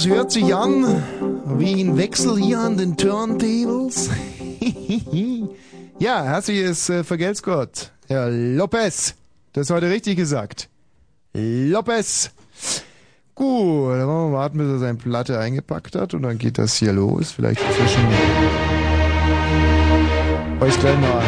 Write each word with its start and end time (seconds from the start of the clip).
das 0.00 0.08
hört 0.08 0.32
sich 0.32 0.54
an 0.54 1.02
wie 1.58 1.82
ein 1.82 1.98
Wechsel 1.98 2.38
hier 2.38 2.60
an 2.60 2.78
den 2.78 2.96
Turntables. 2.96 4.08
ja, 5.98 6.24
herzliches 6.24 6.88
äh, 6.88 7.04
Vergelt's 7.04 7.42
Gott. 7.42 7.92
Herr 8.08 8.30
Lopez. 8.30 9.14
Das 9.52 9.66
ist 9.66 9.70
heute 9.70 9.90
richtig 9.90 10.16
gesagt. 10.16 10.70
Lopez. 11.34 12.30
Gut, 13.34 13.90
dann 13.92 14.08
wollen 14.08 14.32
wir 14.32 14.38
warten, 14.38 14.56
bis 14.56 14.68
er 14.68 14.78
seine 14.78 14.96
Platte 14.96 15.38
eingepackt 15.38 15.94
hat 15.94 16.14
und 16.14 16.22
dann 16.22 16.38
geht 16.38 16.56
das 16.56 16.76
hier 16.76 16.94
los. 16.94 17.32
Vielleicht 17.32 17.60
zwischen 17.60 18.06
euch 20.60 20.80
gleich 20.80 20.98
mal 20.98 21.22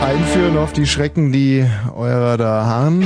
einführen 0.00 0.56
auf 0.58 0.72
die 0.72 0.86
Schrecken, 0.86 1.32
die 1.32 1.66
eurer 1.92 2.36
da 2.36 2.66
harren. 2.66 3.04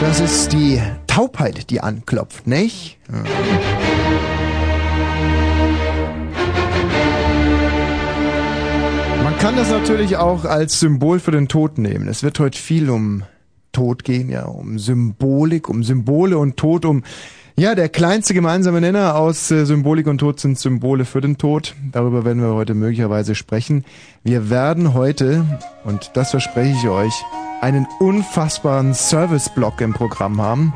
Das 0.00 0.20
ist 0.20 0.52
die 0.52 0.80
Taubheit, 1.06 1.70
die 1.70 1.80
anklopft, 1.80 2.46
nicht? 2.46 2.98
Man 9.22 9.38
kann 9.38 9.56
das 9.56 9.70
natürlich 9.70 10.16
auch 10.16 10.44
als 10.44 10.80
Symbol 10.80 11.20
für 11.20 11.30
den 11.30 11.48
Tod 11.48 11.78
nehmen. 11.78 12.08
Es 12.08 12.22
wird 12.22 12.38
heute 12.40 12.58
viel 12.58 12.90
um 12.90 13.24
Tod 13.72 14.04
gehen, 14.04 14.28
ja, 14.30 14.44
um 14.44 14.78
Symbolik, 14.78 15.68
um 15.68 15.82
Symbole 15.82 16.38
und 16.38 16.56
Tod, 16.56 16.84
um 16.84 17.02
ja, 17.56 17.74
der 17.74 17.88
kleinste 17.88 18.34
gemeinsame 18.34 18.80
Nenner 18.80 19.16
aus 19.16 19.50
äh, 19.50 19.64
Symbolik 19.64 20.06
und 20.08 20.18
Tod 20.18 20.40
sind 20.40 20.58
Symbole 20.58 21.04
für 21.04 21.20
den 21.20 21.38
Tod. 21.38 21.74
Darüber 21.92 22.24
werden 22.24 22.42
wir 22.42 22.54
heute 22.54 22.74
möglicherweise 22.74 23.34
sprechen. 23.34 23.84
Wir 24.24 24.50
werden 24.50 24.92
heute, 24.92 25.44
und 25.84 26.10
das 26.14 26.32
verspreche 26.32 26.74
ich 26.76 26.88
euch, 26.88 27.12
einen 27.60 27.86
unfassbaren 28.00 28.92
Service-Block 28.92 29.80
im 29.80 29.94
Programm 29.94 30.42
haben. 30.42 30.74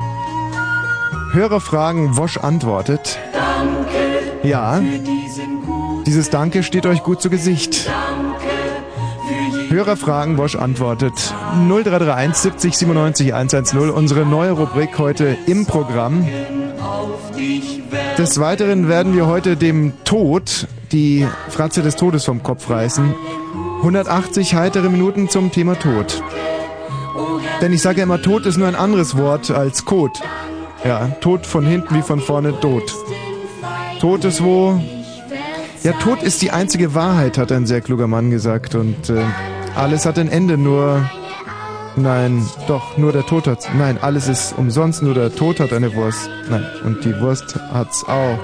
Hörer 1.32 1.60
fragen, 1.60 2.16
Wosch 2.16 2.38
antwortet. 2.38 3.18
Danke. 3.32 4.48
Ja. 4.48 4.80
Dieses 6.06 6.30
Danke 6.30 6.62
steht 6.62 6.86
euch 6.86 7.02
gut 7.02 7.20
zu 7.20 7.28
Gesicht. 7.28 7.90
Hörer 9.68 9.96
fragen, 9.96 10.38
Wosch 10.38 10.56
antwortet. 10.56 11.12
0331 11.68 12.34
70 12.34 12.78
97 12.78 13.34
110. 13.34 13.90
Unsere 13.90 14.24
neue 14.24 14.52
Rubrik 14.52 14.98
heute 14.98 15.36
im 15.46 15.66
Programm. 15.66 16.26
Des 18.16 18.40
Weiteren 18.40 18.88
werden 18.88 19.14
wir 19.14 19.26
heute 19.26 19.56
dem 19.56 19.92
Tod 20.04 20.66
die 20.92 21.26
Fratze 21.48 21.82
des 21.82 21.96
Todes 21.96 22.24
vom 22.24 22.42
Kopf 22.42 22.68
reißen. 22.70 23.14
180 23.78 24.54
heitere 24.54 24.88
Minuten 24.88 25.28
zum 25.28 25.52
Thema 25.52 25.78
Tod. 25.78 26.22
Denn 27.60 27.72
ich 27.72 27.82
sage 27.82 27.98
ja 27.98 28.04
immer, 28.04 28.20
Tod 28.20 28.46
ist 28.46 28.56
nur 28.56 28.68
ein 28.68 28.74
anderes 28.74 29.16
Wort 29.16 29.50
als 29.50 29.84
Kot. 29.84 30.20
Ja, 30.84 31.08
Tod 31.20 31.46
von 31.46 31.66
hinten 31.66 31.94
wie 31.94 32.02
von 32.02 32.20
vorne 32.20 32.58
tot. 32.60 32.94
Tod 34.00 34.24
ist 34.24 34.42
wo? 34.42 34.80
Ja, 35.82 35.92
Tod 35.92 36.22
ist 36.22 36.42
die 36.42 36.50
einzige 36.50 36.94
Wahrheit, 36.94 37.38
hat 37.38 37.52
ein 37.52 37.66
sehr 37.66 37.80
kluger 37.80 38.06
Mann 38.06 38.30
gesagt. 38.30 38.74
Und 38.74 39.10
äh, 39.10 39.24
alles 39.76 40.06
hat 40.06 40.18
ein 40.18 40.28
Ende, 40.28 40.56
nur 40.56 41.08
Nein, 42.00 42.46
doch, 42.68 42.96
nur 42.96 43.12
der 43.12 43.26
Tod 43.26 43.46
hat's. 43.46 43.68
Nein, 43.76 43.98
alles 44.00 44.28
ist 44.28 44.54
umsonst, 44.56 45.02
nur 45.02 45.14
der 45.14 45.34
Tod 45.34 45.58
hat 45.58 45.72
eine 45.72 45.94
Wurst. 45.94 46.30
Nein, 46.48 46.64
und 46.84 47.04
die 47.04 47.18
Wurst 47.20 47.58
hat's 47.72 48.04
auch. 48.06 48.38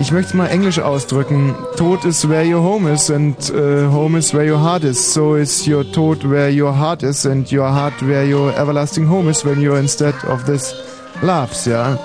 Ich 0.00 0.10
möchte 0.10 0.30
es 0.30 0.34
mal 0.34 0.48
englisch 0.48 0.80
ausdrücken. 0.80 1.54
Tod 1.76 2.04
is 2.04 2.28
where 2.28 2.44
your 2.44 2.60
home 2.60 2.92
is 2.92 3.08
and 3.08 3.36
uh, 3.50 3.88
home 3.92 4.18
is 4.18 4.34
where 4.34 4.44
your 4.44 4.60
heart 4.60 4.82
is. 4.82 5.14
So 5.14 5.36
is 5.36 5.64
your 5.66 5.84
tod 5.92 6.28
where 6.28 6.50
your 6.50 6.76
heart 6.76 7.04
is 7.04 7.24
and 7.24 7.50
your 7.52 7.68
heart 7.72 7.94
where 8.02 8.24
your 8.28 8.52
everlasting 8.56 9.08
home 9.08 9.30
is 9.30 9.44
when 9.44 9.60
you're 9.60 9.78
instead 9.78 10.14
of 10.24 10.44
this 10.44 10.74
loves, 11.22 11.66
ja. 11.66 11.96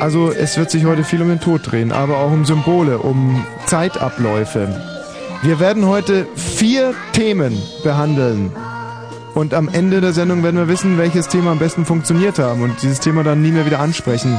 Also 0.00 0.30
es 0.30 0.56
wird 0.56 0.70
sich 0.70 0.86
heute 0.86 1.04
viel 1.04 1.20
um 1.20 1.28
den 1.28 1.40
Tod 1.40 1.70
drehen, 1.70 1.92
aber 1.92 2.16
auch 2.16 2.30
um 2.30 2.46
Symbole, 2.46 2.98
um 2.98 3.44
Zeitabläufe. 3.66 4.95
Wir 5.42 5.60
werden 5.60 5.86
heute 5.86 6.26
vier 6.34 6.94
Themen 7.12 7.60
behandeln. 7.84 8.52
Und 9.34 9.52
am 9.52 9.68
Ende 9.68 10.00
der 10.00 10.12
Sendung 10.12 10.42
werden 10.42 10.56
wir 10.56 10.68
wissen, 10.68 10.98
welches 10.98 11.28
Thema 11.28 11.52
am 11.52 11.58
besten 11.58 11.84
funktioniert 11.84 12.38
haben 12.38 12.62
und 12.62 12.82
dieses 12.82 13.00
Thema 13.00 13.22
dann 13.22 13.42
nie 13.42 13.50
mehr 13.50 13.66
wieder 13.66 13.80
ansprechen. 13.80 14.38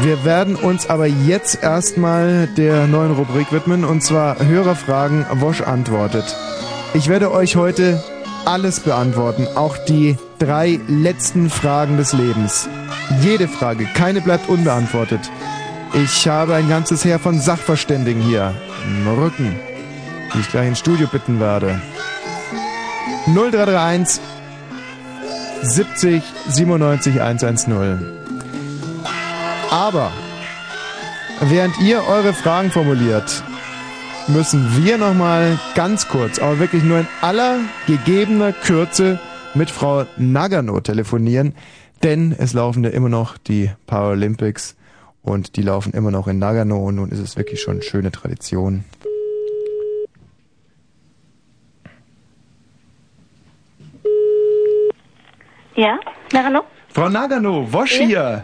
Wir 0.00 0.24
werden 0.24 0.56
uns 0.56 0.90
aber 0.90 1.06
jetzt 1.06 1.62
erstmal 1.62 2.48
der 2.56 2.86
neuen 2.86 3.12
Rubrik 3.12 3.52
widmen 3.52 3.84
und 3.84 4.02
zwar 4.02 4.38
Hörerfragen 4.38 5.24
Wosch 5.34 5.62
antwortet. 5.62 6.24
Ich 6.92 7.08
werde 7.08 7.32
euch 7.32 7.56
heute 7.56 8.02
alles 8.44 8.80
beantworten, 8.80 9.46
auch 9.54 9.78
die 9.78 10.16
drei 10.38 10.80
letzten 10.88 11.48
Fragen 11.50 11.96
des 11.96 12.12
Lebens. 12.12 12.68
Jede 13.22 13.48
Frage, 13.48 13.86
keine 13.94 14.20
bleibt 14.20 14.48
unbeantwortet. 14.48 15.20
Ich 15.94 16.26
habe 16.26 16.54
ein 16.54 16.70
ganzes 16.70 17.04
Heer 17.04 17.18
von 17.18 17.38
Sachverständigen 17.38 18.22
hier 18.22 18.54
im 18.86 19.06
Rücken, 19.08 19.60
die 20.32 20.40
ich 20.40 20.48
gleich 20.48 20.68
ins 20.68 20.78
Studio 20.78 21.06
bitten 21.06 21.38
werde. 21.38 21.82
0331 23.26 24.22
70 25.60 26.22
97 26.48 27.20
110. 27.20 28.04
Aber 29.70 30.10
während 31.42 31.78
ihr 31.78 32.02
eure 32.08 32.32
Fragen 32.32 32.70
formuliert, 32.70 33.44
müssen 34.28 34.82
wir 34.82 34.96
nochmal 34.96 35.58
ganz 35.74 36.08
kurz, 36.08 36.38
aber 36.38 36.58
wirklich 36.58 36.84
nur 36.84 37.00
in 37.00 37.08
aller 37.20 37.58
gegebener 37.86 38.52
Kürze 38.52 39.18
mit 39.52 39.70
Frau 39.70 40.06
Nagano 40.16 40.80
telefonieren, 40.80 41.54
denn 42.02 42.34
es 42.36 42.54
laufen 42.54 42.82
ja 42.82 42.90
immer 42.90 43.10
noch 43.10 43.36
die 43.36 43.70
Paralympics 43.86 44.74
und 45.22 45.56
die 45.56 45.62
laufen 45.62 45.92
immer 45.94 46.10
noch 46.10 46.28
in 46.28 46.38
Nagano 46.38 46.78
und 46.84 46.96
nun 46.96 47.10
ist 47.10 47.18
es 47.20 47.36
wirklich 47.36 47.60
schon 47.60 47.74
eine 47.74 47.82
schöne 47.82 48.10
Tradition. 48.12 48.84
Ja, 55.74 55.98
Nagano? 56.32 56.62
Frau 56.88 57.08
Nagano, 57.08 57.72
Wosch 57.72 57.98
Ja? 57.98 58.06
hier. 58.06 58.42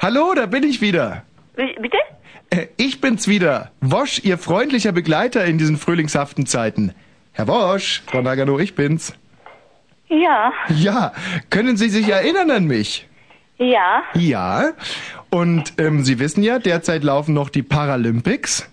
Hallo, 0.00 0.32
da 0.34 0.46
bin 0.46 0.62
ich 0.62 0.80
wieder. 0.80 1.24
Wie- 1.56 1.76
Bitte? 1.80 1.98
Äh, 2.50 2.66
Ich 2.78 3.00
bin's 3.00 3.28
wieder. 3.28 3.70
Wosch, 3.80 4.20
Ihr 4.24 4.38
freundlicher 4.38 4.92
Begleiter 4.92 5.44
in 5.44 5.58
diesen 5.58 5.76
frühlingshaften 5.76 6.46
Zeiten. 6.46 6.94
Herr 7.32 7.46
Wosch, 7.48 8.02
Frau 8.06 8.22
Nagano, 8.22 8.58
ich 8.58 8.74
bin's. 8.74 9.12
Ja, 10.08 10.52
Ja, 10.68 11.12
können 11.50 11.76
Sie 11.76 11.88
sich 11.88 12.08
erinnern 12.08 12.50
an 12.50 12.64
mich? 12.64 13.06
Ja, 13.60 14.02
Ja. 14.14 14.72
Und 15.28 15.74
ähm, 15.78 16.02
Sie 16.02 16.18
wissen 16.18 16.42
ja, 16.42 16.58
derzeit 16.58 17.04
laufen 17.04 17.34
noch 17.34 17.50
die 17.50 17.62
Paralympics 17.62 18.68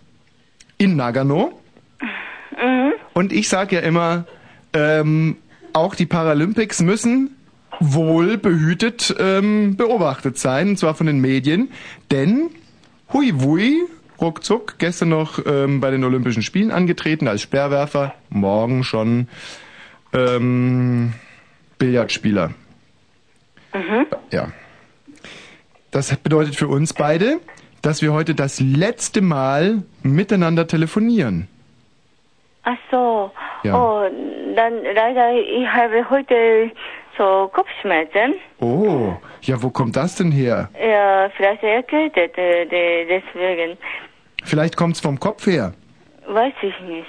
in 0.78 0.96
Nagano. 0.96 1.60
mhm. 2.52 2.94
Und 3.14 3.32
ich 3.34 3.50
sage 3.50 3.76
ja 3.76 3.82
immer, 3.82 4.26
ähm, 4.74 5.38
auch 5.74 5.94
die 5.94 6.06
Paralympics 6.06 6.82
müssen 6.82 7.36
wohl 7.80 8.38
behütet 8.38 9.16
ähm, 9.20 9.76
beobachtet 9.76 10.40
sein, 10.40 10.70
und 10.70 10.80
zwar 10.80 10.96
von 10.96 11.06
den 11.06 11.20
Medien. 11.20 11.70
Denn, 12.10 12.50
hui 13.14 13.34
wui, 13.36 13.76
ruckzuck, 14.20 14.80
gestern 14.80 15.10
noch 15.10 15.46
ähm, 15.46 15.80
bei 15.80 15.92
den 15.92 16.04
Olympischen 16.04 16.42
Spielen 16.42 16.72
angetreten 16.72 17.28
als 17.28 17.42
Speerwerfer, 17.42 18.16
morgen 18.30 18.84
schon 18.84 19.28
ähm, 20.14 21.14
Billardspieler. 21.78 22.52
Mhm. 23.74 24.08
Ja. 24.32 24.48
Das 25.92 26.16
bedeutet 26.18 26.56
für 26.56 26.68
uns 26.68 26.94
beide, 26.94 27.40
dass 27.82 28.02
wir 28.02 28.14
heute 28.14 28.36
das 28.36 28.60
letzte 28.60 29.22
Mal 29.22 29.84
miteinander 30.04 30.68
telefonieren. 30.68 31.48
Ach 32.64 32.78
so. 32.92 33.32
Ja. 33.64 33.76
Oh, 33.76 34.10
dann 34.56 34.74
leider, 34.94 35.34
ich 35.34 35.68
habe 35.68 36.10
heute 36.10 36.72
so 37.18 37.50
Kopfschmerzen. 37.54 38.36
Oh, 38.60 39.14
ja, 39.42 39.62
wo 39.64 39.70
kommt 39.70 39.96
das 39.96 40.16
denn 40.16 40.32
her? 40.32 40.70
Ja, 40.80 41.30
vielleicht 41.36 41.64
erkältet, 41.64 42.38
äh, 42.38 42.66
de- 42.66 43.06
deswegen. 43.08 43.78
Vielleicht 44.44 44.76
kommt's 44.76 45.00
vom 45.00 45.20
Kopf 45.20 45.48
her. 45.48 45.74
Weiß 46.28 46.54
ich 46.62 46.80
nicht. 46.82 47.08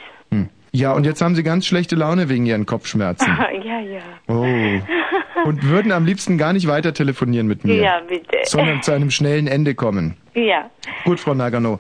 Ja, 0.79 0.93
und 0.93 1.05
jetzt 1.05 1.21
haben 1.23 1.35
Sie 1.35 1.43
ganz 1.43 1.67
schlechte 1.67 1.97
Laune 1.97 2.29
wegen 2.29 2.47
Ihren 2.47 2.65
Kopfschmerzen. 2.67 3.27
ja, 3.65 3.81
ja. 3.81 4.01
Oh. 4.29 4.45
Und 5.45 5.63
würden 5.65 5.91
am 5.93 6.05
liebsten 6.05 6.37
gar 6.39 6.53
nicht 6.53 6.67
weiter 6.69 6.93
telefonieren 6.95 7.47
mit 7.49 7.65
mir. 7.65 7.77
Ja, 7.83 8.01
bitte. 8.09 8.39
Sondern 8.45 8.83
zu 8.83 8.93
einem 8.93 9.11
schnellen 9.11 9.47
Ende 9.49 9.75
kommen. 9.75 10.17
Ja, 10.35 10.71
Gut, 11.05 11.19
Frau 11.21 11.35
Nagano. 11.35 11.79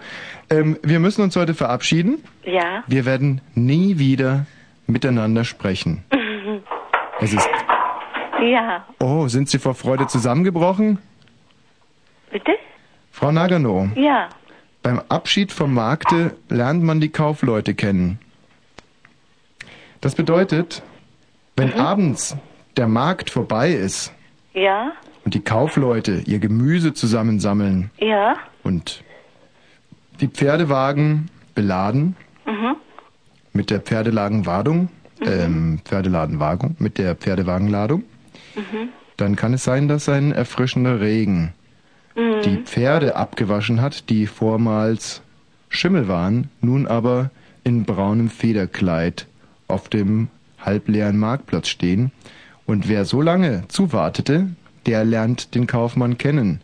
Ähm, 0.50 0.78
wir 0.82 0.98
müssen 1.00 1.22
uns 1.22 1.36
heute 1.36 1.54
verabschieden. 1.54 2.22
ja. 2.44 2.82
Wir 2.88 3.04
werden 3.04 3.40
nie 3.54 3.98
wieder 3.98 4.46
miteinander 4.86 5.44
sprechen. 5.44 6.02
Es 7.20 7.32
ist. 7.32 7.48
ja, 8.42 8.84
Oh, 9.00 9.26
sind 9.28 9.48
Sie 9.48 9.58
vor 9.58 9.74
Freude 9.74 10.06
zusammengebrochen? 10.06 10.98
bitte? 12.30 12.52
Frau 13.10 13.32
Nagano, 13.32 13.88
Ja, 13.96 14.28
beim 14.84 15.00
Abschied 15.08 15.50
vom 15.52 15.74
Markte 15.74 16.36
lernt 16.48 16.82
man 16.84 17.00
die 17.00 17.08
Kaufleute 17.08 17.74
kennen. 17.74 18.20
Das 20.00 20.14
bedeutet, 20.14 20.82
wenn 21.56 21.72
abends 21.74 22.36
der 22.76 22.86
Markt 22.88 23.30
vorbei 23.30 23.72
ist 23.72 24.12
Ja, 24.54 24.92
und 25.24 25.34
die 25.34 25.40
Kaufleute 25.40 26.22
ihr 26.26 26.38
Gemüse 26.38 26.94
zusammensammeln 26.94 27.90
ja, 27.98 28.36
und 28.62 29.02
die 30.20 30.28
Pferdewagen 30.28 31.30
beladen 31.54 32.16
mhm. 32.46 32.76
mit 33.52 33.70
der 33.70 33.80
Pferdelagenwadung, 33.80 34.88
ähm, 35.20 35.80
Pferdeladenwagung, 35.84 36.76
mit 36.78 36.98
der 36.98 37.14
Pferdewagenladung, 37.16 38.04
Mhm. 38.54 38.88
dann 39.16 39.36
kann 39.36 39.52
es 39.54 39.64
sein, 39.64 39.88
dass 39.88 40.08
ein 40.08 40.32
erfrischender 40.32 41.00
Regen 41.00 41.52
Mhm. 42.16 42.42
die 42.44 42.56
Pferde 42.58 43.16
abgewaschen 43.16 43.80
hat, 43.80 44.08
die 44.10 44.26
vormals 44.26 45.22
Schimmel 45.68 46.08
waren, 46.08 46.50
nun 46.60 46.86
aber 46.86 47.30
in 47.64 47.84
braunem 47.84 48.30
Federkleid 48.30 49.26
auf 49.68 49.88
dem 49.88 50.28
halbleeren 50.58 51.18
Marktplatz 51.18 51.68
stehen. 51.68 52.10
Und 52.66 52.88
wer 52.88 53.04
so 53.04 53.22
lange 53.22 53.64
zuwartete, 53.68 54.48
der 54.86 55.04
lernt 55.04 55.54
den 55.54 55.66
Kaufmann 55.66 56.18
kennen. 56.18 56.60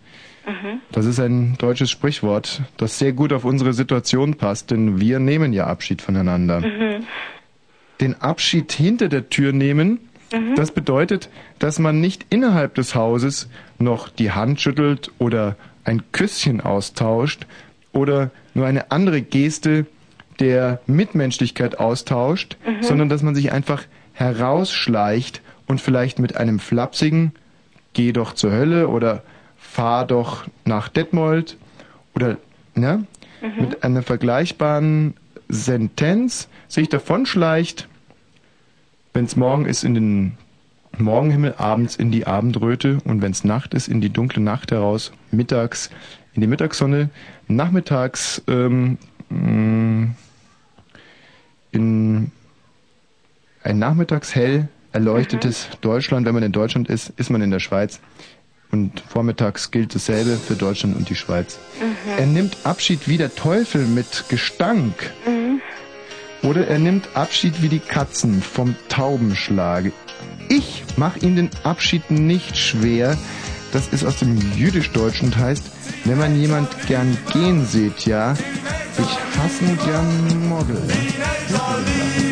Mhm. 0.46 0.80
Das 0.92 1.06
ist 1.06 1.20
ein 1.20 1.56
deutsches 1.58 1.90
Sprichwort, 1.90 2.62
das 2.76 2.98
sehr 2.98 3.12
gut 3.12 3.32
auf 3.32 3.44
unsere 3.44 3.72
Situation 3.72 4.34
passt, 4.34 4.70
denn 4.70 5.00
wir 5.00 5.18
nehmen 5.18 5.52
ja 5.52 5.66
Abschied 5.66 6.02
voneinander. 6.02 6.60
Mhm. 6.60 7.04
Den 8.00 8.20
Abschied 8.20 8.72
hinter 8.72 9.08
der 9.08 9.30
Tür 9.30 9.52
nehmen, 9.52 10.00
Mhm. 10.32 10.56
das 10.56 10.72
bedeutet, 10.72 11.28
dass 11.58 11.78
man 11.78 12.00
nicht 12.00 12.26
innerhalb 12.30 12.74
des 12.74 12.94
Hauses 12.94 13.48
noch 13.78 14.08
die 14.08 14.32
Hand 14.32 14.60
schüttelt 14.60 15.12
oder 15.18 15.56
ein 15.84 16.02
Küsschen 16.12 16.60
austauscht 16.60 17.46
oder 17.92 18.30
nur 18.54 18.66
eine 18.66 18.90
andere 18.90 19.22
Geste 19.22 19.86
der 20.40 20.80
Mitmenschlichkeit 20.86 21.78
austauscht, 21.78 22.56
Mhm. 22.66 22.82
sondern 22.82 23.08
dass 23.08 23.22
man 23.22 23.34
sich 23.34 23.52
einfach 23.52 23.84
herausschleicht 24.12 25.40
und 25.66 25.80
vielleicht 25.80 26.18
mit 26.18 26.36
einem 26.36 26.58
flapsigen 26.58 27.32
Geh 27.92 28.12
doch 28.12 28.32
zur 28.32 28.50
Hölle 28.50 28.88
oder 28.88 29.22
Fahr 29.56 30.04
doch 30.06 30.44
nach 30.64 30.88
Detmold 30.88 31.56
oder 32.16 32.38
ne, 32.74 33.06
Mhm. 33.40 33.60
mit 33.60 33.84
einer 33.84 34.02
vergleichbaren 34.02 35.14
Sentenz 35.48 36.48
sich 36.66 36.88
davonschleicht, 36.88 37.86
wenn 39.12 39.26
es 39.26 39.36
morgen 39.36 39.64
ist, 39.66 39.84
in 39.84 39.94
den 39.94 40.38
Morgenhimmel, 40.98 41.54
abends 41.58 41.94
in 41.96 42.10
die 42.10 42.26
Abendröte 42.26 42.98
und 43.04 43.22
wenn 43.22 43.30
es 43.32 43.44
Nacht 43.44 43.74
ist, 43.74 43.86
in 43.88 44.00
die 44.00 44.10
dunkle 44.10 44.42
Nacht 44.42 44.72
heraus, 44.72 45.12
mittags 45.30 45.90
in 46.34 46.40
die 46.40 46.46
Mittagssonne, 46.48 47.10
nachmittags 47.46 48.42
ähm, 48.48 48.98
mh, 49.28 50.14
in 51.74 52.30
ein 53.62 53.78
nachmittagshell 53.78 54.68
erleuchtetes 54.92 55.68
Deutschland. 55.80 56.26
Wenn 56.26 56.34
man 56.34 56.42
in 56.42 56.52
Deutschland 56.52 56.88
ist, 56.88 57.12
ist 57.16 57.30
man 57.30 57.42
in 57.42 57.50
der 57.50 57.60
Schweiz. 57.60 58.00
Und 58.70 59.00
vormittags 59.08 59.70
gilt 59.70 59.94
dasselbe 59.94 60.36
für 60.36 60.54
Deutschland 60.54 60.96
und 60.96 61.08
die 61.08 61.14
Schweiz. 61.14 61.58
Er 62.18 62.26
nimmt 62.26 62.56
Abschied 62.64 63.08
wie 63.08 63.18
der 63.18 63.34
Teufel 63.34 63.86
mit 63.86 64.24
Gestank. 64.28 65.12
Oder 66.42 66.66
er 66.66 66.78
nimmt 66.78 67.08
Abschied 67.14 67.62
wie 67.62 67.68
die 67.68 67.78
Katzen 67.78 68.42
vom 68.42 68.74
Taubenschlag. 68.88 69.92
Ich 70.48 70.84
mache 70.96 71.20
ihm 71.20 71.36
den 71.36 71.50
Abschied 71.62 72.10
nicht 72.10 72.56
schwer. 72.56 73.16
Das 73.74 73.88
ist 73.88 74.04
aus 74.04 74.18
dem 74.20 74.38
Jüdisch-Deutschen 74.56 75.26
und 75.26 75.36
heißt, 75.36 75.64
wenn 76.04 76.16
man 76.16 76.40
jemand 76.40 76.68
gern 76.86 77.18
gehen 77.32 77.66
sieht, 77.66 78.06
ja, 78.06 78.34
ich 78.96 79.36
hassen 79.36 79.76
gern 79.84 80.48
Mogel. 80.48 80.80
Ich 81.08 82.23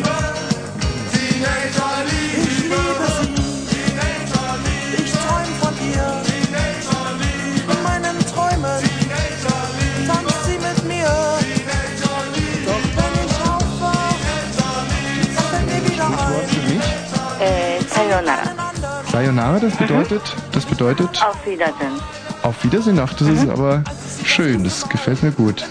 Sayonara, 19.13 19.59
das 19.59 19.75
bedeutet, 19.75 20.21
das 20.53 20.65
bedeutet 20.65 21.23
Auf 21.23 21.45
Wiedersehen. 21.45 22.01
auf 22.41 22.63
Wiedersehen. 22.63 22.99
Ach, 22.99 23.13
das 23.13 23.27
ist 23.27 23.47
aber 23.47 23.83
schön, 24.25 24.63
das 24.63 24.89
gefällt 24.89 25.21
mir 25.21 25.31
gut. 25.31 25.63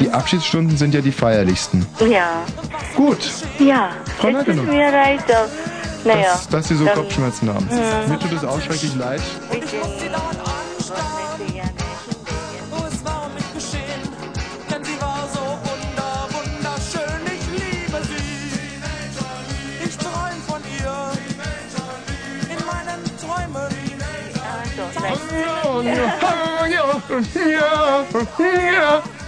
Die 0.00 0.10
Abschiedsstunden 0.10 0.76
sind 0.76 0.92
ja 0.92 1.00
die 1.00 1.12
feierlichsten. 1.12 1.86
Ja, 2.00 2.42
Gut, 2.96 3.30
ja. 3.60 3.90
Frau 4.18 4.28
Es 4.30 4.48
ist 4.48 4.62
mir 4.64 4.90
leid, 4.90 5.20
dass, 5.28 5.50
naja. 6.04 6.32
dass, 6.32 6.48
dass 6.48 6.68
Sie 6.68 6.74
so 6.74 6.84
Kopfschmerzen 6.86 7.48
haben. 7.54 7.68
Mir 8.08 8.18
tut 8.18 8.32
es 8.32 8.44
auch 8.44 8.60
schrecklich 8.60 8.96
leid. 8.96 9.22
Ich 9.52 9.62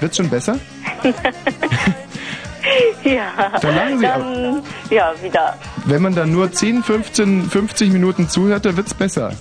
Wird's 0.01 0.17
schon 0.17 0.29
besser? 0.29 0.59
Ja. 3.05 3.59
Dann 3.61 3.75
lachen 3.75 3.99
Sie 3.99 4.07
Dann, 4.07 4.63
ja, 4.91 5.13
wieder. 5.21 5.57
Wenn 5.85 6.03
man 6.03 6.15
dann 6.15 6.31
nur 6.31 6.53
10, 6.53 6.83
15, 6.83 7.51
50 7.51 7.93
Minuten 7.93 8.29
zuhört, 8.29 8.65
dann 8.65 8.77
wird's 8.77 8.95
besser. 8.95 9.33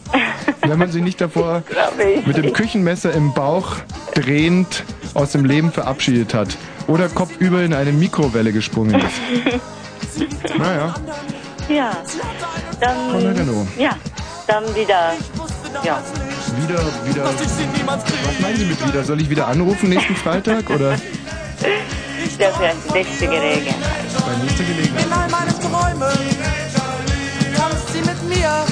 Wenn 0.62 0.80
man 0.80 0.92
sich 0.92 1.04
nicht 1.04 1.22
davor 1.22 1.64
mit 2.26 2.38
dem 2.38 2.54
Küchenmesser 2.54 3.14
im 3.14 3.34
Bauch 3.34 3.76
drehend 4.16 4.84
aus 5.14 5.34
dem 5.34 5.46
Leben 5.46 5.72
verabschiedet 5.72 6.34
hat. 6.34 6.50
Oder 6.88 7.10
kopfüber 7.10 7.62
in 7.62 7.74
eine 7.74 7.92
Mikrowelle 7.92 8.52
gesprungen 8.52 8.96
ist. 8.96 9.54
Naja, 10.58 10.94
Ja. 11.70 11.92
Dann, 12.80 13.68
ja. 13.78 13.92
Dann 14.48 14.64
wieder, 14.76 15.14
ja. 15.84 16.02
Wieder, 16.58 16.80
wieder. 17.06 17.26
Was 17.26 18.40
meinen 18.42 18.58
Sie 18.58 18.66
mit 18.66 18.88
wieder? 18.88 19.04
Soll 19.04 19.22
ich 19.22 19.30
wieder 19.30 19.48
anrufen 19.48 19.90
nächsten 19.90 20.16
Freitag 20.16 20.70
oder 20.70 20.96
Das 22.40 22.60
wäre 22.60 22.74
die 22.88 22.94
letzte 22.98 23.28
Gelegenheit. 23.28 23.76
bei 24.26 24.44
nächster 24.44 24.64
Gelegenheit? 24.64 25.06
In 25.06 25.14
all 25.14 25.30
meinen 25.30 25.60
Träumen 25.60 26.18
tanzt 27.56 27.94
sie 27.94 28.00
mit 28.00 28.24
mir. 28.30 28.66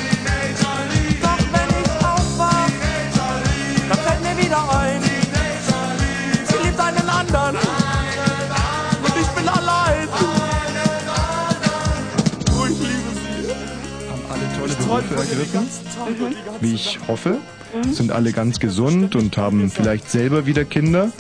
Ergriffen, 14.90 15.68
wie 16.62 16.74
ich 16.74 17.00
hoffe. 17.08 17.38
Sind 17.92 18.12
alle 18.12 18.32
ganz 18.32 18.60
gesund 18.60 19.16
und 19.16 19.38
haben 19.38 19.70
vielleicht 19.70 20.10
selber 20.10 20.48
wieder 20.48 20.66
Kinder. 20.66 21.12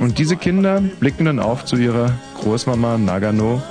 Und 0.00 0.18
diese 0.18 0.36
Kinder 0.36 0.82
blicken 0.98 1.26
dann 1.26 1.38
auf 1.38 1.64
zu 1.64 1.76
ihrer 1.76 2.18
Großmama 2.40 2.98
Nagano. 2.98 3.62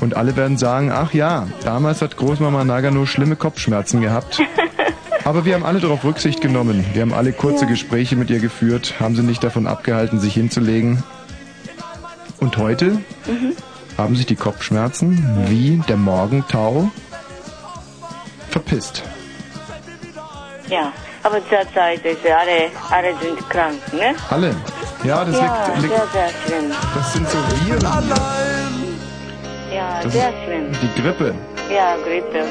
Und 0.00 0.16
alle 0.16 0.34
werden 0.36 0.56
sagen, 0.56 0.90
ach 0.90 1.12
ja, 1.12 1.48
damals 1.62 2.00
hat 2.00 2.16
Großmama 2.16 2.64
Nagano 2.64 3.04
schlimme 3.04 3.36
Kopfschmerzen 3.36 4.00
gehabt. 4.00 4.40
Aber 5.24 5.44
wir 5.44 5.54
haben 5.54 5.64
alle 5.64 5.78
darauf 5.78 6.04
Rücksicht 6.04 6.40
genommen. 6.40 6.84
Wir 6.94 7.02
haben 7.02 7.12
alle 7.12 7.32
kurze 7.32 7.66
Gespräche 7.66 8.16
mit 8.16 8.30
ihr 8.30 8.40
geführt, 8.40 8.94
haben 8.98 9.14
sie 9.14 9.22
nicht 9.22 9.44
davon 9.44 9.66
abgehalten, 9.66 10.18
sich 10.18 10.34
hinzulegen. 10.34 11.04
Und 12.40 12.56
heute 12.56 12.98
haben 13.96 14.16
sich 14.16 14.26
die 14.26 14.34
Kopfschmerzen 14.34 15.46
wie 15.48 15.80
der 15.86 15.96
Morgentau 15.96 16.90
verpisst. 18.52 19.02
Ja. 20.68 20.92
Aber 21.24 21.38
zurzeit 21.48 22.04
ist 22.04 22.24
alle, 22.26 22.70
alle 22.90 23.14
sind 23.20 23.38
krank, 23.48 23.78
ne? 23.92 24.14
Alle. 24.30 24.54
Ja, 25.04 25.24
das 25.24 25.38
Ja, 25.38 25.66
liegt, 25.66 25.82
liegt 25.82 25.94
sehr, 25.94 26.06
sehr 26.08 26.28
schlimm. 26.46 26.70
das 26.94 27.12
sind 27.12 27.28
so 27.28 27.38
Viren. 27.38 27.82
Ja, 29.72 30.00
Das 30.02 30.12
sehr 30.12 30.32
schlimm. 30.44 30.72
die 30.82 31.00
Grippe. 31.00 31.34
Ja, 31.72 31.96
Grippe. 32.04 32.44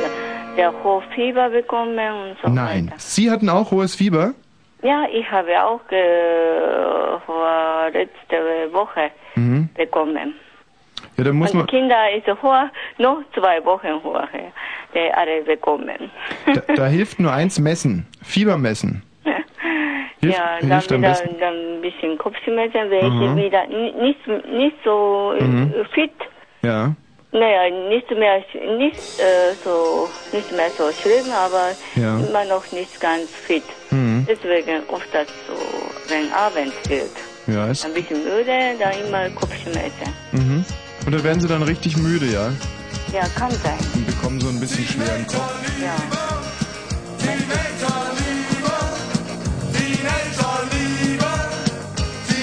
Der 0.58 0.72
Hochfieber 0.84 1.50
bekommen 1.50 1.98
und 2.00 2.38
so 2.44 2.50
Nein. 2.50 2.88
weiter. 2.88 2.96
Sie 2.98 3.30
hatten 3.32 3.50
auch 3.50 3.72
hohes 3.72 3.96
Fieber? 3.96 4.34
Ja, 4.84 5.06
ich 5.12 5.30
habe 5.30 5.52
auch 5.64 5.82
äh, 5.92 7.20
vor 7.26 7.90
letzte 7.94 8.74
Woche 8.74 9.12
Mhm. 9.36 9.70
bekommen. 9.76 10.34
Ja, 11.22 11.26
dann 11.26 11.36
muss 11.36 11.52
Und 11.52 11.58
man. 11.60 11.68
Kinder 11.68 12.12
ist 12.18 12.26
hoch, 12.42 12.64
noch 12.98 13.22
zwei 13.36 13.64
Wochen 13.64 13.94
hoch, 14.04 14.24
die 14.96 15.14
alle 15.14 15.44
bekommen. 15.44 16.10
Da, 16.48 16.74
da 16.76 16.86
hilft 16.88 17.20
nur 17.20 17.32
eins 17.32 17.60
messen. 17.60 18.08
Fieber 18.24 18.58
messen. 18.58 19.04
Hilft, 20.20 20.36
ja, 20.38 20.58
dann 20.62 20.72
hilft 20.72 20.90
wieder 20.92 21.14
dann 21.40 21.54
ein 21.78 21.82
bisschen 21.82 22.18
Kopfschmerzen, 22.18 22.90
welche 22.90 23.08
Mhm. 23.08 23.36
wieder 23.38 23.68
ni- 23.68 23.92
nicht, 24.02 24.28
nicht 24.48 24.78
so 24.84 25.34
äh, 25.40 25.44
Mhm. 25.44 25.74
fit. 25.94 26.12
Ja. 26.64 26.96
Naja, 27.34 27.70
nicht 27.88 28.10
mehr, 28.12 28.44
nicht, 28.78 28.98
äh, 29.20 29.54
so, 29.64 30.10
nicht 30.34 30.52
mehr 30.52 30.72
so 30.76 30.92
schlimm, 31.04 31.32
aber 31.32 31.76
Ja. 31.96 32.18
immer 32.20 32.46
noch 32.46 32.70
nicht 32.72 33.00
ganz 33.00 33.30
fit. 33.46 33.64
Mhm. 33.92 34.26
Deswegen 34.28 34.82
oft 34.90 35.08
das 35.14 35.28
so, 35.48 35.54
wenn 36.10 36.32
Abend 36.34 36.74
wird. 36.90 37.12
Ja, 37.48 37.68
ist. 37.68 37.86
Ein 37.86 37.94
bisschen 37.94 38.24
müde, 38.24 38.76
dann 38.80 38.94
immer 39.08 39.30
Kopfschmerzen. 39.36 40.14
Mhm. 40.32 40.66
Und 41.06 41.14
da 41.14 41.24
werden 41.24 41.42
sie 41.42 41.48
dann 41.48 41.64
richtig 41.64 41.98
müde, 41.98 42.28
ja? 42.32 42.52
Ja, 43.12 43.28
kann 43.36 43.52
sein. 43.64 43.78
Und 43.94 44.06
bekommen 44.06 44.40
so 44.40 44.48
ein 44.50 44.60
bisschen 44.60 44.86
schweren 44.86 45.26
Kopf. 45.28 45.52
Ja. 45.82 45.96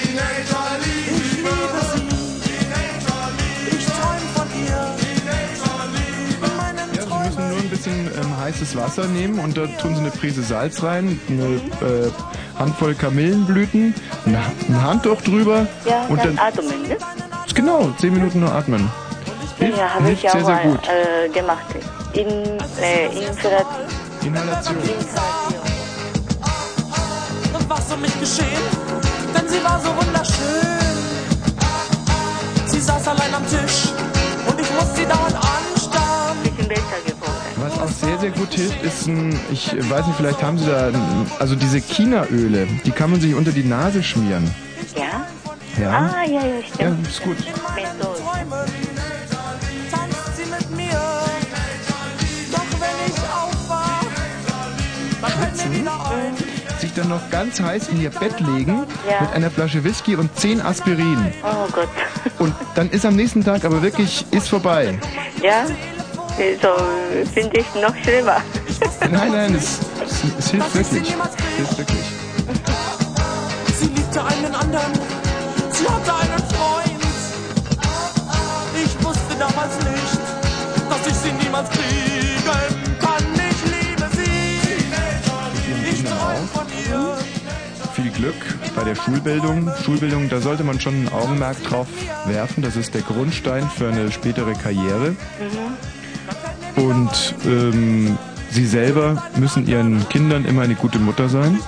Ich 0.01 1.37
liebe 1.37 1.81
sie. 1.93 2.07
Ich 3.77 3.85
träum 3.85 4.23
von 4.35 4.47
ihr. 4.65 4.81
In 6.41 6.57
meinen 6.57 6.93
Ja, 6.95 7.01
sie 7.01 7.07
Träumen. 7.07 7.25
müssen 7.25 7.49
nur 7.49 7.57
ein 7.59 7.69
bisschen 7.69 8.07
ähm, 8.21 8.37
heißes 8.37 8.75
Wasser 8.75 9.05
nehmen 9.07 9.39
und 9.39 9.57
da 9.57 9.65
tun 9.81 9.95
sie 9.95 10.01
eine 10.01 10.11
Prise 10.11 10.43
Salz 10.43 10.81
rein, 10.83 11.19
eine 11.29 11.43
äh, 11.45 12.11
Handvoll 12.57 12.95
Kamillenblüten, 12.95 13.93
ein, 14.25 14.35
ein 14.35 14.83
Handtuch 14.83 15.21
drüber 15.21 15.67
Ja, 15.85 16.05
und 16.07 16.17
dann 16.19 16.35
dann 16.35 16.47
atmen, 16.47 16.81
ne? 16.87 16.97
Genau 17.59 17.91
zehn 17.97 18.13
Minuten 18.13 18.39
nur 18.39 18.51
atmen. 18.53 18.89
Hilft, 19.57 19.77
Ja, 19.77 19.93
habe 19.95 20.11
ich 20.11 20.21
sehr 20.21 20.31
auch 20.31 20.35
sehr 20.45 20.55
mal 20.55 20.63
gut. 20.63 20.79
äh, 20.87 21.29
gemacht. 21.29 21.65
In, 22.13 22.27
äh, 22.81 23.07
Infra 23.27 23.61
Inhalation. 24.25 24.77
Und 27.53 27.69
was 27.69 27.91
um 27.91 28.01
mich 28.01 28.17
geschehen? 28.19 28.63
Denn 29.35 29.47
sie 29.47 29.63
war 29.63 29.79
so 29.81 29.89
wunderschön. 29.89 30.87
Sie 32.67 32.79
saß 32.79 33.07
allein 33.09 33.33
am 33.33 33.45
Tisch 33.47 33.89
und 34.47 34.59
ich 34.59 34.71
muss 34.73 34.95
sie 34.95 35.05
dauernd 35.05 35.35
anstarren. 35.35 36.37
bisschen 36.43 36.67
besser 36.67 37.01
geworden. 37.05 37.53
Was 37.57 37.79
auch 37.79 37.89
sehr, 37.89 38.17
sehr 38.19 38.31
gut 38.31 38.53
hilft, 38.53 38.81
ist 38.83 39.07
ein, 39.07 39.37
ich 39.51 39.67
weiß 39.89 40.07
nicht, 40.07 40.15
vielleicht 40.17 40.41
haben 40.41 40.57
Sie 40.57 40.65
da, 40.65 40.91
also 41.39 41.55
diese 41.55 41.79
Chinaöle, 41.79 42.67
die 42.85 42.91
kann 42.91 43.11
man 43.11 43.19
sich 43.19 43.35
unter 43.35 43.51
die 43.51 43.63
Nase 43.65 44.01
schmieren. 44.01 44.49
Ja? 45.79 45.91
Ja? 45.91 46.13
Ah, 46.15 46.23
ja, 46.25 46.41
ja, 46.41 46.55
Ja, 46.55 46.61
stimmt. 46.73 47.07
ist 47.07 47.21
gut. 47.23 47.37
Wieder 55.71 55.91
ein. 56.09 56.33
Sich 56.79 56.93
dann 56.93 57.09
noch 57.09 57.29
ganz 57.29 57.59
heiß 57.59 57.89
in 57.89 58.01
Ihr 58.01 58.09
Bett 58.09 58.39
legen 58.39 58.85
Ja. 59.09 59.21
mit 59.21 59.33
einer 59.33 59.51
Flasche 59.51 59.83
Whisky 59.83 60.15
und 60.15 60.33
zehn 60.37 60.61
Aspirin. 60.61 61.31
Oh 61.43 61.67
Gott. 61.71 61.89
Und 62.39 62.53
dann 62.75 62.89
ist 62.89 63.05
am 63.05 63.15
nächsten 63.15 63.43
Tag 63.43 63.65
aber 63.65 63.81
wirklich, 63.81 64.25
ist 64.31 64.49
vorbei. 64.49 64.97
Ja? 65.43 65.65
So 66.61 66.69
finde 67.33 67.59
ich 67.59 67.65
noch 67.81 67.93
schlimmer. 68.03 68.37
Nein, 69.11 69.31
nein, 69.31 69.55
es, 69.55 69.79
es, 70.05 70.23
es 70.39 70.51
hilft 70.51 70.75
wirklich. 70.75 71.09
Es 71.09 71.55
hilft 71.57 71.77
wirklich. 71.77 71.99
Hatte 75.89 76.13
einen 76.15 76.43
Freund. 76.53 77.03
Ich 78.75 79.03
wusste 79.03 79.35
damals 79.37 79.75
nicht, 79.79 80.21
dass 80.89 81.07
ich 81.07 81.15
sie 81.15 81.31
niemals 81.43 81.69
kriegen 81.69 82.99
kann. 82.99 83.23
Ich 83.35 83.59
liebe 83.71 84.09
sie. 84.15 84.59
Ich 85.91 86.03
träum 86.03 86.47
von 86.53 86.67
ihr. 86.67 87.17
Viel 87.93 88.11
Glück 88.11 88.35
bei 88.75 88.83
der 88.83 88.95
Schulbildung. 88.95 89.69
Schulbildung, 89.83 90.29
da 90.29 90.39
sollte 90.39 90.63
man 90.63 90.79
schon 90.79 91.03
ein 91.03 91.09
Augenmerk 91.11 91.61
drauf 91.63 91.87
werfen. 92.25 92.63
Das 92.63 92.75
ist 92.75 92.93
der 92.93 93.01
Grundstein 93.01 93.69
für 93.69 93.89
eine 93.89 94.11
spätere 94.11 94.53
Karriere. 94.53 95.15
Und 96.75 97.35
ähm, 97.45 98.17
Sie 98.51 98.65
selber 98.65 99.23
müssen 99.37 99.67
Ihren 99.67 100.07
Kindern 100.09 100.45
immer 100.45 100.63
eine 100.63 100.75
gute 100.75 100.97
Mutter 100.97 101.29
sein. 101.29 101.59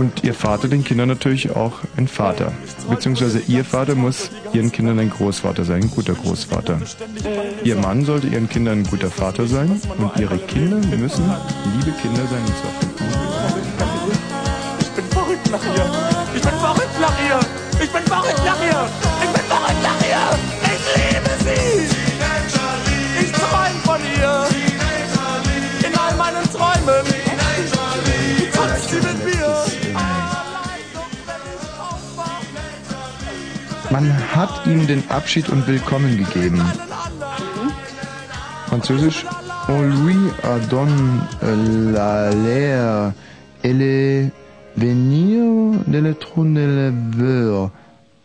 Und 0.00 0.24
Ihr 0.24 0.32
Vater 0.32 0.66
den 0.66 0.82
Kindern 0.82 1.08
natürlich 1.08 1.54
auch 1.54 1.74
ein 1.98 2.08
Vater. 2.08 2.52
Beziehungsweise 2.88 3.42
Ihr 3.48 3.66
Vater 3.66 3.94
muss 3.94 4.30
Ihren 4.54 4.72
Kindern 4.72 4.98
ein 4.98 5.10
Großvater 5.10 5.62
sein, 5.66 5.82
ein 5.82 5.90
guter 5.90 6.14
Großvater. 6.14 6.80
Ihr 7.64 7.76
Mann 7.76 8.06
sollte 8.06 8.28
Ihren 8.28 8.48
Kindern 8.48 8.78
ein 8.78 8.84
guter 8.84 9.10
Vater 9.10 9.46
sein. 9.46 9.78
Und 9.98 10.10
Ihre 10.18 10.38
Kinder 10.38 10.78
müssen 10.96 11.30
liebe 11.76 11.94
Kinder 12.00 12.22
sein. 12.30 12.40
Ich 14.80 14.88
bin 14.88 15.04
verrückt 15.04 15.50
nach 15.50 15.64
ihr. 15.76 15.90
Ich 16.34 16.40
bin 16.40 16.52
verrückt 16.52 16.98
nach 16.98 17.18
ihr. 17.28 17.40
Ich 17.84 17.92
bin 17.92 18.02
verrückt 18.04 18.42
nach 18.46 18.56
ihr. 18.56 18.59
Hat 34.40 34.66
ihm 34.66 34.86
den 34.86 35.02
Abschied 35.10 35.50
und 35.50 35.66
Willkommen 35.66 36.16
gegeben. 36.16 36.62
Französisch. 38.68 39.26
On 39.68 39.82
lui 39.82 40.16
a 40.42 40.58
donné 40.70 41.20
la 41.92 42.30
l'air 42.30 43.12
et 43.62 43.74
le 43.74 44.30
venir 44.76 45.42
de 45.86 45.98
le 45.98 46.14
trône 46.14 46.54
de 46.54 46.60
l'éleveur. 46.60 47.70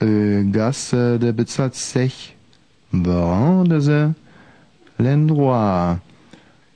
Euh, 0.04 0.44
Gasse 0.46 0.94
de 0.94 1.32
bezahlt 1.32 1.76
sich. 1.76 2.38
Brandese 2.94 4.14
l'endroit. 4.98 6.00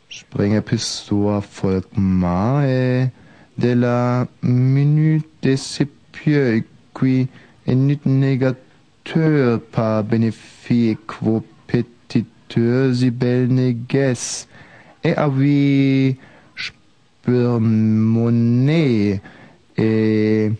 Sprenger 0.09 0.61
Pistor 0.61 1.41
Volkmae 1.49 3.09
de 3.57 3.71
la 3.71 4.27
minute 4.41 5.25
de 5.43 5.55
qui 6.93 7.27
est 7.67 7.75
nut 7.75 8.01
négateur 9.15 9.61
par 9.71 10.03
bénéfice 10.03 10.97
quo 11.07 11.43
petiteur 11.67 12.95
si 12.95 13.11
belle 13.11 13.47
néges 13.47 14.47
et 15.03 15.15
avi 15.15 16.17
spürmonnaie 16.55 19.21
et 19.77 20.51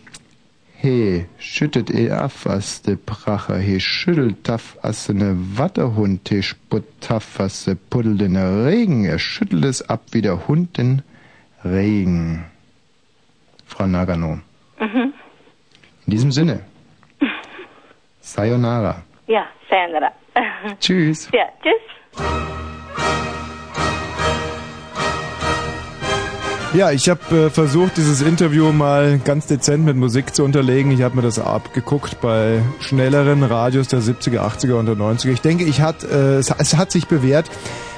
he 0.82 1.26
schüttet 1.38 1.90
e 1.90 2.10
af 2.10 2.46
as 2.46 2.82
de 2.82 2.96
Pracher, 2.96 3.60
he 3.60 3.78
schüttelt 3.78 4.42
taf 4.42 4.76
as 4.82 5.08
ne 5.10 5.36
Watterhund, 5.56 6.20
he 6.30 6.42
sputt 6.42 6.84
taf 7.00 7.40
as 7.40 7.64
de 7.66 7.74
Puddel 7.74 8.16
den 8.16 8.36
Regen, 8.36 9.04
er 9.04 9.18
schüttelt 9.18 9.64
es 9.64 9.82
ab 9.82 10.02
wie 10.12 10.22
der 10.22 10.48
Hund 10.48 10.78
den 10.78 11.02
Regen. 11.64 12.44
Frau 13.66 13.86
Nagano. 13.86 14.40
Mhm. 14.80 15.12
In 16.06 16.10
diesem 16.10 16.32
Sinne. 16.32 16.69
Sayonara. 18.20 19.02
Ja, 19.26 19.46
sayonara. 19.68 20.12
Tschüss. 20.80 21.28
Ja, 21.32 21.46
tschüss. 21.62 21.90
Ja, 26.72 26.92
ich 26.92 27.08
habe 27.08 27.46
äh, 27.46 27.50
versucht, 27.50 27.96
dieses 27.96 28.22
Interview 28.22 28.70
mal 28.70 29.18
ganz 29.24 29.48
dezent 29.48 29.84
mit 29.84 29.96
Musik 29.96 30.36
zu 30.36 30.44
unterlegen. 30.44 30.92
Ich 30.92 31.02
habe 31.02 31.16
mir 31.16 31.22
das 31.22 31.40
abgeguckt 31.40 32.20
bei 32.20 32.62
schnelleren 32.78 33.42
Radios 33.42 33.88
der 33.88 33.98
70er, 34.00 34.38
80er 34.38 34.74
und 34.74 34.86
der 34.86 34.94
90er. 34.94 35.32
Ich 35.32 35.40
denke, 35.40 35.64
ich 35.64 35.80
hat, 35.80 36.04
äh, 36.04 36.36
es, 36.36 36.50
es 36.56 36.76
hat 36.76 36.92
sich 36.92 37.08
bewährt. 37.08 37.50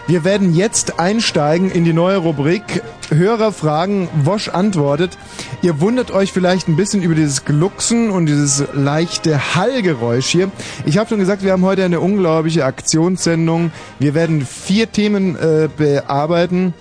Wir 0.08 0.24
werden 0.24 0.52
jetzt 0.54 0.98
einsteigen 0.98 1.70
in 1.70 1.84
die 1.84 1.92
neue 1.92 2.16
Rubrik 2.16 2.82
Hörer 3.10 3.52
fragen, 3.52 4.08
Wosch 4.24 4.48
antwortet. 4.48 5.16
Ihr 5.62 5.80
wundert 5.80 6.10
euch 6.10 6.32
vielleicht 6.32 6.66
ein 6.68 6.76
bisschen 6.76 7.02
über 7.02 7.14
dieses 7.14 7.44
Glucksen 7.44 8.10
und 8.10 8.26
dieses 8.26 8.64
leichte 8.72 9.54
Hallgeräusch 9.54 10.26
hier. 10.26 10.50
Ich 10.86 10.98
habe 10.98 11.08
schon 11.08 11.18
gesagt, 11.18 11.44
wir 11.44 11.52
haben 11.52 11.64
heute 11.64 11.84
eine 11.84 12.00
unglaubliche 12.00 12.64
Aktionssendung. 12.64 13.70
Wir 13.98 14.14
werden 14.14 14.44
vier 14.44 14.90
Themen 14.90 15.36
äh, 15.36 15.68
bearbeiten. 15.76 16.74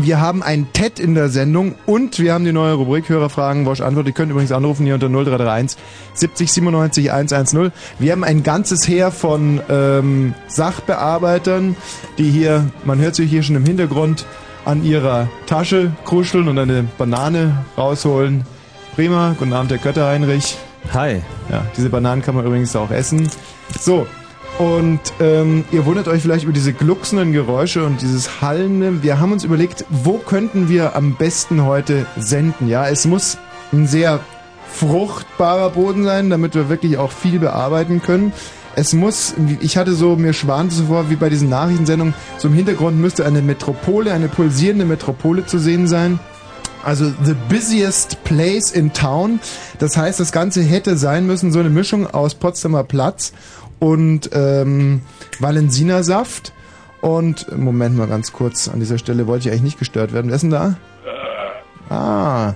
Wir 0.00 0.20
haben 0.20 0.42
ein 0.42 0.72
TED 0.72 1.00
in 1.00 1.14
der 1.14 1.28
Sendung 1.28 1.74
und 1.84 2.18
wir 2.18 2.32
haben 2.32 2.44
die 2.44 2.52
neue 2.52 2.74
Rubrik 2.74 3.08
Hörerfragen, 3.08 3.66
Wosch 3.66 3.80
Antwort. 3.80 4.06
Ihr 4.06 4.12
könnt 4.12 4.30
übrigens 4.30 4.52
anrufen 4.52 4.84
hier 4.84 4.94
unter 4.94 5.08
0331 5.08 5.78
70 6.14 6.52
97 6.52 7.12
110. 7.12 7.72
Wir 7.98 8.12
haben 8.12 8.24
ein 8.24 8.42
ganzes 8.42 8.86
Heer 8.86 9.10
von 9.10 9.60
ähm, 9.68 10.34
Sachbearbeitern, 10.46 11.76
die 12.16 12.30
hier, 12.30 12.70
man 12.84 12.98
hört 13.00 13.16
sie 13.16 13.26
hier 13.26 13.42
schon 13.42 13.56
im 13.56 13.64
Hintergrund, 13.64 14.24
an 14.64 14.84
ihrer 14.84 15.28
Tasche 15.46 15.92
kruscheln 16.04 16.48
und 16.48 16.58
eine 16.58 16.84
Banane 16.96 17.64
rausholen. 17.76 18.44
Prima, 18.94 19.34
guten 19.38 19.52
Abend, 19.52 19.70
Herr 19.70 19.78
Kötter 19.78 20.06
Heinrich. 20.06 20.58
Hi. 20.92 21.22
Ja, 21.50 21.64
diese 21.76 21.88
Bananen 21.90 22.22
kann 22.22 22.34
man 22.34 22.46
übrigens 22.46 22.74
auch 22.76 22.90
essen. 22.90 23.28
So, 23.80 24.06
und 24.58 25.00
ähm, 25.20 25.64
ihr 25.70 25.86
wundert 25.86 26.08
euch 26.08 26.22
vielleicht 26.22 26.42
über 26.42 26.52
diese 26.52 26.72
glucksenden 26.72 27.32
Geräusche 27.32 27.84
und 27.84 28.02
dieses 28.02 28.40
Hallende. 28.40 29.04
Wir 29.04 29.20
haben 29.20 29.30
uns 29.30 29.44
überlegt, 29.44 29.84
wo 29.88 30.18
könnten 30.18 30.68
wir 30.68 30.96
am 30.96 31.14
besten 31.14 31.64
heute 31.64 32.06
senden? 32.16 32.66
Ja, 32.66 32.88
es 32.88 33.06
muss 33.06 33.38
ein 33.72 33.86
sehr 33.86 34.18
fruchtbarer 34.72 35.70
Boden 35.70 36.02
sein, 36.02 36.28
damit 36.28 36.56
wir 36.56 36.68
wirklich 36.68 36.98
auch 36.98 37.12
viel 37.12 37.38
bearbeiten 37.38 38.02
können. 38.02 38.32
es 38.74 38.92
muss, 38.92 39.34
ich 39.60 39.76
hatte 39.76 39.94
so, 39.94 40.16
mir 40.16 40.32
schwante 40.32 40.74
so 40.74 40.86
vor, 40.86 41.08
wie 41.08 41.16
bei 41.16 41.28
diesen 41.28 41.48
Nachrichtensendungen, 41.48 42.14
so 42.36 42.48
im 42.48 42.54
Hintergrund 42.54 42.98
müsste 42.98 43.26
eine 43.26 43.42
Metropole, 43.42 44.12
eine 44.12 44.28
pulsierende 44.28 44.84
Metropole 44.84 45.46
zu 45.46 45.58
sehen 45.58 45.86
sein. 45.86 46.18
Also 46.84 47.12
the 47.24 47.34
busiest 47.48 48.22
place 48.24 48.72
in 48.72 48.92
town. 48.92 49.40
Das 49.78 49.96
heißt, 49.96 50.18
das 50.18 50.32
Ganze 50.32 50.62
hätte 50.62 50.96
sein 50.96 51.26
müssen 51.26 51.52
so 51.52 51.60
eine 51.60 51.70
Mischung 51.70 52.06
aus 52.08 52.34
Potsdamer 52.34 52.84
Platz 52.84 53.32
und 53.78 54.30
ähm, 54.32 55.02
Valensina 55.38 56.02
Saft. 56.02 56.52
Und 57.00 57.56
Moment 57.56 57.96
mal 57.96 58.08
ganz 58.08 58.32
kurz, 58.32 58.68
an 58.68 58.80
dieser 58.80 58.98
Stelle 58.98 59.26
wollte 59.26 59.46
ich 59.46 59.52
eigentlich 59.52 59.62
nicht 59.62 59.78
gestört 59.78 60.12
werden. 60.12 60.28
Wer 60.28 60.34
ist 60.36 60.42
denn 60.42 60.50
da? 60.50 60.76
Ah. 61.88 62.54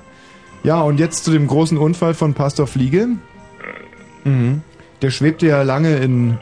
Ja, 0.64 0.81
und 0.83 0.99
jetzt 0.99 1.25
zu 1.25 1.31
dem 1.31 1.47
großen 1.47 1.79
Unfall 1.79 2.14
von 2.14 2.35
Pastor 2.35 2.67
Fliege. 2.67 3.09
Mhm. 4.25 4.62
Der 5.00 5.11
schwebte 5.11 5.47
ja 5.47 5.62
lange 5.62 5.97
in 5.97 6.38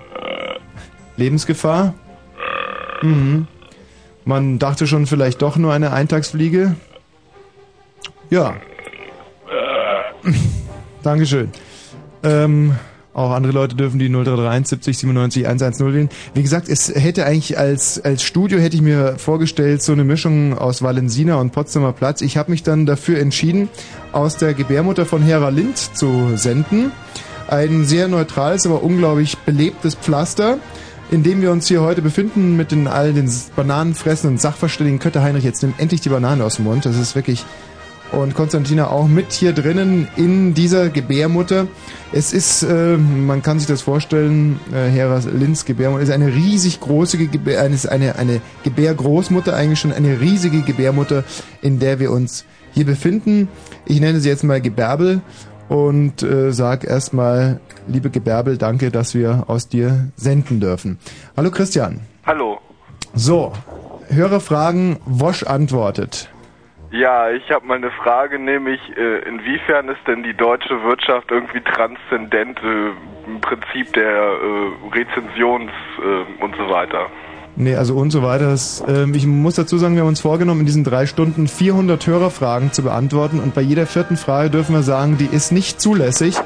Lebensgefahr. 1.16 1.94
Mhm. 3.02 3.46
Man 4.24 4.58
dachte 4.58 4.86
schon 4.86 5.06
vielleicht 5.06 5.42
doch 5.42 5.56
nur 5.56 5.72
eine 5.72 5.92
Eintagsfliege. 5.92 6.76
Ja. 8.28 8.56
Dankeschön. 11.02 11.50
Ähm, 12.22 12.76
auch 13.12 13.32
andere 13.32 13.52
Leute 13.52 13.74
dürfen 13.74 13.98
die 13.98 14.08
0331 14.08 14.68
70 14.68 14.98
97 14.98 15.46
110 15.46 15.92
wählen. 15.92 16.08
Wie 16.34 16.42
gesagt, 16.42 16.68
es 16.68 16.94
hätte 16.94 17.26
eigentlich 17.26 17.58
als, 17.58 18.02
als 18.04 18.22
Studio 18.22 18.60
hätte 18.60 18.76
ich 18.76 18.82
mir 18.82 19.14
vorgestellt, 19.18 19.82
so 19.82 19.92
eine 19.92 20.04
Mischung 20.04 20.56
aus 20.56 20.80
Valensina 20.80 21.36
und 21.36 21.50
Potsdamer 21.50 21.92
Platz. 21.92 22.20
Ich 22.20 22.36
habe 22.36 22.52
mich 22.52 22.62
dann 22.62 22.86
dafür 22.86 23.18
entschieden, 23.18 23.68
aus 24.12 24.36
der 24.36 24.54
Gebärmutter 24.54 25.06
von 25.06 25.22
Hera 25.22 25.48
Lind 25.48 25.76
zu 25.76 26.36
senden. 26.36 26.92
Ein 27.48 27.84
sehr 27.84 28.06
neutrales, 28.06 28.64
aber 28.64 28.84
unglaublich 28.84 29.36
belebtes 29.38 29.96
Pflaster, 29.96 30.58
in 31.10 31.24
dem 31.24 31.42
wir 31.42 31.50
uns 31.50 31.66
hier 31.66 31.80
heute 31.80 32.02
befinden 32.02 32.56
mit 32.56 32.70
den 32.70 32.86
all 32.86 33.12
den 33.12 33.28
bananenfressenden 33.56 34.38
Sachverständigen. 34.38 35.00
Kötter 35.00 35.22
Heinrich, 35.22 35.42
jetzt 35.42 35.62
nimm 35.62 35.74
endlich 35.78 36.00
die 36.00 36.10
Banane 36.10 36.44
aus 36.44 36.56
dem 36.56 36.66
Mund. 36.66 36.86
Das 36.86 36.96
ist 36.96 37.16
wirklich 37.16 37.44
und 38.12 38.34
Konstantina 38.34 38.88
auch 38.88 39.08
mit 39.08 39.32
hier 39.32 39.52
drinnen 39.52 40.08
in 40.16 40.54
dieser 40.54 40.88
Gebärmutter. 40.88 41.66
Es 42.12 42.32
ist, 42.32 42.62
äh, 42.62 42.96
man 42.96 43.42
kann 43.42 43.58
sich 43.58 43.68
das 43.68 43.82
vorstellen, 43.82 44.58
äh, 44.72 44.88
Hera 44.88 45.20
Linz 45.32 45.64
Gebärmutter 45.64 46.02
ist 46.02 46.10
eine 46.10 46.34
riesig 46.34 46.80
große 46.80 47.18
Gebär, 47.18 47.60
eine, 47.60 47.76
eine, 47.88 48.16
eine 48.16 48.40
Gebärgroßmutter, 48.64 49.54
eigentlich 49.54 49.80
schon 49.80 49.92
eine 49.92 50.20
riesige 50.20 50.62
Gebärmutter, 50.62 51.24
in 51.62 51.78
der 51.78 52.00
wir 52.00 52.10
uns 52.10 52.44
hier 52.72 52.86
befinden. 52.86 53.48
Ich 53.86 54.00
nenne 54.00 54.20
sie 54.20 54.28
jetzt 54.28 54.44
mal 54.44 54.60
Gebärbel 54.60 55.20
und 55.68 56.22
äh, 56.22 56.52
sag 56.52 56.84
erstmal, 56.84 57.60
liebe 57.86 58.10
Gebärbel, 58.10 58.58
danke, 58.58 58.90
dass 58.90 59.14
wir 59.14 59.44
aus 59.46 59.68
dir 59.68 60.08
senden 60.16 60.60
dürfen. 60.60 60.98
Hallo 61.36 61.50
Christian. 61.50 62.00
Hallo. 62.26 62.58
So, 63.14 63.52
höre 64.08 64.40
Fragen, 64.40 64.98
Wosch 65.04 65.44
antwortet. 65.44 66.28
Ja, 66.90 67.30
ich 67.30 67.50
habe 67.52 67.66
mal 67.66 67.76
eine 67.76 67.92
Frage, 67.92 68.38
nämlich 68.38 68.80
äh, 68.96 69.20
inwiefern 69.20 69.88
ist 69.88 70.00
denn 70.08 70.24
die 70.24 70.34
deutsche 70.34 70.82
Wirtschaft 70.82 71.30
irgendwie 71.30 71.60
transzendent 71.60 72.58
äh, 72.64 72.90
im 73.30 73.40
Prinzip 73.40 73.92
der 73.92 74.10
äh, 74.10 74.88
Rezensions 74.92 75.70
äh, 75.98 76.42
und 76.42 76.56
so 76.56 76.68
weiter? 76.68 77.06
Nee, 77.54 77.76
also 77.76 77.94
und 77.94 78.10
so 78.10 78.22
weiter. 78.24 78.46
Das, 78.46 78.82
ähm, 78.88 79.14
ich 79.14 79.26
muss 79.26 79.54
dazu 79.54 79.78
sagen, 79.78 79.94
wir 79.94 80.02
haben 80.02 80.08
uns 80.08 80.20
vorgenommen, 80.20 80.60
in 80.60 80.66
diesen 80.66 80.82
drei 80.82 81.06
Stunden 81.06 81.46
400 81.46 82.04
Hörerfragen 82.06 82.72
zu 82.72 82.82
beantworten 82.82 83.38
und 83.38 83.54
bei 83.54 83.60
jeder 83.60 83.86
vierten 83.86 84.16
Frage 84.16 84.50
dürfen 84.50 84.74
wir 84.74 84.82
sagen, 84.82 85.16
die 85.16 85.26
ist 85.26 85.52
nicht 85.52 85.80
zulässig 85.80 86.36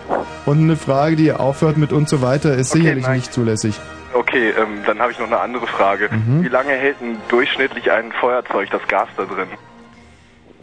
und 0.45 0.59
eine 0.59 0.77
Frage, 0.77 1.17
die 1.17 1.33
aufhört 1.33 1.79
mit 1.79 1.93
und 1.93 2.09
so 2.09 2.21
weiter, 2.21 2.55
ist 2.55 2.73
Okay, 2.73 2.83
sicherlich 2.83 3.07
nein. 3.07 3.17
nicht 3.17 3.33
zulässig. 3.33 3.81
Okay, 4.13 4.51
ähm, 4.51 4.83
dann 4.87 4.99
habe 4.99 5.13
ich 5.13 5.19
noch 5.19 5.27
eine 5.27 5.41
andere 5.41 5.67
Frage. 5.67 6.09
Mhm. 6.11 6.45
Wie 6.45 6.49
lange 6.49 6.73
hält 6.73 7.01
denn 7.01 7.17
durchschnittlich 7.29 7.91
ein 7.91 8.13
Feuerzeug 8.13 8.69
das 8.71 8.87
Gas 8.89 9.09
da 9.17 9.25
drin? 9.25 9.49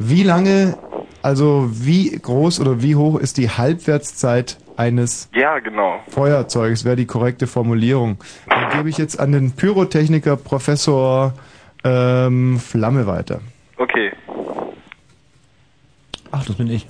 Wie 0.03 0.23
lange, 0.23 0.77
also 1.21 1.69
wie 1.71 2.09
groß 2.17 2.59
oder 2.59 2.81
wie 2.81 2.95
hoch 2.95 3.19
ist 3.19 3.37
die 3.37 3.49
Halbwertszeit 3.49 4.57
eines 4.77 5.29
Ja, 5.33 5.59
genau. 5.59 5.99
Feuerzeugs, 6.09 6.83
wäre 6.85 6.95
die 6.95 7.05
korrekte 7.05 7.45
Formulierung. 7.45 8.17
Dann 8.49 8.71
gebe 8.77 8.89
ich 8.89 8.97
jetzt 8.97 9.19
an 9.19 9.31
den 9.31 9.51
Pyrotechniker 9.51 10.37
Professor 10.37 11.33
ähm, 11.83 12.59
Flamme 12.59 13.05
weiter. 13.05 13.41
Okay. 13.77 14.11
Ach, 16.31 16.45
das 16.45 16.55
bin 16.55 16.67
ich. 16.71 16.87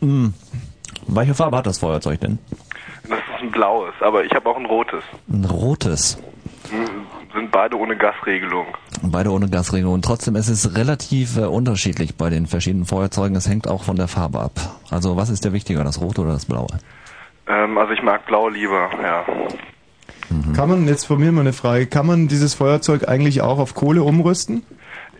Welche 1.06 1.34
Farbe 1.34 1.56
hat 1.58 1.66
das 1.66 1.78
Feuerzeug 1.78 2.20
denn? 2.20 2.38
Das 3.08 3.18
ist 3.18 3.42
ein 3.42 3.50
blaues, 3.52 3.94
aber 4.00 4.24
ich 4.24 4.32
habe 4.32 4.48
auch 4.48 4.56
ein 4.56 4.66
rotes. 4.66 5.02
Ein 5.28 5.44
rotes. 5.44 6.18
Hm, 6.70 7.06
Sind 7.34 7.50
beide 7.52 7.76
ohne 7.78 7.96
Gasregelung. 7.96 8.66
Beide 9.02 9.30
ohne 9.30 9.48
Gasregelung. 9.48 9.94
Und 9.94 10.04
trotzdem 10.04 10.36
ist 10.36 10.48
es 10.48 10.76
relativ 10.76 11.36
äh, 11.36 11.42
unterschiedlich 11.42 12.16
bei 12.16 12.30
den 12.30 12.46
verschiedenen 12.46 12.84
Feuerzeugen. 12.84 13.36
Es 13.36 13.48
hängt 13.48 13.68
auch 13.68 13.84
von 13.84 13.96
der 13.96 14.08
Farbe 14.08 14.40
ab. 14.40 14.52
Also 14.90 15.16
was 15.16 15.30
ist 15.30 15.44
der 15.44 15.52
wichtiger, 15.52 15.84
das 15.84 16.00
rote 16.00 16.22
oder 16.22 16.32
das 16.32 16.46
blaue? 16.46 16.68
Ähm, 17.46 17.78
also 17.78 17.92
ich 17.92 18.02
mag 18.02 18.26
blau 18.26 18.48
lieber, 18.48 18.90
ja. 19.02 19.24
Kann 20.54 20.68
man, 20.68 20.86
jetzt 20.86 21.06
von 21.06 21.18
mir 21.18 21.32
mal 21.32 21.40
eine 21.40 21.54
Frage, 21.54 21.86
kann 21.86 22.06
man 22.06 22.28
dieses 22.28 22.54
Feuerzeug 22.54 23.08
eigentlich 23.08 23.40
auch 23.40 23.58
auf 23.58 23.74
Kohle 23.74 24.02
umrüsten? 24.02 24.62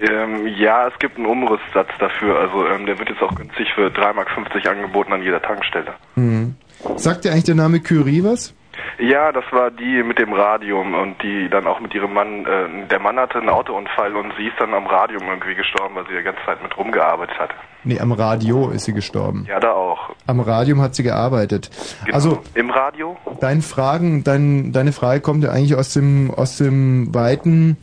Ähm, 0.00 0.46
ja, 0.58 0.86
es 0.88 0.98
gibt 0.98 1.16
einen 1.16 1.26
Umrüstsatz 1.26 1.88
dafür. 1.98 2.38
Also 2.38 2.66
ähm, 2.66 2.86
der 2.86 2.98
wird 2.98 3.08
jetzt 3.08 3.22
auch 3.22 3.34
günstig 3.34 3.68
für 3.74 3.88
3,50 3.88 4.14
Mark 4.14 4.66
angeboten 4.66 5.12
an 5.12 5.22
jeder 5.22 5.40
Tankstelle. 5.40 5.94
Mhm. 6.14 6.56
Sagt 6.96 7.24
dir 7.24 7.32
eigentlich 7.32 7.44
der 7.44 7.54
Name 7.54 7.80
Curie 7.80 8.22
was? 8.22 8.54
Ja, 8.98 9.32
das 9.32 9.44
war 9.50 9.70
die 9.70 10.02
mit 10.02 10.18
dem 10.18 10.32
Radium 10.32 10.94
und 10.94 11.22
die 11.22 11.48
dann 11.48 11.66
auch 11.66 11.80
mit 11.80 11.94
ihrem 11.94 12.12
Mann, 12.12 12.44
äh, 12.46 12.86
der 12.88 12.98
Mann 12.98 13.18
hatte 13.18 13.38
einen 13.38 13.48
Autounfall 13.48 14.16
und 14.16 14.32
sie 14.36 14.46
ist 14.46 14.58
dann 14.58 14.74
am 14.74 14.86
Radium 14.86 15.22
irgendwie 15.28 15.54
gestorben, 15.54 15.94
weil 15.94 16.06
sie 16.08 16.16
die 16.16 16.22
ganze 16.22 16.44
Zeit 16.44 16.62
mit 16.62 16.76
rumgearbeitet 16.76 17.38
hat. 17.38 17.50
Nee, 17.84 18.00
am 18.00 18.12
Radio 18.12 18.70
ist 18.70 18.84
sie 18.84 18.92
gestorben. 18.92 19.46
Ja, 19.48 19.60
da 19.60 19.72
auch. 19.72 20.10
Am 20.26 20.40
Radium 20.40 20.82
hat 20.82 20.94
sie 20.94 21.02
gearbeitet. 21.02 21.70
Genau. 22.04 22.14
Also 22.14 22.42
Im 22.54 22.70
Radio? 22.70 23.16
dein 23.40 23.62
Fragen, 23.62 24.24
dein, 24.24 24.72
deine 24.72 24.92
Frage 24.92 25.20
kommt 25.20 25.44
ja 25.44 25.50
eigentlich 25.50 25.76
aus 25.76 25.94
dem, 25.94 26.32
aus 26.34 26.58
dem 26.58 27.14
weiten 27.14 27.76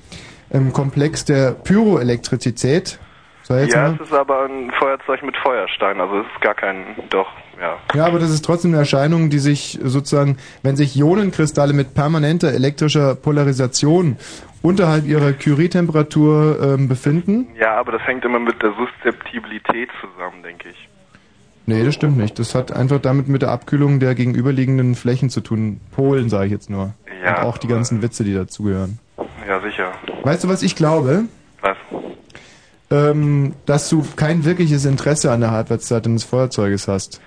ähm, 0.52 0.74
Komplex 0.74 1.26
der 1.26 1.52
Pyroelektrizität. 1.52 3.00
So 3.44 3.54
ja, 3.56 3.90
mal. 3.90 3.94
es 3.94 4.08
ist 4.08 4.14
aber 4.14 4.46
ein 4.46 4.72
Feuerzeug 4.80 5.22
mit 5.22 5.38
Feuerstein, 5.38 6.02
also 6.02 6.20
es 6.20 6.26
ist 6.26 6.42
gar 6.42 6.56
kein, 6.56 6.84
doch, 7.10 7.28
ja. 7.60 7.78
Ja, 7.94 8.06
aber 8.06 8.20
das 8.20 8.30
ist 8.32 8.44
trotzdem 8.44 8.72
eine 8.72 8.80
Erscheinung, 8.80 9.30
die 9.30 9.40
sich 9.40 9.80
sozusagen, 9.84 10.38
wenn 10.64 10.76
sich 10.76 10.96
Ionenkristalle 10.96 11.74
mit 11.74 11.94
permanenter 11.94 12.54
elektrischer 12.54 13.16
Polarisation 13.16 14.18
unterhalb 14.62 15.06
ihrer 15.06 15.34
Curie-Temperatur 15.34 16.60
ähm, 16.62 16.88
befinden. 16.88 17.48
Ja, 17.60 17.76
aber 17.76 17.92
das 17.94 18.02
hängt 18.04 18.26
immer 18.26 18.40
mit 18.40 18.62
der 18.62 18.74
Suszeptibilität 18.74 19.90
zusammen, 20.02 20.42
denke 20.44 20.70
ich. 20.70 20.90
Nee, 21.68 21.84
das 21.84 21.96
stimmt 21.96 22.18
nicht. 22.18 22.38
Das 22.38 22.54
hat 22.54 22.72
einfach 22.72 23.00
damit 23.00 23.28
mit 23.28 23.42
der 23.42 23.50
Abkühlung 23.50 24.00
der 24.00 24.14
gegenüberliegenden 24.14 24.96
Flächen 24.96 25.30
zu 25.30 25.42
tun. 25.42 25.82
Polen, 25.92 26.30
sage 26.30 26.46
ich 26.46 26.52
jetzt 26.52 26.70
nur. 26.70 26.94
Ja, 27.24 27.40
Und 27.40 27.46
auch 27.46 27.58
die 27.58 27.68
ganzen 27.68 28.02
Witze, 28.02 28.24
die 28.24 28.36
dazugehören. 28.36 29.00
Ja, 29.48 29.60
sicher. 29.62 29.92
Weißt 30.24 30.44
du, 30.44 30.48
was 30.48 30.62
ich 30.62 30.76
glaube? 30.76 31.24
Was? 31.62 31.78
Ähm, 32.92 33.54
dass 33.66 33.90
du 33.90 34.06
kein 34.16 34.46
wirkliches 34.46 34.86
Interesse 34.86 35.32
an 35.32 35.42
der 35.42 35.52
Halbwertszeit 35.52 36.06
deines 36.06 36.24
Feuerzeuges 36.24 36.88
hast. 36.88 37.20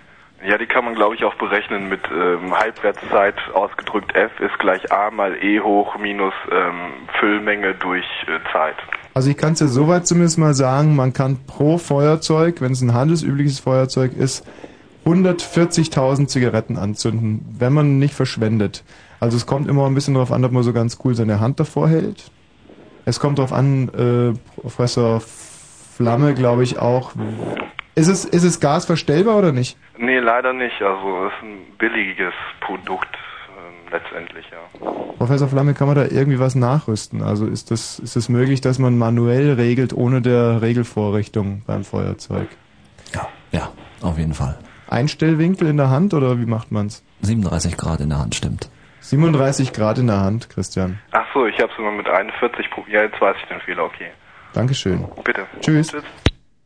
Ja, 0.46 0.56
die 0.56 0.66
kann 0.66 0.84
man, 0.84 0.94
glaube 0.94 1.16
ich, 1.16 1.24
auch 1.24 1.34
berechnen 1.34 1.88
mit 1.88 2.00
ähm, 2.12 2.56
Halbwertszeit 2.56 3.34
ausgedrückt 3.54 4.14
F 4.14 4.30
ist 4.38 4.56
gleich 4.60 4.92
A 4.92 5.10
mal 5.10 5.34
E 5.42 5.60
hoch 5.60 5.98
minus 5.98 6.32
ähm, 6.52 6.92
Füllmenge 7.18 7.74
durch 7.74 8.04
äh, 8.28 8.38
Zeit. 8.52 8.76
Also 9.14 9.30
ich 9.30 9.36
kann 9.36 9.54
es 9.54 9.58
dir 9.58 9.66
soweit 9.66 10.06
zumindest 10.06 10.38
mal 10.38 10.54
sagen, 10.54 10.94
man 10.94 11.12
kann 11.12 11.38
pro 11.46 11.76
Feuerzeug, 11.76 12.60
wenn 12.60 12.70
es 12.70 12.80
ein 12.82 12.94
handelsübliches 12.94 13.58
Feuerzeug 13.58 14.12
ist, 14.16 14.46
140.000 15.04 16.28
Zigaretten 16.28 16.76
anzünden, 16.76 17.44
wenn 17.58 17.72
man 17.72 17.98
nicht 17.98 18.14
verschwendet. 18.14 18.84
Also 19.18 19.36
es 19.36 19.46
kommt 19.46 19.68
immer 19.68 19.86
ein 19.86 19.94
bisschen 19.94 20.14
darauf 20.14 20.30
an, 20.30 20.44
ob 20.44 20.52
man 20.52 20.62
so 20.62 20.72
ganz 20.72 20.98
cool 21.04 21.16
seine 21.16 21.40
Hand 21.40 21.58
davor 21.58 21.88
hält. 21.88 22.30
Es 23.04 23.18
kommt 23.18 23.38
darauf 23.38 23.52
an, 23.52 23.88
äh, 23.88 24.60
Professor 24.60 25.20
Flamme, 25.20 26.34
glaube 26.34 26.62
ich 26.62 26.78
auch. 26.78 27.12
Ist 27.98 28.08
es, 28.08 28.24
ist 28.24 28.44
es 28.44 28.60
gasverstellbar 28.60 29.36
oder 29.36 29.52
nicht? 29.52 29.76
Nee, 29.98 30.20
leider 30.20 30.52
nicht. 30.52 30.80
Also 30.80 31.26
es 31.26 31.32
ist 31.32 31.42
ein 31.42 31.76
billiges 31.78 32.32
Produkt 32.60 33.08
ähm, 33.48 33.90
letztendlich, 33.90 34.46
ja. 34.50 34.88
Professor 35.18 35.48
Flamme, 35.48 35.74
kann 35.74 35.88
man 35.88 35.96
da 35.96 36.04
irgendwie 36.04 36.38
was 36.38 36.54
nachrüsten? 36.54 37.22
Also 37.22 37.46
ist 37.46 37.72
das, 37.72 37.98
ist 37.98 38.14
es 38.14 38.28
möglich, 38.28 38.60
dass 38.60 38.78
man 38.78 38.96
manuell 38.96 39.54
regelt 39.54 39.92
ohne 39.92 40.22
der 40.22 40.62
Regelvorrichtung 40.62 41.62
beim 41.66 41.82
Feuerzeug? 41.82 42.48
Ja, 43.50 43.70
auf 44.02 44.18
jeden 44.18 44.34
Fall. 44.34 44.58
Einstellwinkel 44.88 45.68
in 45.68 45.76
der 45.76 45.90
Hand 45.90 46.14
oder 46.14 46.38
wie 46.38 46.46
macht 46.46 46.70
man's? 46.70 47.02
37 47.22 47.76
Grad 47.76 48.00
in 48.00 48.10
der 48.10 48.18
Hand, 48.18 48.34
stimmt. 48.34 48.70
37 49.00 49.72
Grad 49.72 49.98
in 49.98 50.06
der 50.06 50.20
Hand, 50.20 50.50
Christian. 50.50 51.00
Ach 51.12 51.26
so, 51.34 51.46
ich 51.46 51.58
habe 51.58 51.72
es 51.72 51.78
immer 51.78 51.92
mit 51.92 52.08
41 52.08 52.70
probiert. 52.70 52.94
Ja, 52.94 53.02
jetzt 53.02 53.20
weiß 53.20 53.36
ich 53.42 53.48
den 53.48 53.60
Fehler, 53.60 53.84
okay. 53.84 54.10
Dankeschön. 54.52 55.04
Bitte. 55.24 55.46
Tschüss. 55.60 55.96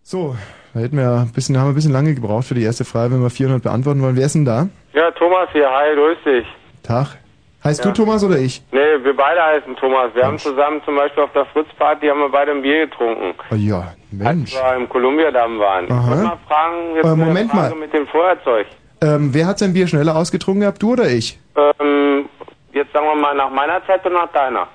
So, 0.02 0.36
da 0.74 0.80
hätten 0.80 0.96
wir 0.96 1.10
ein 1.10 1.32
bisschen, 1.32 1.56
haben 1.58 1.66
wir 1.66 1.72
ein 1.72 1.74
bisschen 1.74 1.92
lange 1.92 2.14
gebraucht 2.14 2.46
für 2.46 2.54
die 2.54 2.62
erste 2.62 2.84
Frage, 2.84 3.14
wenn 3.14 3.22
wir 3.22 3.30
400 3.30 3.62
beantworten 3.62 4.02
wollen. 4.02 4.16
Wer 4.16 4.26
ist 4.26 4.34
denn 4.34 4.44
da? 4.44 4.68
Ja, 4.94 5.10
Thomas 5.12 5.48
hier, 5.52 5.68
hi, 5.70 5.94
grüß 5.94 6.18
dich. 6.24 6.46
Tag. 6.82 7.18
Heißt 7.64 7.84
Ja. 7.84 7.90
du 7.92 7.96
Thomas 8.02 8.24
oder 8.24 8.38
ich? 8.38 8.60
Nee, 8.72 8.78
wir 9.04 9.14
beide 9.16 9.40
heißen 9.40 9.76
Thomas. 9.76 10.12
Wir 10.14 10.24
haben 10.26 10.36
zusammen 10.38 10.80
zum 10.84 10.96
Beispiel 10.96 11.22
auf 11.22 11.32
der 11.32 11.44
Fritz-Party 11.46 12.08
haben 12.08 12.18
wir 12.18 12.28
beide 12.28 12.50
ein 12.50 12.62
Bier 12.62 12.86
getrunken. 12.86 13.34
Oh 13.52 13.54
ja, 13.54 13.92
Mensch. 14.10 14.56
Als 14.56 14.64
wir 14.64 14.76
im 14.82 14.88
Columbia-Damm 14.88 15.60
waren. 15.60 15.84
Ich 15.84 15.90
Aha. 15.92 16.10
wollte 16.10 16.22
mal 16.24 16.38
fragen, 16.48 16.76
jetzt 16.96 17.04
Äh, 17.06 17.14
Moment 17.16 17.50
Frage 17.52 17.74
mal. 17.74 17.80
mit 17.80 17.92
dem 17.92 18.06
Feuerzeug. 18.08 18.66
Ähm, 19.00 19.32
wer 19.32 19.46
hat 19.46 19.60
sein 19.60 19.72
Bier 19.74 19.86
schneller 19.86 20.16
ausgetrunken 20.16 20.62
gehabt, 20.62 20.82
du 20.82 20.92
oder 20.94 21.08
ich? 21.08 21.38
Ähm, 21.56 22.24
jetzt 22.72 22.92
sagen 22.92 23.06
wir 23.06 23.14
mal 23.14 23.34
nach 23.36 23.50
meiner 23.50 23.84
Zeit 23.86 24.04
und 24.06 24.14
nach 24.14 24.32
deiner. 24.32 24.66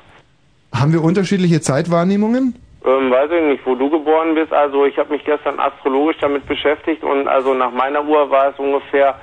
Haben 0.74 0.94
wir 0.94 1.04
unterschiedliche 1.04 1.60
Zeitwahrnehmungen? 1.60 2.56
Ähm, 2.88 3.12
weiß 3.12 3.30
ich 3.32 3.44
nicht, 3.44 3.66
wo 3.66 3.76
du 3.76 3.90
geboren 3.90 4.34
bist. 4.36 4.54
Also 4.54 4.86
ich 4.86 4.98
habe 4.98 5.12
mich 5.12 5.24
gestern 5.26 5.60
astrologisch 5.60 6.16
damit 6.22 6.48
beschäftigt 6.48 7.04
und 7.04 7.28
also 7.28 7.54
nach 7.54 7.72
meiner 7.72 8.04
Uhr 8.06 8.30
war 8.32 8.50
es 8.52 8.58
ungefähr 8.58 9.16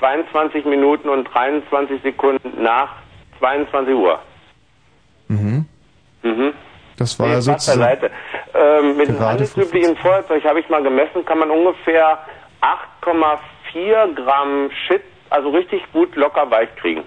22 0.00 0.64
Minuten 0.64 1.08
und 1.08 1.24
23 1.32 2.02
Sekunden 2.02 2.60
nach 2.62 2.96
22 3.38 3.94
Uhr. 3.94 4.18
Mhm. 5.28 5.66
Mhm. 6.22 6.52
Das 6.96 7.16
war 7.20 7.28
Nee, 7.28 7.40
sozusagen. 7.40 7.78
beiseite. 7.80 8.10
Ähm, 8.54 8.96
mit 8.96 9.08
dem 9.08 9.20
handelsüblichen 9.20 9.96
Feuerzeug 9.96 10.44
habe 10.44 10.58
ich 10.60 10.68
mal 10.68 10.82
gemessen, 10.82 11.24
kann 11.24 11.38
man 11.38 11.50
ungefähr 11.50 12.18
8,4 12.60 14.14
Gramm 14.14 14.70
Shit, 14.86 15.02
also 15.30 15.50
richtig 15.50 15.82
gut 15.92 16.14
locker 16.16 16.50
weich 16.50 16.68
kriegen. 16.76 17.02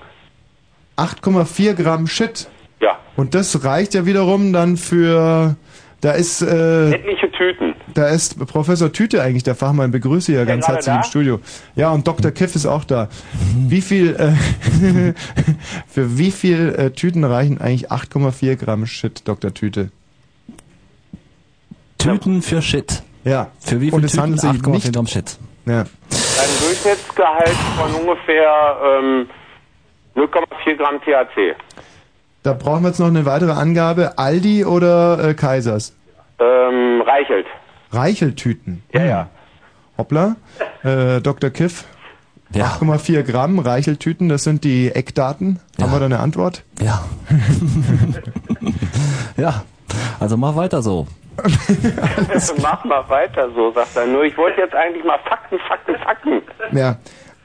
8,4 0.97 1.73
Gramm 1.75 2.07
Shit. 2.07 2.47
Ja. 2.79 2.97
Und 3.17 3.35
das 3.35 3.63
reicht 3.65 3.93
ja 3.93 4.05
wiederum 4.05 4.53
dann 4.53 4.77
für. 4.77 5.55
Da 6.05 6.11
ist, 6.11 6.43
äh, 6.43 6.91
Etliche 6.91 7.31
Tüten. 7.31 7.73
da 7.95 8.09
ist 8.09 8.37
Professor 8.45 8.91
Tüte 8.93 9.23
eigentlich 9.23 9.41
der 9.41 9.55
Fachmann. 9.55 9.89
Begrüße 9.89 10.33
ja 10.33 10.45
ganz 10.45 10.67
herzlich 10.67 10.85
da? 10.93 10.97
im 10.97 11.03
Studio. 11.03 11.39
Ja, 11.75 11.89
und 11.89 12.07
Dr. 12.07 12.29
Kiff 12.29 12.53
ist 12.55 12.67
auch 12.67 12.83
da. 12.83 13.09
Wie 13.67 13.81
viel, 13.81 14.15
äh, 14.15 15.13
für 15.87 16.15
wie 16.19 16.29
viel 16.29 16.75
äh, 16.77 16.91
Tüten 16.91 17.23
reichen 17.23 17.59
eigentlich 17.59 17.89
8,4 17.91 18.55
Gramm 18.55 18.85
Shit, 18.85 19.27
Dr. 19.27 19.51
Tüte? 19.51 19.89
Tüten 21.97 22.43
für 22.43 22.61
Shit. 22.61 23.01
Ja. 23.23 23.47
Für 23.59 23.81
wie 23.81 23.85
viel 23.85 23.95
Und 23.95 24.03
es 24.05 24.11
Tüten? 24.11 24.21
handelt 24.23 24.41
sich 24.41 24.49
8,4 24.51 24.69
nicht- 24.73 24.93
Gramm 24.93 25.07
Shit. 25.07 25.37
Ja. 25.65 25.79
Ein 25.81 25.87
Durchschnittsgehalt 26.67 27.49
von 27.79 27.91
ungefähr 27.95 28.77
ähm, 29.01 29.27
0,4 30.15 30.75
Gramm 30.77 30.99
THC. 31.01 31.55
Da 32.45 32.53
brauchen 32.53 32.83
wir 32.83 32.89
jetzt 32.89 32.99
noch 32.99 33.07
eine 33.07 33.25
weitere 33.25 33.53
Angabe. 33.53 34.19
Aldi 34.19 34.65
oder 34.65 35.29
äh, 35.29 35.33
Kaisers? 35.33 35.95
Ähm, 36.37 37.01
reichelt. 37.01 37.47
Reicheltüten. 37.91 38.83
Ja, 38.93 39.03
ja. 39.03 39.29
Hoppla. 39.97 40.35
Äh, 40.83 41.21
Dr. 41.21 41.49
Kiff. 41.49 41.85
Ja. 42.51 42.77
8,4 42.79 43.23
Gramm 43.23 43.57
Reicheltüten, 43.57 44.29
das 44.29 44.43
sind 44.43 44.63
die 44.63 44.91
Eckdaten. 44.91 45.59
Haben 45.81 45.91
wir 45.91 45.97
da 45.97 46.05
eine 46.05 46.19
Antwort? 46.19 46.63
Ja. 46.79 47.03
ja. 49.37 49.63
Also 50.19 50.37
mach 50.37 50.55
weiter 50.55 50.83
so. 50.83 51.07
Mach 52.61 52.85
mal 52.85 53.09
weiter 53.09 53.49
so, 53.55 53.71
sagt 53.71 53.97
er. 53.97 54.05
Nur 54.05 54.23
ich 54.23 54.37
wollte 54.37 54.61
jetzt 54.61 54.75
eigentlich 54.75 55.03
mal 55.03 55.17
Fakten, 55.27 55.57
Fakten, 55.67 55.95
Fakten. 55.95 56.41
Ja. 56.71 56.97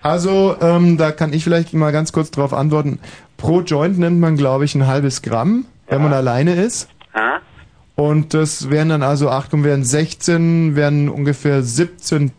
Also, 0.02 0.56
ähm, 0.62 0.96
da 0.96 1.10
kann 1.10 1.32
ich 1.32 1.44
vielleicht 1.44 1.74
mal 1.74 1.92
ganz 1.92 2.12
kurz 2.12 2.30
drauf 2.30 2.54
antworten. 2.54 3.00
Pro 3.40 3.62
Joint 3.62 3.98
nimmt 3.98 4.20
man, 4.20 4.36
glaube 4.36 4.66
ich, 4.66 4.74
ein 4.74 4.86
halbes 4.86 5.22
Gramm, 5.22 5.64
wenn 5.88 6.02
man 6.02 6.12
alleine 6.12 6.54
ist. 6.54 6.90
Ha? 7.14 7.40
Und 7.96 8.34
das 8.34 8.70
wären 8.70 8.90
dann 8.90 9.02
also, 9.02 9.30
Achtung, 9.30 9.64
wären 9.64 9.82
16, 9.82 10.76
wären 10.76 11.08
ungefähr 11.08 11.62
17, 11.62 12.32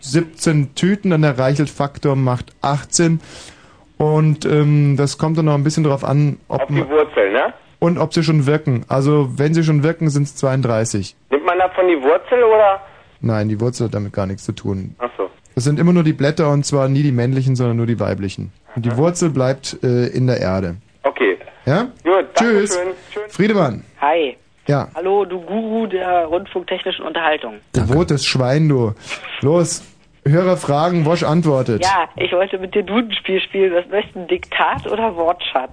17 0.00 0.74
Tüten, 0.74 1.10
dann 1.10 1.22
der 1.22 1.38
Reichelt-Faktor 1.38 2.16
macht 2.16 2.52
18. 2.60 3.20
Und 3.96 4.44
ähm, 4.44 4.96
das 4.98 5.16
kommt 5.16 5.38
dann 5.38 5.46
noch 5.46 5.54
ein 5.54 5.64
bisschen 5.64 5.84
drauf 5.84 6.04
an, 6.04 6.38
ob 6.48 6.62
Auf 6.62 6.68
die 6.68 6.86
Wurzel, 6.88 7.32
ne? 7.32 7.54
und 7.78 7.98
ob 7.98 8.12
sie 8.12 8.22
schon 8.22 8.46
wirken. 8.46 8.84
Also, 8.88 9.30
wenn 9.38 9.54
sie 9.54 9.64
schon 9.64 9.82
wirken, 9.82 10.10
sind 10.10 10.24
es 10.24 10.36
32. 10.36 11.16
Nimmt 11.30 11.46
man 11.46 11.58
davon 11.58 11.88
die 11.88 11.96
Wurzel 12.02 12.44
oder? 12.44 12.80
Nein, 13.20 13.48
die 13.48 13.58
Wurzel 13.60 13.86
hat 13.86 13.94
damit 13.94 14.12
gar 14.12 14.26
nichts 14.26 14.44
zu 14.44 14.52
tun. 14.52 14.96
Ach 14.98 15.10
so. 15.16 15.30
Das 15.54 15.64
sind 15.64 15.78
immer 15.78 15.92
nur 15.92 16.02
die 16.04 16.12
Blätter 16.12 16.50
und 16.50 16.64
zwar 16.64 16.88
nie 16.88 17.02
die 17.02 17.12
männlichen, 17.12 17.56
sondern 17.56 17.76
nur 17.76 17.86
die 17.86 18.00
weiblichen. 18.00 18.52
Und 18.74 18.86
die 18.86 18.96
Wurzel 18.96 19.30
bleibt 19.30 19.78
äh, 19.82 20.06
in 20.08 20.26
der 20.26 20.40
Erde. 20.40 20.76
Okay. 21.02 21.36
Ja? 21.66 21.88
Gut, 22.04 22.26
Tschüss. 22.34 22.70
Tschüss. 23.12 23.22
Friedemann. 23.28 23.84
Hi. 24.00 24.36
Ja. 24.66 24.88
Hallo, 24.94 25.24
du 25.24 25.40
Guru 25.40 25.86
der 25.88 26.26
rundfunktechnischen 26.26 27.04
Unterhaltung. 27.04 27.54
Rotes 27.92 28.24
Schwein, 28.24 28.68
du. 28.68 28.94
Los. 29.40 29.82
Hörer 30.24 30.56
fragen, 30.56 31.04
Wosch 31.04 31.24
antwortet. 31.24 31.82
Ja, 31.84 32.08
ich 32.16 32.30
wollte 32.32 32.56
mit 32.58 32.74
dir 32.76 32.84
Dudenspiel 32.84 33.40
spielen. 33.40 33.72
Was 33.74 33.86
möchtest 33.90 34.14
du, 34.14 34.24
Diktat 34.26 34.86
oder 34.86 35.16
Wortschatz? 35.16 35.72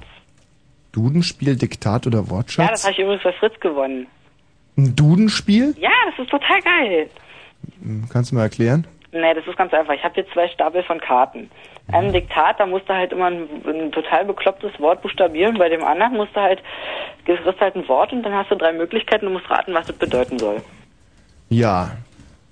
Dudenspiel, 0.91 1.55
Diktat 1.55 2.07
oder 2.07 2.17
Ja, 2.17 2.23
das 2.23 2.31
Wortschatz? 2.31 2.83
habe 2.83 2.93
ich 2.93 2.99
übrigens 2.99 3.23
bei 3.23 3.31
Fritz 3.33 3.59
gewonnen. 3.59 4.07
Ein 4.75 4.95
Dudenspiel? 4.95 5.75
Ja, 5.79 5.91
das 6.09 6.25
ist 6.25 6.31
total 6.31 6.59
geil. 6.61 7.09
Hm, 7.83 8.05
Kannst 8.11 8.31
du 8.31 8.35
mal 8.35 8.41
erklären? 8.43 8.87
Nee, 9.11 9.33
das 9.33 9.45
ist 9.47 9.57
ganz 9.57 9.73
einfach. 9.73 9.93
Ich 9.93 10.03
habe 10.03 10.13
hier 10.13 10.27
zwei 10.31 10.47
Stapel 10.49 10.83
von 10.83 10.99
Karten. 10.99 11.49
Ein 11.91 12.13
Diktat, 12.13 12.59
da 12.59 12.67
musst 12.67 12.87
du 12.87 12.93
halt 12.93 13.11
immer 13.11 13.25
ein, 13.25 13.47
ein 13.65 13.91
total 13.91 14.25
beklopptes 14.25 14.79
Wort 14.79 15.01
buchstabieren. 15.01 15.57
Bei 15.57 15.69
dem 15.69 15.83
anderen 15.83 16.17
musst 16.17 16.35
du 16.35 16.41
halt, 16.41 16.61
kriegst 17.25 17.59
halt 17.59 17.75
ein 17.75 17.87
Wort 17.87 18.13
und 18.13 18.21
dann 18.21 18.33
hast 18.33 18.51
du 18.51 18.55
drei 18.55 18.71
Möglichkeiten 18.71 19.25
und 19.25 19.33
musst 19.33 19.49
raten, 19.49 19.73
was 19.73 19.87
das 19.87 19.95
bedeuten 19.95 20.37
soll. 20.37 20.61
Ja. 21.49 21.91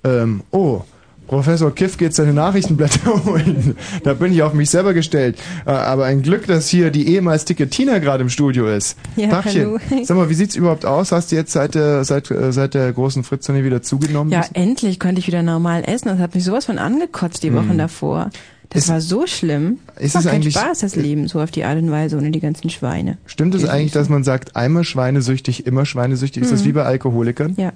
Ähm, 0.04 0.44
oh. 0.52 0.82
Professor 1.28 1.74
Kiff 1.76 1.98
geht 1.98 2.16
seine 2.16 2.34
Nachrichtenblätter 2.34 3.26
holen. 3.26 3.76
Da 4.04 4.14
bin 4.14 4.32
ich 4.34 4.42
auf 4.44 4.54
mich 4.54 4.70
selber 4.70 4.94
gestellt. 4.94 5.38
Äh, 5.66 5.72
Aber 5.72 6.06
ein 6.06 6.22
Glück, 6.22 6.48
dass 6.48 6.68
hier 6.70 6.90
die 6.90 7.08
ehemals 7.10 7.46
dicke 7.46 7.68
Tina 7.70 8.00
gerade 8.00 8.24
im 8.24 8.30
Studio 8.30 8.68
ist. 8.68 8.98
Ja, 9.18 9.28
Tachchen. 9.30 9.62
hallo. 9.62 9.78
Sag 10.04 10.16
mal, 10.18 10.30
wie 10.30 10.34
sieht's 10.34 10.56
überhaupt 10.56 10.86
aus? 10.86 11.12
Hast 11.12 11.32
du 11.32 11.36
jetzt 11.36 11.52
seit 11.52 11.76
der, 11.76 12.04
seit, 12.06 12.32
äh, 12.32 12.52
seit 12.52 12.74
der 12.74 12.92
großen 12.94 13.24
Fritzone 13.24 13.64
wieder 13.64 13.82
zugenommen? 13.82 14.32
Ja, 14.32 14.46
endlich 14.54 15.00
konnte 15.00 15.20
ich 15.20 15.28
wieder 15.28 15.44
normal 15.44 15.84
essen. 15.86 16.08
Das 16.08 16.20
hat 16.20 16.34
mich 16.34 16.44
sowas 16.46 16.66
von 16.66 16.78
angekotzt 16.78 17.44
die 17.44 17.54
Wochen 17.54 17.74
Mhm. 17.74 17.78
davor. 17.78 18.30
Das 18.70 18.84
Ist- 18.84 18.90
war 18.90 19.00
so 19.02 19.28
schlimm. 19.28 19.80
ist 19.98 20.16
Macht 20.16 20.26
es 20.26 20.32
eigentlich- 20.32 20.54
Spaß, 20.56 20.80
das 20.80 20.96
Leben, 20.98 21.28
so 21.30 21.40
auf 21.40 21.52
die 21.52 21.64
Art 21.64 21.78
und 21.78 21.90
Weise, 21.90 22.18
ohne 22.18 22.32
die 22.32 22.42
ganzen 22.42 22.70
Schweine. 22.70 23.18
Stimmt 23.26 23.56
es 23.56 23.64
eigentlich, 23.68 23.94
dass 23.94 24.10
man 24.10 24.24
sagt, 24.26 24.56
einmal 24.58 24.84
schweinesüchtig, 24.84 25.66
immer 25.66 25.86
schweinesüchtig? 25.86 26.44
Ist 26.44 26.52
das 26.52 26.66
wie 26.66 26.74
bei 26.74 26.84
Alkoholikern? 26.84 27.54
Ja. 27.58 27.72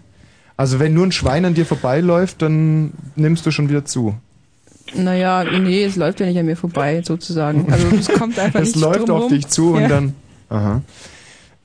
Also 0.61 0.79
wenn 0.79 0.93
nur 0.93 1.07
ein 1.07 1.11
Schwein 1.11 1.43
an 1.45 1.55
dir 1.55 1.65
vorbeiläuft, 1.65 2.43
dann 2.43 2.91
nimmst 3.15 3.43
du 3.47 3.49
schon 3.49 3.67
wieder 3.67 3.83
zu. 3.83 4.13
Naja, 4.93 5.43
nee, 5.43 5.83
es 5.85 5.95
läuft 5.95 6.19
ja 6.19 6.27
nicht 6.27 6.37
an 6.37 6.45
mir 6.45 6.55
vorbei, 6.55 7.01
sozusagen. 7.03 7.65
Also 7.73 7.87
es 7.95 8.07
kommt 8.13 8.37
einfach 8.37 8.59
Es 8.61 8.75
nicht 8.75 8.83
läuft 8.85 9.07
drum 9.07 9.17
auf 9.17 9.23
rum. 9.23 9.29
dich 9.31 9.47
zu 9.47 9.73
und 9.73 9.81
Ja. 9.81 9.87
dann... 9.87 10.13
Aha. 10.49 10.81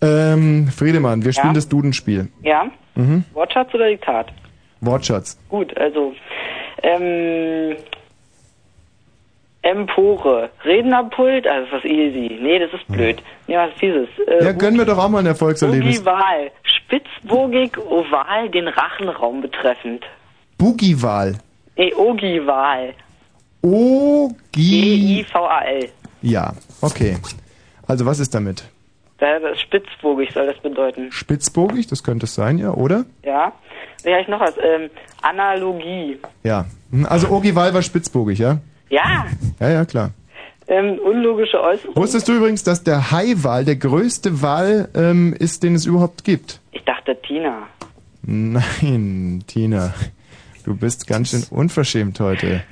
Ähm, 0.01 0.69
Friedemann, 0.75 1.27
wir 1.27 1.35
spielen 1.35 1.49
Ja? 1.49 1.53
das 1.57 1.69
Dudenspiel. 1.69 2.29
Ja? 2.43 2.71
Mhm. 2.95 3.25
Wortschatz 3.35 3.75
oder 3.75 3.87
Diktat? 3.89 4.33
Wortschatz. 4.81 5.37
Gut, 5.51 5.77
also, 5.77 6.15
ähm, 6.83 7.77
Empore, 9.67 10.51
Rednerpult, 10.65 11.47
also 11.47 11.67
das 11.73 11.85
ist 11.85 11.91
easy. 11.91 12.39
Nee, 12.41 12.59
das 12.61 12.73
ist 12.73 12.87
blöd. 12.87 13.21
Nee, 13.49 13.57
was 13.57 13.73
fieses. 13.75 14.09
Äh, 14.29 14.45
Ja, 14.45 14.53
gönnen 14.53 14.79
wir 14.79 14.85
doch 14.85 14.99
auch 14.99 15.09
mal 15.09 15.19
ein 15.21 15.27
Erfolgserlebnis. 15.27 15.99
Ogival, 15.99 16.51
spitzbogig, 16.63 17.77
oval, 17.79 18.49
den 18.51 18.69
Rachenraum 18.69 19.41
betreffend. 19.43 20.05
Boogie-Wahl. 20.59 21.35
Nee, 21.77 21.93
Ogival. 21.95 22.95
O-G... 23.63 24.61
E-I-V-A-L. 24.61 25.89
Ja, 26.23 26.53
okay. 26.81 27.17
Also 27.89 28.07
was 28.07 28.19
ist 28.21 28.35
damit? 28.35 28.65
Da- 29.19 29.39
Das 29.41 29.61
spitzbogig 29.61 30.33
soll 30.33 30.47
das 30.47 30.59
bedeuten. 30.59 31.11
Spitzbogig, 31.11 31.87
das 31.89 32.03
könnte 32.05 32.27
es 32.27 32.35
sein, 32.35 32.59
ja, 32.59 32.71
oder? 32.73 33.05
Ja? 33.25 33.53
Habe 34.07 34.21
ich 34.21 34.29
noch 34.29 34.41
was? 34.41 34.55
Ähm, 34.59 34.91
Analogie. 35.23 36.19
Ja. 36.45 36.67
Hm, 36.91 37.07
Also 37.07 37.29
Ogival 37.31 37.75
war 37.75 37.83
spitzbogig, 37.83 38.39
ja? 38.39 38.59
Ja, 38.89 39.27
Ja, 39.61 39.69
ja, 39.71 39.85
klar. 39.85 40.11
ähm, 40.69 40.99
unlogische 40.99 41.61
Äußerung. 41.61 41.97
Wusstest 41.97 42.29
du 42.29 42.33
übrigens, 42.35 42.63
dass 42.65 42.83
der 42.85 43.11
Haiwal 43.11 43.65
der 43.65 43.77
größte 43.77 44.43
Wal 44.43 44.89
ähm, 44.95 45.33
ist, 45.39 45.63
den 45.63 45.75
es 45.75 45.87
überhaupt 45.87 46.25
gibt? 46.25 46.61
Ich 46.73 46.83
dachte 46.85 47.17
Tina. 47.23 47.67
Nein, 48.23 49.43
Tina. 49.47 49.95
Du 50.65 50.75
bist 50.77 51.07
ganz 51.07 51.31
schön 51.31 51.45
unverschämt 51.51 52.19
heute. 52.21 52.63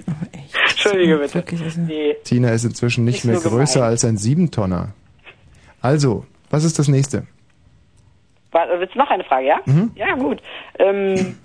Entschuldige 0.71 1.17
bitte. 1.19 1.35
Wirklich, 1.35 1.63
also. 1.63 1.81
Nee. 1.81 2.17
Tina 2.25 2.51
ist 2.51 2.65
inzwischen 2.65 3.05
nicht 3.05 3.25
Nicht 3.25 3.43
mehr 3.43 3.51
größer 3.51 3.75
gemein. 3.75 3.91
als 3.91 4.05
ein 4.05 4.17
Siebentonner. 4.17 4.89
Also, 5.81 6.25
was 6.51 6.65
ist 6.65 6.79
das 6.79 6.89
nächste? 6.89 7.27
War, 8.51 8.67
willst 8.79 8.95
du 8.95 8.99
noch 8.99 9.11
eine 9.11 9.23
Frage, 9.25 9.47
ja? 9.47 9.61
Mhm. 9.67 9.93
Ja, 9.95 10.15
gut. 10.17 10.41
Ähm, 10.79 11.37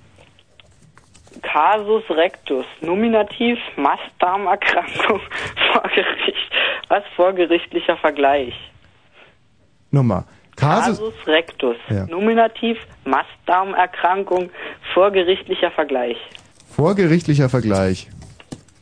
Casus 1.41 2.03
rectus, 2.09 2.65
Nominativ, 2.81 3.57
Mastdarmerkrankung, 3.75 5.19
vor 5.71 5.83
Gericht. 5.95 6.51
Was 6.87 7.03
vorgerichtlicher 7.15 7.97
Vergleich? 7.97 8.53
Nummer. 9.91 10.25
Kasus. 10.55 10.97
Casus 10.99 11.13
rectus, 11.27 11.75
Ja. 11.89 12.05
Nominativ, 12.07 12.77
Mastdarmerkrankung, 13.05 14.49
vorgerichtlicher 14.93 15.71
Vergleich. 15.71 16.17
Vorgerichtlicher 16.75 17.49
Vergleich. 17.49 18.07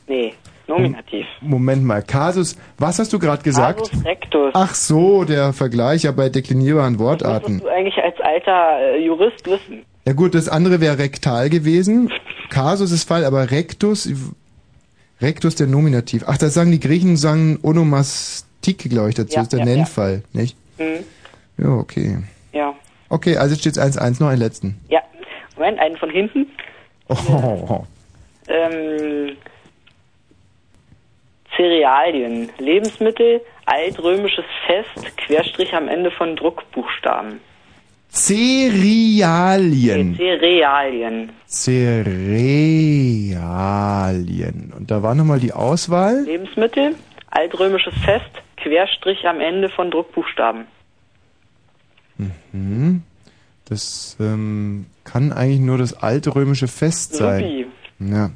Nee. 0.08 0.34
Nominativ. 0.68 1.26
Moment 1.40 1.82
mal, 1.86 2.02
Kasus, 2.04 2.58
was 2.78 3.00
hast 3.00 3.14
du 3.14 3.20
gerade 3.20 3.42
gesagt? 3.42 3.80
Kasus 3.90 4.06
rectus. 4.06 4.52
Ach 4.54 4.74
so, 4.76 5.24
der 5.24 5.54
Vergleich 5.54 6.04
ja 6.04 6.12
bei 6.12 6.28
deklinierbaren 6.28 6.96
Das 6.96 7.02
Wortarten. 7.02 7.54
musst 7.54 7.64
du 7.66 7.70
eigentlich 7.70 7.98
als 8.04 8.20
alter 8.20 8.80
äh, 8.80 8.98
Jurist 9.06 9.46
wissen. 9.46 9.86
Ja 10.08 10.14
gut, 10.14 10.36
das 10.36 10.48
andere 10.48 10.80
wäre 10.80 11.00
rektal 11.00 11.50
gewesen. 11.50 12.10
Kasus 12.50 12.94
ist 12.94 13.10
Fall, 13.10 13.26
aber 13.26 13.52
rectus, 13.52 14.10
rectus 15.20 15.56
der 15.56 15.68
Nominativ. 15.68 16.24
Ach, 16.26 16.38
das 16.38 16.54
sagen 16.54 16.72
die 16.72 16.80
Griechen, 16.80 17.18
sagen 17.18 17.60
Onomastik, 17.62 18.90
glaube 18.90 19.10
ich, 19.10 19.16
dazu. 19.16 19.36
Ja, 19.36 19.42
ist 19.42 19.52
der 19.52 19.60
ja, 19.60 19.66
ja. 19.66 19.76
Nennfall, 19.76 20.24
nicht? 20.32 20.56
Hm. 20.78 21.04
Ja, 21.58 21.68
okay. 21.72 22.20
Ja. 22.54 22.74
Okay, 23.10 23.36
also 23.36 23.58
steht 23.58 23.74
1-1, 23.74 24.22
noch 24.22 24.30
einen 24.30 24.40
letzten. 24.40 24.80
Ja. 24.88 25.02
Moment, 25.58 25.78
einen 25.78 25.98
von 25.98 26.10
hinten. 26.10 26.48
Oh, 27.10 27.84
Ähm, 28.48 29.36
Cerealien, 31.58 32.50
Lebensmittel, 32.60 33.42
altrömisches 33.66 34.46
Fest, 34.68 35.18
Querstrich 35.18 35.74
am 35.74 35.90
Ende 35.90 36.12
von 36.12 36.38
Druckbuchstaben. 36.38 37.42
Cerealien. 38.18 40.16
Cerealien, 40.16 41.30
Cerealien. 41.46 42.34
Und 44.76 44.90
da 44.90 45.04
war 45.04 45.14
nochmal 45.14 45.40
die 45.40 45.54
Auswahl. 45.54 46.24
Lebensmittel, 46.26 46.96
altrömisches 47.30 47.94
Fest, 48.04 48.32
Querstrich 48.58 49.28
am 49.28 49.40
Ende 49.40 49.70
von 49.70 49.92
Druckbuchstaben. 49.92 50.66
Hm. 52.52 53.04
Das 53.66 54.18
ähm, 54.20 54.88
kann 55.04 55.32
eigentlich 55.32 55.60
nur 55.60 55.78
das 55.78 55.94
alte 55.94 56.34
römische 56.34 56.68
Fest 56.68 57.14
sein. 57.14 57.44
Supi. 57.44 57.68
Ja. 58.00 58.32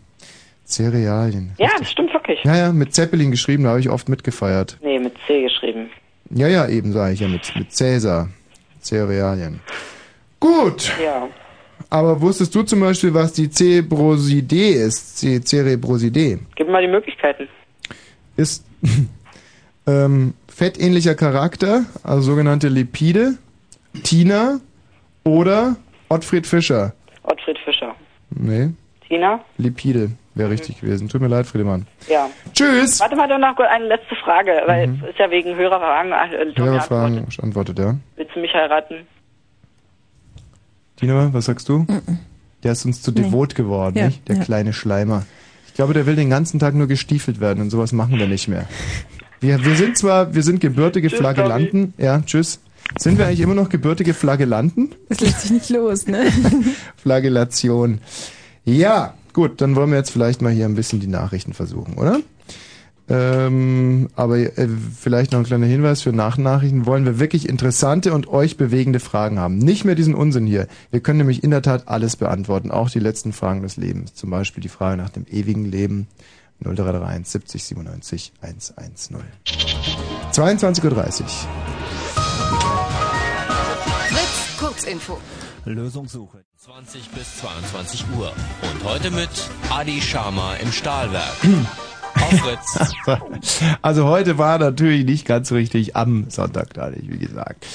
Cerealien. 0.64 1.54
Ja, 1.58 1.70
das 1.80 1.90
stimmt 1.90 2.14
wirklich. 2.14 2.44
Ja, 2.44 2.56
ja, 2.56 2.72
mit 2.72 2.94
Zeppelin 2.94 3.32
geschrieben, 3.32 3.64
da 3.64 3.72
habe 3.72 3.80
ich 3.80 3.90
oft 3.90 4.10
mitgefeiert. 4.10 4.78
Nee, 4.84 5.00
mit 5.00 5.16
C 5.26 5.42
geschrieben. 5.42 5.90
Ja, 6.30 6.48
ja, 6.48 6.68
eben 6.68 6.92
sage 6.92 7.16
ich 7.16 7.20
ja 7.20 7.28
mit, 7.28 7.52
mit 7.56 7.72
Cäsar. 7.72 8.30
Cerealien. 8.82 9.60
Gut, 10.40 10.92
Ja. 11.04 11.28
aber 11.90 12.20
wusstest 12.22 12.54
du 12.56 12.64
zum 12.64 12.80
Beispiel, 12.80 13.14
was 13.14 13.34
die 13.34 13.50
Cebroside 13.50 14.70
ist? 14.70 15.20
Ce 15.20 15.40
Cerebroside 15.44 16.40
Gib 16.56 16.68
mir 16.68 16.74
mal 16.74 16.82
die 16.82 16.88
Möglichkeiten. 16.88 17.48
ist 18.38 18.66
ähm, 19.88 20.34
fettähnlicher 20.48 21.16
Charakter, 21.16 21.86
also 22.04 22.22
sogenannte 22.32 22.68
Lipide, 22.70 23.38
Tina 24.04 24.60
oder 25.24 25.76
Ottfried 26.10 26.48
Fischer. 26.48 26.94
Ottfried 27.24 27.58
Fischer. 27.64 27.96
Nee, 28.32 28.72
Tina? 29.12 29.42
Lipide 29.58 30.12
wäre 30.36 30.50
richtig 30.50 30.80
gewesen. 30.80 31.10
Tut 31.10 31.20
mir 31.20 31.28
leid, 31.28 31.46
Friedemann. 31.46 31.86
Ja. 32.08 32.30
Tschüss! 32.54 33.02
Warte 33.02 33.18
mal 33.18 33.28
doch 33.28 33.38
noch 33.38 33.58
eine 33.60 33.88
letzte 33.88 34.16
Frage, 34.24 34.52
weil 34.68 34.88
Mhm. 34.88 35.04
es 35.04 35.10
ist 35.10 35.20
ja 35.20 35.30
wegen 35.30 35.54
Hörerfragen. 35.58 36.14
Äh, 36.14 36.46
Mehrere 36.58 36.80
Fragen 36.82 37.28
antwortet, 37.42 37.78
ja. 37.80 37.98
Willst 38.16 38.34
du 38.34 38.40
mich 38.40 38.54
heiraten? 38.54 39.06
Tina, 40.96 41.34
was 41.34 41.46
sagst 41.46 41.68
du? 41.68 41.86
Der 42.64 42.72
ist 42.72 42.86
uns 42.86 43.02
zu 43.02 43.12
Nee. 43.12 43.24
devot 43.24 43.54
geworden, 43.56 43.98
Ja, 43.98 44.06
nicht? 44.06 44.28
Der 44.30 44.38
ja. 44.38 44.44
kleine 44.44 44.72
Schleimer. 44.72 45.26
Ich 45.68 45.74
glaube, 45.74 45.94
der 45.94 46.06
will 46.06 46.16
den 46.16 46.30
ganzen 46.30 46.60
Tag 46.60 46.74
nur 46.74 46.88
gestiefelt 46.88 47.42
werden 47.42 47.62
und 47.62 47.70
sowas 47.70 47.92
machen 47.92 48.18
wir 48.18 48.28
nicht 48.28 48.48
mehr. 48.48 48.68
Wir, 49.42 49.64
wir 49.66 49.76
sind 49.76 49.98
zwar, 49.98 50.34
wir 50.34 50.44
sind 50.44 50.62
gebürtige 50.62 51.10
Tschüss, 51.10 51.20
Flagellanten. 51.20 51.94
Ja, 51.98 52.22
tschüss. 52.22 52.62
Sind 52.98 53.18
wir 53.18 53.26
eigentlich 53.26 53.42
immer 53.42 53.56
noch 53.56 53.70
gebürtige 53.70 54.14
Flagellanten? 54.14 54.94
Das 55.10 55.20
lässt 55.22 55.42
sich 55.42 55.52
nicht 55.52 55.70
los, 55.70 56.08
ne? 56.08 56.26
Flagellation. 56.98 58.00
Ja, 58.64 59.16
gut, 59.34 59.62
dann 59.62 59.76
wollen 59.76 59.90
wir 59.90 59.98
jetzt 59.98 60.12
vielleicht 60.12 60.42
mal 60.42 60.52
hier 60.52 60.66
ein 60.66 60.76
bisschen 60.76 61.00
die 61.00 61.08
Nachrichten 61.08 61.54
versuchen, 61.54 61.96
oder? 61.96 62.20
Ähm, 63.10 64.10
aber 64.16 64.38
äh, 64.38 64.70
vielleicht 64.98 65.34
noch 65.34 65.40
ein 65.40 65.46
kleiner 65.46 65.66
Hinweis 65.66 66.02
für 66.02 66.14
Nachnachrichten. 66.14 66.86
Wollen 66.86 67.04
wir 67.04 67.20
wirklich 67.20 67.50
interessante 67.50 68.14
und 68.14 68.28
euch 68.28 68.56
bewegende 68.56 69.02
Fragen 69.02 69.38
haben. 69.38 69.58
Nicht 69.58 69.84
mehr 69.84 69.96
diesen 69.96 70.16
Unsinn 70.16 70.46
hier. 70.46 70.68
Wir 70.92 71.02
können 71.02 71.18
nämlich 71.18 71.44
in 71.44 71.52
der 71.52 71.62
Tat 71.62 71.90
alles 71.90 72.16
beantworten, 72.16 72.72
auch 72.72 72.90
die 72.90 73.00
letzten 73.00 73.34
Fragen 73.34 73.64
des 73.64 73.76
Lebens. 73.76 74.14
Zum 74.14 74.30
Beispiel 74.30 74.62
die 74.62 74.70
Frage 74.70 74.96
nach 74.96 75.10
dem 75.10 75.26
ewigen 75.30 75.66
Leben. 75.66 76.08
0331 76.64 77.28
70 77.28 77.64
97 77.64 78.34
110. 78.40 79.18
22.30 80.32 80.86
Uhr. 80.86 81.28
Fritz, 84.08 84.58
Kurzinfo. 84.60 85.18
Lösungssuche. 85.66 86.46
20 86.64 87.10
bis 87.10 87.38
22 87.38 88.06
Uhr. 88.16 88.32
Und 88.62 88.84
heute 88.84 89.10
mit 89.10 89.32
Adi 89.72 90.00
Sharma 90.00 90.58
im 90.58 90.72
Stahlwerk. 90.72 91.34
Auf 92.14 92.40
Fritz. 92.40 92.94
Also 93.82 94.06
heute 94.06 94.38
war 94.38 94.60
natürlich 94.60 95.04
nicht 95.04 95.26
ganz 95.26 95.52
richtig 95.52 95.96
am 95.96 96.30
Sonntag, 96.30 96.76
da 96.76 96.92
wie 96.96 97.18
gesagt. 97.18 97.66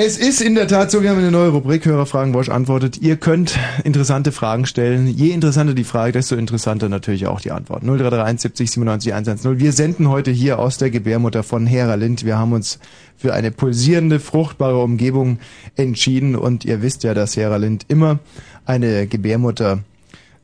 Es 0.00 0.16
ist 0.16 0.40
in 0.40 0.54
der 0.54 0.68
Tat 0.68 0.92
so, 0.92 1.02
wir 1.02 1.10
haben 1.10 1.18
eine 1.18 1.32
neue 1.32 1.48
Rubrik, 1.48 1.84
Hörerfragen, 1.84 2.30
Bosch 2.30 2.50
antwortet. 2.50 2.98
Ihr 2.98 3.16
könnt 3.16 3.58
interessante 3.82 4.30
Fragen 4.30 4.64
stellen. 4.64 5.08
Je 5.08 5.30
interessanter 5.32 5.74
die 5.74 5.82
Frage, 5.82 6.12
desto 6.12 6.36
interessanter 6.36 6.88
natürlich 6.88 7.26
auch 7.26 7.40
die 7.40 7.50
Antwort. 7.50 7.82
0331 7.82 8.42
70 8.42 8.70
97 8.70 9.12
110. 9.12 9.58
Wir 9.58 9.72
senden 9.72 10.08
heute 10.08 10.30
hier 10.30 10.60
aus 10.60 10.78
der 10.78 10.90
Gebärmutter 10.90 11.42
von 11.42 11.66
Hera 11.66 11.96
Lind. 11.96 12.24
Wir 12.24 12.38
haben 12.38 12.52
uns 12.52 12.78
für 13.16 13.34
eine 13.34 13.50
pulsierende, 13.50 14.20
fruchtbare 14.20 14.80
Umgebung 14.80 15.40
entschieden 15.74 16.36
und 16.36 16.64
ihr 16.64 16.80
wisst 16.80 17.02
ja, 17.02 17.12
dass 17.12 17.36
Hera 17.36 17.56
Lind 17.56 17.84
immer 17.88 18.20
eine 18.66 19.08
Gebärmutter 19.08 19.80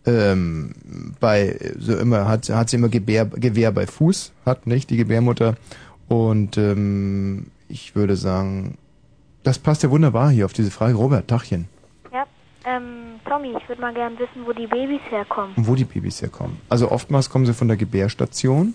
ähm, 0.05 0.73
bei 1.21 1.61
so 1.79 1.97
immer 1.97 2.27
hat 2.27 2.49
hat 2.49 2.71
sie 2.71 2.77
immer 2.77 2.89
Gebär, 2.89 3.27
Gewehr 3.27 3.71
bei 3.71 3.87
Fuß 3.87 4.33
hat 4.45 4.67
nicht 4.67 4.91
die 4.91 4.97
Gebärmutter 4.97 5.55
und 6.09 6.59
ähm, 6.59 7.47
ich 7.69 7.95
würde 7.95 8.17
sagen 8.17 8.79
das 9.45 9.59
passt 9.61 9.83
ja 9.85 9.91
wunderbar 9.91 10.31
hier 10.31 10.45
auf 10.47 10.53
diese 10.53 10.71
Frage 10.73 10.95
Robert 10.95 11.29
Tachchen 11.29 11.69
Ja, 12.13 12.25
ähm, 12.65 13.21
Tommy, 13.29 13.55
ich 13.57 13.69
würde 13.69 13.81
mal 13.81 13.95
gern 13.95 14.19
wissen, 14.19 14.45
wo 14.47 14.53
die 14.53 14.67
Babys 14.67 15.01
herkommen. 15.11 15.53
wo 15.57 15.75
die 15.77 15.85
Babys 15.85 16.21
herkommen 16.23 16.57
also 16.69 16.91
oftmals 16.91 17.31
kommen 17.31 17.47
sie 17.47 17.55
von 17.55 17.69
der 17.69 17.77
Gebärstation 17.77 18.75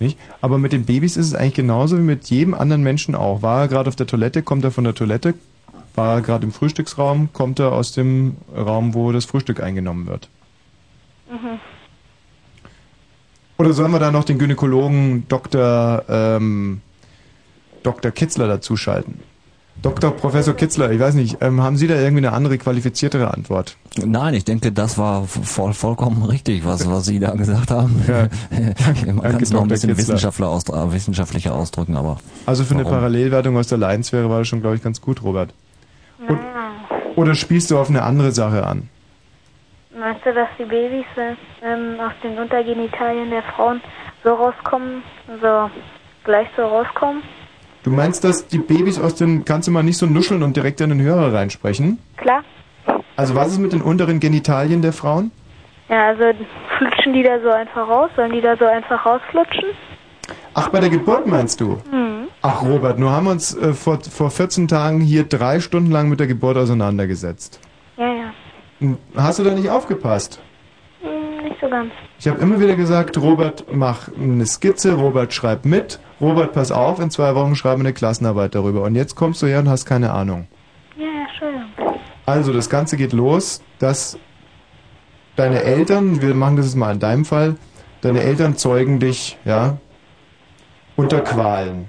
nicht 0.00 0.16
aber 0.40 0.58
mit 0.58 0.72
den 0.72 0.84
Babys 0.84 1.16
ist 1.16 1.26
es 1.26 1.34
eigentlich 1.34 1.54
genauso 1.54 1.98
wie 1.98 2.02
mit 2.02 2.30
jedem 2.30 2.54
anderen 2.54 2.82
Menschen 2.82 3.14
auch 3.16 3.42
war 3.42 3.62
er 3.62 3.68
gerade 3.68 3.88
auf 3.88 3.96
der 3.96 4.06
Toilette 4.06 4.42
kommt 4.42 4.62
er 4.64 4.70
von 4.70 4.84
der 4.84 4.94
Toilette 4.94 5.34
war 5.96 6.14
er 6.16 6.20
gerade 6.22 6.44
im 6.46 6.52
Frühstücksraum 6.52 7.32
kommt 7.32 7.58
er 7.58 7.72
aus 7.72 7.90
dem 7.92 8.36
Raum 8.56 8.94
wo 8.94 9.10
das 9.12 9.24
Frühstück 9.24 9.60
eingenommen 9.62 10.06
wird 10.06 10.28
Mhm. 11.30 11.58
Oder 13.58 13.74
sollen 13.74 13.90
wir 13.90 13.98
da 13.98 14.10
noch 14.10 14.24
den 14.24 14.38
Gynäkologen 14.38 15.26
Dr. 15.28 16.02
Ähm, 16.08 16.80
Dr. 17.82 18.12
Kitzler 18.12 18.48
dazuschalten? 18.48 19.20
Dr. 19.80 20.10
Professor 20.10 20.54
Kitzler, 20.54 20.90
ich 20.90 20.98
weiß 20.98 21.14
nicht, 21.14 21.38
ähm, 21.40 21.62
haben 21.62 21.76
Sie 21.76 21.86
da 21.86 21.94
irgendwie 21.94 22.26
eine 22.26 22.32
andere 22.32 22.58
qualifiziertere 22.58 23.32
Antwort? 23.32 23.76
Nein, 24.04 24.34
ich 24.34 24.44
denke, 24.44 24.72
das 24.72 24.98
war 24.98 25.24
voll, 25.24 25.72
vollkommen 25.72 26.24
richtig, 26.24 26.66
was, 26.66 26.90
was 26.90 27.04
Sie 27.04 27.20
da 27.20 27.30
gesagt 27.32 27.70
haben. 27.70 28.02
Ja. 28.08 28.26
Man 29.12 29.22
kann 29.22 29.42
es 29.42 29.52
noch 29.52 29.62
ein 29.62 29.68
bisschen. 29.68 29.96
Wissenschaftler 29.96 30.48
ausdr- 30.48 30.92
wissenschaftlicher 30.92 31.54
ausdrücken, 31.54 31.96
aber. 31.96 32.18
Also 32.44 32.64
für 32.64 32.74
eine 32.74 32.84
Warum? 32.84 32.98
Parallelwertung 32.98 33.56
aus 33.56 33.68
der 33.68 33.78
Leidenssphäre 33.78 34.28
war 34.28 34.40
das 34.40 34.48
schon, 34.48 34.60
glaube 34.60 34.74
ich, 34.76 34.82
ganz 34.82 35.00
gut, 35.00 35.22
Robert. 35.22 35.54
Naja. 36.18 36.38
Oder 37.14 37.34
spielst 37.34 37.70
du 37.70 37.78
auf 37.78 37.88
eine 37.88 38.02
andere 38.02 38.32
Sache 38.32 38.66
an? 38.66 38.88
Meinst 39.98 40.24
du, 40.24 40.34
dass 40.34 40.48
die 40.58 40.64
Babys 40.64 41.06
äh, 41.16 41.34
ähm, 41.64 41.98
aus 42.00 42.12
den 42.22 42.38
Untergenitalien 42.38 43.30
der 43.30 43.42
Frauen 43.54 43.80
so 44.24 44.34
rauskommen, 44.34 45.02
so 45.40 45.70
gleich 46.24 46.48
so 46.56 46.62
rauskommen? 46.62 47.22
Du 47.88 47.94
meinst, 47.94 48.22
dass 48.22 48.46
die 48.46 48.58
Babys 48.58 49.00
aus 49.00 49.14
den, 49.14 49.46
kannst 49.46 49.66
du 49.66 49.72
mal 49.72 49.82
nicht 49.82 49.96
so 49.96 50.04
nuscheln 50.04 50.42
und 50.42 50.54
direkt 50.54 50.82
in 50.82 50.90
den 50.90 51.00
Hörer 51.00 51.32
reinsprechen? 51.32 51.98
Klar. 52.18 52.44
Also 53.16 53.34
was 53.34 53.48
ist 53.48 53.60
mit 53.60 53.72
den 53.72 53.80
unteren 53.80 54.20
Genitalien 54.20 54.82
der 54.82 54.92
Frauen? 54.92 55.30
Ja, 55.88 56.08
also 56.08 56.24
flutschen 56.76 57.14
die 57.14 57.22
da 57.22 57.40
so 57.40 57.48
einfach 57.48 57.88
raus? 57.88 58.10
Sollen 58.14 58.32
die 58.32 58.42
da 58.42 58.58
so 58.58 58.66
einfach 58.66 59.06
rausflutschen? 59.06 59.70
Ach, 60.52 60.68
bei 60.68 60.80
der 60.80 60.90
Geburt 60.90 61.26
meinst 61.26 61.62
du? 61.62 61.78
Hm. 61.90 62.28
Ach 62.42 62.62
Robert, 62.62 62.98
nur 62.98 63.10
haben 63.10 63.24
wir 63.24 63.30
uns 63.30 63.56
äh, 63.56 63.72
vor, 63.72 64.00
vor 64.00 64.30
14 64.30 64.68
Tagen 64.68 65.00
hier 65.00 65.24
drei 65.24 65.58
Stunden 65.58 65.90
lang 65.90 66.10
mit 66.10 66.20
der 66.20 66.26
Geburt 66.26 66.58
auseinandergesetzt. 66.58 67.58
Ja, 67.96 68.06
ja. 68.06 68.34
Hm, 68.80 68.98
Hast 69.16 69.38
du 69.38 69.44
da 69.44 69.52
nicht 69.52 69.70
aufgepasst? 69.70 70.42
Nicht 71.48 71.60
so 71.62 71.68
ganz. 71.70 71.90
Ich 72.18 72.28
habe 72.28 72.40
immer 72.40 72.60
wieder 72.60 72.76
gesagt, 72.76 73.16
Robert, 73.16 73.64
mach 73.72 74.08
eine 74.14 74.44
Skizze, 74.44 74.94
Robert, 74.94 75.32
schreib 75.32 75.64
mit, 75.64 75.98
Robert, 76.20 76.52
pass 76.52 76.70
auf, 76.70 77.00
in 77.00 77.10
zwei 77.10 77.34
Wochen 77.34 77.54
schreibe 77.54 77.80
eine 77.80 77.94
Klassenarbeit 77.94 78.54
darüber. 78.54 78.82
Und 78.82 78.94
jetzt 78.96 79.14
kommst 79.14 79.40
du 79.40 79.46
her 79.46 79.60
und 79.60 79.68
hast 79.68 79.86
keine 79.86 80.12
Ahnung. 80.12 80.46
Ja, 80.96 81.04
ja, 81.06 81.10
Entschuldigung. 81.26 82.00
Also, 82.26 82.52
das 82.52 82.68
Ganze 82.68 82.98
geht 82.98 83.14
los, 83.14 83.62
dass 83.78 84.18
deine 85.36 85.62
Eltern, 85.62 86.20
wir 86.20 86.34
machen 86.34 86.56
das 86.56 86.66
jetzt 86.66 86.74
mal 86.74 86.92
in 86.92 87.00
deinem 87.00 87.24
Fall, 87.24 87.56
deine 88.02 88.20
Eltern 88.20 88.56
zeugen 88.56 88.98
dich, 88.98 89.38
ja, 89.46 89.78
unter 90.96 91.20
Qualen. 91.20 91.88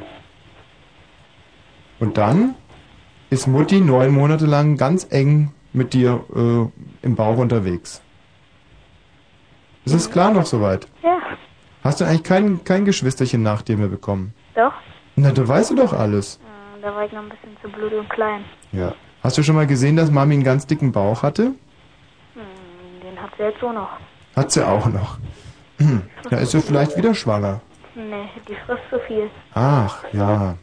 Und 2.00 2.17
dann 2.17 2.56
ist 3.30 3.48
Mutti 3.48 3.82
neun 3.82 4.13
Monate 4.13 4.45
lang 4.45 4.78
ganz 4.78 5.06
eng 5.10 5.52
mit 5.74 5.93
dir 5.93 6.24
äh, 6.34 7.06
im 7.06 7.15
Bauch 7.15 7.38
unterwegs. 7.38 8.02
Ist 9.86 9.94
es 9.94 10.12
klar 10.12 10.32
noch 10.32 10.46
soweit? 10.46 10.88
Ja, 11.04 11.18
Hast 11.84 12.02
du 12.02 12.06
eigentlich 12.06 12.24
kein, 12.24 12.63
kein 12.65 12.84
Geschwisterchen 12.86 13.42
nach 13.42 13.62
dir 13.62 13.78
mehr 13.78 13.88
bekommen? 13.88 14.34
doch. 14.56 14.74
Na, 15.15 15.32
da 15.32 15.46
weißt 15.48 15.72
du 15.72 15.76
doch 15.76 15.92
alles. 15.94 16.39
Da 16.82 16.96
war 16.96 17.04
ich 17.06 17.12
noch 17.12 17.22
ein 17.24 17.30
bisschen 17.30 17.58
zu 17.62 17.70
blöd 17.70 17.92
und 17.94 18.10
klein. 18.10 18.46
Ja. 18.72 18.94
Hast 19.22 19.38
du 19.38 19.44
schon 19.44 19.56
mal 19.56 19.68
gesehen, 19.68 19.98
dass 19.98 20.10
Mami 20.12 20.36
einen 20.36 20.44
ganz 20.46 20.65
dicken 20.65 20.94
Bauch 20.94 21.24
hatte? 21.24 21.52
Hm, 22.36 22.42
Den 23.04 23.22
hat 23.22 23.32
sie 23.38 23.44
jetzt 23.44 23.60
so 23.60 23.72
noch. 23.74 23.89
Hat 24.36 24.50
sie 24.52 24.65
auch 24.65 24.86
noch. 24.88 25.18
Hm. 25.78 26.04
Da 26.30 26.38
ist 26.38 26.52
sie 26.52 26.62
vielleicht 26.62 26.96
wieder 26.96 27.13
schwanger. 27.13 27.60
Nee, 27.96 28.30
die 28.48 28.56
frisst 28.65 28.84
zu 28.89 28.98
viel. 29.08 29.30
Ach, 29.54 30.04
ja. 30.13 30.56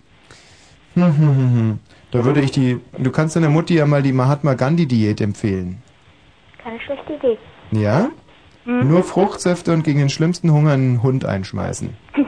Hm, 0.94 1.02
hm, 1.05 1.18
hm, 1.18 1.37
hm. 1.55 1.79
Da 2.12 2.24
würde 2.24 2.40
ich 2.40 2.50
die. 2.52 2.81
Du 2.96 3.11
kannst 3.11 3.37
deiner 3.37 3.50
Mutti 3.50 3.74
ja 3.74 3.85
mal 3.85 4.02
die 4.02 4.12
Mahatma 4.14 4.55
Gandhi 4.55 4.87
Diät 4.87 5.20
empfehlen. 5.20 5.83
Keine 6.62 6.81
schlechte 6.81 7.12
Idee. 7.12 7.38
Ja? 7.72 8.09
Hm? 8.66 8.88
Nur 8.88 9.02
Fruchtsäfte 9.05 9.72
und 9.72 9.83
gegen 9.85 9.98
den 10.00 10.11
schlimmsten 10.11 10.52
Hunger 10.52 10.72
einen 10.72 11.02
Hund 11.02 11.24
einschmeißen. 11.24 11.96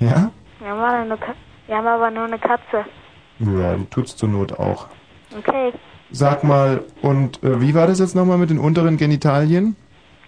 Ja? 0.00 0.32
Wir 0.58 0.68
haben, 0.70 0.78
aber 0.80 0.88
eine 0.98 1.16
Ka- 1.16 1.34
wir 1.68 1.76
haben 1.76 1.86
aber 1.86 2.10
nur 2.10 2.24
eine 2.24 2.38
Katze. 2.38 2.84
Ja, 3.38 3.74
die 3.76 3.84
tut's 3.86 4.16
zur 4.16 4.28
Not 4.28 4.52
auch. 4.58 4.88
Okay. 5.38 5.72
Sag 6.10 6.42
mal, 6.42 6.82
und 7.00 7.42
äh, 7.44 7.60
wie 7.60 7.74
war 7.74 7.86
das 7.86 8.00
jetzt 8.00 8.14
nochmal 8.16 8.36
mit 8.38 8.50
den 8.50 8.58
unteren 8.58 8.96
Genitalien? 8.96 9.76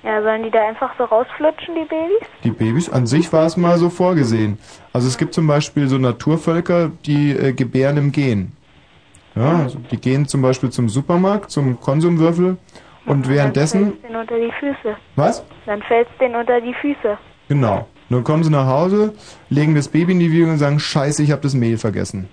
Ja, 0.05 0.23
sollen 0.23 0.45
die 0.45 0.51
da 0.51 0.67
einfach 0.69 0.93
so 0.97 1.05
rausflutschen, 1.05 1.75
die 1.75 1.85
Babys? 1.85 2.29
Die 2.45 2.51
Babys, 2.53 2.89
an 2.89 3.07
sich 3.09 3.33
war 3.33 3.45
es 3.45 3.57
mal 3.57 3.77
so 3.77 3.91
vorgesehen. 3.91 4.59
Also 4.93 5.09
es 5.09 5.19
gibt 5.19 5.35
zum 5.35 5.49
Beispiel 5.49 5.89
so 5.89 5.99
Naturvölker, 5.99 6.93
die 7.05 7.33
äh, 7.33 7.53
gebären 7.53 7.97
im 7.97 8.13
Gehen. 8.13 8.53
Ja, 9.35 9.63
also 9.65 9.79
die 9.91 9.97
gehen 10.01 10.27
zum 10.29 10.43
Beispiel 10.43 10.71
zum 10.71 10.89
Supermarkt, 10.89 11.51
zum 11.51 11.81
Konsumwürfel 11.81 12.57
und 13.07 13.29
währenddessen... 13.29 13.93
Fällt's 13.93 14.03
denen 14.03 14.17
unter 14.17 14.39
die 14.39 14.53
Füße. 14.61 14.97
Was? 15.17 15.45
Dann 15.67 15.83
fällt's 15.83 16.11
denen 16.21 16.35
unter 16.37 16.61
die 16.61 16.75
Füße. 16.75 17.19
Genau. 17.49 17.89
Dann 18.09 18.25
kommen 18.25 18.45
sie 18.45 18.51
nach 18.51 18.67
Hause, 18.67 19.15
legen 19.49 19.75
das 19.75 19.89
Baby 19.89 20.13
in 20.13 20.21
die 20.21 20.31
Wiege 20.31 20.51
und 20.51 20.59
sagen, 20.59 20.79
scheiße, 20.79 21.23
ich 21.23 21.33
habe 21.33 21.43
das 21.43 21.55
Mehl 21.55 21.79
vergessen. 21.79 22.29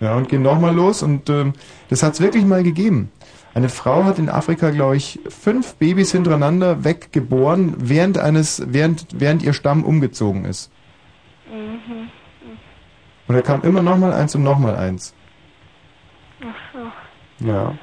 Ja, 0.00 0.14
und 0.14 0.28
gehen 0.28 0.42
nochmal 0.42 0.74
los 0.74 1.02
und 1.02 1.28
ähm, 1.28 1.54
das 1.88 2.04
hat's 2.04 2.20
wirklich 2.20 2.44
mal 2.44 2.62
gegeben. 2.62 3.10
Eine 3.52 3.68
Frau 3.68 4.04
hat 4.04 4.20
in 4.20 4.28
Afrika, 4.28 4.70
glaube 4.70 4.96
ich, 4.96 5.18
fünf 5.28 5.74
Babys 5.76 6.12
hintereinander 6.12 6.84
weggeboren, 6.84 7.74
während 7.78 8.16
eines, 8.18 8.62
während, 8.68 9.06
während 9.18 9.42
ihr 9.42 9.52
Stamm 9.52 9.82
umgezogen 9.82 10.44
ist. 10.44 10.70
Mhm. 11.50 12.10
Und 13.26 13.34
da 13.34 13.42
kam 13.42 13.62
immer 13.62 13.82
nochmal 13.82 14.12
eins 14.12 14.36
und 14.36 14.44
nochmal 14.44 14.76
eins. 14.76 15.14
Ach 16.40 16.54
so. 16.72 17.46
Ja. 17.46 17.74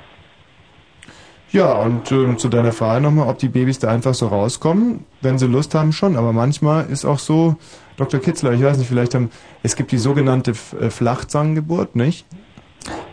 Ja, 1.56 1.72
und 1.72 2.12
ähm, 2.12 2.38
zu 2.38 2.50
deiner 2.50 2.74
Frage 2.74 3.00
nochmal, 3.00 3.30
ob 3.30 3.38
die 3.38 3.48
Babys 3.48 3.80
da 3.80 3.88
einfach 3.88 4.14
so 4.14 4.28
rauskommen. 4.28 5.06
Wenn 5.22 5.38
sie 5.38 5.48
Lust 5.48 5.74
haben, 5.74 5.94
schon. 5.94 6.18
Aber 6.18 6.34
manchmal 6.34 6.88
ist 6.88 7.06
auch 7.06 7.18
so, 7.18 7.56
Dr. 7.96 8.20
Kitzler, 8.20 8.52
ich 8.52 8.62
weiß 8.62 8.78
nicht, 8.78 8.90
vielleicht 8.90 9.16
haben, 9.16 9.32
es 9.64 9.78
gibt 9.78 9.94
die 9.94 9.98
sogenannte 9.98 10.52
äh, 10.52 10.90
Flachzangengeburt, 10.90 11.96
nicht? 11.96 12.26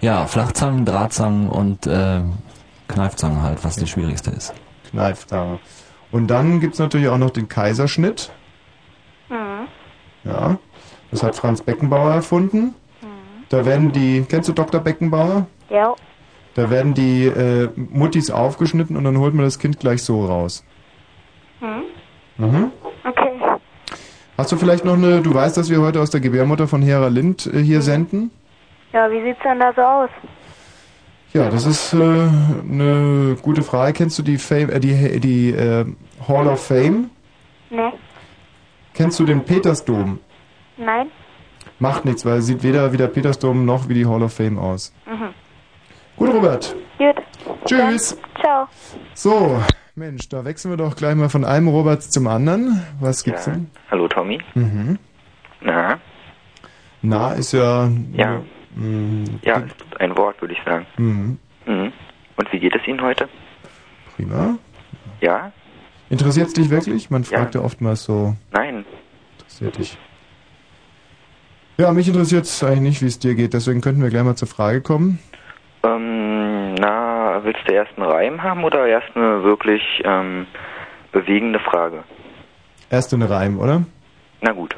Ja, 0.00 0.26
Flachzangen, 0.26 0.84
Drahtzangen 0.84 1.48
und 1.48 1.86
äh, 1.86 2.22
Kneifzangen 2.88 3.42
halt, 3.42 3.62
was 3.62 3.76
die 3.76 3.86
schwierigste 3.86 4.32
ist. 4.32 4.52
Kneifzange. 4.90 5.60
Und 6.10 6.26
dann 6.26 6.58
gibt's 6.58 6.80
natürlich 6.80 7.06
auch 7.06 7.18
noch 7.18 7.30
den 7.30 7.48
Kaiserschnitt. 7.48 8.32
Mhm. 9.28 9.68
Ja. 10.24 10.58
Das 11.12 11.22
hat 11.22 11.36
Franz 11.36 11.62
Beckenbauer 11.62 12.12
erfunden. 12.12 12.74
Da 13.50 13.64
werden 13.64 13.92
die, 13.92 14.26
kennst 14.28 14.48
du 14.48 14.52
Dr. 14.52 14.80
Beckenbauer? 14.80 15.46
Ja. 15.70 15.94
Da 16.54 16.70
werden 16.70 16.94
die 16.94 17.26
äh, 17.26 17.68
Muttis 17.76 18.30
aufgeschnitten 18.30 18.96
und 18.96 19.04
dann 19.04 19.18
holt 19.18 19.34
man 19.34 19.44
das 19.44 19.58
Kind 19.58 19.80
gleich 19.80 20.02
so 20.02 20.24
raus. 20.26 20.64
Mhm. 21.60 22.44
Mhm. 22.44 22.72
Okay. 23.04 23.32
Hast 24.36 24.52
du 24.52 24.56
vielleicht 24.56 24.84
noch 24.84 24.94
eine, 24.94 25.22
du 25.22 25.32
weißt, 25.32 25.56
dass 25.56 25.70
wir 25.70 25.80
heute 25.80 26.00
aus 26.00 26.10
der 26.10 26.20
Gebärmutter 26.20 26.66
von 26.68 26.82
Hera 26.82 27.08
Lind 27.08 27.46
äh, 27.46 27.58
hier 27.60 27.80
senden? 27.82 28.30
Ja, 28.92 29.10
wie 29.10 29.22
sieht's 29.22 29.40
denn 29.42 29.60
da 29.60 29.72
so 29.74 29.82
aus? 29.82 30.10
Ja, 31.32 31.48
das 31.48 31.64
ist 31.64 31.94
äh, 31.94 31.96
eine 31.96 33.36
gute 33.40 33.62
Frage. 33.62 33.94
Kennst 33.94 34.18
du 34.18 34.22
die 34.22 34.36
Fame, 34.36 34.68
äh, 34.68 34.80
die, 34.80 35.20
die 35.20 35.50
äh, 35.50 35.86
Hall 36.28 36.46
of 36.46 36.66
Fame? 36.66 37.10
Ne? 37.70 37.92
Kennst 38.92 39.18
du 39.18 39.24
den 39.24 39.42
Petersdom? 39.42 40.18
Nein? 40.76 41.10
Macht 41.78 42.04
nichts, 42.04 42.26
weil 42.26 42.38
es 42.38 42.46
sieht 42.46 42.62
weder 42.62 42.92
wie 42.92 42.98
der 42.98 43.06
Petersdom 43.06 43.64
noch 43.64 43.88
wie 43.88 43.94
die 43.94 44.06
Hall 44.06 44.22
of 44.22 44.34
Fame 44.34 44.58
aus. 44.58 44.92
Mhm. 45.06 45.30
Gut, 46.22 46.34
Robert. 46.34 46.76
Gut. 46.98 47.16
Tschüss. 47.64 48.16
Dann, 48.16 48.40
ciao. 48.40 48.68
So, 49.12 49.60
Mensch, 49.96 50.28
da 50.28 50.44
wechseln 50.44 50.70
wir 50.70 50.76
doch 50.76 50.94
gleich 50.94 51.16
mal 51.16 51.28
von 51.28 51.44
einem 51.44 51.66
Robert 51.66 52.04
zum 52.04 52.28
anderen. 52.28 52.80
Was 53.00 53.24
gibt's 53.24 53.46
Ja. 53.46 53.54
denn? 53.54 53.68
Hallo 53.90 54.06
Tommy. 54.06 54.38
Mhm. 54.54 55.00
Na, 55.62 55.98
Na, 57.02 57.32
ist 57.32 57.50
ja... 57.50 57.90
Ja. 58.12 58.40
Mhm. 58.76 59.40
ja, 59.42 59.56
ist 59.58 59.74
ein 59.98 60.16
Wort, 60.16 60.40
würde 60.40 60.54
ich 60.54 60.60
sagen. 60.64 60.86
Mhm. 60.96 61.38
Mhm. 61.66 61.92
Und 62.36 62.52
wie 62.52 62.60
geht 62.60 62.76
es 62.76 62.86
Ihnen 62.86 63.02
heute? 63.02 63.28
Prima. 64.14 64.58
Ja? 65.20 65.50
Interessiert's 66.08 66.52
dich 66.52 66.70
wirklich? 66.70 67.10
Man 67.10 67.24
fragt 67.24 67.56
ja, 67.56 67.62
oftmals 67.62 68.04
so, 68.04 68.36
Nein. 68.52 68.84
interessiert 69.38 69.76
dich. 69.76 69.98
Ja, 71.78 71.90
mich 71.90 72.06
interessiert's 72.06 72.62
eigentlich 72.62 72.80
nicht, 72.82 73.02
wie 73.02 73.06
es 73.06 73.18
dir 73.18 73.34
geht, 73.34 73.54
deswegen 73.54 73.80
könnten 73.80 74.02
wir 74.02 74.10
gleich 74.10 74.22
mal 74.22 74.36
zur 74.36 74.46
Frage 74.46 74.82
kommen. 74.82 75.18
Ähm, 75.84 76.74
na, 76.74 77.40
willst 77.42 77.60
du 77.66 77.72
erst 77.72 77.96
einen 77.96 78.08
Reim 78.08 78.42
haben 78.42 78.64
oder 78.64 78.86
erst 78.86 79.16
eine 79.16 79.42
wirklich 79.42 79.82
ähm, 80.04 80.46
bewegende 81.10 81.58
Frage? 81.58 82.04
Erst 82.90 83.12
in 83.12 83.22
Reim, 83.22 83.58
oder? 83.58 83.82
Na 84.40 84.52
gut. 84.52 84.76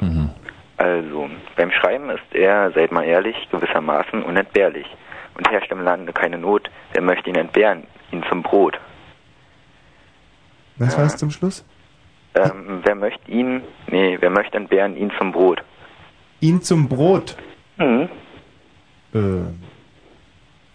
Also, 0.77 1.29
beim 1.55 1.71
Schreiben 1.71 2.09
ist 2.09 2.33
er, 2.33 2.71
seid 2.71 2.91
mal 2.91 3.03
ehrlich, 3.03 3.35
gewissermaßen 3.51 4.23
unentbehrlich. 4.23 4.85
Und 5.37 5.49
herrscht 5.49 5.71
im 5.71 5.81
Lande 5.81 6.13
keine 6.13 6.37
Not, 6.37 6.69
wer 6.93 7.01
möchte 7.01 7.29
ihn 7.29 7.35
entbehren? 7.35 7.83
Ihn 8.11 8.23
zum 8.29 8.41
Brot. 8.41 8.79
Was 10.77 10.97
war 10.97 11.05
es 11.05 11.17
zum 11.17 11.29
Schluss? 11.29 11.65
Ähm, 12.35 12.81
wer 12.83 12.95
möchte 12.95 13.31
ihn, 13.31 13.61
nee, 13.87 14.17
wer 14.19 14.29
möchte 14.29 14.57
entbehren? 14.57 14.95
Ihn 14.97 15.11
zum 15.17 15.31
Brot. 15.31 15.63
Ihn 16.41 16.61
zum 16.61 16.89
Brot. 16.89 17.37
Mhm. 17.77 18.09
Äh, 19.13 19.19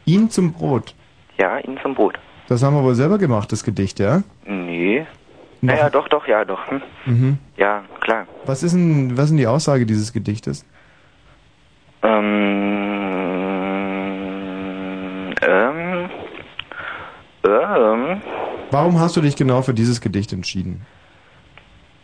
ihn 0.04 0.30
zum 0.30 0.52
Brot. 0.52 0.94
Ja, 1.38 1.58
ihn 1.58 1.78
zum 1.82 1.94
Brot. 1.94 2.18
Das 2.48 2.62
haben 2.62 2.74
wir 2.74 2.82
wohl 2.82 2.94
selber 2.94 3.18
gemacht, 3.18 3.52
das 3.52 3.62
Gedicht, 3.64 3.98
ja? 4.00 4.22
Nee. 4.44 5.06
Naja, 5.62 5.90
doch, 5.90 6.08
doch, 6.08 6.26
ja, 6.26 6.44
doch. 6.44 6.66
Hm. 6.70 6.82
Mhm. 7.04 7.38
Ja, 7.56 7.82
klar. 8.00 8.26
Was 8.46 8.62
ist 8.62 8.72
denn, 8.72 9.16
was 9.16 9.24
ist 9.24 9.30
denn 9.30 9.36
die 9.38 9.46
Aussage 9.46 9.84
dieses 9.86 10.12
Gedichtes? 10.12 10.64
Ähm, 14.00 15.34
ähm, 15.42 16.10
ähm, 17.46 18.22
Warum 18.70 18.98
hast 19.00 19.16
du 19.16 19.20
dich 19.20 19.36
genau 19.36 19.62
für 19.62 19.74
dieses 19.74 20.00
Gedicht 20.00 20.32
entschieden? 20.32 20.86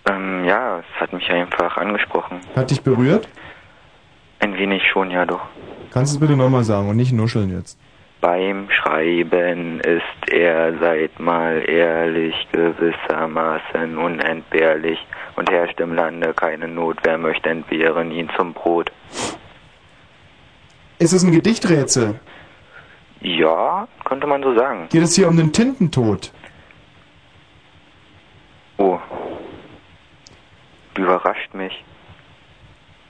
ähm, 0.09 0.44
ja, 0.44 0.78
es 0.80 1.00
hat 1.00 1.12
mich 1.12 1.28
einfach 1.30 1.76
angesprochen. 1.78 2.38
Hat 2.54 2.70
dich 2.70 2.82
berührt? 2.82 3.28
Ein 4.38 4.56
wenig 4.56 4.82
schon, 4.92 5.11
ja 5.11 5.24
doch. 5.26 5.40
Kannst 5.90 6.12
du 6.12 6.16
es 6.16 6.20
bitte 6.20 6.37
nochmal 6.37 6.62
sagen 6.64 6.88
und 6.88 6.96
nicht 6.96 7.12
nuscheln 7.12 7.50
jetzt? 7.50 7.78
Beim 8.20 8.70
Schreiben 8.70 9.81
ist 9.81 10.31
er, 10.33 10.79
seid 10.79 11.20
mal 11.20 11.62
ehrlich, 11.68 12.35
gewissermaßen 12.50 13.98
unentbehrlich 13.98 14.98
und 15.37 15.50
herrscht 15.50 15.79
im 15.81 15.94
Lande 15.94 16.33
keine 16.33 16.66
Not, 16.66 16.98
wer 17.02 17.18
möchte 17.18 17.50
entbehren 17.50 18.11
ihn 18.11 18.31
zum 18.37 18.55
Brot. 18.55 18.90
Ist 20.99 21.12
es 21.12 21.22
ein 21.22 21.32
Gedichträtsel? 21.32 22.18
Ja, 23.20 23.86
könnte 24.05 24.26
man 24.26 24.43
so 24.43 24.55
sagen. 24.57 24.88
Geht 24.90 25.03
es 25.03 25.14
hier 25.14 25.28
um 25.28 25.36
den 25.36 25.53
Tintentod? 25.53 26.32
Oh. 28.78 28.99
Du 30.95 31.03
überrascht 31.03 31.53
mich. 31.53 31.84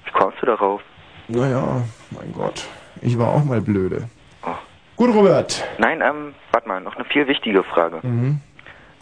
Wie 0.05 0.11
kommst 0.11 0.43
du 0.43 0.47
darauf? 0.47 0.83
Naja, 1.29 1.83
mein 2.11 2.33
Gott. 2.33 2.67
Ich 3.03 3.17
war 3.19 3.29
auch 3.29 3.45
mal 3.45 3.61
blöde. 3.61 4.09
Gut, 4.97 5.15
Robert. 5.15 5.63
Nein, 5.79 6.01
ähm, 6.01 6.35
warte 6.53 6.69
mal, 6.69 6.81
noch 6.81 6.97
eine 6.97 7.05
viel 7.05 7.27
wichtige 7.29 7.63
Frage. 7.63 8.01
Mhm. 8.03 8.41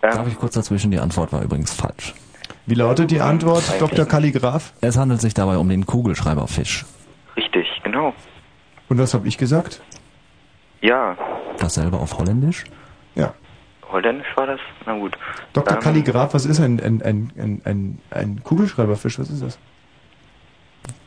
Darf 0.01 0.27
ich 0.27 0.37
kurz 0.37 0.55
dazwischen? 0.55 0.91
Die 0.91 0.99
Antwort 0.99 1.33
war 1.33 1.43
übrigens 1.43 1.73
falsch. 1.73 2.15
Wie 2.67 2.75
lautet 2.75 3.11
die 3.11 3.21
Antwort, 3.21 3.63
Dr. 3.81 4.05
Kalligraph? 4.07 4.73
Es 4.81 4.97
handelt 4.99 5.21
sich 5.21 5.35
dabei 5.35 5.57
um 5.57 5.69
den 5.69 5.87
Kugelschreiberfisch. 5.87 6.85
Richtig, 7.37 7.67
genau. 7.83 8.13
Und 8.89 8.99
was 8.99 9.15
habe 9.15 9.27
ich 9.29 9.39
gesagt? 9.39 9.81
Ja, 10.81 11.17
Dasselbe 11.59 11.97
auf 11.97 12.19
Holländisch? 12.19 12.65
Ja. 13.15 13.33
holländisch 13.91 14.27
war 14.35 14.47
das? 14.47 14.61
Na 14.87 14.99
gut. 14.99 15.17
Dr. 15.53 15.75
Ähm, 15.77 15.83
Kalligraph, 15.83 16.35
was 16.35 16.45
ist 16.47 16.61
ein, 16.61 16.81
ein, 16.81 17.01
ein, 17.03 17.33
ein, 17.39 17.63
ein, 17.65 17.99
ein 18.11 18.41
Kugelschreiberfisch? 18.43 19.19
Was 19.19 19.31
ist 19.31 19.43
das? 19.43 19.59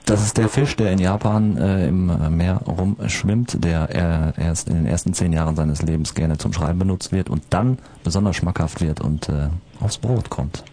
Das 0.07 0.23
ist 0.23 0.37
der 0.37 0.47
Fisch, 0.47 0.77
der 0.77 0.93
in 0.93 0.99
Japan 0.99 1.57
äh, 1.57 1.89
im 1.89 2.09
äh, 2.09 2.29
Meer 2.29 2.61
rumschwimmt, 2.65 3.61
der 3.61 4.33
äh, 4.37 4.41
erst 4.41 4.69
in 4.69 4.75
den 4.75 4.85
ersten 4.85 5.13
zehn 5.13 5.33
Jahren 5.33 5.57
seines 5.57 5.81
Lebens 5.81 6.15
gerne 6.15 6.37
zum 6.37 6.53
Schreiben 6.53 6.79
benutzt 6.79 7.11
wird 7.11 7.29
und 7.29 7.43
dann 7.49 7.77
besonders 8.05 8.37
schmackhaft 8.37 8.79
wird 8.79 9.01
und 9.01 9.27
äh, 9.27 9.49
aufs 9.81 9.97
Brot 9.97 10.29
kommt. 10.29 10.63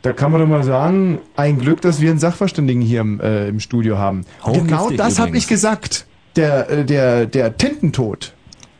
Da 0.00 0.14
kann 0.14 0.32
man 0.32 0.40
doch 0.40 0.46
mal 0.46 0.64
sagen, 0.64 1.18
ein 1.36 1.58
Glück, 1.58 1.82
dass 1.82 2.00
wir 2.00 2.08
einen 2.08 2.18
Sachverständigen 2.18 2.80
hier 2.80 3.02
im, 3.02 3.20
äh, 3.20 3.48
im 3.48 3.60
Studio 3.60 3.98
haben. 3.98 4.24
Hochgiftig 4.42 4.68
genau 4.68 4.90
das 4.90 5.18
habe 5.18 5.36
ich 5.36 5.46
gesagt. 5.46 6.06
Der, 6.36 6.70
äh, 6.70 6.84
der, 6.86 7.26
der 7.26 7.58
Tintentod. 7.58 8.32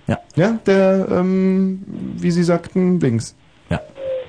Ja. 0.07 0.21
Ja, 0.37 0.59
der, 0.65 1.07
ähm, 1.11 1.83
wie 2.17 2.31
Sie 2.31 2.45
sagten, 2.45 2.99
links. 2.99 3.37
Ja. 3.69 3.81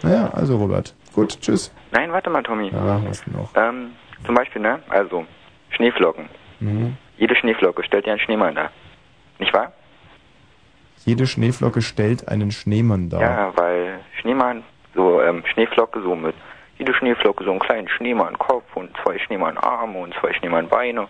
Naja, 0.04 0.30
also 0.34 0.58
Robert. 0.58 0.94
Gut, 1.14 1.40
tschüss. 1.40 1.72
Nein, 1.94 2.12
warte 2.12 2.30
mal, 2.30 2.44
Tommy. 2.44 2.70
Ja, 2.70 3.02
was 3.06 3.24
denn 3.24 3.34
noch? 3.34 3.50
Ähm, 3.56 3.92
zum 4.26 4.36
Beispiel, 4.36 4.62
ne? 4.62 4.80
Also, 4.90 5.26
Schneeflocken. 5.72 6.30
Mhm. 6.60 6.98
Jede 7.18 7.36
Schneeflocke 7.36 7.84
stellt 7.84 8.06
ja 8.06 8.14
einen 8.14 8.22
Schneemann 8.22 8.56
dar. 8.56 8.72
Nicht 9.40 9.54
wahr? 9.54 9.72
Jede 11.06 11.28
Schneeflocke 11.28 11.82
stellt 11.82 12.28
einen 12.28 12.52
Schneemann 12.52 13.10
dar. 13.10 13.22
Ja, 13.22 13.54
weil 13.56 14.00
Schneemann, 14.20 14.64
so 14.96 15.22
ähm, 15.22 15.44
Schneeflocke 15.54 16.02
so 16.02 16.16
mit, 16.16 16.36
jede 16.78 16.94
Schneeflocke 16.94 17.44
so 17.44 17.52
einen 17.52 17.60
kleinen 17.60 17.88
Schneemann-Kopf 17.88 18.76
und 18.76 18.96
zwei 19.04 19.20
Schneemann-Arme 19.20 20.00
und 20.00 20.14
zwei 20.16 20.34
Schneemann-Beine. 20.34 21.08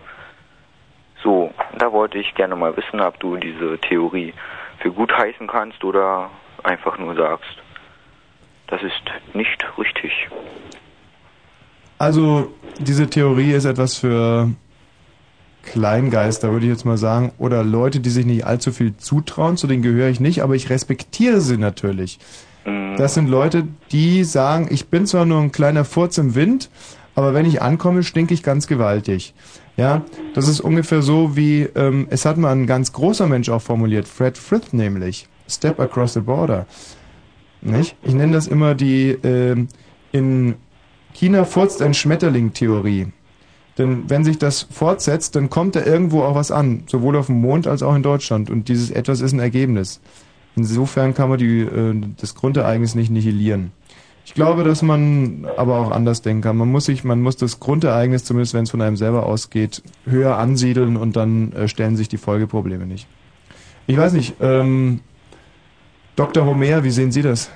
So, 1.22 1.52
da 1.78 1.92
wollte 1.92 2.18
ich 2.18 2.34
gerne 2.34 2.54
mal 2.56 2.76
wissen, 2.76 3.00
ob 3.00 3.18
du 3.20 3.36
diese 3.36 3.78
Theorie 3.78 4.34
für 4.78 4.92
gut 4.92 5.16
heißen 5.16 5.46
kannst 5.46 5.82
oder 5.82 6.30
einfach 6.62 6.98
nur 6.98 7.14
sagst, 7.14 7.56
das 8.68 8.82
ist 8.82 9.02
nicht 9.34 9.64
richtig. 9.78 10.28
Also, 11.98 12.52
diese 12.78 13.08
Theorie 13.08 13.52
ist 13.52 13.64
etwas 13.64 13.96
für 13.96 14.50
Kleingeister, 15.62 16.52
würde 16.52 16.66
ich 16.66 16.72
jetzt 16.72 16.84
mal 16.84 16.98
sagen, 16.98 17.32
oder 17.38 17.64
Leute, 17.64 18.00
die 18.00 18.10
sich 18.10 18.26
nicht 18.26 18.46
allzu 18.46 18.72
viel 18.72 18.96
zutrauen, 18.96 19.56
zu 19.56 19.66
denen 19.66 19.82
gehöre 19.82 20.08
ich 20.08 20.20
nicht, 20.20 20.42
aber 20.42 20.54
ich 20.54 20.70
respektiere 20.70 21.40
sie 21.40 21.56
natürlich. 21.56 22.18
Das 22.96 23.14
sind 23.14 23.28
Leute, 23.28 23.68
die 23.92 24.24
sagen, 24.24 24.68
ich 24.70 24.88
bin 24.88 25.06
zwar 25.06 25.24
nur 25.24 25.40
ein 25.40 25.52
kleiner 25.52 25.84
Furz 25.84 26.18
im 26.18 26.34
Wind, 26.34 26.68
aber 27.14 27.32
wenn 27.32 27.46
ich 27.46 27.62
ankomme, 27.62 28.02
stinke 28.02 28.34
ich 28.34 28.42
ganz 28.42 28.66
gewaltig. 28.66 29.34
Ja, 29.76 30.02
das 30.34 30.48
ist 30.48 30.60
ungefähr 30.60 31.02
so 31.02 31.36
wie, 31.36 31.62
ähm, 31.74 32.06
es 32.10 32.24
hat 32.24 32.38
mal 32.38 32.52
ein 32.52 32.66
ganz 32.66 32.92
großer 32.92 33.26
Mensch 33.26 33.48
auch 33.50 33.60
formuliert, 33.60 34.08
Fred 34.08 34.38
Frith 34.38 34.72
nämlich, 34.72 35.28
Step 35.48 35.78
Across 35.78 36.14
the 36.14 36.20
Border. 36.20 36.66
Nicht? 37.60 37.96
Ich 38.02 38.14
nenne 38.14 38.32
das 38.32 38.46
immer 38.46 38.74
die 38.74 39.10
ähm, 39.22 39.68
in 40.12 40.54
China 41.16 41.46
furzt 41.46 41.80
ein 41.80 41.94
Schmetterling-Theorie. 41.94 43.06
Denn 43.78 44.08
wenn 44.10 44.22
sich 44.22 44.38
das 44.38 44.62
fortsetzt, 44.70 45.34
dann 45.34 45.48
kommt 45.48 45.74
da 45.74 45.82
irgendwo 45.82 46.22
auch 46.22 46.34
was 46.34 46.50
an, 46.50 46.84
sowohl 46.86 47.16
auf 47.16 47.26
dem 47.26 47.40
Mond 47.40 47.66
als 47.66 47.82
auch 47.82 47.94
in 47.94 48.02
Deutschland. 48.02 48.50
Und 48.50 48.68
dieses 48.68 48.90
etwas 48.90 49.22
ist 49.22 49.32
ein 49.32 49.40
Ergebnis. 49.40 50.00
Insofern 50.56 51.14
kann 51.14 51.30
man 51.30 51.38
die, 51.38 51.60
äh, 51.60 51.94
das 52.18 52.34
Grundereignis 52.34 52.94
nicht 52.94 53.10
nihilieren. 53.10 53.72
Ich 54.26 54.34
glaube, 54.34 54.62
dass 54.62 54.82
man 54.82 55.46
aber 55.56 55.78
auch 55.78 55.90
anders 55.90 56.20
denken 56.20 56.42
kann. 56.42 56.56
Man 56.58 56.70
muss 56.70 56.84
sich, 56.84 57.02
man 57.02 57.22
muss 57.22 57.36
das 57.36 57.60
Grundereignis, 57.60 58.24
zumindest 58.24 58.52
wenn 58.52 58.64
es 58.64 58.70
von 58.70 58.82
einem 58.82 58.96
selber 58.96 59.24
ausgeht, 59.24 59.82
höher 60.04 60.36
ansiedeln 60.36 60.98
und 60.98 61.16
dann 61.16 61.52
äh, 61.52 61.68
stellen 61.68 61.96
sich 61.96 62.08
die 62.08 62.18
Folgeprobleme 62.18 62.84
nicht. 62.84 63.06
Ich 63.86 63.96
weiß 63.96 64.12
nicht, 64.12 64.34
ähm, 64.40 65.00
Dr. 66.14 66.44
Homer, 66.44 66.84
wie 66.84 66.90
sehen 66.90 67.10
Sie 67.10 67.22
das? 67.22 67.50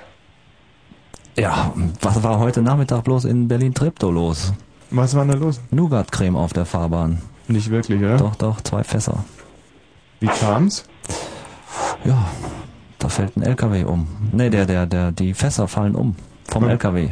Ja, 1.37 1.73
was 2.01 2.23
war 2.23 2.39
heute 2.39 2.61
Nachmittag 2.61 3.03
bloß 3.03 3.25
in 3.25 3.47
Berlin-Treptow 3.47 4.11
los? 4.11 4.53
Was 4.89 5.15
war 5.15 5.25
da 5.25 5.33
los? 5.33 5.61
Nougat-Creme 5.71 6.35
auf 6.35 6.53
der 6.53 6.65
Fahrbahn. 6.65 7.21
Nicht 7.47 7.69
wirklich, 7.69 7.99
oder? 8.01 8.17
Doch, 8.17 8.35
doch, 8.35 8.61
zwei 8.61 8.83
Fässer. 8.83 9.23
Wie 10.19 10.27
kam's? 10.27 10.83
Ja, 12.03 12.27
da 12.99 13.07
fällt 13.09 13.37
ein 13.37 13.43
LKW 13.43 13.85
um. 13.85 14.07
Nee, 14.31 14.49
der, 14.49 14.65
der, 14.65 14.85
der, 14.85 15.11
die 15.11 15.33
Fässer 15.33 15.67
fallen 15.67 15.95
um. 15.95 16.15
Vom 16.49 16.63
Hm. 16.63 16.69
LKW. 16.71 17.09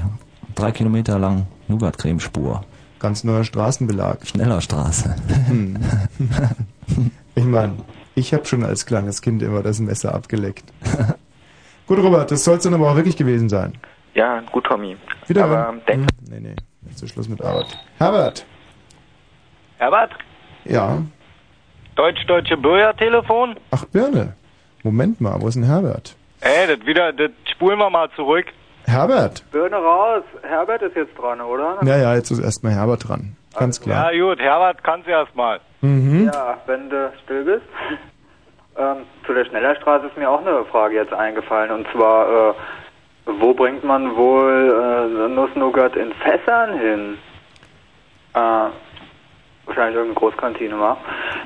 Drei 0.55 0.71
Kilometer 0.71 1.17
lang 1.17 1.45
Nougat-Creme-Spur. 1.69 2.63
Ganz 2.99 3.23
neuer 3.23 3.45
Straßenbelag. 3.45 4.27
Schneller 4.27 4.59
Straße. 4.59 5.15
Hm. 5.47 5.77
ich 7.35 7.45
meine, 7.45 7.73
ich 8.15 8.33
habe 8.33 8.45
schon 8.45 8.65
als 8.65 8.85
kleines 8.85 9.21
Kind 9.21 9.41
immer 9.41 9.63
das 9.63 9.79
Messer 9.79 10.13
abgeleckt. 10.13 10.65
Gut, 11.87 11.99
Robert, 11.99 12.29
das 12.31 12.43
soll 12.43 12.57
es 12.57 12.63
dann 12.63 12.73
aber 12.73 12.91
auch 12.91 12.95
wirklich 12.97 13.15
gewesen 13.15 13.47
sein. 13.47 13.73
Ja, 14.19 14.41
gut, 14.51 14.65
Tommy. 14.65 14.97
Wieder. 15.27 15.45
Aber 15.45 15.75
denk, 15.87 16.01
Hm, 16.01 16.07
nee, 16.29 16.39
nee, 16.41 16.55
jetzt 16.89 17.01
ist 17.01 17.13
Schluss 17.13 17.29
mit 17.29 17.41
Arbeit. 17.41 17.67
Herbert! 17.99 18.45
Herbert, 19.77 20.11
Ja. 20.65 20.97
Deutsch-Deutsche 21.95 22.57
Bürgertelefon? 22.57 23.55
Ach, 23.71 23.85
Birne. 23.85 24.33
Moment 24.83 25.21
mal, 25.21 25.39
wo 25.41 25.47
ist 25.47 25.55
denn 25.55 25.63
Herbert? 25.63 26.17
Ey, 26.41 26.67
das 26.67 26.85
wieder, 26.85 27.13
das 27.13 27.31
spulen 27.49 27.77
wir 27.79 27.89
mal 27.89 28.09
zurück. 28.17 28.47
Herbert! 28.85 29.49
Birne 29.51 29.77
raus. 29.77 30.23
Herbert 30.43 30.81
ist 30.81 30.97
jetzt 30.97 31.17
dran, 31.17 31.39
oder? 31.39 31.77
Ja, 31.85 31.95
ja, 31.97 32.15
jetzt 32.15 32.29
ist 32.31 32.39
erstmal 32.39 32.73
Herbert 32.73 33.07
dran. 33.07 33.37
Ganz 33.57 33.79
klar. 33.79 34.11
Ja, 34.13 34.27
gut, 34.27 34.39
Herbert 34.39 34.83
kann's 34.83 35.07
erstmal. 35.07 35.61
Mhm. 35.79 36.29
Ja, 36.33 36.57
wenn 36.65 36.89
du 36.89 37.09
still 37.23 37.45
bist. 37.45 37.65
Ähm, 38.77 38.97
zu 39.25 39.33
der 39.33 39.45
Schnellerstraße 39.45 40.07
ist 40.07 40.17
mir 40.17 40.29
auch 40.29 40.41
eine 40.41 40.65
Frage 40.65 40.95
jetzt 40.95 41.13
eingefallen. 41.13 41.71
Und 41.71 41.87
zwar, 41.93 42.49
äh, 42.49 42.53
wo 43.25 43.53
bringt 43.53 43.83
man 43.83 44.15
wohl 44.15 45.27
äh, 45.27 45.27
Nuss-Nougat 45.29 45.95
in 45.95 46.11
Fässern 46.13 46.73
hin? 46.79 47.17
Äh, 48.33 48.69
wahrscheinlich 49.65 49.95
irgendeine 49.95 50.13
Großkantine, 50.15 50.79
wa? 50.79 50.97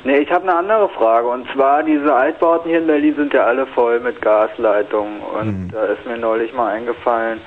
Nee, 0.04 0.18
ich 0.20 0.32
habe 0.32 0.44
eine 0.44 0.56
andere 0.56 0.90
Frage. 0.90 1.28
Und 1.28 1.48
zwar, 1.54 1.84
diese 1.84 2.14
Altbauten 2.14 2.70
hier 2.70 2.80
in 2.80 2.88
Berlin 2.88 3.16
sind 3.16 3.34
ja 3.34 3.44
alle 3.46 3.66
voll 3.68 4.00
mit 4.00 4.22
Gasleitungen. 4.22 5.20
Und 5.22 5.70
da 5.74 5.86
ist 5.86 6.06
mir 6.06 6.18
neulich 6.18 6.54
mal 6.54 6.72
eingefallen, 6.72 7.42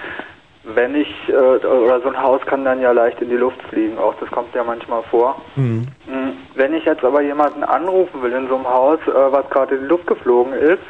wenn 0.64 0.95
ich, 0.97 1.14
äh, 1.29 1.33
oder 1.35 2.01
so 2.01 2.09
ein 2.09 2.20
Haus 2.20 2.41
kann 2.47 2.64
dann 2.64 2.81
ja 2.81 2.91
leicht 2.93 3.20
in 3.22 3.31
die 3.31 3.37
Luft 3.37 3.61
fliegen. 3.70 3.99
Auch 3.99 4.14
das 4.20 4.31
kommt 4.31 4.55
ja 4.55 4.64
manchmal 4.64 5.03
vor. 5.05 5.41
Mhm. 5.55 5.87
Mm, 6.07 6.31
Wenn 6.55 6.74
ich 6.74 6.85
jetzt 6.85 7.05
aber 7.05 7.22
jemanden 7.22 7.62
anrufen 7.62 8.20
will 8.22 8.33
in 8.33 8.49
so 8.49 8.57
einem 8.57 8.68
Haus, 8.68 8.99
äh, 9.07 9.12
was 9.33 9.49
gerade 9.51 9.77
in 9.77 9.83
die 9.83 9.89
Luft 9.89 10.07
geflogen 10.07 10.53
ist, 10.55 10.83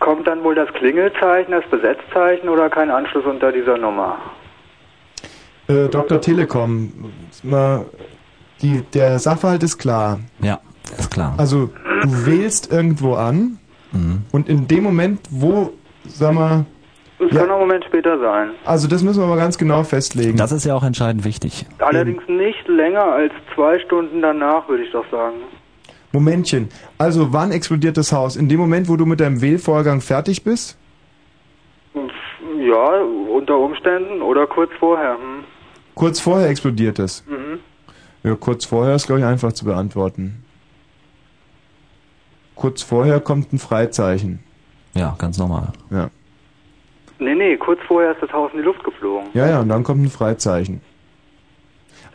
kommt 0.00 0.26
dann 0.26 0.42
wohl 0.44 0.54
das 0.54 0.68
Klingelzeichen, 0.74 1.52
das 1.52 1.64
Besetzzeichen 1.70 2.48
oder 2.48 2.68
kein 2.70 2.90
Anschluss 2.90 3.24
unter 3.24 3.52
dieser 3.52 3.76
Nummer? 3.78 4.18
Äh, 5.68 5.88
Dr. 5.88 6.20
Telekom, 6.20 6.92
mal, 7.42 7.86
die, 8.62 8.82
der 8.94 9.18
Sachverhalt 9.18 9.62
ist 9.62 9.78
klar. 9.78 10.20
Ja, 10.40 10.60
ist 10.98 11.10
klar. 11.10 11.34
Also, 11.38 11.70
du 12.02 12.26
wählst 12.26 12.72
irgendwo 12.72 13.14
an 13.14 13.58
und 14.32 14.48
in 14.48 14.68
dem 14.68 14.84
Moment, 14.84 15.20
wo, 15.30 15.72
sag 16.06 16.34
mal, 16.34 16.66
Es 17.18 17.32
Ja. 17.32 17.40
kann 17.40 17.50
auch 17.50 17.54
einen 17.54 17.66
Moment 17.68 17.84
später 17.86 18.18
sein. 18.18 18.50
also 18.66 18.86
das 18.88 19.02
müssen 19.02 19.20
wir 19.20 19.26
aber 19.26 19.36
ganz 19.38 19.56
genau 19.56 19.82
festlegen. 19.84 20.36
Das 20.36 20.52
ist 20.52 20.66
ja 20.66 20.74
auch 20.74 20.84
entscheidend 20.84 21.24
wichtig. 21.24 21.64
Allerdings 21.78 22.22
nicht 22.28 22.68
länger 22.68 23.04
als 23.04 23.32
zwei 23.54 23.78
Stunden 23.78 24.20
danach, 24.20 24.68
würde 24.68 24.82
ich 24.84 24.92
doch 24.92 25.04
sagen. 25.10 25.36
Momentchen. 26.16 26.68
Also, 26.96 27.32
wann 27.32 27.52
explodiert 27.52 27.96
das 27.98 28.10
Haus? 28.10 28.36
In 28.36 28.48
dem 28.48 28.58
Moment, 28.58 28.88
wo 28.88 28.96
du 28.96 29.04
mit 29.04 29.20
deinem 29.20 29.42
Wählvorgang 29.42 30.00
fertig 30.00 30.44
bist? 30.44 30.78
Ja, 31.94 33.02
unter 33.34 33.58
Umständen 33.58 34.22
oder 34.22 34.46
kurz 34.46 34.70
vorher. 34.80 35.14
Hm. 35.14 35.44
Kurz 35.94 36.20
vorher 36.20 36.48
explodiert 36.48 36.98
es. 36.98 37.24
Mhm. 37.26 37.58
Ja, 38.22 38.34
kurz 38.34 38.64
vorher 38.64 38.94
ist, 38.94 39.06
glaube 39.06 39.20
ich, 39.20 39.26
einfach 39.26 39.52
zu 39.52 39.64
beantworten. 39.66 40.42
Kurz 42.54 42.82
vorher 42.82 43.20
kommt 43.20 43.52
ein 43.52 43.58
Freizeichen. 43.58 44.38
Ja, 44.94 45.14
ganz 45.18 45.38
normal. 45.38 45.72
Ja. 45.90 46.08
Nee, 47.18 47.34
nee, 47.34 47.56
kurz 47.56 47.80
vorher 47.86 48.12
ist 48.12 48.22
das 48.22 48.32
Haus 48.32 48.50
in 48.52 48.58
die 48.58 48.64
Luft 48.64 48.82
geflogen. 48.84 49.28
Ja, 49.34 49.48
ja, 49.48 49.60
und 49.60 49.68
dann 49.68 49.84
kommt 49.84 50.02
ein 50.02 50.10
Freizeichen. 50.10 50.80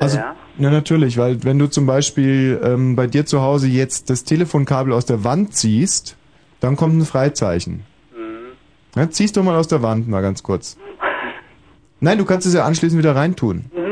Also, 0.02 0.18
Ja. 0.18 0.36
ja, 0.58 0.70
natürlich, 0.72 1.18
weil 1.18 1.44
wenn 1.44 1.60
du 1.60 1.68
zum 1.70 1.86
Beispiel 1.86 2.60
ähm, 2.64 2.96
bei 2.96 3.06
dir 3.08 3.26
zu 3.26 3.42
Hause 3.42 3.68
jetzt 3.68 4.10
das 4.10 4.24
Telefonkabel 4.24 4.94
aus 4.94 5.06
der 5.06 5.24
Wand 5.24 5.54
ziehst, 5.56 6.18
dann 6.60 6.76
kommt 6.76 6.96
ein 6.98 7.06
Freizeichen. 7.06 7.84
Mhm. 8.16 9.00
Ja, 9.00 9.10
zieh's 9.10 9.32
doch 9.32 9.44
mal 9.44 9.56
aus 9.56 9.68
der 9.68 9.82
Wand, 9.84 10.08
mal 10.08 10.22
ganz 10.22 10.42
kurz. 10.44 10.78
Nein, 12.00 12.18
du 12.18 12.26
kannst 12.26 12.48
es 12.48 12.54
ja 12.56 12.66
anschließend 12.66 12.98
wieder 12.98 13.16
reintun. 13.16 13.66
Mhm, 13.76 13.82
mhm, 13.82 13.86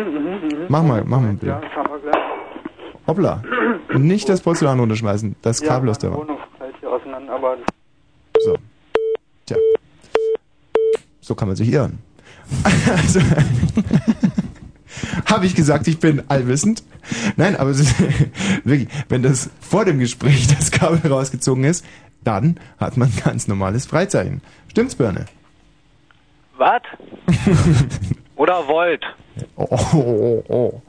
mhm. 0.62 0.66
Mach 0.68 0.82
mal, 0.82 1.03
mach 1.05 1.20
mal 1.20 1.28
Ja, 1.28 1.34
bitte. 1.34 1.45
gleich. 1.45 1.72
Hoppla. 3.05 3.43
Und 3.93 4.03
nicht 4.05 4.28
das 4.30 4.41
Porzellan 4.41 4.80
runterschmeißen, 4.80 5.36
das 5.43 5.60
Ja, 5.62 5.68
Kabel 5.68 5.89
aus 5.89 5.99
der 5.99 6.12
Wand. 6.12 6.30
So. 8.43 8.55
Tja. 9.45 9.57
So 11.22 11.36
kann 11.36 11.47
man 11.49 11.55
sich 11.57 11.72
irren. 11.72 11.99
Also, 12.97 13.20
habe 15.26 15.45
ich 15.45 15.56
gesagt, 15.56 15.88
ich 15.88 16.00
bin 16.00 16.24
allwissend? 16.28 16.84
Nein, 17.36 17.56
aber 17.56 17.72
ist 17.72 17.95
wirklich, 18.64 18.89
wenn 19.10 19.24
das 19.24 19.50
vor 19.62 19.86
dem 19.86 20.00
Gespräch 20.00 20.47
das 20.47 20.72
Kabel 20.72 21.12
rausgezogen 21.12 21.64
ist, 21.64 21.86
dann 22.24 22.60
hat 22.80 22.97
man 22.97 23.12
ganz 23.24 23.47
normales 23.47 23.86
Freizeichen. 23.86 24.41
Stimmt's, 24.70 24.95
Birne? 24.95 25.26
Was? 26.58 26.82
Oder 28.36 28.68
wollt? 28.68 29.04
Oh, 29.56 29.68
oh, 29.70 29.95
oh, 29.95 30.43
oh. 30.50 30.82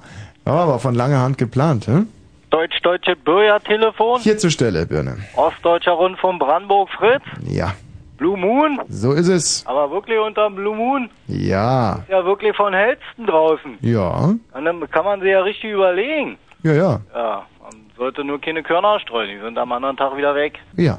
Ja, 0.47 0.53
aber 0.53 0.79
von 0.81 0.95
langer 0.95 1.21
Hand 1.21 1.39
geplant, 1.39 1.87
hä? 1.87 2.03
Deutsch-Deutsche 2.51 3.15
Bürgertelefon? 3.15 4.21
Hier 4.21 4.39
zur 4.39 4.51
Stelle, 4.51 4.87
Birne. 4.87 5.19
Ostdeutscher 5.37 5.93
Rundfunk 5.93 6.41
Brandenburg 6.41 6.89
Fritz? 6.91 7.23
Ja. 7.49 7.75
Blue 8.21 8.37
Moon? 8.37 8.79
So 8.91 9.13
ist 9.13 9.29
es. 9.29 9.65
Aber 9.67 9.91
wirklich 9.91 10.19
unterm 10.19 10.55
Blue 10.55 10.77
Moon? 10.77 11.09
Ja. 11.27 11.95
Ist 12.03 12.11
ja 12.11 12.23
wirklich 12.23 12.55
von 12.55 12.75
hellsten 12.75 13.27
draußen. 13.27 13.79
Ja. 13.81 14.35
Und 14.53 14.65
dann 14.67 14.91
kann 14.91 15.07
man 15.07 15.21
sich 15.21 15.31
ja 15.31 15.41
richtig 15.41 15.71
überlegen. 15.71 16.37
Ja, 16.63 16.73
ja. 16.75 17.01
Ja, 17.15 17.47
man 17.63 17.73
sollte 17.97 18.23
nur 18.23 18.39
keine 18.39 18.63
Körner 18.63 19.01
streuen, 19.01 19.31
die 19.31 19.43
sind 19.43 19.57
am 19.57 19.73
anderen 19.73 19.97
Tag 19.97 20.15
wieder 20.19 20.35
weg. 20.35 20.59
Ja. 20.77 20.99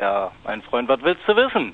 Ja, 0.00 0.32
mein 0.44 0.60
Freund, 0.62 0.88
was 0.88 1.00
willst 1.02 1.22
du 1.28 1.36
wissen? 1.36 1.72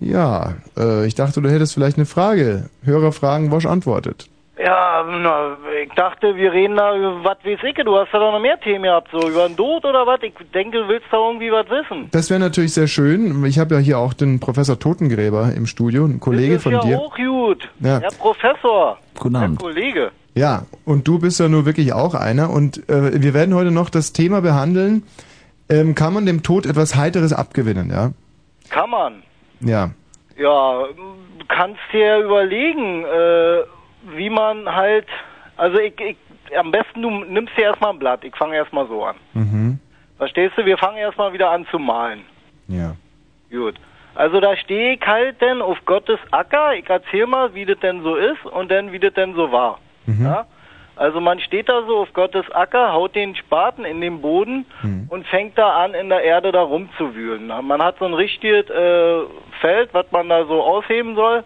Ja. 0.00 0.54
Äh, 0.74 1.06
ich 1.06 1.14
dachte, 1.14 1.42
du 1.42 1.50
hättest 1.50 1.74
vielleicht 1.74 1.98
eine 1.98 2.06
Frage. 2.06 2.70
Hörer 2.82 3.12
fragen, 3.12 3.50
Wosch 3.50 3.66
antwortet. 3.66 4.30
Ja, 4.62 5.04
na, 5.08 5.56
ich 5.82 5.90
dachte, 5.94 6.36
wir 6.36 6.52
reden 6.52 6.76
da 6.76 6.94
über 6.94 7.24
was 7.24 7.38
weiß 7.44 7.60
ich, 7.62 7.74
du 7.82 7.96
hast 7.96 8.12
da 8.12 8.18
doch 8.18 8.32
noch 8.32 8.40
mehr 8.40 8.60
Themen 8.60 8.82
gehabt, 8.84 9.08
so 9.10 9.26
über 9.28 9.48
den 9.48 9.56
Tod 9.56 9.84
oder 9.86 10.06
was? 10.06 10.20
Ich 10.22 10.34
denke, 10.52 10.82
du 10.82 10.88
willst 10.88 11.06
da 11.10 11.16
irgendwie 11.16 11.50
was 11.50 11.66
wissen. 11.70 12.08
Das 12.10 12.28
wäre 12.28 12.40
natürlich 12.40 12.74
sehr 12.74 12.86
schön. 12.86 13.42
Ich 13.46 13.58
habe 13.58 13.74
ja 13.76 13.80
hier 13.80 13.98
auch 13.98 14.12
den 14.12 14.38
Professor 14.38 14.78
Totengräber 14.78 15.52
im 15.56 15.66
Studio, 15.66 16.04
ein 16.04 16.20
Kollege 16.20 16.54
das 16.54 16.56
ist 16.58 16.62
von 16.64 16.72
ja 16.72 16.80
dir. 16.80 16.98
auch 17.00 17.16
gut. 17.16 17.68
Ja. 17.80 18.00
Herr 18.00 18.10
Professor. 18.18 18.98
Guten 19.18 19.36
Herr 19.36 19.44
Abend. 19.46 19.60
Kollege. 19.60 20.10
Ja, 20.34 20.66
und 20.84 21.08
du 21.08 21.18
bist 21.18 21.40
ja 21.40 21.48
nur 21.48 21.64
wirklich 21.64 21.92
auch 21.94 22.14
einer. 22.14 22.50
Und 22.50 22.88
äh, 22.90 23.22
wir 23.22 23.32
werden 23.32 23.54
heute 23.54 23.70
noch 23.70 23.88
das 23.88 24.12
Thema 24.12 24.42
behandeln. 24.42 25.04
Ähm, 25.70 25.94
kann 25.94 26.12
man 26.12 26.26
dem 26.26 26.42
Tod 26.42 26.66
etwas 26.66 26.96
Heiteres 26.96 27.32
abgewinnen, 27.32 27.90
ja? 27.90 28.10
Kann 28.68 28.90
man. 28.90 29.22
Ja. 29.60 29.90
Ja, 30.36 30.84
du 31.38 31.44
kannst 31.48 31.80
dir 31.92 32.18
überlegen, 32.18 33.04
äh, 33.04 33.62
wie 34.16 34.30
man 34.30 34.74
halt, 34.74 35.06
also 35.56 35.78
ich, 35.78 35.98
ich, 36.00 36.16
am 36.56 36.70
besten 36.70 37.02
du 37.02 37.10
nimmst 37.10 37.56
dir 37.56 37.64
erstmal 37.64 37.90
ein 37.92 37.98
Blatt. 37.98 38.24
Ich 38.24 38.34
fange 38.36 38.56
erstmal 38.56 38.86
so 38.88 39.04
an. 39.04 39.16
Mhm. 39.34 39.78
Verstehst 40.18 40.56
du? 40.56 40.64
Wir 40.64 40.76
fangen 40.78 40.98
erstmal 40.98 41.32
wieder 41.32 41.50
an 41.50 41.66
zu 41.70 41.78
malen. 41.78 42.24
Ja. 42.68 42.94
Gut. 43.50 43.74
Also 44.14 44.40
da 44.40 44.56
stehe 44.56 44.94
ich 44.94 45.06
halt 45.06 45.40
denn 45.40 45.62
auf 45.62 45.78
Gottes 45.86 46.18
Acker, 46.32 46.74
ich 46.74 46.88
erzähl 46.90 47.26
mal, 47.26 47.54
wie 47.54 47.64
das 47.64 47.78
denn 47.78 48.02
so 48.02 48.16
ist 48.16 48.44
und 48.44 48.70
dann 48.70 48.92
wie 48.92 48.98
das 48.98 49.14
denn 49.14 49.34
so 49.34 49.50
war. 49.52 49.78
Mhm. 50.06 50.24
Ja? 50.24 50.46
Also 50.96 51.20
man 51.20 51.40
steht 51.40 51.68
da 51.68 51.82
so 51.86 51.98
auf 51.98 52.12
Gottes 52.12 52.44
Acker, 52.50 52.92
haut 52.92 53.14
den 53.14 53.34
Spaten 53.34 53.84
in 53.86 54.00
den 54.02 54.20
Boden 54.20 54.66
Mhm. 54.82 55.06
und 55.08 55.26
fängt 55.28 55.56
da 55.56 55.82
an, 55.84 55.94
in 55.94 56.08
der 56.10 56.22
Erde 56.22 56.52
da 56.52 56.60
rumzuwühlen. 56.60 57.46
Man 57.46 57.82
hat 57.82 57.98
so 57.98 58.04
ein 58.04 58.12
richtiges 58.12 58.68
äh, 58.68 59.20
Feld, 59.60 59.88
was 59.94 60.10
man 60.10 60.28
da 60.28 60.44
so 60.44 60.60
ausheben 60.62 61.14
soll. 61.14 61.42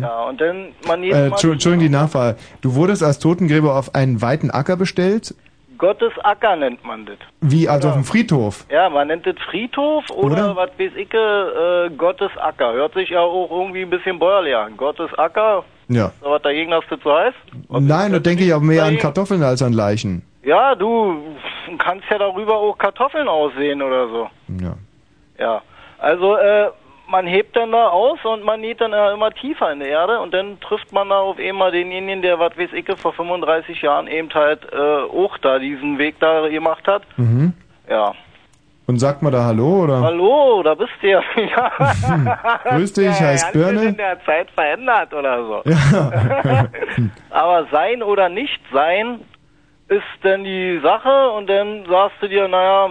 Ja, 0.00 0.24
und 0.24 0.40
dann 0.40 0.68
man 0.86 1.02
jedes 1.02 1.18
Äh, 1.18 1.28
Mal 1.28 1.36
Entschu- 1.36 1.52
Entschuldigung, 1.52 1.84
die 1.86 1.88
Nachfrage. 1.90 2.36
Du 2.60 2.74
wurdest 2.74 3.02
als 3.02 3.18
Totengräber 3.18 3.76
auf 3.76 3.94
einen 3.94 4.20
weiten 4.20 4.50
Acker 4.50 4.76
bestellt? 4.76 5.34
Gottes 5.78 6.12
Acker 6.22 6.56
nennt 6.56 6.84
man 6.84 7.06
das. 7.06 7.16
Wie, 7.40 7.66
also 7.66 7.88
auf 7.88 7.94
dem 7.94 8.04
Friedhof? 8.04 8.66
Ja, 8.70 8.90
man 8.90 9.08
nennt 9.08 9.24
das 9.26 9.36
Friedhof 9.50 10.04
oder, 10.10 10.34
Oder? 10.52 10.56
was 10.56 10.70
weiß 10.78 10.92
ich, 10.94 11.14
äh, 11.14 11.88
Gottes 11.96 12.30
Acker. 12.36 12.74
Hört 12.74 12.92
sich 12.92 13.08
ja 13.08 13.20
auch 13.20 13.50
irgendwie 13.50 13.80
ein 13.82 13.88
bisschen 13.90 14.18
bäuerlich 14.18 14.54
an. 14.54 14.76
Gottes 14.76 15.08
Acker, 15.18 15.64
Ja. 15.88 16.12
so 16.22 16.30
was 16.30 16.42
dagegen 16.42 16.74
hast 16.74 16.90
du 16.90 16.96
zu 16.96 17.10
heiß? 17.10 17.32
Nein, 17.70 18.12
da 18.12 18.18
denke 18.18 18.44
ich 18.44 18.52
auch 18.52 18.60
mehr 18.60 18.84
an 18.84 18.98
Kartoffeln 18.98 19.42
als 19.42 19.62
an 19.62 19.72
Leichen. 19.72 20.20
Ja, 20.42 20.74
du 20.74 21.16
kannst 21.78 22.04
ja 22.10 22.18
darüber 22.18 22.56
auch 22.56 22.76
Kartoffeln 22.76 23.28
aussehen 23.28 23.80
oder 23.80 24.06
so. 24.08 24.28
Ja. 24.62 24.74
Ja. 25.38 25.62
Also, 25.98 26.36
äh, 26.36 26.68
man 27.10 27.26
hebt 27.26 27.56
dann 27.56 27.72
da 27.72 27.88
aus 27.88 28.18
und 28.24 28.44
man 28.44 28.60
näht 28.60 28.80
dann 28.80 28.92
ja 28.92 29.12
immer 29.12 29.30
tiefer 29.32 29.72
in 29.72 29.80
die 29.80 29.86
Erde 29.86 30.20
und 30.20 30.32
dann 30.32 30.60
trifft 30.60 30.92
man 30.92 31.08
da 31.08 31.18
auf 31.18 31.38
einmal 31.38 31.72
denjenigen, 31.72 32.22
der, 32.22 32.38
was 32.38 32.56
weiß 32.56 32.70
ich, 32.72 32.86
vor 32.98 33.12
35 33.12 33.82
Jahren 33.82 34.06
eben 34.06 34.32
halt 34.32 34.60
äh, 34.72 34.76
auch 34.76 35.36
da 35.38 35.58
diesen 35.58 35.98
Weg 35.98 36.20
da 36.20 36.48
gemacht 36.48 36.86
hat. 36.86 37.02
Mhm. 37.16 37.52
Ja. 37.88 38.14
Und 38.86 38.98
sagt 38.98 39.22
man 39.22 39.32
da 39.32 39.44
Hallo 39.44 39.84
oder? 39.84 40.00
Hallo, 40.00 40.62
da 40.64 40.74
bist 40.74 40.92
du 41.00 41.08
ja. 41.08 41.22
ja. 41.36 42.58
Grüß 42.76 42.92
dich, 42.92 43.04
Ja, 43.04 43.26
heißt 43.26 43.52
Birne. 43.52 43.84
in 43.84 43.96
der 43.96 44.24
Zeit 44.24 44.50
verändert 44.50 45.12
oder 45.14 45.44
so. 45.44 45.62
Ja. 45.64 46.66
Aber 47.30 47.66
sein 47.70 48.02
oder 48.02 48.28
nicht 48.28 48.60
sein 48.72 49.20
ist 49.88 50.02
dann 50.22 50.44
die 50.44 50.80
Sache 50.82 51.30
und 51.30 51.48
dann 51.48 51.84
sagst 51.88 52.16
du 52.20 52.28
dir, 52.28 52.48
naja, 52.48 52.90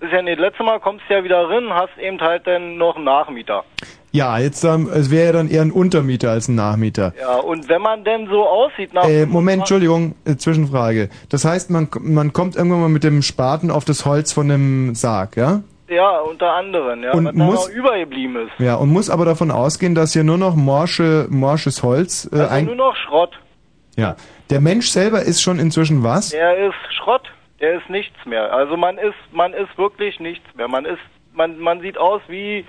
ist 0.00 0.12
ja 0.12 0.22
nicht, 0.22 0.38
letztes 0.38 0.64
Mal 0.64 0.78
kommst 0.80 1.04
du 1.08 1.14
ja 1.14 1.24
wieder 1.24 1.48
rein, 1.48 1.68
hast 1.72 1.96
eben 1.98 2.20
halt 2.20 2.46
dann 2.46 2.76
noch 2.76 2.96
einen 2.96 3.04
Nachmieter. 3.04 3.64
ja, 4.12 4.38
jetzt 4.38 4.64
ähm, 4.64 4.88
es 4.92 5.10
wäre 5.10 5.26
ja 5.26 5.32
dann 5.32 5.48
eher 5.50 5.62
ein 5.62 5.70
Untermieter 5.72 6.30
als 6.30 6.48
ein 6.48 6.54
Nachmieter. 6.54 7.12
Ja, 7.20 7.36
und 7.36 7.68
wenn 7.68 7.82
man 7.82 8.04
denn 8.04 8.26
so 8.28 8.46
aussieht 8.46 8.94
nach... 8.94 9.04
Äh, 9.08 9.26
Moment, 9.26 9.60
Entschuldigung, 9.60 10.14
äh, 10.24 10.36
Zwischenfrage. 10.36 11.10
Das 11.28 11.44
heißt, 11.44 11.70
man, 11.70 11.88
man 12.00 12.32
kommt 12.32 12.56
irgendwann 12.56 12.80
mal 12.80 12.88
mit 12.88 13.04
dem 13.04 13.22
Spaten 13.22 13.70
auf 13.70 13.84
das 13.84 14.06
Holz 14.06 14.32
von 14.32 14.48
dem 14.48 14.94
Sarg, 14.94 15.36
ja? 15.36 15.62
Ja, 15.90 16.18
unter 16.20 16.52
anderem, 16.52 17.02
ja, 17.02 17.12
Und 17.12 17.24
was 17.26 17.34
da 17.34 17.38
muss- 17.44 17.68
noch 17.68 17.74
übergeblieben 17.74 18.36
ist. 18.46 18.52
Ja, 18.58 18.74
und 18.76 18.90
muss 18.90 19.08
aber 19.10 19.24
davon 19.24 19.50
ausgehen, 19.50 19.94
dass 19.94 20.12
hier 20.12 20.22
nur 20.24 20.36
noch 20.38 20.54
morsche, 20.54 21.26
morsches 21.30 21.82
Holz 21.82 22.28
äh, 22.32 22.36
Also 22.40 22.50
ein, 22.54 22.64
nur 22.66 22.74
noch 22.76 22.94
Schrott. 22.96 23.30
Ja. 23.96 24.16
Der 24.50 24.60
Mensch 24.60 24.88
selber 24.90 25.22
ist 25.22 25.40
schon 25.42 25.58
inzwischen 25.58 26.02
was? 26.04 26.28
Der 26.30 26.56
ist 26.68 26.74
Schrott, 26.96 27.22
der 27.60 27.78
ist 27.78 27.88
nichts 27.90 28.16
mehr. 28.24 28.52
Also 28.52 28.76
man 28.76 28.98
ist, 28.98 29.14
man 29.32 29.52
ist 29.52 29.76
wirklich 29.76 30.20
nichts 30.20 30.46
mehr. 30.54 30.68
Man 30.68 30.84
ist, 30.84 31.00
man, 31.34 31.58
man 31.58 31.80
sieht 31.80 31.98
aus 31.98 32.20
wie, 32.28 32.64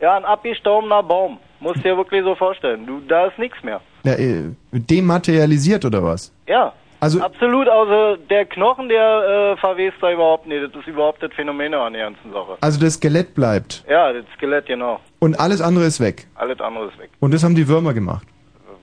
ja, 0.00 0.16
ein 0.16 0.24
abgestorbener 0.24 1.02
Baum. 1.02 1.38
Muss 1.60 1.80
dir 1.82 1.96
wirklich 1.96 2.22
so 2.24 2.34
vorstellen. 2.34 2.86
Du, 2.86 3.00
da 3.08 3.26
ist 3.26 3.38
nichts 3.38 3.62
mehr. 3.62 3.80
Ja, 4.04 4.12
äh, 4.14 4.50
dematerialisiert 4.72 5.84
oder 5.84 6.02
was? 6.02 6.32
Ja. 6.46 6.72
Also- 7.00 7.20
Absolut, 7.20 7.68
also 7.68 8.16
der 8.16 8.46
Knochen, 8.46 8.88
der 8.88 9.52
äh, 9.54 9.56
verwest 9.58 9.96
da 10.00 10.10
überhaupt 10.12 10.46
nicht. 10.46 10.62
Das 10.64 10.74
ist 10.80 10.86
überhaupt 10.88 11.22
das 11.22 11.32
Phänomen 11.34 11.74
an 11.74 11.92
der 11.92 12.04
ganzen 12.04 12.32
Sache. 12.32 12.56
Also 12.60 12.80
das 12.80 12.94
Skelett 12.94 13.34
bleibt 13.34 13.84
Ja, 13.88 14.12
das 14.12 14.24
Skelett, 14.36 14.66
genau. 14.66 15.00
und 15.18 15.38
alles 15.38 15.60
andere 15.60 15.84
ist 15.84 16.00
weg. 16.00 16.26
Alles 16.34 16.60
andere 16.60 16.86
ist 16.86 16.98
weg. 16.98 17.10
Und 17.20 17.34
das 17.34 17.44
haben 17.44 17.54
die 17.54 17.66
Würmer 17.68 17.92
gemacht. 17.92 18.26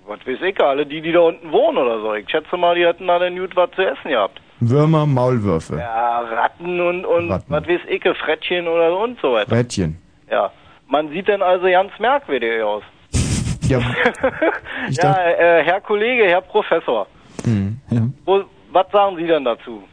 Was 0.07 0.19
weiß 0.27 0.39
ich, 0.41 0.59
alle 0.59 0.85
die, 0.85 1.01
die 1.01 1.11
da 1.13 1.19
unten 1.21 1.51
wohnen 1.51 1.77
oder 1.77 2.01
so. 2.01 2.13
Ich 2.13 2.29
schätze 2.29 2.57
mal, 2.57 2.75
die 2.75 2.85
hätten 2.85 3.07
da 3.07 3.17
dann 3.17 3.37
gut 3.37 3.55
was 3.55 3.71
zu 3.71 3.81
essen 3.81 4.09
gehabt. 4.09 4.40
Würmer, 4.61 5.05
Maulwürfe, 5.05 5.77
Ja, 5.77 6.19
Ratten 6.19 6.79
und, 6.79 7.05
und 7.05 7.29
was 7.29 7.43
weiß 7.49 7.81
ich, 7.89 8.03
Frettchen 8.23 8.67
oder 8.67 8.89
so 8.91 8.99
und 9.03 9.19
so 9.21 9.33
weiter. 9.33 9.51
Rädchen. 9.51 9.97
Ja. 10.29 10.51
Man 10.87 11.09
sieht 11.09 11.27
dann 11.29 11.41
also 11.41 11.65
ganz 11.67 11.91
merkwürdig 11.99 12.61
aus. 12.63 12.83
Ja, 13.67 13.79
ja, 14.89 15.15
äh, 15.29 15.63
Herr 15.63 15.79
Kollege, 15.81 16.25
Herr 16.25 16.41
Professor, 16.41 17.07
Hm, 17.45 17.77
ja. 17.89 18.01
wo, 18.25 18.41
was 18.73 18.85
sagen 18.91 19.15
Sie 19.15 19.25
denn 19.25 19.45
dazu? 19.45 19.83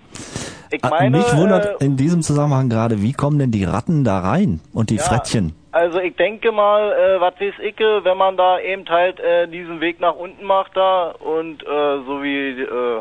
Ich 0.71 0.83
Ah, 0.85 0.91
meine, 0.91 1.16
Mich 1.19 1.37
wundert 1.37 1.81
äh, 1.81 1.85
in 1.85 1.97
diesem 1.97 2.23
Zusammenhang 2.23 2.69
gerade, 2.69 3.01
wie 3.01 3.12
kommen 3.12 3.39
denn 3.39 3.53
die 3.53 3.62
Ratten 3.64 4.03
da 4.05 4.19
rein 4.19 4.61
und 4.75 4.91
die 4.91 4.97
Ja. 4.97 5.03
Frettchen? 5.05 5.55
also 5.71 6.01
ich 6.01 6.16
denke 6.16 6.51
mal, 6.51 6.93
äh, 6.93 7.21
was 7.21 7.35
weiß 7.41 7.55
ich, 7.62 7.79
wenn 7.79 8.16
man 8.19 8.37
da 8.37 8.59
eben 8.59 8.85
halt 8.89 9.21
äh, 9.21 9.47
diesen 9.47 9.81
Weg 9.81 10.01
nach 10.01 10.14
unten 10.16 10.45
macht 10.45 10.77
da 10.77 11.11
und 11.21 11.62
äh, 11.62 11.66
so 12.05 12.21
wie 12.23 12.61
äh, 12.62 13.01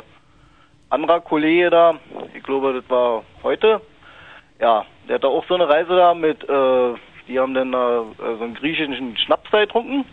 anderer 0.89 1.21
Kollege 1.21 1.69
da, 1.69 1.95
ich 2.33 2.43
glaube, 2.43 2.73
das 2.73 2.89
war 2.89 3.23
heute, 3.43 3.81
ja, 4.59 4.85
der 5.07 5.15
hat 5.15 5.23
da 5.23 5.27
auch 5.27 5.45
so 5.47 5.55
eine 5.55 5.67
Reise 5.67 5.95
da 5.95 6.13
mit, 6.13 6.43
äh, 6.43 6.93
die 7.27 7.39
haben 7.39 7.53
dann 7.53 7.71
da 7.71 8.01
äh, 8.01 8.37
so 8.37 8.43
einen 8.43 8.55
griechischen 8.55 9.17
Schnaps 9.17 9.49
da 9.51 9.61
getrunken. 9.61 10.05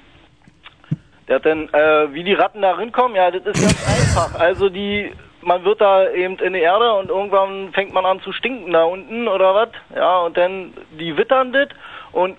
Der 1.29 1.37
hat 1.37 1.47
dann, 1.47 1.69
äh, 1.73 2.13
wie 2.13 2.25
die 2.25 2.35
Ratten 2.35 2.61
da 2.61 2.73
rinkommen, 2.73 3.17
ja, 3.17 3.31
das 3.31 3.47
ist 3.47 3.63
ganz 3.63 4.17
einfach. 4.19 4.41
Also 4.41 4.69
die, 4.69 5.13
man 5.41 5.65
wird 5.65 5.81
da 5.81 6.11
eben 6.11 6.37
in 6.39 6.53
die 6.53 6.61
Erde 6.61 6.93
und 6.95 7.09
irgendwann 7.09 7.73
fängt 7.73 7.93
man 7.93 8.05
an 8.05 8.21
zu 8.21 8.33
stinken 8.33 8.73
da 8.73 8.85
unten 8.85 9.29
oder 9.29 9.55
was, 9.55 9.69
ja, 9.95 10.19
und 10.21 10.37
dann 10.37 10.75
die 10.99 11.17
wittern 11.17 11.53
das 11.53 11.69
und 12.13 12.37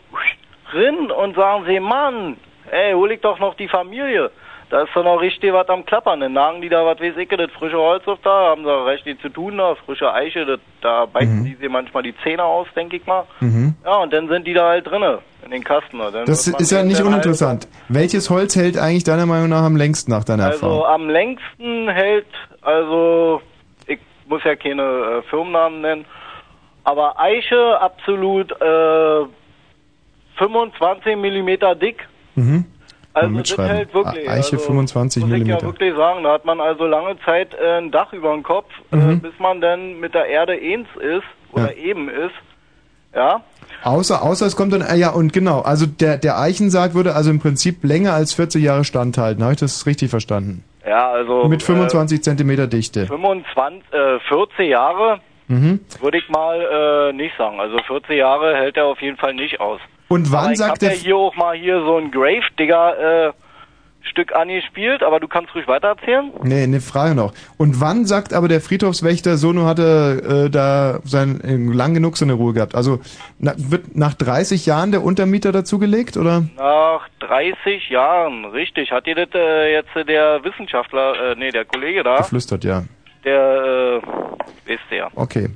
rin 0.74 1.12
und 1.12 1.36
sagen 1.36 1.66
sie, 1.66 1.80
Mann, 1.80 2.38
ey, 2.70 2.94
hol 2.94 3.12
ich 3.12 3.22
doch 3.22 3.40
noch 3.40 3.56
die 3.56 3.68
Familie. 3.68 4.32
Da 4.72 4.82
ist 4.82 4.90
doch 4.96 5.04
noch 5.04 5.22
richtig 5.22 5.54
was 5.54 5.70
am 5.70 5.86
Klappern. 5.86 6.20
Dann 6.22 6.34
nagen 6.34 6.60
die 6.62 6.70
da, 6.70 6.84
was 6.86 7.00
weiß 7.00 7.16
ich, 7.18 7.30
das 7.30 7.52
frische 7.52 7.78
Holz 7.78 8.08
auf 8.08 8.18
da, 8.24 8.50
haben 8.50 8.64
da 8.64 8.84
richtig 8.86 9.22
zu 9.22 9.30
tun 9.30 9.58
da, 9.58 9.76
frische 9.86 10.12
Eiche, 10.12 10.44
das, 10.46 10.60
da 10.82 11.06
beißen 11.06 11.44
die 11.46 11.54
sich 11.54 11.70
manchmal 11.70 12.02
die 12.02 12.16
Zähne 12.24 12.44
aus, 12.44 12.68
denke 12.76 12.96
ich 12.98 13.06
mal. 13.06 13.26
Mhm. 13.42 13.76
Ja, 13.86 13.98
und 13.98 14.12
dann 14.12 14.28
sind 14.28 14.48
die 14.48 14.54
da 14.54 14.70
halt 14.70 14.88
drinne, 14.88 15.20
in 15.46 15.52
den 15.52 15.64
Kasten. 15.64 16.00
Dann 16.00 16.26
Das 16.26 16.48
ist 16.48 16.72
ja 16.72 16.82
nicht 16.84 16.98
halt- 16.98 17.08
uninteressant. 17.08 17.68
Welches 17.90 18.30
Holz 18.32 18.56
hält 18.56 18.78
eigentlich 18.80 19.04
deiner 19.04 19.28
Meinung 19.28 19.50
nach 19.50 19.62
am 19.64 19.76
längsten 19.76 20.10
nach 20.12 20.24
deiner 20.24 20.46
Also 20.46 20.66
Erfahrung? 20.66 20.86
am 20.86 21.10
längsten 21.10 21.88
hält, 21.90 22.26
also 22.64 23.42
ich 23.86 24.00
muss 24.28 24.44
ja 24.44 24.56
keine 24.56 24.82
äh, 24.82 25.22
Firmennamen 25.30 25.82
nennen, 25.82 26.06
aber 26.84 27.20
Eiche 27.20 27.80
absolut 27.80 28.52
äh, 28.60 29.26
25 30.38 31.16
Millimeter 31.18 31.76
dick. 31.76 32.08
Mhm. 32.36 32.66
Also 33.16 33.30
Mal 33.30 33.42
das 33.44 33.50
mitschreiben. 33.50 33.76
hält 33.78 33.94
wirklich. 33.94 34.30
Eiche 34.30 34.56
also, 34.56 34.58
25 34.60 35.26
muss 35.26 35.40
ich 35.40 35.48
ja 35.48 35.62
wirklich 35.62 35.96
sagen, 35.96 36.24
da 36.24 36.34
hat 36.34 36.44
man 36.44 36.60
also 36.60 36.86
lange 36.86 37.18
Zeit 37.24 37.54
äh, 37.54 37.78
ein 37.78 37.90
Dach 37.92 38.12
über 38.12 38.34
dem 38.34 38.44
Kopf, 38.44 38.70
äh, 38.92 38.98
Mhm. 38.98 39.22
bis 39.22 39.32
man 39.40 39.62
dann 39.62 40.00
mit 40.02 40.14
der 40.14 40.26
Erde 40.26 40.52
eins 40.54 40.88
ist 41.00 41.24
oder 41.54 41.76
eben 41.78 42.10
ist. 42.10 42.36
Ja. 43.16 43.42
Außer, 43.84 44.22
außer 44.22 44.46
es 44.46 44.58
kommt 44.58 44.74
dann, 44.74 44.82
äh, 44.82 44.96
ja 44.98 45.12
und 45.12 45.32
genau, 45.32 45.62
also 45.62 45.86
der, 45.86 46.18
der 46.18 46.38
Eichensarg 46.38 46.94
würde 46.94 47.16
also 47.16 47.30
im 47.32 47.40
Prinzip 47.40 47.84
länger 47.86 48.14
als 48.14 48.34
40 48.34 48.62
Jahre 48.62 48.84
standhalten. 48.84 49.42
Habe 49.44 49.54
ich 49.54 49.60
das 49.60 49.86
richtig 49.86 50.10
verstanden? 50.10 50.66
Ja, 50.86 51.10
also 51.12 51.46
Mit 51.48 51.64
25 51.64 52.22
Zentimeter 52.22 52.68
Dichte. 52.68 53.04
äh, 53.04 53.08
25, 53.08 53.82
äh, 53.94 54.20
40 54.28 54.70
Jahre 54.70 55.20
Mhm. 55.48 55.80
würde 56.02 56.18
ich 56.18 56.28
mal 56.28 56.60
äh, 57.12 57.14
nicht 57.14 57.38
sagen. 57.38 57.60
Also 57.62 57.78
40 57.88 58.18
Jahre 58.18 58.56
hält 58.56 58.76
er 58.78 58.86
auf 58.88 59.00
jeden 59.02 59.16
Fall 59.18 59.34
nicht 59.36 59.60
aus. 59.62 59.80
Und 60.08 60.32
wann 60.32 60.54
ich 60.54 60.60
sagt 60.60 60.72
hab 60.72 60.80
der 60.80 60.94
ja 60.94 60.96
hier 60.96 61.18
auch 61.18 61.36
mal 61.36 61.56
hier 61.56 61.80
so 61.82 61.98
ein 61.98 62.12
Grave-Digger 62.12 63.28
äh, 63.28 63.34
Stück 64.10 64.36
angespielt, 64.36 65.04
aber 65.04 65.20
du 65.20 65.28
kannst 65.28 65.54
ruhig 65.56 65.68
weitererzählen. 65.68 66.32
Nee, 66.44 66.64
eine 66.64 66.80
Frage 66.80 67.16
noch. 67.16 67.34
Und 67.58 67.82
wann 67.82 68.06
sagt 68.06 68.34
aber 68.34 68.48
der 68.48 68.62
Friedhofswächter, 68.62 69.38
Sono 69.38 69.66
hatte 69.66 70.46
äh, 70.46 70.50
da 70.50 71.00
sein, 71.04 71.42
äh, 71.42 71.56
lang 71.56 71.94
genug 71.94 72.18
seine 72.18 72.34
Ruhe 72.34 72.54
gehabt? 72.54 72.76
Also 72.76 73.00
na, 73.40 73.54
wird 73.58 73.96
nach 73.96 74.14
30 74.14 74.66
Jahren 74.66 74.92
der 74.92 75.04
Untermieter 75.04 75.52
dazugelegt 75.52 76.18
oder? 76.18 76.44
Nach 76.56 77.08
30 77.20 77.90
Jahren, 77.90 78.46
richtig. 78.46 78.92
Hat 78.92 79.08
dir 79.08 79.16
das 79.16 79.30
äh, 79.34 79.74
jetzt 79.74 79.90
der 80.08 80.44
Wissenschaftler, 80.44 81.32
äh, 81.32 81.36
nee, 81.36 81.52
der 81.52 81.66
Kollege 81.66 82.04
da, 82.04 82.18
Geflüstert, 82.18 82.64
ja. 82.64 82.84
der, 83.24 84.02
äh, 84.68 84.74
ist 84.74 84.84
der. 84.92 85.10
Okay. 85.16 85.50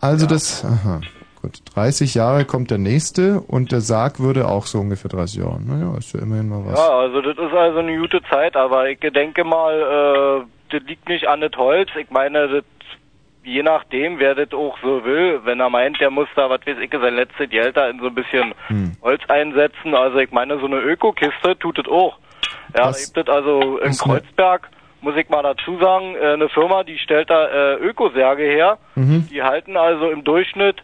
Also 0.00 0.26
das, 0.26 0.64
aha, 0.64 1.00
gut. 1.40 1.58
30 1.74 2.14
Jahre 2.14 2.44
kommt 2.44 2.70
der 2.70 2.78
nächste 2.78 3.40
und 3.40 3.72
der 3.72 3.80
Sarg 3.80 4.20
würde 4.20 4.48
auch 4.48 4.66
so 4.66 4.78
ungefähr 4.78 5.10
30 5.10 5.40
Jahre. 5.42 5.60
Naja, 5.62 5.96
ist 5.96 6.12
ja 6.14 6.20
immerhin 6.20 6.48
mal 6.48 6.62
was. 6.66 6.78
Ja, 6.78 6.88
also 6.98 7.20
das 7.20 7.36
ist 7.36 7.52
also 7.54 7.78
eine 7.78 7.96
gute 7.98 8.20
Zeit, 8.30 8.56
aber 8.56 8.88
ich 8.88 8.98
denke 9.00 9.44
mal, 9.44 10.44
äh, 10.44 10.76
das 10.78 10.82
liegt 10.88 11.08
nicht 11.08 11.26
an 11.28 11.40
das 11.40 11.52
Holz. 11.56 11.88
Ich 11.98 12.10
meine, 12.10 12.48
das, 12.48 12.64
je 13.44 13.62
nachdem, 13.62 14.18
wer 14.18 14.34
das 14.34 14.52
auch 14.52 14.76
so 14.82 15.04
will, 15.04 15.40
wenn 15.44 15.60
er 15.60 15.70
meint, 15.70 16.00
der 16.00 16.10
muss 16.10 16.28
da, 16.36 16.50
was 16.50 16.60
weiß 16.66 16.76
ich, 16.80 16.90
sein 16.90 17.14
letztes 17.14 17.48
Geld 17.48 17.76
da 17.76 17.88
in 17.88 17.98
so 18.00 18.06
ein 18.06 18.14
bisschen 18.14 18.54
Hm. 18.66 18.92
Holz 19.02 19.22
einsetzen. 19.28 19.94
Also 19.94 20.18
ich 20.18 20.30
meine, 20.32 20.58
so 20.58 20.66
eine 20.66 20.80
Ökokiste 20.80 21.58
tut 21.58 21.78
das 21.78 21.86
auch. 21.86 22.18
Ja, 22.76 22.88
Was- 22.88 23.12
gibt 23.12 23.28
das 23.28 23.34
also 23.34 23.78
in 23.78 23.92
Kreuzberg, 23.92 24.68
muss 25.00 25.16
ich 25.16 25.28
mal 25.30 25.42
dazu 25.42 25.78
sagen, 25.78 26.14
äh, 26.16 26.32
eine 26.34 26.48
Firma, 26.48 26.82
die 26.84 26.98
stellt 26.98 27.30
da 27.30 27.46
äh, 27.46 27.74
Ökosärge 27.76 28.42
her. 28.42 28.78
Mhm. 28.96 29.28
Die 29.30 29.42
halten 29.42 29.76
also 29.76 30.10
im 30.10 30.24
Durchschnitt 30.24 30.82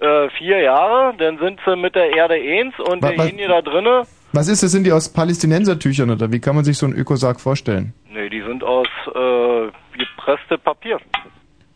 äh, 0.00 0.28
vier 0.38 0.60
Jahre, 0.60 1.14
dann 1.18 1.38
sind 1.38 1.60
sie 1.66 1.76
mit 1.76 1.94
der 1.94 2.10
Erde 2.16 2.34
eins 2.34 2.74
und 2.78 3.02
Wa- 3.02 3.08
wa- 3.08 3.12
derjenige 3.16 3.48
da 3.48 3.62
drinne, 3.62 4.02
Was 4.32 4.48
ist 4.48 4.62
das? 4.62 4.70
Sind 4.72 4.84
die 4.84 4.92
aus 4.92 5.12
Palästinensertüchern 5.12 6.10
oder 6.10 6.30
wie 6.32 6.40
kann 6.40 6.54
man 6.54 6.64
sich 6.64 6.76
so 6.78 6.86
einen 6.86 6.96
Ökosarg 6.96 7.40
vorstellen? 7.40 7.94
nee, 8.10 8.28
die 8.28 8.42
sind 8.42 8.62
aus 8.64 8.86
äh, 9.14 9.70
gepresste 9.96 10.58
Papier. 10.58 10.98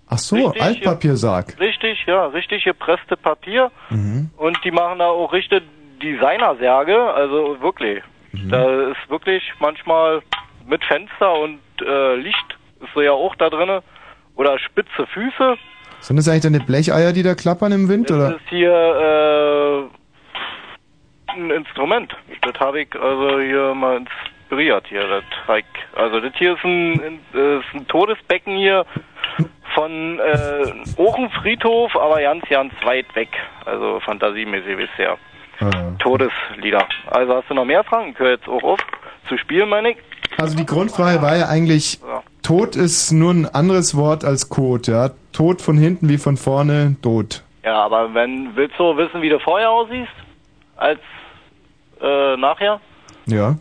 Ach 0.09 0.19
so, 0.19 0.37
Richtig, 0.37 0.63
Altpapiersarg. 0.63 1.59
Richtig, 1.59 2.05
ja, 2.07 2.27
richtig 2.27 2.65
gepresste 2.65 3.17
Papier. 3.17 3.71
Mhm. 3.91 4.31
Und 4.37 4.59
die 4.65 4.71
machen 4.71 4.99
da 4.99 5.07
auch 5.07 5.33
richtig 5.33 5.63
Designersärge, 6.03 6.99
also 7.15 7.57
wirklich. 7.61 8.03
Mhm. 8.33 8.51
Da 8.51 8.89
ist 8.91 9.09
wirklich 9.11 9.43
manchmal 9.59 10.21
mit 10.67 10.85
Fenster 10.85 11.33
und 11.41 11.61
äh, 11.85 12.17
Licht 12.17 12.59
ist 12.81 12.91
so 12.95 13.01
ja 13.01 13.13
auch 13.13 13.35
da 13.37 13.49
drinne. 13.51 13.83
Oder 14.37 14.59
spitze 14.59 15.07
Füße. 15.13 15.57
Sind 16.03 16.17
das 16.17 16.29
eigentlich 16.29 16.43
deine 16.43 16.61
Blecheier, 16.61 17.13
die 17.13 17.23
da 17.23 17.35
klappern 17.35 17.73
im 17.73 17.89
Wind 17.89 18.11
Das 18.11 18.17
oder? 18.17 18.35
ist 18.35 18.49
hier 18.49 19.89
äh, 21.29 21.33
ein 21.33 21.51
Instrument. 21.51 22.15
Das 22.43 22.59
habe 22.61 22.83
ich 22.83 22.89
also 22.95 23.41
hier 23.41 23.73
mal 23.75 23.99
inspiriert 23.99 24.85
hier. 24.89 25.07
Das 25.07 25.59
ich, 25.59 25.65
also 25.97 26.21
das 26.21 26.33
hier 26.35 26.55
ist 26.55 26.65
ein, 26.65 27.21
äh, 27.35 27.59
ist 27.59 27.75
ein 27.75 27.87
Todesbecken 27.87 28.57
hier 28.57 28.85
von 29.75 30.19
äh, 30.19 30.73
Ochenfriedhof, 30.97 31.97
aber 31.97 32.21
ganz, 32.21 32.45
ganz 32.49 32.75
weit 32.85 33.07
weg. 33.15 33.29
Also 33.65 34.01
fantasiemäßig 34.01 34.77
bisher. 34.77 35.17
Todeslieder. 36.01 36.85
Also 37.07 37.37
hast 37.37 37.49
du 37.49 37.55
noch 37.55 37.65
mehr 37.65 37.85
Fragen? 37.85 38.11
Ich 38.11 38.19
höre 38.19 38.33
jetzt 38.33 38.49
auch 38.49 38.63
auf 38.65 38.81
zu 39.29 39.39
spielen, 39.39 39.69
meine 39.69 39.93
ich. 39.93 39.97
Also 40.37 40.57
die 40.57 40.67
Grundfrage 40.67 41.23
war 41.23 41.37
ja 41.37 41.49
eigentlich, 41.49 42.01
Tod 42.43 42.75
ist 42.77 43.13
nur 43.13 43.33
ein 43.33 43.47
anderes 43.47 43.97
Wort 43.97 44.25
als 44.25 44.49
Kot, 44.49 44.89
ja? 44.89 45.11
Tod 45.33 45.63
von 45.63 45.77
hinten 45.79 46.09
wie 46.09 46.19
von 46.19 46.37
vorne, 46.37 46.97
tot. 47.03 47.43
Ja, 47.65 47.85
aber 47.85 48.13
wenn 48.15 48.55
willst 48.57 48.79
du 48.79 48.97
wissen, 48.97 49.23
wie 49.23 49.29
du 49.29 49.39
vorher 49.39 49.71
aussiehst 49.71 50.11
als 50.77 50.99
äh, 52.01 52.37
nachher? 52.37 52.81
Ja. 53.27 53.57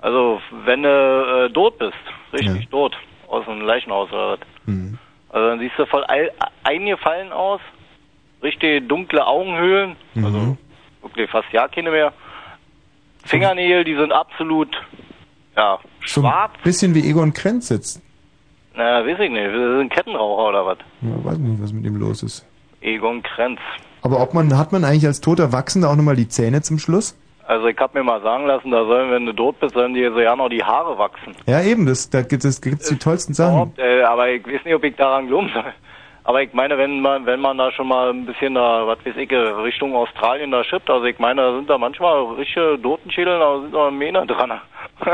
Also 0.00 0.40
wenn 0.64 0.82
du 0.82 0.88
äh, 0.88 1.52
tot 1.52 1.78
bist, 1.78 1.92
richtig 2.32 2.68
tot, 2.70 2.96
aus 3.28 3.46
einem 3.46 3.60
Leichenhaus 3.62 4.10
oder 4.10 4.32
was. 4.32 4.38
Mhm. 4.66 4.98
Also 5.30 5.48
dann 5.48 5.58
siehst 5.60 5.78
du 5.78 5.86
voll 5.86 6.04
ei- 6.08 6.30
eingefallen 6.64 7.32
aus, 7.32 7.60
richtig 8.42 8.88
dunkle 8.88 9.24
Augenhöhlen, 9.26 9.94
Mhm. 10.14 10.58
wirklich 11.02 11.30
fast 11.30 11.48
ja 11.52 11.68
keine 11.68 11.90
mehr. 11.92 12.12
Fingernägel, 13.24 13.84
die 13.84 13.94
sind 13.94 14.12
absolut, 14.12 14.76
ja, 15.56 15.78
So 16.04 16.20
schwarz. 16.20 16.52
ein 16.56 16.62
bisschen 16.64 16.94
wie 16.94 17.08
Egon 17.08 17.32
Krenz 17.32 17.68
sitzt. 17.68 18.02
Na, 18.76 19.04
weiß 19.06 19.18
ich 19.20 19.30
nicht, 19.30 19.52
wir 19.52 19.78
sind 19.78 19.92
Kettenraucher 19.92 20.48
oder 20.48 20.66
was? 20.66 20.78
Ja, 21.02 21.24
weiß 21.24 21.38
nicht, 21.38 21.62
was 21.62 21.72
mit 21.72 21.84
ihm 21.84 21.96
los 21.96 22.22
ist. 22.22 22.46
Egon 22.80 23.22
Krenz. 23.22 23.60
Aber 24.02 24.20
ob 24.20 24.34
man, 24.34 24.58
hat 24.58 24.72
man 24.72 24.84
eigentlich 24.84 25.06
als 25.06 25.20
toter 25.20 25.52
Wachsender 25.52 25.90
auch 25.90 25.96
nochmal 25.96 26.16
die 26.16 26.28
Zähne 26.28 26.60
zum 26.62 26.78
Schluss? 26.78 27.16
Also 27.46 27.66
ich 27.66 27.78
hab 27.78 27.94
mir 27.94 28.02
mal 28.02 28.22
sagen 28.22 28.46
lassen, 28.46 28.70
da 28.70 28.84
sollen, 28.86 29.10
wenn 29.10 29.26
du 29.26 29.32
tot 29.32 29.60
bist, 29.60 29.74
sollen 29.74 29.94
dir 29.94 30.12
so 30.12 30.20
ja 30.20 30.34
noch 30.34 30.48
die 30.48 30.64
Haare 30.64 30.98
wachsen. 30.98 31.34
Ja, 31.46 31.62
eben, 31.62 31.86
das, 31.86 32.08
da 32.10 32.22
gibt 32.22 32.44
es 32.44 32.60
gibt's 32.60 32.88
die 32.88 32.98
tollsten 32.98 33.34
Sachen. 33.34 33.72
Äh, 33.76 34.02
aber 34.02 34.30
ich 34.30 34.46
weiß 34.46 34.64
nicht, 34.64 34.74
ob 34.74 34.82
ich 34.84 34.96
daran 34.96 35.26
glauben 35.28 35.50
soll. 35.52 35.72
Aber 36.26 36.40
ich 36.42 36.54
meine, 36.54 36.78
wenn 36.78 37.00
man, 37.00 37.26
wenn 37.26 37.38
man 37.40 37.58
da 37.58 37.70
schon 37.70 37.86
mal 37.86 38.08
ein 38.10 38.24
bisschen 38.24 38.54
da, 38.54 38.86
was 38.86 38.98
weiß 39.04 39.14
ich, 39.16 39.30
Richtung 39.30 39.94
Australien 39.94 40.50
da 40.50 40.64
schippt, 40.64 40.88
also 40.88 41.04
ich 41.04 41.18
meine, 41.18 41.42
da 41.42 41.54
sind 41.54 41.68
da 41.68 41.76
manchmal 41.76 42.22
richtige 42.36 42.78
Totenschädel, 42.82 43.38
da 43.38 43.60
sind 43.60 43.74
da 43.74 43.90
Mähne 43.90 44.26
dran. 44.26 44.52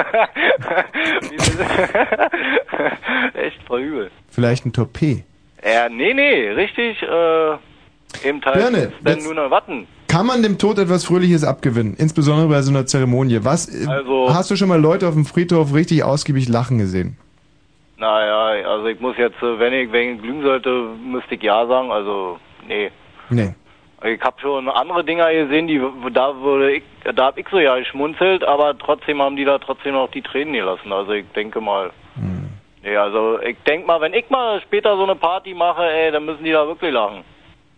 Echt 3.34 3.62
voll 3.66 3.80
übel. 3.80 4.10
Vielleicht 4.28 4.66
ein 4.66 4.72
Torped. 4.72 5.24
Ja, 5.64 5.88
nee, 5.88 6.14
nee, 6.14 6.48
richtig, 6.50 7.02
äh, 7.02 8.26
eben 8.28 8.40
halt, 8.44 9.02
Birne, 9.02 9.22
nur 9.22 9.34
noch 9.34 9.50
Watten. 9.50 9.86
Kann 10.08 10.26
man 10.26 10.42
dem 10.42 10.58
Tod 10.58 10.78
etwas 10.78 11.04
Fröhliches 11.04 11.44
abgewinnen? 11.44 11.94
Insbesondere 11.98 12.48
bei 12.48 12.62
so 12.62 12.70
einer 12.70 12.86
Zeremonie. 12.86 13.38
Was, 13.42 13.68
äh, 13.68 13.86
Also- 13.88 14.32
hast 14.32 14.50
du 14.50 14.56
schon 14.56 14.68
mal 14.68 14.80
Leute 14.80 15.06
auf 15.06 15.14
dem 15.14 15.24
Friedhof 15.24 15.74
richtig 15.74 16.02
ausgiebig 16.02 16.48
lachen 16.48 16.78
gesehen? 16.78 17.16
Naja, 18.00 18.66
also 18.66 18.86
ich 18.86 18.98
muss 18.98 19.14
jetzt, 19.18 19.42
äh, 19.42 19.58
wenn 19.58 19.74
ich, 19.74 19.92
wenn 19.92 20.14
ich 20.14 20.22
glühen 20.22 20.42
sollte, 20.42 20.70
müsste 21.04 21.34
ich 21.34 21.42
ja 21.42 21.66
sagen, 21.66 21.92
also, 21.92 22.38
nee. 22.66 22.90
Nee. 23.28 23.54
Ich 24.02 24.22
habe 24.22 24.40
schon 24.40 24.66
andere 24.70 25.04
Dinger 25.04 25.30
gesehen, 25.30 25.66
die 25.66 25.78
da 26.14 26.34
würde 26.40 26.72
ich, 26.72 26.82
da 27.14 27.26
hab 27.26 27.36
ich 27.36 27.46
so 27.50 27.58
ja 27.58 27.76
geschmunzelt, 27.78 28.42
aber 28.42 28.76
trotzdem 28.78 29.20
haben 29.20 29.36
die 29.36 29.44
da 29.44 29.58
trotzdem 29.58 29.92
noch 29.92 30.10
die 30.10 30.22
Tränen 30.22 30.54
gelassen. 30.54 30.90
Also 30.90 31.12
ich 31.12 31.26
denke 31.32 31.60
mal, 31.60 31.90
Hm. 32.14 32.48
nee, 32.82 32.96
also 32.96 33.38
ich 33.42 33.58
denke 33.66 33.86
mal, 33.86 34.00
wenn 34.00 34.14
ich 34.14 34.30
mal 34.30 34.58
später 34.62 34.96
so 34.96 35.02
eine 35.02 35.16
Party 35.16 35.52
mache, 35.52 35.84
ey, 35.84 36.10
dann 36.10 36.24
müssen 36.24 36.42
die 36.42 36.52
da 36.52 36.66
wirklich 36.66 36.92
lachen. 36.92 37.22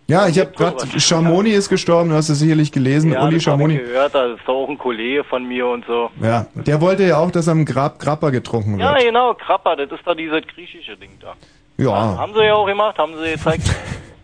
Ja, 0.08 0.26
ich 0.28 0.38
habe 0.38 0.50
gerade, 0.50 1.00
Schamoni 1.00 1.50
ist 1.50 1.68
gestorben, 1.68 2.10
du 2.10 2.16
hast 2.16 2.28
es 2.28 2.40
sicherlich 2.40 2.70
gelesen, 2.72 3.12
ja, 3.12 3.24
Uli 3.24 3.34
das 3.36 3.44
Schamoni. 3.44 3.76
ich 3.76 3.80
gehört, 3.82 4.14
das 4.14 4.32
ist 4.38 4.46
doch 4.46 4.54
auch 4.54 4.68
ein 4.68 4.76
Kollege 4.76 5.24
von 5.24 5.44
mir 5.46 5.66
und 5.66 5.86
so. 5.86 6.10
Ja, 6.20 6.46
der 6.54 6.80
wollte 6.80 7.04
ja 7.04 7.18
auch, 7.18 7.30
dass 7.30 7.48
am 7.48 7.64
Grab 7.64 7.98
Grappa 7.98 8.30
getrunken 8.30 8.78
Ja, 8.78 8.92
wird. 8.94 9.04
genau, 9.04 9.32
Krapper, 9.34 9.76
das 9.76 9.90
ist 9.90 10.06
doch 10.06 10.14
dieses 10.14 10.42
griechische 10.54 10.96
Ding 10.96 11.12
da. 11.20 11.34
Ja. 11.78 12.18
Haben 12.18 12.34
sie 12.34 12.44
ja 12.44 12.54
auch 12.54 12.66
gemacht, 12.66 12.98
haben 12.98 13.12
sie 13.22 13.30
gezeigt. 13.32 13.62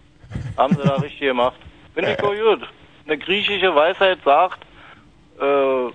haben 0.57 0.75
sie 0.75 0.83
da 0.83 0.97
richtig 0.97 1.21
gemacht. 1.21 1.57
Finde 1.95 2.13
ich 2.13 2.19
gut. 2.19 2.69
Eine 3.07 3.17
griechische 3.19 3.75
Weisheit 3.75 4.19
sagt, 4.25 4.59
äh, 5.41 5.89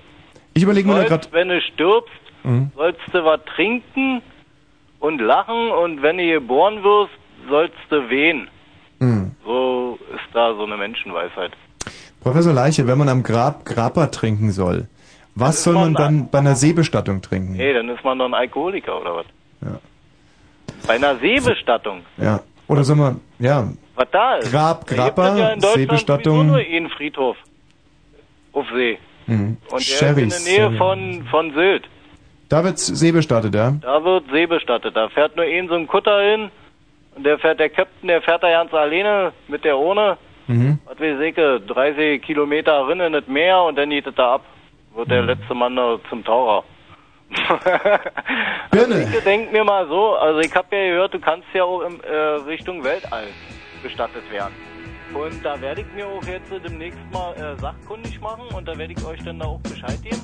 Ich 0.55 0.63
überlege 0.63 0.87
mir 0.87 0.95
da 0.95 1.03
gerade. 1.03 1.27
wenn 1.31 1.49
du 1.49 1.61
stirbst, 1.61 2.09
Mhm. 2.45 2.71
sollst 2.75 2.99
du 3.13 3.23
was 3.23 3.39
trinken 3.55 4.21
und 4.99 5.19
lachen 5.19 5.71
und 5.71 6.01
wenn 6.01 6.17
du 6.17 6.25
geboren 6.29 6.83
wirst, 6.83 7.13
sollst 7.49 7.75
du 7.89 8.09
wehen. 8.09 8.47
Mhm. 9.03 9.31
So 9.45 9.99
ist 10.13 10.33
da 10.33 10.53
so 10.55 10.63
eine 10.63 10.77
Menschenweisheit. 10.77 11.51
Professor 12.21 12.53
Leiche, 12.53 12.87
wenn 12.87 12.97
man 12.97 13.09
am 13.09 13.23
Grab 13.23 13.65
Grappa 13.65 14.07
trinken 14.07 14.51
soll, 14.51 14.87
was 15.35 15.63
soll 15.63 15.73
man 15.73 15.93
man 15.93 15.93
dann 15.95 16.29
bei 16.29 16.39
einer 16.39 16.55
Seebestattung 16.55 17.21
trinken? 17.21 17.55
Hey, 17.55 17.73
dann 17.73 17.89
ist 17.89 18.03
man 18.03 18.19
doch 18.19 18.25
ein 18.25 18.33
Alkoholiker 18.33 18.99
oder 19.01 19.15
was? 19.17 19.25
Ja. 19.61 19.79
Bei 20.87 20.93
einer 20.95 21.17
Seebestattung. 21.17 22.01
Ja. 22.17 22.41
Oder 22.67 22.83
soll 22.83 22.95
man, 22.95 23.19
ja, 23.39 23.67
Was 23.95 24.07
da 24.11 24.35
ist. 24.35 24.51
Grab, 24.51 24.87
Grappa, 24.87 25.37
ja 25.37 25.49
in 25.49 25.61
Seebestattung. 25.61 26.47
nur 26.47 26.57
einen 26.57 26.89
Friedhof. 26.89 27.35
Auf 28.53 28.65
See. 28.73 28.99
Mhm. 29.27 29.57
Und 29.69 29.71
der 29.71 29.79
Sherrys, 29.79 30.35
ist 30.35 30.47
in 30.47 30.55
der 30.55 30.69
Nähe 30.69 30.77
von, 30.77 31.25
von 31.29 31.53
Sylt. 31.53 31.89
Da 32.49 32.63
wird's 32.63 32.85
seebestattet, 32.85 33.55
ja? 33.55 33.71
Da 33.81 34.03
wird 34.03 34.25
See 34.31 34.45
bestattet. 34.45 34.95
Da 34.95 35.09
fährt 35.09 35.35
nur 35.35 35.45
ein 35.45 35.67
so 35.67 35.73
ein 35.73 35.87
Kutter 35.87 36.21
hin. 36.21 36.51
Und 37.15 37.23
der 37.23 37.37
fährt, 37.39 37.59
der 37.59 37.69
Captain, 37.69 38.07
der 38.07 38.21
fährt 38.21 38.43
da 38.43 38.49
ganz 38.49 38.73
alleine 38.73 39.33
mit 39.47 39.63
der 39.63 39.77
Ohne. 39.77 40.17
Mhm. 40.47 40.79
Was 40.85 40.99
weiß 40.99 41.19
ich, 41.21 41.35
30 41.35 42.21
Kilometer 42.21 42.87
rein 42.87 42.99
in 42.99 43.13
das 43.13 43.27
Meer 43.27 43.61
und 43.63 43.77
dann 43.77 43.89
geht 43.89 44.07
es 44.07 44.15
da 44.15 44.35
ab. 44.35 44.41
Wird 44.95 45.07
Mhm. 45.07 45.11
der 45.11 45.21
letzte 45.23 45.53
Mann 45.53 45.75
da 45.75 45.97
zum 46.09 46.23
Taucher. 46.23 46.63
Also 48.71 48.97
ich 48.97 49.23
denk 49.23 49.51
mir 49.51 49.63
mal 49.63 49.87
so, 49.87 50.15
also 50.15 50.39
ich 50.39 50.53
habe 50.55 50.75
ja 50.75 50.83
gehört, 50.89 51.13
du 51.13 51.19
kannst 51.19 51.47
ja 51.53 51.63
auch 51.63 51.81
in 51.81 51.99
äh, 52.01 52.15
Richtung 52.47 52.83
Weltall 52.83 53.25
bestattet 53.81 54.29
werden. 54.31 54.53
Und 55.13 55.43
da 55.45 55.59
werde 55.61 55.81
ich 55.81 55.87
mir 55.95 56.07
auch 56.07 56.23
jetzt 56.25 56.51
äh, 56.51 56.59
demnächst 56.59 56.99
mal 57.11 57.33
äh, 57.35 57.55
sachkundig 57.59 58.19
machen 58.19 58.45
und 58.55 58.67
da 58.67 58.77
werde 58.77 58.93
ich 58.93 59.05
euch 59.05 59.23
dann 59.23 59.39
da 59.39 59.45
auch 59.45 59.59
Bescheid 59.61 60.01
geben. 60.03 60.21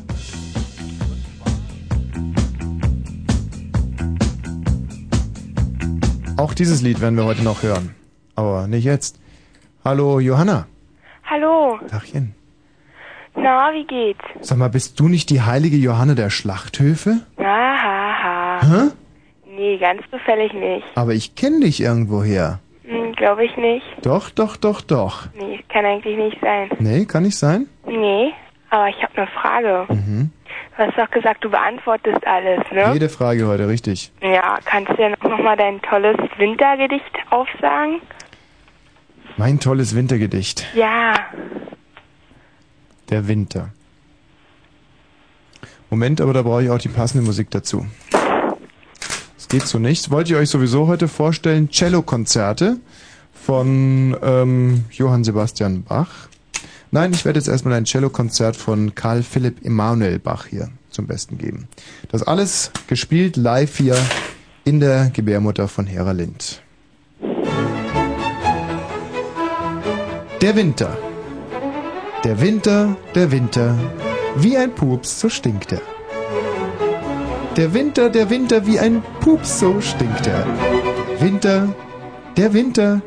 Auch 6.39 6.53
dieses 6.53 6.81
Lied 6.81 7.01
werden 7.01 7.17
wir 7.17 7.25
heute 7.25 7.43
noch 7.43 7.63
hören. 7.63 7.93
Aber 8.37 8.65
nicht 8.67 8.85
jetzt. 8.85 9.19
Hallo 9.83 10.21
Johanna. 10.21 10.67
Hallo. 11.29 11.77
Dachchen. 11.91 12.33
Na, 13.35 13.73
wie 13.73 13.83
geht's? 13.85 14.23
Sag 14.39 14.57
mal, 14.57 14.69
bist 14.69 14.97
du 15.01 15.09
nicht 15.09 15.29
die 15.31 15.41
heilige 15.41 15.75
Johanna 15.75 16.13
der 16.15 16.29
Schlachthöfe? 16.29 17.19
Aha. 17.35 18.61
Hä? 18.61 18.91
Nee, 19.53 19.77
ganz 19.79 20.01
zufällig 20.09 20.53
nicht. 20.53 20.85
Aber 20.95 21.11
ich 21.13 21.35
kenne 21.35 21.59
dich 21.59 21.81
irgendwoher. 21.81 22.59
Hm, 22.85 23.11
Glaube 23.17 23.43
ich 23.43 23.57
nicht. 23.57 23.85
Doch, 24.03 24.29
doch, 24.29 24.55
doch, 24.55 24.79
doch. 24.79 25.27
Nee, 25.37 25.59
kann 25.67 25.83
eigentlich 25.83 26.15
nicht 26.15 26.37
sein. 26.41 26.69
Nee, 26.79 27.03
kann 27.03 27.23
nicht 27.23 27.37
sein? 27.37 27.67
Nee, 27.85 28.31
aber 28.69 28.87
ich 28.87 29.03
habe 29.03 29.11
eine 29.17 29.27
Frage. 29.27 29.93
Mhm. 29.93 30.31
Du 30.79 30.85
hast 30.85 30.97
doch 30.97 31.11
gesagt, 31.11 31.43
du 31.43 31.49
beantwortest 31.49 32.25
alles, 32.25 32.61
ne? 32.71 32.93
Jede 32.93 33.09
Frage 33.09 33.45
heute, 33.47 33.67
richtig. 33.67 34.13
Ja, 34.21 34.59
kannst 34.63 34.89
du 34.91 35.01
ja 35.01 35.09
noch 35.09 35.43
mal 35.43 35.57
dein 35.57 35.81
tolles 35.81 36.15
Wintergedicht 36.37 37.11
aufsagen? 37.31 37.99
Mein 39.35 39.59
tolles 39.59 39.93
Wintergedicht. 39.93 40.65
Ja. 40.73 41.15
Der 43.09 43.27
Winter. 43.27 43.71
Moment, 45.89 46.21
aber 46.21 46.31
da 46.31 46.43
brauche 46.43 46.63
ich 46.63 46.69
auch 46.69 46.77
die 46.77 46.87
passende 46.87 47.25
Musik 47.25 47.51
dazu. 47.51 47.85
Es 49.37 49.49
geht 49.49 49.63
so 49.63 49.79
nicht. 49.79 50.11
Wollte 50.11 50.31
ich 50.31 50.39
euch 50.39 50.49
sowieso 50.49 50.87
heute 50.87 51.09
vorstellen, 51.09 51.69
Cello-Konzerte 51.69 52.77
von 53.33 54.15
ähm, 54.23 54.85
Johann 54.91 55.25
Sebastian 55.25 55.83
Bach. 55.83 56.29
Nein, 56.91 57.13
ich 57.13 57.23
werde 57.23 57.37
jetzt 57.37 57.47
erstmal 57.47 57.75
ein 57.75 57.85
Cello-Konzert 57.85 58.55
von 58.55 58.95
Karl 58.95 59.21
Philipp 59.21 59.63
Emanuel 59.63 60.17
Bach 60.17 60.47
hier 60.47 60.69
zum 60.89 61.05
Besten 61.05 61.37
geben. 61.37 61.67
Das 62.11 62.23
alles 62.23 62.71
gespielt 62.87 63.37
live 63.37 63.77
hier 63.77 63.95
in 64.65 64.79
der 64.79 65.11
Gebärmutter 65.11 65.67
von 65.67 65.85
Hera 65.85 66.13
Lind. 66.13 66.63
Der 70.41 70.55
Winter. 70.55 70.97
Der 72.23 72.41
Winter, 72.41 72.95
der 73.13 73.31
Winter, 73.31 73.77
wie 74.37 74.57
ein 74.57 74.73
Pups, 74.73 75.19
so 75.19 75.29
stinkt 75.29 75.71
er. 75.71 75.81
Der 77.55 77.71
Winter, 77.73 78.09
der 78.09 78.31
Winter, 78.31 78.65
wie 78.65 78.79
ein 78.79 79.03
Pups, 79.19 79.59
so 79.59 79.79
stinkt 79.79 80.25
er. 80.25 80.43
Winter, 81.19 81.75
der 82.35 82.53
Winter, 82.53 83.01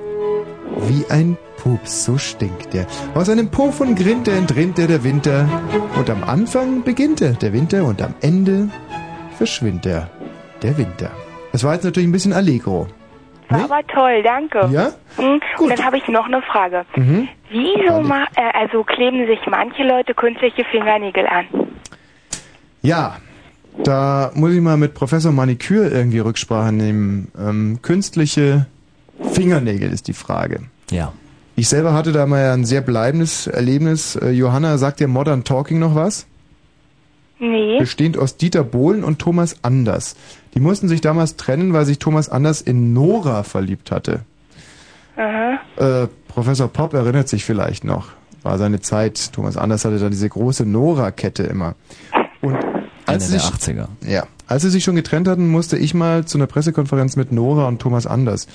wie 0.86 1.04
ein 1.10 1.36
Pups, 1.62 2.06
so 2.06 2.18
stinkt 2.18 2.74
er. 2.74 2.86
Aus 3.14 3.28
einem 3.28 3.48
Puff 3.48 3.80
und 3.80 3.94
Grinte 3.94 4.32
entrinnt 4.32 4.80
er 4.80 4.88
der 4.88 5.04
Winter. 5.04 5.48
Und 5.96 6.10
am 6.10 6.24
Anfang 6.24 6.82
beginnt 6.82 7.20
er, 7.20 7.34
der 7.34 7.52
Winter, 7.52 7.84
und 7.84 8.02
am 8.02 8.14
Ende 8.20 8.68
verschwindet 9.38 9.86
er, 9.86 10.10
der 10.60 10.76
Winter. 10.76 11.12
Das 11.52 11.62
war 11.62 11.74
jetzt 11.74 11.84
natürlich 11.84 12.08
ein 12.08 12.12
bisschen 12.12 12.32
Allegro. 12.32 12.88
War 13.48 13.64
aber 13.64 13.86
toll, 13.86 14.24
danke. 14.24 14.68
Ja? 14.72 14.90
Hm, 15.16 15.40
und 15.58 15.70
dann 15.70 15.84
habe 15.84 15.98
ich 15.98 16.08
noch 16.08 16.26
eine 16.26 16.42
Frage. 16.42 16.84
Mhm. 16.96 17.28
Wieso 17.50 18.00
ma 18.00 18.24
äh, 18.34 18.58
also 18.58 18.82
kleben 18.82 19.24
sich 19.28 19.38
manche 19.48 19.84
Leute 19.84 20.14
künstliche 20.14 20.64
Fingernägel 20.64 21.28
an? 21.28 21.46
Ja, 22.80 23.18
da 23.84 24.32
muss 24.34 24.52
ich 24.52 24.60
mal 24.60 24.76
mit 24.76 24.94
Professor 24.94 25.30
Maniküre 25.30 25.90
irgendwie 25.90 26.18
Rücksprache 26.18 26.72
nehmen. 26.72 27.30
Ähm, 27.38 27.78
künstliche 27.82 28.66
Fingernägel 29.32 29.92
ist 29.92 30.08
die 30.08 30.12
Frage. 30.12 30.62
Ja. 30.90 31.12
Ich 31.54 31.68
selber 31.68 31.92
hatte 31.92 32.12
da 32.12 32.26
mal 32.26 32.50
ein 32.50 32.64
sehr 32.64 32.80
bleibendes 32.80 33.46
Erlebnis. 33.46 34.16
Äh, 34.16 34.30
Johanna, 34.30 34.78
sagt 34.78 35.00
dir 35.00 35.08
Modern 35.08 35.44
Talking 35.44 35.78
noch 35.78 35.94
was? 35.94 36.26
Nee. 37.38 37.78
Bestehend 37.78 38.16
aus 38.16 38.36
Dieter 38.36 38.64
Bohlen 38.64 39.02
und 39.02 39.18
Thomas 39.18 39.56
Anders. 39.62 40.16
Die 40.54 40.60
mussten 40.60 40.88
sich 40.88 41.00
damals 41.00 41.36
trennen, 41.36 41.72
weil 41.72 41.84
sich 41.84 41.98
Thomas 41.98 42.28
Anders 42.28 42.60
in 42.60 42.92
Nora 42.92 43.42
verliebt 43.42 43.90
hatte. 43.90 44.20
Aha. 45.16 45.58
Äh, 45.76 46.08
Professor 46.28 46.68
Popp 46.68 46.94
erinnert 46.94 47.28
sich 47.28 47.44
vielleicht 47.44 47.84
noch. 47.84 48.08
War 48.42 48.58
seine 48.58 48.80
Zeit. 48.80 49.32
Thomas 49.32 49.56
Anders 49.56 49.84
hatte 49.84 49.98
da 49.98 50.08
diese 50.08 50.28
große 50.28 50.64
Nora-Kette 50.64 51.42
immer. 51.42 51.74
Und 52.40 52.54
als 53.06 53.06
Eine 53.06 53.20
sie 53.20 53.32
der 53.32 53.40
sich, 53.40 53.50
80er. 53.50 53.88
Ja. 54.06 54.26
Als 54.46 54.62
sie 54.62 54.70
sich 54.70 54.84
schon 54.84 54.96
getrennt 54.96 55.28
hatten, 55.28 55.48
musste 55.48 55.76
ich 55.76 55.94
mal 55.94 56.24
zu 56.24 56.38
einer 56.38 56.46
Pressekonferenz 56.46 57.16
mit 57.16 57.32
Nora 57.32 57.68
und 57.68 57.80
Thomas 57.80 58.06
Anders. 58.06 58.46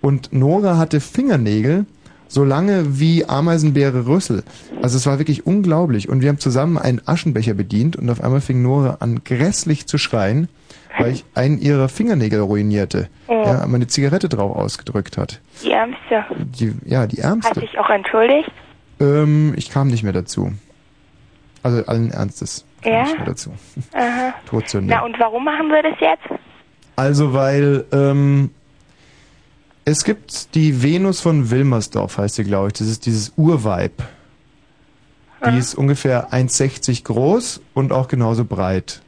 Und 0.00 0.32
Nora 0.32 0.76
hatte 0.76 1.00
Fingernägel 1.00 1.86
so 2.34 2.42
lange 2.42 2.98
wie 2.98 3.24
Ameisenbeere 3.24 4.06
Rüssel. 4.08 4.42
Also 4.82 4.96
es 4.96 5.06
war 5.06 5.18
wirklich 5.18 5.46
unglaublich. 5.46 6.08
Und 6.08 6.20
wir 6.20 6.28
haben 6.28 6.40
zusammen 6.40 6.76
einen 6.78 7.00
Aschenbecher 7.06 7.54
bedient 7.54 7.94
und 7.94 8.10
auf 8.10 8.20
einmal 8.20 8.40
fing 8.40 8.60
Nora 8.60 8.96
an 8.98 9.22
grässlich 9.24 9.86
zu 9.86 9.98
schreien, 9.98 10.48
weil 10.98 11.12
ich 11.12 11.24
einen 11.36 11.58
ihrer 11.60 11.88
Fingernägel 11.88 12.40
ruinierte. 12.40 13.08
Oh. 13.28 13.44
Ja, 13.46 13.64
meine 13.68 13.86
Zigarette 13.86 14.28
drauf 14.28 14.56
ausgedrückt 14.56 15.16
hat. 15.16 15.40
Die 15.62 15.70
Ärmste. 15.70 16.24
Die, 16.58 16.74
ja, 16.84 17.06
die 17.06 17.18
Hat 17.18 17.24
ärmste. 17.24 17.60
sich 17.60 17.78
auch 17.78 17.88
entschuldigt? 17.88 18.50
Ähm, 18.98 19.54
ich 19.56 19.70
kam 19.70 19.86
nicht 19.86 20.02
mehr 20.02 20.12
dazu. 20.12 20.52
Also 21.62 21.86
allen 21.86 22.10
Ernstes. 22.10 22.64
Kam 22.82 22.92
Ja? 22.92 23.02
Nicht 23.04 23.16
mehr 23.16 23.26
dazu. 23.26 23.50
Aha. 23.92 24.34
Todsünde. 24.46 24.92
Na 24.92 25.04
und 25.04 25.18
warum 25.20 25.44
machen 25.44 25.68
wir 25.68 25.84
das 25.84 26.00
jetzt? 26.00 26.40
Also 26.96 27.32
weil 27.32 27.84
ähm, 27.92 28.50
es 29.84 30.04
gibt 30.04 30.54
die 30.54 30.82
Venus 30.82 31.20
von 31.20 31.50
Wilmersdorf, 31.50 32.18
heißt 32.18 32.36
sie, 32.36 32.44
glaube 32.44 32.68
ich. 32.68 32.72
Das 32.74 32.88
ist 32.88 33.06
dieses 33.06 33.32
Urweib. 33.36 34.02
Die 35.46 35.58
ist 35.58 35.74
ungefähr 35.74 36.32
1,60 36.32 37.04
groß 37.04 37.60
und 37.74 37.92
auch 37.92 38.08
genauso 38.08 38.46
breit. 38.46 39.02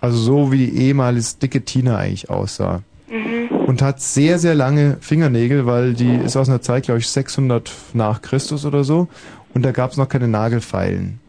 Also 0.00 0.18
so 0.18 0.52
wie 0.52 0.58
die 0.58 0.76
ehemals 0.82 1.38
dicke 1.38 1.62
Tina 1.62 1.96
eigentlich 1.96 2.28
aussah. 2.28 2.82
Mhm. 3.08 3.56
Und 3.56 3.80
hat 3.80 4.00
sehr, 4.02 4.38
sehr 4.38 4.54
lange 4.54 4.98
Fingernägel, 5.00 5.64
weil 5.64 5.94
die 5.94 6.14
ist 6.14 6.36
aus 6.36 6.48
einer 6.48 6.60
Zeit, 6.60 6.84
glaube 6.84 7.00
ich, 7.00 7.08
600 7.08 7.72
nach 7.94 8.20
Christus 8.20 8.66
oder 8.66 8.84
so. 8.84 9.08
Und 9.54 9.62
da 9.64 9.72
gab 9.72 9.90
es 9.90 9.96
noch 9.96 10.10
keine 10.10 10.28
Nagelfeilen. 10.28 11.20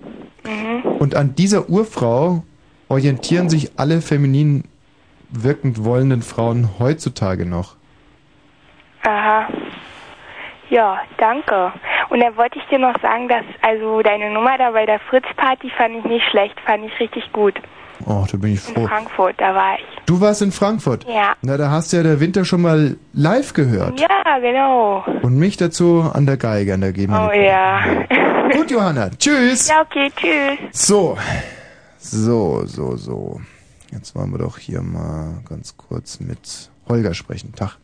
Mhm. 0.43 0.91
Und 0.99 1.15
an 1.15 1.35
dieser 1.35 1.69
Urfrau 1.69 2.43
orientieren 2.89 3.49
sich 3.49 3.71
alle 3.77 4.01
feminin 4.01 4.65
wirkend 5.31 5.85
wollenden 5.85 6.21
Frauen 6.21 6.79
heutzutage 6.79 7.45
noch. 7.45 7.78
Aha. 9.03 9.47
Ja, 10.69 10.99
danke. 11.17 11.73
Und 12.09 12.19
dann 12.19 12.35
wollte 12.37 12.59
ich 12.59 12.65
dir 12.65 12.79
noch 12.79 12.99
sagen, 13.01 13.27
dass 13.27 13.43
also 13.61 14.01
deine 14.01 14.29
Nummer 14.31 14.57
da 14.57 14.71
bei 14.71 14.85
der 14.85 14.99
Fritz-Party 14.99 15.71
fand 15.77 15.97
ich 15.97 16.03
nicht 16.05 16.25
schlecht, 16.29 16.59
fand 16.65 16.85
ich 16.85 16.99
richtig 16.99 17.31
gut. 17.33 17.55
Oh, 18.05 18.25
da 18.31 18.37
bin 18.37 18.53
ich 18.53 18.67
In 18.69 18.75
froh. 18.75 18.87
Frankfurt, 18.87 19.35
da 19.39 19.53
war 19.53 19.75
ich. 19.77 19.85
Du 20.05 20.21
warst 20.21 20.41
in 20.41 20.51
Frankfurt. 20.51 21.05
Ja. 21.07 21.33
Na, 21.41 21.57
da 21.57 21.69
hast 21.69 21.91
du 21.91 21.97
ja 21.97 22.03
der 22.03 22.19
Winter 22.19 22.45
schon 22.45 22.61
mal 22.61 22.97
live 23.13 23.53
gehört. 23.53 23.99
Ja, 23.99 24.39
genau. 24.39 25.03
Und 25.21 25.37
mich 25.37 25.57
dazu 25.57 26.09
an 26.13 26.25
der 26.25 26.37
Geige, 26.37 26.73
an 26.75 26.81
der 26.81 26.93
G 26.93 27.07
Oh 27.07 27.31
ja. 27.31 27.81
Gut, 28.53 28.71
Johanna. 28.71 29.09
Tschüss. 29.09 29.67
Ja, 29.67 29.81
okay, 29.81 30.11
tschüss. 30.15 30.87
So. 30.87 31.17
So, 31.97 32.63
so, 32.65 32.95
so. 32.95 33.41
Jetzt 33.91 34.15
wollen 34.15 34.31
wir 34.31 34.39
doch 34.39 34.57
hier 34.57 34.81
mal 34.81 35.41
ganz 35.47 35.75
kurz 35.75 36.19
mit 36.19 36.71
Holger 36.87 37.13
sprechen. 37.13 37.53
Tag. 37.53 37.77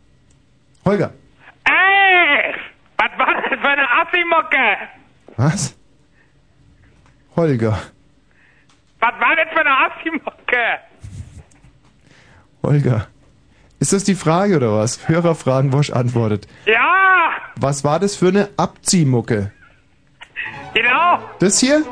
Holger. 0.88 1.12
Ey! 1.64 2.54
Was 2.98 3.12
war 3.18 3.34
das 3.34 3.60
für 3.60 3.68
eine 3.68 3.90
Assi-Mucke? 4.02 4.78
Was? 5.38 5.76
Holger. 7.36 7.78
Was 9.00 9.14
war 9.20 9.36
das 9.36 9.50
für 9.52 9.60
eine 9.62 9.78
Assi-Mucke? 9.88 10.80
Holger. 12.64 13.08
Ist 13.80 13.94
das 13.94 14.04
die 14.04 14.16
Frage 14.16 14.58
oder 14.58 14.74
was? 14.74 15.08
Hörer 15.08 15.36
fragen, 15.36 15.74
Wosch 15.74 15.90
antwortet. 15.90 16.48
Ja! 16.66 17.32
Was 17.58 17.84
war 17.84 18.00
das 18.00 18.16
für 18.16 18.28
eine 18.30 18.50
Abziehmucke? 18.58 19.52
Genau! 20.74 21.20
Das 21.40 21.60
hier? 21.60 21.84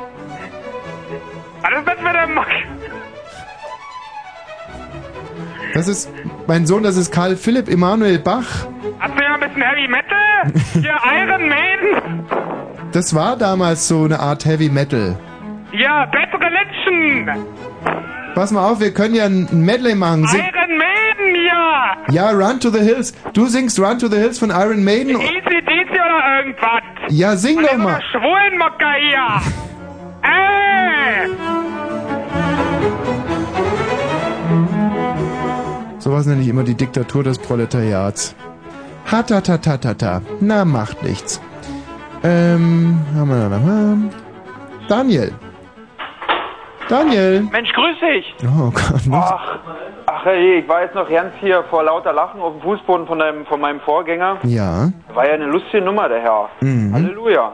Was 1.62 1.72
ist 1.80 1.88
das 1.88 2.00
für 2.00 2.10
eine 2.10 2.34
Mucke? 2.34 2.64
Das 5.74 5.88
ist 5.88 6.10
mein 6.48 6.66
Sohn, 6.66 6.84
das 6.84 6.98
ist 6.98 7.12
Karl 7.12 7.36
Philipp 7.36 7.70
Emanuel 7.70 8.20
Bach. 8.20 8.68
Hast 9.00 9.18
du 9.18 9.24
ja 9.24 9.34
ein 9.34 9.40
bisschen 9.40 9.62
Heavy 9.62 9.88
Metal? 9.88 10.54
Hier 10.74 10.96
Iron 11.06 11.48
Maiden? 11.48 12.26
Das 12.92 13.16
war 13.16 13.36
damals 13.38 13.88
so 13.88 14.04
eine 14.04 14.20
Art 14.20 14.46
Heavy 14.46 14.70
Metal. 14.70 15.18
Ja, 15.72 16.06
Bad 16.06 16.30
Religion! 16.34 17.46
Pass 18.36 18.52
mal 18.52 18.68
auf, 18.70 18.80
wir 18.80 18.94
können 18.94 19.16
ja 19.16 19.26
ein 19.26 19.48
Medley 19.52 19.96
machen. 19.96 20.28
Sing 20.28 20.42
Iron 20.42 20.78
Maiden, 20.78 21.46
ja! 21.48 21.98
ja, 22.12 22.30
Run 22.32 22.60
to 22.60 22.70
the 22.70 22.80
Hills. 22.80 23.14
Du 23.34 23.46
singst 23.48 23.80
Run 23.80 23.98
to 24.00 24.08
the 24.08 24.18
Hills 24.18 24.38
von 24.40 24.50
Iron 24.52 24.84
Maiden. 24.84 25.10
Easy 25.20 25.62
Deasy 25.66 25.92
oder 25.92 26.38
irgendwas? 26.40 26.82
Ja, 27.10 27.36
sing 27.36 27.58
Was 27.58 27.66
doch 27.66 27.72
ist 27.74 27.78
mal. 27.80 27.94
denn 27.94 28.22
Schwulenmucke 28.22 28.86
hier! 29.00 29.42
Ey! 30.24 31.30
Sowas 36.04 36.26
nenne 36.26 36.42
ich 36.42 36.50
immer 36.50 36.64
die 36.64 36.76
Diktatur 36.76 37.24
des 37.24 37.40
Proletariats. 37.40 38.36
Hatatatatata. 39.10 40.22
Na, 40.42 40.66
macht 40.66 41.02
nichts. 41.02 41.42
Ähm, 42.26 43.00
haben 43.16 43.30
wir? 43.30 44.12
Daniel. 44.90 45.32
Daniel. 46.90 47.48
Mensch, 47.50 47.72
grüß 47.72 47.96
dich. 48.02 48.36
Oh 48.44 48.70
Gott. 48.72 49.10
was? 49.10 49.32
Ach, 49.32 49.60
ach 50.08 50.26
ey, 50.26 50.60
ich 50.60 50.68
war 50.68 50.82
jetzt 50.82 50.94
noch 50.94 51.10
ganz 51.10 51.36
hier 51.40 51.64
vor 51.70 51.84
lauter 51.84 52.12
Lachen 52.12 52.42
auf 52.42 52.52
dem 52.52 52.62
Fußboden 52.64 53.08
von, 53.08 53.20
deinem, 53.20 53.46
von 53.46 53.62
meinem 53.62 53.80
Vorgänger. 53.80 54.40
Ja. 54.44 54.90
War 55.14 55.26
ja 55.26 55.36
eine 55.36 55.46
lustige 55.46 55.82
Nummer, 55.86 56.10
der 56.10 56.20
Herr. 56.20 56.50
Mhm. 56.60 56.94
Halleluja. 56.94 57.54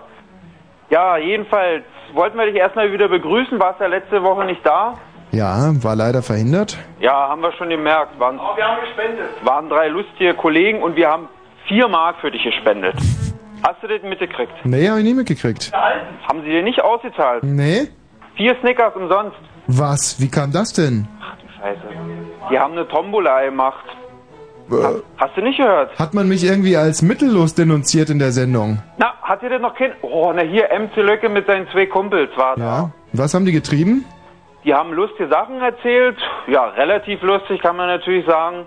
Ja, 0.89 1.17
jedenfalls 1.17 1.83
wollten 2.15 2.35
wir 2.35 2.47
dich 2.47 2.55
erstmal 2.55 2.91
wieder 2.91 3.09
begrüßen. 3.09 3.59
Warst 3.59 3.79
ja 3.79 3.85
letzte 3.85 4.23
Woche 4.23 4.43
nicht 4.45 4.65
da. 4.65 4.95
Ja, 5.31 5.71
war 5.83 5.95
leider 5.95 6.21
verhindert. 6.23 6.77
Ja, 6.99 7.29
haben 7.29 7.41
wir 7.41 7.51
schon 7.53 7.69
gemerkt. 7.69 8.19
Waren, 8.19 8.39
oh, 8.39 8.57
wir 8.57 8.65
haben 8.65 8.81
gespendet. 8.81 9.29
Waren 9.43 9.69
drei 9.69 9.87
lustige 9.87 10.33
Kollegen 10.33 10.81
und 10.81 10.95
wir 10.95 11.09
haben 11.09 11.27
vier 11.67 11.87
Mark 11.87 12.17
für 12.21 12.31
dich 12.31 12.43
gespendet. 12.43 12.95
Hast 13.61 13.83
du 13.83 13.87
das 13.87 14.01
mitgekriegt? 14.01 14.51
Nee, 14.63 14.89
hab 14.89 14.97
ich 14.97 15.03
nie 15.03 15.13
mitgekriegt. 15.13 15.71
Haben 15.73 16.41
sie 16.43 16.49
dir 16.49 16.63
nicht 16.63 16.81
ausgezahlt? 16.81 17.43
Nee? 17.43 17.89
Vier 18.35 18.55
Snickers 18.61 18.95
umsonst. 18.95 19.37
Was? 19.67 20.19
Wie 20.19 20.29
kam 20.29 20.51
das 20.51 20.73
denn? 20.73 21.07
Scheiße. 21.59 21.81
Die 22.49 22.57
haben 22.57 22.71
eine 22.73 22.87
Tombola 22.87 23.43
gemacht. 23.43 23.83
Äh, 24.71 24.75
Hast 25.17 25.35
du 25.35 25.41
nicht 25.41 25.57
gehört? 25.57 25.97
Hat 25.99 26.13
man 26.13 26.27
mich 26.27 26.43
irgendwie 26.43 26.77
als 26.77 27.01
mittellos 27.01 27.53
denunziert 27.53 28.09
in 28.09 28.17
der 28.19 28.31
Sendung? 28.31 28.81
Na, 28.97 29.13
hat 29.21 29.43
ihr 29.43 29.49
denn 29.49 29.61
noch 29.61 29.75
kein... 29.75 29.91
Oh, 30.01 30.31
na 30.33 30.41
hier, 30.41 30.69
MC 30.79 30.95
Löcke 30.97 31.27
mit 31.29 31.45
seinen 31.47 31.67
zwei 31.69 31.85
Kumpels 31.85 32.29
war 32.37 32.55
da. 32.55 32.61
Ja. 32.63 32.91
Was 33.13 33.33
haben 33.33 33.45
die 33.45 33.51
getrieben? 33.51 34.05
Die 34.63 34.73
haben 34.73 34.93
lustige 34.93 35.29
Sachen 35.29 35.61
erzählt. 35.61 36.17
Ja, 36.47 36.65
relativ 36.65 37.21
lustig 37.21 37.61
kann 37.61 37.77
man 37.77 37.87
natürlich 37.87 38.25
sagen. 38.25 38.65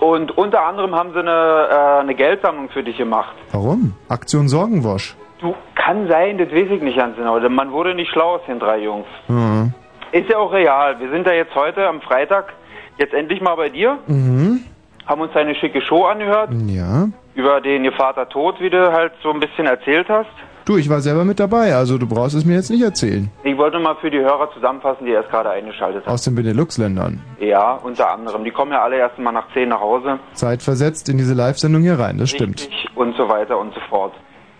Und 0.00 0.36
unter 0.36 0.64
anderem 0.66 0.94
haben 0.94 1.12
sie 1.12 1.20
eine, 1.20 1.68
äh, 1.70 2.00
eine 2.00 2.14
Geldsammlung 2.14 2.70
für 2.70 2.82
dich 2.82 2.96
gemacht. 2.96 3.34
Warum? 3.52 3.94
Aktion 4.08 4.48
Sorgenwosch. 4.48 5.14
Du, 5.40 5.54
kann 5.74 6.08
sein, 6.08 6.38
das 6.38 6.50
weiß 6.50 6.70
ich 6.70 6.82
nicht 6.82 6.96
ganz 6.96 7.16
genau. 7.16 7.38
Denn 7.40 7.54
man 7.54 7.72
wurde 7.72 7.94
nicht 7.94 8.10
schlau 8.10 8.36
aus 8.36 8.40
den 8.46 8.58
drei 8.58 8.78
Jungs. 8.78 9.06
Mhm. 9.28 9.74
Ist 10.12 10.28
ja 10.28 10.38
auch 10.38 10.52
real. 10.52 10.98
Wir 11.00 11.10
sind 11.10 11.26
da 11.26 11.32
jetzt 11.32 11.54
heute 11.54 11.86
am 11.86 12.00
Freitag 12.00 12.52
jetzt 12.98 13.12
endlich 13.12 13.40
mal 13.40 13.56
bei 13.56 13.68
dir. 13.68 13.98
Mhm. 14.06 14.64
Haben 15.06 15.20
uns 15.20 15.34
eine 15.34 15.54
schicke 15.54 15.80
Show 15.82 16.04
angehört. 16.04 16.50
Ja. 16.66 17.08
Über 17.34 17.60
den 17.60 17.84
ihr 17.84 17.92
Vater 17.92 18.28
Tod, 18.28 18.60
wie 18.60 18.70
du 18.70 18.92
halt 18.92 19.12
so 19.22 19.30
ein 19.30 19.40
bisschen 19.40 19.66
erzählt 19.66 20.08
hast. 20.08 20.30
Du, 20.64 20.76
ich 20.76 20.88
war 20.88 21.00
selber 21.00 21.24
mit 21.24 21.40
dabei, 21.40 21.74
also 21.74 21.98
du 21.98 22.06
brauchst 22.06 22.36
es 22.36 22.44
mir 22.44 22.54
jetzt 22.54 22.70
nicht 22.70 22.82
erzählen. 22.82 23.30
Ich 23.42 23.56
wollte 23.56 23.80
mal 23.80 23.96
für 24.00 24.10
die 24.10 24.18
Hörer 24.18 24.48
zusammenfassen, 24.54 25.06
die 25.06 25.12
erst 25.12 25.28
gerade 25.30 25.50
eingeschaltet 25.50 26.04
haben. 26.04 26.12
Aus 26.12 26.22
den 26.22 26.36
Benelux-Ländern. 26.36 27.20
Ja, 27.40 27.72
unter 27.74 28.12
anderem. 28.12 28.44
Die 28.44 28.52
kommen 28.52 28.70
ja 28.72 28.82
alle 28.82 28.96
erst 28.96 29.18
mal 29.18 29.32
nach 29.32 29.52
10 29.54 29.68
nach 29.68 29.80
Hause. 29.80 30.20
Zeitversetzt 30.34 31.08
in 31.08 31.18
diese 31.18 31.34
Live-Sendung 31.34 31.82
hier 31.82 31.98
rein, 31.98 32.18
das 32.18 32.30
stimmt. 32.30 32.60
Richtig 32.60 32.88
und 32.94 33.16
so 33.16 33.28
weiter 33.28 33.58
und 33.58 33.74
so 33.74 33.80
fort. 33.88 34.12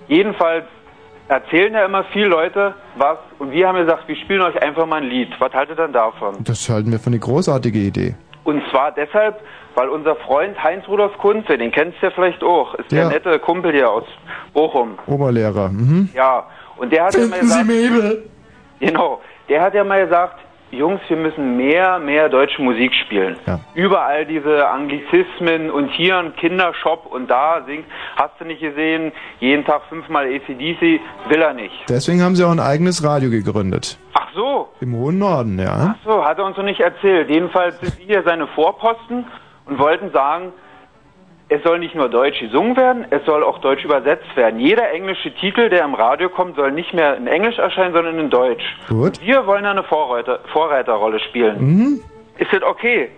Jedenfalls 0.08 0.64
erzählen 1.28 1.72
ja 1.72 1.84
immer 1.84 2.04
viele 2.12 2.26
Leute 2.26 2.74
was 2.96 3.18
und 3.38 3.52
wir 3.52 3.68
haben 3.68 3.78
gesagt, 3.78 4.08
wir 4.08 4.16
spielen 4.16 4.42
euch 4.42 4.60
einfach 4.60 4.86
mal 4.86 5.02
ein 5.02 5.08
Lied. 5.08 5.28
Was 5.38 5.52
haltet 5.52 5.78
ihr 5.78 5.84
denn 5.84 5.92
davon? 5.92 6.34
Das 6.40 6.68
halten 6.68 6.90
wir 6.90 6.98
für 6.98 7.06
eine 7.06 7.18
großartige 7.20 7.78
Idee. 7.78 8.14
Und 8.44 8.62
zwar 8.70 8.92
deshalb, 8.92 9.40
weil 9.74 9.88
unser 9.88 10.16
Freund 10.16 10.60
Heinz 10.62 10.86
Rudolf 10.88 11.16
Kunze, 11.18 11.56
den 11.56 11.70
kennst 11.70 12.00
du 12.02 12.06
ja 12.06 12.12
vielleicht 12.12 12.42
auch, 12.42 12.74
ist 12.74 12.90
der 12.90 13.04
Ja. 13.04 13.08
nette 13.08 13.38
Kumpel 13.38 13.72
hier 13.72 13.90
aus 13.90 14.04
Bochum. 14.52 14.98
Oberlehrer, 15.06 15.68
mhm. 15.68 16.08
Ja, 16.14 16.46
und 16.76 16.92
der 16.92 17.04
hat 17.04 17.14
ja 17.14 17.20
mal 17.26 17.38
Finden 17.38 17.46
Sie 17.48 17.62
gesagt, 17.66 17.92
Mabel? 17.94 18.30
genau, 18.80 19.20
der 19.48 19.62
hat 19.62 19.74
ja 19.74 19.84
mal 19.84 20.04
gesagt, 20.04 20.38
Jungs, 20.72 21.00
wir 21.08 21.18
müssen 21.18 21.58
mehr, 21.58 21.98
mehr 21.98 22.30
deutsche 22.30 22.62
Musik 22.62 22.92
spielen. 23.04 23.36
Ja. 23.46 23.60
Überall 23.74 24.24
diese 24.24 24.66
Anglizismen 24.68 25.70
und 25.70 25.90
hier 25.90 26.16
ein 26.16 26.34
Kindershop 26.36 27.06
und 27.06 27.28
da 27.30 27.62
singt, 27.66 27.84
hast 28.16 28.40
du 28.40 28.46
nicht 28.46 28.60
gesehen, 28.62 29.12
jeden 29.38 29.66
Tag 29.66 29.82
fünfmal 29.90 30.24
ACDC, 30.26 31.00
will 31.28 31.42
er 31.42 31.52
nicht. 31.52 31.74
Deswegen 31.90 32.22
haben 32.22 32.36
sie 32.36 32.44
auch 32.44 32.50
ein 32.50 32.60
eigenes 32.60 33.04
Radio 33.04 33.28
gegründet. 33.28 33.98
Ach 34.14 34.28
so, 34.34 34.68
Im 34.80 34.96
hohen 34.96 35.18
Norden, 35.18 35.58
ja. 35.58 35.94
ach 35.94 36.04
so, 36.06 36.24
hat 36.24 36.38
er 36.38 36.46
uns 36.46 36.56
noch 36.56 36.64
nicht 36.64 36.80
erzählt. 36.80 37.28
Jedenfalls 37.28 37.78
sind 37.80 37.98
wir 37.98 38.06
hier 38.06 38.22
seine 38.24 38.46
Vorposten 38.46 39.26
und 39.66 39.78
wollten 39.78 40.10
sagen, 40.10 40.52
es 41.52 41.62
soll 41.62 41.78
nicht 41.78 41.94
nur 41.94 42.08
deutsch 42.08 42.40
gesungen 42.40 42.76
werden, 42.76 43.04
es 43.10 43.24
soll 43.26 43.42
auch 43.44 43.58
deutsch 43.58 43.84
übersetzt 43.84 44.34
werden. 44.36 44.58
Jeder 44.58 44.90
englische 44.90 45.34
Titel, 45.34 45.68
der 45.68 45.84
im 45.84 45.94
Radio 45.94 46.30
kommt, 46.30 46.56
soll 46.56 46.72
nicht 46.72 46.94
mehr 46.94 47.16
in 47.16 47.26
Englisch 47.26 47.58
erscheinen, 47.58 47.92
sondern 47.92 48.18
in 48.18 48.30
Deutsch. 48.30 48.64
Gut. 48.88 49.20
Wir 49.20 49.46
wollen 49.46 49.66
eine 49.66 49.82
Vorreiter, 49.82 50.40
Vorreiterrolle 50.52 51.20
spielen. 51.20 51.56
Mhm. 51.60 52.00
Ist 52.38 52.52
das 52.52 52.62
okay? 52.62 53.10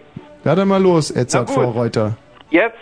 Ja, 0.45 0.55
dann 0.57 0.69
mal 0.69 0.83
los, 0.83 1.13
Edzard. 1.13 1.49
Vorreuter. 1.49 2.17
Jetzt 2.51 2.79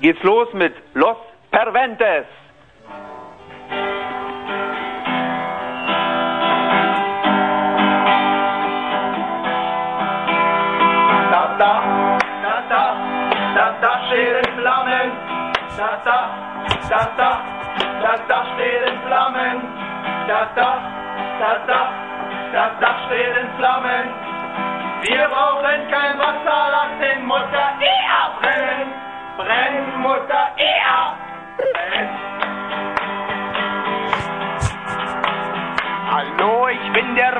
geht's 0.00 0.22
los 0.24 0.48
mit 0.54 0.72
Los 0.94 1.16
Perventes. 1.52 2.26
Da, 16.10 16.26
da, 16.88 17.04
da, 17.04 17.04
da, 17.18 17.30
da, 18.02 18.16
da 18.26 18.44
steht 18.54 18.82
in 18.82 18.98
Flammen. 19.06 19.62
Da, 20.26 20.40
da, 20.56 20.70
da, 21.38 21.50
da, 21.68 21.80
da, 22.52 22.70
da 22.80 22.90
steht 23.06 23.36
in 23.36 23.48
Flammen. 23.56 24.06
Wir 25.02 25.28
brauchen 25.28 25.88
kein 25.88 26.18
Wasser, 26.18 26.69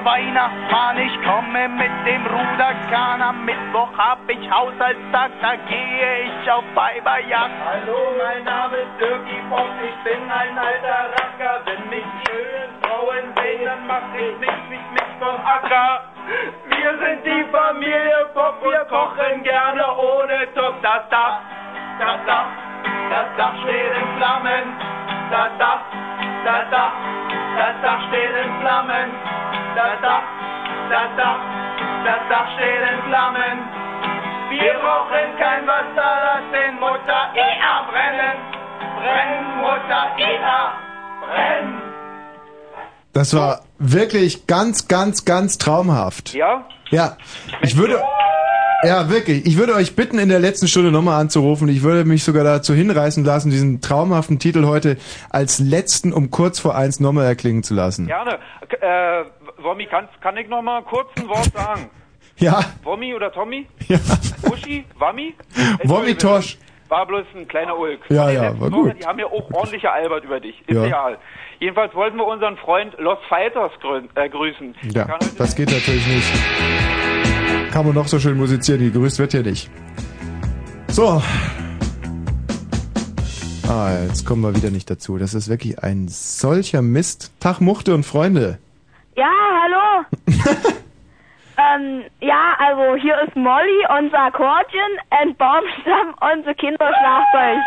Weihnachtsmann, 0.05 0.98
ich 0.98 1.22
komme 1.22 1.68
mit 1.68 1.90
dem 2.07 2.26
Ruderkahn. 2.26 3.22
Am 3.22 3.44
Mittwoch 3.44 3.90
hab 3.96 4.18
ich 4.28 4.51
Haushaltstag, 4.51 5.30
da 5.42 5.57
gehe 5.68 6.24
ich 6.24 6.51
auf 6.51 6.64
Weiberjagd. 6.74 7.53
Hallo, 7.64 7.98
mein 8.18 8.44
Name 8.44 8.76
ist 8.76 9.01
Dirkie 9.01 9.42
Bock, 9.51 9.68
ich 9.84 9.96
bin 10.05 10.30
ein 10.30 10.59
alter 10.59 11.11
Racker. 11.12 11.61
Wenn 11.66 11.88
mich 11.90 12.05
die 12.05 12.30
schönen 12.30 12.72
Frauen 12.82 13.34
sehen, 13.36 13.64
dann 13.64 13.86
mach 13.86 14.14
ich 14.14 14.38
mich 14.38 14.70
nicht 14.70 14.92
mit 14.92 15.11
vom 15.18 15.36
Acker. 15.44 16.05
Wir 16.68 16.98
sind 16.98 17.26
die 17.26 17.44
Familie 17.51 18.26
Bock, 18.34 18.57
wir 18.62 18.84
kochen 18.86 19.42
gerne 19.42 19.84
ohne 19.96 20.46
Druck. 20.55 20.80
Das 20.82 21.09
Dach, 21.11 21.40
das 21.98 22.24
Dach, 22.26 22.46
das 23.11 23.28
Dach 23.36 23.55
steht 23.62 23.92
in 23.96 24.16
Flammen. 24.16 24.64
Das 25.30 25.51
Dach, 25.59 25.80
das 26.44 26.70
Dach, 26.70 26.92
das 27.59 27.74
Dach 27.82 28.09
steht 28.09 28.36
in 28.44 28.61
Flammen. 28.61 29.39
Das 29.77 30.01
Dach, 30.03 30.23
das 30.91 31.16
Dach, 31.16 31.41
das 32.05 32.23
Dach 32.29 32.49
steht 32.55 32.83
in 32.83 32.99
Flammen. 33.09 33.57
Wir 34.51 34.75
brauchen 34.81 35.39
kein 35.39 35.66
Wasser, 35.66 36.11
lass 36.25 36.51
den 36.53 36.75
Mutter 36.81 37.21
eher 37.37 37.87
brennen. 37.89 38.37
Brennen, 38.97 39.57
Mutter 39.61 40.03
eher, 40.18 40.73
brennen. 41.25 41.83
Das 43.12 43.35
war 43.35 43.61
wirklich 43.79 44.49
ganz, 44.49 44.89
ganz, 44.89 45.25
ganz 45.25 45.59
traumhaft. 45.59 46.35
Ja? 46.35 46.64
Ja, 46.91 47.16
ich 47.62 47.77
würde, 47.77 48.03
ja 48.83 49.09
wirklich, 49.09 49.47
ich 49.47 49.57
würde 49.57 49.75
euch 49.75 49.95
bitten, 49.95 50.18
in 50.18 50.29
der 50.29 50.41
letzten 50.41 50.66
Stunde 50.66 50.91
nochmal 50.91 51.21
anzurufen. 51.21 51.68
Ich 51.68 51.83
würde 51.83 52.05
mich 52.05 52.25
sogar 52.25 52.43
dazu 52.43 52.75
hinreißen 52.75 53.25
lassen, 53.25 53.51
diesen 53.51 53.81
traumhaften 53.81 54.41
Titel 54.41 54.64
heute 54.66 54.97
als 55.31 55.61
letzten 55.61 56.12
um 56.12 56.31
kurz 56.31 56.59
vor 56.59 56.75
eins 56.75 56.99
nochmal 56.99 57.27
erklingen 57.27 57.62
zu 57.62 57.75
lassen. 57.75 58.07
Gerne. 58.07 58.39
Äh, 58.81 59.25
Wommi, 59.62 59.86
kann, 59.86 60.08
kann 60.20 60.36
ich 60.36 60.48
noch 60.48 60.62
mal 60.62 60.82
kurz 60.82 61.08
ein 61.16 61.28
Wort 61.28 61.52
sagen? 61.52 61.90
Ja, 62.38 62.61
Wommi 62.82 63.14
oder 63.14 63.30
Tommy? 63.32 63.66
Ja. 63.88 63.98
Uschi? 64.50 64.84
Wammi? 64.98 65.34
Wommi 65.84 66.14
Tosch. 66.14 66.56
War 66.88 67.06
bloß 67.06 67.24
ein 67.36 67.46
kleiner 67.46 67.78
Ulk. 67.78 68.00
Ja, 68.08 68.30
ja, 68.30 68.58
war 68.58 68.68
gut. 68.70 68.94
Die 69.00 69.06
haben 69.06 69.18
ja 69.18 69.26
auch 69.26 69.48
ordentlich 69.52 69.82
gealbert 69.82 70.24
über 70.24 70.40
dich. 70.40 70.58
Ist 70.66 70.74
Ja. 70.74 70.82
real. 70.82 71.18
Jedenfalls 71.61 71.94
wollten 71.94 72.16
wir 72.16 72.26
unseren 72.26 72.56
Freund 72.56 72.94
Los 72.98 73.18
Fighters 73.28 73.70
grü 73.80 74.02
äh, 74.16 74.28
grüßen. 74.28 74.74
Ja, 74.94 75.18
das 75.38 75.54
geht 75.54 75.70
natürlich 75.70 76.06
nicht. 76.06 76.32
Kann 77.72 77.84
man 77.86 77.94
noch 77.94 78.08
so 78.08 78.18
schön 78.18 78.36
musizieren, 78.38 78.80
gegrüßt 78.80 79.18
wird 79.20 79.34
ja 79.34 79.42
nicht. 79.42 79.70
So. 80.88 81.22
Ah, 83.68 83.92
jetzt 84.08 84.26
kommen 84.26 84.42
wir 84.42 84.56
wieder 84.56 84.70
nicht 84.70 84.90
dazu. 84.90 85.16
Das 85.18 85.32
ist 85.34 85.48
wirklich 85.48 85.78
ein 85.84 86.08
solcher 86.08 86.82
Mist. 86.82 87.30
Tag, 87.38 87.61
Muchte 87.61 87.94
und 87.94 88.04
Freunde. 88.04 88.58
Ja, 89.21 89.33
hallo. 89.62 90.07
ähm, 91.59 92.05
ja, 92.21 92.55
also 92.59 92.97
hier 93.03 93.21
ist 93.27 93.37
Molly, 93.37 93.85
unser 93.99 94.18
Akkordeon, 94.18 94.93
und 95.23 95.37
Baumstamm, 95.37 96.14
unser 96.37 96.55
Kinderschlagzeug. 96.55 97.59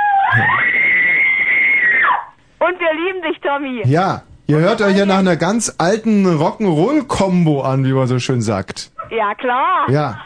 Und 2.58 2.80
wir 2.80 2.93
lieben 3.06 3.22
dich, 3.22 3.39
Tommy. 3.41 3.84
Ja, 3.86 4.24
ihr 4.47 4.58
hört 4.58 4.82
euch 4.82 4.97
ja 4.97 5.06
nach 5.06 5.20
einer 5.20 5.36
ganz 5.36 5.76
alten 5.78 6.26
Rock'n'Roll-Kombo 6.26 7.62
an, 7.62 7.86
wie 7.86 7.93
man 7.93 8.08
so 8.08 8.18
schön 8.18 8.41
sagt. 8.41 8.91
Ja, 9.12 9.36
klar. 9.36 9.88
Ja. 9.91 10.20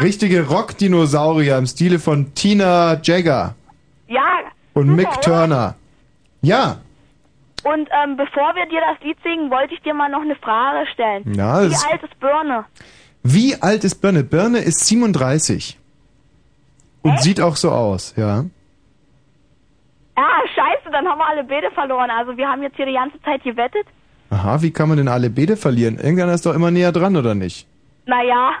Richtige 0.00 0.46
Rockdinosaurier 0.48 1.58
im 1.58 1.66
Stile 1.66 1.98
von 1.98 2.32
Tina 2.36 3.00
Jagger 3.02 3.56
Ja. 4.06 4.22
und 4.74 4.94
Mick? 4.94 5.20
Turner. 5.20 5.74
Ja, 6.42 6.76
Und 7.72 7.88
ähm, 8.02 8.16
bevor 8.16 8.54
wir 8.54 8.66
dir 8.66 8.80
das 8.80 9.02
Lied 9.04 9.18
singen, 9.22 9.50
wollte 9.50 9.74
ich 9.74 9.82
dir 9.82 9.94
mal 9.94 10.08
noch 10.08 10.22
eine 10.22 10.36
Frage 10.36 10.86
stellen. 10.92 11.34
Ja, 11.34 11.62
Wie 11.62 11.74
alt 11.74 12.02
ist 12.02 12.18
Birne? 12.20 12.64
Wie 13.22 13.56
alt 13.60 13.84
ist 13.84 13.96
Birne? 14.00 14.24
Birne 14.24 14.58
ist 14.58 14.86
37. 14.86 15.78
Und 17.02 17.20
sieht 17.20 17.40
auch 17.40 17.56
so 17.56 17.70
aus, 17.70 18.14
ja. 18.16 18.44
Ja, 20.16 20.28
scheiße, 20.54 20.90
dann 20.90 21.06
haben 21.06 21.18
wir 21.18 21.26
alle 21.28 21.44
Beete 21.44 21.70
verloren. 21.72 22.10
Also 22.10 22.36
wir 22.36 22.48
haben 22.48 22.62
jetzt 22.62 22.76
hier 22.76 22.86
die 22.86 22.94
ganze 22.94 23.20
Zeit 23.22 23.42
gewettet. 23.44 23.86
Aha, 24.30 24.60
wie 24.62 24.70
kann 24.72 24.88
man 24.88 24.98
denn 24.98 25.08
alle 25.08 25.30
Beete 25.30 25.56
verlieren? 25.56 25.96
Irgendeiner 25.96 26.34
ist 26.34 26.44
doch 26.44 26.54
immer 26.54 26.70
näher 26.70 26.92
dran, 26.92 27.16
oder 27.16 27.34
nicht? 27.34 27.66
Naja. 28.06 28.52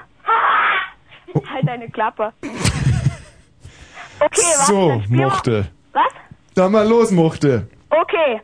halt 1.52 1.66
deine 1.66 1.88
Klappe. 1.90 2.32
Okay, 4.20 4.40
was? 4.40 4.66
so, 4.66 5.00
Muchte. 5.10 5.68
Was? 5.92 6.12
Dann 6.56 6.72
mal 6.72 6.88
los, 6.88 7.12
Muchte. 7.12 7.68
Okay. 7.88 8.40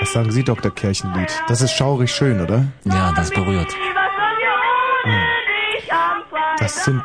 Was 0.00 0.12
sagen 0.12 0.32
Sie, 0.32 0.44
Dr. 0.44 0.70
Kirchenlied? 0.74 1.42
Das 1.48 1.62
ist 1.62 1.72
schaurig 1.72 2.10
schön, 2.14 2.40
oder? 2.40 2.66
Ja, 2.84 3.12
das 3.12 3.30
berührt. 3.30 3.72
Freitag? 6.28 6.58
Das 6.58 6.84
sind 6.84 7.02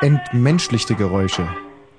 entmenschlichte 0.00 0.94
Geräusche. 0.94 1.48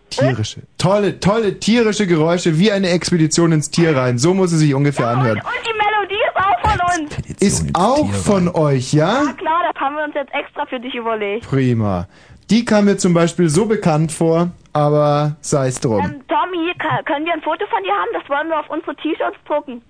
Tierische. 0.10 0.62
Tolle, 0.78 1.20
tolle 1.20 1.60
tierische 1.60 2.08
Geräusche, 2.08 2.58
wie 2.60 2.72
eine 2.72 2.90
Expedition 2.90 3.52
ins 3.52 3.70
Tierrein. 3.70 4.18
So 4.18 4.34
muss 4.34 4.52
es 4.52 4.60
sich 4.60 4.74
ungefähr 4.74 5.08
anhören. 5.08 5.40
Und 5.40 5.46
die 5.66 5.74
Melodie 5.74 6.16
ist 6.28 6.36
auch 6.36 6.70
von 6.70 7.02
uns. 7.02 7.42
Ist 7.42 7.70
auch 7.74 8.14
von 8.14 8.48
euch, 8.50 8.94
ja? 8.94 9.24
Ja 9.24 9.34
klar, 9.34 9.62
das 9.72 9.82
haben 9.82 9.96
wir 9.96 10.04
uns 10.04 10.16
jetzt 10.16 10.34
extra 10.34 10.66
für 10.66 10.80
dich 10.80 10.96
überlegt. 10.96 11.48
Prima. 11.48 12.08
Die 12.50 12.66
kam 12.66 12.86
mir 12.86 12.98
zum 12.98 13.14
Beispiel 13.14 13.48
so 13.50 13.66
bekannt 13.66 14.12
vor, 14.12 14.52
aber 14.74 15.38
sei 15.42 15.68
es 15.68 15.80
drum. 15.80 16.00
Ähm, 16.04 16.24
Tommy, 16.28 16.74
können 17.06 17.26
wir 17.26 17.34
ein 17.34 17.42
Foto 17.42 17.66
von 17.68 17.84
dir 17.84 17.92
haben? 17.94 18.10
Das 18.14 18.28
wollen 18.28 18.48
wir 18.50 18.60
auf 18.60 18.70
unsere 18.70 18.96
T-Shirts 18.96 19.38
drucken. 19.46 19.82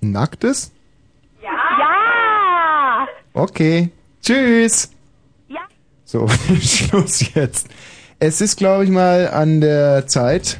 Nacktes? 0.00 0.72
Ja! 1.42 1.50
Ja! 1.78 3.08
Okay. 3.32 3.90
Tschüss. 4.22 4.92
Ja. 5.48 5.60
So, 6.04 6.28
Schluss 6.60 7.34
jetzt. 7.34 7.68
Es 8.22 8.42
ist, 8.42 8.58
glaube 8.58 8.84
ich, 8.84 8.90
mal 8.90 9.28
an 9.28 9.62
der 9.62 10.06
Zeit, 10.06 10.58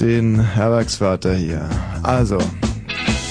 den 0.00 0.38
Herbergsvater 0.38 1.34
hier. 1.34 1.68
Also, 2.04 2.38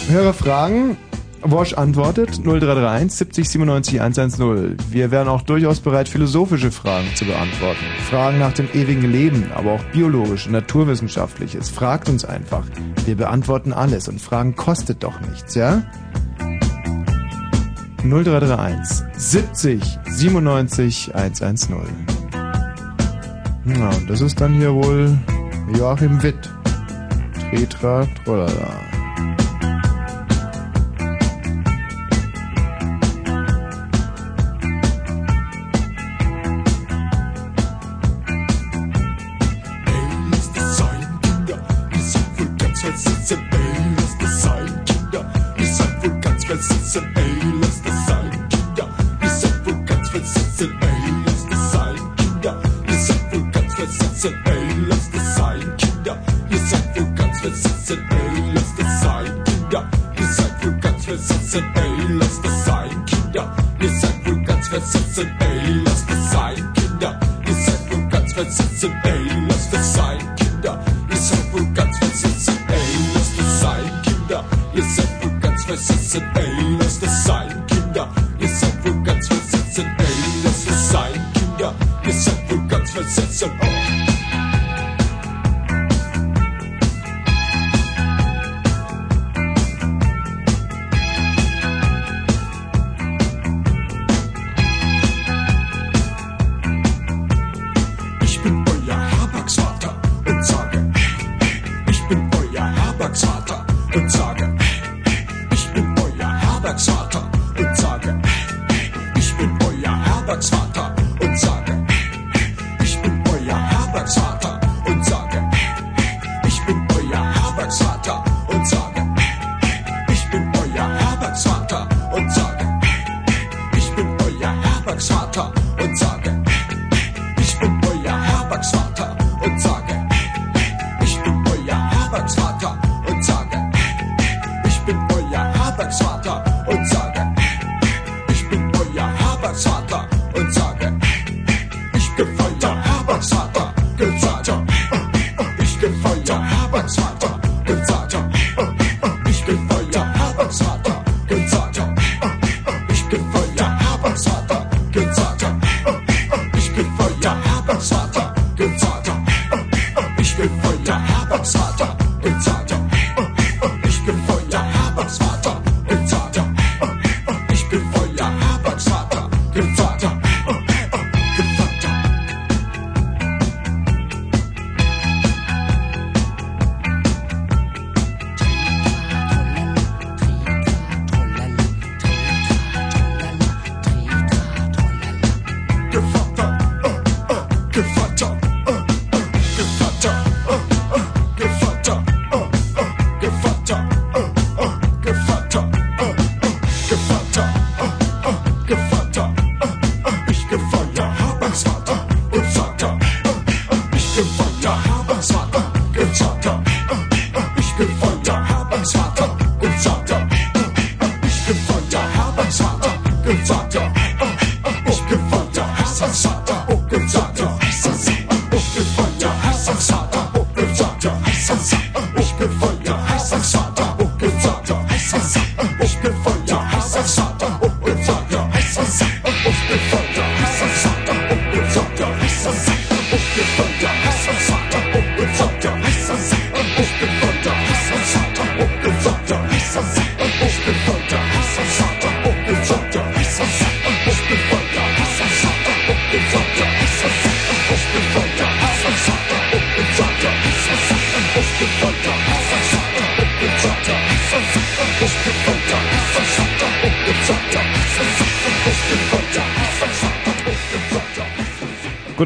höre 0.09 0.33
Fragen. 0.33 0.97
Wosch 1.43 1.75
antwortet 1.75 2.41
0331 2.43 3.13
70 3.13 3.49
97 3.49 4.01
110. 4.01 4.75
Wir 4.91 5.11
wären 5.11 5.29
auch 5.29 5.43
durchaus 5.43 5.79
bereit, 5.79 6.09
philosophische 6.09 6.71
Fragen 6.71 7.07
zu 7.15 7.23
beantworten. 7.23 7.85
Fragen 8.09 8.39
nach 8.39 8.51
dem 8.51 8.67
ewigen 8.73 9.09
Leben, 9.09 9.49
aber 9.55 9.71
auch 9.71 9.83
biologisch 9.93 10.49
naturwissenschaftliches. 10.49 11.69
Fragt 11.69 12.09
uns 12.09 12.25
einfach. 12.25 12.65
Wir 13.05 13.15
beantworten 13.15 13.71
alles 13.71 14.09
und 14.09 14.19
Fragen 14.19 14.57
kostet 14.57 15.03
doch 15.03 15.21
nichts, 15.21 15.55
ja? 15.55 15.83
0331 18.09 19.03
70 19.17 19.99
97 20.05 21.13
110. 21.13 21.77
Na, 23.65 23.89
und 23.89 24.09
das 24.09 24.21
ist 24.21 24.39
dann 24.39 24.53
hier 24.53 24.73
wohl 24.73 25.17
Joachim 25.77 26.21
Witt. 26.23 26.49
Tretra 27.49 28.07
Trollala. 28.23 28.96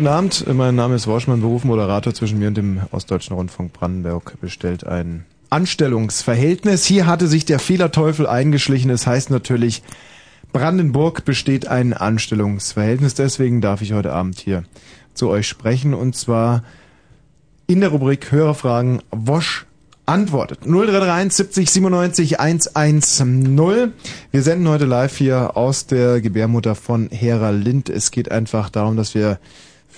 Guten 0.01 0.13
Abend, 0.13 0.51
mein 0.51 0.73
Name 0.73 0.95
ist 0.95 1.05
Worschmann, 1.05 1.41
Beruf 1.41 1.63
Moderator 1.63 2.11
zwischen 2.11 2.39
mir 2.39 2.47
und 2.47 2.57
dem 2.57 2.81
Ostdeutschen 2.89 3.35
Rundfunk 3.35 3.71
Brandenburg 3.71 4.33
bestellt 4.41 4.83
ein 4.83 5.25
Anstellungsverhältnis. 5.51 6.85
Hier 6.85 7.05
hatte 7.05 7.27
sich 7.27 7.45
der 7.45 7.59
Fehlerteufel 7.59 8.25
eingeschlichen. 8.25 8.89
Es 8.89 9.05
heißt 9.05 9.29
natürlich, 9.29 9.83
Brandenburg 10.53 11.23
besteht 11.23 11.67
ein 11.67 11.93
Anstellungsverhältnis. 11.93 13.13
Deswegen 13.13 13.61
darf 13.61 13.83
ich 13.83 13.93
heute 13.93 14.11
Abend 14.11 14.39
hier 14.39 14.63
zu 15.13 15.29
euch 15.29 15.47
sprechen 15.47 15.93
und 15.93 16.15
zwar 16.15 16.63
in 17.67 17.81
der 17.81 17.89
Rubrik 17.89 18.31
Hörerfragen 18.31 19.03
Wosch 19.11 19.67
antwortet. 20.07 20.61
0331 20.65 21.31
70 21.31 21.69
97 21.69 22.39
110. 22.39 23.93
Wir 24.31 24.41
senden 24.41 24.67
heute 24.67 24.85
live 24.85 25.15
hier 25.15 25.55
aus 25.55 25.85
der 25.85 26.21
Gebärmutter 26.21 26.73
von 26.73 27.07
Hera 27.11 27.51
Lind. 27.51 27.87
Es 27.87 28.09
geht 28.09 28.31
einfach 28.31 28.71
darum, 28.71 28.97
dass 28.97 29.13
wir 29.13 29.37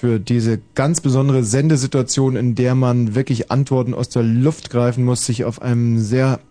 für 0.04 0.20
diese 0.20 0.60
ganz 0.76 0.99
besondere 0.99 1.45
Sendesituation, 1.45 2.36
in 2.36 2.56
der 2.56 2.76
man 2.76 3.16
wirklich 3.16 3.51
Antworten 3.51 3.93
aus 3.93 4.10
der 4.10 4.24
Luft 4.24 4.70
greifen 4.70 5.06
muss, 5.06 5.26
sich 5.26 5.45
auf 5.45 5.62
einem 5.62 5.97
sehr 5.97 6.41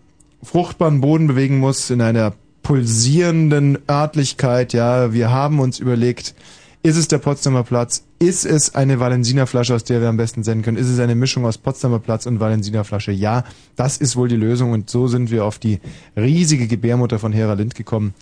fruchtbaren 0.42 1.02
Boden 1.02 1.26
bewegen 1.26 1.58
muss, 1.58 1.90
in 1.90 2.00
einer 2.00 2.32
pulsierenden 2.62 3.76
Örtlichkeit. 3.90 4.72
Ja, 4.72 5.12
wir 5.12 5.30
haben 5.30 5.60
uns 5.60 5.80
überlegt, 5.80 6.34
ist 6.82 6.96
es 6.96 7.08
der 7.08 7.18
Potsdamer 7.18 7.62
Platz? 7.62 8.04
Ist 8.18 8.46
es 8.46 8.74
eine 8.74 9.00
Valensiner 9.00 9.46
Flasche, 9.46 9.74
aus 9.74 9.84
der 9.84 10.00
wir 10.00 10.08
am 10.08 10.16
besten 10.16 10.44
senden 10.44 10.64
können? 10.64 10.78
Ist 10.78 10.88
es 10.88 10.98
eine 10.98 11.14
Mischung 11.14 11.44
aus 11.44 11.58
Potsdamer 11.58 11.98
Platz 11.98 12.24
und 12.24 12.40
Valensiner 12.40 12.84
Flasche? 12.84 13.12
Ja, 13.12 13.44
das 13.76 13.98
ist 13.98 14.16
wohl 14.16 14.28
die 14.28 14.36
Lösung 14.36 14.72
und 14.72 14.88
so 14.88 15.08
sind 15.08 15.30
wir 15.30 15.44
auf 15.44 15.58
die 15.58 15.78
riesige 16.16 16.68
Gebärmutter 16.68 17.18
von 17.18 17.32
Hera 17.32 17.52
Lind 17.52 17.74
gekommen. 17.74 18.14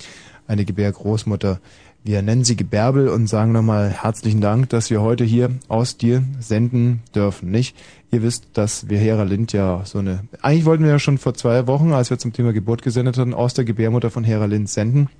Eine 0.48 0.64
Gebärgroßmutter. 0.64 1.60
Wir 2.02 2.22
nennen 2.22 2.44
sie 2.44 2.56
Gebärbel 2.56 3.08
und 3.08 3.26
sagen 3.26 3.52
nochmal 3.52 3.90
herzlichen 3.90 4.40
Dank, 4.40 4.70
dass 4.70 4.88
wir 4.88 5.02
heute 5.02 5.22
hier 5.22 5.50
aus 5.68 5.98
dir 5.98 6.22
senden 6.40 7.02
dürfen, 7.14 7.50
nicht? 7.50 7.76
Ihr 8.10 8.22
wisst, 8.22 8.46
dass 8.54 8.88
wir 8.88 8.98
Hera 8.98 9.24
Lind 9.24 9.52
ja 9.52 9.82
so 9.84 9.98
eine, 9.98 10.24
eigentlich 10.40 10.64
wollten 10.64 10.84
wir 10.84 10.92
ja 10.92 10.98
schon 10.98 11.18
vor 11.18 11.34
zwei 11.34 11.66
Wochen, 11.66 11.92
als 11.92 12.08
wir 12.08 12.18
zum 12.18 12.32
Thema 12.32 12.54
Geburt 12.54 12.80
gesendet 12.80 13.18
hatten, 13.18 13.34
aus 13.34 13.52
der 13.52 13.66
Gebärmutter 13.66 14.10
von 14.10 14.24
Hera 14.24 14.46
Lind 14.46 14.70
senden. 14.70 15.10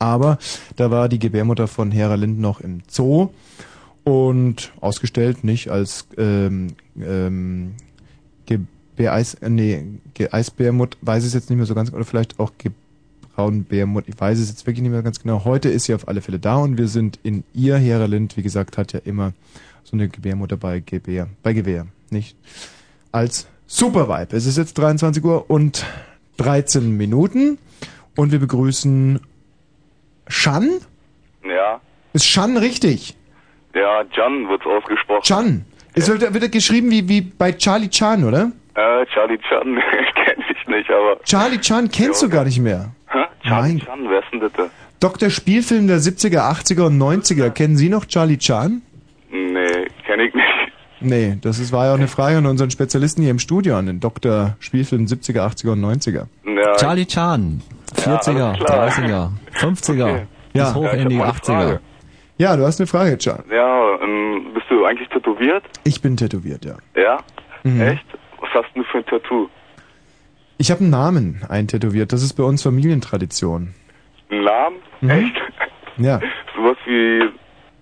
Aber 0.00 0.38
da 0.74 0.90
war 0.90 1.08
die 1.08 1.20
Gebärmutter 1.20 1.68
von 1.68 1.92
Hera 1.92 2.16
Lind 2.16 2.40
noch 2.40 2.60
im 2.60 2.80
Zoo 2.88 3.28
und 4.02 4.72
ausgestellt, 4.80 5.44
nicht 5.44 5.70
als 5.70 6.08
ähm, 6.18 6.74
ähm, 7.00 7.74
Gebäreis, 8.46 9.34
äh, 9.34 9.48
nee, 9.48 9.84
Eisbärmut, 10.28 10.96
weiß 11.02 11.24
ich 11.24 11.34
jetzt 11.34 11.50
nicht 11.50 11.56
mehr 11.56 11.66
so 11.66 11.76
ganz, 11.76 11.92
oder 11.92 12.04
vielleicht 12.04 12.40
auch 12.40 12.50
Braunbärmut, 13.34 14.04
ich 14.06 14.18
weiß 14.20 14.38
es 14.38 14.48
jetzt 14.48 14.66
wirklich 14.66 14.82
nicht 14.82 14.92
mehr 14.92 15.02
ganz 15.02 15.20
genau. 15.20 15.44
Heute 15.44 15.68
ist 15.68 15.84
sie 15.84 15.94
auf 15.94 16.06
alle 16.08 16.20
Fälle 16.22 16.38
da 16.38 16.56
und 16.56 16.78
wir 16.78 16.88
sind 16.88 17.18
in 17.22 17.44
ihr, 17.52 17.76
Hera 17.76 18.04
Lind, 18.06 18.36
wie 18.36 18.42
gesagt, 18.42 18.78
hat 18.78 18.92
ja 18.92 19.00
immer 19.04 19.32
so 19.82 19.96
eine 19.96 20.08
Gebärmutter 20.08 20.56
bei 20.56 20.80
Gebär, 20.80 21.28
bei 21.42 21.52
Gewehr, 21.52 21.86
nicht? 22.10 22.36
Als 23.12 23.48
Supervibe. 23.66 24.36
Es 24.36 24.46
ist 24.46 24.56
jetzt 24.58 24.78
23 24.78 25.24
Uhr 25.24 25.50
und 25.50 25.84
13 26.36 26.96
Minuten 26.96 27.58
und 28.16 28.32
wir 28.32 28.38
begrüßen 28.38 29.20
Shan? 30.28 30.70
Ja, 31.44 31.80
Ist 32.12 32.26
Shan 32.26 32.56
richtig? 32.56 33.16
ja, 33.74 34.02
Jan 34.16 34.48
wird's 34.48 34.64
ausgesprochen. 34.64 35.22
Chan. 35.22 35.64
Es 35.94 36.08
wird, 36.08 36.32
wird 36.34 36.50
geschrieben 36.52 36.90
wie, 36.90 37.08
wie 37.08 37.20
bei 37.20 37.52
Charlie 37.52 37.88
Chan, 37.88 38.24
oder? 38.24 38.50
Äh, 38.74 39.06
Charlie 39.06 39.38
Chan, 39.38 39.64
kenn 40.24 40.44
ich 40.50 40.66
nicht, 40.68 40.90
aber. 40.90 41.20
Charlie 41.24 41.58
Chan 41.60 41.88
kennst 41.90 42.22
du 42.22 42.28
gar 42.28 42.44
nicht 42.44 42.58
mehr. 42.60 42.90
Charlie 43.46 43.74
Mein 43.74 43.80
Chan, 43.80 44.00
wer 44.08 44.18
ist 44.20 44.32
denn 44.32 44.40
das? 44.40 44.70
Dr. 45.00 45.30
Spielfilm 45.30 45.86
der 45.86 45.98
70er, 45.98 46.38
80er 46.50 46.86
und 46.86 46.98
90er. 46.98 47.50
Kennen 47.50 47.76
Sie 47.76 47.88
noch 47.88 48.06
Charlie 48.06 48.38
Chan? 48.38 48.82
Nee, 49.30 49.86
kenn 50.06 50.20
ich 50.20 50.34
nicht. 50.34 50.46
Nee, 51.00 51.36
das 51.42 51.58
ist, 51.58 51.70
war 51.72 51.86
ja 51.86 51.92
auch 51.92 51.98
eine 51.98 52.08
Frage 52.08 52.38
an 52.38 52.46
unseren 52.46 52.70
Spezialisten 52.70 53.20
hier 53.22 53.30
im 53.30 53.38
Studio, 53.38 53.76
an 53.76 53.86
den 53.86 54.00
Dr. 54.00 54.56
Spielfilm 54.60 55.04
70er, 55.04 55.40
80er 55.46 55.72
und 55.72 55.80
90er. 55.84 56.26
Ja, 56.46 56.76
Charlie 56.76 57.04
Chan, 57.04 57.60
40er, 57.96 58.68
alles 58.70 58.94
klar. 58.96 59.32
30er, 59.58 59.58
50er, 59.60 60.06
Ja. 60.54 60.64
bis 60.64 60.74
hoch 60.74 60.84
Ja, 60.84 60.94
ich 60.94 61.02
in 61.02 61.08
die 61.10 61.18
hab 61.18 61.26
mal 61.26 61.30
eine 61.30 61.38
80er. 61.38 61.44
Frage. 61.66 61.80
Ja, 62.38 62.56
du 62.56 62.64
hast 62.64 62.80
eine 62.80 62.86
Frage, 62.86 63.18
Chan. 63.18 63.42
Ja, 63.52 63.98
ähm, 64.02 64.46
bist 64.54 64.66
du 64.70 64.84
eigentlich 64.86 65.08
tätowiert? 65.10 65.64
Ich 65.84 66.00
bin 66.00 66.16
tätowiert, 66.16 66.64
ja. 66.64 66.76
Ja? 66.96 67.18
Mhm. 67.64 67.80
Echt? 67.82 68.04
Was 68.40 68.50
hast 68.64 68.74
du 68.74 68.82
für 68.84 68.98
ein 68.98 69.06
Tattoo? 69.06 69.48
Ich 70.58 70.70
habe 70.70 70.80
einen 70.80 70.90
Namen 70.90 71.40
eintätowiert. 71.48 72.12
Das 72.12 72.22
ist 72.22 72.34
bei 72.34 72.44
uns 72.44 72.62
Familientradition. 72.62 73.74
Einen 74.30 74.44
Namen? 74.44 74.76
Mhm. 75.00 75.10
Echt? 75.10 75.34
Ja. 75.98 76.20
Sowas 76.56 76.76
wie 76.86 77.28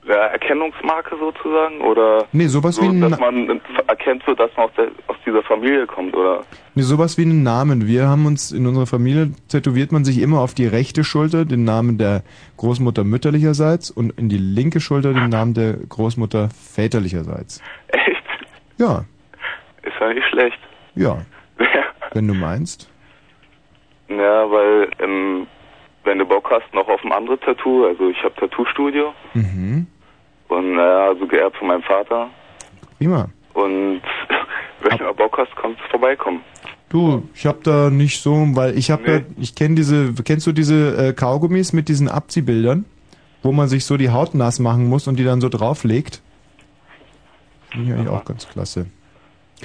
ja, 0.09 0.15
Erkennungsmarke 0.15 1.17
sozusagen? 1.19 1.81
Oder 1.83 2.25
Nee, 2.33 2.47
sowas 2.49 2.75
so, 2.77 2.83
wie 2.83 2.87
ein 2.89 3.01
dass 3.03 3.21
man 3.21 3.61
erkennt, 3.87 4.23
so, 4.27 4.35
dass 4.35 4.51
man 4.57 4.67
aus, 4.67 4.73
der, 4.77 4.89
aus 5.07 5.17
dieser 5.25 5.43
Familie 5.45 5.87
kommt, 5.87 6.17
oder? 6.17 6.43
Nee, 6.75 6.83
sowas 6.83 7.17
wie 7.19 7.23
einen 7.23 7.45
Namen. 7.45 7.87
Wir 7.87 8.09
haben 8.09 8.27
uns 8.27 8.51
in 8.51 8.67
unserer 8.67 8.87
Familie 8.87 9.31
tätowiert 9.49 9.93
man 9.93 10.05
sich 10.05 10.21
immer 10.21 10.41
auf 10.41 10.55
die 10.55 10.67
rechte 10.67 11.05
Schulter 11.05 11.45
den 11.45 11.63
Namen 11.65 11.99
der 11.99 12.25
Großmutter 12.57 13.05
mütterlicherseits 13.05 13.91
und 13.93 14.19
in 14.19 14.29
die 14.29 14.39
linke 14.39 14.81
Schulter 14.81 15.13
den 15.13 15.29
Namen 15.29 15.55
der 15.55 15.75
Großmutter 15.75 16.49
väterlicherseits. 16.51 17.63
Echt? 17.89 18.25
Ja, 18.79 19.05
Ist 19.83 19.93
ja 20.01 20.13
nicht 20.13 20.27
schlecht. 20.31 20.59
ja, 20.97 21.19
wenn 22.15 22.29
du 22.29 22.35
meinst. 22.35 22.89
Ja, 24.09 24.51
weil, 24.51 24.91
ähm, 24.99 25.47
wenn 26.05 26.19
du 26.19 26.27
Bock 26.27 26.51
hast, 26.51 26.73
noch 26.75 26.89
auf 26.89 27.03
ein 27.05 27.13
anderes 27.13 27.41
Tattoo, 27.41 27.87
also 27.87 28.09
ich 28.11 28.23
habe 28.23 28.35
Tattoo-Studio 28.35 29.15
Mhm. 29.35 29.87
und 30.49 30.75
naja, 30.75 31.09
also 31.09 31.27
geerbt 31.27 31.57
von 31.57 31.69
meinem 31.69 31.83
Vater 31.83 32.29
Prima. 32.99 33.29
und 33.55 34.03
wenn 34.83 34.99
du 34.99 35.15
Bock 35.15 35.39
hast, 35.39 35.55
kannst 35.57 35.79
du 35.81 35.91
vorbeikommen. 35.91 36.41
Du, 36.89 37.27
ich 37.35 37.47
hab 37.47 37.63
da 37.65 37.89
nicht 37.89 38.21
so, 38.21 38.35
weil 38.53 38.77
ich 38.77 38.91
hab 38.91 39.07
ja, 39.09 39.21
ich 39.39 39.55
kenne 39.55 39.77
diese, 39.77 40.13
kennst 40.25 40.47
du 40.47 40.53
diese 40.53 41.09
äh, 41.09 41.13
Kaugummis 41.15 41.73
mit 41.73 41.89
diesen 41.89 42.07
Abziehbildern, 42.09 42.85
wo 43.43 43.51
man 43.53 43.69
sich 43.69 43.87
so 43.87 43.97
die 43.97 44.11
Haut 44.11 44.35
nass 44.35 44.59
machen 44.59 44.89
muss 44.91 45.09
und 45.09 45.19
die 45.19 45.25
dann 45.25 45.41
so 45.41 45.49
drauflegt? 45.49 46.21
Finde 47.71 47.87
ich 47.87 47.93
eigentlich 47.95 48.09
auch 48.11 48.27
ganz 48.27 48.47
klasse. 48.47 48.87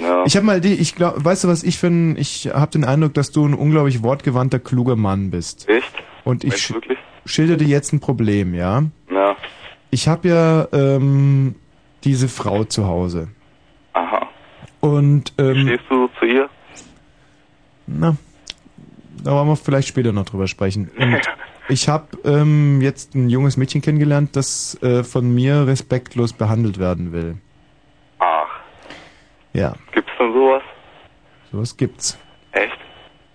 Ja. 0.00 0.24
Ich 0.26 0.36
habe 0.36 0.46
mal 0.46 0.60
die, 0.60 0.74
ich 0.74 0.94
glaube, 0.94 1.24
weißt 1.24 1.44
du 1.44 1.48
was, 1.48 1.62
ich 1.62 1.78
finde, 1.78 2.20
ich 2.20 2.50
habe 2.52 2.70
den 2.70 2.84
Eindruck, 2.84 3.14
dass 3.14 3.30
du 3.30 3.46
ein 3.46 3.54
unglaublich 3.54 4.02
wortgewandter, 4.02 4.58
kluger 4.58 4.96
Mann 4.96 5.30
bist. 5.30 5.68
Echt? 5.68 5.92
Und 6.24 6.44
ich 6.44 6.56
sch 6.56 6.72
wirklich? 6.72 6.98
schilder 7.24 7.56
dir 7.56 7.66
jetzt 7.66 7.92
ein 7.92 8.00
Problem, 8.00 8.54
ja? 8.54 8.84
Ja. 9.10 9.36
Ich 9.90 10.08
habe 10.08 10.28
ja 10.28 10.68
ähm, 10.72 11.54
diese 12.04 12.28
Frau 12.28 12.64
zu 12.64 12.86
Hause. 12.86 13.28
Aha. 13.92 14.28
Und 14.80 15.32
ähm, 15.38 15.66
Stehst 15.66 15.84
du 15.88 16.08
zu 16.18 16.26
ihr? 16.26 16.48
na, 17.86 18.16
da 19.24 19.32
wollen 19.32 19.48
wir 19.48 19.56
vielleicht 19.56 19.88
später 19.88 20.12
noch 20.12 20.26
drüber 20.26 20.46
sprechen. 20.46 20.90
Und 20.98 21.20
ich 21.68 21.88
habe 21.88 22.06
ähm, 22.24 22.80
jetzt 22.80 23.14
ein 23.14 23.30
junges 23.30 23.56
Mädchen 23.56 23.80
kennengelernt, 23.80 24.36
das 24.36 24.80
äh, 24.82 25.02
von 25.02 25.34
mir 25.34 25.66
respektlos 25.66 26.32
behandelt 26.32 26.78
werden 26.78 27.12
will. 27.12 27.36
Ja, 29.58 29.74
gibt's 29.92 30.12
denn 30.18 30.32
sowas? 30.32 30.62
sowas 31.50 31.76
gibt's. 31.76 32.18
Echt? 32.52 32.78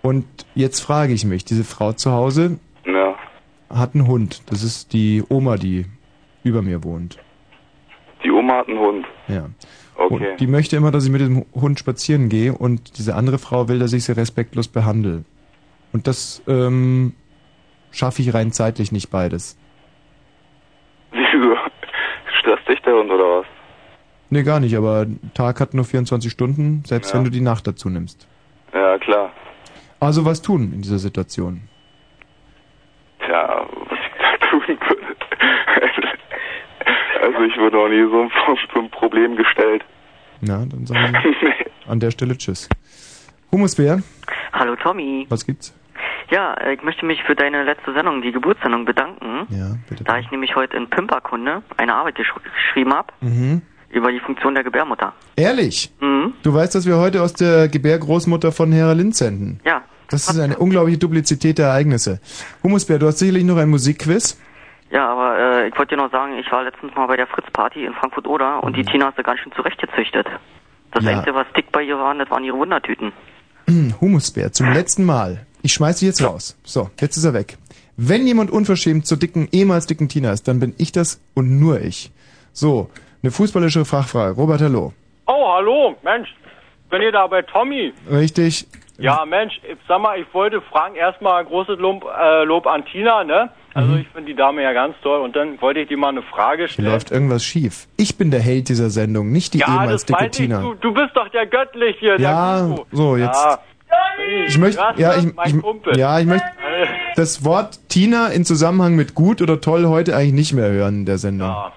Und 0.01 0.25
jetzt 0.55 0.79
frage 0.81 1.13
ich 1.13 1.25
mich, 1.25 1.43
diese 1.45 1.63
Frau 1.63 1.91
zu 1.93 2.11
Hause 2.11 2.59
Ja. 2.85 3.15
hat 3.69 3.93
einen 3.95 4.07
Hund. 4.07 4.43
Das 4.49 4.63
ist 4.63 4.93
die 4.93 5.23
Oma, 5.29 5.55
die 5.57 5.85
über 6.43 6.61
mir 6.61 6.83
wohnt. 6.83 7.17
Die 8.23 8.31
Oma 8.31 8.57
hat 8.59 8.67
einen 8.69 8.79
Hund. 8.79 9.05
Ja. 9.27 9.49
Okay. 9.95 10.31
Und 10.31 10.39
die 10.39 10.47
möchte 10.47 10.75
immer, 10.77 10.91
dass 10.91 11.05
ich 11.05 11.11
mit 11.11 11.21
dem 11.21 11.45
Hund 11.53 11.77
spazieren 11.79 12.29
gehe 12.29 12.53
und 12.53 12.97
diese 12.97 13.15
andere 13.15 13.37
Frau 13.37 13.67
will, 13.67 13.79
dass 13.79 13.93
ich 13.93 14.03
sie 14.05 14.13
respektlos 14.15 14.67
behandle. 14.67 15.23
Und 15.91 16.07
das 16.07 16.41
ähm, 16.47 17.13
schaffe 17.91 18.21
ich 18.21 18.33
rein 18.33 18.51
zeitlich 18.51 18.91
nicht 18.91 19.09
beides. 19.11 19.57
Wieso? 21.11 21.55
Stresst 22.39 22.67
dich 22.67 22.79
der 22.81 22.93
Hund 22.95 23.11
oder 23.11 23.39
was? 23.41 23.45
Nee, 24.33 24.41
gar 24.41 24.59
nicht, 24.59 24.75
aber 24.75 25.05
Tag 25.35 25.59
hat 25.61 25.75
nur 25.75 25.85
24 25.85 26.31
Stunden, 26.31 26.81
selbst 26.87 27.11
Ja. 27.11 27.17
wenn 27.19 27.23
du 27.25 27.29
die 27.29 27.39
Nacht 27.39 27.67
dazu 27.67 27.87
nimmst. 27.87 28.27
Ja, 28.73 28.97
klar. 28.97 29.31
Also 29.99 30.25
was 30.25 30.41
tun 30.41 30.73
in 30.73 30.81
dieser 30.81 30.97
Situation? 30.97 31.61
Tja, 33.23 33.67
was 33.89 33.99
ich 33.99 34.39
da 34.39 34.47
tun 34.49 34.61
würde. 34.67 35.15
Also 37.21 37.39
ich 37.43 37.57
wurde 37.59 37.77
noch 37.77 37.89
nie 37.89 38.09
so 38.09 38.79
ein, 38.81 38.89
Problem 38.89 39.35
gestellt. 39.35 39.85
Na, 40.41 40.65
dann 40.65 40.87
sagen 40.87 41.13
wir 41.13 41.53
an 41.91 41.99
der 41.99 42.09
Stelle 42.09 42.35
Tschüss. 42.35 42.67
Humusbär, 43.51 44.01
Hallo 44.51 44.75
Tommy. 44.77 45.27
was 45.29 45.45
gibt's? 45.45 45.77
Ja, 46.31 46.55
äh, 46.55 46.73
ich 46.73 46.81
möchte 46.81 47.05
mich 47.05 47.21
für 47.21 47.35
deine 47.35 47.61
letzte 47.63 47.93
Sendung, 47.93 48.23
die 48.23 48.31
Geburtssendung, 48.31 48.85
bedanken. 48.85 49.45
Ja, 49.51 49.75
bitte. 49.87 50.03
Da 50.03 50.17
ich 50.17 50.31
nämlich 50.31 50.55
heute 50.55 50.75
in 50.75 50.89
Pimperkunde 50.89 51.61
eine 51.77 51.93
Arbeit 51.93 52.15
gesch 52.15 52.33
geschrieben 52.55 52.93
habe 52.95 53.13
Mhm. 53.21 53.61
Über 53.93 54.11
die 54.11 54.19
Funktion 54.19 54.55
der 54.55 54.63
Gebärmutter. 54.63 55.13
Ehrlich? 55.35 55.91
Mhm. 56.01 56.33
Du 56.43 56.53
weißt, 56.53 56.73
dass 56.75 56.85
wir 56.85 56.97
heute 56.97 57.21
aus 57.21 57.33
der 57.33 57.67
Gebärgroßmutter 57.69 58.51
von 58.51 58.71
Hera 58.71 58.93
Lind 58.93 59.15
senden? 59.15 59.59
Ja. 59.63 59.83
Das 60.09 60.29
ist 60.29 60.39
eine 60.39 60.57
unglaubliche 60.57 60.97
Duplizität 60.97 61.57
der 61.59 61.67
Ereignisse. 61.67 62.19
Humusbär, 62.63 62.99
du 62.99 63.07
hast 63.07 63.19
sicherlich 63.19 63.43
noch 63.43 63.57
ein 63.57 63.69
Musikquiz. 63.69 64.39
Ja, 64.91 65.09
aber 65.11 65.37
äh, 65.39 65.67
ich 65.69 65.77
wollte 65.77 65.95
dir 65.95 66.01
noch 66.01 66.11
sagen, 66.11 66.37
ich 66.37 66.51
war 66.51 66.63
letztens 66.63 66.93
mal 66.95 67.07
bei 67.07 67.17
der 67.17 67.27
Fritz-Party 67.27 67.85
in 67.85 67.93
Frankfurt-Oder 67.93 68.63
und 68.63 68.71
Mhm. 68.73 68.81
die 68.81 68.85
Tina 68.85 69.07
hast 69.07 69.17
du 69.17 69.23
ganz 69.23 69.39
schön 69.39 69.51
zurechtgezüchtet. 69.53 70.27
Das 70.91 71.03
Ja. 71.03 71.11
Einzige, 71.11 71.33
was 71.35 71.47
dick 71.55 71.71
bei 71.71 71.81
ihr 71.83 71.97
war, 71.97 72.13
das 72.15 72.29
waren 72.29 72.43
ihre 72.43 72.57
Wundertüten. 72.57 73.11
Hm, 73.67 73.93
Humusbär, 74.01 74.51
zum 74.51 74.71
letzten 74.73 75.05
Mal. 75.05 75.45
Ich 75.61 75.73
schmeiß 75.73 75.99
dich 75.99 76.07
jetzt 76.07 76.23
raus. 76.23 76.57
So, 76.63 76.89
jetzt 76.99 77.17
ist 77.17 77.23
er 77.25 77.33
weg. 77.33 77.57
Wenn 77.95 78.27
jemand 78.27 78.51
unverschämt 78.51 79.05
zur 79.07 79.17
dicken, 79.17 79.47
ehemals 79.51 79.85
dicken 79.87 80.09
Tina 80.09 80.31
ist, 80.31 80.47
dann 80.47 80.59
bin 80.59 80.73
ich 80.77 80.91
das 80.91 81.21
und 81.33 81.59
nur 81.59 81.79
ich. 81.81 82.11
So, 82.51 82.89
eine 83.23 83.31
fußballische 83.31 83.85
Fachfrage. 83.85 84.35
Robert, 84.35 84.61
hallo. 84.61 84.93
Oh, 85.27 85.45
hallo, 85.55 85.95
Mensch, 86.03 86.29
bin 86.89 87.01
ihr 87.01 87.11
da 87.11 87.25
bei 87.27 87.41
Tommy? 87.41 87.93
Richtig. 88.11 88.67
Ja, 88.99 89.25
Mensch, 89.25 89.59
ich 89.63 89.77
sag 89.87 90.01
mal, 90.01 90.19
ich 90.19 90.31
wollte 90.33 90.61
fragen, 90.61 90.95
erstmal 90.95 91.43
großes 91.45 91.79
Lob, 91.79 92.05
äh, 92.05 92.43
Lob 92.43 92.67
an 92.67 92.85
Tina, 92.85 93.23
ne? 93.23 93.49
Also 93.73 93.89
Mhm. 93.93 93.97
ich 94.01 94.07
finde 94.09 94.31
die 94.31 94.35
Dame 94.35 94.61
ja 94.61 94.71
ganz 94.71 94.95
toll 95.01 95.21
und 95.21 95.35
dann 95.35 95.59
wollte 95.61 95.79
ich 95.79 95.87
dir 95.87 95.97
mal 95.97 96.09
eine 96.09 96.21
Frage 96.21 96.63
Hier 96.63 96.67
stellen. 96.67 96.89
läuft 96.91 97.09
irgendwas 97.11 97.43
schief. 97.43 97.87
Ich 97.97 98.17
bin 98.19 98.29
der 98.29 98.39
Held 98.41 98.69
dieser 98.69 98.91
Sendung, 98.91 99.31
nicht 99.31 99.55
die 99.55 99.59
ja, 99.59 99.67
ehemals 99.67 100.05
dicke 100.05 100.19
weiß 100.19 100.25
ich, 100.27 100.37
Tina. 100.37 100.61
du, 100.61 100.75
du 100.75 100.93
bist 100.93 101.09
doch 101.15 101.27
der 101.29 101.47
Göttliche, 101.47 102.17
der 102.17 102.19
Ja, 102.19 102.61
Guru. 102.67 102.85
so, 102.91 103.17
jetzt- 103.17 103.43
Ja. 103.43 103.59
Ich 104.47 104.57
möchte, 104.57 104.81
ja, 104.97 105.15
ich, 105.17 105.33
mein 105.35 105.47
ich, 105.55 105.61
Kumpel. 105.61 105.97
ja, 105.97 106.19
ich 106.19 106.25
möchte 106.25 106.47
das 107.15 107.45
Wort 107.45 107.79
Tina 107.89 108.27
in 108.27 108.43
Zusammenhang 108.45 108.95
mit 108.95 109.13
gut 109.15 109.41
oder 109.41 109.61
toll 109.61 109.85
heute 109.87 110.15
eigentlich 110.15 110.33
nicht 110.33 110.53
mehr 110.53 110.69
hören 110.71 110.99
in 111.01 111.05
der 111.05 111.17
Sendung. 111.19 111.49
Ja. 111.49 111.71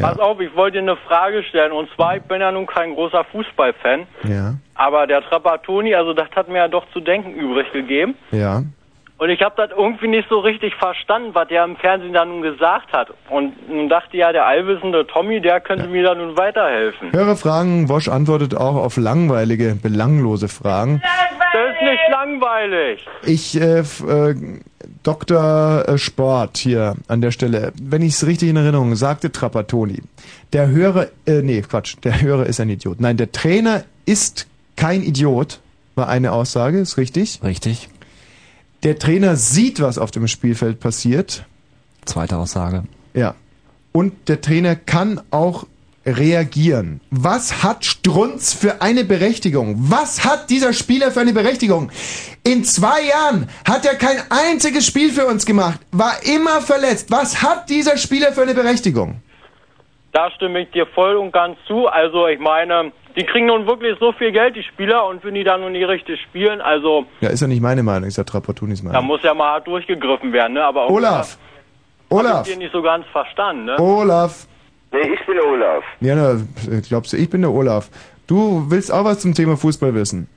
Pass 0.00 0.18
auf, 0.18 0.40
ich 0.40 0.54
wollte 0.56 0.78
dir 0.78 0.82
eine 0.82 0.96
Frage 0.96 1.42
stellen 1.44 1.72
und 1.72 1.88
zwar, 1.94 2.16
ich 2.16 2.22
bin 2.22 2.40
ja 2.40 2.50
nun 2.52 2.66
kein 2.66 2.94
großer 2.94 3.24
Fußballfan, 3.24 4.06
Ja, 4.24 4.54
aber 4.74 5.06
der 5.06 5.22
Trapattoni, 5.22 5.94
also 5.94 6.12
das 6.14 6.28
hat 6.34 6.48
mir 6.48 6.58
ja 6.58 6.68
doch 6.68 6.84
zu 6.92 7.00
denken 7.00 7.32
übrig 7.34 7.70
gegeben. 7.72 8.14
ja. 8.30 8.62
Und 9.18 9.28
ich 9.28 9.42
habe 9.42 9.54
das 9.54 9.68
irgendwie 9.76 10.08
nicht 10.08 10.30
so 10.30 10.38
richtig 10.38 10.74
verstanden, 10.76 11.34
was 11.34 11.46
der 11.48 11.62
im 11.64 11.76
Fernsehen 11.76 12.14
da 12.14 12.24
nun 12.24 12.40
gesagt 12.40 12.90
hat. 12.90 13.08
Und 13.28 13.68
nun 13.68 13.90
dachte 13.90 14.16
ja, 14.16 14.32
der 14.32 14.46
allwissende 14.46 15.06
Tommy, 15.06 15.42
der 15.42 15.60
könnte 15.60 15.88
mir 15.88 16.02
da 16.04 16.14
nun 16.14 16.38
weiterhelfen. 16.38 17.12
Hörer 17.12 17.36
fragen, 17.36 17.90
Wosch 17.90 18.08
antwortet 18.08 18.56
auch 18.56 18.76
auf 18.76 18.96
langweilige, 18.96 19.74
belanglose 19.74 20.48
Fragen. 20.48 21.02
Das 21.52 21.74
ist 21.74 21.82
nicht 21.82 22.00
langweilig. 22.10 23.06
Ich, 23.26 23.60
äh, 23.60 23.80
äh, 23.80 24.34
Dr. 25.02 25.88
äh, 25.88 25.98
Sport 25.98 26.58
hier 26.58 26.94
an 27.08 27.20
der 27.20 27.30
Stelle, 27.30 27.72
wenn 27.80 28.02
ich 28.02 28.14
es 28.14 28.26
richtig 28.26 28.50
in 28.50 28.56
Erinnerung 28.56 28.88
habe, 28.88 28.96
sagte 28.96 29.32
Trapattoni, 29.32 30.02
der 30.52 30.68
Hörer, 30.68 31.08
äh, 31.26 31.42
nee, 31.42 31.62
Quatsch, 31.62 31.96
der 32.04 32.20
Hörer 32.20 32.46
ist 32.46 32.60
ein 32.60 32.68
Idiot. 32.68 33.00
Nein, 33.00 33.16
der 33.16 33.32
Trainer 33.32 33.84
ist 34.04 34.46
kein 34.76 35.02
Idiot, 35.02 35.60
war 35.94 36.08
eine 36.08 36.32
Aussage, 36.32 36.78
ist 36.78 36.96
richtig? 36.96 37.40
Richtig. 37.42 37.88
Der 38.82 38.98
Trainer 38.98 39.36
sieht, 39.36 39.80
was 39.80 39.98
auf 39.98 40.10
dem 40.10 40.26
Spielfeld 40.26 40.80
passiert. 40.80 41.44
Zweite 42.04 42.36
Aussage. 42.36 42.84
Ja. 43.14 43.34
Und 43.92 44.28
der 44.28 44.40
Trainer 44.40 44.76
kann 44.76 45.20
auch 45.30 45.66
reagieren. 46.06 47.00
Was 47.10 47.62
hat 47.62 47.84
Strunz 47.84 48.54
für 48.54 48.80
eine 48.80 49.04
Berechtigung? 49.04 49.76
Was 49.78 50.24
hat 50.24 50.50
dieser 50.50 50.72
Spieler 50.72 51.10
für 51.10 51.20
eine 51.20 51.32
Berechtigung? 51.32 51.90
In 52.42 52.64
zwei 52.64 53.02
Jahren 53.02 53.48
hat 53.68 53.84
er 53.84 53.94
kein 53.96 54.18
einziges 54.30 54.86
Spiel 54.86 55.10
für 55.10 55.26
uns 55.26 55.44
gemacht, 55.44 55.80
war 55.92 56.14
immer 56.24 56.60
verletzt. 56.62 57.10
Was 57.10 57.42
hat 57.42 57.68
dieser 57.68 57.96
Spieler 57.96 58.32
für 58.32 58.42
eine 58.42 58.54
Berechtigung? 58.54 59.22
Da 60.12 60.30
stimme 60.32 60.62
ich 60.62 60.70
dir 60.70 60.86
voll 60.86 61.16
und 61.16 61.32
ganz 61.32 61.56
zu. 61.68 61.86
Also 61.86 62.26
ich 62.26 62.40
meine, 62.40 62.90
die 63.16 63.24
kriegen 63.24 63.46
nun 63.46 63.66
wirklich 63.66 63.96
so 64.00 64.12
viel 64.12 64.32
Geld, 64.32 64.56
die 64.56 64.62
Spieler, 64.62 65.06
und 65.06 65.22
wenn 65.22 65.34
die 65.34 65.44
dann 65.44 65.60
nun 65.60 65.72
nicht 65.72 65.86
richtig 65.86 66.20
spielen, 66.22 66.60
also 66.60 67.06
Ja, 67.20 67.28
ist 67.28 67.40
ja 67.40 67.46
nicht 67.46 67.60
meine 67.62 67.82
Meinung, 67.82 68.08
ist 68.08 68.16
ja 68.16 68.24
Trappattunis 68.24 68.82
da 68.82 68.88
Meinung. 68.88 69.06
muss 69.06 69.22
ja 69.22 69.34
mal 69.34 69.52
hart 69.52 69.66
durchgegriffen 69.66 70.32
werden, 70.32 70.54
ne? 70.54 70.64
Aber 70.64 70.90
Olaf! 70.90 71.38
Olaf! 72.08 72.46
ich 72.48 72.54
dir 72.54 72.58
nicht 72.58 72.72
so 72.72 72.82
ganz 72.82 73.06
verstanden, 73.12 73.66
ne? 73.66 73.78
Olaf! 73.78 74.46
Nee, 74.92 75.12
ich 75.14 75.24
bin 75.26 75.36
der 75.36 75.46
Olaf. 75.46 75.84
Ja, 76.00 76.14
na, 76.16 76.36
glaubst 76.88 77.12
du, 77.12 77.16
ich 77.16 77.30
bin 77.30 77.42
der 77.42 77.52
Olaf. 77.52 77.88
Du 78.26 78.64
willst 78.68 78.92
auch 78.92 79.04
was 79.04 79.20
zum 79.20 79.34
Thema 79.34 79.56
Fußball 79.56 79.94
wissen? 79.94 80.28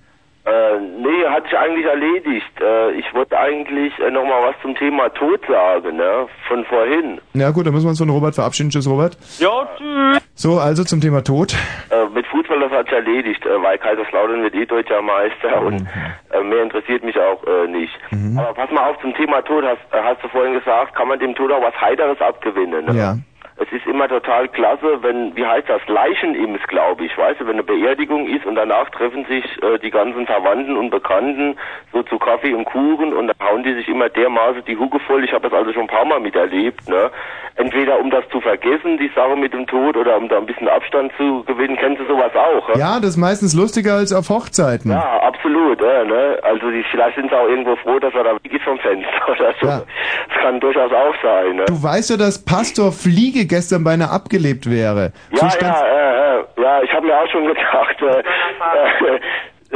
Äh, 0.45 0.51
nee, 0.99 1.25
hat 1.29 1.45
sich 1.45 1.57
eigentlich 1.57 1.85
erledigt. 1.85 2.51
Äh, 2.59 2.91
ich 2.99 3.05
wollte 3.13 3.37
eigentlich 3.39 3.97
äh, 3.99 4.11
nochmal 4.11 4.49
was 4.49 4.55
zum 4.61 4.75
Thema 4.75 5.07
Tod 5.13 5.39
sagen, 5.47 5.95
ne? 5.95 6.27
Von 6.49 6.65
vorhin. 6.65 7.21
Na 7.33 7.51
gut, 7.51 7.65
dann 7.65 7.73
müssen 7.73 7.85
wir 7.85 7.91
uns 7.91 7.99
von 7.99 8.09
Robert 8.09 8.35
verabschieden. 8.35 8.69
Tschüss, 8.69 8.87
Robert. 8.89 9.17
Ja, 9.39 9.69
tschüss. 9.77 10.21
So, 10.35 10.59
also 10.59 10.83
zum 10.83 10.99
Thema 10.99 11.23
Tod. 11.23 11.55
Äh, 11.91 12.09
mit 12.13 12.27
Fußball, 12.27 12.59
das 12.59 12.71
hat 12.71 12.85
sich 12.87 12.93
erledigt, 12.95 13.45
äh, 13.45 13.61
weil 13.63 13.77
Kaiserslautern 13.77 14.43
wird 14.43 14.53
eh 14.55 14.65
deutscher 14.65 15.01
Meister 15.01 15.61
und 15.61 15.87
äh, 16.31 16.43
mehr 16.43 16.63
interessiert 16.63 17.03
mich 17.03 17.17
auch 17.17 17.41
äh, 17.47 17.67
nicht. 17.67 17.93
Aber 18.37 18.53
pass 18.53 18.69
mal 18.71 18.89
auf, 18.89 18.99
zum 19.01 19.13
Thema 19.15 19.41
Tod, 19.43 19.63
hast, 19.63 19.79
äh, 19.93 20.03
hast 20.03 20.21
du 20.23 20.27
vorhin 20.27 20.53
gesagt, 20.55 20.93
kann 20.95 21.07
man 21.07 21.19
dem 21.19 21.35
Tod 21.35 21.51
auch 21.53 21.61
was 21.61 21.79
Heiteres 21.79 22.19
abgewinnen, 22.19 22.85
ne? 22.85 22.93
Ja. 22.97 23.17
Es 23.57 23.71
ist 23.71 23.85
immer 23.85 24.07
total 24.07 24.47
klasse, 24.47 25.01
wenn, 25.01 25.35
wie 25.35 25.45
heißt 25.45 25.69
das, 25.69 25.81
Leichenims, 25.87 26.59
glaube 26.67 27.05
ich, 27.05 27.17
weißt 27.17 27.41
du, 27.41 27.45
wenn 27.45 27.53
eine 27.53 27.63
Beerdigung 27.63 28.27
ist 28.27 28.45
und 28.45 28.55
danach 28.55 28.89
treffen 28.89 29.25
sich 29.25 29.45
äh, 29.61 29.77
die 29.79 29.91
ganzen 29.91 30.25
Verwandten 30.25 30.75
und 30.75 30.89
Bekannten 30.89 31.55
so 31.91 32.01
zu 32.03 32.17
Kaffee 32.17 32.53
und 32.53 32.65
Kuchen 32.65 33.13
und 33.13 33.27
dann 33.27 33.35
hauen 33.47 33.63
die 33.63 33.73
sich 33.73 33.87
immer 33.87 34.09
dermaßen 34.09 34.63
die 34.65 34.77
Hucke 34.77 34.99
voll. 35.01 35.23
Ich 35.23 35.33
habe 35.33 35.49
das 35.49 35.57
also 35.57 35.71
schon 35.71 35.83
ein 35.83 35.87
paar 35.87 36.05
Mal 36.05 36.19
miterlebt, 36.19 36.87
ne? 36.89 37.11
Entweder 37.55 37.99
um 37.99 38.09
das 38.09 38.27
zu 38.29 38.41
vergessen, 38.41 38.97
die 38.97 39.11
Sache 39.15 39.35
mit 39.35 39.53
dem 39.53 39.67
Tod, 39.67 39.95
oder 39.95 40.17
um 40.17 40.27
da 40.27 40.37
ein 40.37 40.47
bisschen 40.47 40.67
Abstand 40.67 41.11
zu 41.17 41.43
gewinnen. 41.43 41.77
Kennst 41.77 42.01
du 42.01 42.07
sowas 42.07 42.31
auch? 42.35 42.69
Ja, 42.69 42.79
Ja, 42.79 42.99
das 42.99 43.11
ist 43.11 43.17
meistens 43.17 43.53
lustiger 43.53 43.93
als 43.95 44.11
auf 44.11 44.29
Hochzeiten. 44.29 44.89
ja 44.89 45.19
absolut, 45.21 45.79
ja, 45.81 46.03
ne? 46.03 46.39
Also 46.41 46.71
die, 46.71 46.83
vielleicht 46.89 47.15
sind 47.15 47.29
sie 47.29 47.35
auch 47.35 47.47
irgendwo 47.47 47.75
froh, 47.77 47.99
dass 47.99 48.13
er 48.13 48.23
da 48.23 48.33
weg 48.33 48.51
ist 48.51 48.63
vom 48.63 48.79
Fenster 48.79 49.09
oder 49.29 49.53
so. 49.61 49.67
Ja. 49.67 49.81
Das 50.29 50.37
kann 50.41 50.59
durchaus 50.59 50.91
auch 50.91 51.13
sein, 51.21 51.55
ne? 51.57 51.65
Du 51.65 51.81
weißt 51.81 52.09
ja, 52.11 52.17
dass 52.17 52.43
Pastor 52.43 52.91
Fliege 52.91 53.42
gestern 53.47 53.83
beinahe 53.83 54.09
abgelebt 54.09 54.69
wäre. 54.69 55.11
Ja, 55.31 55.47
ja, 55.61 55.67
ja, 55.67 56.13
ja, 56.37 56.43
ja, 56.61 56.83
ich 56.83 56.91
habe 56.93 57.05
mir 57.05 57.17
auch 57.17 57.27
schon 57.31 57.45
gedacht, 57.45 58.01
äh, 58.01 58.19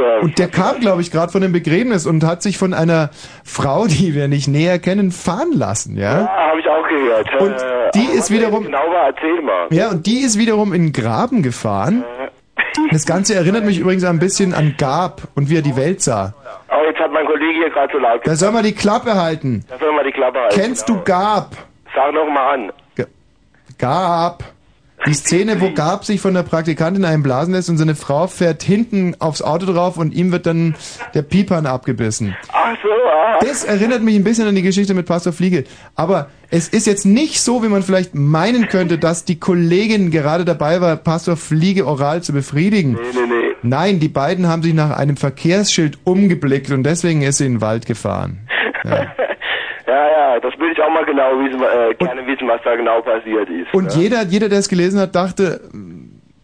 äh, 0.02 0.20
Und 0.20 0.38
der 0.38 0.48
kam, 0.48 0.80
glaube 0.80 1.00
ich, 1.02 1.10
gerade 1.10 1.32
von 1.32 1.40
dem 1.42 1.52
Begräbnis 1.52 2.06
und 2.06 2.24
hat 2.24 2.42
sich 2.42 2.56
von 2.58 2.72
einer 2.74 3.10
Frau, 3.44 3.86
die 3.86 4.14
wir 4.14 4.28
nicht 4.28 4.46
näher 4.48 4.78
kennen, 4.78 5.10
fahren 5.10 5.52
lassen, 5.52 5.96
ja? 5.96 6.20
ja, 6.22 6.28
habe 6.28 6.60
ich 6.60 6.68
auch 6.68 6.86
gehört. 6.88 7.28
Und 7.40 7.54
äh, 7.54 7.90
die 7.94 8.16
ist 8.16 8.30
wiederum- 8.30 8.64
Genau 8.64 8.78
war, 8.90 9.06
erzähl 9.08 9.42
mal. 9.42 9.66
Ja, 9.70 9.90
und 9.90 10.06
die 10.06 10.20
ist 10.20 10.38
wiederum 10.38 10.72
in 10.72 10.86
den 10.86 10.92
Graben 10.92 11.42
gefahren. 11.42 12.04
Das 12.92 13.06
Ganze 13.06 13.34
erinnert 13.34 13.64
mich 13.64 13.78
übrigens 13.80 14.04
ein 14.04 14.18
bisschen 14.20 14.54
an 14.54 14.74
Gab 14.78 15.22
und 15.34 15.50
wie 15.50 15.56
er 15.56 15.62
die 15.62 15.76
Welt 15.76 16.00
sah. 16.00 16.34
Oh, 16.70 16.84
jetzt 16.86 17.00
hat 17.00 17.10
mein 17.12 17.26
Kollege 17.26 17.54
hier 17.58 17.70
gerade 17.70 17.92
so 17.92 17.98
laut 17.98 18.20
Da 18.24 18.34
soll 18.36 18.52
man 18.52 18.62
die 18.62 18.74
Klappe 18.74 19.14
halten. 19.14 19.64
Da 19.68 19.78
soll 19.78 19.92
mal 19.92 20.04
die 20.04 20.12
Klappe 20.12 20.38
halten. 20.40 20.54
Kennst 20.60 20.88
du 20.88 21.00
Gab? 21.02 21.50
Sag 21.94 22.12
noch 22.12 22.28
mal 22.28 22.54
an. 22.54 22.72
Gab. 23.78 24.44
Die 25.06 25.14
Szene, 25.14 25.60
wo 25.60 25.70
Gab 25.70 26.04
sich 26.04 26.20
von 26.20 26.34
der 26.34 26.42
Praktikantin 26.42 27.04
einblasen 27.04 27.54
lässt 27.54 27.70
und 27.70 27.78
seine 27.78 27.94
Frau 27.94 28.26
fährt 28.26 28.62
hinten 28.62 29.14
aufs 29.20 29.42
Auto 29.42 29.66
drauf 29.66 29.96
und 29.96 30.12
ihm 30.12 30.32
wird 30.32 30.46
dann 30.46 30.74
der 31.14 31.22
Pipan 31.22 31.66
abgebissen. 31.66 32.36
Ach 32.52 32.76
so, 32.82 32.88
ah. 32.88 33.38
Das 33.40 33.64
erinnert 33.64 34.02
mich 34.02 34.16
ein 34.16 34.24
bisschen 34.24 34.48
an 34.48 34.56
die 34.56 34.62
Geschichte 34.62 34.94
mit 34.94 35.06
Pastor 35.06 35.32
Fliege. 35.32 35.64
Aber 35.94 36.28
es 36.50 36.68
ist 36.68 36.86
jetzt 36.86 37.06
nicht 37.06 37.40
so, 37.40 37.62
wie 37.62 37.68
man 37.68 37.82
vielleicht 37.84 38.14
meinen 38.14 38.68
könnte, 38.68 38.98
dass 38.98 39.24
die 39.24 39.38
Kollegin 39.38 40.10
gerade 40.10 40.44
dabei 40.44 40.80
war, 40.80 40.96
Pastor 40.96 41.36
Fliege 41.36 41.86
oral 41.86 42.22
zu 42.22 42.32
befriedigen. 42.32 42.92
Nee, 42.94 42.98
nee, 43.14 43.26
nee. 43.28 43.54
Nein, 43.62 44.00
die 44.00 44.08
beiden 44.08 44.48
haben 44.48 44.62
sich 44.62 44.74
nach 44.74 44.96
einem 44.96 45.16
Verkehrsschild 45.16 45.98
umgeblickt 46.04 46.70
und 46.70 46.82
deswegen 46.82 47.22
ist 47.22 47.38
sie 47.38 47.46
in 47.46 47.54
den 47.54 47.60
Wald 47.60 47.86
gefahren. 47.86 48.40
Ja. 48.84 49.06
Ja, 49.88 50.06
ja, 50.34 50.40
das 50.40 50.52
will 50.58 50.70
ich 50.70 50.80
auch 50.82 50.90
mal 50.90 51.04
genau 51.06 51.30
wissen, 51.40 51.62
äh, 51.62 51.94
gerne 51.94 52.26
wissen, 52.26 52.46
was 52.46 52.60
da 52.62 52.76
genau 52.76 53.00
passiert 53.00 53.48
ist. 53.48 53.72
Und 53.72 53.96
ne? 53.96 54.02
jeder, 54.02 54.22
jeder, 54.24 54.50
der 54.50 54.58
es 54.58 54.68
gelesen 54.68 55.00
hat, 55.00 55.14
dachte, 55.14 55.62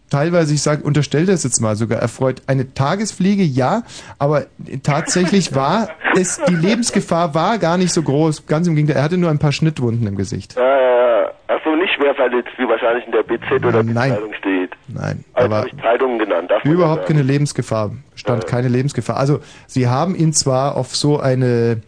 teilweise, 0.09 0.55
ich 0.55 0.63
sage, 0.63 0.81
unterstell 0.83 1.27
das 1.27 1.43
jetzt 1.43 1.61
mal 1.61 1.75
sogar, 1.75 1.99
erfreut 1.99 2.41
eine 2.47 2.73
Tagesfliege, 2.73 3.43
ja, 3.43 3.83
aber 4.17 4.47
tatsächlich 4.81 5.53
war 5.55 5.89
es, 6.15 6.41
die 6.49 6.55
Lebensgefahr 6.55 7.35
war 7.35 7.59
gar 7.59 7.77
nicht 7.77 7.93
so 7.93 8.01
groß. 8.01 8.47
Ganz 8.47 8.67
im 8.67 8.73
Gegenteil, 8.75 8.97
er 8.97 9.03
hatte 9.03 9.17
nur 9.17 9.29
ein 9.29 9.37
paar 9.37 9.51
Schnittwunden 9.51 10.07
im 10.07 10.15
Gesicht. 10.15 10.55
Ja, 10.55 10.63
ja, 10.63 11.21
ja. 11.21 11.31
Ach 11.47 11.59
so, 11.63 11.75
nicht 11.75 11.93
schwer 11.93 12.15
verletzt, 12.15 12.49
wie 12.57 12.67
wahrscheinlich 12.67 13.05
in 13.05 13.11
der 13.11 13.21
BZ 13.21 13.63
oder 13.63 13.83
Nein. 13.83 14.11
Zeitung 14.13 14.33
steht. 14.33 14.71
Nein, 14.87 15.23
Also 15.33 15.53
aber 15.53 15.67
Zeitungen 15.83 16.17
genannt. 16.17 16.51
überhaupt 16.63 17.05
keine 17.05 17.21
Lebensgefahr, 17.21 17.91
stand 18.15 18.47
keine 18.47 18.69
Lebensgefahr. 18.69 19.17
Also, 19.17 19.41
sie 19.67 19.87
haben 19.87 20.15
ihn 20.15 20.33
zwar 20.33 20.75
auf 20.75 20.95
so 20.95 21.19
eine 21.19 21.81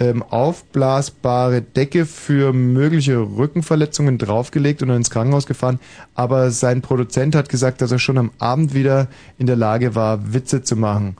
ähm, 0.00 0.22
aufblasbare 0.22 1.60
Decke 1.60 2.06
für 2.06 2.52
mögliche 2.52 3.18
Rückenverletzungen 3.18 4.18
draufgelegt 4.18 4.82
und 4.82 4.88
dann 4.88 4.96
ins 4.96 5.10
Krankenhaus 5.10 5.46
gefahren, 5.46 5.78
aber 6.14 6.50
sein 6.50 6.80
Produzent 6.80 7.34
hat 7.34 7.48
gesagt, 7.48 7.82
dass 7.82 7.92
er 7.92 7.98
schon 7.98 8.18
am 8.18 8.30
Abend 8.38 8.74
wieder 8.74 9.08
in 9.38 9.46
der 9.46 9.56
Lage 9.56 9.94
war, 9.94 10.32
Witze 10.32 10.62
zu 10.62 10.76
machen. 10.76 11.16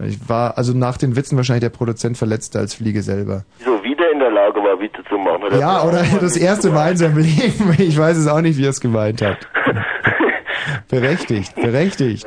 Ich 0.00 0.28
war 0.28 0.58
also 0.58 0.76
nach 0.76 0.96
den 0.96 1.14
Witzen 1.14 1.36
wahrscheinlich 1.36 1.62
der 1.62 1.70
Produzent 1.70 2.18
verletzter 2.18 2.58
als 2.58 2.74
Fliege 2.74 3.02
selber. 3.02 3.44
So 3.64 3.82
wieder 3.84 4.10
in 4.12 4.18
der 4.18 4.32
Lage 4.32 4.60
war, 4.60 4.80
Witze 4.80 5.04
zu 5.08 5.16
machen. 5.16 5.44
Oder 5.44 5.58
Ja, 5.58 5.84
oder 5.84 6.02
das 6.20 6.36
erste 6.36 6.70
Mal 6.70 6.90
in 6.90 6.96
seinem 6.96 7.18
Leben. 7.18 7.76
Ich 7.78 7.96
weiß 7.96 8.16
es 8.16 8.26
auch 8.26 8.40
nicht, 8.40 8.58
wie 8.58 8.64
er 8.64 8.70
es 8.70 8.80
gemeint 8.80 9.22
hat. 9.22 9.38
Berechtigt, 10.88 11.54
berechtigt. 11.54 12.26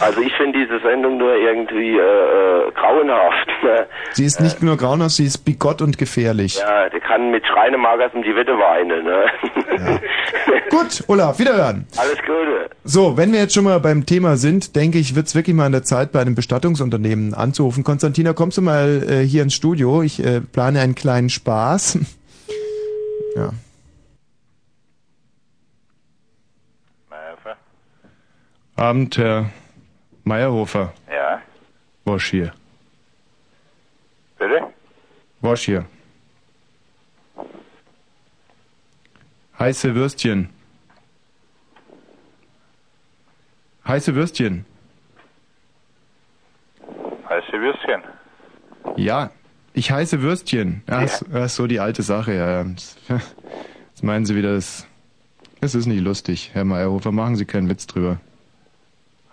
Äh, 0.00 0.04
Also 0.04 0.20
ich 0.20 0.32
finde 0.36 0.58
diese 0.58 0.80
Sendung 0.80 1.18
nur 1.18 1.34
irgendwie 1.34 1.96
äh, 1.96 2.00
äh, 2.00 2.72
grauenhaft. 2.72 3.48
ne? 3.62 3.86
Sie 4.12 4.24
ist 4.24 4.40
nicht 4.40 4.62
nur 4.62 4.76
grauenhaft, 4.76 5.16
sie 5.16 5.24
ist 5.26 5.38
bigott 5.38 5.82
und 5.82 5.98
gefährlich. 5.98 6.56
Ja, 6.58 6.88
der 6.88 7.00
kann 7.00 7.30
mit 7.30 7.46
Schreinemagers 7.46 8.12
um 8.14 8.22
die 8.22 8.34
Wette 8.34 8.52
weinen. 8.52 9.04
Ne? 9.04 10.00
Gut, 10.70 11.04
Olaf, 11.08 11.38
wiederhören. 11.38 11.86
Alles 11.96 12.18
Gute. 12.20 12.70
So, 12.84 13.16
wenn 13.16 13.32
wir 13.32 13.40
jetzt 13.40 13.54
schon 13.54 13.64
mal 13.64 13.80
beim 13.80 14.06
Thema 14.06 14.36
sind, 14.36 14.76
denke 14.76 14.98
ich, 14.98 15.14
wird's 15.14 15.34
wirklich 15.34 15.54
mal 15.54 15.66
an 15.66 15.72
der 15.72 15.82
Zeit, 15.82 16.12
bei 16.12 16.20
einem 16.20 16.34
Bestattungsunternehmen 16.34 17.34
anzurufen. 17.34 17.84
Konstantina, 17.84 18.32
kommst 18.32 18.58
du 18.58 18.62
mal 18.62 19.02
äh, 19.08 19.22
hier 19.26 19.42
ins 19.42 19.54
Studio? 19.54 20.02
Ich 20.02 20.24
äh, 20.24 20.40
plane 20.40 20.80
einen 20.80 20.94
kleinen 20.94 21.28
Spaß. 21.28 21.98
ja. 23.36 23.50
Abend, 28.78 29.16
Herr 29.16 29.46
Meyerhofer. 30.26 30.92
Ja, 31.08 31.40
Wosch 32.04 32.30
hier. 32.30 32.52
bitte? 34.38 34.60
Wosch 35.40 35.62
hier. 35.66 35.86
Heiße 39.56 39.94
Würstchen. 39.94 40.50
Heiße 43.86 44.14
Würstchen. 44.16 44.66
Heiße 47.28 47.52
Würstchen. 47.52 48.02
Ja, 48.96 49.30
ich 49.74 49.92
heiße 49.92 50.22
Würstchen. 50.22 50.82
Ist, 51.04 51.24
ja, 51.32 51.44
ist 51.44 51.54
so 51.54 51.68
die 51.68 51.78
alte 51.78 52.02
Sache, 52.02 52.34
ja. 52.34 52.62
ja. 52.62 52.66
Jetzt 52.68 52.98
meinen 54.02 54.26
Sie 54.26 54.34
wieder, 54.34 54.54
das, 54.54 54.88
das 55.60 55.76
ist 55.76 55.86
nicht 55.86 56.02
lustig, 56.02 56.50
Herr 56.52 56.64
Meyerhofer. 56.64 57.12
Machen 57.12 57.36
Sie 57.36 57.44
keinen 57.44 57.68
Witz 57.68 57.86
drüber. 57.86 58.18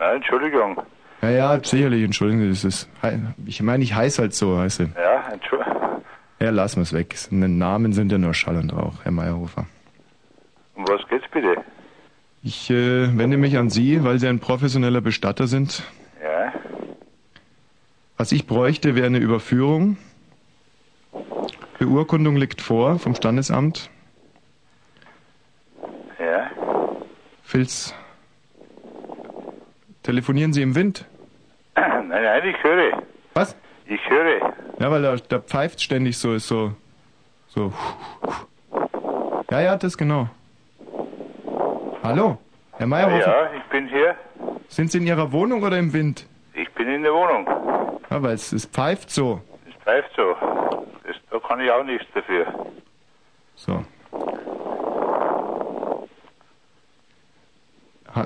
Ja, 0.04 0.16
Entschuldigung. 0.16 0.82
Ja, 1.22 1.30
ja, 1.30 1.64
sicherlich, 1.64 2.04
entschuldigen 2.04 2.42
Sie, 2.42 2.50
das 2.50 2.66
ist, 2.66 2.90
ich 3.46 3.62
meine, 3.62 3.86
ich 3.86 3.96
heiße 3.96 4.22
halt 4.22 4.34
so, 4.34 4.58
heiße. 4.60 4.90
Ja, 4.98 5.32
Entschuldigung. 5.32 6.02
Ja, 6.42 6.50
lassen 6.50 6.78
wir 6.78 6.82
es 6.84 6.92
weg. 6.92 7.16
Namen 7.32 7.94
sind 7.94 8.12
ja 8.12 8.18
nur 8.18 8.34
Schall 8.34 8.58
und 8.58 8.74
Rauch, 8.74 8.96
Herr 9.04 9.14
Meyerhofer. 9.14 9.66
Um 10.76 10.86
was 10.90 11.08
geht's 11.08 11.26
bitte? 11.32 11.56
Ich 12.42 12.70
äh, 12.70 13.18
wende 13.18 13.38
mich 13.38 13.58
an 13.58 13.70
Sie, 13.70 14.04
weil 14.04 14.20
Sie 14.20 14.28
ein 14.28 14.40
professioneller 14.40 15.00
Bestatter 15.00 15.48
sind. 15.48 15.84
Ja, 16.22 16.52
Was 18.18 18.34
ich 18.34 18.46
bräuchte, 18.46 18.96
wäre 18.96 19.06
eine 19.08 19.20
Überführung. 19.20 19.96
Beurkundung 21.80 22.36
liegt 22.36 22.62
vor 22.62 23.00
vom 23.00 23.16
Standesamt. 23.16 23.90
ja. 26.20 26.50
Filz. 27.44 27.96
Telefonieren 30.04 30.52
Sie 30.52 30.62
im 30.62 30.76
Wind? 30.76 31.06
Nein, 31.76 32.10
nein, 32.10 32.48
ich 32.48 32.62
höre. 32.64 33.02
Was? 33.34 33.56
Ich 33.86 34.10
höre. 34.10 34.54
Ja, 34.80 34.92
weil 34.92 35.02
da, 35.02 35.16
da 35.16 35.40
pfeift 35.40 35.82
ständig 35.82 36.18
so, 36.18 36.34
ist 36.34 36.48
so, 36.48 36.74
so. 37.48 37.74
Ja, 39.50 39.62
ja, 39.62 39.76
das 39.78 39.98
genau. 39.98 40.30
Hallo, 42.04 42.38
Herr 42.74 42.88
Meyerhofer. 42.88 43.28
Ja, 43.28 43.50
ich 43.58 43.64
bin 43.72 43.88
hier. 43.88 44.16
Sind 44.68 44.92
Sie 44.92 44.98
in 45.00 45.08
Ihrer 45.08 45.32
Wohnung 45.32 45.64
oder 45.64 45.80
im 45.80 45.94
Wind? 45.94 46.28
Ich 46.54 46.70
bin 46.74 46.90
in 46.90 47.04
der 47.04 47.14
Wohnung. 47.14 47.48
Ja, 48.10 48.22
weil 48.22 48.34
es, 48.34 48.52
es 48.52 48.66
pfeift 48.66 49.10
so. 49.10 49.42
Es 49.68 49.76
bleibt 49.84 50.12
so. 50.16 50.36
Das, 51.08 51.16
da 51.32 51.40
kann 51.40 51.62
ich 51.62 51.72
auch 51.72 51.84
nichts 51.84 52.06
dafür. 52.14 52.46
So. 53.56 53.84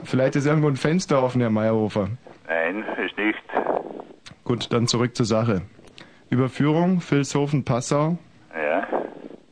Vielleicht 0.03 0.35
ist 0.35 0.45
irgendwo 0.45 0.67
ein 0.67 0.75
Fenster 0.75 1.23
offen, 1.23 1.41
Herr 1.41 1.49
Meyerhofer. 1.49 2.09
Nein, 2.47 2.83
ist 3.05 3.17
nicht. 3.17 3.37
Gut, 4.43 4.71
dann 4.71 4.87
zurück 4.87 5.15
zur 5.15 5.25
Sache. 5.25 5.61
Überführung, 6.29 7.01
Vilshofen, 7.01 7.63
Passau. 7.63 8.17
Ja, 8.53 8.87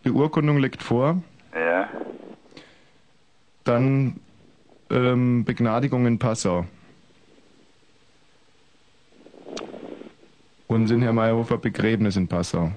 Beurkundung 0.03 0.57
liegt 0.57 0.83
vor. 0.83 1.21
ja. 1.53 1.87
Dann 3.63 4.19
ähm, 4.91 5.43
Begnadigung 5.45 6.05
in 6.05 6.19
Passau. 6.19 6.65
Und 10.67 10.87
sind 10.87 11.01
Herr 11.01 11.13
Meyerhofer 11.13 11.57
Begräbnis 11.57 12.15
in 12.15 12.27
Passau. 12.27 12.71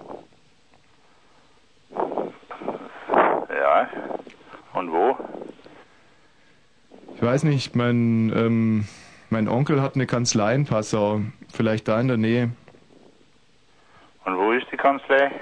Ja. 3.50 3.88
Und 4.74 4.90
wo? 4.92 5.16
Ich 7.18 7.24
weiß 7.24 7.42
nicht, 7.42 7.74
mein, 7.74 8.32
ähm, 8.32 8.84
mein 9.28 9.48
Onkel 9.48 9.82
hat 9.82 9.96
eine 9.96 10.06
Kanzlei 10.06 10.54
in 10.54 10.66
Passau. 10.66 11.20
Vielleicht 11.52 11.88
da 11.88 12.00
in 12.00 12.06
der 12.06 12.16
Nähe. 12.16 12.50
Und 14.24 14.38
wo 14.38 14.52
ist 14.52 14.68
die 14.70 14.76
Kanzlei? 14.76 15.32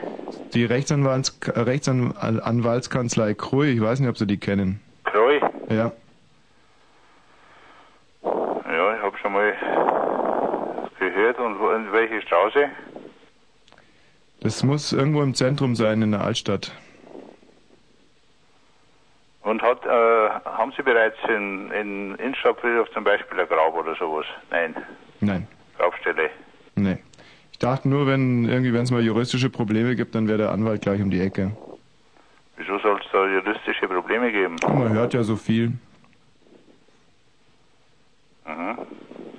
Die 0.55 0.65
Rechtsanwalts 0.65 1.39
Rechtsanwaltskanzlei 1.55 3.35
Krui, 3.35 3.73
ich 3.73 3.83
weiß 3.83 4.01
nicht, 4.01 4.09
ob 4.09 4.17
Sie 4.17 4.27
die 4.27 4.39
kennen. 4.39 4.81
Kreu? 5.05 5.39
Ja. 5.69 5.93
Ja, 8.25 8.95
ich 8.97 9.03
habe 9.03 9.19
schon 9.21 9.35
mal 9.35 9.53
gehört. 10.99 11.39
Und 11.39 11.57
in 11.57 11.93
welche 11.93 12.23
Straße? 12.23 12.71
Das 14.41 14.63
muss 14.63 14.95
irgendwo 14.95 15.21
im 15.21 15.35
Zentrum 15.35 15.75
sein, 15.75 16.01
in 16.01 16.13
der 16.13 16.23
Altstadt. 16.23 16.73
Und 19.47 19.63
hat, 19.63 19.87
äh, 19.87 19.89
haben 19.89 20.73
Sie 20.77 20.83
bereits 20.83 21.17
in, 21.29 21.71
in 21.71 22.15
Innenstadtfriedhof 22.17 22.91
zum 22.91 23.05
Beispiel 23.05 23.39
ein 23.39 23.47
Grab 23.47 23.75
oder 23.77 23.95
sowas? 23.95 24.27
Nein, 24.51 24.75
Nein, 25.21 25.47
Grabstelle. 25.79 26.31
nee. 26.75 26.99
Ich 27.53 27.59
dachte 27.61 27.89
nur, 27.89 28.09
wenn 28.09 28.45
irgendwie, 28.49 28.73
wenn 28.75 28.83
es 28.83 28.91
mal 28.91 29.03
juristische 29.05 29.49
Probleme 29.49 29.95
gibt, 29.95 30.17
dann 30.17 30.27
wäre 30.27 30.39
der 30.39 30.51
Anwalt 30.51 30.83
gleich 30.83 31.01
um 31.01 31.11
die 31.11 31.21
Ecke. 31.21 31.53
Wieso 32.57 32.77
soll 32.81 33.01
es 33.01 33.07
da 33.13 33.25
juristische 33.25 33.87
Probleme 33.87 34.33
geben? 34.33 34.57
Man 34.67 34.93
hört 34.93 35.15
ja 35.15 35.23
so 35.23 35.37
viel. 35.37 35.75
Mhm. 38.49 38.79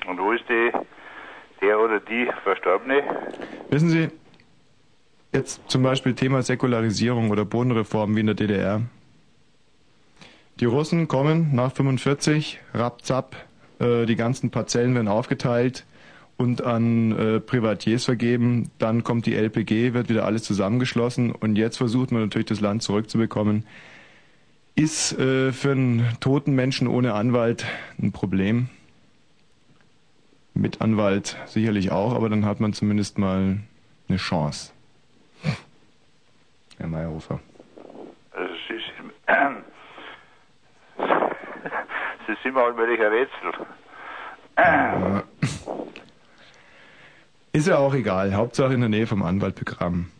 Und 0.07 0.19
wo 0.19 0.31
ist 0.31 0.45
die, 0.47 0.71
der 1.61 1.79
oder 1.81 1.99
die 1.99 2.29
Verstorbene? 2.45 3.03
Wissen 3.69 3.89
Sie, 3.89 4.07
jetzt 5.33 5.69
zum 5.69 5.83
Beispiel 5.83 6.15
Thema 6.15 6.41
Säkularisierung 6.43 7.29
oder 7.29 7.43
Bodenreform 7.43 8.15
wie 8.15 8.21
in 8.21 8.27
der 8.27 8.35
DDR. 8.35 8.81
Die 10.59 10.65
Russen 10.65 11.07
kommen 11.07 11.53
nach 11.53 11.71
45, 11.71 12.59
rapzap, 12.73 13.35
äh, 13.79 14.05
die 14.05 14.15
ganzen 14.15 14.49
Parzellen 14.49 14.95
werden 14.95 15.07
aufgeteilt 15.07 15.85
und 16.35 16.63
an 16.63 17.11
äh, 17.17 17.39
Privatiers 17.39 18.05
vergeben. 18.05 18.71
Dann 18.79 19.03
kommt 19.03 19.25
die 19.27 19.35
LPG, 19.35 19.93
wird 19.93 20.09
wieder 20.09 20.25
alles 20.25 20.43
zusammengeschlossen 20.43 21.31
und 21.31 21.55
jetzt 21.57 21.77
versucht 21.77 22.11
man 22.11 22.21
natürlich 22.21 22.47
das 22.47 22.59
Land 22.59 22.81
zurückzubekommen. 22.81 23.65
Ist 24.75 25.17
äh, 25.19 25.51
für 25.51 25.71
einen 25.71 26.07
toten 26.19 26.53
Menschen 26.53 26.87
ohne 26.87 27.13
Anwalt 27.13 27.65
ein 28.01 28.11
Problem. 28.11 28.69
Mit 30.53 30.81
Anwalt 30.81 31.37
sicherlich 31.45 31.91
auch, 31.91 32.13
aber 32.15 32.29
dann 32.29 32.45
hat 32.45 32.59
man 32.59 32.73
zumindest 32.73 33.19
mal 33.19 33.57
eine 34.09 34.17
Chance. 34.17 34.71
Herr 36.79 36.87
Meyerhofer. 36.87 37.39
Also 38.31 38.53
Sie, 38.67 38.73
sind- 38.75 39.63
Sie 42.27 42.35
sind 42.43 42.53
mir 42.53 42.61
allmählich 42.61 42.99
ein 42.99 43.07
Rätsel. 43.07 43.65
Ja. 44.57 45.23
Ist 47.53 47.67
ja 47.67 47.77
auch 47.77 47.93
egal. 47.93 48.35
Hauptsache 48.35 48.73
in 48.73 48.81
der 48.81 48.89
Nähe 48.89 49.07
vom 49.07 49.23
Anwalt 49.23 49.55
begraben. 49.55 50.11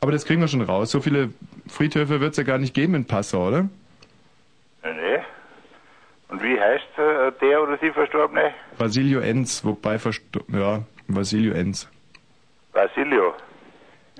Aber 0.00 0.12
das 0.12 0.26
kriegen 0.26 0.40
wir 0.42 0.48
schon 0.48 0.60
raus. 0.60 0.90
So 0.90 1.00
viele 1.00 1.30
Friedhöfe 1.66 2.20
wird 2.20 2.32
es 2.32 2.36
ja 2.36 2.44
gar 2.44 2.58
nicht 2.58 2.74
geben 2.74 2.94
in 2.94 3.06
Passau, 3.06 3.48
oder? 3.48 3.68
Nee. 4.82 5.22
Und 6.28 6.42
wie 6.42 6.60
heißt 6.60 6.98
äh, 6.98 7.32
der 7.40 7.62
oder 7.62 7.78
die 7.78 7.90
Verstorbene? 7.90 8.52
Basilio 8.76 9.20
Enz, 9.20 9.64
wobei 9.64 9.98
versto 9.98 10.40
ja, 10.48 10.82
Basilio 11.08 11.54
Enz. 11.54 11.88
Basilio. 12.72 13.34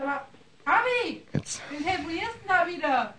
Aber, 0.00 0.26
Abi! 0.64 1.22
Jetzt. 1.32 1.62
Wen 1.70 1.84
telefonierst 1.84 2.36
du 2.42 2.48
denn 2.48 2.48
da 2.48 2.66
wieder? 2.66 3.14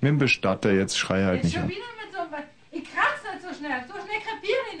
Mit 0.00 0.08
dem 0.08 0.18
Bestatter, 0.18 0.72
jetzt 0.72 0.98
schrei 0.98 1.24
halt 1.24 1.36
Jetzt 1.36 1.44
nicht 1.44 1.54
schon 1.54 1.62
an. 1.64 1.68
wieder 1.68 1.80
mit 2.04 2.12
so 2.12 2.18
einem... 2.20 2.44
Ich 2.72 2.84
kratze 2.84 3.34
nicht 3.34 3.42
so 3.42 3.54
schnell. 3.58 3.84
So 3.86 3.94
schnell 3.94 4.20
krepiere 4.20 4.60
ich 4.72 4.78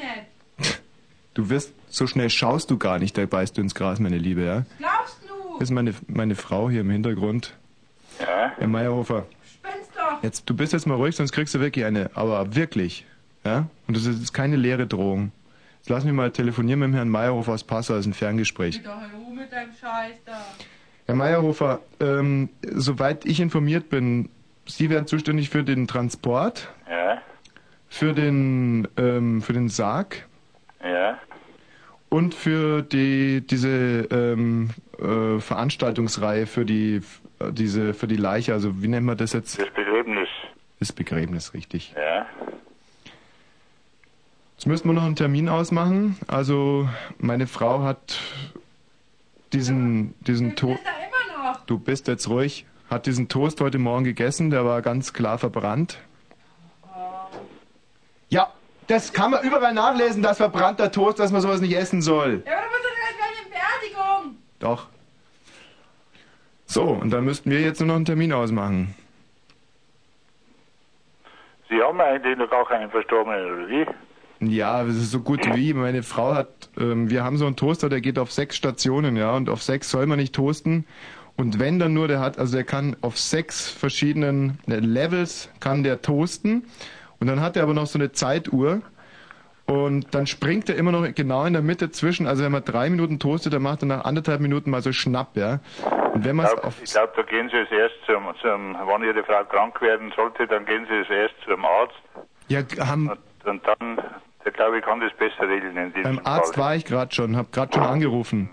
nicht. 0.66 0.80
Du 1.34 1.48
wirst, 1.48 1.72
so 1.88 2.08
schnell 2.08 2.28
schaust 2.28 2.70
du 2.72 2.76
gar 2.76 2.98
nicht, 2.98 3.16
da 3.16 3.24
beißt 3.24 3.56
du 3.56 3.60
ins 3.62 3.74
Gras, 3.76 4.00
meine 4.00 4.18
Liebe, 4.18 4.42
ja? 4.42 4.64
Glaubst 4.78 5.18
du? 5.28 5.58
Das 5.60 5.68
ist 5.68 5.70
meine, 5.70 5.94
meine 6.08 6.34
Frau 6.34 6.68
hier 6.68 6.80
im 6.80 6.90
Hintergrund. 6.90 7.54
Ja. 8.18 8.52
Herr 8.58 8.66
Meyerhofer. 8.66 9.26
Spinnst 9.46 9.92
doch. 9.96 10.22
Jetzt, 10.24 10.50
du 10.50 10.54
bist 10.56 10.72
jetzt 10.72 10.86
mal 10.88 10.96
ruhig, 10.96 11.14
sonst 11.14 11.30
kriegst 11.30 11.54
du 11.54 11.60
wirklich 11.60 11.84
eine. 11.84 12.10
Aber 12.14 12.56
wirklich. 12.56 13.06
Ja? 13.44 13.68
Und 13.86 13.96
das 13.96 14.06
ist 14.06 14.32
keine 14.32 14.56
leere 14.56 14.88
Drohung. 14.88 15.30
Jetzt 15.78 15.88
lass 15.88 16.04
mich 16.04 16.12
mal 16.12 16.32
telefonieren 16.32 16.80
mit 16.80 16.88
dem 16.88 16.94
Herrn 16.94 17.08
Meyerhofer 17.08 17.52
aus 17.52 17.62
Passau, 17.64 17.94
das 17.94 18.00
ist 18.00 18.10
ein 18.10 18.14
Ferngespräch. 18.14 18.82
Doch 18.82 18.90
Ruhe 19.14 19.34
mit 19.34 19.52
deinem 19.52 19.70
Scheiß 19.72 20.16
da. 20.26 20.44
Herr 21.06 21.14
Meyerhofer, 21.14 21.80
ähm, 22.00 22.48
soweit 22.74 23.24
ich 23.24 23.38
informiert 23.40 23.88
bin, 23.88 24.28
Sie 24.76 24.90
wären 24.90 25.06
zuständig 25.06 25.50
für 25.50 25.62
den 25.64 25.86
Transport 25.86 26.68
Ja. 26.88 27.20
für 27.88 28.12
den, 28.12 28.86
ähm, 28.96 29.42
für 29.42 29.52
den 29.52 29.68
Sarg 29.68 30.26
Ja. 30.82 31.18
und 32.08 32.34
für 32.34 32.82
die, 32.82 33.40
diese 33.46 34.08
ähm, 34.10 34.70
äh, 34.98 35.40
Veranstaltungsreihe 35.40 36.46
für 36.46 36.64
die, 36.64 37.00
äh, 37.40 37.52
diese, 37.52 37.94
für 37.94 38.06
die 38.06 38.16
Leiche. 38.16 38.52
Also 38.52 38.82
wie 38.82 38.88
nennt 38.88 39.06
man 39.06 39.16
das 39.16 39.32
jetzt? 39.32 39.58
Das 39.60 39.70
Begräbnis. 39.70 40.28
Das 40.78 40.92
Begräbnis, 40.92 41.52
richtig. 41.54 41.94
Ja. 41.96 42.26
Jetzt 44.56 44.66
müssten 44.66 44.88
wir 44.88 44.92
noch 44.92 45.04
einen 45.04 45.16
Termin 45.16 45.48
ausmachen. 45.48 46.16
Also 46.26 46.88
meine 47.18 47.46
Frau 47.46 47.82
hat 47.82 48.20
diesen, 49.52 50.14
diesen 50.20 50.54
Toast. 50.54 50.80
Du 51.66 51.78
bist 51.78 52.08
jetzt 52.08 52.28
ruhig. 52.28 52.66
Hat 52.90 53.06
diesen 53.06 53.28
Toast 53.28 53.60
heute 53.60 53.78
Morgen 53.78 54.02
gegessen, 54.02 54.50
der 54.50 54.64
war 54.64 54.82
ganz 54.82 55.12
klar 55.12 55.38
verbrannt. 55.38 55.98
Ja, 58.28 58.52
das 58.88 59.12
kann 59.12 59.30
man 59.30 59.44
überall 59.44 59.72
nachlesen, 59.72 60.24
dass 60.24 60.38
verbrannter 60.38 60.90
Toast, 60.90 61.20
dass 61.20 61.30
man 61.30 61.40
sowas 61.40 61.60
nicht 61.60 61.76
essen 61.76 62.02
soll. 62.02 62.42
Ja, 62.44 62.52
aber 62.58 62.66
du 62.66 62.72
musst 62.72 62.84
doch 62.84 63.16
gleich 63.16 63.40
eine 63.40 63.94
Beerdigung. 64.18 64.36
Doch. 64.58 64.88
So, 66.66 66.82
und 66.82 67.10
dann 67.10 67.24
müssten 67.24 67.50
wir 67.52 67.60
jetzt 67.60 67.78
nur 67.78 67.86
noch 67.86 67.94
einen 67.94 68.04
Termin 68.06 68.32
ausmachen. 68.32 68.92
Sie 71.68 71.80
haben 71.80 72.00
eigentlich 72.00 72.36
noch 72.36 72.50
gar 72.50 72.66
keinen 72.66 72.90
Verstorbenen, 72.90 73.44
oder 73.44 73.68
wie? 73.68 73.86
Ja, 74.40 74.82
das 74.82 74.96
ist 74.96 75.12
so 75.12 75.20
gut 75.20 75.46
wie. 75.54 75.74
Meine 75.74 76.02
Frau 76.02 76.34
hat, 76.34 76.48
ähm, 76.76 77.08
wir 77.08 77.22
haben 77.22 77.36
so 77.36 77.46
einen 77.46 77.54
Toaster, 77.54 77.88
der 77.88 78.00
geht 78.00 78.18
auf 78.18 78.32
sechs 78.32 78.56
Stationen, 78.56 79.16
ja, 79.16 79.36
und 79.36 79.48
auf 79.48 79.62
sechs 79.62 79.90
soll 79.90 80.06
man 80.06 80.18
nicht 80.18 80.34
toasten. 80.34 80.86
Und 81.40 81.58
wenn 81.58 81.78
dann 81.78 81.94
nur, 81.94 82.06
der 82.06 82.20
hat, 82.20 82.38
also 82.38 82.54
der 82.54 82.64
kann 82.64 82.96
auf 83.00 83.18
sechs 83.18 83.70
verschiedenen 83.70 84.58
äh, 84.68 84.74
Levels 84.74 85.50
kann 85.58 85.82
der 85.82 86.02
toasten. 86.02 86.66
Und 87.18 87.28
dann 87.28 87.40
hat 87.40 87.56
er 87.56 87.62
aber 87.62 87.72
noch 87.72 87.86
so 87.86 87.98
eine 87.98 88.12
Zeituhr. 88.12 88.82
Und 89.64 90.14
dann 90.14 90.26
springt 90.26 90.68
er 90.68 90.76
immer 90.76 90.92
noch 90.92 91.06
genau 91.14 91.46
in 91.46 91.54
der 91.54 91.62
Mitte 91.62 91.90
zwischen, 91.90 92.26
also 92.26 92.44
wenn 92.44 92.52
man 92.52 92.62
drei 92.64 92.90
Minuten 92.90 93.18
toastet, 93.18 93.54
dann 93.54 93.62
macht 93.62 93.82
er 93.82 93.86
nach 93.86 94.04
anderthalb 94.04 94.42
Minuten 94.42 94.70
mal 94.70 94.82
so 94.82 94.92
Schnapp, 94.92 95.34
ja. 95.34 95.60
Und 96.12 96.26
wenn 96.26 96.36
man 96.36 96.44
es 96.44 96.82
Ich 96.82 96.92
glaube, 96.92 97.12
da 97.16 97.22
gehen 97.22 97.48
Sie 97.48 97.56
als 97.56 97.70
erst 97.70 97.94
zum, 98.04 98.24
zum, 98.42 98.74
wenn 98.74 99.02
Ihre 99.02 99.24
Frau 99.24 99.42
krank 99.44 99.80
werden 99.80 100.12
sollte, 100.14 100.46
dann 100.46 100.66
gehen 100.66 100.86
Sie 100.90 100.94
als 100.98 101.08
erst 101.08 101.34
zum 101.48 101.64
Arzt. 101.64 101.94
ja, 102.48 102.60
haben, 102.86 103.12
Und 103.46 103.66
dann, 103.66 103.98
der 104.44 104.52
glaube 104.52 104.78
ich, 104.78 104.84
kann 104.84 105.00
das 105.00 105.12
besser 105.14 105.48
regeln 105.48 105.74
in 105.74 105.94
diesem 105.94 106.16
beim 106.16 106.26
Arzt 106.26 106.56
Fall. 106.56 106.64
war 106.64 106.74
ich 106.74 106.84
gerade 106.84 107.14
schon, 107.14 107.36
habe 107.36 107.48
gerade 107.50 107.72
schon 107.72 107.84
angerufen. 107.84 108.50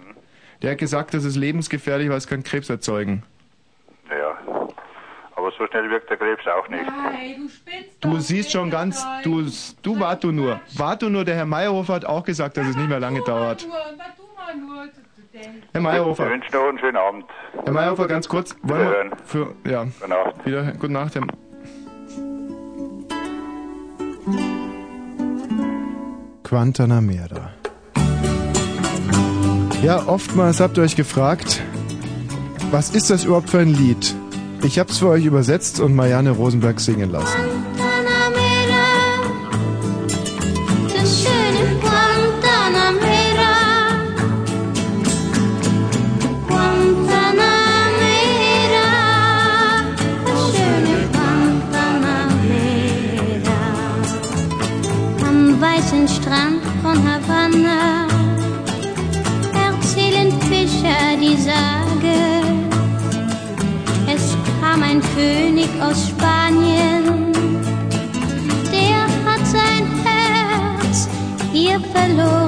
Der 0.61 0.71
hat 0.71 0.77
gesagt, 0.79 1.13
das 1.13 1.23
ist 1.23 1.35
lebensgefährlich, 1.35 2.09
weil 2.09 2.17
es 2.17 2.27
kann 2.27 2.43
Krebs 2.43 2.69
erzeugen. 2.69 3.23
Ja. 4.09 4.37
Aber 5.35 5.51
so 5.57 5.67
schnell 5.67 5.89
wirkt 5.89 6.09
der 6.09 6.17
Krebs 6.17 6.43
auch 6.47 6.67
nicht. 6.67 6.83
Hey, 7.11 7.35
du 7.37 7.47
spitzt 7.47 7.97
Du 8.03 8.17
siehst 8.19 8.51
schon 8.51 8.69
ganz, 8.71 9.05
du, 9.23 9.43
du 9.83 9.99
wart 9.99 10.23
du 10.23 10.31
nur. 10.31 10.59
Wart 10.75 11.01
du 11.03 11.09
nur, 11.09 11.25
der 11.25 11.35
Herr 11.35 11.45
Meyerhofer 11.45 11.93
hat 11.93 12.05
auch 12.05 12.23
gesagt, 12.23 12.57
dass 12.57 12.67
es 12.67 12.75
nicht 12.75 12.89
mehr 12.89 12.99
lange 12.99 13.21
dauert. 13.21 13.65
nur, 13.67 13.75
und 13.75 13.99
was 13.99 14.15
du 14.17 14.23
mal 14.35 14.55
nur 14.57 14.85
zu, 14.91 15.01
zu 15.15 15.21
denken. 15.31 15.61
Herr 15.71 15.81
Ich 15.81 15.83
Meyerhofer, 15.83 16.29
wünsche 16.29 16.51
noch 16.51 16.67
einen 16.69 16.79
schönen 16.79 16.97
Abend. 16.97 17.25
Herr 17.63 17.73
Meyerhofer, 17.73 18.07
ganz 18.07 18.27
kurz, 18.27 18.55
wollen 18.63 19.11
wir 19.11 19.17
für, 19.25 19.53
ja, 19.69 19.83
Gute 19.83 20.09
Nacht. 20.09 20.45
wieder, 20.45 20.71
gute 20.73 20.93
Nacht, 20.93 21.15
Herr 21.15 21.21
Guantanamera. 26.43 27.51
Ja, 29.83 30.07
oftmals 30.07 30.59
habt 30.59 30.77
ihr 30.77 30.83
euch 30.83 30.95
gefragt, 30.95 31.61
was 32.71 32.89
ist 32.89 33.09
das 33.09 33.23
überhaupt 33.23 33.49
für 33.49 33.59
ein 33.59 33.73
Lied? 33.73 34.15
Ich 34.63 34.79
hab's 34.79 34.97
für 34.97 35.07
euch 35.09 35.23
übersetzt 35.25 35.79
und 35.79 35.95
Marianne 35.95 36.31
Rosenberg 36.31 36.79
singen 36.79 37.11
lassen. 37.11 37.37
Das 40.93 41.21
schöne 41.23 41.75
Guantanamera. 41.79 43.53
Guantanamera. 46.47 47.45
Das 50.25 50.57
schöne 50.57 51.07
Guantanamera. 51.13 52.09
Am 55.29 55.61
weißen 55.61 56.07
Strand 56.07 56.63
von 56.81 56.97
Havanna 57.07 57.96
Sage. 61.47 62.43
Es 64.05 64.35
kam 64.59 64.83
ein 64.83 65.01
König 65.15 65.69
aus 65.81 66.09
Spanien, 66.09 67.31
der 68.69 69.03
hat 69.25 69.47
sein 69.47 69.87
Herz 70.03 71.07
hier 71.53 71.79
verloren. 71.79 72.46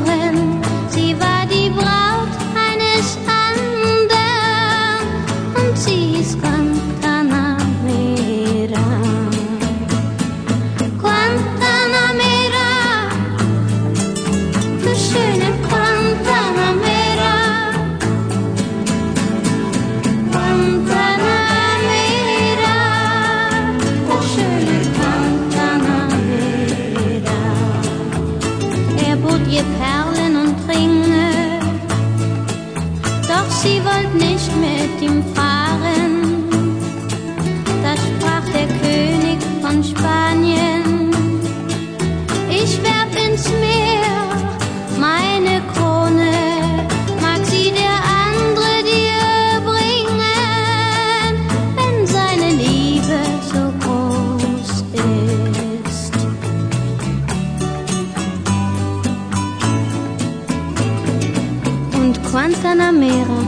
Guantanamera 62.32 63.44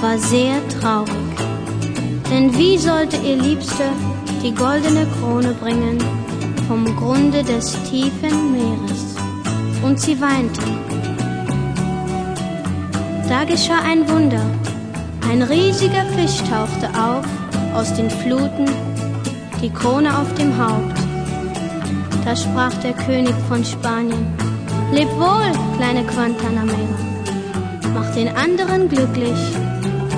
war 0.00 0.18
sehr 0.18 0.56
traurig, 0.68 1.12
denn 2.30 2.56
wie 2.56 2.78
sollte 2.78 3.16
ihr 3.16 3.36
Liebster 3.36 3.92
die 4.42 4.54
goldene 4.54 5.06
Krone 5.18 5.54
bringen 5.54 5.98
vom 6.66 6.84
Grunde 6.96 7.42
des 7.42 7.76
tiefen 7.90 8.52
Meeres? 8.52 8.87
Und 9.88 9.98
sie 9.98 10.20
weinte. 10.20 10.60
Da 13.26 13.44
geschah 13.44 13.80
ein 13.86 14.06
Wunder. 14.06 14.44
Ein 15.30 15.40
riesiger 15.40 16.04
Fisch 16.14 16.42
tauchte 16.50 16.88
auf 16.88 17.24
aus 17.74 17.94
den 17.94 18.10
Fluten, 18.10 18.66
die 19.62 19.70
Krone 19.70 20.10
auf 20.18 20.32
dem 20.34 20.52
Haupt. 20.58 20.98
Da 22.22 22.36
sprach 22.36 22.74
der 22.82 22.92
König 22.92 23.34
von 23.48 23.64
Spanien, 23.64 24.26
Leb 24.92 25.08
wohl, 25.16 25.52
kleine 25.78 26.04
Guantanamera, 26.04 26.98
mach 27.94 28.14
den 28.14 28.28
anderen 28.28 28.90
glücklich 28.90 29.40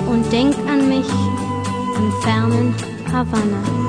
und 0.09 0.29
denk 0.33 0.53
an 0.67 0.89
mich 0.89 1.07
im 1.97 2.11
fernen 2.23 2.75
Havanna. 3.09 3.80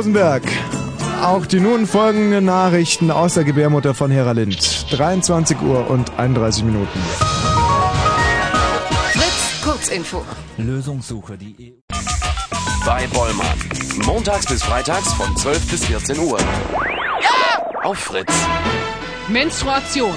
Rosenberg. 0.00 0.42
Auch 1.22 1.44
die 1.44 1.60
nun 1.60 1.86
folgenden 1.86 2.46
Nachrichten 2.46 3.10
aus 3.10 3.34
der 3.34 3.44
Gebärmutter 3.44 3.92
von 3.92 4.10
Hera 4.10 4.32
Lind. 4.32 4.86
23 4.90 5.60
Uhr 5.60 5.90
und 5.90 6.18
31 6.18 6.64
Minuten. 6.64 6.98
Fritz, 9.12 9.60
Kurzinfo. 9.62 10.24
Lösungssuche, 10.56 11.36
die 11.36 11.74
Bei 12.86 13.06
Bollmann. 13.08 13.58
Montags 14.06 14.46
bis 14.46 14.62
freitags 14.62 15.12
von 15.12 15.36
12 15.36 15.70
bis 15.70 15.84
14 15.84 16.18
Uhr. 16.18 16.38
Auf 17.82 17.98
Fritz. 17.98 18.32
Menstruation. 19.28 20.14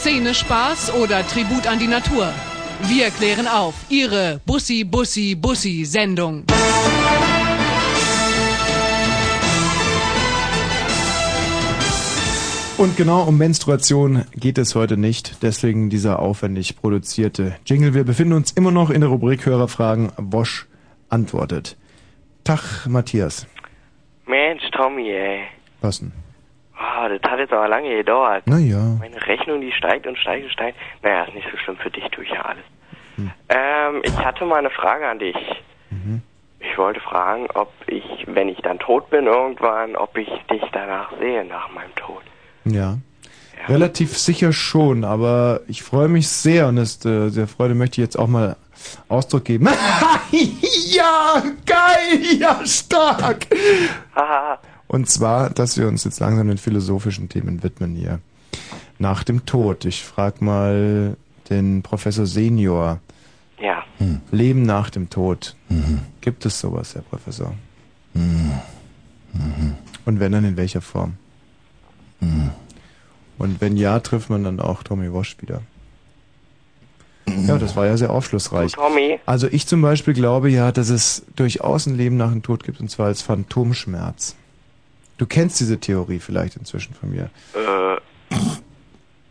Zähnespaß 0.00 0.92
oder 0.96 1.26
Tribut 1.26 1.66
an 1.66 1.78
die 1.78 1.88
Natur? 1.88 2.28
Wir 2.88 3.08
klären 3.08 3.48
auf. 3.48 3.72
Ihre 3.88 4.42
Bussi 4.44 4.84
Bussi 4.84 5.34
Bussi 5.34 5.86
Sendung. 5.86 6.44
Und 12.76 12.96
genau 12.96 13.22
um 13.22 13.38
Menstruation 13.38 14.24
geht 14.34 14.58
es 14.58 14.74
heute 14.74 14.96
nicht, 14.96 15.42
deswegen 15.42 15.90
dieser 15.90 16.18
aufwendig 16.18 16.76
produzierte 16.80 17.54
Jingle. 17.64 17.94
Wir 17.94 18.04
befinden 18.04 18.32
uns 18.34 18.50
immer 18.52 18.72
noch 18.72 18.90
in 18.90 19.00
der 19.00 19.10
Rubrik 19.10 19.46
Hörerfragen. 19.46 20.12
Wosch 20.16 20.66
antwortet. 21.08 21.76
Tag, 22.42 22.86
Matthias. 22.88 23.46
Mensch, 24.26 24.62
Tommy, 24.72 25.08
ey. 25.08 25.44
Was 25.80 26.00
denn? 26.00 26.12
Ah, 26.76 27.08
das 27.08 27.20
hat 27.30 27.38
jetzt 27.38 27.52
aber 27.52 27.68
lange 27.68 27.96
gedauert. 27.96 28.42
Na 28.46 28.58
ja. 28.58 28.96
Meine 28.98 29.24
Rechnung, 29.24 29.60
die 29.60 29.72
steigt 29.72 30.06
und 30.06 30.18
steigt 30.18 30.44
und 30.44 30.52
steigt. 30.52 30.76
Naja, 31.02 31.24
ist 31.24 31.34
nicht 31.34 31.48
so 31.50 31.56
schlimm 31.56 31.76
für 31.76 31.90
dich, 31.90 32.04
tue 32.10 32.24
ich 32.24 32.30
ja 32.30 32.42
alles. 32.42 32.64
Ähm, 33.48 34.00
ich 34.02 34.16
hatte 34.18 34.44
mal 34.44 34.58
eine 34.58 34.70
Frage 34.70 35.06
an 35.06 35.20
dich. 35.20 35.36
Ich 36.58 36.78
wollte 36.78 36.98
fragen, 37.00 37.46
ob 37.54 37.72
ich, 37.86 38.04
wenn 38.26 38.48
ich 38.48 38.58
dann 38.62 38.80
tot 38.80 39.08
bin 39.10 39.26
irgendwann, 39.26 39.94
ob 39.94 40.18
ich 40.18 40.28
dich 40.50 40.62
danach 40.72 41.16
sehe, 41.18 41.44
nach 41.44 41.70
meinem 41.72 41.94
Tod. 41.94 42.22
Ja. 42.64 42.98
Relativ 43.68 44.18
sicher 44.18 44.52
schon, 44.52 45.04
aber 45.04 45.62
ich 45.68 45.82
freue 45.82 46.08
mich 46.08 46.28
sehr 46.28 46.68
und 46.68 46.76
das, 46.76 47.04
äh, 47.04 47.30
der 47.30 47.48
Freude 47.48 47.74
möchte 47.74 48.00
ich 48.00 48.04
jetzt 48.04 48.18
auch 48.18 48.28
mal 48.28 48.56
Ausdruck 49.08 49.44
geben. 49.44 49.68
ja, 50.30 51.42
geil, 51.64 52.38
ja, 52.38 52.64
stark. 52.66 53.46
Und 54.86 55.08
zwar, 55.08 55.50
dass 55.50 55.78
wir 55.78 55.88
uns 55.88 56.04
jetzt 56.04 56.20
langsam 56.20 56.48
den 56.48 56.58
philosophischen 56.58 57.28
Themen 57.28 57.62
widmen 57.62 57.96
hier. 57.96 58.20
Nach 58.98 59.24
dem 59.24 59.46
Tod. 59.46 59.86
Ich 59.86 60.04
frage 60.04 60.44
mal 60.44 61.16
den 61.48 61.82
Professor 61.82 62.26
Senior. 62.26 63.00
Ja. 63.60 63.82
Leben 64.30 64.62
nach 64.62 64.90
dem 64.90 65.08
Tod. 65.10 65.56
Gibt 66.20 66.44
es 66.44 66.60
sowas, 66.60 66.94
Herr 66.94 67.02
Professor? 67.02 67.54
Und 70.04 70.20
wenn 70.20 70.32
dann 70.32 70.44
in 70.44 70.56
welcher 70.56 70.80
Form? 70.80 71.14
Und 73.38 73.60
wenn 73.60 73.76
ja, 73.76 73.98
trifft 74.00 74.30
man 74.30 74.44
dann 74.44 74.60
auch 74.60 74.82
Tommy 74.82 75.12
Walsh 75.12 75.36
wieder. 75.40 75.62
Ja, 77.46 77.58
das 77.58 77.74
war 77.74 77.86
ja 77.86 77.96
sehr 77.96 78.10
aufschlussreich. 78.10 78.72
Du, 78.72 78.80
Tommy? 78.80 79.18
Also 79.26 79.48
ich 79.48 79.66
zum 79.66 79.82
Beispiel 79.82 80.14
glaube 80.14 80.50
ja, 80.50 80.72
dass 80.72 80.90
es 80.90 81.24
durchaus 81.36 81.86
ein 81.86 81.96
Leben 81.96 82.16
nach 82.16 82.30
dem 82.30 82.42
Tod 82.42 82.64
gibt, 82.64 82.80
und 82.80 82.90
zwar 82.90 83.06
als 83.06 83.22
Phantomschmerz. 83.22 84.36
Du 85.16 85.26
kennst 85.26 85.60
diese 85.60 85.78
Theorie 85.78 86.18
vielleicht 86.18 86.56
inzwischen 86.56 86.94
von 86.94 87.10
mir. 87.10 87.30
Äh, 87.54 88.36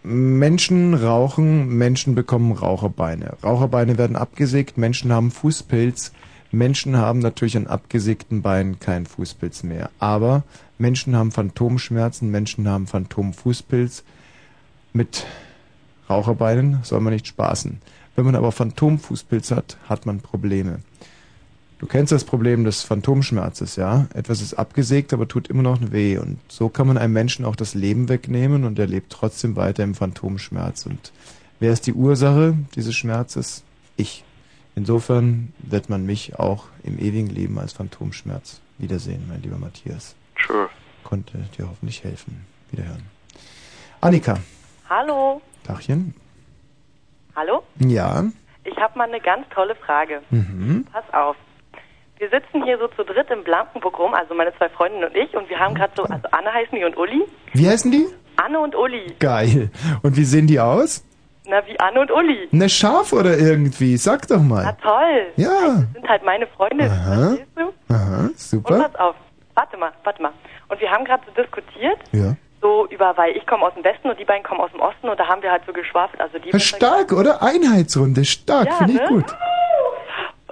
Menschen 0.04 0.94
rauchen, 0.94 1.70
Menschen 1.78 2.16
bekommen 2.16 2.52
Raucherbeine. 2.52 3.38
Raucherbeine 3.44 3.98
werden 3.98 4.16
abgesägt, 4.16 4.78
Menschen 4.78 5.12
haben 5.12 5.32
Fußpilz. 5.32 6.12
Menschen 6.54 6.98
haben 6.98 7.18
natürlich 7.18 7.58
an 7.58 7.66
abgesägten 7.66 8.44
Beinen 8.44 8.80
keinen 8.80 9.08
Fußpilz 9.08 9.64
mehr. 9.64 9.90
Aber 9.98 10.44
Menschen 10.78 11.16
haben 11.16 11.32
Phantomschmerzen, 11.32 12.30
Menschen 12.30 12.68
haben 12.70 12.86
Phantomfußpilz. 12.86 14.04
Mit 14.94 15.26
Raucherbeinen 16.08 16.80
soll 16.84 17.00
man 17.00 17.14
nicht 17.14 17.26
spaßen. 17.26 17.82
Wenn 18.16 18.26
man 18.26 18.36
aber 18.36 18.52
Phantomfußpilz 18.52 19.50
hat, 19.50 19.78
hat 19.90 20.06
man 20.06 20.20
Probleme. 20.20 20.80
Du 21.80 21.88
kennst 21.88 22.12
das 22.12 22.24
Problem 22.24 22.66
des 22.66 22.84
Phantomschmerzes, 22.84 23.76
ja? 23.76 24.06
Etwas 24.14 24.40
ist 24.40 24.54
abgesägt, 24.54 25.12
aber 25.12 25.28
tut 25.28 25.48
immer 25.48 25.64
noch 25.64 25.80
weh. 25.92 26.20
Und 26.20 26.38
so 26.50 26.70
kann 26.70 26.86
man 26.86 27.00
einem 27.00 27.14
Menschen 27.14 27.46
auch 27.46 27.56
das 27.56 27.74
Leben 27.74 28.10
wegnehmen 28.10 28.64
und 28.64 28.78
er 28.78 28.86
lebt 28.86 29.12
trotzdem 29.12 29.56
weiter 29.56 29.84
im 29.84 29.96
Phantomschmerz. 29.96 30.86
Und 30.86 31.12
wer 31.60 31.74
ist 31.74 31.88
die 31.88 31.94
Ursache 31.94 32.56
dieses 32.76 32.94
Schmerzes? 32.94 33.64
Ich. 33.98 34.24
Insofern 34.76 35.54
wird 35.60 35.90
man 35.90 36.06
mich 36.06 36.40
auch 36.40 36.66
im 36.84 36.98
ewigen 36.98 37.30
Leben 37.30 37.60
als 37.60 37.74
Phantomschmerz 37.74 38.62
wiedersehen, 38.78 39.26
mein 39.28 39.42
lieber 39.42 39.58
Matthias. 39.58 40.16
Sure. 40.46 40.70
Konnte 41.04 41.38
dir 41.58 41.70
hoffentlich 41.70 42.04
helfen. 42.04 42.46
Wiederhören. 42.72 43.04
Annika. 44.02 44.40
Hallo. 44.90 45.42
Tachchen. 45.64 46.16
Hallo? 47.36 47.64
Ja. 47.80 48.24
Ich 48.64 48.78
habe 48.78 48.98
mal 48.98 49.08
eine 49.08 49.20
ganz 49.20 49.48
tolle 49.50 49.76
Frage. 49.76 50.22
Mhm. 50.32 50.86
Pass 50.92 51.06
auf. 51.14 51.36
Wir 52.18 52.30
sitzen 52.30 52.64
hier 52.64 52.78
so 52.78 52.88
zu 52.90 53.04
dritt 53.04 53.30
im 53.32 53.44
Blankenburg 53.44 53.98
rum, 54.00 54.14
also 54.14 54.34
meine 54.34 54.56
zwei 54.58 54.70
Freundinnen 54.70 55.10
und 55.10 55.16
ich, 55.16 55.36
und 55.36 55.50
wir 55.50 55.60
haben 55.60 55.76
gerade 55.76 55.94
so, 55.96 56.04
also 56.04 56.28
Anne 56.32 56.54
heißen 56.54 56.78
die 56.78 56.84
und 56.86 56.96
Uli. 56.96 57.24
Wie 57.54 57.68
heißen 57.68 57.92
die? 57.92 58.06
Anne 58.38 58.60
und 58.60 58.76
Uli. 58.76 59.14
Geil. 59.20 59.72
Und 60.04 60.16
wie 60.16 60.24
sehen 60.24 60.48
die 60.48 60.60
aus? 60.60 61.04
Na, 61.46 61.66
wie 61.68 61.78
Anne 61.80 62.00
und 62.02 62.12
Uli. 62.12 62.48
Ne 62.52 62.70
Schaf 62.70 63.12
oder 63.14 63.38
irgendwie? 63.38 63.98
Sag 63.98 64.28
doch 64.28 64.38
Na 64.38 64.44
mal. 64.44 64.78
toll. 64.82 65.26
Ja. 65.36 65.50
Das 65.50 65.94
sind 65.94 66.08
halt 66.08 66.24
meine 66.24 66.48
Freunde. 66.48 66.86
Aha. 66.86 67.16
Verstehst 67.28 67.50
du? 67.56 67.94
Aha, 67.94 68.20
Und 68.22 68.40
super. 68.40 68.80
pass 68.90 68.96
auf. 69.00 69.16
Warte 69.56 69.78
mal, 69.78 69.92
warte 70.04 70.22
mal. 70.22 70.32
Und 70.70 70.80
wir 70.82 70.90
haben 70.90 71.04
gerade 71.06 71.22
so 71.28 71.42
diskutiert, 71.42 72.00
Ja. 72.12 72.36
so 72.62 72.88
über, 72.90 73.16
weil 73.18 73.36
ich 73.36 73.46
komme 73.46 73.66
aus 73.66 73.74
dem 73.76 73.84
Westen 73.84 74.10
und 74.10 74.18
die 74.20 74.26
beiden 74.26 74.44
kommen 74.44 74.62
aus 74.62 74.72
dem 74.72 74.80
Osten 74.80 75.10
und 75.10 75.20
da 75.20 75.28
haben 75.28 75.42
wir 75.44 75.52
halt 75.52 75.64
so 75.68 75.74
geschwafelt. 75.74 76.20
Also 76.22 76.40
die 76.40 76.50
Ja, 76.50 76.60
Stark, 76.60 77.12
oder? 77.12 77.44
Einheitsrunde, 77.44 78.24
stark, 78.26 78.68
Ja, 78.68 78.74
finde 78.78 78.94
ich 78.94 79.00
ne? 79.02 79.08
gut. 79.10 79.36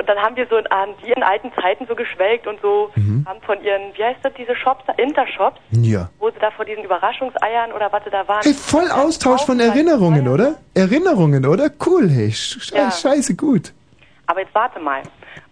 Und 0.01 0.09
dann 0.09 0.17
haben 0.17 0.35
wir 0.35 0.47
so 0.47 0.57
in, 0.57 0.65
an 0.71 0.89
die 1.05 1.11
in 1.11 1.21
alten 1.21 1.51
Zeiten 1.61 1.85
so 1.85 1.93
geschwelgt 1.93 2.47
und 2.47 2.59
so, 2.59 2.89
Mhm. 2.95 3.23
haben 3.29 3.39
von 3.43 3.63
ihren, 3.63 3.95
wie 3.95 4.03
heißt 4.03 4.17
das, 4.23 4.33
diese 4.33 4.55
Shops, 4.55 4.83
Intershops, 4.97 5.61
Ja. 5.69 6.09
wo 6.17 6.31
sie 6.31 6.39
da 6.39 6.49
vor 6.49 6.65
diesen 6.65 6.83
Überraschungseiern 6.83 7.71
oder 7.71 7.91
was 7.91 8.03
sie 8.03 8.09
da 8.09 8.27
waren. 8.27 8.41
Hey, 8.41 8.53
voll 8.55 8.89
Austausch 8.89 9.45
von 9.45 9.59
Erinnerungen, 9.59 10.27
oder? 10.27 10.55
Erinnerungen, 10.73 11.45
oder? 11.45 11.69
Cool, 11.85 12.09
hey, 12.09 12.31
sch 12.31 12.71
Ja. 12.73 12.89
scheiße 12.89 13.35
gut. 13.35 13.73
Aber 14.25 14.39
jetzt 14.39 14.55
warte 14.55 14.79
mal. 14.79 15.03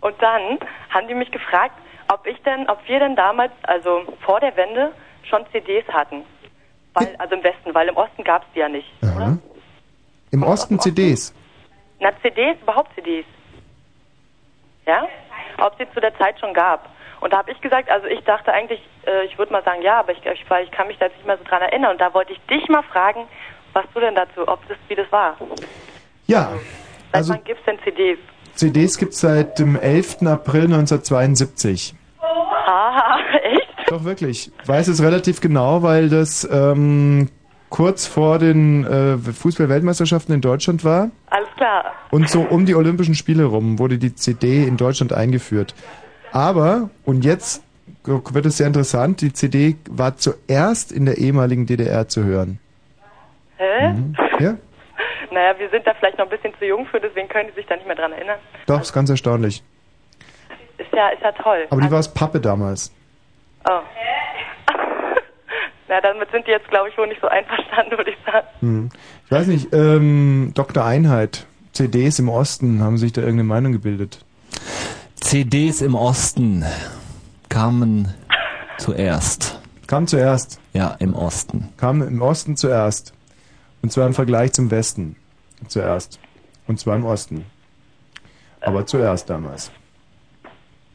Und 0.02 0.16
dann 0.20 0.58
haben 0.90 1.08
die 1.08 1.14
mich 1.14 1.30
gefragt, 1.30 1.76
ob 2.12 2.26
ich 2.26 2.42
denn, 2.42 2.68
ob 2.70 2.80
wir 2.88 2.98
denn 3.00 3.16
damals, 3.16 3.52
also 3.68 4.02
vor 4.26 4.40
der 4.40 4.58
Wende, 4.58 4.94
schon 5.30 5.46
CDs 5.52 5.86
hatten. 5.90 6.24
Weil, 6.96 7.16
also 7.20 7.36
im 7.36 7.44
Westen, 7.44 7.76
weil 7.76 7.88
im 7.88 7.98
Osten 7.98 8.24
gab 8.24 8.42
es 8.42 8.48
die 8.56 8.60
ja 8.62 8.70
nicht. 8.70 8.92
Im 10.32 10.42
Osten 10.42 10.80
CDs. 10.80 11.36
Na, 12.00 12.10
CDs, 12.24 12.58
überhaupt 12.64 12.96
CDs. 12.96 13.26
Ja? 14.90 15.07
Ob 15.64 15.76
sie 15.78 15.86
zu 15.94 15.99
der 15.99 16.18
Zeit 16.18 16.40
schon 16.40 16.53
gab. 16.53 16.90
Und 17.22 17.32
da 17.32 17.38
habe 17.38 17.52
ich 17.52 17.61
gesagt, 17.61 17.91
also 17.91 18.07
ich 18.07 18.24
dachte 18.24 18.52
eigentlich, 18.52 18.82
äh, 19.06 19.26
ich 19.26 19.38
würde 19.38 19.52
mal 19.52 19.64
sagen, 19.64 19.82
ja, 19.82 19.99
aber 19.99 20.14
ich, 20.14 20.26
ich, 20.26 20.45
ich 20.64 20.72
kann 20.72 20.88
mich 20.88 20.98
da 20.98 21.06
jetzt 21.06 21.18
nicht 21.18 21.28
mehr 21.28 21.38
so 21.38 21.44
dran 21.44 21.61
erinnern. 21.61 21.91
Und 21.91 22.02
da 22.02 22.11
wollte 22.14 22.34
ich 22.34 22.40
dich 22.49 22.68
mal 22.70 22.82
fragen, 22.84 23.28
was 23.74 23.86
du 23.94 23.99
denn 23.99 24.16
dazu, 24.16 24.48
ob 24.48 24.68
das, 24.68 24.78
wie 24.88 24.95
das 24.95 25.11
war. 25.11 25.38
Ja, 26.26 26.49
Seit 27.11 27.16
also 27.16 27.34
wann 27.34 27.44
gibt's 27.44 27.66
denn 27.66 27.80
CDs? 27.84 28.20
CDs 28.56 28.98
gibt's 28.98 29.20
seit 29.20 29.60
dem 29.60 29.76
11. 29.76 30.24
April 30.28 30.64
1972. 30.64 31.95
Haha, 32.22 33.20
echt? 33.44 33.91
Doch 33.91 34.03
wirklich. 34.03 34.52
Ich 34.61 34.68
weiß 34.68 34.88
es 34.88 35.03
relativ 35.03 35.41
genau, 35.41 35.84
weil 35.84 36.10
das 36.10 36.48
ähm, 36.52 37.30
kurz 37.70 38.08
vor 38.08 38.40
den 38.40 38.86
äh, 38.86 39.18
Fußball-Weltmeisterschaften 39.18 40.34
in 40.34 40.41
Deutschland 40.41 40.84
war. 40.84 41.12
Alles 41.30 41.50
klar. 41.56 41.86
Und 42.12 42.30
so 42.30 42.41
um 42.41 42.66
die 42.66 42.76
Olympischen 42.76 43.16
Spiele 43.16 43.46
rum 43.46 43.80
wurde 43.80 43.98
die 43.98 44.16
CD 44.16 44.64
in 44.66 44.78
Deutschland 44.78 45.14
eingeführt. 45.14 45.76
Aber, 46.32 46.90
und 47.06 47.26
jetzt 47.26 47.64
wird 48.06 48.46
es 48.46 48.58
sehr 48.58 48.68
interessant, 48.68 49.22
die 49.22 49.34
CD 49.34 49.76
war 49.90 50.18
zuerst 50.18 50.91
in 50.91 51.06
der 51.06 51.18
ehemaligen 51.18 51.66
DDR 51.66 52.08
zu 52.08 52.24
hören. 52.24 52.60
Hä? 53.58 53.90
Mhm. 53.90 54.16
Ja, 54.40 54.56
Naja, 55.32 55.54
wir 55.60 55.70
sind 55.70 55.86
da 55.86 55.94
vielleicht 55.94 56.18
noch 56.18 56.26
ein 56.26 56.30
bisschen 56.30 56.54
zu 56.58 56.66
jung 56.66 56.88
für, 56.88 57.00
deswegen 57.00 57.28
können 57.28 57.50
die 57.50 57.56
sich 57.56 57.66
da 57.68 57.76
nicht 57.76 57.86
mehr 57.86 57.96
dran 57.96 58.12
erinnern. 58.12 58.40
doch, 58.66 58.82
ist 58.82 58.94
ganz 58.94 59.10
erstaunlich. 59.10 59.64
Ist 60.78 60.91
ja, 60.94 61.10
ist 61.10 61.22
ja 61.22 61.32
toll. 61.34 61.68
Aber 61.70 61.82
die 61.82 61.91
war 61.91 62.00
aus 62.00 62.12
Pappe 62.14 62.40
damals. 62.40 62.91
Oh. 63.70 63.80
Na, 65.90 65.99
damit 66.02 66.30
sind 66.32 66.45
die 66.45 66.52
jetzt, 66.52 66.68
glaube 66.70 66.90
ich, 66.90 66.98
wohl 66.99 67.07
nicht 67.07 67.20
so 67.20 67.28
einverstanden, 67.28 67.98
würde 67.98 68.11
ich 68.11 68.18
sagen. 68.24 68.48
Hm. 68.60 68.90
Ich 69.26 69.32
weiß 69.32 69.48
nicht, 69.48 69.74
ähm, 69.74 70.52
Dr. 70.53 70.86
Einheit, 70.86 71.48
CDs 71.74 72.20
im 72.20 72.30
Osten, 72.30 72.84
haben 72.84 72.99
sich 72.99 73.11
da 73.11 73.22
irgendeine 73.22 73.48
Meinung 73.48 73.72
gebildet? 73.72 74.24
CDs 75.16 75.82
im 75.82 75.95
Osten 75.95 76.64
kamen 77.49 78.14
zuerst. 78.78 79.60
Kam 79.88 80.06
zuerst. 80.06 80.61
Ja, 80.74 80.95
im 80.99 81.16
Osten. 81.16 81.70
Kam 81.78 82.03
im 82.03 82.22
Osten 82.22 82.56
zuerst. 82.56 83.16
Und 83.82 83.91
zwar 83.91 84.06
im 84.06 84.14
Vergleich 84.14 84.53
zum 84.53 84.70
Westen 84.70 85.16
zuerst. 85.68 86.20
Und 86.68 86.80
zwar 86.80 86.98
im 86.98 87.06
Osten. 87.06 87.45
Aber 88.61 88.86
zuerst 88.86 89.28
damals. 89.28 89.72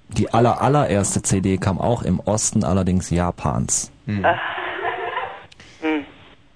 Die 0.09 0.33
aller 0.33 0.63
allererste 0.63 1.23
CD 1.23 1.59
kam 1.59 1.81
auch 1.81 2.03
im 2.03 2.21
Osten, 2.21 2.63
allerdings 2.63 3.11
Japans. 3.11 3.91
Hm. 4.07 4.25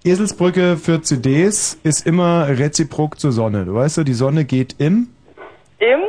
Eselsbrücke 0.08 0.76
für 0.76 1.02
CDs 1.02 1.74
ist 1.82 2.06
immer 2.06 2.48
reziprok 2.48 3.18
zur 3.18 3.32
Sonne. 3.32 3.64
Du 3.64 3.74
weißt 3.74 3.98
ja, 3.98 4.04
die 4.04 4.12
Sonne 4.14 4.44
geht 4.44 4.76
im... 4.78 5.08
Im 5.78 6.00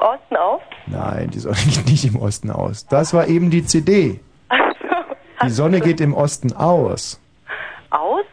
Osten 0.00 0.36
auf? 0.36 0.62
Nein, 0.86 1.30
die 1.30 1.38
Sonne 1.38 1.56
geht 1.74 1.86
nicht 1.86 2.04
im 2.04 2.16
Osten 2.20 2.50
aus. 2.50 2.86
Das 2.86 3.14
war 3.14 3.26
eben 3.28 3.50
die 3.50 3.64
CD. 3.64 4.20
Die 5.42 5.50
Sonne 5.50 5.80
geht 5.80 6.00
im 6.00 6.14
Osten 6.14 6.52
aus. 6.54 7.20
aus? 7.90 8.24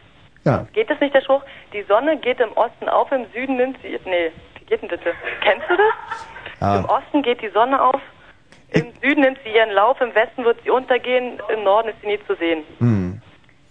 Ja. 0.44 0.66
Geht 0.72 0.90
das 0.90 0.98
nicht 1.00 1.14
der 1.14 1.20
Spruch? 1.22 1.42
Die 1.72 1.82
Sonne 1.88 2.16
geht 2.18 2.40
im 2.40 2.52
Osten 2.52 2.88
auf, 2.88 3.10
im 3.12 3.26
Süden 3.32 3.56
nimmt 3.56 3.76
sie. 3.82 3.98
Nee, 4.04 4.30
wie 4.58 4.64
geht 4.64 4.82
denn 4.82 4.88
das? 4.88 5.00
Kennst 5.42 5.66
du 5.68 5.76
das? 5.76 6.78
Im 6.78 6.84
Ja. 6.84 6.88
Osten 6.88 7.22
geht 7.22 7.40
die 7.42 7.50
Sonne 7.50 7.80
auf, 7.82 8.00
im 8.70 8.86
Süden 9.02 9.20
nimmt 9.20 9.38
sie 9.44 9.50
ihren 9.54 9.70
Lauf, 9.70 10.00
im 10.00 10.14
Westen 10.14 10.44
wird 10.44 10.58
sie 10.64 10.70
untergehen, 10.70 11.40
im 11.54 11.62
Norden 11.64 11.88
ist 11.90 12.00
sie 12.00 12.08
nie 12.08 12.18
zu 12.26 12.34
sehen. 12.36 12.64
Hm. 12.78 13.20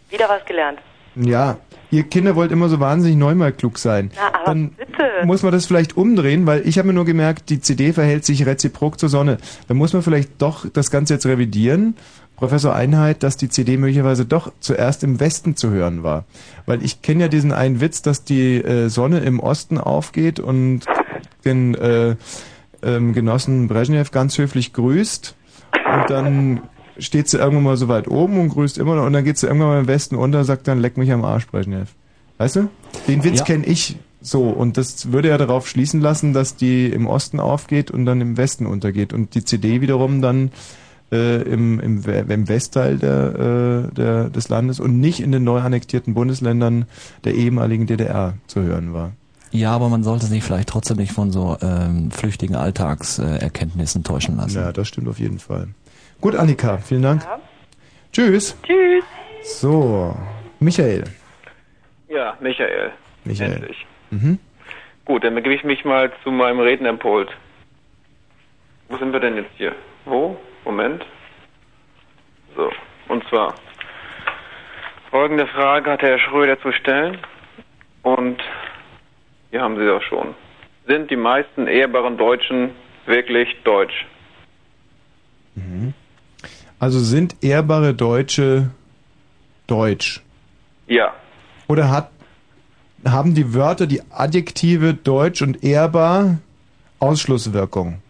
Wieder 0.09 0.29
was 0.29 0.45
gelernt. 0.45 0.79
Ja, 1.15 1.57
ihr 1.91 2.03
Kinder 2.03 2.35
wollt 2.35 2.51
immer 2.51 2.69
so 2.69 2.79
wahnsinnig 2.79 3.17
neunmal 3.17 3.51
klug 3.51 3.77
sein. 3.77 4.11
Na, 4.15 4.27
aber 4.27 4.45
Dann 4.45 4.69
bitte. 4.71 5.25
muss 5.25 5.43
man 5.43 5.51
das 5.51 5.65
vielleicht 5.65 5.95
umdrehen, 5.95 6.45
weil 6.45 6.67
ich 6.67 6.77
habe 6.77 6.87
mir 6.87 6.93
nur 6.93 7.05
gemerkt, 7.05 7.49
die 7.49 7.61
CD 7.61 7.93
verhält 7.93 8.25
sich 8.25 8.45
reziprok 8.45 8.99
zur 8.99 9.09
Sonne. 9.09 9.37
Dann 9.67 9.77
muss 9.77 9.93
man 9.93 10.01
vielleicht 10.01 10.41
doch 10.41 10.65
das 10.71 10.91
Ganze 10.91 11.13
jetzt 11.13 11.25
revidieren. 11.25 11.95
Professor 12.35 12.75
Einheit, 12.75 13.21
dass 13.23 13.37
die 13.37 13.47
CD 13.47 13.77
möglicherweise 13.77 14.25
doch 14.25 14.51
zuerst 14.59 15.03
im 15.03 15.19
Westen 15.19 15.55
zu 15.55 15.69
hören 15.69 16.03
war. 16.03 16.25
Weil 16.65 16.83
ich 16.83 17.01
kenne 17.01 17.21
ja 17.21 17.27
diesen 17.27 17.51
einen 17.51 17.79
Witz, 17.79 18.01
dass 18.01 18.23
die 18.23 18.55
äh, 18.55 18.89
Sonne 18.89 19.19
im 19.19 19.39
Osten 19.39 19.77
aufgeht 19.77 20.39
und 20.39 20.81
den 21.45 21.75
äh, 21.75 22.15
ähm, 22.81 23.13
Genossen 23.13 23.67
Brezhnev 23.67 24.11
ganz 24.11 24.37
höflich 24.37 24.73
grüßt 24.73 25.35
und 25.93 26.09
dann 26.09 26.61
steht 26.97 27.27
sie 27.29 27.37
irgendwann 27.37 27.63
mal 27.63 27.77
so 27.77 27.87
weit 27.87 28.07
oben 28.07 28.39
und 28.39 28.49
grüßt 28.49 28.77
immer 28.77 28.95
noch 28.95 29.05
und 29.05 29.13
dann 29.13 29.23
geht 29.23 29.37
sie 29.37 29.47
irgendwann 29.47 29.69
mal 29.69 29.79
im 29.79 29.87
Westen 29.87 30.15
unter 30.15 30.39
und 30.39 30.45
sagt 30.45 30.67
dann, 30.67 30.79
leck 30.79 30.97
mich 30.97 31.11
am 31.11 31.23
Arsch, 31.25 31.47
Brezhnev. 31.47 31.89
Weißt 32.37 32.55
du? 32.57 32.69
Den 33.07 33.23
Witz 33.23 33.39
Ja. 33.39 33.45
kenne 33.45 33.65
ich 33.65 33.97
so 34.21 34.43
und 34.43 34.77
das 34.77 35.11
würde 35.11 35.29
ja 35.29 35.37
darauf 35.37 35.67
schließen 35.67 35.99
lassen, 36.01 36.33
dass 36.33 36.55
die 36.55 36.87
im 36.87 37.07
Osten 37.07 37.39
aufgeht 37.39 37.91
und 37.91 38.05
dann 38.05 38.21
im 38.21 38.37
Westen 38.37 38.65
untergeht 38.65 39.13
und 39.13 39.35
die 39.35 39.43
CD 39.43 39.81
wiederum 39.81 40.21
dann 40.21 40.51
äh, 41.11 41.41
im, 41.43 41.79
im, 41.79 42.03
im 42.05 42.47
Westteil 42.47 42.97
der, 42.97 43.89
äh, 43.91 43.93
der, 43.93 44.29
des 44.29 44.49
Landes 44.49 44.79
und 44.79 44.99
nicht 44.99 45.19
in 45.19 45.31
den 45.31 45.43
neu 45.43 45.59
annektierten 45.59 46.13
Bundesländern 46.13 46.85
der 47.23 47.35
ehemaligen 47.35 47.85
DDR 47.85 48.35
zu 48.47 48.61
hören 48.61 48.93
war. 48.93 49.11
Ja, 49.51 49.71
aber 49.71 49.89
man 49.89 50.03
sollte 50.03 50.25
sich 50.25 50.43
vielleicht 50.43 50.69
trotzdem 50.69 50.97
nicht 50.97 51.11
von 51.11 51.31
so 51.31 51.57
ähm, 51.61 52.09
flüchtigen 52.09 52.55
Alltagserkenntnissen 52.55 54.03
täuschen 54.03 54.37
lassen. 54.37 54.55
Ja, 54.55 54.71
das 54.71 54.87
stimmt 54.87 55.07
auf 55.07 55.19
jeden 55.19 55.37
Fall. 55.39 55.67
Gut, 56.23 56.37
Annika, 56.37 56.77
vielen 56.77 57.01
Dank. 57.01 57.21
Tschüss. 58.13 58.57
Tschüss. 58.63 59.03
So, 59.41 60.15
Michael. 60.61 61.03
Ja, 62.07 62.37
Michael. 62.39 62.93
Michael. 63.25 63.51
Endlich. 63.51 63.85
Mhm. 64.09 64.39
Gut, 65.03 65.25
dann 65.25 65.35
begebe 65.35 65.53
ich 65.53 65.65
mich 65.65 65.83
mal 65.83 66.13
zu 66.23 66.31
meinem 66.31 66.61
Rednerpult. 66.61 67.29
Wo 68.87 68.97
sind 68.99 69.11
wir 69.11 69.19
denn 69.19 69.35
jetzt 69.35 69.51
hier? 69.57 69.75
Wo? 70.05 70.37
Moment. 70.63 71.03
So, 72.55 72.71
und 73.09 73.27
zwar. 73.27 73.55
Folgende 75.11 75.45
Frage 75.47 75.91
hat 75.91 76.03
Herr 76.03 76.19
Schröder 76.19 76.57
zu 76.61 76.71
stellen. 76.71 77.17
Und 78.03 78.41
hier 79.51 79.59
haben 79.59 79.77
Sie 79.77 79.85
das 79.85 80.01
schon. 80.03 80.35
Sind 80.87 81.11
die 81.11 81.17
meisten 81.17 81.67
ehrbaren 81.67 82.15
Deutschen 82.17 82.71
wirklich 83.07 83.49
deutsch? 83.65 84.05
Also 86.83 86.99
sind 86.99 87.41
ehrbare 87.41 87.93
Deutsche 87.93 88.69
deutsch? 89.67 90.21
Ja. 90.87 91.13
Oder 91.69 91.89
hat, 91.89 92.09
haben 93.07 93.35
die 93.35 93.53
Wörter, 93.53 93.87
die 93.87 94.01
Adjektive 94.11 94.93
deutsch 94.93 95.41
und 95.41 95.63
ehrbar 95.63 96.39
Ausschlusswirkung? 96.99 98.01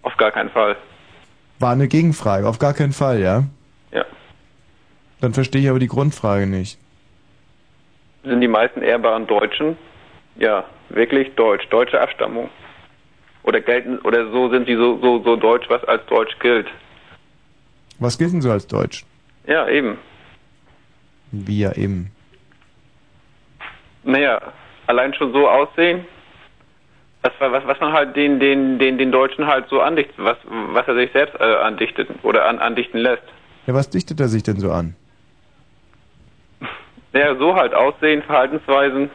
Auf 0.00 0.16
gar 0.16 0.30
keinen 0.30 0.48
Fall. 0.48 0.74
War 1.58 1.72
eine 1.72 1.86
Gegenfrage, 1.86 2.48
auf 2.48 2.58
gar 2.58 2.72
keinen 2.72 2.94
Fall, 2.94 3.20
ja? 3.20 3.44
Ja. 3.90 4.06
Dann 5.20 5.34
verstehe 5.34 5.60
ich 5.60 5.68
aber 5.68 5.78
die 5.78 5.86
Grundfrage 5.86 6.46
nicht. 6.46 6.78
Sind 8.24 8.40
die 8.40 8.48
meisten 8.48 8.80
ehrbaren 8.80 9.26
Deutschen? 9.26 9.76
Ja, 10.36 10.64
wirklich 10.88 11.34
deutsch, 11.34 11.68
deutsche 11.68 12.00
Abstammung. 12.00 12.48
Oder 13.42 13.60
gelten, 13.60 13.98
oder 13.98 14.30
so 14.30 14.48
sind 14.48 14.66
sie 14.66 14.76
so, 14.76 14.98
so, 15.02 15.22
so 15.22 15.36
deutsch, 15.36 15.68
was 15.68 15.84
als 15.84 16.06
deutsch 16.06 16.38
gilt. 16.38 16.68
Was 17.98 18.18
gilt 18.18 18.32
denn 18.32 18.42
so 18.42 18.50
als 18.50 18.66
deutsch? 18.66 19.04
Ja, 19.46 19.68
eben. 19.68 19.98
Wie 21.32 21.60
ja 21.60 21.72
eben. 21.72 22.10
Naja, 24.04 24.40
allein 24.86 25.12
schon 25.14 25.32
so 25.32 25.48
aussehen, 25.48 26.06
was, 27.22 27.32
was, 27.40 27.66
was 27.66 27.80
man 27.80 27.92
halt 27.92 28.16
den, 28.16 28.38
den, 28.40 28.78
den, 28.78 28.98
den 28.98 29.12
Deutschen 29.12 29.46
halt 29.46 29.68
so 29.68 29.80
andichtet, 29.80 30.14
was, 30.18 30.36
was 30.46 30.86
er 30.86 30.94
sich 30.94 31.10
selbst 31.12 31.38
äh, 31.40 31.44
andichtet 31.44 32.08
oder 32.22 32.46
an, 32.46 32.58
andichten 32.58 33.00
lässt. 33.00 33.24
Ja, 33.66 33.74
was 33.74 33.90
dichtet 33.90 34.20
er 34.20 34.28
sich 34.28 34.42
denn 34.42 34.60
so 34.60 34.70
an? 34.70 34.94
Naja, 37.12 37.34
so 37.36 37.54
halt 37.54 37.74
aussehen, 37.74 38.22
Verhaltensweisen. 38.22 39.10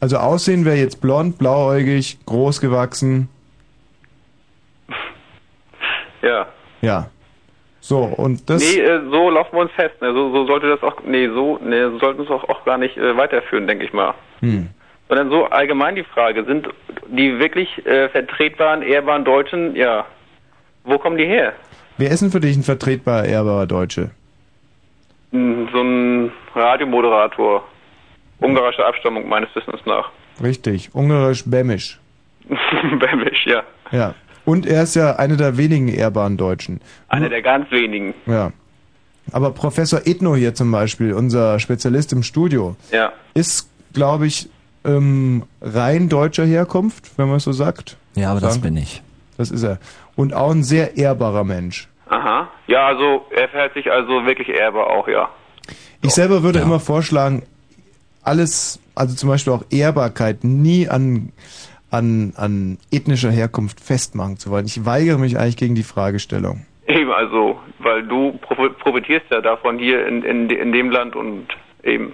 Also 0.00 0.16
Aussehen 0.16 0.64
wäre 0.64 0.76
jetzt 0.76 1.00
blond, 1.00 1.38
blauäugig, 1.38 2.18
groß 2.26 2.60
gewachsen. 2.60 3.28
Ja. 6.22 6.46
Ja. 6.80 7.10
So, 7.84 7.98
und 8.04 8.48
das. 8.48 8.62
nee, 8.62 8.80
äh, 8.80 9.00
so 9.10 9.28
laufen 9.28 9.56
wir 9.56 9.62
uns 9.62 9.72
fest. 9.72 10.00
Ne? 10.00 10.12
So, 10.12 10.30
so 10.32 10.46
sollte 10.46 10.68
das 10.68 10.82
auch, 10.84 11.02
nee, 11.04 11.26
so, 11.28 11.58
nee, 11.60 11.82
so 11.82 11.98
sollten 11.98 12.18
wir 12.20 12.24
es 12.26 12.30
auch, 12.30 12.48
auch 12.48 12.64
gar 12.64 12.78
nicht 12.78 12.96
äh, 12.96 13.16
weiterführen, 13.16 13.66
denke 13.66 13.84
ich 13.84 13.92
mal. 13.92 14.14
Hm. 14.38 14.68
Sondern 15.08 15.30
so 15.30 15.46
allgemein 15.46 15.96
die 15.96 16.04
Frage, 16.04 16.44
sind 16.44 16.68
die 17.08 17.40
wirklich 17.40 17.84
äh, 17.84 18.08
vertretbaren, 18.08 18.82
ehrbaren 18.82 19.24
Deutschen, 19.24 19.74
ja, 19.74 20.06
wo 20.84 20.96
kommen 20.96 21.18
die 21.18 21.26
her? 21.26 21.54
Wer 21.98 22.10
ist 22.12 22.22
denn 22.22 22.30
für 22.30 22.38
dich 22.38 22.56
ein 22.56 22.62
vertretbarer, 22.62 23.24
ehrbarer 23.24 23.66
Deutsche? 23.66 24.10
Hm, 25.32 25.68
So 25.72 25.80
ein 25.82 26.32
Radiomoderator. 26.54 27.64
Ungarische 28.38 28.86
Abstammung 28.86 29.28
meines 29.28 29.54
Wissens 29.56 29.80
nach. 29.86 30.10
Richtig, 30.42 30.90
ungarisch 30.94 31.42
bämisch. 31.44 31.98
Bämisch, 32.48 33.44
ja. 33.46 33.62
Ja. 33.90 34.14
Und 34.44 34.66
er 34.66 34.82
ist 34.82 34.96
ja 34.96 35.16
einer 35.16 35.36
der 35.36 35.56
wenigen 35.56 35.88
ehrbaren 35.88 36.36
Deutschen. 36.36 36.80
Einer 37.08 37.28
der 37.28 37.42
ganz 37.42 37.70
wenigen. 37.70 38.14
Ja. 38.26 38.52
Aber 39.30 39.52
Professor 39.52 40.00
Etno 40.04 40.34
hier 40.34 40.54
zum 40.54 40.70
Beispiel, 40.72 41.12
unser 41.12 41.58
Spezialist 41.60 42.12
im 42.12 42.22
Studio, 42.24 42.74
Ja. 42.90 43.12
ist, 43.34 43.68
glaube 43.92 44.26
ich, 44.26 44.48
ähm, 44.84 45.44
rein 45.60 46.08
deutscher 46.08 46.44
Herkunft, 46.44 47.10
wenn 47.16 47.28
man 47.28 47.36
es 47.36 47.44
so 47.44 47.52
sagt. 47.52 47.96
Ja, 48.16 48.32
aber 48.32 48.40
das 48.40 48.54
Sagen- 48.54 48.62
bin 48.62 48.76
ich. 48.76 49.00
Das 49.38 49.50
ist 49.52 49.62
er. 49.62 49.78
Und 50.16 50.34
auch 50.34 50.50
ein 50.50 50.64
sehr 50.64 50.96
ehrbarer 50.96 51.44
Mensch. 51.44 51.88
Aha. 52.08 52.48
Ja, 52.66 52.86
also 52.88 53.24
er 53.30 53.48
verhält 53.48 53.74
sich 53.74 53.90
also 53.90 54.26
wirklich 54.26 54.48
ehrbar 54.48 54.88
auch, 54.88 55.06
ja. 55.08 55.28
Ich 56.02 56.10
selber 56.12 56.42
würde 56.42 56.58
immer 56.58 56.80
vorschlagen, 56.80 57.44
alles, 58.22 58.80
also 58.94 59.14
zum 59.14 59.28
Beispiel 59.28 59.52
auch 59.52 59.64
Ehrbarkeit, 59.70 60.42
nie 60.44 60.88
an, 60.88 61.32
an, 61.92 62.32
an 62.36 62.78
ethnischer 62.90 63.30
Herkunft 63.30 63.80
festmachen 63.80 64.38
zu 64.38 64.50
wollen. 64.50 64.66
Ich 64.66 64.84
weigere 64.84 65.18
mich 65.18 65.38
eigentlich 65.38 65.56
gegen 65.56 65.74
die 65.74 65.82
Fragestellung. 65.82 66.66
Eben, 66.86 67.10
also, 67.12 67.58
weil 67.78 68.02
du 68.02 68.38
profi- 68.48 68.70
profitierst 68.70 69.26
ja 69.30 69.40
davon 69.40 69.78
hier 69.78 70.06
in, 70.06 70.22
in, 70.22 70.50
in 70.50 70.72
dem 70.72 70.90
Land 70.90 71.14
und 71.14 71.46
eben. 71.84 72.12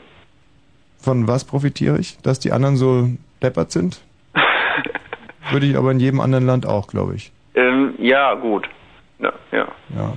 Von 1.01 1.27
was 1.29 1.45
profitiere 1.45 1.99
ich? 1.99 2.19
Dass 2.23 2.39
die 2.41 2.53
anderen 2.53 2.77
so 2.77 3.09
deppert 3.43 3.71
sind? 3.73 4.01
würde 5.51 5.67
ich 5.67 5.77
aber 5.77 5.91
in 5.93 6.01
jedem 6.01 6.21
anderen 6.21 6.45
Land 6.45 6.67
auch, 6.67 6.87
glaube 6.89 7.15
ich. 7.15 7.33
Ähm, 7.55 7.95
ja, 7.99 8.35
gut. 8.35 8.69
Ja, 9.21 9.33
ja. 9.53 9.69
Ja. 9.97 10.15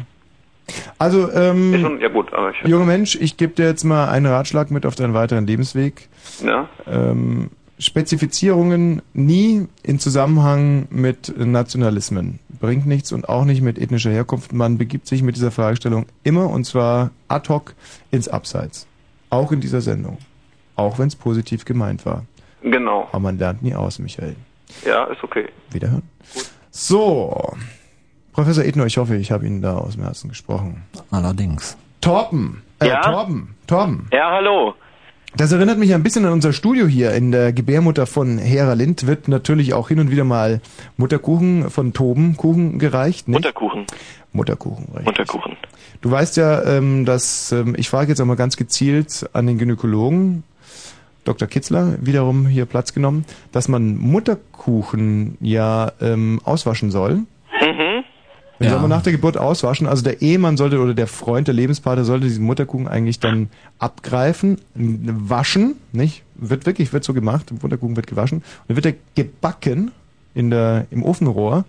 Also, 1.00 1.32
ähm, 1.32 1.78
schon, 1.82 2.00
ja 2.02 2.08
gut, 2.10 2.32
aber 2.34 2.52
ich, 2.52 2.68
junger 2.68 2.86
Mensch, 2.86 3.16
ich 3.16 3.36
gebe 3.38 3.54
dir 3.54 3.66
jetzt 3.66 3.84
mal 3.84 4.10
einen 4.10 4.26
Ratschlag 4.26 4.72
mit 4.72 4.86
auf 4.86 4.96
deinen 4.96 5.14
weiteren 5.14 5.46
Lebensweg. 5.48 6.08
ja. 6.44 6.68
ähm, 6.88 7.50
Spezifizierungen 7.82 9.02
nie 9.14 9.68
in 9.84 9.98
Zusammenhang 9.99 10.88
mit 10.91 11.34
Nationalismen. 11.38 12.40
Bringt 12.60 12.86
nichts 12.86 13.12
und 13.12 13.28
auch 13.28 13.44
nicht 13.44 13.62
mit 13.62 13.80
ethnischer 13.80 14.12
Herkunft. 14.12 14.53
Man 14.53 14.78
begibt 14.78 15.08
sich 15.08 15.24
mit 15.24 15.36
dieser 15.36 15.49
Fragestellung 15.49 16.06
immer 16.24 16.49
und 16.52 16.64
zwar 16.66 17.10
ad 17.28 17.49
hoc 17.49 17.74
ins 18.12 18.28
Abseits. 18.28 18.86
Auch 19.32 19.52
in 19.52 19.62
dieser 19.62 19.82
Sendung. 19.82 20.20
Auch 20.76 20.99
wenn 20.99 21.08
es 21.08 21.16
positiv 21.16 21.66
gemeint 21.66 22.06
war. 22.06 22.24
Genau. 22.62 23.08
Aber 23.10 23.20
man 23.20 23.40
lernt 23.40 23.64
nie 23.64 23.74
aus, 23.74 23.98
Michael. 23.98 24.36
Ja, 24.86 25.06
ist 25.06 25.24
okay. 25.24 25.49
Wiederhören. 25.72 26.03
So. 26.70 27.53
Professor 28.32 28.64
Edno, 28.64 28.86
ich 28.86 28.98
hoffe, 28.98 29.16
ich 29.16 29.32
habe 29.32 29.45
Ihnen 29.48 29.62
da 29.62 29.78
aus 29.78 29.94
dem 29.95 30.03
Herzen 30.03 30.30
gesprochen. 30.30 30.84
Allerdings. 31.10 31.78
Torben. 31.99 32.62
Äh, 32.80 32.88
Ja? 32.90 33.02
Torben. 33.02 33.56
Torben. 33.68 34.08
Ja, 34.14 34.32
hallo. 34.32 34.76
Das 35.36 35.52
erinnert 35.53 35.78
mich 35.78 35.94
ein 35.94 36.03
bisschen 36.03 36.26
an 36.26 36.34
unser 36.34 36.52
Studio 36.52 36.88
hier. 36.88 37.14
In 37.14 37.32
der 37.32 37.53
Gebärmutter 37.53 38.06
von 38.06 38.38
Hera 38.38 38.74
Lind 38.74 39.08
wird 39.08 39.30
natürlich 39.30 39.74
auch 39.74 39.88
hin 39.88 39.99
und 39.99 40.12
wieder 40.12 40.26
mal 40.26 40.60
Mutterkuchen 40.98 41.70
von 41.70 41.94
Tobenkuchen 41.94 42.80
gereicht. 42.80 43.30
Nicht? 43.30 43.38
Mutterkuchen. 43.38 43.86
Mutterkuchen, 44.34 44.86
richtig. 44.90 45.06
Mutterkuchen. 45.06 45.58
Du 46.02 46.12
weißt 46.12 46.36
ja, 46.38 46.64
ähm, 46.64 47.06
dass, 47.06 47.52
ähm, 47.53 47.76
ich 47.78 47.90
frage 47.90 48.10
jetzt 48.10 48.20
einmal 48.20 48.36
ganz 48.36 48.58
gezielt 48.58 49.30
an 49.32 49.48
den 49.48 49.58
Gynäkologen, 49.58 50.44
Dr. 51.24 51.48
Kitzler, 51.48 51.95
wiederum 52.02 52.48
hier 52.48 52.66
Platz 52.66 52.94
genommen, 52.94 53.26
dass 53.52 53.68
man 53.68 53.98
Mutterkuchen 53.98 55.38
ja 55.40 55.91
ähm, 56.02 56.41
auswaschen 56.44 56.91
soll. 56.91 57.22
Den 58.62 58.66
Ja. 58.68 58.74
soll 58.74 58.82
man 58.82 58.90
nach 58.92 59.02
der 59.02 59.12
Geburt 59.12 59.38
auswaschen. 59.38 59.88
Also 59.88 60.04
der 60.04 60.22
Ehemann 60.22 60.56
sollte 60.56 60.80
oder 60.80 60.94
der 60.94 61.08
Freund, 61.08 61.48
der 61.48 61.56
Lebenspartner 61.56 62.06
sollte 62.06 62.28
diesen 62.28 62.46
Mutterkuchen 62.46 62.88
eigentlich 62.88 63.20
dann 63.20 63.50
abgreifen, 63.80 64.60
waschen, 64.76 65.76
nicht? 65.94 66.24
Wird 66.36 66.66
wirklich, 66.68 66.94
wird 66.94 67.04
so 67.04 67.14
gemacht. 67.14 67.50
Der 67.50 67.58
Mutterkuchen 67.62 67.96
wird 67.96 68.06
gewaschen. 68.08 68.38
Und 68.40 68.46
dann 68.68 68.76
wird 68.76 68.86
er 68.86 68.94
gebacken 69.16 69.92
in 70.36 70.52
der, 70.52 70.86
im 70.92 71.04
Ofenrohr 71.04 71.66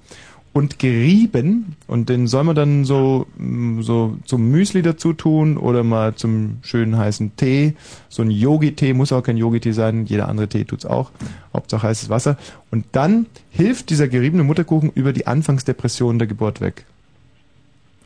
und 0.52 0.78
gerieben. 0.78 1.76
Und 1.86 2.08
den 2.08 2.26
soll 2.26 2.44
man 2.44 2.54
dann 2.54 2.84
so, 2.84 3.26
mm, 3.36 3.80
so 3.82 4.18
zum 4.24 4.50
Müsli 4.50 4.82
dazu 4.82 5.12
tun 5.12 5.56
oder 5.56 5.82
mal 5.82 6.14
zum 6.14 6.58
schönen 6.62 6.98
heißen 6.98 7.36
Tee. 7.36 7.74
So 8.08 8.22
ein 8.22 8.30
Yogi-Tee, 8.30 8.92
muss 8.92 9.12
auch 9.12 9.22
kein 9.22 9.36
Yogi-Tee 9.36 9.72
sein. 9.72 10.04
Jeder 10.06 10.28
andere 10.28 10.48
Tee 10.48 10.64
tut's 10.64 10.84
auch. 10.84 11.10
Hauptsache 11.54 11.86
heißes 11.86 12.10
Wasser. 12.10 12.36
Und 12.70 12.84
dann 12.92 13.26
hilft 13.50 13.90
dieser 13.90 14.08
geriebene 14.08 14.44
Mutterkuchen 14.44 14.90
über 14.94 15.12
die 15.12 15.26
Anfangsdepression 15.26 16.18
der 16.18 16.28
Geburt 16.28 16.60
weg. 16.60 16.84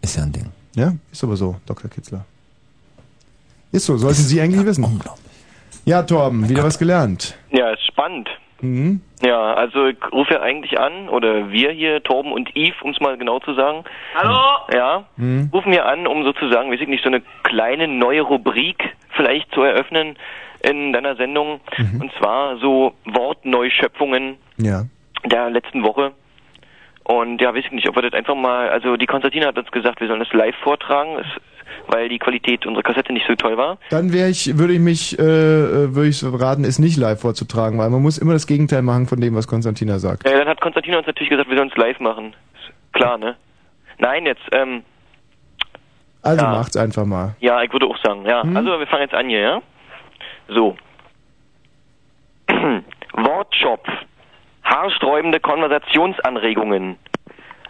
Ist 0.02 0.16
ja 0.16 0.22
ein 0.22 0.32
Ding. 0.32 0.46
Ja, 0.76 0.94
ist 1.10 1.24
aber 1.24 1.36
so, 1.36 1.56
Dr. 1.66 1.90
Kitzler. 1.90 2.24
Ist 3.72 3.86
so, 3.86 3.96
sollten 3.96 4.22
Sie 4.22 4.40
eigentlich 4.40 4.64
wissen. 4.64 5.00
Ja, 5.84 6.02
Torben, 6.02 6.48
wieder 6.48 6.62
was 6.62 6.78
gelernt. 6.78 7.36
Ja, 7.50 7.70
ist 7.70 7.86
spannend. 7.86 8.28
Mhm. 8.60 9.00
Ja, 9.22 9.54
also 9.54 9.86
ich 9.86 9.96
rufe 10.12 10.34
ja 10.34 10.40
eigentlich 10.40 10.78
an, 10.78 11.08
oder 11.08 11.50
wir 11.50 11.70
hier, 11.72 12.02
Torben 12.02 12.32
und 12.32 12.50
Yves, 12.56 12.80
um 12.82 12.90
es 12.90 13.00
mal 13.00 13.16
genau 13.18 13.38
zu 13.40 13.54
sagen. 13.54 13.84
Hallo? 14.14 14.38
Ja, 14.72 15.04
Mhm. 15.16 15.50
rufen 15.52 15.72
wir 15.72 15.86
an, 15.86 16.06
um 16.06 16.24
sozusagen, 16.24 16.70
weiß 16.72 16.80
ich 16.80 16.88
nicht, 16.88 17.02
so 17.02 17.08
eine 17.10 17.22
kleine 17.42 17.88
neue 17.88 18.22
Rubrik 18.22 18.94
vielleicht 19.10 19.52
zu 19.52 19.62
eröffnen 19.62 20.16
in 20.62 20.92
deiner 20.92 21.16
Sendung. 21.16 21.60
Und 22.00 22.12
zwar 22.18 22.56
so 22.58 22.94
Wortneuschöpfungen 23.04 24.36
Ja. 24.58 24.84
der 25.24 25.50
letzten 25.50 25.82
Woche. 25.82 26.12
Und 27.04 27.40
ja, 27.40 27.54
weiß 27.54 27.64
ich 27.66 27.72
nicht, 27.72 27.88
ob 27.88 27.94
wir 27.96 28.02
das 28.02 28.14
einfach 28.14 28.34
mal, 28.34 28.68
also 28.68 28.96
die 28.96 29.06
Konstantina 29.06 29.46
hat 29.46 29.58
uns 29.58 29.70
gesagt, 29.70 30.00
wir 30.00 30.08
sollen 30.08 30.20
das 30.20 30.32
live 30.32 30.56
vortragen, 30.56 31.18
es, 31.20 31.26
weil 31.88 32.08
die 32.08 32.18
Qualität 32.18 32.66
unserer 32.66 32.82
Kassette 32.82 33.12
nicht 33.12 33.26
so 33.26 33.34
toll 33.34 33.56
war. 33.56 33.78
Dann 33.90 34.12
wäre 34.12 34.28
ich, 34.28 34.58
würde 34.58 34.72
ich 34.74 34.80
mich, 34.80 35.18
äh, 35.18 35.22
äh, 35.22 35.94
würde 35.94 36.08
ich 36.08 36.22
raten, 36.24 36.64
es 36.64 36.78
nicht 36.78 36.96
live 36.96 37.20
vorzutragen, 37.20 37.78
weil 37.78 37.90
man 37.90 38.02
muss 38.02 38.18
immer 38.18 38.32
das 38.32 38.46
Gegenteil 38.46 38.82
machen 38.82 39.06
von 39.06 39.20
dem, 39.20 39.34
was 39.34 39.46
Konstantina 39.46 39.98
sagt. 39.98 40.28
Ja, 40.28 40.38
dann 40.38 40.48
hat 40.48 40.60
Konstantina 40.60 40.98
uns 40.98 41.06
natürlich 41.06 41.30
gesagt, 41.30 41.48
wir 41.48 41.56
sollen 41.56 41.70
es 41.70 41.76
live 41.76 42.00
machen. 42.00 42.34
Klar, 42.92 43.18
ne? 43.18 43.36
Nein, 43.98 44.26
jetzt, 44.26 44.42
ähm, 44.52 44.82
Also 46.22 46.44
Ja. 46.44 46.50
macht's 46.50 46.76
einfach 46.76 47.04
mal. 47.04 47.36
ja, 47.40 47.62
ich 47.62 47.72
würde 47.72 47.86
auch 47.86 47.96
sagen, 48.02 48.24
ja. 48.26 48.42
Mhm. 48.44 48.56
Also 48.56 48.78
wir 48.78 48.86
fangen 48.86 49.02
jetzt 49.02 49.14
an 49.14 49.28
hier, 49.28 49.40
ja? 49.40 49.62
So. 50.48 50.76
Wortschopf. 53.12 53.86
Haarsträubende 54.64 55.38
Konversationsanregungen. 55.40 56.96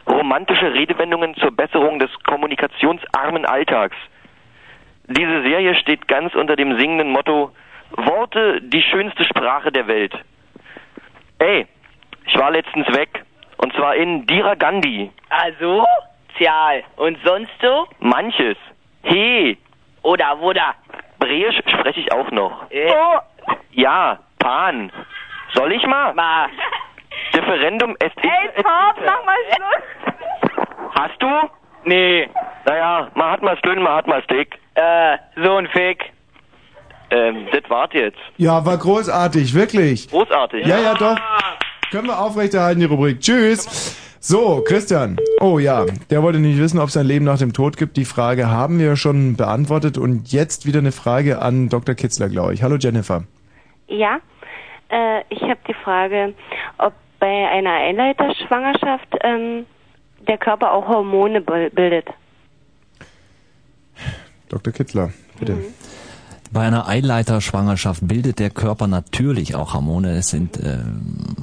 Romantische 0.06 0.72
Redewendungen 0.72 1.34
zur 1.36 1.50
Besserung 1.50 1.98
des 1.98 2.10
kommunikationsarmen 2.24 3.44
Alltags. 3.44 3.96
Diese 5.08 5.42
Serie 5.42 5.74
steht 5.76 6.08
ganz 6.08 6.34
unter 6.34 6.56
dem 6.56 6.78
singenden 6.78 7.10
Motto 7.10 7.52
Worte, 7.90 8.60
die 8.62 8.82
schönste 8.82 9.24
Sprache 9.24 9.70
der 9.70 9.86
Welt. 9.86 10.12
Ey, 11.38 11.66
ich 12.26 12.36
war 12.36 12.50
letztens 12.50 12.86
weg. 12.88 13.24
Und 13.58 13.72
zwar 13.74 13.94
in 13.94 14.26
Diragandi. 14.26 15.10
Also? 15.30 15.84
Tja, 16.36 16.72
und 16.96 17.18
sonst 17.24 17.52
so? 17.62 17.86
Manches. 18.00 18.56
He. 19.02 19.56
Oder, 20.02 20.38
oder? 20.40 20.74
Brehisch 21.18 21.56
spreche 21.66 22.00
ich 22.00 22.12
auch 22.12 22.30
noch. 22.30 22.70
Äh? 22.70 22.92
Ja, 23.72 24.18
Pan. 24.38 24.92
Soll 25.54 25.72
ich 25.72 25.86
mal? 25.86 26.14
Mal. 27.36 27.42
Differendum 27.42 27.96
est 27.98 28.16
Ey, 28.16 28.62
Tom, 28.62 29.04
mach 29.04 29.24
mal 29.24 29.36
Schluss. 29.54 30.54
Hast 30.94 31.22
du? 31.22 31.28
Nee. 31.84 32.28
Naja, 32.64 33.08
man 33.14 33.30
hat 33.30 33.42
mal 33.42 33.56
Stön, 33.58 33.82
man 33.82 33.94
hat 33.94 34.06
mal 34.06 34.22
Stick. 34.24 34.58
Äh, 34.74 35.18
so 35.36 35.56
ein 35.56 35.68
Fick. 35.68 36.12
Ähm, 37.10 37.46
das 37.52 37.68
wart 37.70 37.94
jetzt. 37.94 38.18
Ja, 38.36 38.64
war 38.66 38.76
großartig, 38.76 39.54
wirklich. 39.54 40.10
Großartig. 40.10 40.66
Ja, 40.66 40.80
ja, 40.80 40.94
doch. 40.94 41.16
Können 41.90 42.08
wir 42.08 42.18
aufrechterhalten, 42.18 42.80
die 42.80 42.86
Rubrik. 42.86 43.20
Tschüss. 43.20 43.96
So, 44.18 44.64
Christian. 44.66 45.16
Oh 45.40 45.60
ja, 45.60 45.84
der 46.10 46.22
wollte 46.22 46.40
nicht 46.40 46.58
wissen, 46.58 46.80
ob 46.80 46.88
es 46.88 46.96
ein 46.96 47.06
Leben 47.06 47.24
nach 47.24 47.38
dem 47.38 47.52
Tod 47.52 47.76
gibt. 47.76 47.96
Die 47.96 48.04
Frage 48.04 48.50
haben 48.50 48.80
wir 48.80 48.96
schon 48.96 49.36
beantwortet. 49.36 49.98
Und 49.98 50.32
jetzt 50.32 50.66
wieder 50.66 50.80
eine 50.80 50.90
Frage 50.90 51.40
an 51.40 51.68
Dr. 51.68 51.94
Kitzler, 51.94 52.28
glaube 52.28 52.54
ich. 52.54 52.64
Hallo, 52.64 52.76
Jennifer. 52.76 53.22
Ja, 53.86 54.18
äh, 54.88 55.20
ich 55.28 55.42
habe 55.42 55.60
die 55.68 55.74
Frage, 55.74 56.34
ob 56.78 56.92
bei 57.18 57.48
einer 57.48 57.72
Einleiterschwangerschaft 57.72 59.08
ähm, 59.22 59.66
der 60.28 60.38
Körper 60.38 60.72
auch 60.72 60.86
Hormone 60.88 61.40
bil- 61.40 61.70
bildet. 61.70 62.08
Dr. 64.48 64.72
Kitzler, 64.72 65.10
bitte. 65.38 65.56
Bei 66.52 66.62
einer 66.62 66.86
Eileiterschwangerschaft 66.88 68.06
bildet 68.06 68.38
der 68.38 68.50
Körper 68.50 68.86
natürlich 68.86 69.54
auch 69.56 69.74
Hormone. 69.74 70.12
Es 70.16 70.28
sind 70.28 70.58
ähm, 70.62 71.34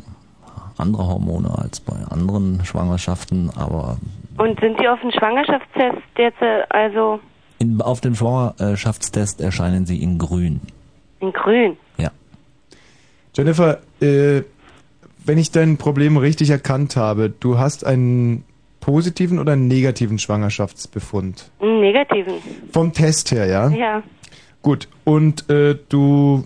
andere 0.78 1.06
Hormone 1.08 1.54
als 1.58 1.80
bei 1.82 1.94
anderen 2.10 2.64
Schwangerschaften, 2.64 3.50
aber 3.56 3.98
Und 4.38 4.60
sind 4.62 4.80
die 4.80 4.88
auf 4.88 5.00
dem 5.02 5.12
Schwangerschaftstest 5.12 5.98
jetzt 6.18 6.42
äh, 6.42 6.64
also 6.70 7.20
in, 7.60 7.82
auf 7.82 8.00
dem 8.02 8.16
Schwangerschaftstest 8.16 9.42
erscheinen 9.42 9.86
sie 9.86 10.02
in 10.02 10.18
grün. 10.18 10.62
in 11.20 11.32
grün? 11.34 11.78
Ja. 11.98 12.10
Jennifer, 13.36 13.80
äh, 14.02 14.42
wenn 15.26 15.38
ich 15.38 15.52
dein 15.52 15.78
Problem 15.78 16.18
richtig 16.18 16.50
erkannt 16.50 16.96
habe, 16.96 17.30
du 17.30 17.58
hast 17.58 17.86
einen 17.86 18.44
positiven 18.80 19.40
oder 19.40 19.54
einen 19.54 19.68
negativen 19.68 20.20
Schwangerschaftsbefund. 20.20 21.52
Negativen. 21.62 22.34
Vom 22.72 22.94
Test 22.94 23.32
her, 23.32 23.46
ja? 23.46 23.70
Ja. 23.70 24.04
Gut, 24.62 24.88
und 25.04 25.50
äh, 25.50 25.78
du 25.90 26.46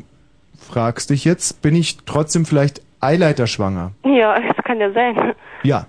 fragst 0.60 1.10
dich 1.10 1.26
jetzt, 1.26 1.62
bin 1.62 1.76
ich 1.76 1.98
trotzdem 2.06 2.46
vielleicht 2.46 2.82
Eileiterschwanger? 3.00 3.92
Ja, 4.06 4.40
das 4.40 4.64
kann 4.64 4.80
ja 4.80 4.92
sein. 4.92 5.34
Ja. 5.64 5.88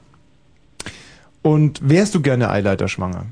Und 1.43 1.81
wärst 1.89 2.15
du 2.15 2.21
gerne 2.21 2.51
Eileiterschwanger? 2.51 3.27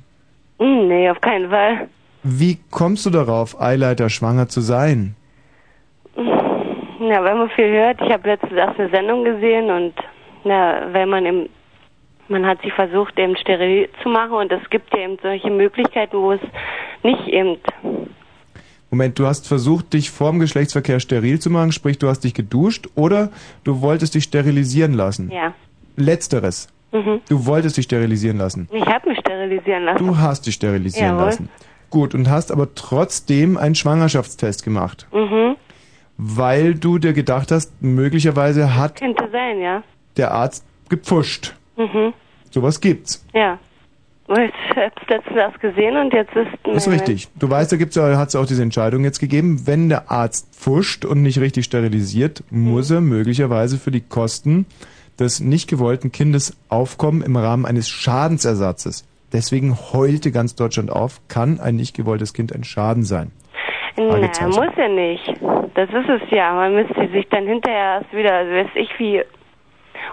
Hm, 0.58 0.88
nee, 0.88 1.10
auf 1.10 1.20
keinen 1.20 1.50
Fall. 1.50 1.88
Wie 2.22 2.58
kommst 2.70 3.06
du 3.06 3.10
darauf, 3.10 3.60
Eileiterschwanger 3.60 4.48
zu 4.48 4.60
sein? 4.60 5.14
Ja, 7.00 7.22
weil 7.22 7.34
man 7.34 7.50
viel 7.50 7.68
hört. 7.70 8.00
Ich 8.00 8.10
habe 8.12 8.28
letztens 8.28 8.52
erst 8.52 8.78
eine 8.80 8.90
Sendung 8.90 9.24
gesehen 9.24 9.70
und 9.70 9.92
na, 10.44 10.92
weil 10.92 11.06
man 11.06 11.26
eben, 11.26 11.48
man 12.28 12.46
hat 12.46 12.62
sich 12.62 12.72
versucht 12.72 13.18
eben 13.18 13.36
steril 13.36 13.88
zu 14.02 14.08
machen 14.08 14.32
und 14.32 14.52
es 14.52 14.68
gibt 14.70 14.92
ja 14.94 15.00
eben 15.00 15.18
solche 15.22 15.50
Möglichkeiten, 15.50 16.16
wo 16.16 16.32
es 16.32 16.40
nicht 17.02 17.26
eben, 17.28 17.56
Moment, 18.90 19.18
du 19.18 19.26
hast 19.26 19.48
versucht, 19.48 19.92
dich 19.92 20.10
vorm 20.10 20.38
Geschlechtsverkehr 20.38 21.00
steril 21.00 21.40
zu 21.40 21.50
machen, 21.50 21.72
sprich, 21.72 21.98
du 21.98 22.08
hast 22.08 22.20
dich 22.20 22.34
geduscht 22.34 22.86
oder 22.94 23.30
du 23.64 23.80
wolltest 23.82 24.14
dich 24.14 24.24
sterilisieren 24.24 24.94
lassen? 24.94 25.30
ja. 25.30 25.52
Letzteres. 25.98 26.68
Mhm. 26.92 27.20
Du 27.28 27.46
wolltest 27.46 27.78
dich 27.78 27.86
sterilisieren 27.86 28.36
lassen. 28.36 28.68
Ich 28.70 28.84
habe 28.84 29.08
mich 29.08 29.18
sterilisieren 29.18 29.84
lassen. 29.84 30.06
Du 30.06 30.16
hast 30.18 30.46
dich 30.46 30.54
sterilisieren 30.54 31.08
Jawohl. 31.16 31.24
lassen. 31.24 31.48
Gut, 31.88 32.14
und 32.14 32.28
hast 32.30 32.52
aber 32.52 32.74
trotzdem 32.74 33.56
einen 33.56 33.74
Schwangerschaftstest 33.74 34.62
gemacht, 34.62 35.06
Mhm. 35.12 35.56
Weil 36.18 36.74
du 36.74 36.98
dir 36.98 37.12
gedacht 37.12 37.52
hast, 37.52 37.82
möglicherweise 37.82 38.74
hat 38.76 38.96
Könnte 38.96 39.28
sein, 39.30 39.60
ja. 39.60 39.82
der 40.16 40.32
Arzt 40.32 40.64
gepfuscht. 40.88 41.54
Mhm. 41.76 42.12
Sowas 42.50 42.80
gibt's. 42.80 43.24
Ja. 43.34 43.58
Ich 44.28 44.76
habe 44.76 44.90
es 45.00 45.08
letztens 45.08 45.36
erst 45.36 45.60
gesehen 45.60 45.96
und 45.96 46.12
jetzt 46.12 46.34
ist... 46.34 46.48
Das 46.64 46.86
ist 46.86 46.92
richtig. 46.92 47.28
Du 47.36 47.48
weißt, 47.48 47.70
da 47.70 47.76
gibt's 47.76 47.94
ja, 47.94 48.18
hat's 48.18 48.34
auch 48.34 48.46
diese 48.46 48.62
Entscheidung 48.62 49.04
jetzt 49.04 49.20
gegeben, 49.20 49.68
wenn 49.68 49.88
der 49.88 50.10
Arzt 50.10 50.52
pfuscht 50.52 51.04
und 51.04 51.22
nicht 51.22 51.38
richtig 51.38 51.64
sterilisiert, 51.64 52.42
muss 52.50 52.90
er 52.90 53.00
möglicherweise 53.00 53.78
für 53.78 53.92
die 53.92 54.00
Kosten 54.00 54.66
des 55.20 55.38
nicht 55.38 55.68
gewollten 55.68 56.10
Kindes 56.10 56.56
aufkommen 56.68 57.22
im 57.22 57.36
Rahmen 57.36 57.66
eines 57.66 57.88
Schadensersatzes. 57.88 59.04
Deswegen 59.32 59.76
heulte 59.92 60.32
ganz 60.32 60.56
Deutschland 60.56 60.90
auf, 60.90 61.20
kann 61.28 61.60
ein 61.60 61.76
nicht 61.76 61.94
gewolltes 61.94 62.32
Kind 62.32 62.52
ein 62.52 62.64
Schaden 62.64 63.04
sein. 63.04 63.30
Na, 63.96 64.46
muss 64.48 64.76
ja 64.76 64.88
nicht. 64.88 65.26
Das 65.74 65.88
ist 65.90 66.08
es 66.08 66.30
ja. 66.30 66.52
Man 66.54 66.74
müsste 66.74 67.08
sich 67.08 67.26
dann 67.30 67.46
hinterher 67.46 68.00
erst 68.02 68.12
wieder, 68.12 68.32
also 68.34 68.52
weiß 68.52 68.70
ich 68.74 68.90
wie, 68.98 69.22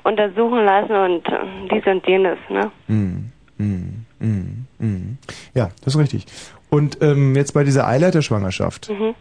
untersuchen 0.04 0.64
lassen 0.66 0.96
und 0.96 1.28
äh, 1.28 1.40
dies 1.72 1.86
und 1.86 2.06
jenes, 2.08 2.38
ne? 2.50 2.72
Mm, 2.88 3.32
mm, 3.58 4.06
mm, 4.20 4.68
mm. 4.80 5.18
Ja, 5.54 5.70
das 5.84 5.96
ist 5.96 6.00
richtig. 6.02 6.26
Und 6.70 7.02
ähm, 7.02 7.36
jetzt 7.36 7.54
bei 7.54 7.64
dieser 7.64 7.88
Eileiterschwangerschaft, 7.88 8.90
Mhm. 8.90 9.16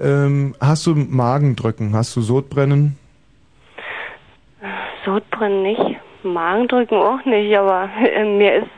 ähm, 0.00 0.54
hast 0.60 0.86
du 0.86 0.94
Magendrücken, 0.94 1.94
hast 1.94 2.16
du 2.16 2.20
Sodbrennen? 2.20 2.98
Sodbrennen 5.04 5.62
nicht, 5.62 5.96
Magendrücken 6.22 6.98
auch 6.98 7.24
nicht, 7.24 7.56
aber 7.56 7.88
äh, 8.04 8.24
mir 8.24 8.56
ist, 8.56 8.70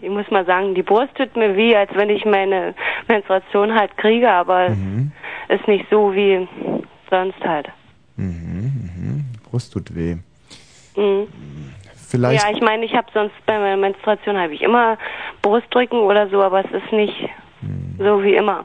ich 0.00 0.08
muss 0.10 0.30
mal 0.30 0.44
sagen, 0.46 0.74
die 0.74 0.82
Brust 0.82 1.14
tut 1.16 1.36
mir 1.36 1.56
weh, 1.56 1.74
als 1.76 1.90
wenn 1.94 2.10
ich 2.10 2.24
meine 2.24 2.74
Menstruation 3.08 3.74
halt 3.74 3.96
kriege, 3.96 4.30
aber 4.30 4.70
Mhm. 4.70 5.12
ist 5.48 5.66
nicht 5.68 5.86
so 5.90 6.12
wie 6.14 6.46
sonst 7.10 7.40
halt. 7.44 7.68
Mhm, 8.16 8.90
mhm. 8.96 9.24
Brust 9.50 9.72
tut 9.72 9.94
weh. 9.94 10.16
Mhm. 10.96 11.26
vielleicht. 12.08 12.42
Ja, 12.44 12.50
ich 12.54 12.60
meine, 12.62 12.84
ich 12.84 12.94
habe 12.94 13.08
sonst 13.12 13.34
bei 13.46 13.58
meiner 13.58 13.76
Menstruation 13.76 14.36
habe 14.38 14.54
ich 14.54 14.62
immer 14.62 14.96
Brustdrücken 15.42 15.98
oder 15.98 16.28
so, 16.30 16.42
aber 16.42 16.64
es 16.64 16.70
ist 16.70 16.92
nicht 16.92 17.14
Hm. 17.60 17.96
so 17.98 18.22
wie 18.22 18.34
immer. 18.36 18.64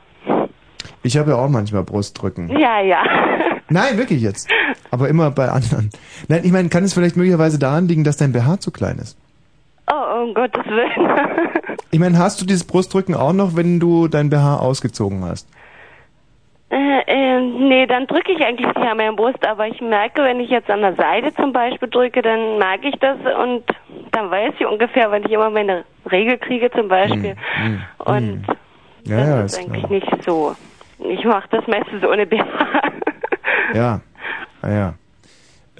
Ich 1.03 1.17
habe 1.17 1.31
ja 1.31 1.37
auch 1.37 1.49
manchmal 1.49 1.83
Brustdrücken. 1.83 2.49
Ja, 2.57 2.79
ja. 2.81 3.03
Nein, 3.69 3.97
wirklich 3.97 4.21
jetzt. 4.21 4.49
Aber 4.91 5.09
immer 5.09 5.31
bei 5.31 5.47
anderen. 5.49 5.89
Nein, 6.27 6.41
ich 6.43 6.51
meine, 6.51 6.69
kann 6.69 6.83
es 6.83 6.93
vielleicht 6.93 7.15
möglicherweise 7.15 7.57
daran 7.57 7.87
liegen, 7.87 8.03
dass 8.03 8.17
dein 8.17 8.31
BH 8.33 8.59
zu 8.59 8.71
klein 8.71 8.97
ist? 8.99 9.17
Oh, 9.89 10.23
um 10.23 10.33
Gottes 10.33 10.65
Willen. 10.65 11.09
Ich 11.93 11.99
meine, 11.99 12.17
hast 12.19 12.39
du 12.41 12.45
dieses 12.45 12.63
Brustdrücken 12.63 13.15
auch 13.15 13.33
noch, 13.33 13.57
wenn 13.57 13.77
du 13.81 14.07
dein 14.07 14.29
BH 14.29 14.57
ausgezogen 14.59 15.25
hast? 15.25 15.45
Äh, 16.69 17.01
äh, 17.05 17.41
nee, 17.41 17.85
dann 17.85 18.07
drücke 18.07 18.31
ich 18.31 18.41
eigentlich 18.45 18.65
nicht 18.65 18.77
an 18.77 18.95
meiner 18.95 19.11
Brust, 19.11 19.45
aber 19.45 19.67
ich 19.67 19.81
merke, 19.81 20.23
wenn 20.23 20.39
ich 20.39 20.49
jetzt 20.49 20.69
an 20.69 20.79
der 20.81 20.95
Seite 20.95 21.33
zum 21.35 21.51
Beispiel 21.51 21.89
drücke, 21.89 22.21
dann 22.21 22.57
merke 22.59 22.87
ich 22.87 22.95
das 23.01 23.17
und 23.43 23.63
dann 24.13 24.31
weiß 24.31 24.53
ich 24.57 24.65
ungefähr, 24.65 25.11
wenn 25.11 25.25
ich 25.25 25.31
immer 25.31 25.49
meine 25.49 25.83
Regel 26.09 26.37
kriege 26.37 26.71
zum 26.71 26.87
Beispiel. 26.87 27.35
Hm, 27.55 27.81
Und 27.99 28.45
Ja, 29.03 29.17
ja, 29.17 29.41
das 29.41 29.53
ist 29.53 29.59
ist 29.59 29.65
eigentlich 29.65 29.83
klar. 29.83 29.91
nicht 30.15 30.23
so. 30.23 30.55
Ich 30.99 31.25
mache 31.25 31.49
das 31.51 31.67
meistens 31.67 32.05
ohne 32.05 32.25
BH. 32.25 32.45
Ja, 33.73 33.99
ah, 34.61 34.69
ja. 34.69 34.93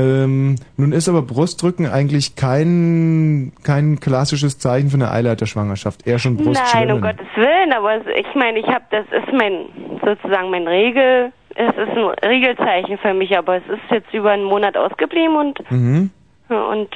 Ähm, 0.02 0.56
nun 0.78 0.92
ist 0.92 1.08
aber 1.10 1.22
Brustdrücken 1.22 1.88
eigentlich 1.88 2.36
kein, 2.36 3.52
kein 3.64 4.00
klassisches 4.00 4.58
Zeichen 4.60 4.90
für 4.90 4.96
eine 4.98 5.12
Eileiterschwangerschaft. 5.12 6.08
Eher 6.08 6.20
schon 6.20 6.36
Nein, 6.36 6.46
Brustschwimmen. 6.46 6.92
um 6.96 7.02
Gottes 7.02 7.28
Willen, 7.36 7.74
aber 7.74 7.96
ich 8.18 8.36
meine, 8.36 8.60
ich 8.60 8.68
habe, 8.68 8.86
das 8.92 9.06
ist 9.12 9.32
mein, 9.34 9.66
sozusagen 10.04 10.50
mein 10.50 10.68
Regel, 10.68 11.32
es 11.56 11.70
ist 11.70 11.98
ein 11.98 12.30
Regelzeichen 12.30 12.98
für 12.98 13.14
mich, 13.14 13.38
aber 13.38 13.58
es 13.58 13.64
ist 13.68 13.92
jetzt 13.92 14.14
über 14.14 14.32
einen 14.32 14.46
Monat 14.46 14.78
ausgeblieben 14.78 15.36
und, 15.36 15.72
Mhm. 15.72 16.10
und 16.50 16.90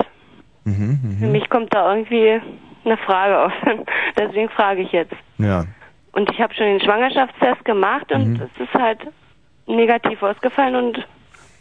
Mhm, 0.68 1.18
für 1.20 1.26
mhm. 1.28 1.32
mich 1.32 1.48
kommt 1.50 1.74
da 1.76 1.94
irgendwie 1.94 2.42
eine 2.86 2.98
Frage 2.98 3.40
auf. 3.40 3.52
Deswegen 4.18 4.50
frage 4.50 4.82
ich 4.82 4.92
jetzt. 4.92 5.14
Ja. 5.38 5.66
Und 6.14 6.32
ich 6.32 6.40
habe 6.40 6.54
schon 6.56 6.66
den 6.66 6.80
Schwangerschaftstest 6.82 7.64
gemacht 7.66 8.12
und 8.12 8.34
Mhm. 8.34 8.42
es 8.56 8.62
ist 8.64 8.74
halt 8.74 9.00
negativ 9.68 10.24
ausgefallen 10.24 10.76
und 10.76 11.08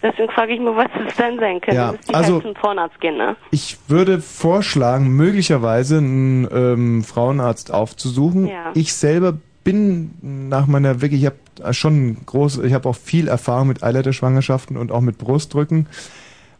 deswegen 0.05 0.31
frage 0.31 0.55
ich 0.55 0.61
mich, 0.61 0.77
was 0.77 0.87
es 1.09 1.17
denn 1.17 1.39
sein 1.41 1.61
könnte. 1.61 1.77
Ja, 1.77 1.93
Müsste 1.93 2.11
ich 2.11 2.17
also- 2.17 2.35
halt 2.35 2.43
zum 2.45 2.55
Frauenarzt 2.55 3.01
gehen, 3.01 3.17
ne? 3.17 3.37
Ich 3.51 3.79
würde 3.89 4.21
vorschlagen, 4.21 5.09
möglicherweise 5.09 5.99
einen 5.99 6.49
ähm, 6.53 7.05
Frauenarzt 7.05 7.73
aufzusuchen. 7.73 8.47
Ja. 8.47 8.71
Ich 8.75 8.93
selber 8.95 9.35
bin 9.65 10.11
nach 10.23 10.67
meiner 10.67 11.01
wirklich, 11.01 11.23
ich 11.23 11.27
habe 11.27 11.75
schon 11.75 12.19
groß, 12.27 12.59
ich 12.59 12.75
habe 12.75 12.89
auch 12.89 12.97
viel 12.97 13.29
Erfahrung 13.29 13.69
mit 13.69 13.83
Eileiterschwangerschaften 13.83 14.77
und 14.77 14.93
auch 14.93 15.01
mit 15.01 15.19
Brustdrücken. 15.19 15.87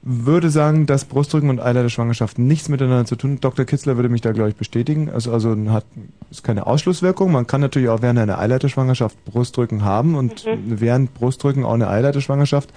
Würde 0.07 0.51
sagen, 0.51 0.85
dass 0.85 1.07
Brustdrücken 1.07 1.49
und 1.49 1.61
Eileiterschwangerschaften 1.61 2.47
nichts 2.47 2.69
miteinander 2.69 3.07
zu 3.07 3.17
tun. 3.17 3.31
haben. 3.31 3.41
Dr. 3.41 3.65
Kitzler 3.65 3.97
würde 3.97 4.11
mich 4.11 4.21
da 4.21 4.33
glaube 4.33 4.51
ich 4.51 4.57
bestätigen. 4.57 5.09
Also 5.09 5.33
also 5.33 5.57
hat 5.71 5.87
ist 6.31 6.45
keine 6.45 6.67
Ausschlusswirkung. 6.67 7.33
Man 7.33 7.47
kann 7.47 7.63
natürlich 7.63 7.89
auch 7.89 8.03
während 8.03 8.19
einer 8.19 8.39
Eileiterschwangerschaft 8.39 9.25
Brustdrücken 9.25 9.83
haben 9.83 10.15
und 10.15 10.45
während 10.67 11.15
Brustdrücken 11.15 11.65
auch 11.65 11.73
eine 11.73 11.89
Eileiterschwangerschaft. 11.89 12.71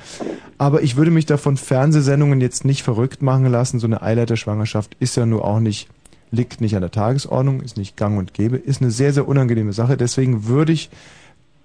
Aber 0.58 0.84
ich 0.84 0.96
würde 0.96 1.12
mich 1.12 1.26
da 1.26 1.36
von 1.36 1.58
Fernsehsendungen 1.58 2.40
jetzt 2.40 2.64
nicht 2.64 2.84
verrückt 2.84 3.22
machen 3.22 3.46
lassen. 3.48 3.80
So 3.80 3.88
eine 3.88 4.02
Eileiterschwangerschaft 4.02 4.96
ist 5.00 5.18
ja 5.18 5.26
nur 5.26 5.44
auch 5.44 5.60
nicht, 5.60 5.90
liegt 6.32 6.62
nicht 6.62 6.76
an 6.76 6.82
der 6.82 6.92
Tagesordnung, 6.92 7.60
ist 7.60 7.76
nicht 7.76 7.98
gang 7.98 8.18
und 8.18 8.34
gäbe, 8.34 8.56
ist 8.56 8.82
eine 8.82 8.92
sehr, 8.92 9.12
sehr 9.12 9.28
unangenehme 9.28 9.74
Sache. 9.74 9.98
Deswegen 9.98 10.48
würde 10.48 10.72
ich 10.72 10.90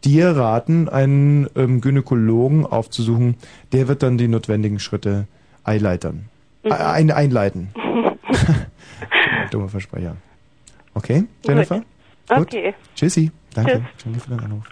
dir 0.05 0.31
raten, 0.37 0.89
einen 0.89 1.49
ähm, 1.55 1.81
Gynäkologen 1.81 2.67
aufzusuchen. 2.67 3.37
Der 3.73 3.87
wird 3.87 4.03
dann 4.03 4.19
die 4.19 4.29
notwendigen 4.29 4.81
Schritte 4.81 5.27
einleitern. 5.65 6.29
Mhm. 6.63 6.73
Ein, 6.73 7.11
einleiten. 7.11 7.69
Dummer 9.51 9.69
Versprecher. 9.69 10.17
Okay, 10.95 11.25
Jennifer? 11.47 11.83
Okay. 12.29 12.75
Tschüssi. 12.95 13.31
Danke. 13.55 13.83
Tschüss. 13.97 14.05
Danke 14.05 14.21
für 14.21 14.31
deinen 14.31 14.45
Anruf. 14.45 14.65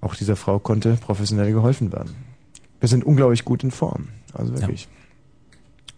Auch 0.00 0.14
dieser 0.14 0.36
Frau 0.36 0.58
konnte 0.58 0.94
professionell 0.94 1.52
geholfen 1.52 1.92
werden. 1.92 2.14
Wir 2.80 2.88
sind 2.88 3.04
unglaublich 3.04 3.44
gut 3.44 3.62
in 3.62 3.70
Form. 3.70 4.08
Also 4.34 4.52
wirklich. 4.58 4.88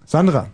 Sandra, 0.04 0.48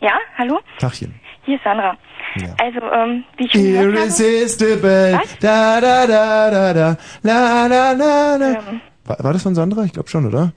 Ja, 0.00 0.12
hallo? 0.38 0.60
Tachchen. 0.78 1.14
Hier 1.44 1.56
ist 1.56 1.64
Sandra. 1.64 1.96
Ja. 2.36 2.54
Also, 2.58 2.80
ähm, 2.80 3.24
wie 3.36 3.46
ich 3.46 3.54
Irresistible. 3.54 5.20
Da, 5.40 5.80
da, 5.80 6.06
da, 6.06 6.50
da, 6.50 6.72
da. 6.72 6.96
La, 7.22 7.66
la, 7.66 7.92
la, 7.92 8.36
la. 8.36 8.62
War, 9.04 9.24
war 9.24 9.32
das 9.32 9.42
von 9.42 9.54
Sandra? 9.54 9.84
Ich 9.84 9.92
glaube 9.92 10.08
schon, 10.08 10.26
oder? 10.26 10.52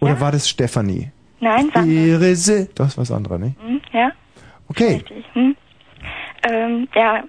Oder 0.00 0.20
war 0.20 0.32
das 0.32 0.48
Stefanie? 0.48 1.10
nein, 1.40 1.70
sag 1.74 1.86
Irresi 1.86 2.68
Das 2.74 2.96
war 2.98 3.04
Sandra, 3.04 3.38
nicht? 3.38 3.56
hm, 3.60 3.80
ja, 3.92 4.10
Okay. 4.68 4.94
richtig. 4.94 5.24
Hm. 5.34 5.56
Ähm, 6.48 6.88
ja, 6.94 7.22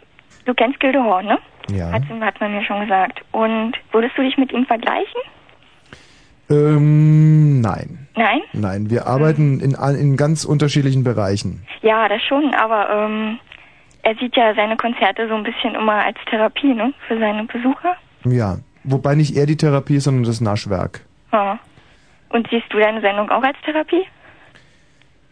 du 0.45 0.53
kennst 0.53 0.79
Gildehorn, 0.79 1.25
ne? 1.25 1.37
Ja. 1.69 1.91
Hat, 1.91 2.03
hat 2.21 2.39
man 2.39 2.51
mir 2.53 2.63
schon 2.63 2.81
gesagt. 2.81 3.21
Und 3.31 3.73
würdest 3.91 4.17
du 4.17 4.21
dich 4.23 4.37
mit 4.37 4.51
ihm 4.53 4.65
vergleichen? 4.65 5.21
Ähm, 6.49 7.59
nein. 7.61 8.07
Nein? 8.15 8.41
Nein, 8.53 8.89
wir 8.89 9.05
arbeiten 9.07 9.59
in, 9.59 9.75
all- 9.75 9.95
in 9.95 10.15
ganz 10.15 10.45
unterschiedlichen 10.45 11.03
Bereichen. 11.03 11.65
Ja, 11.81 12.07
das 12.07 12.21
schon, 12.23 12.53
aber 12.53 12.89
ähm, 12.89 13.39
er 14.03 14.15
sieht 14.15 14.35
ja 14.35 14.53
seine 14.55 14.77
Konzerte 14.77 15.27
so 15.27 15.35
ein 15.35 15.43
bisschen 15.43 15.75
immer 15.75 16.05
als 16.05 16.17
Therapie, 16.29 16.73
ne? 16.73 16.93
Für 17.07 17.19
seine 17.19 17.43
Besucher. 17.43 17.95
Ja. 18.25 18.57
Wobei 18.85 19.15
nicht 19.15 19.35
er 19.35 19.45
die 19.45 19.57
Therapie 19.57 19.97
ist, 19.97 20.05
sondern 20.05 20.23
das 20.23 20.39
Naschwerk. 20.39 21.01
Ja. 21.33 21.59
Und 22.29 22.47
siehst 22.49 22.65
du 22.71 22.77
deine 22.79 23.01
Sendung 23.01 23.29
auch 23.29 23.43
als 23.43 23.57
Therapie? 23.63 24.03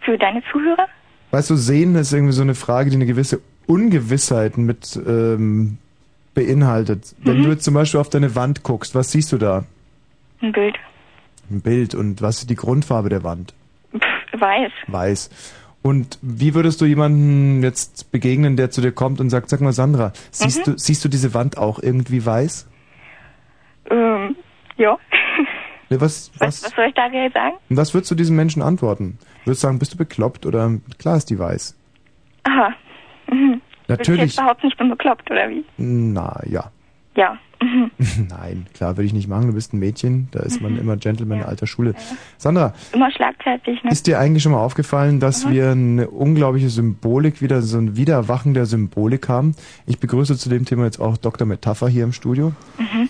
Für 0.02 0.18
deine 0.18 0.42
Zuhörer? 0.52 0.88
Weißt 1.32 1.50
du, 1.50 1.56
sehen 1.56 1.96
ist 1.96 2.14
irgendwie 2.14 2.34
so 2.34 2.42
eine 2.44 2.56
Frage, 2.56 2.90
die 2.90 2.96
eine 2.96 3.06
gewisse 3.06 3.42
Ungewissheit 3.68 4.58
mit 4.58 4.96
ähm, 5.08 5.78
beinhaltet. 6.34 7.16
Wenn 7.20 7.40
Mhm. 7.40 7.44
du 7.44 7.50
jetzt 7.50 7.64
zum 7.64 7.74
Beispiel 7.74 8.00
auf 8.00 8.10
deine 8.10 8.36
Wand 8.36 8.64
guckst, 8.64 8.94
was 8.96 9.12
siehst 9.12 9.32
du 9.32 9.38
da? 9.38 9.66
Ein 10.42 10.52
Bild. 10.52 10.76
Ein 11.50 11.62
Bild. 11.62 11.96
Und 11.96 12.22
was 12.22 12.40
ist 12.40 12.50
die 12.50 12.56
Grundfarbe 12.56 13.10
der 13.10 13.24
Wand? 13.24 13.54
Pff, 13.94 14.40
weiß. 14.42 14.72
Weiß. 14.88 15.30
Und 15.82 16.18
wie 16.22 16.56
würdest 16.56 16.82
du 16.82 16.86
jemanden 16.86 17.62
jetzt 17.62 18.12
begegnen, 18.12 18.56
der 18.58 18.72
zu 18.72 18.82
dir 18.82 18.92
kommt 18.92 19.20
und 19.20 19.30
sagt, 19.30 19.50
sag 19.50 19.62
mal 19.62 19.72
Sandra, 19.74 20.14
siehst 20.32 20.66
Mhm. 20.68 20.74
du 20.74 20.78
siehst 20.80 21.04
du 21.06 21.10
diese 21.10 21.34
Wand 21.34 21.58
auch 21.58 21.80
irgendwie 21.82 22.26
weiß? 22.26 22.68
Ähm, 23.92 24.36
ja. 24.78 24.98
Ne, 25.90 26.02
was, 26.02 26.32
Was, 26.40 26.64
was, 26.64 26.72
soll 26.72 26.86
ich 26.88 26.94
da 26.96 27.08
jetzt 27.08 27.34
sagen? 27.36 27.56
was 27.70 27.94
würdest 27.94 28.10
du 28.12 28.16
diesem 28.16 28.36
Menschen 28.36 28.62
antworten? 28.62 29.18
Würdest 29.46 29.64
du 29.64 29.68
sagen, 29.68 29.80
bist 29.80 29.94
du 29.94 29.98
bekloppt 29.98 30.46
oder 30.46 30.72
klar 30.98 31.18
ist 31.18 31.30
die 31.30 31.40
weiß? 31.40 31.76
Aha. 32.44 32.70
Mhm. 33.28 33.60
Willst 33.88 34.08
du 34.08 34.12
Natürlich. 34.14 34.22
jetzt 34.22 34.36
behaupten, 34.38 34.68
ich 34.68 34.78
bin 34.78 34.90
bekloppt, 34.90 35.32
oder 35.32 35.50
wie? 35.50 35.66
Na 35.78 36.40
ja. 36.48 36.70
Ja. 37.16 37.38
Mhm. 37.60 37.90
Nein, 38.30 38.68
klar 38.76 38.98
würde 38.98 39.08
ich 39.08 39.14
nicht 39.14 39.28
machen. 39.28 39.48
Du 39.48 39.54
bist 39.54 39.74
ein 39.74 39.80
Mädchen, 39.80 40.28
da 40.32 40.42
ist 40.42 40.62
man 40.62 40.74
Mhm. 40.74 40.80
immer 40.80 40.98
Gentleman 40.98 41.42
alter 41.42 41.66
Schule. 41.66 41.96
Sandra, 42.38 42.74
Immer 42.94 43.10
schlagzeitig, 43.12 43.84
ne? 43.84 43.90
ist 43.92 44.06
dir 44.06 44.20
eigentlich 44.20 44.44
schon 44.44 44.52
mal 44.52 44.60
aufgefallen, 44.64 45.20
dass 45.20 45.46
Mhm. 45.46 45.52
wir 45.52 45.72
eine 45.72 46.08
unglaubliche 46.12 46.70
Symbolik, 46.70 47.42
wieder 47.42 47.64
so 47.64 47.80
ein 47.80 47.96
Wiedererwachen 47.98 48.54
der 48.54 48.68
Symbolik 48.68 49.28
haben? 49.28 49.56
Ich 49.88 49.98
begrüße 50.00 50.38
zu 50.38 50.50
dem 50.50 50.66
Thema 50.66 50.86
jetzt 50.86 51.00
auch 51.02 51.18
Dr. 51.18 51.48
Metapher 51.48 51.88
hier 51.90 52.04
im 52.04 52.12
Studio. 52.14 52.54
Mhm. 52.78 53.10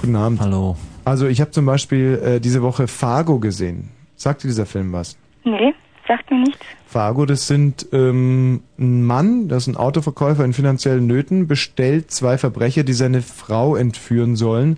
Guten 0.00 0.16
Abend. 0.16 0.40
Hallo. 0.40 0.76
Also 1.08 1.26
ich 1.26 1.40
habe 1.40 1.50
zum 1.52 1.64
Beispiel 1.64 2.20
äh, 2.22 2.38
diese 2.38 2.60
Woche 2.60 2.86
Fargo 2.86 3.38
gesehen. 3.38 3.88
Sagt 4.16 4.44
dir 4.44 4.48
dieser 4.48 4.66
Film 4.66 4.92
was? 4.92 5.16
Nee, 5.42 5.72
sagt 6.06 6.30
mir 6.30 6.40
nichts. 6.40 6.60
Fargo, 6.84 7.24
das 7.24 7.46
sind 7.46 7.86
ähm, 7.92 8.62
ein 8.78 9.04
Mann, 9.04 9.48
das 9.48 9.62
ist 9.62 9.68
ein 9.68 9.76
Autoverkäufer 9.78 10.44
in 10.44 10.52
finanziellen 10.52 11.06
Nöten, 11.06 11.46
bestellt 11.46 12.10
zwei 12.10 12.36
Verbrecher, 12.36 12.82
die 12.82 12.92
seine 12.92 13.22
Frau 13.22 13.74
entführen 13.74 14.36
sollen. 14.36 14.76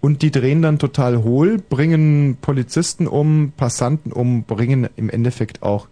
Und 0.00 0.22
die 0.22 0.32
drehen 0.32 0.62
dann 0.62 0.80
total 0.80 1.22
hohl, 1.22 1.58
bringen 1.58 2.38
Polizisten 2.40 3.06
um, 3.06 3.52
Passanten 3.56 4.10
um, 4.10 4.42
bringen 4.42 4.88
im 4.96 5.08
Endeffekt 5.08 5.62
auch 5.62 5.86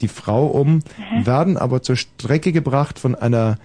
die 0.00 0.08
Frau 0.08 0.46
um, 0.46 0.82
werden 1.22 1.56
aber 1.56 1.82
zur 1.82 1.94
Strecke 1.94 2.50
gebracht 2.50 2.98
von 2.98 3.14
einer 3.14 3.58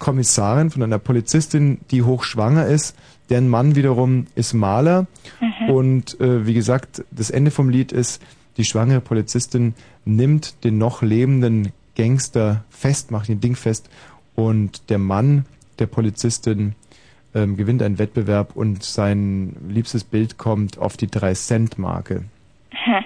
Kommissarin, 0.00 0.70
von 0.70 0.82
einer 0.82 0.98
Polizistin, 0.98 1.78
die 1.92 2.02
hochschwanger 2.02 2.66
ist. 2.66 2.96
Deren 3.30 3.48
Mann 3.48 3.74
wiederum 3.74 4.26
ist 4.34 4.54
Maler. 4.54 5.06
Mhm. 5.40 5.70
Und 5.70 6.20
äh, 6.20 6.46
wie 6.46 6.54
gesagt, 6.54 7.04
das 7.10 7.30
Ende 7.30 7.50
vom 7.50 7.68
Lied 7.68 7.92
ist, 7.92 8.22
die 8.56 8.64
schwangere 8.64 9.00
Polizistin 9.00 9.74
nimmt 10.04 10.64
den 10.64 10.78
noch 10.78 11.02
lebenden 11.02 11.72
Gangster 11.96 12.64
fest, 12.70 13.10
macht 13.10 13.28
ihn 13.28 13.40
dingfest 13.40 13.88
und 14.34 14.88
der 14.90 14.98
Mann 14.98 15.46
der 15.78 15.86
Polizistin 15.86 16.74
ähm, 17.34 17.56
gewinnt 17.56 17.82
einen 17.82 17.98
Wettbewerb 17.98 18.56
und 18.56 18.82
sein 18.82 19.56
liebstes 19.68 20.04
Bild 20.04 20.38
kommt 20.38 20.78
auf 20.78 20.96
die 20.96 21.08
3-Cent-Marke. 21.08 22.24
Hm. 22.70 23.04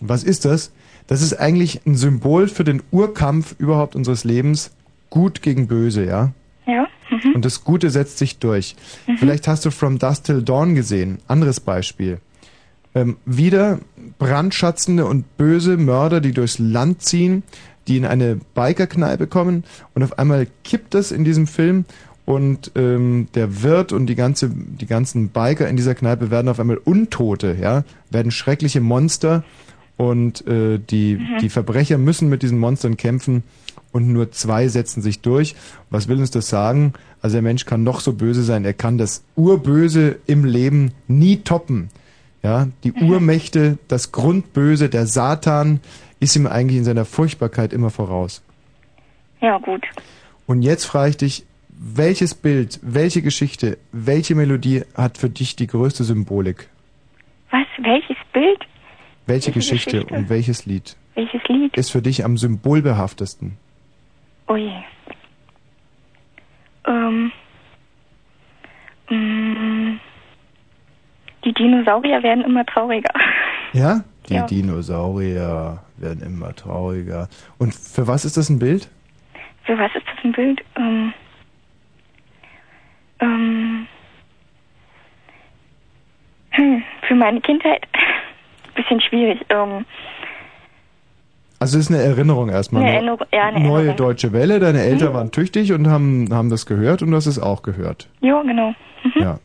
Was 0.00 0.24
ist 0.24 0.44
das? 0.44 0.72
Das 1.06 1.22
ist 1.22 1.34
eigentlich 1.34 1.86
ein 1.86 1.96
Symbol 1.96 2.48
für 2.48 2.64
den 2.64 2.82
Urkampf 2.90 3.54
überhaupt 3.58 3.94
unseres 3.94 4.24
Lebens. 4.24 4.74
Gut 5.10 5.42
gegen 5.42 5.66
böse, 5.66 6.06
ja? 6.06 6.32
Ja. 6.66 6.86
Mhm. 7.24 7.34
Und 7.34 7.44
das 7.44 7.64
Gute 7.64 7.90
setzt 7.90 8.18
sich 8.18 8.38
durch. 8.38 8.76
Mhm. 9.06 9.18
Vielleicht 9.18 9.48
hast 9.48 9.64
du 9.64 9.70
From 9.70 9.98
Dusk 9.98 10.24
Till 10.24 10.42
Dawn 10.42 10.74
gesehen. 10.74 11.18
Anderes 11.28 11.60
Beispiel. 11.60 12.18
Ähm, 12.94 13.16
wieder 13.24 13.78
brandschatzende 14.18 15.06
und 15.06 15.36
böse 15.36 15.76
Mörder, 15.76 16.20
die 16.20 16.32
durchs 16.32 16.58
Land 16.58 17.02
ziehen, 17.02 17.42
die 17.88 17.96
in 17.96 18.04
eine 18.04 18.38
Bikerkneipe 18.54 19.26
kommen 19.26 19.64
und 19.94 20.02
auf 20.02 20.18
einmal 20.18 20.46
kippt 20.62 20.94
das 20.94 21.10
in 21.10 21.24
diesem 21.24 21.46
Film 21.46 21.84
und 22.24 22.70
ähm, 22.76 23.26
der 23.34 23.62
Wirt 23.62 23.92
und 23.92 24.06
die 24.06 24.14
ganze 24.14 24.50
die 24.50 24.86
ganzen 24.86 25.30
Biker 25.30 25.68
in 25.68 25.76
dieser 25.76 25.94
Kneipe 25.94 26.30
werden 26.30 26.48
auf 26.48 26.60
einmal 26.60 26.76
Untote, 26.76 27.56
ja, 27.60 27.82
werden 28.10 28.30
schreckliche 28.30 28.80
Monster 28.80 29.42
und 29.96 30.46
äh, 30.46 30.78
die 30.78 31.16
Mhm. 31.16 31.38
die 31.40 31.48
Verbrecher 31.48 31.98
müssen 31.98 32.28
mit 32.28 32.42
diesen 32.42 32.58
Monstern 32.58 32.96
kämpfen 32.96 33.42
und 33.92 34.12
nur 34.12 34.32
zwei 34.32 34.68
setzen 34.68 35.02
sich 35.02 35.20
durch. 35.20 35.54
Was 35.90 36.08
will 36.08 36.18
uns 36.18 36.30
das 36.30 36.48
sagen? 36.48 36.94
Also 37.20 37.34
der 37.34 37.42
Mensch 37.42 37.64
kann 37.66 37.84
noch 37.84 38.00
so 38.00 38.12
böse 38.14 38.42
sein, 38.42 38.64
er 38.64 38.72
kann 38.74 38.98
das 38.98 39.22
Urböse 39.36 40.18
im 40.26 40.44
Leben 40.44 40.92
nie 41.08 41.38
toppen. 41.38 41.90
Ja, 42.42 42.66
die 42.82 42.92
Urmächte, 42.92 43.78
das 43.86 44.10
Grundböse, 44.10 44.88
der 44.88 45.06
Satan 45.06 45.78
ist 46.18 46.34
ihm 46.34 46.48
eigentlich 46.48 46.78
in 46.78 46.84
seiner 46.84 47.04
Furchtbarkeit 47.04 47.72
immer 47.72 47.90
voraus. 47.90 48.42
Ja, 49.40 49.58
gut. 49.58 49.82
Und 50.46 50.62
jetzt 50.62 50.84
frage 50.84 51.10
ich 51.10 51.16
dich, 51.18 51.44
welches 51.68 52.34
Bild, 52.34 52.80
welche 52.82 53.22
Geschichte, 53.22 53.78
welche 53.92 54.34
Melodie 54.34 54.82
hat 54.94 55.18
für 55.18 55.30
dich 55.30 55.54
die 55.54 55.66
größte 55.68 56.02
Symbolik? 56.04 56.68
Was? 57.50 57.66
Welches 57.78 58.16
Bild? 58.32 58.58
Welche, 59.26 59.46
Welche 59.46 59.52
Geschichte, 59.52 59.90
Geschichte? 59.92 60.14
und 60.14 60.28
welches 60.28 60.66
Lied 60.66 60.96
Welches 61.14 61.40
Lied? 61.48 61.76
ist 61.76 61.90
für 61.92 62.02
dich 62.02 62.24
am 62.24 62.36
symbolbehaftesten? 62.38 63.56
Oh 64.48 64.56
je. 64.56 64.72
Ähm. 66.86 67.32
mm, 69.08 70.00
Die 71.44 71.52
Dinosaurier 71.54 72.22
werden 72.22 72.44
immer 72.44 72.64
trauriger. 72.66 73.12
Ja? 73.74 74.04
Die 74.28 74.34
Ja. 74.34 74.46
Dinosaurier 74.46 75.82
werden 75.96 76.22
immer 76.22 76.54
trauriger. 76.54 77.28
Und 77.58 77.74
für 77.74 78.06
was 78.06 78.26
ist 78.26 78.36
das 78.36 78.50
ein 78.50 78.58
Bild? 78.58 78.90
Für 79.64 79.78
was 79.78 79.94
ist 79.94 80.04
das 80.06 80.22
ein 80.24 80.32
Bild? 80.32 80.60
Ähm. 80.76 81.14
Ähm. 83.20 83.86
Hm, 86.50 86.82
für 87.08 87.14
meine 87.14 87.40
Kindheit? 87.40 87.86
Bisschen 88.74 89.00
schwierig. 89.00 89.40
Ähm, 89.48 89.86
Also 91.62 91.78
es 91.78 91.88
ist 91.88 91.94
eine 91.94 92.02
Erinnerung 92.02 92.48
erstmal. 92.50 92.82
Eine 92.82 92.90
Neu- 92.92 92.96
Erinnerung- 92.96 93.26
ja, 93.32 93.42
eine 93.46 93.60
Neue 93.60 93.74
Erinnerung. 93.86 93.96
deutsche 93.96 94.32
Welle, 94.32 94.60
deine 94.60 94.82
Eltern 94.82 95.10
Mhm. 95.10 95.14
waren 95.14 95.30
tüchtig 95.30 95.72
und 95.72 95.88
haben, 95.88 96.28
haben 96.30 96.50
das 96.50 96.66
gehört 96.66 97.02
und 97.02 97.10
du 97.10 97.16
hast 97.16 97.26
es 97.26 97.38
auch 97.38 97.62
gehört. 97.62 98.08
ja, 98.20 98.42
genau. 98.42 98.70
Mhm. 99.04 99.22
Ja. 99.22 99.38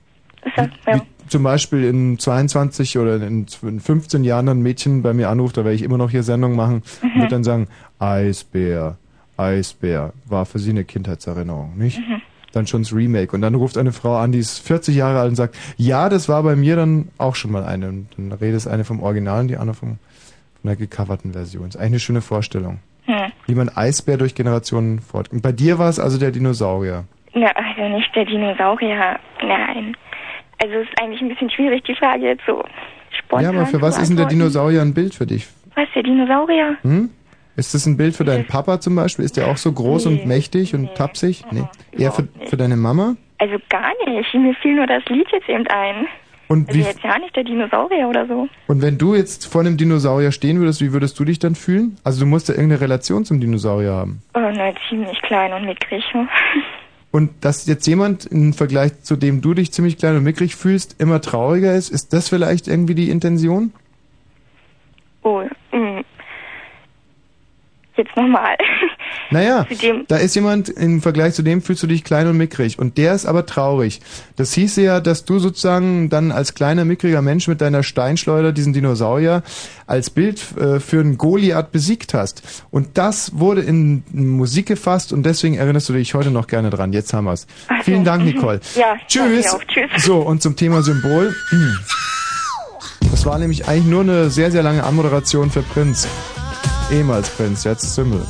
Das, 0.56 0.68
ja. 0.86 1.02
Zum 1.28 1.44
Beispiel 1.44 1.84
in 1.84 2.18
22 2.20 2.98
oder 2.98 3.18
in 3.18 3.46
in 3.64 3.80
15 3.82 4.24
Jahren 4.24 4.48
ein 4.48 4.62
Mädchen 4.62 5.02
bei 5.02 5.14
mir 5.14 5.28
anruft, 5.30 5.58
da 5.58 5.66
werde 5.66 5.76
ich 5.76 5.82
immer 5.82 5.98
noch 5.98 6.10
hier 6.10 6.24
Sendung 6.24 6.56
machen 6.56 6.84
und 7.02 7.16
Mhm. 7.16 7.22
wird 7.22 7.32
dann 7.34 7.44
sagen, 7.44 7.68
Eisbär, 8.00 8.98
Eisbär, 9.36 10.14
war 10.26 10.46
für 10.46 10.60
sie 10.60 10.70
eine 10.72 10.84
Kindheitserinnerung, 10.86 11.78
nicht? 11.78 12.00
Mhm. 12.00 12.22
Dann 12.54 12.66
schon 12.66 12.82
das 12.84 12.94
Remake. 12.96 13.36
Und 13.36 13.42
dann 13.42 13.56
ruft 13.56 13.78
eine 13.78 13.92
Frau 13.92 14.16
an, 14.18 14.32
die 14.32 14.40
ist 14.40 14.60
40 14.60 14.96
Jahre 14.96 15.20
alt 15.20 15.30
und 15.30 15.36
sagt, 15.36 15.56
ja, 15.76 16.08
das 16.10 16.30
war 16.30 16.42
bei 16.44 16.56
mir 16.56 16.76
dann 16.78 17.10
auch 17.18 17.36
schon 17.36 17.52
mal 17.52 17.64
eine. 17.66 17.90
Und 17.90 18.08
dann 18.18 18.32
redet 18.32 18.66
eine 18.68 18.84
vom 18.86 19.04
Original 19.04 19.42
und 19.42 19.48
die 19.50 19.58
andere 19.58 19.76
vom, 19.76 19.98
von 20.68 20.78
der 20.78 20.88
gecoverten 20.88 21.32
Version. 21.32 21.70
Ist 21.70 21.78
eigentlich 21.78 21.88
eine 21.88 22.00
schöne 22.00 22.22
Vorstellung. 22.22 22.80
Hm. 23.06 23.32
Wie 23.46 23.56
man 23.56 23.70
Eisbär 23.70 24.18
durch 24.18 24.36
Generationen 24.36 25.00
fort. 25.00 25.32
Und 25.32 25.42
bei 25.42 25.54
dir 25.54 25.80
war 25.80 25.88
es 25.88 25.98
also 25.98 26.20
der 26.20 26.32
Dinosaurier. 26.32 27.06
Na, 27.34 27.48
also 27.56 27.88
nicht 27.88 28.14
der 28.14 28.26
Dinosaurier. 28.26 29.18
Nein. 29.42 29.96
Also 30.62 30.76
es 30.76 30.90
ist 30.90 31.02
eigentlich 31.02 31.22
ein 31.22 31.30
bisschen 31.30 31.50
schwierig, 31.50 31.84
die 31.86 31.96
Frage 31.96 32.26
jetzt 32.26 32.44
so 32.46 32.66
spontan 33.18 33.44
ja, 33.44 33.50
aber 33.52 33.66
für 33.68 33.82
was 33.82 33.98
ist 33.98 34.10
denn 34.10 34.18
der. 34.18 34.26
Dinosaurier 34.26 34.82
ein 34.82 34.94
Bild 34.94 35.16
für 35.16 35.26
dich? 35.26 35.48
Was, 35.76 35.88
der 35.96 36.04
Dinosaurier? 36.04 36.76
Hm? 36.82 37.12
Ist 37.56 37.74
das 37.74 37.86
ein 37.86 37.96
Bild 37.96 38.16
für 38.16 38.26
deinen 38.26 38.46
Papa 38.46 38.82
zum 38.82 38.96
Beispiel? 38.96 39.24
Ist 39.24 39.38
der 39.38 39.48
auch 39.48 39.58
so 39.58 39.72
groß 39.72 40.06
Nee. 40.08 40.12
und 40.20 40.28
mächtig 40.28 40.76
und 40.76 40.94
tapsig? 40.96 41.46
Nee. 41.52 41.64
Eher 41.98 42.12
für, 42.12 42.28
für 42.46 42.58
deine 42.58 42.76
Mama? 42.76 43.16
Also 43.38 43.56
gar 43.70 43.92
nicht. 44.06 44.34
Mir 44.34 44.54
fiel 44.56 44.76
nur 44.76 44.88
das 44.88 45.06
Lied 45.06 45.28
jetzt 45.32 45.48
eben 45.48 45.66
ein. 45.68 46.08
Und, 46.48 46.70
Also 46.70 46.80
wie, 46.80 46.84
jetzt 46.84 47.04
ja 47.04 47.18
nicht 47.20 47.36
der 47.36 47.44
Dinosaurier 47.44 48.08
oder 48.08 48.26
so. 48.26 48.48
und 48.68 48.82
wenn 48.82 48.98
du 48.98 49.16
jetzt 49.16 49.46
vor 49.46 49.62
einem 49.62 49.76
Dinosaurier 49.78 50.32
stehen 50.32 50.60
würdest, 50.60 50.82
wie 50.82 50.94
würdest 50.94 51.20
du 51.20 51.26
dich 51.26 51.40
dann 51.40 51.56
fühlen? 51.56 51.98
Also 52.04 52.22
du 52.22 52.26
musst 52.26 52.48
ja 52.48 52.56
irgendeine 52.56 52.82
Relation 52.82 53.26
zum 53.26 53.42
Dinosaurier 53.42 53.92
haben. 53.92 54.22
Oh, 54.34 54.40
na, 54.40 54.72
ziemlich 54.90 55.22
klein 55.24 55.52
und 55.54 55.66
mickrig. 55.66 56.04
Und 57.12 57.32
dass 57.44 57.66
jetzt 57.68 57.88
jemand 57.88 58.26
im 58.26 58.54
Vergleich 58.54 59.02
zu 59.02 59.16
dem 59.16 59.42
du 59.42 59.54
dich 59.54 59.72
ziemlich 59.72 59.98
klein 59.98 60.18
und 60.18 60.24
mickrig 60.24 60.56
fühlst, 60.56 61.02
immer 61.02 61.22
trauriger 61.22 61.74
ist, 61.74 61.90
ist 61.90 62.14
das 62.14 62.30
vielleicht 62.30 62.68
irgendwie 62.68 62.96
die 62.96 63.10
Intention? 63.10 63.72
Oh, 65.24 65.42
mm. 65.72 66.02
Jetzt 67.98 68.16
nochmal. 68.16 68.56
Naja, 69.32 69.66
da 70.08 70.18
ist 70.18 70.36
jemand, 70.36 70.70
im 70.70 71.02
Vergleich 71.02 71.34
zu 71.34 71.42
dem 71.42 71.62
fühlst 71.62 71.82
du 71.82 71.88
dich 71.88 72.04
klein 72.04 72.28
und 72.28 72.38
mickrig 72.38 72.78
und 72.78 72.98
der 72.98 73.14
ist 73.14 73.26
aber 73.26 73.46
traurig. 73.46 74.02
Das 74.36 74.54
hieße 74.54 74.84
ja, 74.84 75.00
dass 75.00 75.26
du 75.26 75.40
sozusagen 75.40 76.10
dann 76.10 76.32
als 76.32 76.54
kleiner, 76.54 76.86
mickriger 76.86 77.24
Mensch 77.24 77.48
mit 77.48 77.60
deiner 77.60 77.82
Steinschleuder 77.82 78.52
diesen 78.52 78.74
Dinosaurier 78.74 79.42
als 79.88 80.12
Bild 80.12 80.40
äh, 80.58 80.80
für 80.80 81.00
einen 81.00 81.18
Goliath 81.18 81.72
besiegt 81.72 82.14
hast. 82.14 82.64
Und 82.70 82.98
das 82.98 83.40
wurde 83.40 83.62
in 83.62 84.04
Musik 84.12 84.68
gefasst 84.68 85.12
und 85.12 85.26
deswegen 85.26 85.56
erinnerst 85.56 85.90
du 85.90 85.94
dich 85.94 86.14
heute 86.14 86.30
noch 86.30 86.48
gerne 86.48 86.70
dran. 86.70 86.94
Jetzt 86.94 87.14
haben 87.14 87.26
wir's. 87.26 87.48
So, 87.68 87.84
Vielen 87.84 88.04
Dank, 88.04 88.24
mhm. 88.24 88.30
Nicole. 88.30 88.60
Ja, 88.76 88.96
Tschüss. 89.08 89.58
Tschüss. 89.68 90.04
So, 90.04 90.20
und 90.20 90.42
zum 90.42 90.56
Thema 90.56 90.84
Symbol. 90.84 91.36
Das 93.12 93.26
war 93.26 93.40
nämlich 93.40 93.68
eigentlich 93.68 93.86
nur 93.86 94.02
eine 94.02 94.30
sehr, 94.30 94.52
sehr 94.52 94.62
lange 94.62 94.84
Anmoderation 94.84 95.50
für 95.50 95.64
Prinz. 95.64 96.08
Ehemals 96.92 97.30
Prinz, 97.30 97.64
jetzt 97.64 97.94
Symbol. 97.94 98.22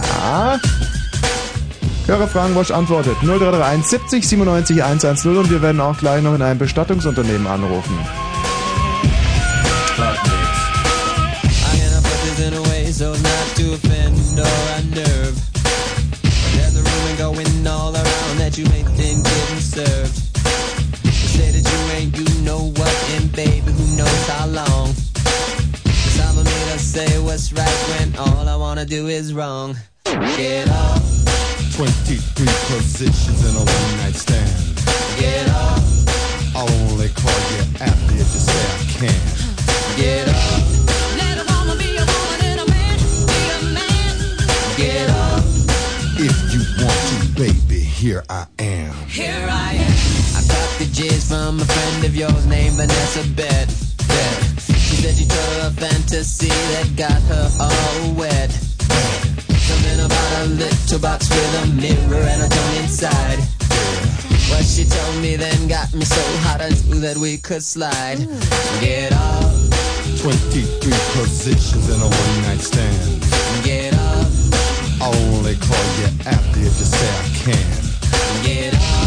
ja. 0.00 0.60
Hörerfragen, 2.06 2.54
Wosch 2.54 2.70
antwortet. 2.70 3.16
0331 3.22 3.84
70 3.86 4.28
97 4.28 4.84
110 4.84 5.36
und 5.36 5.50
wir 5.50 5.60
werden 5.60 5.80
auch 5.80 5.98
gleich 5.98 6.22
noch 6.22 6.34
in 6.34 6.42
einem 6.42 6.58
Bestattungsunternehmen 6.58 7.46
anrufen. 7.46 7.98
So 12.96 13.12
not 13.12 13.56
to 13.56 13.74
offend 13.74 14.38
or 14.38 14.46
unnerve. 14.78 15.36
There's 16.56 16.76
a 16.76 16.82
rumor 16.82 17.16
going 17.18 17.66
all 17.66 17.94
around 17.94 18.38
that 18.38 18.56
you 18.56 18.64
ain't 18.72 18.95
us 27.36 27.50
say 27.50 27.54
what's 27.54 27.88
right 27.88 28.00
when 28.00 28.16
all 28.16 28.48
I 28.48 28.56
wanna 28.56 28.84
do 28.84 29.08
is 29.08 29.34
wrong. 29.34 29.76
Get 30.04 30.68
off, 30.70 31.02
23 31.76 32.46
positions 32.68 33.40
in 33.48 33.54
a 33.56 33.64
one 33.64 33.96
night 34.00 34.14
stand. 34.14 34.76
get 35.18 35.48
off, 35.50 35.84
I'll 36.56 36.70
only 36.90 37.08
call 37.10 37.40
you 37.52 37.62
after 37.80 38.14
if 38.14 38.28
you 38.34 38.42
say 38.48 38.62
I 38.72 38.84
can. 38.96 39.22
get 39.96 40.28
off. 40.28 40.64
Let 41.20 41.36
a 41.38 41.46
woman 41.52 41.76
be 41.78 41.96
a 41.96 42.06
woman 42.14 42.40
and 42.50 42.60
a 42.60 42.68
man 42.70 42.96
be 43.30 43.40
a 43.56 43.60
man. 43.76 44.14
Get 44.76 45.10
off. 45.10 45.44
If 46.18 46.36
you 46.52 46.62
want 46.80 47.00
to, 47.10 47.18
baby, 47.36 47.80
here 47.80 48.24
I 48.30 48.46
am. 48.58 48.94
Here 49.08 49.46
I 49.50 49.74
am. 49.74 49.96
I 50.36 50.40
got 50.48 50.68
the 50.78 50.86
jizz 50.96 51.28
from 51.28 51.60
a 51.60 51.64
friend 51.64 52.04
of 52.04 52.16
yours 52.16 52.46
named 52.46 52.76
Vanessa 52.76 53.24
Bet. 53.36 53.68
Bet. 54.08 54.55
She 54.86 55.02
said 55.02 55.18
you 55.18 55.26
told 55.26 55.66
a 55.66 55.70
fantasy 55.74 56.46
that 56.46 56.94
got 56.94 57.20
her 57.26 57.50
all 57.58 58.14
wet. 58.14 58.50
Something 59.66 59.98
about 59.98 60.42
a 60.42 60.46
little 60.46 61.00
box 61.00 61.28
with 61.28 61.62
a 61.62 61.66
mirror 61.74 62.22
and 62.22 62.42
a 62.42 62.48
tongue 62.48 62.76
inside. 62.84 63.40
What 64.48 64.64
she 64.64 64.84
told 64.84 65.20
me 65.20 65.34
then 65.34 65.66
got 65.66 65.92
me 65.92 66.04
so 66.04 66.22
hot 66.46 66.60
I 66.60 66.70
knew 66.86 67.00
that 67.00 67.16
we 67.16 67.36
could 67.36 67.64
slide. 67.64 68.18
Get 68.80 69.12
off, 69.12 70.22
23 70.22 70.62
positions 71.18 71.90
in 71.90 71.98
a 71.98 72.06
one 72.06 72.42
night 72.46 72.62
stand. 72.62 73.20
get 73.64 73.92
off, 73.92 75.02
I'll 75.02 75.34
only 75.34 75.56
call 75.56 75.86
you 75.98 76.08
after 76.30 76.60
if 76.60 76.78
you 76.78 76.86
say 76.86 77.10
I 77.10 77.26
can. 77.42 78.44
get 78.46 78.74
off. 78.74 79.05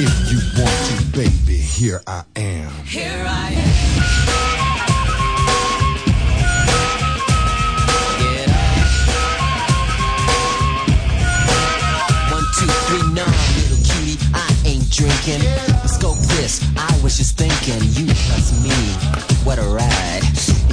If 0.00 0.30
you 0.30 0.38
want 0.62 0.70
to, 0.86 1.18
baby, 1.18 1.58
here 1.58 2.00
I 2.06 2.22
am. 2.36 2.70
here 2.84 3.24
I 3.26 3.50
am. 3.50 3.68
Drinking. 14.98 15.46
Scope 15.86 16.18
this, 16.34 16.58
I 16.76 16.90
was 17.04 17.16
just 17.18 17.38
thinking, 17.38 17.78
you 17.94 18.12
plus 18.26 18.50
me, 18.64 18.74
what 19.46 19.58
a 19.58 19.62
ride. 19.62 20.22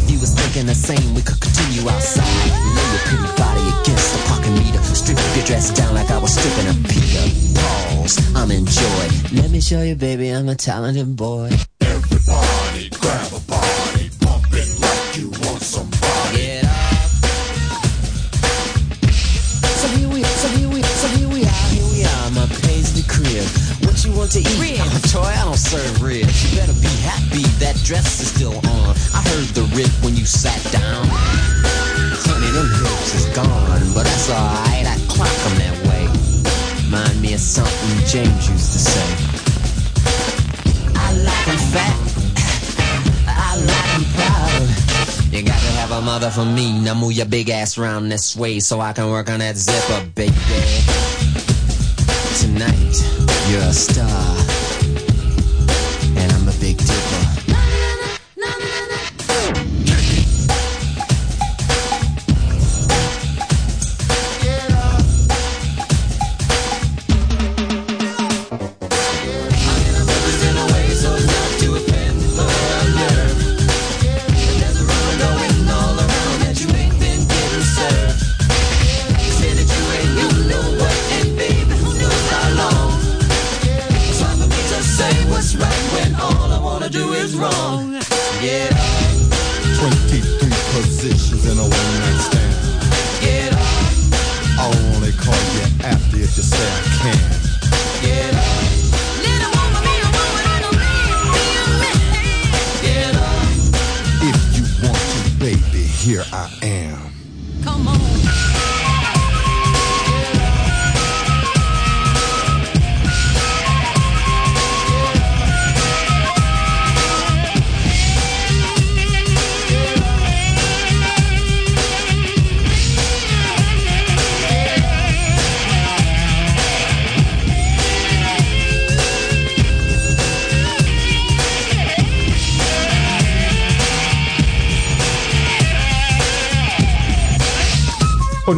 If 0.01 0.09
you 0.09 0.17
was 0.19 0.33
thinking 0.33 0.65
the 0.65 0.73
same, 0.73 1.13
we 1.13 1.21
could 1.21 1.39
continue 1.39 1.87
outside. 1.87 2.25
Lay 2.25 2.87
your 2.89 3.03
pretty 3.05 3.29
body 3.37 3.61
against 3.81 4.17
the 4.17 4.19
parking 4.25 4.55
meter. 4.55 4.81
Strip 4.81 5.19
your 5.35 5.45
dress 5.45 5.69
down 5.69 5.93
like 5.93 6.09
I 6.09 6.17
was 6.17 6.33
stripping 6.33 6.73
a 6.73 6.94
Peter. 8.05 9.35
Let 9.35 9.49
me 9.49 9.59
show 9.59 9.81
you, 9.81 9.95
baby, 9.95 10.29
I'm 10.29 10.47
a 10.47 10.55
talented 10.55 11.15
boy. 11.15 11.49
Everybody 11.81 12.89
grab 13.01 13.33
a 13.33 13.39
body, 13.49 14.09
pump 14.21 14.45
it 14.53 14.69
like 14.79 15.17
you 15.17 15.29
want 15.41 15.61
somebody. 15.61 16.37
Get 16.37 16.65
up. 16.65 16.69
So 19.81 19.87
here 19.97 20.09
we, 20.09 20.21
so 20.21 20.47
here 20.49 20.69
we, 20.69 20.83
so 20.83 21.07
here 21.17 21.29
we 21.29 21.45
are, 21.45 21.59
here 21.73 21.87
we 21.89 22.05
are, 22.05 22.29
my 22.37 22.45
paisley 22.61 23.01
crib. 23.09 23.49
What 23.89 23.97
you 24.05 24.13
want 24.13 24.31
to 24.33 24.39
eat? 24.39 24.59
Ribs. 24.61 25.11
Toy, 25.11 25.21
I 25.21 25.43
don't 25.43 25.57
serve 25.57 26.03
ribs. 26.03 26.53
You 26.53 26.59
better 26.59 26.77
be 26.79 26.93
happy 27.01 27.41
that 27.57 27.75
dress 27.83 28.21
is 28.21 28.29
still 28.29 28.53
on. 28.53 28.93
I 29.17 29.21
heard 29.33 29.49
the 29.57 29.65
rip 29.73 29.89
when 30.05 30.15
you 30.15 30.25
sat 30.27 30.61
down. 30.71 31.07
Honey, 31.09 32.51
them 32.53 32.69
hips 32.69 33.15
is 33.15 33.25
gone, 33.33 33.81
but 33.95 34.03
that's 34.03 34.29
alright. 34.29 34.85
I 34.85 34.95
clock 35.09 35.33
'em 35.49 35.57
that 35.57 35.64
of 37.35 37.41
something 37.41 38.05
James 38.07 38.49
used 38.49 38.71
to 38.71 38.79
say. 38.79 39.07
I 40.95 41.11
like 41.11 41.25
like 41.25 41.47
'em 41.49 41.57
fat. 41.73 41.95
I 43.27 43.57
like 43.57 43.67
like 43.67 43.93
'em 43.95 44.05
proud. 44.15 45.33
You 45.33 45.43
got 45.43 45.59
to 45.59 45.71
have 45.79 45.91
a 45.91 46.01
mother 46.01 46.29
for 46.29 46.45
me. 46.45 46.79
Now 46.79 46.93
move 46.93 47.11
your 47.11 47.25
big 47.25 47.49
ass 47.49 47.77
round 47.77 48.09
this 48.09 48.37
way 48.37 48.61
so 48.61 48.79
I 48.79 48.93
can 48.93 49.09
work 49.09 49.29
on 49.29 49.39
that 49.39 49.57
zipper, 49.57 50.05
baby. 50.15 50.33
Tonight, 52.39 52.95
you're 53.49 53.61
a 53.61 53.73
star. 53.73 54.54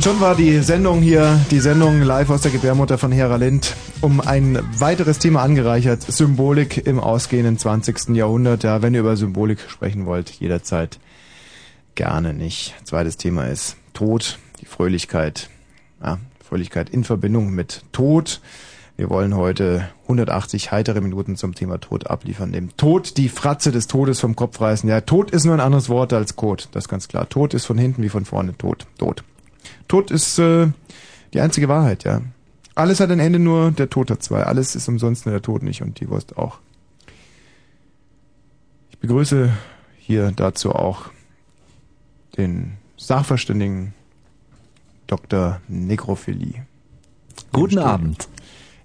Schon 0.07 0.21
war 0.21 0.35
die 0.35 0.59
Sendung 0.59 1.01
hier, 1.01 1.37
die 1.51 1.59
Sendung 1.59 2.01
live 2.01 2.29
aus 2.29 2.39
der 2.39 2.51
Gebärmutter 2.51 2.97
von 2.97 3.11
Hera 3.11 3.35
Lind, 3.35 3.75
um 3.99 4.21
ein 4.21 4.57
weiteres 4.77 5.19
Thema 5.19 5.41
angereichert. 5.41 6.01
Symbolik 6.01 6.87
im 6.87 7.01
ausgehenden 7.01 7.57
20. 7.57 8.15
Jahrhundert. 8.15 8.63
Ja, 8.63 8.81
wenn 8.81 8.93
ihr 8.93 9.01
über 9.01 9.17
Symbolik 9.17 9.59
sprechen 9.67 10.05
wollt, 10.05 10.29
jederzeit 10.29 10.99
gerne 11.95 12.33
nicht. 12.33 12.73
Zweites 12.85 13.17
Thema 13.17 13.47
ist 13.47 13.75
Tod, 13.91 14.39
die 14.61 14.65
Fröhlichkeit. 14.65 15.49
Ja, 16.01 16.19
Fröhlichkeit 16.41 16.89
in 16.89 17.03
Verbindung 17.03 17.49
mit 17.49 17.81
Tod. 17.91 18.39
Wir 18.95 19.09
wollen 19.09 19.35
heute 19.35 19.89
180 20.03 20.71
heitere 20.71 21.01
Minuten 21.01 21.35
zum 21.35 21.53
Thema 21.53 21.81
Tod 21.81 22.07
abliefern. 22.07 22.53
Dem 22.53 22.77
Tod 22.77 23.17
die 23.17 23.27
Fratze 23.27 23.73
des 23.73 23.87
Todes 23.87 24.21
vom 24.21 24.37
Kopf 24.37 24.61
reißen. 24.61 24.87
Ja, 24.87 25.01
Tod 25.01 25.31
ist 25.31 25.43
nur 25.43 25.53
ein 25.53 25.59
anderes 25.59 25.89
Wort 25.89 26.13
als 26.13 26.37
Kot. 26.37 26.69
Das 26.71 26.85
ist 26.85 26.89
ganz 26.89 27.09
klar. 27.09 27.27
Tod 27.27 27.53
ist 27.53 27.65
von 27.65 27.77
hinten 27.77 28.03
wie 28.03 28.09
von 28.09 28.23
vorne. 28.23 28.57
Tod. 28.57 28.87
Tod. 28.97 29.25
Tod 29.87 30.11
ist 30.11 30.39
äh, 30.39 30.67
die 31.33 31.41
einzige 31.41 31.67
Wahrheit, 31.67 32.03
ja. 32.03 32.21
Alles 32.75 32.99
hat 32.99 33.09
ein 33.09 33.19
Ende, 33.19 33.39
nur 33.39 33.71
der 33.71 33.89
Tod 33.89 34.11
hat 34.11 34.21
zwei. 34.21 34.43
Alles 34.43 34.75
ist 34.75 34.87
umsonst, 34.87 35.25
nur 35.25 35.33
der 35.33 35.41
Tod 35.41 35.63
nicht 35.63 35.81
und 35.81 35.99
die 35.99 36.09
Wurst 36.09 36.37
auch. 36.37 36.59
Ich 38.91 38.99
begrüße 38.99 39.51
hier 39.97 40.31
dazu 40.31 40.73
auch 40.73 41.09
den 42.37 42.77
Sachverständigen 42.97 43.93
Dr. 45.07 45.61
Nekrophilie. 45.67 46.65
Guten 47.51 47.79
Abend. 47.79 48.27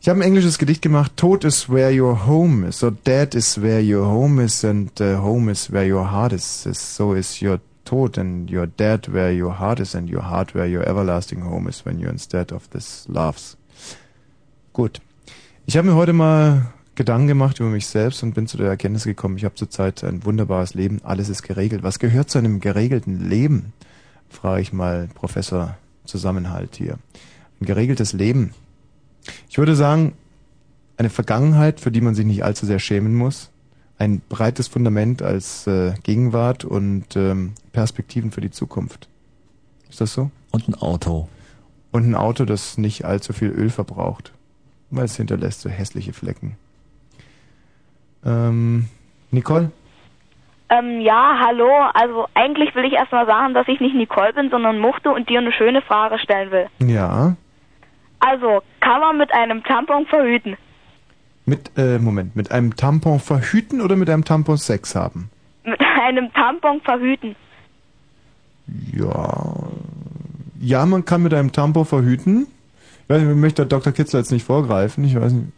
Ich 0.01 0.09
habe 0.09 0.19
ein 0.19 0.23
englisches 0.23 0.59
Gedicht 0.59 0.83
gemacht. 0.83 1.13
Tod 1.17 1.45
is 1.45 1.69
where 1.69 1.93
your 1.93 2.27
home 2.27 2.67
is. 2.67 2.79
So 2.79 2.91
dead 2.91 3.35
is 3.35 3.61
where 3.61 3.81
your 3.81 4.07
home 4.07 4.43
is 4.43 4.65
and 4.65 4.91
uh, 5.01 5.19
home 5.19 5.51
is 5.51 5.71
where 5.71 5.87
your 5.87 6.11
heart 6.11 6.33
is. 6.33 6.63
So 6.73 7.15
is 7.15 7.41
your 7.41 7.61
Tod 7.85 8.19
and 8.19 8.51
you're 8.51 8.67
dead 8.67 9.13
where 9.13 9.33
your 9.33 9.59
heart 9.59 9.81
is 9.81 9.95
and 9.95 10.09
your 10.09 10.23
heart 10.23 10.55
where 10.55 10.67
your 10.67 10.87
everlasting 10.87 11.43
home 11.43 11.69
is 11.69 11.85
when 11.85 11.99
you're 11.99 12.11
instead 12.11 12.53
of 12.53 12.69
this 12.71 13.07
loves. 13.09 13.57
Gut. 14.73 15.01
Ich 15.67 15.77
habe 15.77 15.89
mir 15.89 15.95
heute 15.95 16.13
mal 16.13 16.73
Gedanken 16.95 17.29
gemacht 17.29 17.59
über 17.61 17.71
mich 17.71 17.87
selbst 17.87 18.23
und 18.23 18.35
bin 18.35 18.47
zu 18.47 18.57
der 18.57 18.69
Erkenntnis 18.69 19.05
gekommen, 19.05 19.37
ich 19.37 19.45
habe 19.45 19.55
zurzeit 19.55 20.05
ein 20.05 20.25
wunderbares 20.25 20.75
Leben, 20.75 21.01
alles 21.05 21.29
ist 21.29 21.43
geregelt. 21.43 21.83
Was 21.83 21.99
gehört 21.99 22.31
zu 22.31 22.39
einem 22.39 22.61
geregelten 22.61 23.29
Leben? 23.29 23.73
Frage 24.29 24.63
ich 24.63 24.73
mal 24.73 25.09
Professor 25.15 25.77
Zusammenhalt 26.05 26.77
hier. 26.77 26.99
Ein 27.61 27.67
geregeltes 27.67 28.13
Leben. 28.13 28.55
Ich 29.49 29.59
würde 29.59 29.77
sagen, 29.77 30.15
eine 30.97 31.11
Vergangenheit, 31.11 31.81
für 31.81 31.91
die 31.91 32.01
man 32.01 32.15
sich 32.15 32.27
nicht 32.27 32.45
allzu 32.45 32.67
sehr 32.67 32.79
schämen 32.79 33.15
muss, 33.15 33.52
ein 34.03 34.20
breites 34.29 34.66
Fundament 34.66 35.23
als 35.23 35.66
äh, 35.69 35.95
Gegenwart 36.03 36.65
und 36.65 37.15
ähm, 37.15 37.55
Perspektiven 37.73 38.33
für 38.33 38.41
die 38.41 38.51
Zukunft. 38.51 39.09
Ist 39.89 40.01
das 40.01 40.12
so? 40.12 40.31
Und 40.51 40.69
ein 40.69 40.74
Auto. 40.74 41.29
Und 41.93 42.11
ein 42.11 42.16
Auto, 42.16 42.45
das 42.45 42.79
nicht 42.79 43.05
allzu 43.05 43.33
viel 43.33 43.51
Öl 43.51 43.70
verbraucht, 43.70 44.33
weil 44.91 45.05
es 45.05 45.16
hinterlässt 45.16 45.61
so 45.61 45.70
hässliche 45.70 46.12
Flecken. 46.12 46.57
Ähm, 48.24 48.89
Nicole? 49.31 49.70
Ähm, 50.69 51.01
ja, 51.01 51.39
hallo. 51.39 51.70
Also 51.95 52.27
eigentlich 52.35 52.74
will 52.74 52.85
ich 52.85 52.95
erstmal 52.95 53.27
sagen, 53.27 53.55
dass 53.55 53.69
ich 53.69 53.79
nicht 53.79 53.95
Nicole 53.95 54.33
bin, 54.33 54.51
sondern 54.51 54.81
Muchte 54.81 55.11
und 55.11 55.29
dir 55.29 55.39
eine 55.39 55.53
schöne 55.53 55.81
Frage 55.81 56.19
stellen 56.19 56.51
will. 56.51 56.66
Ja. 56.81 57.37
Also, 58.19 58.62
kann 58.81 59.01
man 59.01 59.19
mit 59.19 59.33
einem 59.33 59.62
Tampon 59.65 60.07
verhüten? 60.07 60.57
Mit, 61.44 61.73
äh, 61.77 61.98
Moment, 61.98 62.36
mit 62.36 62.52
einem 62.52 62.77
Tampon 62.77 63.19
verhüten 63.19 63.81
oder 63.81 63.97
mit 63.97 64.09
einem 64.09 64.24
Tampon 64.24 64.56
Sex 64.56 64.94
haben? 64.94 65.31
Mit 65.64 65.81
einem 65.81 66.32
Tampon 66.32 66.81
verhüten. 66.82 67.35
Ja. 68.93 69.55
Ja, 70.60 70.86
man 70.86 71.05
kann 71.05 71.23
mit 71.23 71.35
einem 71.35 71.51
Tampon 71.51 71.85
verhüten. 71.85 72.47
Ich 73.05 73.10
weiß 73.10 73.23
nicht, 73.23 73.31
ich 73.31 73.36
möchte 73.36 73.66
Dr. 73.66 73.93
Kitzler 73.93 74.20
jetzt 74.20 74.31
nicht 74.31 74.44
vorgreifen, 74.44 75.05
ich 75.05 75.16
weiß 75.16 75.32
nicht. 75.32 75.48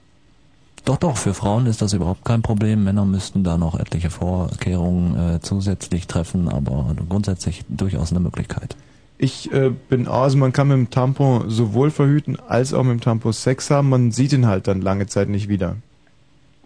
Doch, 0.87 0.97
doch, 0.99 1.17
für 1.17 1.33
Frauen 1.33 1.67
ist 1.67 1.81
das 1.81 1.95
überhaupt 1.95 2.25
kein 2.25 2.43
Problem. 2.43 2.85
Männer 2.85 3.07
müssten 3.07 3.43
da 3.43 3.57
noch 3.57 3.79
etliche 3.79 4.11
Vorkehrungen 4.11 5.37
äh, 5.37 5.41
zusätzlich 5.41 6.07
treffen, 6.07 6.49
aber 6.49 6.95
grundsätzlich 7.09 7.65
durchaus 7.69 8.11
eine 8.11 8.21
Möglichkeit. 8.21 8.77
Ich 9.25 9.51
äh, 9.55 9.71
bin 9.71 10.07
also 10.07 10.37
man 10.37 10.53
kann 10.53 10.69
mit 10.69 10.77
dem 10.77 10.91
Tampon 10.91 11.49
sowohl 11.49 11.91
verhüten 11.91 12.37
als 12.47 12.75
auch 12.75 12.83
mit 12.83 12.93
dem 12.93 13.01
Tampon 13.01 13.33
Sex 13.33 13.71
haben. 13.71 13.89
Man 13.89 14.11
sieht 14.11 14.35
ihn 14.35 14.47
halt 14.47 14.69
dann 14.69 14.83
lange 14.83 15.07
Zeit 15.07 15.31
nicht 15.31 15.49
wieder. 15.49 15.77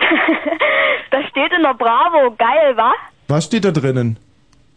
das 1.13 1.25
steht 1.31 1.53
in 1.57 1.63
der 1.63 1.75
Bravo. 1.75 2.35
Geil, 2.37 2.77
wa? 2.77 2.93
Was 3.29 3.45
steht 3.45 3.65
da 3.65 3.71
drinnen? 3.71 4.17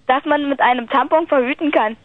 Dass 0.05 0.23
man 0.25 0.47
mit 0.47 0.59
einem 0.59 0.87
Tampon 0.89 1.25
verhüten 1.25 1.71
kann. 1.71 1.97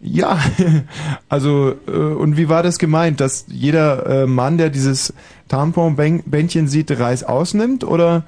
Ja, 0.00 0.36
also 1.28 1.76
äh, 1.86 1.90
und 1.92 2.36
wie 2.36 2.48
war 2.48 2.64
das 2.64 2.80
gemeint, 2.80 3.20
dass 3.20 3.46
jeder 3.46 4.24
äh, 4.24 4.26
Mann, 4.26 4.58
der 4.58 4.70
dieses 4.70 5.14
Tamponbändchen 5.46 6.66
sieht, 6.66 6.98
Reis 6.98 7.22
ausnimmt 7.22 7.84
oder 7.84 8.24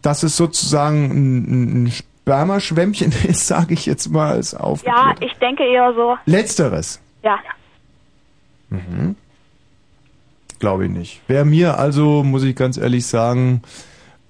dass 0.00 0.22
es 0.22 0.38
sozusagen 0.38 1.10
ein, 1.10 1.84
ein 1.84 1.92
Spermaschwämmchen 2.24 3.12
ist, 3.28 3.46
sage 3.46 3.74
ich 3.74 3.84
jetzt 3.84 4.08
mal 4.08 4.32
als 4.32 4.54
auf. 4.54 4.82
Ja, 4.84 5.14
ich 5.20 5.34
denke 5.34 5.62
eher 5.62 5.92
so. 5.92 6.16
Letzteres. 6.24 7.00
Ja. 7.22 7.38
Mhm. 8.70 9.14
glaube 10.58 10.86
ich 10.86 10.90
nicht. 10.90 11.20
Wäre 11.28 11.44
mir 11.44 11.78
also, 11.78 12.22
muss 12.24 12.42
ich 12.42 12.56
ganz 12.56 12.78
ehrlich 12.78 13.06
sagen, 13.06 13.62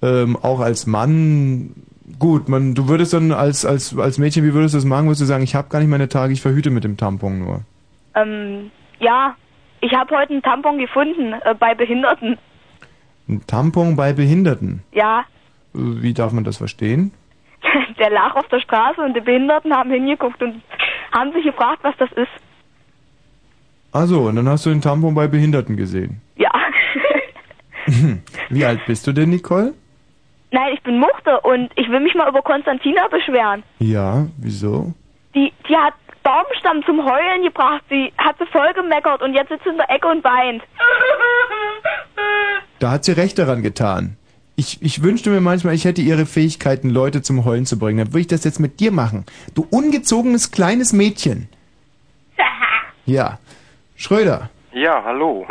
ähm, 0.01 0.35
auch 0.35 0.59
als 0.59 0.85
Mann 0.85 1.73
gut, 2.19 2.49
man, 2.49 2.75
du 2.75 2.89
würdest 2.89 3.13
dann 3.13 3.31
als, 3.31 3.65
als, 3.65 3.97
als 3.97 4.17
Mädchen, 4.17 4.43
wie 4.43 4.53
würdest 4.53 4.73
du 4.73 4.77
das 4.79 4.85
machen? 4.85 5.05
Würdest 5.05 5.21
du 5.21 5.25
sagen, 5.25 5.43
ich 5.43 5.55
habe 5.55 5.69
gar 5.69 5.79
nicht 5.79 5.87
meine 5.89 6.09
Tage, 6.09 6.33
ich 6.33 6.41
verhüte 6.41 6.69
mit 6.71 6.83
dem 6.83 6.97
Tampon 6.97 7.39
nur. 7.39 7.61
Ähm, 8.13 8.71
ja, 8.99 9.35
ich 9.79 9.93
habe 9.93 10.15
heute 10.17 10.33
einen 10.33 10.41
Tampon 10.41 10.77
gefunden 10.77 11.33
äh, 11.43 11.55
bei 11.57 11.73
Behinderten. 11.75 12.37
Ein 13.29 13.41
Tampon 13.47 13.95
bei 13.95 14.11
Behinderten. 14.13 14.83
Ja, 14.91 15.23
Wie 15.73 16.13
darf 16.13 16.33
man 16.33 16.43
das 16.43 16.57
verstehen? 16.57 17.11
Der 17.99 18.09
lag 18.09 18.35
auf 18.35 18.47
der 18.47 18.59
Straße 18.59 19.01
und 19.01 19.15
die 19.15 19.21
Behinderten 19.21 19.73
haben 19.73 19.91
hingeguckt 19.91 20.41
und 20.41 20.61
haben 21.11 21.31
sich 21.33 21.43
gefragt, 21.43 21.79
was 21.83 21.95
das 21.97 22.11
ist. 22.13 22.31
Also, 23.91 24.23
und 24.23 24.35
dann 24.35 24.49
hast 24.49 24.65
du 24.65 24.69
den 24.69 24.81
Tampon 24.81 25.15
bei 25.15 25.27
Behinderten 25.27 25.77
gesehen. 25.77 26.21
Ja. 26.35 26.51
Wie 28.49 28.65
alt 28.65 28.85
bist 28.85 29.07
du 29.07 29.13
denn, 29.13 29.29
Nicole? 29.29 29.73
Nein, 30.51 30.73
ich 30.73 30.81
bin 30.83 30.99
Muchte 30.99 31.39
und 31.41 31.71
ich 31.75 31.89
will 31.89 32.01
mich 32.01 32.13
mal 32.15 32.29
über 32.29 32.41
Konstantina 32.41 33.07
beschweren. 33.07 33.63
Ja, 33.79 34.25
wieso? 34.37 34.93
Die, 35.33 35.51
die 35.67 35.75
hat 35.75 35.93
Baumstamm 36.23 36.83
zum 36.85 37.05
Heulen 37.05 37.43
gebracht. 37.43 37.83
Sie 37.89 38.11
hat 38.17 38.37
sie 38.39 38.45
voll 38.47 38.73
gemeckert 38.73 39.21
und 39.21 39.33
jetzt 39.33 39.49
sitzt 39.49 39.63
sie 39.63 39.69
in 39.69 39.77
der 39.77 39.89
Ecke 39.89 40.07
und 40.07 40.23
weint. 40.23 40.63
Da 42.79 42.91
hat 42.91 43.05
sie 43.05 43.13
recht 43.13 43.37
daran 43.37 43.61
getan. 43.61 44.17
Ich, 44.57 44.81
ich 44.81 45.03
wünschte 45.03 45.29
mir 45.29 45.41
manchmal, 45.41 45.73
ich 45.73 45.83
hätte 45.85 46.01
ihre 46.01 46.25
Fähigkeiten, 46.25 46.89
Leute 46.89 47.21
zum 47.21 47.43
Heulen 47.43 47.65
zu 47.65 47.77
bringen. 47.77 47.97
Dann 47.97 48.07
würde 48.09 48.21
ich 48.21 48.27
das 48.27 48.43
jetzt 48.45 48.59
mit 48.59 48.79
dir 48.79 48.91
machen. 48.91 49.25
Du 49.53 49.67
ungezogenes 49.69 50.51
kleines 50.51 50.93
Mädchen. 50.93 51.49
Ja. 53.07 53.37
Schröder, 53.97 54.49
Ja, 54.73 55.03
hallo. 55.05 55.45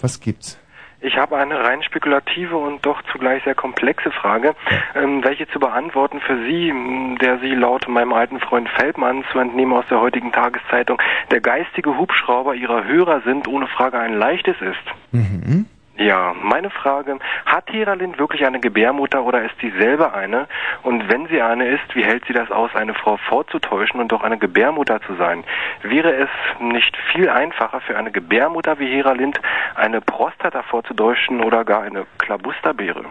was 0.00 0.18
gibt's? 0.20 0.58
Ich 1.00 1.16
habe 1.16 1.36
eine 1.36 1.60
rein 1.60 1.80
spekulative 1.84 2.56
und 2.56 2.84
doch 2.84 3.00
zugleich 3.12 3.44
sehr 3.44 3.54
komplexe 3.54 4.10
Frage, 4.10 4.56
ähm, 4.96 5.22
welche 5.22 5.46
zu 5.46 5.60
beantworten 5.60 6.18
für 6.20 6.44
Sie, 6.44 6.72
der 7.20 7.38
Sie 7.38 7.54
laut 7.54 7.86
meinem 7.86 8.12
alten 8.12 8.40
Freund 8.40 8.68
Feldmann 8.70 9.22
zu 9.30 9.38
entnehmen 9.38 9.72
aus 9.74 9.84
der 9.88 10.00
heutigen 10.00 10.32
Tageszeitung, 10.32 11.00
der 11.30 11.40
geistige 11.40 11.96
Hubschrauber 11.96 12.56
Ihrer 12.56 12.82
Hörer 12.84 13.20
sind, 13.24 13.46
ohne 13.46 13.68
Frage 13.68 13.96
ein 14.00 14.14
leichtes 14.18 14.56
ist. 14.60 15.12
Mhm. 15.12 15.66
Ja, 15.98 16.32
meine 16.40 16.70
Frage, 16.70 17.18
hat 17.44 17.64
Hera 17.72 17.94
Lind 17.94 18.20
wirklich 18.20 18.46
eine 18.46 18.60
Gebärmutter 18.60 19.24
oder 19.24 19.44
ist 19.44 19.54
sie 19.60 19.72
selber 19.80 20.14
eine? 20.14 20.46
Und 20.84 21.08
wenn 21.08 21.26
sie 21.26 21.42
eine 21.42 21.66
ist, 21.68 21.94
wie 21.94 22.04
hält 22.04 22.24
sie 22.26 22.32
das 22.32 22.52
aus, 22.52 22.70
eine 22.74 22.94
Frau 22.94 23.16
vorzutäuschen 23.28 24.00
und 24.00 24.12
doch 24.12 24.22
eine 24.22 24.38
Gebärmutter 24.38 25.00
zu 25.02 25.16
sein? 25.16 25.42
Wäre 25.82 26.14
es 26.14 26.28
nicht 26.60 26.96
viel 27.12 27.28
einfacher 27.28 27.80
für 27.80 27.98
eine 27.98 28.12
Gebärmutter 28.12 28.78
wie 28.78 28.86
Hera 28.86 29.12
Lind, 29.12 29.40
eine 29.74 30.00
Prostata 30.00 30.62
vorzutäuschen 30.62 31.42
oder 31.42 31.64
gar 31.64 31.82
eine 31.82 32.06
Klabusterbeere? 32.18 33.04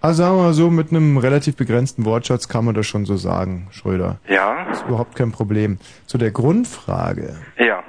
Also 0.00 0.22
sagen 0.22 0.36
wir 0.38 0.42
mal 0.44 0.52
so, 0.54 0.70
mit 0.70 0.90
einem 0.90 1.18
relativ 1.18 1.56
begrenzten 1.56 2.06
Wortschatz 2.06 2.48
kann 2.48 2.64
man 2.64 2.74
das 2.74 2.86
schon 2.86 3.04
so 3.04 3.16
sagen, 3.16 3.68
Schröder. 3.72 4.16
Ja? 4.26 4.70
Ist 4.70 4.86
überhaupt 4.86 5.16
kein 5.16 5.32
Problem. 5.32 5.78
Zu 6.06 6.16
der 6.16 6.30
Grundfrage, 6.30 7.36
Ja. 7.58 7.82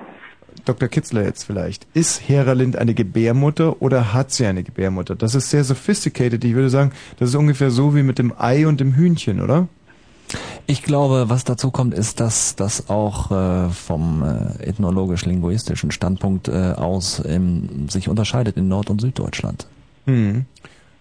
Dr. 0.65 0.89
Kitzler 0.89 1.23
jetzt 1.23 1.43
vielleicht, 1.43 1.87
ist 1.93 2.21
Hera 2.27 2.53
Lind 2.53 2.75
eine 2.75 2.93
Gebärmutter 2.93 3.81
oder 3.81 4.13
hat 4.13 4.31
sie 4.31 4.45
eine 4.45 4.63
Gebärmutter? 4.63 5.15
Das 5.15 5.35
ist 5.35 5.49
sehr 5.49 5.63
sophisticated. 5.63 6.43
Ich 6.43 6.53
würde 6.53 6.69
sagen, 6.69 6.91
das 7.17 7.29
ist 7.29 7.35
ungefähr 7.35 7.71
so 7.71 7.95
wie 7.95 8.03
mit 8.03 8.19
dem 8.19 8.33
Ei 8.37 8.67
und 8.67 8.79
dem 8.79 8.95
Hühnchen, 8.95 9.41
oder? 9.41 9.67
Ich 10.67 10.83
glaube, 10.83 11.25
was 11.27 11.43
dazu 11.43 11.71
kommt, 11.71 11.93
ist, 11.93 12.19
dass 12.19 12.55
das 12.55 12.89
auch 12.89 13.31
äh, 13.31 13.69
vom 13.69 14.23
äh, 14.23 14.63
ethnologisch-linguistischen 14.63 15.91
Standpunkt 15.91 16.47
äh, 16.47 16.73
aus 16.73 17.21
ähm, 17.25 17.89
sich 17.89 18.07
unterscheidet 18.07 18.55
in 18.57 18.67
Nord- 18.67 18.89
und 18.89 19.01
Süddeutschland. 19.01 19.67
Hm, 20.05 20.45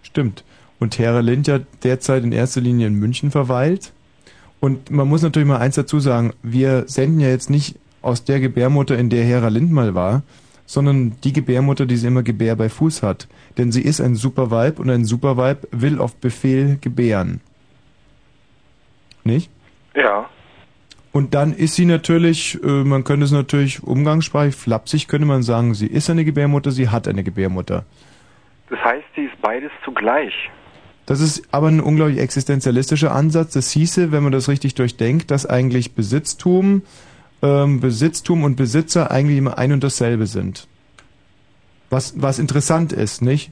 stimmt. 0.03 0.45
Und 0.81 0.99
Hera 0.99 1.21
Lind 1.21 1.47
ja 1.47 1.61
derzeit 1.85 2.25
in 2.25 2.33
erster 2.33 2.61
Linie 2.61 2.87
in 2.87 2.95
München 2.95 3.31
verweilt. 3.31 3.93
Und 4.61 4.91
man 4.91 5.09
muss 5.09 5.23
natürlich 5.23 5.49
mal 5.49 5.59
eins 5.59 5.75
dazu 5.75 6.01
sagen, 6.01 6.33
wir 6.43 6.85
senden 6.87 7.21
ja 7.21 7.29
jetzt 7.29 7.51
nicht 7.51 7.77
aus 8.03 8.25
der 8.25 8.41
Gebärmutter, 8.41 8.97
in 8.99 9.11
der 9.11 9.25
Hera 9.25 9.49
Lind 9.49 9.71
mal 9.71 9.95
war, 9.95 10.23
sondern 10.67 11.17
die 11.25 11.33
Gebärmutter, 11.33 11.87
die 11.87 11.97
sie 11.97 12.07
immer 12.07 12.23
Gebär 12.23 12.57
bei 12.57 12.69
Fuß 12.69 13.03
hat. 13.03 13.29
Denn 13.59 13.73
sie 13.73 13.83
ist 13.83 14.01
ein 14.01 14.15
Superweib 14.15 14.79
und 14.79 14.89
ein 14.89 15.05
Superweib 15.05 15.67
will 15.73 15.99
auf 15.99 16.17
Befehl 16.17 16.79
gebären. 16.81 17.41
Nicht? 19.25 19.51
Ja. 19.95 20.29
Und 21.13 21.35
dann 21.35 21.53
ist 21.53 21.75
sie 21.75 21.87
natürlich, 21.87 22.63
äh, 22.63 22.85
man 22.85 23.03
könnte 23.03 23.25
es 23.25 23.33
natürlich 23.33 23.83
umgangssprachlich, 23.83 24.55
flapsig 24.55 25.09
könnte 25.09 25.27
man 25.27 25.43
sagen, 25.43 25.75
sie 25.75 25.89
ist 25.89 26.09
eine 26.09 26.25
Gebärmutter, 26.25 26.71
sie 26.71 26.89
hat 26.89 27.09
eine 27.09 27.25
Gebärmutter. 27.25 27.85
Das 28.69 28.79
heißt, 28.79 29.07
sie 29.17 29.25
ist 29.25 29.41
beides 29.43 29.73
zugleich. 29.85 30.33
Das 31.07 31.21
ist 31.21 31.43
aber 31.51 31.67
ein 31.67 31.81
unglaublich 31.81 32.21
existenzialistischer 32.21 33.13
Ansatz. 33.13 33.55
Das 33.55 33.73
hieße, 33.73 34.13
wenn 34.13 34.23
man 34.23 34.31
das 34.31 34.49
richtig 34.49 34.77
durchdenkt, 34.77 35.33
dass 35.33 35.45
eigentlich 35.45 35.97
Besitztum, 35.97 36.83
ähm, 37.43 37.81
Besitztum 37.81 38.45
und 38.45 38.57
Besitzer 38.57 39.11
eigentlich 39.11 39.39
immer 39.39 39.59
ein 39.59 39.73
und 39.73 39.83
dasselbe 39.85 40.27
sind. 40.27 40.67
Was, 41.89 42.15
was 42.21 42.39
interessant 42.39 42.93
ist, 42.93 43.23
nicht? 43.23 43.51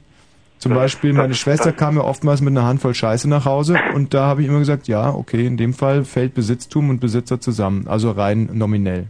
Zum 0.58 0.74
Beispiel, 0.74 1.12
meine 1.12 1.34
Schwester 1.34 1.72
kam 1.72 1.96
ja 1.96 2.02
oftmals 2.02 2.40
mit 2.40 2.50
einer 2.50 2.66
Handvoll 2.66 2.94
Scheiße 2.94 3.28
nach 3.28 3.44
Hause 3.44 3.78
und 3.94 4.12
da 4.12 4.26
habe 4.26 4.42
ich 4.42 4.48
immer 4.48 4.58
gesagt, 4.58 4.88
ja, 4.88 5.14
okay, 5.14 5.46
in 5.46 5.56
dem 5.56 5.72
Fall 5.72 6.04
fällt 6.04 6.34
Besitztum 6.34 6.90
und 6.90 6.98
Besitzer 6.98 7.40
zusammen, 7.40 7.86
also 7.86 8.10
rein 8.10 8.50
nominell. 8.52 9.06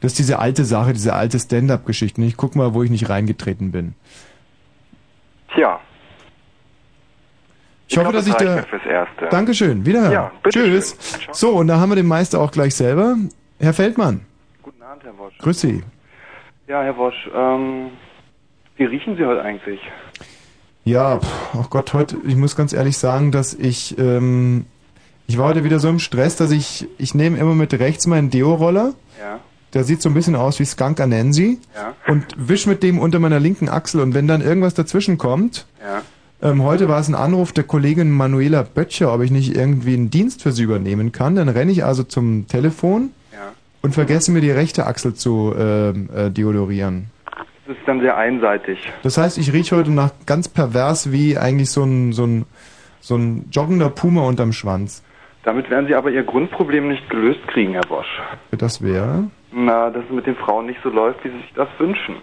Das 0.00 0.12
ist 0.12 0.18
diese 0.18 0.38
alte 0.38 0.64
Sache, 0.64 0.92
diese 0.92 1.14
alte 1.14 1.38
Stand-up-Geschichte. 1.38 2.22
Ich 2.22 2.36
guck 2.36 2.54
mal, 2.54 2.74
wo 2.74 2.82
ich 2.82 2.90
nicht 2.90 3.08
reingetreten 3.08 3.72
bin. 3.72 3.94
Tja. 5.54 5.80
Ich 7.88 7.96
hoffe, 7.98 8.12
dass 8.12 8.26
ich 8.26 8.34
das 8.34 8.42
da. 8.44 8.62
fürs 8.64 8.84
Erste. 8.86 9.26
Dankeschön, 9.30 9.84
wiederhören. 9.86 10.12
Ja, 10.12 10.32
bitte 10.42 10.58
Tschüss. 10.64 10.96
So, 11.32 11.50
und 11.50 11.68
da 11.68 11.78
haben 11.80 11.90
wir 11.90 11.96
den 11.96 12.06
Meister 12.06 12.40
auch 12.40 12.50
gleich 12.50 12.74
selber. 12.74 13.16
Herr 13.58 13.72
Feldmann, 13.72 14.20
Guten 14.62 14.82
Abend, 14.82 15.02
Herr 15.04 15.16
Wosch. 15.18 15.36
grüß 15.38 15.60
Sie. 15.60 15.82
Ja, 16.68 16.82
Herr 16.82 16.96
Wosch, 16.96 17.28
ähm, 17.34 17.90
wie 18.76 18.84
riechen 18.84 19.16
Sie 19.16 19.24
heute 19.24 19.42
eigentlich? 19.42 19.80
Ja, 20.84 21.18
pff, 21.18 21.54
oh 21.54 21.64
Gott, 21.70 21.92
heute, 21.94 22.16
ich 22.26 22.36
muss 22.36 22.56
ganz 22.56 22.72
ehrlich 22.72 22.96
sagen, 22.98 23.32
dass 23.32 23.54
ich, 23.54 23.98
ähm, 23.98 24.66
ich 25.26 25.38
war 25.38 25.48
heute 25.48 25.64
wieder 25.64 25.78
so 25.80 25.88
im 25.88 25.98
Stress, 25.98 26.36
dass 26.36 26.50
ich, 26.50 26.86
ich 26.98 27.14
nehme 27.14 27.38
immer 27.38 27.54
mit 27.54 27.72
rechts 27.78 28.06
meinen 28.06 28.30
Deo-Roller. 28.30 28.94
Ja. 29.20 29.40
Der 29.74 29.84
sieht 29.84 30.00
so 30.00 30.08
ein 30.08 30.14
bisschen 30.14 30.34
aus 30.36 30.58
wie 30.60 30.64
Skunk 30.64 30.98
Anansi. 31.00 31.58
Ja. 31.74 31.94
Und 32.10 32.24
wisch 32.36 32.66
mit 32.66 32.82
dem 32.82 32.98
unter 32.98 33.18
meiner 33.18 33.38
linken 33.40 33.68
Achsel. 33.68 34.00
Und 34.00 34.14
wenn 34.14 34.26
dann 34.26 34.40
irgendwas 34.40 34.72
dazwischen 34.74 35.18
kommt, 35.18 35.66
Ja. 35.82 36.02
Ähm, 36.42 36.62
heute 36.62 36.88
war 36.88 37.00
es 37.00 37.08
ein 37.08 37.14
Anruf 37.14 37.52
der 37.52 37.64
Kollegin 37.64 38.10
Manuela 38.10 38.62
Böttcher, 38.62 39.12
ob 39.12 39.22
ich 39.22 39.30
nicht 39.30 39.56
irgendwie 39.56 39.94
einen 39.94 40.10
Dienst 40.10 40.42
für 40.42 40.52
sie 40.52 40.62
übernehmen 40.64 41.12
kann. 41.12 41.34
Dann 41.36 41.48
renne 41.48 41.72
ich 41.72 41.84
also 41.84 42.02
zum 42.04 42.46
Telefon 42.46 43.10
Ja. 43.32 43.52
und 43.82 43.94
vergesse 43.94 44.30
mir 44.32 44.40
die 44.40 44.50
rechte 44.50 44.86
Achsel 44.86 45.14
zu 45.14 45.54
ähm, 45.58 46.08
äh, 46.14 46.30
deodorieren. 46.30 47.10
Das 47.66 47.76
ist 47.76 47.86
dann 47.86 48.00
sehr 48.00 48.16
einseitig. 48.16 48.78
Das 49.02 49.18
heißt, 49.18 49.36
ich 49.36 49.52
rieche 49.52 49.76
heute 49.76 49.90
nach 49.90 50.10
ganz 50.26 50.48
pervers 50.48 51.12
wie 51.12 51.36
eigentlich 51.36 51.70
so 51.70 51.82
ein, 51.84 52.12
so 52.12 52.24
ein, 52.24 52.46
so 53.00 53.16
ein 53.16 53.46
joggender 53.50 53.90
Puma 53.90 54.22
unterm 54.22 54.52
Schwanz. 54.52 55.02
Damit 55.44 55.68
werden 55.70 55.86
Sie 55.86 55.94
aber 55.94 56.10
Ihr 56.10 56.22
Grundproblem 56.24 56.88
nicht 56.88 57.08
gelöst 57.10 57.40
kriegen, 57.48 57.72
Herr 57.72 57.88
Wosch. 57.88 58.06
Das 58.52 58.82
wäre? 58.82 59.24
Na, 59.52 59.90
dass 59.90 60.04
es 60.04 60.10
mit 60.10 60.26
den 60.26 60.36
Frauen 60.36 60.66
nicht 60.66 60.78
so 60.82 60.88
läuft, 60.90 61.22
wie 61.24 61.28
Sie 61.28 61.36
sich 61.38 61.52
das 61.54 61.68
wünschen. 61.78 62.16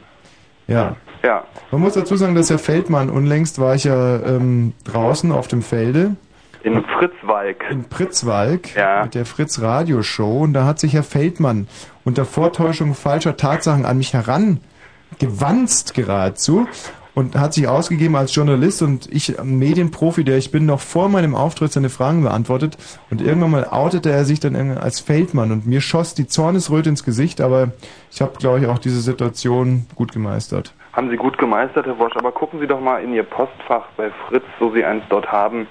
Ja. 0.68 0.96
Ja. 1.26 1.44
Man 1.72 1.82
muss 1.82 1.94
dazu 1.94 2.16
sagen, 2.18 2.36
dass 2.36 2.52
Herr 2.52 2.60
Feldmann, 2.60 3.10
unlängst 3.10 3.58
war 3.58 3.74
ich 3.74 3.86
ja 3.86 4.18
ähm, 4.18 4.74
draußen 4.84 5.32
auf 5.32 5.48
dem 5.48 5.64
Felde. 5.64 6.16
In 6.62 6.84
Fritzwalk. 6.84 7.66
In 7.72 7.86
Pritzwalk 7.86 8.70
mit 9.04 9.16
der 9.16 9.26
Fritz 9.26 9.60
Radio 9.60 10.04
Show 10.04 10.42
und 10.42 10.54
da 10.54 10.66
hat 10.66 10.80
sich 10.80 10.94
Herr 10.94 11.02
Feldmann 11.02 11.68
unter 12.04 12.26
Vortäuschung 12.26 12.94
falscher 12.94 13.38
Tatsachen 13.38 13.86
an 13.86 13.98
mich 13.98 14.14
herangewanzt 14.14 15.96
geradezu 15.96 16.68
und 17.16 17.36
hat 17.36 17.56
sich 17.56 17.68
ausgegeben 17.68 18.16
als 18.16 18.36
Journalist 18.36 18.84
und 18.84 19.12
ich, 19.12 19.42
Medienprofi, 19.42 20.24
der 20.24 20.38
ich 20.38 20.52
bin, 20.52 20.68
noch 20.68 20.82
vor 20.82 21.10
meinem 21.10 21.34
Auftritt 21.34 21.72
seine 21.72 21.90
Fragen 21.90 22.22
beantwortet 22.22 22.78
und 23.10 23.22
irgendwann 23.22 23.52
mal 23.52 23.66
outete 23.66 24.12
er 24.12 24.26
sich 24.26 24.40
dann 24.40 24.54
irgendwann 24.54 24.84
als 24.84 25.00
Feldmann 25.00 25.52
und 25.52 25.66
mir 25.66 25.82
schoss 25.82 26.14
die 26.14 26.28
Zornesröte 26.28 26.90
ins 26.90 27.04
Gesicht, 27.04 27.42
aber 27.42 27.72
ich 28.12 28.22
habe, 28.22 28.38
glaube 28.38 28.60
ich, 28.60 28.68
auch 28.68 28.80
diese 28.80 29.02
Situation 29.02 29.88
gut 29.96 30.12
gemeistert. 30.12 30.76
Haben 30.96 31.10
Sie 31.10 31.18
gut 31.18 31.38
gemeistert, 31.38 31.86
Herr 31.86 32.00
Wosch, 32.00 32.16
aber 32.16 32.32
gucken 32.32 32.60
Sie 32.60 32.68
doch 32.68 32.80
mal 32.80 33.04
in 33.04 33.14
Ihr 33.14 33.24
Postfach 33.24 33.88
bei 33.98 34.10
Fritz, 34.28 34.46
so 34.60 34.72
Sie 34.72 34.86
eins 34.86 35.04
dort 35.10 35.30
haben. 35.32 35.68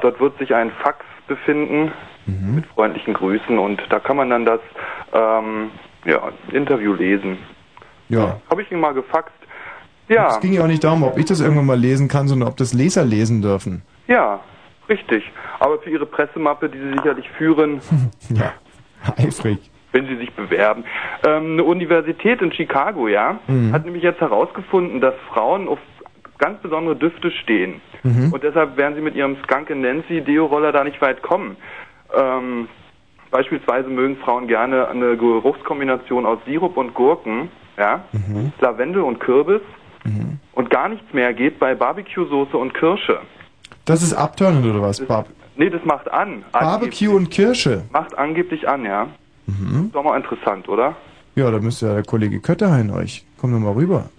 Dort 0.00 0.20
wird 0.20 0.38
sich 0.38 0.54
ein 0.54 0.70
Fax 0.82 1.04
befinden 1.26 1.90
mit 2.26 2.66
freundlichen 2.66 3.14
Grüßen 3.14 3.58
und 3.58 3.82
da 3.88 3.98
kann 3.98 4.16
man 4.16 4.28
dann 4.30 4.44
das 4.44 4.60
ähm, 5.14 5.70
ja, 6.04 6.30
Interview 6.52 6.92
lesen. 6.92 7.38
Ja. 8.10 8.38
Habe 8.50 8.62
ich 8.62 8.70
Ihnen 8.70 8.80
mal 8.80 8.92
gefaxt. 8.92 9.32
Ja, 10.08 10.28
Es 10.28 10.40
ging 10.40 10.52
ja 10.52 10.62
auch 10.62 10.66
nicht 10.66 10.84
darum, 10.84 11.02
ob 11.02 11.18
ich 11.18 11.24
das 11.24 11.40
irgendwann 11.40 11.66
mal 11.66 11.78
lesen 11.78 12.06
kann, 12.08 12.28
sondern 12.28 12.48
ob 12.48 12.56
das 12.56 12.72
Leser 12.74 13.04
lesen 13.04 13.42
dürfen. 13.42 13.82
ja, 14.06 14.40
richtig. 14.88 15.24
Aber 15.58 15.78
für 15.80 15.90
Ihre 15.90 16.06
Pressemappe, 16.06 16.68
die 16.68 16.78
Sie 16.78 16.92
sicherlich 16.92 17.28
führen, 17.30 17.80
Ja, 18.30 18.52
eifrig. 19.16 19.58
Wenn 19.92 20.06
sie 20.06 20.16
sich 20.16 20.32
bewerben. 20.32 20.84
Ähm, 21.26 21.52
eine 21.52 21.64
Universität 21.64 22.42
in 22.42 22.52
Chicago, 22.52 23.08
ja, 23.08 23.38
Mhm. 23.46 23.72
hat 23.72 23.84
nämlich 23.84 24.02
jetzt 24.02 24.20
herausgefunden, 24.20 25.00
dass 25.00 25.14
Frauen 25.32 25.68
auf 25.68 25.78
ganz 26.38 26.60
besondere 26.60 26.94
Düfte 26.94 27.30
stehen. 27.30 27.80
Mhm. 28.04 28.32
Und 28.32 28.42
deshalb 28.44 28.76
werden 28.76 28.94
sie 28.94 29.00
mit 29.00 29.14
ihrem 29.16 29.36
Skunk 29.44 29.70
Nancy 29.70 30.20
Deo-Roller 30.20 30.70
da 30.72 30.84
nicht 30.84 31.00
weit 31.00 31.22
kommen. 31.22 31.56
Ähm, 32.16 32.68
beispielsweise 33.30 33.88
mögen 33.88 34.16
Frauen 34.18 34.46
gerne 34.46 34.88
eine 34.88 35.16
Geruchskombination 35.16 36.26
aus 36.26 36.38
Sirup 36.46 36.76
und 36.76 36.94
Gurken, 36.94 37.50
ja, 37.76 38.04
Mhm. 38.12 38.52
Lavendel 38.60 39.02
und 39.02 39.18
Kürbis. 39.20 39.60
Und 40.52 40.70
gar 40.70 40.88
nichts 40.88 41.12
mehr 41.12 41.34
geht 41.34 41.58
bei 41.58 41.74
Barbecue-Soße 41.74 42.56
und 42.56 42.72
Kirsche. 42.72 43.18
Das 43.84 44.02
ist 44.02 44.14
abturnend 44.14 44.64
oder 44.64 44.80
was? 44.80 45.04
Bar 45.06 45.26
Nee, 45.56 45.68
das 45.68 45.84
macht 45.84 46.10
an. 46.10 46.44
Barbecue 46.52 47.10
und 47.14 47.30
Kirsche. 47.30 47.82
Macht 47.92 48.16
angeblich 48.16 48.66
an, 48.68 48.84
ja. 48.86 49.08
Mhm. 49.48 49.86
Ist 49.86 49.94
doch 49.94 50.04
mal 50.04 50.16
interessant, 50.16 50.68
oder? 50.68 50.96
Ja, 51.34 51.50
da 51.50 51.58
müsste 51.58 51.86
ja 51.86 51.94
der 51.94 52.04
Kollege 52.04 52.40
Kötterhain 52.40 52.90
euch. 52.90 53.24
Komm 53.40 53.52
doch 53.52 53.58
mal 53.58 53.72
rüber. 53.72 54.10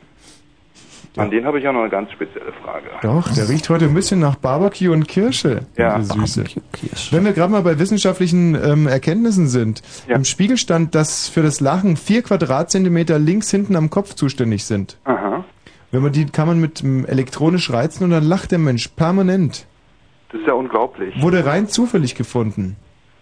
An 1.18 1.32
den 1.32 1.46
habe 1.46 1.58
ich 1.58 1.64
ja 1.64 1.74
noch 1.74 1.82
eine 1.82 1.90
ganz 1.90 2.12
spezielle 2.12 2.54
Frage. 2.64 2.88
Doch, 3.02 3.34
der 3.34 3.50
riecht 3.50 3.70
heute 3.70 3.86
ein 3.86 3.94
bisschen 3.94 4.20
nach 4.20 4.36
Barbecue 4.36 4.92
und 4.92 5.08
Kirsche. 5.08 5.66
Ja. 5.76 5.98
diese 5.98 6.14
Süße. 6.14 6.44
Wenn 7.12 7.26
wir 7.26 7.34
gerade 7.34 7.52
mal 7.52 7.62
bei 7.64 7.80
wissenschaftlichen 7.80 8.56
ähm, 8.56 8.88
Erkenntnissen 8.88 9.48
sind, 9.48 9.82
im 10.08 10.24
Spiegel 10.24 10.58
stand, 10.58 10.96
dass 10.96 11.28
für 11.28 11.42
das 11.42 11.60
Lachen 11.60 11.98
vier 11.98 12.22
Quadratzentimeter 12.22 13.20
links 13.20 13.52
hinten 13.52 13.76
am 13.76 13.90
Kopf 13.90 14.14
zuständig 14.14 14.66
sind. 14.66 14.98
Aha. 15.04 15.44
Wenn 15.92 16.04
man 16.04 16.12
die 16.12 16.26
kann 16.28 16.48
man 16.48 16.62
mit 16.62 16.84
ähm, 16.84 17.06
elektronisch 17.06 17.72
reizen 17.72 18.04
und 18.04 18.12
dann 18.12 18.24
lacht 18.24 18.52
der 18.52 18.60
Mensch 18.60 18.88
permanent. 18.90 19.66
Das 20.32 20.42
ist 20.42 20.48
ja 20.48 20.54
unglaublich. 20.54 21.20
Wurde 21.22 21.46
rein 21.46 21.68
zufällig 21.68 22.14
gefunden. 22.14 22.76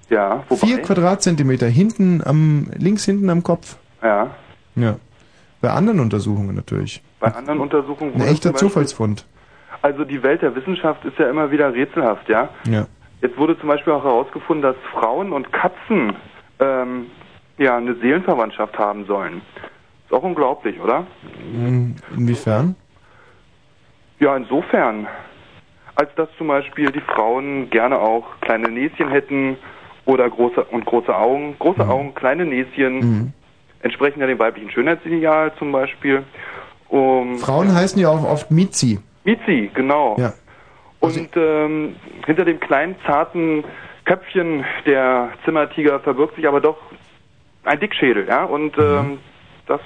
Ja, 0.10 0.44
wobei? 0.48 0.68
Vier 0.68 0.82
Quadratzentimeter 0.82 1.68
hinten 1.68 2.22
am 2.26 2.70
links 2.78 3.06
hinten 3.06 3.30
am 3.30 3.44
Kopf. 3.44 3.78
Ja. 4.02 4.32
Ja. 4.76 4.98
Bei 5.62 5.72
anderen 5.72 6.00
Untersuchungen 6.00 6.56
natürlich. 6.56 7.02
Bei 7.20 7.34
anderen 7.34 7.60
Untersuchungen 7.60 8.14
Ein 8.14 8.28
echter 8.28 8.54
Zufallsfund. 8.54 9.26
Also 9.82 10.06
die 10.06 10.22
Welt 10.24 10.42
der 10.42 10.56
Wissenschaft 10.56 11.04
ist 11.06 11.18
ja 11.18 11.30
immer 11.30 11.52
wieder 11.52 11.74
rätselhaft, 11.74 12.30
ja. 12.30 12.50
Ja. 12.68 12.88
Jetzt 13.22 13.38
wurde 13.38 13.60
zum 13.60 13.68
Beispiel 13.70 13.94
auch 13.94 14.04
herausgefunden, 14.04 14.62
dass 14.62 14.76
Frauen 14.94 15.34
und 15.34 15.52
Katzen 15.52 16.16
ähm, 16.60 17.08
ja 17.58 17.78
eine 17.78 17.96
Seelenverwandtschaft 17.96 18.78
haben 18.78 19.06
sollen. 19.06 19.42
Ist 20.06 20.14
auch 20.14 20.24
unglaublich, 20.24 20.80
oder? 20.80 21.06
Hm, 21.52 21.96
Inwiefern? 22.16 22.76
Ja, 24.20 24.36
insofern, 24.36 25.08
als 25.96 26.14
dass 26.16 26.30
zum 26.38 26.48
Beispiel 26.48 26.92
die 26.92 27.02
Frauen 27.02 27.70
gerne 27.70 28.00
auch 28.00 28.26
kleine 28.42 28.70
Näschen 28.70 29.10
hätten 29.10 29.58
oder 30.08 30.28
große 30.30 30.64
und 30.64 30.86
große 30.86 31.16
Augen. 31.16 31.56
Große 31.60 31.88
Augen, 31.88 32.16
kleine 32.16 32.46
Näschen, 32.46 33.34
entsprechen 33.82 34.20
ja 34.22 34.28
dem 34.28 34.40
weiblichen 34.40 34.72
Schönheitsideal 34.72 35.54
zum 35.60 35.72
Beispiel. 35.72 36.24
Um, 36.90 37.38
Frauen 37.38 37.76
heißen 37.76 38.02
ja 38.02 38.10
auch 38.10 38.24
oft 38.24 38.50
Mizi. 38.50 39.00
Mizi, 39.26 39.70
genau. 39.74 40.16
Ja. 40.18 40.34
Und 41.00 41.30
ähm, 41.36 41.96
hinter 42.26 42.46
dem 42.46 42.60
kleinen, 42.60 42.96
zarten 43.06 43.64
Köpfchen 44.06 44.66
der 44.86 45.30
Zimmertiger 45.44 46.00
verbirgt 46.00 46.38
sich 46.38 46.48
aber 46.48 46.62
doch 46.62 46.78
ein 47.66 47.80
Dickschädel, 47.80 48.26
ja. 48.28 48.46
Und 48.46 48.78
ähm, 48.78 49.20
das 49.68 49.82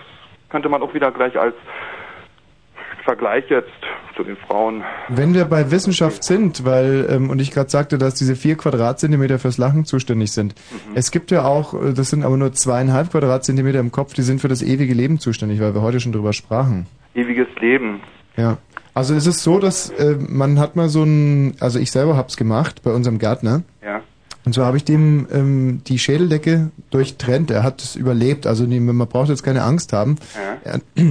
könnte 0.50 0.70
man 0.70 0.84
auch 0.84 0.94
wieder 0.94 1.12
gleich 1.12 1.38
als 1.40 1.56
Vergleich 3.04 3.46
jetzt 3.50 3.70
zu 4.16 4.24
den 4.24 4.38
Frauen. 4.38 4.84
Wenn 5.10 5.34
wir 5.34 5.46
bei 5.46 5.72
Wissenschaft 5.72 6.24
sind, 6.24 6.66
weil, 6.66 7.08
ähm, 7.10 7.30
und 7.30 7.40
ich 7.40 7.52
gerade 7.52 7.70
sagte, 7.70 7.98
dass 7.98 8.16
diese 8.16 8.36
vier 8.36 8.56
Quadratzentimeter 8.56 9.40
fürs 9.40 9.58
Lachen 9.58 9.86
zuständig 9.86 10.32
sind. 10.32 10.56
Es 10.96 11.12
gibt 11.12 11.32
ja 11.32 11.44
auch, 11.44 11.74
äh, 11.74 11.94
das 11.94 12.10
sind 12.10 12.24
aber 12.24 12.38
nur 12.38 12.54
zweieinhalb 12.54 13.12
Quadratzentimeter 13.12 13.80
im 13.80 13.92
Kopf, 13.92 14.14
die 14.14 14.22
sind 14.22 14.42
für 14.42 14.48
das 14.48 14.62
ewige 14.62 14.94
Leben 14.94 15.20
zuständig, 15.20 15.60
weil 15.62 15.74
wir 15.74 15.82
heute 15.82 16.00
schon 16.00 16.12
drüber 16.12 16.34
sprachen. 16.34 16.88
Ewiges 17.16 17.48
Leben. 17.60 18.02
Ja. 18.38 18.58
Also 18.94 19.14
es 19.16 19.26
ist 19.26 19.44
so, 19.44 19.60
dass 19.60 19.90
äh, 19.90 20.18
man 20.20 20.60
hat 20.60 20.76
mal 20.76 20.90
so 20.90 21.04
ein, 21.04 21.56
also 21.60 21.80
ich 21.80 21.92
selber 21.92 22.18
hab's 22.18 22.36
gemacht 22.36 22.82
bei 22.84 22.92
unserem 22.92 23.20
Gärtner. 23.20 23.64
Ja. 23.84 24.02
Und 24.44 24.54
so 24.54 24.66
habe 24.66 24.78
ich 24.78 24.84
dem 24.84 25.28
ähm, 25.32 25.82
die 25.86 26.00
Schädeldecke 26.00 26.72
durchtrennt. 26.90 27.52
Er 27.52 27.64
hat 27.64 27.82
es 27.82 27.96
überlebt. 27.96 28.48
Also 28.48 28.66
man 28.66 29.08
braucht 29.08 29.30
jetzt 29.30 29.44
keine 29.44 29.64
Angst 29.64 29.94
haben. 29.94 30.18
Ja. 30.36 30.58
Er, 30.74 30.82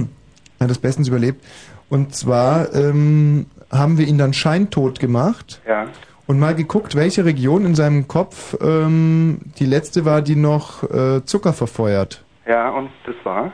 er 0.59 0.63
hat 0.65 0.71
es 0.71 0.77
bestens 0.77 1.07
überlebt. 1.07 1.43
Und 1.91 2.15
zwar 2.15 2.73
ähm, 2.73 3.47
haben 3.69 3.97
wir 3.97 4.07
ihn 4.07 4.17
dann 4.17 4.31
scheintot 4.31 4.99
gemacht 5.01 5.61
Ja. 5.67 5.87
und 6.25 6.39
mal 6.39 6.55
geguckt, 6.55 6.95
welche 6.95 7.25
Region 7.25 7.65
in 7.65 7.75
seinem 7.75 8.07
Kopf 8.07 8.55
ähm, 8.61 9.39
die 9.59 9.65
letzte 9.65 10.05
war, 10.05 10.21
die 10.21 10.37
noch 10.37 10.83
äh, 10.89 11.23
Zucker 11.25 11.51
verfeuert. 11.51 12.23
Ja, 12.47 12.69
und 12.69 12.89
das 13.05 13.15
war? 13.25 13.51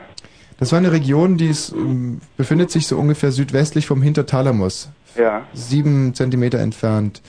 Das 0.60 0.70
war 0.70 0.78
eine 0.78 0.92
Region, 0.92 1.36
die 1.36 1.48
ist, 1.48 1.72
ähm, 1.72 2.20
befindet 2.36 2.70
sich 2.70 2.86
so 2.86 2.96
ungefähr 2.96 3.32
südwestlich 3.32 3.86
vom 3.88 4.02
Hinterthalamus. 4.02 4.88
Ja. 5.16 5.42
Sieben 5.52 6.14
Zentimeter 6.14 6.60
entfernt. 6.60 7.22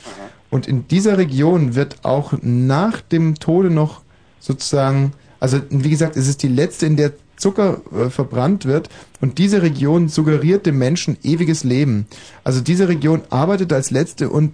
Und 0.51 0.67
in 0.67 0.87
dieser 0.89 1.17
Region 1.17 1.73
wird 1.73 2.05
auch 2.05 2.33
nach 2.43 3.01
dem 3.01 3.33
Tode 3.33 3.71
noch 3.71 4.01
sozusagen, 4.39 5.13
also 5.39 5.59
wie 5.71 5.89
gesagt, 5.89 6.17
es 6.17 6.27
ist 6.27 6.43
die 6.43 6.47
letzte, 6.49 6.85
in 6.85 6.97
der 6.97 7.13
Zucker 7.39 7.81
äh, 7.91 8.09
verbrannt 8.09 8.65
wird. 8.65 8.89
Und 9.21 9.37
diese 9.39 9.61
Region 9.61 10.09
suggeriert 10.09 10.65
dem 10.65 10.77
Menschen 10.77 11.17
ewiges 11.23 11.63
Leben. 11.63 12.05
Also 12.43 12.61
diese 12.61 12.87
Region 12.87 13.21
arbeitet 13.29 13.73
als 13.73 13.89
letzte 13.89 14.29
und 14.29 14.53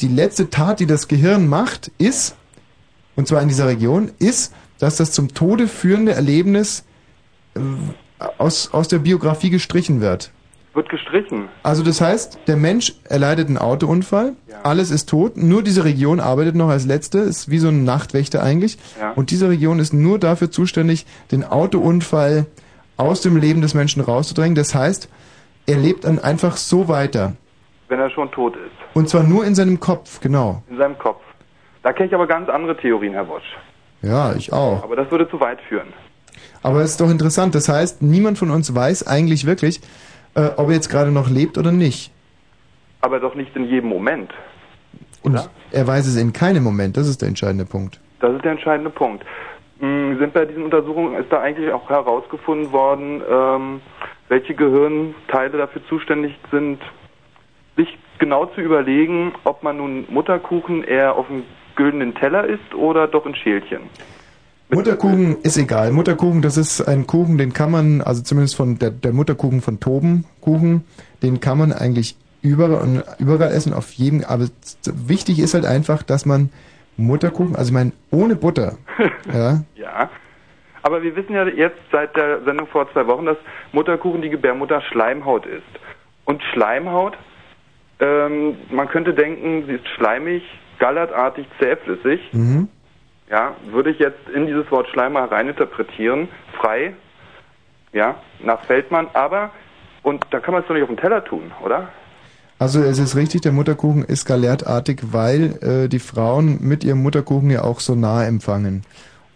die 0.00 0.08
letzte 0.08 0.50
Tat, 0.50 0.80
die 0.80 0.86
das 0.86 1.08
Gehirn 1.08 1.46
macht, 1.48 1.92
ist, 1.98 2.34
und 3.16 3.28
zwar 3.28 3.40
in 3.42 3.48
dieser 3.48 3.68
Region, 3.68 4.10
ist, 4.18 4.52
dass 4.78 4.96
das 4.96 5.12
zum 5.12 5.34
Tode 5.34 5.68
führende 5.68 6.12
Erlebnis 6.12 6.84
äh, 7.54 7.60
aus, 8.38 8.70
aus 8.72 8.88
der 8.88 8.98
Biografie 8.98 9.50
gestrichen 9.50 10.00
wird. 10.00 10.32
Wird 10.78 10.90
gestrichen. 10.90 11.48
Also 11.64 11.82
das 11.82 12.00
heißt, 12.00 12.38
der 12.46 12.56
Mensch 12.56 12.92
erleidet 13.02 13.48
einen 13.48 13.58
Autounfall, 13.58 14.34
alles 14.62 14.92
ist 14.92 15.08
tot, 15.08 15.36
nur 15.36 15.64
diese 15.64 15.82
Region 15.82 16.20
arbeitet 16.20 16.54
noch 16.54 16.68
als 16.68 16.86
letzte, 16.86 17.18
ist 17.18 17.50
wie 17.50 17.58
so 17.58 17.66
ein 17.66 17.82
Nachtwächter 17.82 18.44
eigentlich. 18.44 18.78
Ja. 19.00 19.10
Und 19.10 19.32
diese 19.32 19.48
Region 19.48 19.80
ist 19.80 19.92
nur 19.92 20.20
dafür 20.20 20.52
zuständig, 20.52 21.04
den 21.32 21.42
Autounfall 21.42 22.46
aus 22.96 23.22
dem 23.22 23.36
Leben 23.36 23.60
des 23.60 23.74
Menschen 23.74 24.02
rauszudrängen. 24.02 24.54
Das 24.54 24.72
heißt, 24.72 25.08
er 25.66 25.78
lebt 25.78 26.04
dann 26.04 26.20
einfach 26.20 26.56
so 26.56 26.86
weiter. 26.86 27.32
Wenn 27.88 27.98
er 27.98 28.10
schon 28.10 28.30
tot 28.30 28.54
ist. 28.54 28.94
Und 28.94 29.08
zwar 29.08 29.24
nur 29.24 29.44
in 29.44 29.56
seinem 29.56 29.80
Kopf, 29.80 30.20
genau. 30.20 30.62
In 30.70 30.76
seinem 30.76 30.96
Kopf. 30.96 31.22
Da 31.82 31.92
kenne 31.92 32.06
ich 32.06 32.14
aber 32.14 32.28
ganz 32.28 32.48
andere 32.48 32.76
Theorien, 32.76 33.14
Herr 33.14 33.26
Wosch. 33.26 33.56
Ja, 34.02 34.32
ich 34.34 34.52
auch. 34.52 34.84
Aber 34.84 34.94
das 34.94 35.10
würde 35.10 35.28
zu 35.28 35.40
weit 35.40 35.58
führen. 35.68 35.88
Aber 36.62 36.82
es 36.82 36.92
ist 36.92 37.00
doch 37.00 37.10
interessant. 37.10 37.56
Das 37.56 37.68
heißt, 37.68 38.00
niemand 38.00 38.38
von 38.38 38.52
uns 38.52 38.72
weiß 38.72 39.08
eigentlich 39.08 39.44
wirklich, 39.44 39.80
äh, 40.38 40.50
ob 40.56 40.68
er 40.68 40.74
jetzt 40.74 40.88
gerade 40.88 41.10
noch 41.10 41.28
lebt 41.28 41.58
oder 41.58 41.72
nicht. 41.72 42.12
Aber 43.00 43.18
doch 43.18 43.34
nicht 43.34 43.54
in 43.56 43.64
jedem 43.64 43.88
Moment. 43.88 44.30
Und 45.22 45.50
er 45.72 45.86
weiß 45.86 46.06
es 46.06 46.16
in 46.16 46.32
keinem 46.32 46.62
Moment. 46.62 46.96
Das 46.96 47.08
ist 47.08 47.20
der 47.20 47.28
entscheidende 47.28 47.64
Punkt. 47.64 48.00
Das 48.20 48.32
ist 48.34 48.44
der 48.44 48.52
entscheidende 48.52 48.90
Punkt. 48.90 49.24
Hm, 49.80 50.18
Sind 50.18 50.32
bei 50.32 50.44
diesen 50.44 50.64
Untersuchungen, 50.64 51.14
ist 51.20 51.30
da 51.30 51.40
eigentlich 51.40 51.72
auch 51.72 51.88
herausgefunden 51.88 52.72
worden, 52.72 53.22
ähm, 53.28 53.80
welche 54.28 54.54
Gehirnteile 54.54 55.58
dafür 55.58 55.82
zuständig 55.88 56.36
sind, 56.50 56.80
sich 57.76 57.98
genau 58.18 58.46
zu 58.46 58.60
überlegen, 58.60 59.32
ob 59.44 59.62
man 59.62 59.76
nun 59.76 60.06
Mutterkuchen 60.08 60.84
eher 60.84 61.14
auf 61.14 61.26
dem 61.28 61.44
güldenen 61.76 62.14
Teller 62.14 62.44
isst 62.44 62.74
oder 62.74 63.06
doch 63.06 63.24
in 63.26 63.34
Schälchen. 63.34 63.82
Mutterkuchen 64.70 65.38
ist 65.42 65.56
egal. 65.56 65.92
Mutterkuchen, 65.92 66.42
das 66.42 66.56
ist 66.56 66.86
ein 66.86 67.06
Kuchen, 67.06 67.38
den 67.38 67.52
kann 67.52 67.70
man, 67.70 68.00
also 68.02 68.22
zumindest 68.22 68.56
von 68.56 68.78
der, 68.78 68.90
der 68.90 69.12
Mutterkuchen 69.12 69.60
von 69.60 69.80
Toben 69.80 70.24
Kuchen, 70.40 70.84
den 71.22 71.40
kann 71.40 71.58
man 71.58 71.72
eigentlich 71.72 72.16
überall, 72.42 73.04
überall 73.18 73.52
essen, 73.52 73.72
auf 73.72 73.92
jedem, 73.92 74.24
aber 74.24 74.46
wichtig 74.84 75.38
ist 75.38 75.54
halt 75.54 75.64
einfach, 75.64 76.02
dass 76.02 76.26
man 76.26 76.50
Mutterkuchen, 76.96 77.56
also 77.56 77.70
ich 77.70 77.74
meine, 77.74 77.92
ohne 78.10 78.36
Butter, 78.36 78.76
ja, 79.32 79.62
Ja. 79.76 80.10
Aber 80.82 81.02
wir 81.02 81.14
wissen 81.16 81.34
ja 81.34 81.46
jetzt 81.46 81.80
seit 81.90 82.16
der 82.16 82.42
Sendung 82.44 82.66
vor 82.68 82.90
zwei 82.92 83.06
Wochen, 83.06 83.26
dass 83.26 83.36
Mutterkuchen 83.72 84.22
die 84.22 84.30
Gebärmutter 84.30 84.80
Schleimhaut 84.80 85.44
ist. 85.44 85.62
Und 86.24 86.42
Schleimhaut, 86.52 87.18
ähm, 88.00 88.56
man 88.70 88.88
könnte 88.88 89.12
denken, 89.12 89.64
sie 89.66 89.74
ist 89.74 89.88
schleimig, 89.96 90.42
gallertartig, 90.78 91.46
zähflüssig. 91.58 92.20
mhm. 92.32 92.68
Ja, 93.30 93.56
würde 93.70 93.90
ich 93.90 93.98
jetzt 93.98 94.28
in 94.34 94.46
dieses 94.46 94.70
Wort 94.70 94.88
Schleim 94.88 95.16
reininterpretieren, 95.16 96.28
frei, 96.58 96.94
ja, 97.92 98.16
nach 98.42 98.64
Feldmann, 98.64 99.08
aber, 99.12 99.50
und 100.02 100.24
da 100.30 100.40
kann 100.40 100.52
man 100.52 100.62
es 100.62 100.68
doch 100.68 100.74
nicht 100.74 100.82
auf 100.82 100.88
den 100.88 100.96
Teller 100.96 101.24
tun, 101.24 101.52
oder? 101.62 101.88
Also 102.58 102.80
es 102.80 102.98
ist 102.98 103.14
richtig, 103.14 103.42
der 103.42 103.52
Mutterkuchen 103.52 104.02
ist 104.02 104.24
galertartig, 104.24 105.00
weil 105.12 105.58
äh, 105.62 105.88
die 105.88 106.00
Frauen 106.00 106.58
mit 106.60 106.82
ihrem 106.82 107.02
Mutterkuchen 107.02 107.50
ja 107.50 107.62
auch 107.62 107.80
Sonar 107.80 108.26
empfangen. 108.26 108.82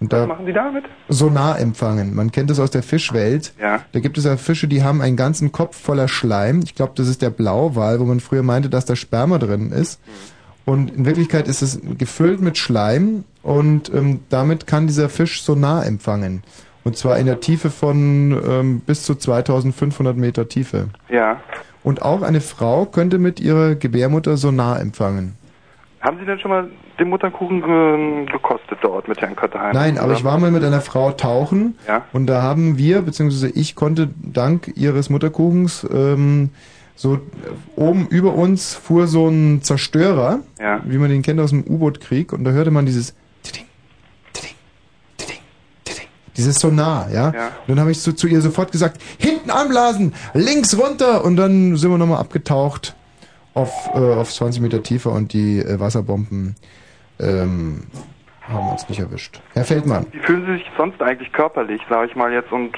Und 0.01 0.13
Was 0.13 0.21
da 0.21 0.27
machen 0.27 0.47
Sie 0.47 0.53
damit? 0.53 0.85
Sonar 1.09 1.61
empfangen. 1.61 2.17
Man 2.17 2.33
kennt 2.33 2.51
das 2.51 2.59
aus 2.59 2.73
der 2.73 2.83
Fischwelt. 2.83 3.55
Ja. 3.61 3.83
Da 3.93 4.01
gibt 4.01 4.19
es 4.19 4.25
ja 4.25 4.37
Fische, 4.37 4.67
die 4.67 4.83
haben 4.83 5.01
einen 5.01 5.17
ganzen 5.17 5.53
Kopf 5.53 5.81
voller 5.81 6.09
Schleim. 6.09 6.63
Ich 6.65 6.75
glaube, 6.75 6.95
das 6.97 7.07
ist 7.07 7.23
der 7.23 7.31
Blauwal, 7.31 8.01
wo 8.01 8.05
man 8.05 8.19
früher 8.19 8.43
meinte, 8.43 8.69
dass 8.69 8.85
da 8.85 8.97
Sperma 8.97 9.39
drin 9.39 9.71
ist. 9.71 10.01
Und 10.65 10.93
in 10.93 11.07
Wirklichkeit 11.07 11.47
ist 11.47 11.63
es 11.63 11.81
gefüllt 11.99 12.41
mit 12.41 12.59
Schleim 12.59 13.23
und 13.43 13.93
ähm, 13.95 14.21
damit 14.29 14.67
kann 14.67 14.87
dieser 14.87 15.09
Fisch 15.09 15.43
Sonar 15.43 15.87
empfangen. 15.87 16.43
Und 16.85 16.97
zwar 16.97 17.19
in 17.19 17.27
der 17.27 17.41
Tiefe 17.41 17.71
von 17.71 18.33
ähm, 18.49 18.81
bis 18.81 19.05
zu 19.05 19.15
2500 19.15 20.17
Meter 20.17 20.49
Tiefe. 20.49 20.89
Ja. 21.09 21.41
Und 21.85 22.03
auch 22.03 22.23
eine 22.23 22.41
Frau 22.41 22.87
könnte 22.87 23.19
mit 23.19 23.41
ihrer 23.41 23.75
Gebärmutter 23.77 24.37
Sonar 24.37 24.81
empfangen. 24.81 25.35
Haben 26.01 26.19
Sie 26.19 26.25
denn 26.27 26.41
schon 26.41 26.51
mal 26.51 26.69
den 26.99 27.09
Mutterkuchen 27.09 27.63
ähm, 27.65 28.27
gekostet 28.27 28.79
dort 28.83 29.07
mit 29.07 29.21
Herrn 29.21 29.37
Kötterheim? 29.37 29.73
Nein, 29.73 29.99
aber 29.99 30.15
ich 30.15 30.25
war 30.25 30.39
mal 30.39 30.51
mit 30.51 30.65
einer 30.65 30.81
Frau 30.81 31.13
tauchen 31.13 31.77
Ja. 31.87 32.05
und 32.13 32.27
da 32.27 32.43
haben 32.43 32.77
wir, 32.79 33.03
beziehungsweise 33.03 33.49
ich 33.51 33.77
konnte 33.77 34.11
dank 34.21 34.73
ihres 34.77 35.11
Mutterkuchens 35.11 35.87
ähm, 35.93 36.51
so 36.97 37.15
äh, 37.15 37.19
oben 37.77 38.09
über 38.09 38.35
uns 38.35 38.75
fuhr 38.75 39.07
so 39.07 39.29
ein 39.29 39.63
Zerstörer, 39.63 40.41
Ja. 40.61 40.81
wie 40.85 40.99
man 40.99 41.11
den 41.11 41.23
kennt 41.23 41.39
aus 41.39 41.51
dem 41.51 41.63
U-Boot-Krieg 41.65 42.33
und 42.33 42.43
da 42.43 42.51
hörte 42.51 42.73
man 42.73 42.85
dieses 42.87 43.15
dieses 46.37 46.57
Sonar, 46.61 47.09
ja. 47.11 47.33
Ja. 47.33 47.47
Und 47.67 47.69
dann 47.69 47.81
habe 47.81 47.91
ich 47.91 48.01
so 48.01 48.13
zu 48.13 48.27
ihr 48.27 48.41
sofort 48.41 48.73
gesagt, 48.73 49.01
hinten 49.19 49.51
anblasen, 49.51 50.15
links 50.35 50.79
runter 50.79 51.25
und 51.25 51.37
dann 51.37 51.77
sind 51.77 51.91
wir 51.91 51.99
nochmal 51.99 52.21
abgetaucht 52.21 52.95
auf, 53.55 53.71
äh, 53.95 53.99
auf 53.99 54.33
20 54.33 54.63
Meter 54.63 54.83
Tiefe 54.83 55.11
und 55.11 55.33
die 55.33 55.59
äh, 55.59 55.79
Wasserbomben 55.79 56.57
ähm, 57.21 57.83
haben 58.49 58.69
uns 58.71 58.89
nicht 58.89 58.99
erwischt. 59.01 59.41
Herr 59.55 59.65
Feldmann, 59.65 60.07
Wie 60.13 60.19
fühlen 60.21 60.45
Sie 60.47 60.53
sich 60.55 60.65
sonst 60.77 61.01
eigentlich 61.03 61.33
körperlich, 61.33 61.81
sage 61.89 62.09
ich 62.09 62.17
mal 62.17 62.33
jetzt, 62.33 62.51
und 62.51 62.77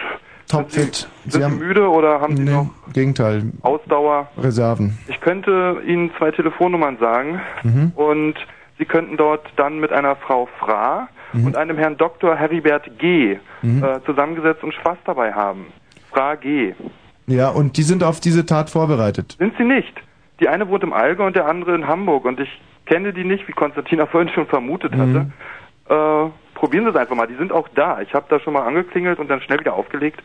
topfit. 0.50 1.08
sind 1.26 1.42
Sie 1.42 1.48
müde 1.50 1.88
oder 1.88 2.20
haben 2.20 2.36
Sie 2.36 2.42
noch 2.44 2.68
Gegenteil, 2.92 3.44
Ausdauer? 3.62 4.28
Reserven. 4.36 4.98
Ich 5.08 5.20
könnte 5.20 5.78
Ihnen 5.86 6.10
zwei 6.18 6.30
Telefonnummern 6.32 6.98
sagen 6.98 7.40
Mhm. 7.62 7.92
und 7.94 8.34
Sie 8.78 8.84
könnten 8.84 9.16
dort 9.16 9.46
dann 9.56 9.78
mit 9.78 9.92
einer 9.92 10.16
Frau 10.16 10.48
Fra 10.58 11.08
Mhm. 11.34 11.46
und 11.46 11.56
einem 11.56 11.76
Herrn 11.76 11.96
Dr. 11.96 12.36
Heribert 12.36 12.98
G. 12.98 13.38
Mhm. 13.62 13.82
Äh, 13.82 14.02
zusammengesetzt 14.04 14.62
und 14.62 14.72
Spaß 14.74 14.98
dabei 15.04 15.32
haben. 15.32 15.66
Fra 16.10 16.34
G. 16.36 16.74
Ja, 17.26 17.48
und 17.48 17.76
die 17.76 17.82
sind 17.82 18.04
auf 18.04 18.20
diese 18.20 18.46
Tat 18.46 18.70
vorbereitet. 18.70 19.36
Sind 19.38 19.54
sie 19.56 19.64
nicht? 19.64 19.94
Die 20.40 20.48
eine 20.48 20.68
wohnt 20.68 20.82
im 20.82 20.92
Allgäu 20.92 21.26
und 21.26 21.36
der 21.36 21.46
andere 21.46 21.74
in 21.74 21.86
Hamburg 21.86 22.24
und 22.24 22.40
ich 22.40 22.48
kenne 22.86 23.12
die 23.12 23.24
nicht, 23.24 23.48
wie 23.48 23.52
Konstantina 23.52 24.06
vorhin 24.12 24.30
schon 24.30 24.46
vermutet 24.46 24.94
hatte. 24.94 25.30
Äh, 25.88 26.30
probieren 26.54 26.84
Sie 26.84 26.90
es 26.90 26.96
einfach 26.96 27.16
mal, 27.16 27.26
die 27.26 27.36
sind 27.36 27.52
auch 27.52 27.68
da. 27.74 28.00
Ich 28.00 28.14
habe 28.14 28.26
da 28.28 28.40
schon 28.40 28.52
mal 28.52 28.66
angeklingelt 28.66 29.18
und 29.18 29.28
dann 29.28 29.40
schnell 29.40 29.60
wieder 29.60 29.74
aufgelegt. 29.74 30.22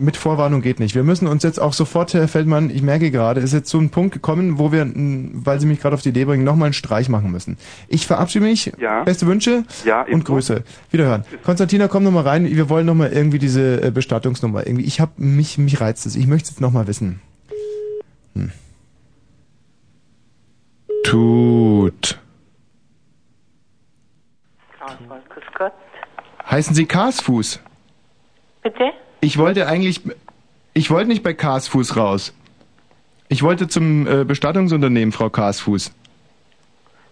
Mit 0.00 0.16
Vorwarnung 0.16 0.62
geht 0.62 0.78
nicht. 0.78 0.94
Wir 0.94 1.02
müssen 1.02 1.26
uns 1.26 1.42
jetzt 1.42 1.60
auch 1.60 1.72
sofort, 1.72 2.14
Herr 2.14 2.28
Feldmann, 2.28 2.70
ich 2.70 2.82
merke 2.82 3.10
gerade, 3.10 3.40
ist 3.40 3.52
jetzt 3.52 3.68
so 3.68 3.78
ein 3.78 3.90
Punkt 3.90 4.14
gekommen, 4.14 4.58
wo 4.58 4.70
wir, 4.70 4.86
weil 4.94 5.58
Sie 5.58 5.66
mich 5.66 5.80
gerade 5.80 5.94
auf 5.94 6.02
die 6.02 6.10
Idee 6.10 6.24
bringen, 6.24 6.44
nochmal 6.44 6.66
einen 6.66 6.72
Streich 6.72 7.08
machen 7.08 7.32
müssen. 7.32 7.58
Ich 7.88 8.06
verabschiede 8.06 8.44
mich. 8.44 8.72
Ja. 8.78 9.02
Beste 9.02 9.26
Wünsche 9.26 9.64
Ja, 9.84 10.02
und 10.02 10.24
Grüße. 10.24 10.62
Wiederhören. 10.92 11.24
Konstantina, 11.42 11.88
komm 11.88 12.04
nochmal 12.04 12.22
rein. 12.22 12.44
Wir 12.46 12.68
wollen 12.68 12.86
nochmal 12.86 13.12
irgendwie 13.12 13.40
diese 13.40 13.82
äh, 13.82 13.90
Bestattungsnummer. 13.90 14.64
Irgendwie, 14.66 14.84
ich 14.84 15.00
hab 15.00 15.18
mich, 15.18 15.58
mich 15.58 15.80
reizt 15.80 16.06
es. 16.06 16.14
Ich 16.14 16.28
möchte 16.28 16.44
es 16.44 16.50
jetzt 16.50 16.60
nochmal 16.60 16.86
wissen. 16.86 17.20
Hm. 18.34 18.52
Tut. 21.02 22.20
Grüß 25.28 25.44
Gott. 25.56 25.72
Heißen 26.48 26.74
Sie 26.74 26.86
Karsfuß? 26.86 27.60
Bitte? 28.62 28.92
Ich 29.20 29.38
wollte 29.38 29.66
eigentlich, 29.66 30.02
ich 30.74 30.90
wollte 30.90 31.08
nicht 31.08 31.22
bei 31.22 31.34
Karsfuß 31.34 31.96
raus. 31.96 32.32
Ich 33.28 33.42
wollte 33.42 33.68
zum 33.68 34.06
äh, 34.06 34.24
Bestattungsunternehmen, 34.24 35.12
Frau 35.12 35.28
Karsfuß. 35.28 35.92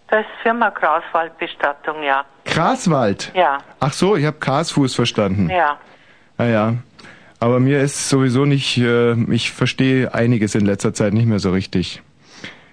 Das 0.09 0.21
ist 0.21 0.27
Firma 0.43 0.71
Krauswaldbestattung, 0.71 2.03
ja. 2.03 2.25
Kraswald. 2.45 3.33
Ja, 3.35 3.59
Ach 3.81 3.93
so, 3.93 4.17
ich 4.17 4.25
habe 4.25 4.39
Karsfuß 4.39 4.95
verstanden. 4.95 5.51
ja. 5.51 5.79
Naja, 6.39 6.75
aber 7.41 7.61
mir 7.61 7.81
ist 7.81 8.11
sowieso 8.11 8.45
nicht, 8.45 8.77
äh, 8.79 9.15
ich 9.33 9.53
verstehe 9.53 10.13
einiges 10.15 10.55
in 10.55 10.67
letzter 10.67 10.93
Zeit 10.93 11.15
nicht 11.15 11.27
mehr 11.27 11.39
so 11.39 11.51
richtig. 11.51 12.03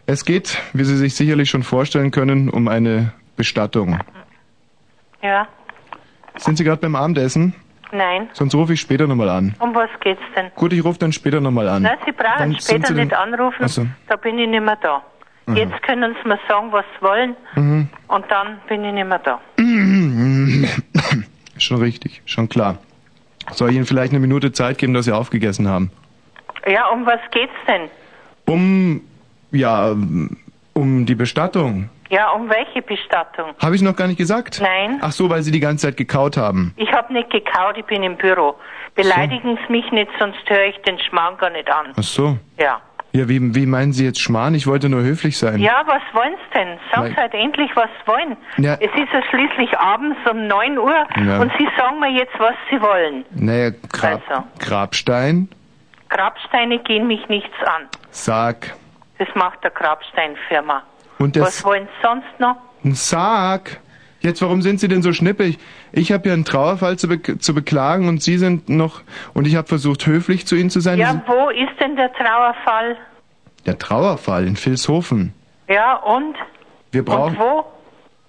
Es 0.05 0.25
geht, 0.25 0.57
wie 0.73 0.83
Sie 0.83 0.97
sich 0.97 1.15
sicherlich 1.15 1.49
schon 1.49 1.63
vorstellen 1.63 2.11
können, 2.11 2.49
um 2.49 2.67
eine 2.67 3.13
Bestattung. 3.37 3.99
Ja, 5.21 5.47
Sind 6.37 6.57
Sie 6.57 6.65
gerade 6.65 6.81
beim 6.81 6.95
Abendessen? 6.97 7.55
Nein. 7.93 8.29
Sonst 8.33 8.55
rufe 8.55 8.73
ich 8.73 8.81
später 8.81 9.07
nochmal 9.07 9.29
an. 9.29 9.55
Um 9.59 9.73
was 9.73 9.89
geht's 10.01 10.21
denn? 10.35 10.51
Gut, 10.55 10.73
ich 10.73 10.83
rufe 10.83 10.99
dann 10.99 11.13
später 11.13 11.39
nochmal 11.39 11.69
an. 11.69 11.83
Nein, 11.83 11.97
Sie 12.05 12.11
brauchen 12.11 12.33
Wann 12.39 12.59
später 12.59 12.87
Sie 12.87 12.93
nicht 12.95 13.13
anrufen, 13.13 13.67
so. 13.67 13.85
da 14.09 14.15
bin 14.15 14.37
ich 14.39 14.49
nicht 14.49 14.63
mehr 14.63 14.77
da. 14.81 15.01
Mhm. 15.45 15.57
Jetzt 15.57 15.83
können 15.83 16.15
Sie 16.21 16.27
mir 16.27 16.39
sagen, 16.47 16.71
was 16.71 16.85
Sie 16.97 17.05
wollen 17.05 17.35
Mhm. 17.55 17.87
und 18.07 18.25
dann 18.31 18.57
bin 18.67 18.83
ich 18.85 18.93
nicht 18.93 19.07
mehr 19.07 19.19
da. 19.19 19.39
schon 21.57 21.77
richtig, 21.81 22.21
schon 22.25 22.49
klar. 22.49 22.77
Soll 23.51 23.69
ich 23.71 23.75
Ihnen 23.75 23.85
vielleicht 23.85 24.13
eine 24.13 24.19
Minute 24.19 24.51
Zeit 24.51 24.77
geben, 24.77 24.93
dass 24.93 25.05
Sie 25.05 25.11
aufgegessen 25.11 25.67
haben? 25.67 25.91
Ja, 26.65 26.87
um 26.87 27.05
was 27.05 27.19
geht's 27.31 27.53
denn? 27.67 27.89
Um, 28.45 29.01
ja, 29.51 29.93
um 30.73 31.05
die 31.05 31.15
Bestattung. 31.15 31.89
Ja, 32.09 32.31
um 32.31 32.49
welche 32.49 32.81
Bestattung? 32.81 33.53
Habe 33.61 33.75
ich 33.75 33.81
noch 33.81 33.95
gar 33.95 34.07
nicht 34.07 34.17
gesagt? 34.17 34.59
Nein. 34.61 34.99
Ach 35.01 35.11
so, 35.11 35.29
weil 35.29 35.41
Sie 35.41 35.51
die 35.51 35.59
ganze 35.59 35.87
Zeit 35.87 35.97
gekaut 35.97 36.37
haben. 36.37 36.73
Ich 36.77 36.91
hab 36.91 37.09
nicht 37.09 37.29
gekaut, 37.29 37.77
ich 37.77 37.85
bin 37.85 38.03
im 38.03 38.17
Büro. 38.17 38.55
Beleidigen 38.95 39.57
Sie 39.65 39.71
mich 39.71 39.91
nicht, 39.91 40.11
sonst 40.19 40.37
höre 40.47 40.65
ich 40.65 40.77
den 40.83 40.99
Schmarrn 40.99 41.37
gar 41.37 41.49
nicht 41.49 41.69
an. 41.71 41.87
Ach 41.97 42.03
so. 42.03 42.37
Ja. 42.59 42.79
Ja, 43.15 43.29
wie, 43.29 43.53
wie 43.53 43.67
meinen 43.67 43.93
Sie 43.93 44.05
jetzt 44.05 44.19
Schmarrn? 44.19 44.55
Ich 44.55 44.65
wollte 44.65 44.89
nur 44.89 45.01
höflich 45.03 45.37
sein. 45.37 45.59
Ja, 45.59 45.83
was 45.85 46.01
wollen 46.13 46.33
Sie 46.33 46.59
denn? 46.59 46.79
Sagen. 46.91 47.09
Sie 47.09 47.15
halt 47.15 47.33
endlich, 47.35 47.69
was 47.75 47.87
Sie 48.01 48.07
wollen. 48.11 48.37
Ja. 48.57 48.73
Es 48.73 48.89
ist 48.99 49.13
ja 49.13 49.21
schließlich 49.29 49.77
abends 49.77 50.17
um 50.29 50.47
9 50.47 50.77
Uhr 50.79 51.05
Ja. 51.23 51.39
und 51.39 51.51
Sie 51.59 51.67
sagen 51.77 51.99
mir 51.99 52.09
jetzt, 52.11 52.33
was 52.39 52.55
Sie 52.71 52.81
wollen. 52.81 53.23
Naja, 53.35 53.69
Grab, 53.91 54.21
Also. 54.27 54.43
Grabstein, 54.59 55.47
Grabsteine 56.09 56.79
gehen 56.79 57.07
mich 57.07 57.27
nichts 57.29 57.55
an. 57.65 57.83
Sarg 58.11 58.73
Das 59.19 59.27
macht 59.35 59.63
der 59.63 59.71
Grabsteinfirma. 59.71 60.81
Und 61.23 61.35
Was 61.39 61.57
das 61.57 61.65
wollen 61.65 61.85
Sie 61.87 62.07
sonst 62.07 62.39
noch? 62.39 62.55
ein 62.83 62.93
Sarg. 62.95 63.79
Jetzt, 64.21 64.41
warum 64.41 64.61
sind 64.61 64.79
Sie 64.79 64.87
denn 64.87 65.01
so 65.01 65.11
schnippig? 65.11 65.57
Ich 65.91 66.11
habe 66.13 66.27
ja 66.29 66.33
einen 66.33 66.45
Trauerfall 66.45 66.97
zu, 66.97 67.07
be 67.09 67.21
zu 67.39 67.53
beklagen 67.53 68.07
und 68.07 68.21
Sie 68.21 68.37
sind 68.37 68.69
noch 68.69 69.01
und 69.33 69.47
ich 69.47 69.55
habe 69.57 69.67
versucht 69.67 70.05
höflich 70.05 70.45
zu 70.47 70.55
Ihnen 70.55 70.69
zu 70.69 70.79
sein. 70.79 70.97
Ja, 70.99 71.21
wo 71.27 71.49
ist 71.49 71.77
denn 71.79 71.95
der 71.97 72.11
Trauerfall? 72.13 72.95
Der 73.65 73.77
Trauerfall 73.77 74.47
in 74.47 74.55
Vilshofen. 74.57 75.33
Ja, 75.67 75.95
und? 75.97 76.35
Wir 76.91 77.03
brauchen 77.03 77.35
Und 77.35 77.39
wo? 77.39 77.65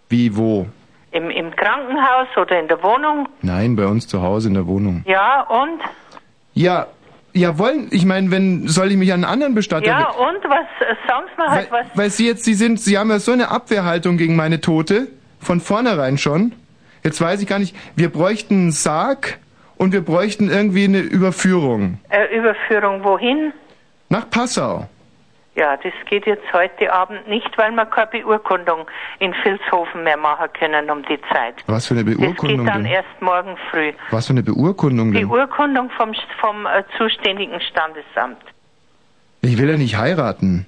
wie 0.08 0.36
wo? 0.36 0.66
Im, 1.12 1.30
Im 1.30 1.54
Krankenhaus 1.54 2.26
oder 2.36 2.58
in 2.58 2.66
der 2.66 2.82
Wohnung? 2.82 3.28
Nein, 3.42 3.76
bei 3.76 3.86
uns 3.86 4.08
zu 4.08 4.20
Hause 4.20 4.48
in 4.48 4.54
der 4.54 4.66
Wohnung. 4.66 5.04
Ja, 5.06 5.42
und? 5.42 5.80
Ja, 6.54 6.88
ja 7.34 7.58
wollen. 7.58 7.88
Ich 7.90 8.04
meine, 8.06 8.30
wenn 8.30 8.66
soll 8.68 8.90
ich 8.90 8.96
mich 8.96 9.12
an 9.12 9.24
einen 9.24 9.32
anderen 9.32 9.54
Bestatter? 9.54 9.86
Ja, 9.86 10.08
und 10.10 10.42
was? 10.44 10.66
äh, 10.80 10.94
Sagen 11.06 11.26
Sie 11.36 11.42
mir 11.42 11.50
halt 11.50 11.70
was. 11.70 11.86
Weil 11.94 12.10
Sie 12.10 12.26
jetzt, 12.26 12.44
Sie 12.44 12.54
sind, 12.54 12.80
Sie 12.80 12.96
haben 12.98 13.10
ja 13.10 13.18
so 13.18 13.32
eine 13.32 13.50
Abwehrhaltung 13.50 14.16
gegen 14.16 14.36
meine 14.36 14.60
Tote, 14.60 15.08
von 15.40 15.60
vornherein 15.60 16.16
schon. 16.18 16.52
Jetzt 17.02 17.20
weiß 17.20 17.42
ich 17.42 17.46
gar 17.48 17.58
nicht, 17.58 17.76
wir 17.96 18.10
bräuchten 18.10 18.54
einen 18.54 18.72
Sarg 18.72 19.38
und 19.76 19.92
wir 19.92 20.00
bräuchten 20.02 20.48
irgendwie 20.48 20.84
eine 20.84 21.00
Überführung. 21.00 21.98
Äh, 22.08 22.34
Überführung 22.36 23.04
wohin? 23.04 23.52
Nach 24.08 24.28
Passau. 24.30 24.88
Ja, 25.56 25.76
das 25.76 25.92
geht 26.10 26.26
jetzt 26.26 26.52
heute 26.52 26.92
Abend 26.92 27.28
nicht, 27.28 27.56
weil 27.56 27.70
wir 27.70 27.86
keine 27.86 28.08
Beurkundung 28.10 28.86
in 29.20 29.32
Vilshofen 29.44 30.02
mehr 30.02 30.16
machen 30.16 30.48
können 30.58 30.90
um 30.90 31.02
die 31.02 31.18
Zeit. 31.32 31.54
Was 31.66 31.86
für 31.86 31.94
eine 31.94 32.04
Das 32.04 32.16
geht 32.16 32.20
Beurkundung 32.26 32.66
dann 32.66 32.82
denn? 32.82 32.92
erst 32.92 33.20
morgen 33.22 33.56
früh. 33.70 33.92
Was 34.10 34.26
für 34.26 34.32
eine 34.32 34.42
Beurkundung 34.42 35.12
denn? 35.12 35.28
Beurkundung 35.28 35.90
vom, 35.90 36.12
vom 36.40 36.66
äh, 36.66 36.82
zuständigen 36.98 37.60
Standesamt. 37.60 38.38
Ich 39.42 39.56
will 39.58 39.70
ja 39.70 39.76
nicht 39.76 39.96
heiraten. 39.96 40.66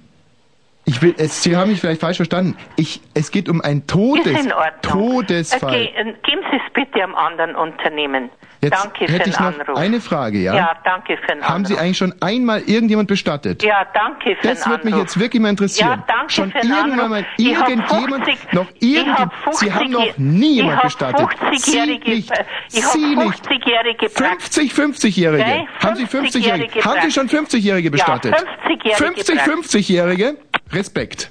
Ich 0.89 1.03
will, 1.03 1.15
es, 1.19 1.43
Sie 1.43 1.57
haben 1.57 1.71
mich 1.71 1.81
vielleicht 1.81 2.01
falsch 2.01 2.17
verstanden. 2.17 2.57
Ich, 2.77 3.01
es 3.13 3.33
geht 3.33 3.49
um 3.49 3.61
einen 3.61 3.87
Todes, 3.89 4.25
Ist 4.27 4.47
in 4.47 4.53
Ordnung. 4.53 4.83
Todesfall. 4.83 5.71
Okay, 5.75 5.91
äh, 5.97 6.05
geben 6.05 6.43
Sie 6.51 6.57
es 6.65 6.73
bitte 6.73 7.03
am 7.03 7.15
anderen 7.17 7.57
Unternehmen. 7.57 8.31
Jetzt 8.63 8.73
danke 8.85 9.07
für 9.07 9.13
hätte 9.13 9.25
den 9.25 9.33
ich 9.33 9.39
noch 9.41 9.47
Anruf. 9.61 9.77
eine 9.77 10.01
Frage, 10.01 10.39
ja? 10.39 10.55
Ja, 10.55 10.77
danke 10.85 11.17
für 11.19 11.27
den 11.27 11.43
Haben 11.43 11.55
Anruf. 11.57 11.67
Sie 11.69 11.79
eigentlich 11.79 11.99
schon 11.99 12.15
einmal 12.23 12.63
irgendjemand 12.63 13.09
bestattet? 13.09 13.63
ja, 13.65 13.85
danke 13.95 14.37
für 14.41 14.47
Das 14.49 14.63
den 14.63 14.71
würde 14.71 14.85
mich 14.85 14.95
Anruf. 14.95 15.07
jetzt 15.09 15.21
wirklich 15.21 15.43
mal 15.43 15.49
interessieren. 15.51 15.89
Ja, 15.89 16.05
danke 16.07 16.33
Schon 16.33 16.53
für 16.53 16.61
den 16.61 16.71
irgendwann 16.71 17.01
Anruf. 17.01 17.11
mal 17.11 17.27
irgendjemand 17.37 17.89
50 18.25 18.53
noch 18.53 18.67
ich 18.81 18.95
irgend 18.97 19.19
hab 19.19 19.33
Sie 19.57 19.73
haben 19.73 19.91
50 19.91 19.91
noch 19.91 20.19
nie 20.19 20.55
jemand 20.55 20.83
bestattet. 20.83 21.29
50-jährige, 21.29 22.05
Sie 22.05 22.11
nicht. 22.15 22.33
ich 22.73 22.85
Sie 22.87 23.17
nicht. 23.17 23.45
50-jährige 23.47 24.09
50 24.09 24.73
50-Jährige. 24.73 25.43
Nein, 25.45 25.69
haben 25.83 25.97
Sie 25.97 26.05
50-Jährige? 26.05 26.39
50-Jährige 26.81 26.85
Haben 26.85 27.01
Sie 27.03 27.11
schon 27.13 27.29
50-Jährige 27.29 27.91
bestattet? 27.91 28.35
Ja, 28.35 28.97
50-Jährige 28.97 29.25
50 29.25 29.41
50-Jährige? 29.41 30.39
Respekt. 30.77 31.31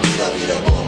vida, 0.00 0.30
vida, 0.30 0.54
boy. 0.70 0.79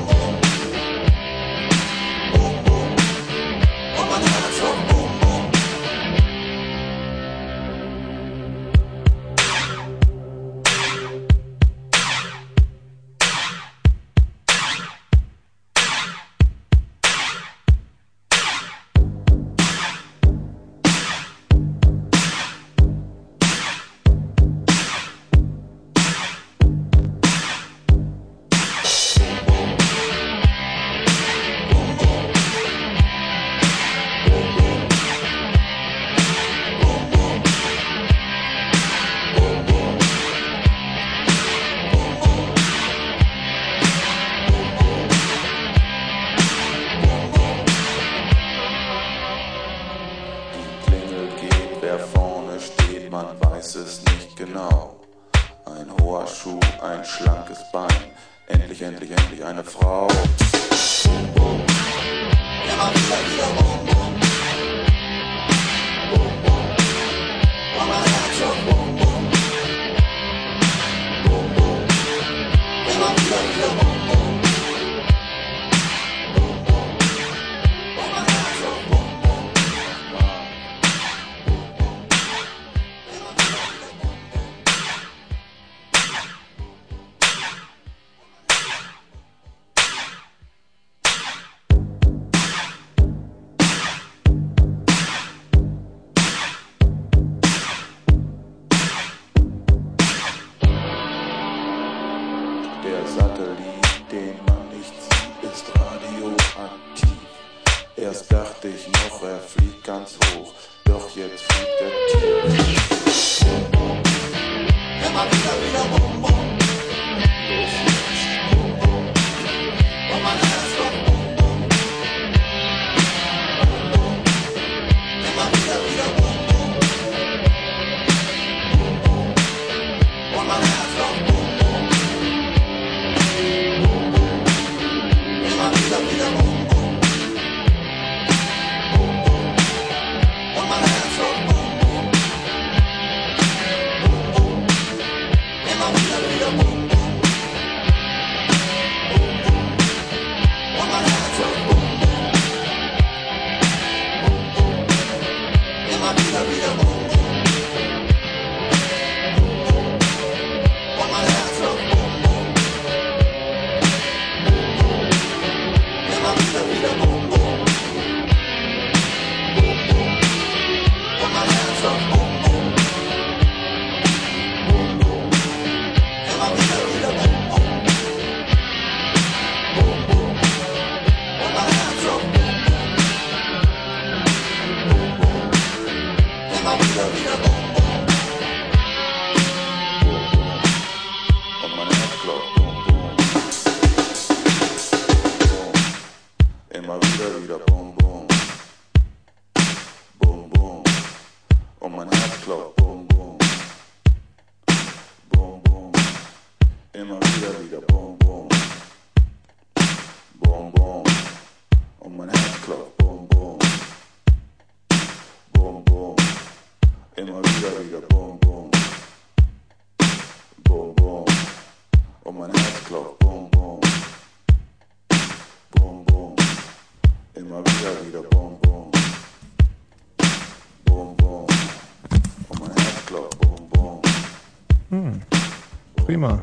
Prima. 236.13 236.43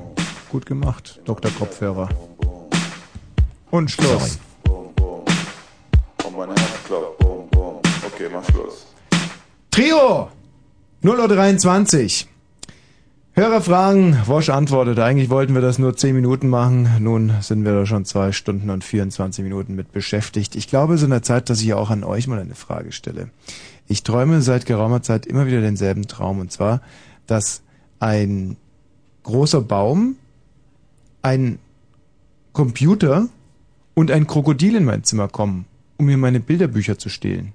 Gut 0.49 0.65
gemacht, 0.65 1.21
Dr. 1.25 1.51
Kopfhörer. 1.51 2.09
Und 3.69 3.91
Schluss. 3.91 4.39
Okay, 6.25 6.41
mach 8.33 8.43
Schluss. 8.49 8.87
Trio! 9.69 10.29
0.23 11.03 12.23
Uhr. 12.23 12.29
Hörerfragen, 13.33 14.17
Wosch 14.25 14.49
antwortet. 14.49 14.97
Eigentlich 14.97 15.29
wollten 15.29 15.53
wir 15.53 15.61
das 15.61 15.77
nur 15.77 15.95
10 15.95 16.15
Minuten 16.15 16.49
machen. 16.49 16.89
Nun 16.99 17.31
sind 17.41 17.63
wir 17.63 17.73
da 17.73 17.85
schon 17.85 18.05
2 18.05 18.31
Stunden 18.31 18.71
und 18.71 18.83
24 18.83 19.43
Minuten 19.43 19.75
mit 19.75 19.91
beschäftigt. 19.91 20.55
Ich 20.55 20.67
glaube, 20.67 20.95
es 20.95 21.01
ist 21.01 21.05
in 21.05 21.11
der 21.11 21.21
Zeit, 21.21 21.51
dass 21.51 21.61
ich 21.61 21.75
auch 21.75 21.91
an 21.91 22.03
euch 22.03 22.25
mal 22.25 22.39
eine 22.39 22.55
Frage 22.55 22.91
stelle. 22.91 23.29
Ich 23.87 24.01
träume 24.01 24.41
seit 24.41 24.65
geraumer 24.65 25.03
Zeit 25.03 25.27
immer 25.27 25.45
wieder 25.45 25.61
denselben 25.61 26.07
Traum. 26.07 26.39
Und 26.39 26.51
zwar, 26.51 26.81
dass 27.27 27.61
ein 27.99 28.57
großer 29.29 29.61
Baum, 29.61 30.15
ein 31.21 31.59
Computer 32.51 33.29
und 33.93 34.09
ein 34.09 34.25
Krokodil 34.25 34.75
in 34.75 34.85
mein 34.85 35.03
Zimmer 35.03 35.27
kommen, 35.27 35.65
um 35.97 36.07
mir 36.07 36.17
meine 36.17 36.39
Bilderbücher 36.39 36.97
zu 36.97 37.09
stehlen. 37.09 37.53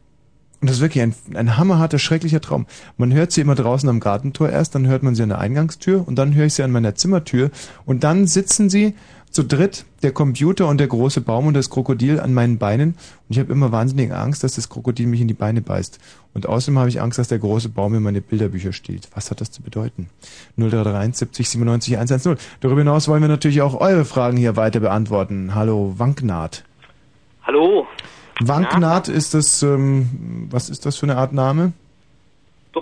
Und 0.65 0.71
das 0.71 0.77
ist 0.77 0.83
wirklich 0.83 1.03
ein, 1.03 1.15
ein 1.35 1.59
hammerharter, 1.59 1.99
schrecklicher 1.99 2.41
Traum. 2.41 2.65
Man 2.97 3.13
hört 3.13 3.33
sie 3.33 3.43
immer 3.43 3.55
draußen 3.55 3.87
am 3.87 4.01
Gartentor 4.01 4.49
erst, 4.49 4.75
dann 4.75 4.87
hört 4.87 5.03
man 5.03 5.15
sie 5.15 5.23
an 5.23 5.29
der 5.29 5.39
Eingangstür 5.39 6.09
und 6.09 6.17
dann 6.17 6.35
höre 6.35 6.47
ich 6.47 6.55
sie 6.55 6.63
an 6.63 6.71
meiner 6.71 6.95
Zimmertür 6.95 7.51
und 7.85 8.03
dann 8.03 8.27
sitzen 8.27 8.71
sie 8.71 8.95
zu 9.29 9.43
dritt, 9.43 9.85
der 10.03 10.13
Computer 10.13 10.67
und 10.69 10.79
der 10.79 10.87
große 10.87 11.21
Baum 11.21 11.49
und 11.49 11.53
das 11.53 11.69
Krokodil 11.69 12.19
an 12.19 12.33
meinen 12.33 12.57
Beinen 12.57 12.93
und 12.93 12.97
ich 13.29 13.39
habe 13.39 13.53
immer 13.53 13.73
wahnsinnige 13.73 14.17
Angst, 14.17 14.43
dass 14.43 14.55
das 14.55 14.71
Krokodil 14.71 15.07
mich 15.07 15.21
in 15.21 15.29
die 15.29 15.35
Beine 15.35 15.61
beißt. 15.61 15.99
Und 16.33 16.47
außerdem 16.47 16.79
habe 16.79 16.89
ich 16.89 17.03
Angst, 17.03 17.19
dass 17.19 17.29
der 17.29 17.41
große 17.41 17.69
Baum 17.69 17.93
mir 17.93 18.01
meine 18.01 18.23
Bilderbücher 18.23 18.73
stiehlt. 18.73 19.11
Was 19.15 19.31
hat 19.31 19.43
das 19.43 19.51
zu 19.51 19.61
bedeuten? 19.61 20.09
0331 20.57 21.19
70 21.19 21.51
97 21.51 21.95
110. 21.99 22.37
Darüber 22.63 22.81
hinaus 22.81 23.07
wollen 23.07 23.21
wir 23.21 23.29
natürlich 23.29 23.61
auch 23.61 23.79
eure 23.83 24.07
Fragen 24.07 24.39
hier 24.39 24.57
weiter 24.57 24.81
beantworten. 24.81 25.55
Hallo, 25.55 25.93
Wanknaht. 25.99 26.65
Hallo. 27.43 27.87
Wanknaht 28.41 29.09
ist 29.09 29.35
das, 29.35 29.63
ähm, 29.63 30.49
was 30.51 30.69
ist 30.71 30.87
das 30.87 30.97
für 30.97 31.07
eine 31.07 31.17
Art 31.17 31.33
Name? 31.33 31.73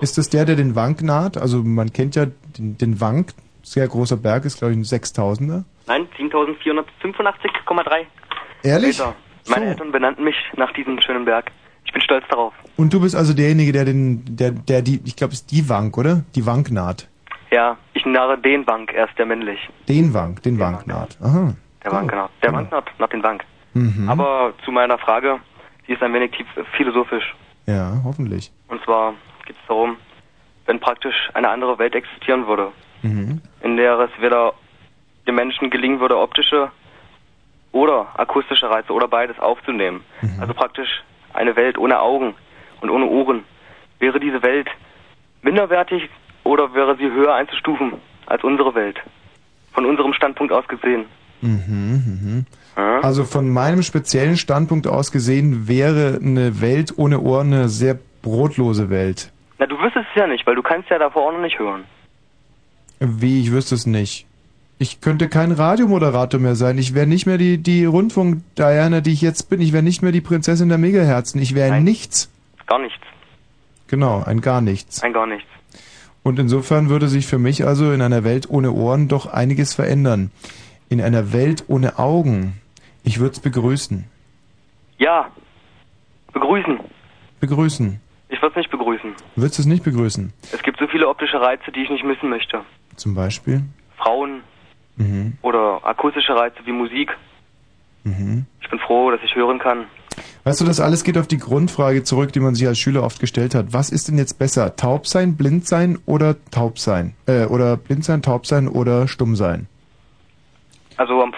Ist 0.01 0.17
das 0.17 0.31
der, 0.31 0.45
der 0.47 0.57
den 0.57 0.75
Wank 0.75 1.03
naht? 1.03 1.37
Also 1.37 1.63
man 1.63 1.93
kennt 1.93 2.17
ja 2.17 2.27
den, 2.57 2.79
den 2.79 3.01
Wank, 3.01 3.35
sehr 3.63 3.87
großer 3.87 4.17
Berg, 4.17 4.45
ist 4.47 4.59
glaube 4.59 4.73
ich 4.73 4.79
ein 4.79 4.85
6000er. 4.85 5.65
Nein, 5.87 6.09
7485,3. 6.19 8.07
Ehrlich? 8.63 8.99
Meter. 8.99 9.15
Meine 9.49 9.65
So. 9.65 9.71
Eltern 9.73 9.93
benannten 9.93 10.25
mich 10.25 10.37
nach 10.57 10.73
diesem 10.73 11.01
schönen 11.01 11.25
Berg. 11.25 11.51
Ich 11.85 11.93
bin 11.93 12.01
stolz 12.01 12.25
darauf. 12.31 12.55
Und 12.77 12.95
du 12.95 13.01
bist 13.01 13.15
also 13.15 13.35
derjenige, 13.35 13.73
der 13.73 13.85
den, 13.85 14.37
der, 14.37 14.53
der 14.53 14.81
die, 14.83 15.01
ich 15.05 15.17
glaube, 15.17 15.35
es 15.35 15.41
ist 15.41 15.51
die 15.51 15.69
Wank, 15.69 15.99
oder? 15.99 16.25
Die 16.35 16.47
Wank 16.47 16.71
naht. 16.71 17.09
Ja, 17.51 17.77
ich 17.93 18.07
narre 18.07 18.39
den 18.39 18.67
Wank, 18.67 18.93
er 18.95 19.09
ist 19.09 19.19
der 19.19 19.27
männlich. 19.27 19.59
Den 19.89 20.15
Wank, 20.15 20.43
den 20.43 20.59
Wank 20.59 20.87
naht. 20.87 21.19
Aha. 21.21 21.53
Der 21.85 21.93
Wank, 21.93 22.11
genau. 22.11 22.29
Der 22.43 22.53
Wank 22.53 22.71
naht, 22.71 22.85
naht 22.99 23.13
den 23.13 23.23
Wank. 23.23 23.43
Mhm. 23.75 24.09
Aber 24.09 24.53
zu 24.65 24.71
meiner 24.73 24.99
Frage, 24.99 25.41
die 25.87 25.93
ist 25.93 26.03
ein 26.03 26.13
wenig 26.13 26.33
tief 26.33 26.47
philosophisch. 26.77 27.35
Ja, 27.67 28.01
hoffentlich. 28.05 28.51
Und 28.69 28.83
zwar 28.85 29.15
geht 29.47 29.57
es 29.57 29.67
darum, 29.69 29.97
wenn 30.67 30.79
praktisch 30.81 31.31
eine 31.35 31.49
andere 31.49 31.79
Welt 31.79 31.95
existieren 31.95 32.47
würde, 32.47 32.73
Mhm. 33.03 33.41
in 33.63 33.77
der 33.77 33.99
es 34.01 34.11
weder 34.21 34.55
dem 35.27 35.35
Menschen 35.37 35.71
gelingen 35.71 36.01
würde, 36.01 36.19
optische 36.19 36.71
oder 37.73 38.09
akustische 38.19 38.69
Reize 38.69 38.93
oder 38.93 39.09
beides 39.09 39.39
aufzunehmen. 39.39 40.03
Also 40.41 40.53
praktisch 40.55 41.03
eine 41.33 41.57
Welt 41.57 41.79
ohne 41.79 42.01
Augen 42.01 42.35
und 42.81 42.91
ohne 42.91 43.07
Ohren. 43.07 43.45
Wäre 43.99 44.21
diese 44.21 44.43
Welt 44.43 44.69
minderwertig 45.43 46.11
oder 46.45 46.75
wäre 46.75 46.97
sie 46.97 47.11
höher 47.11 47.35
einzustufen 47.35 47.95
als 48.27 48.45
unsere 48.45 48.75
Welt? 48.75 49.01
Von 49.73 49.87
unserem 49.87 50.13
Standpunkt 50.13 50.53
aus 50.53 50.67
gesehen. 50.69 51.07
Mhm, 51.41 52.19
mhm. 52.23 52.47
Also 52.75 53.25
von 53.25 53.51
meinem 53.51 53.83
speziellen 53.83 54.37
Standpunkt 54.37 54.87
aus 54.87 55.13
gesehen 55.13 55.69
wäre 55.69 56.19
eine 56.23 56.61
Welt 56.61 56.95
ohne 56.97 57.21
Ohren 57.21 57.53
eine 57.53 57.69
sehr 57.69 57.99
brotlose 58.23 58.89
Welt. 58.91 59.31
Na, 59.59 59.67
du 59.67 59.79
wüsstest 59.79 60.07
es 60.11 60.21
ja 60.21 60.27
nicht, 60.27 60.47
weil 60.47 60.55
du 60.55 60.63
kannst 60.63 60.89
ja 60.89 60.99
davor 60.99 61.29
auch 61.29 61.33
noch 61.33 61.41
nicht 61.41 61.59
hören. 61.59 61.85
Wie, 63.01 63.41
ich 63.41 63.53
wüsste 63.53 63.75
es 63.75 63.85
nicht. 63.85 64.27
Ich 64.79 65.01
könnte 65.01 65.29
kein 65.29 65.53
Radiomoderator 65.53 66.41
mehr 66.41 66.55
sein. 66.55 66.79
Ich 66.79 66.95
wäre 66.95 67.07
nicht 67.07 67.27
mehr 67.27 67.39
die, 67.39 67.59
die 67.59 67.85
Rundfunk-Diana, 67.85 69.01
die 69.01 69.13
ich 69.13 69.21
jetzt 69.21 69.51
bin. 69.51 69.61
Ich 69.61 69.73
wäre 69.73 69.83
nicht 69.83 70.03
mehr 70.03 70.13
die 70.13 70.21
Prinzessin 70.21 70.69
der 70.69 70.79
Megaherzen. 70.79 71.41
Ich 71.41 71.55
wäre 71.55 71.81
nichts. 71.81 72.31
Gar 72.67 72.81
nichts. 72.81 73.03
Genau, 73.89 74.23
ein 74.25 74.41
gar 74.41 74.61
nichts. 74.61 75.03
Ein 75.03 75.13
gar 75.13 75.27
nichts. 75.27 75.49
Und 76.23 76.39
insofern 76.39 76.89
würde 76.89 77.09
sich 77.09 77.27
für 77.27 77.39
mich 77.39 77.67
also 77.67 77.93
in 77.93 78.01
einer 78.01 78.25
Welt 78.25 78.49
ohne 78.49 78.73
Ohren 78.73 79.09
doch 79.09 79.27
einiges 79.27 79.75
verändern. 79.75 80.31
In 80.89 81.01
einer 81.01 81.33
Welt 81.33 81.65
ohne 81.69 81.99
Augen. 81.99 82.62
Ich 83.05 83.19
würde 83.19 83.33
es 83.33 83.41
begrüßen. 83.41 84.05
Ja. 84.99 85.31
Begrüßen. 86.33 86.79
Begrüßen. 87.41 88.01
Ich 88.29 88.41
würde 88.41 88.53
es 88.53 88.57
nicht 88.57 88.71
begrüßen. 88.71 89.13
Würdest 89.37 89.59
du 89.59 89.63
es 89.63 89.67
nicht 89.67 89.85
begrüßen? 89.85 90.33
Es 90.53 90.63
gibt 90.63 90.79
so 90.79 90.87
viele 90.87 91.09
optische 91.09 91.41
Reize, 91.41 91.71
die 91.73 91.81
ich 91.83 91.91
nicht 91.91 92.05
missen 92.05 92.29
möchte. 92.31 92.61
Zum 92.97 93.15
Beispiel? 93.15 93.63
Frauen 93.97 94.43
Mhm. 94.97 95.39
oder 95.43 95.81
akustische 95.85 96.35
Reize 96.35 96.57
wie 96.65 96.73
Musik. 96.73 97.17
Mhm. 98.05 98.45
Ich 98.61 98.69
bin 98.69 98.79
froh, 98.79 99.11
dass 99.11 99.21
ich 99.25 99.35
hören 99.35 99.59
kann. 99.59 99.87
Weißt 100.45 100.61
du, 100.61 100.65
das 100.67 100.81
alles 100.81 101.03
geht 101.05 101.17
auf 101.17 101.27
die 101.27 101.39
Grundfrage 101.39 102.03
zurück, 102.05 102.33
die 102.33 102.41
man 102.41 102.55
sich 102.55 102.67
als 102.67 102.79
Schüler 102.79 103.03
oft 103.03 103.19
gestellt 103.21 103.55
hat. 103.55 103.73
Was 103.73 103.91
ist 103.91 104.09
denn 104.09 104.19
jetzt 104.19 104.39
besser? 104.39 104.77
Taub 104.77 105.07
sein, 105.07 105.37
blind 105.37 105.67
sein 105.67 105.99
oder 106.05 106.37
taub 106.51 106.79
sein? 106.79 107.15
Äh, 107.27 107.47
oder 107.47 107.77
blind 107.77 108.05
sein, 108.05 108.21
taub 108.23 108.47
sein 108.47 108.69
oder 108.69 109.09
stumm 109.09 109.35
sein? 109.37 109.67
Also 110.99 111.23
am 111.23 111.33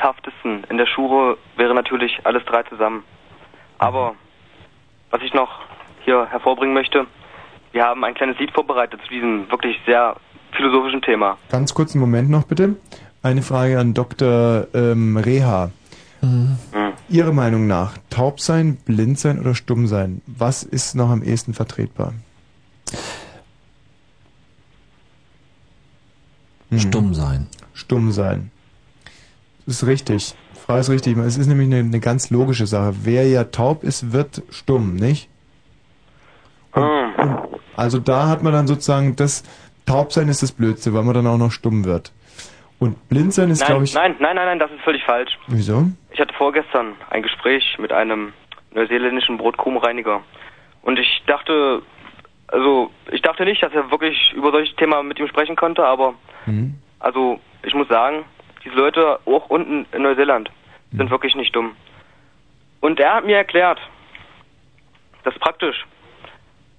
vorteilhaftesten 0.00 0.64
in 0.70 0.76
der 0.76 0.86
Schule 0.86 1.36
wäre 1.56 1.74
natürlich 1.74 2.20
alles 2.24 2.44
drei 2.44 2.62
zusammen. 2.64 3.04
Aber 3.78 4.14
was 5.10 5.22
ich 5.22 5.32
noch 5.34 5.60
hier 6.04 6.26
hervorbringen 6.26 6.74
möchte, 6.74 7.06
wir 7.72 7.84
haben 7.84 8.04
ein 8.04 8.14
kleines 8.14 8.38
Lied 8.38 8.50
vorbereitet 8.52 9.00
zu 9.02 9.08
diesem 9.08 9.50
wirklich 9.50 9.76
sehr 9.86 10.16
philosophischen 10.52 11.02
Thema. 11.02 11.38
Ganz 11.50 11.74
kurz 11.74 11.94
einen 11.94 12.00
Moment 12.00 12.30
noch 12.30 12.44
bitte. 12.44 12.76
Eine 13.22 13.42
Frage 13.42 13.78
an 13.78 13.94
Dr. 13.94 14.66
Ähm, 14.74 15.16
Reha. 15.16 15.70
Ihrer 17.08 17.32
Meinung 17.32 17.66
nach, 17.66 17.96
taub 18.10 18.40
sein, 18.40 18.76
blind 18.84 19.18
sein 19.18 19.40
oder 19.40 19.54
stumm 19.54 19.86
sein, 19.86 20.20
was 20.26 20.62
ist 20.62 20.94
noch 20.94 21.08
am 21.08 21.22
ehesten 21.22 21.54
vertretbar? 21.54 22.12
Stumm 26.76 27.14
sein. 27.14 27.46
Stumm 27.72 28.12
sein. 28.12 28.50
Das 29.70 29.82
ist 29.82 29.86
richtig. 29.86 30.34
Frage 30.66 30.80
ist 30.80 30.90
richtig. 30.90 31.16
Es 31.18 31.38
ist 31.38 31.46
nämlich 31.46 31.68
eine, 31.68 31.78
eine 31.78 32.00
ganz 32.00 32.30
logische 32.30 32.66
Sache. 32.66 32.92
Wer 33.04 33.28
ja 33.28 33.44
taub 33.44 33.84
ist, 33.84 34.12
wird 34.12 34.42
stumm, 34.50 34.96
nicht? 34.96 35.28
Und, 36.72 37.14
und 37.14 37.38
also 37.76 38.00
da 38.00 38.26
hat 38.26 38.42
man 38.42 38.52
dann 38.52 38.66
sozusagen 38.66 39.14
das 39.14 39.44
Taubsein 39.86 40.26
ist 40.26 40.42
das 40.42 40.50
Blödste, 40.50 40.92
weil 40.92 41.04
man 41.04 41.14
dann 41.14 41.28
auch 41.28 41.38
noch 41.38 41.52
stumm 41.52 41.84
wird. 41.84 42.12
Und 42.80 43.08
blind 43.08 43.32
sein 43.32 43.48
ist, 43.50 43.64
glaube 43.64 43.84
ich. 43.84 43.94
nein, 43.94 44.16
nein, 44.18 44.34
nein, 44.34 44.46
nein, 44.46 44.58
das 44.58 44.72
ist 44.72 44.80
völlig 44.80 45.04
falsch. 45.04 45.38
Wieso? 45.46 45.84
Ich 46.10 46.18
hatte 46.18 46.34
vorgestern 46.34 46.94
ein 47.10 47.22
Gespräch 47.22 47.76
mit 47.78 47.92
einem 47.92 48.32
neuseeländischen 48.72 49.38
Brotkrumenreiniger. 49.38 50.20
Und 50.82 50.98
ich 50.98 51.22
dachte, 51.28 51.82
also 52.48 52.90
ich 53.12 53.22
dachte 53.22 53.44
nicht, 53.44 53.62
dass 53.62 53.72
er 53.72 53.88
wirklich 53.92 54.32
über 54.34 54.50
solche 54.50 54.74
Themen 54.74 55.06
mit 55.06 55.20
ihm 55.20 55.28
sprechen 55.28 55.54
konnte, 55.54 55.84
aber 55.84 56.14
Mhm. 56.46 56.74
also 56.98 57.38
ich 57.62 57.72
muss 57.74 57.86
sagen, 57.86 58.24
diese 58.70 58.80
Leute 58.80 59.18
auch 59.26 59.48
unten 59.48 59.86
in 59.92 60.02
Neuseeland 60.02 60.50
sind 60.92 61.10
wirklich 61.10 61.34
nicht 61.34 61.54
dumm. 61.54 61.76
Und 62.80 62.98
er 62.98 63.14
hat 63.14 63.26
mir 63.26 63.36
erklärt, 63.36 63.78
dass 65.24 65.34
praktisch 65.38 65.86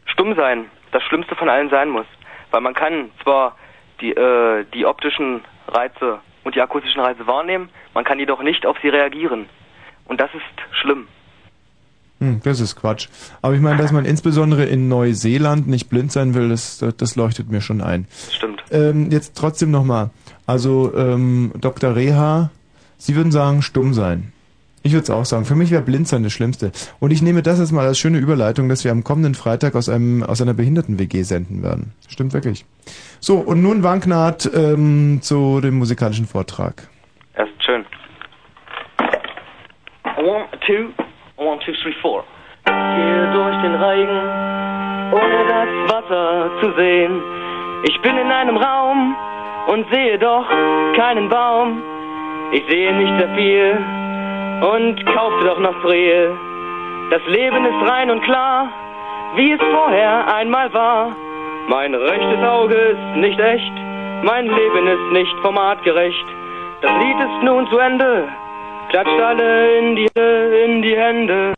stumm 0.06 0.36
sein 0.36 0.66
das 0.92 1.04
Schlimmste 1.04 1.36
von 1.36 1.50
allen 1.50 1.70
sein 1.70 1.90
muss. 1.90 2.08
Weil 2.50 2.62
man 2.62 2.74
kann 2.74 3.12
zwar 3.24 3.56
die, 4.02 4.12
äh, 4.12 4.66
die 4.74 4.86
optischen 4.86 5.42
Reize 5.68 6.20
und 6.44 6.56
die 6.56 6.62
akustischen 6.62 7.02
Reize 7.02 7.28
wahrnehmen, 7.28 7.70
man 7.94 8.04
kann 8.04 8.20
jedoch 8.20 8.42
nicht 8.42 8.66
auf 8.66 8.78
sie 8.82 8.90
reagieren. 8.90 9.48
Und 10.06 10.20
das 10.20 10.34
ist 10.34 10.78
schlimm. 10.82 11.08
Hm, 12.20 12.42
das 12.44 12.60
ist 12.60 12.76
Quatsch. 12.76 13.08
Aber 13.42 13.54
ich 13.54 13.62
meine, 13.62 13.78
dass 13.78 13.92
man 13.92 14.06
insbesondere 14.06 14.66
in 14.66 14.88
Neuseeland 14.88 15.68
nicht 15.68 15.90
blind 15.90 16.12
sein 16.12 16.34
will, 16.36 16.50
das, 16.50 16.84
das 16.98 17.16
leuchtet 17.16 17.50
mir 17.50 17.62
schon 17.62 17.82
ein. 17.82 18.08
Stimmt. 18.30 18.64
Ähm, 18.72 19.10
jetzt 19.12 19.38
trotzdem 19.38 19.72
nochmal. 19.72 20.12
Also, 20.52 20.92
ähm, 20.98 21.54
Dr. 21.62 21.96
Reha, 21.96 22.50
Sie 22.98 23.16
würden 23.16 23.32
sagen, 23.32 23.62
stumm 23.62 23.94
sein. 23.94 24.34
Ich 24.84 24.92
würde 24.92 25.04
es 25.04 25.10
auch 25.10 25.24
sagen. 25.24 25.46
Für 25.46 25.56
mich 25.56 25.72
wäre 25.72 25.82
blind 25.82 26.12
das 26.12 26.34
Schlimmste. 26.34 26.74
Und 27.00 27.12
ich 27.12 27.22
nehme 27.22 27.42
das 27.42 27.60
jetzt 27.60 27.72
mal 27.72 27.88
als 27.88 27.98
schöne 27.98 28.18
Überleitung, 28.18 28.68
dass 28.68 28.84
wir 28.84 28.92
am 28.92 29.06
kommenden 29.06 29.34
Freitag 29.34 29.76
aus 29.76 29.88
einem 29.88 30.24
aus 30.24 30.42
einer 30.42 30.54
Behinderten-WG 30.54 31.24
senden 31.24 31.64
werden. 31.64 31.94
Stimmt 32.10 32.34
wirklich. 32.34 32.66
So, 33.22 33.38
und 33.38 33.62
nun 33.62 33.84
Wanknaht 33.84 34.52
ähm, 34.54 35.20
zu 35.22 35.62
dem 35.62 35.76
musikalischen 35.78 36.26
Vortrag. 36.26 36.90
Erst 37.38 37.54
schön. 37.64 37.86
One, 40.18 40.48
two, 40.68 40.92
one, 41.38 41.62
two, 41.64 41.72
three, 41.82 41.94
four. 42.02 42.26
Gehe 42.66 43.32
durch 43.32 43.56
den 43.62 43.76
Regen, 43.76 44.20
ohne 45.14 45.40
das 45.48 45.94
Wasser 45.94 46.52
zu 46.60 46.74
sehen. 46.78 47.22
Ich 47.84 48.02
bin 48.02 48.18
in 48.18 48.30
einem 48.30 48.58
Raum 48.58 49.16
und 49.68 49.90
sehe 49.92 50.18
doch 50.18 50.48
keinen 50.96 51.30
Baum. 51.30 51.82
Ich 52.52 52.64
sehe 52.68 52.94
nicht 52.94 53.14
sehr 53.20 53.36
viel 53.36 53.78
und 54.62 55.06
kaufte 55.06 55.46
doch 55.46 55.60
noch 55.60 55.84
Rehe. 55.86 56.36
Das 57.10 57.22
Leben 57.28 57.66
ist 57.66 57.90
rein 57.90 58.10
und 58.10 58.22
klar, 58.24 58.70
wie 59.36 59.52
es 59.52 59.60
vorher 59.60 60.34
einmal 60.34 60.74
war. 60.74 61.16
Mein 61.68 61.94
rechtes 61.94 62.44
Auge 62.44 62.76
ist 62.76 63.18
nicht 63.18 63.40
echt, 63.40 63.74
mein 64.24 64.46
Leben 64.46 64.88
ist 64.88 65.12
nicht 65.14 65.36
formatgerecht. 65.42 66.26
Das 66.82 66.92
Lied 66.92 67.20
ist 67.20 67.44
nun 67.44 67.68
zu 67.68 67.78
Ende, 67.78 68.28
klatscht 68.90 69.22
alle 69.22 69.78
in 69.78 69.96
die, 69.96 70.08
in 70.66 70.82
die 70.82 70.96
Hände. 70.96 71.54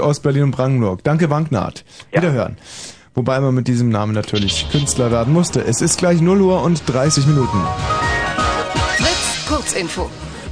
Aus 0.00 0.20
Berlin 0.20 0.44
und 0.44 0.50
Brandenburg. 0.50 1.02
Danke, 1.04 1.30
Wanknaht. 1.30 1.84
Wiederhören. 2.12 2.58
Wobei 3.14 3.40
man 3.40 3.54
mit 3.54 3.66
diesem 3.66 3.88
Namen 3.88 4.12
natürlich 4.12 4.68
Künstler 4.70 5.10
werden 5.10 5.32
musste. 5.32 5.64
Es 5.64 5.80
ist 5.80 5.98
gleich 5.98 6.20
0 6.20 6.40
Uhr 6.40 6.62
und 6.62 6.82
30 6.86 7.26
Minuten. 7.26 7.58
Fritz, 8.96 9.46
Kurzinfo. 9.48 10.08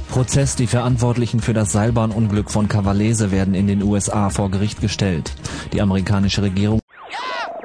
Prozess. 0.09 0.55
Die 0.55 0.67
Verantwortlichen 0.67 1.39
für 1.39 1.53
das 1.53 1.71
Seilbahnunglück 1.71 2.51
von 2.51 2.67
Cavalese 2.67 3.31
werden 3.31 3.53
in 3.53 3.67
den 3.67 3.81
USA 3.83 4.29
vor 4.29 4.51
Gericht 4.51 4.81
gestellt. 4.81 5.33
Die 5.71 5.81
amerikanische 5.81 6.41
Regierung 6.41 6.79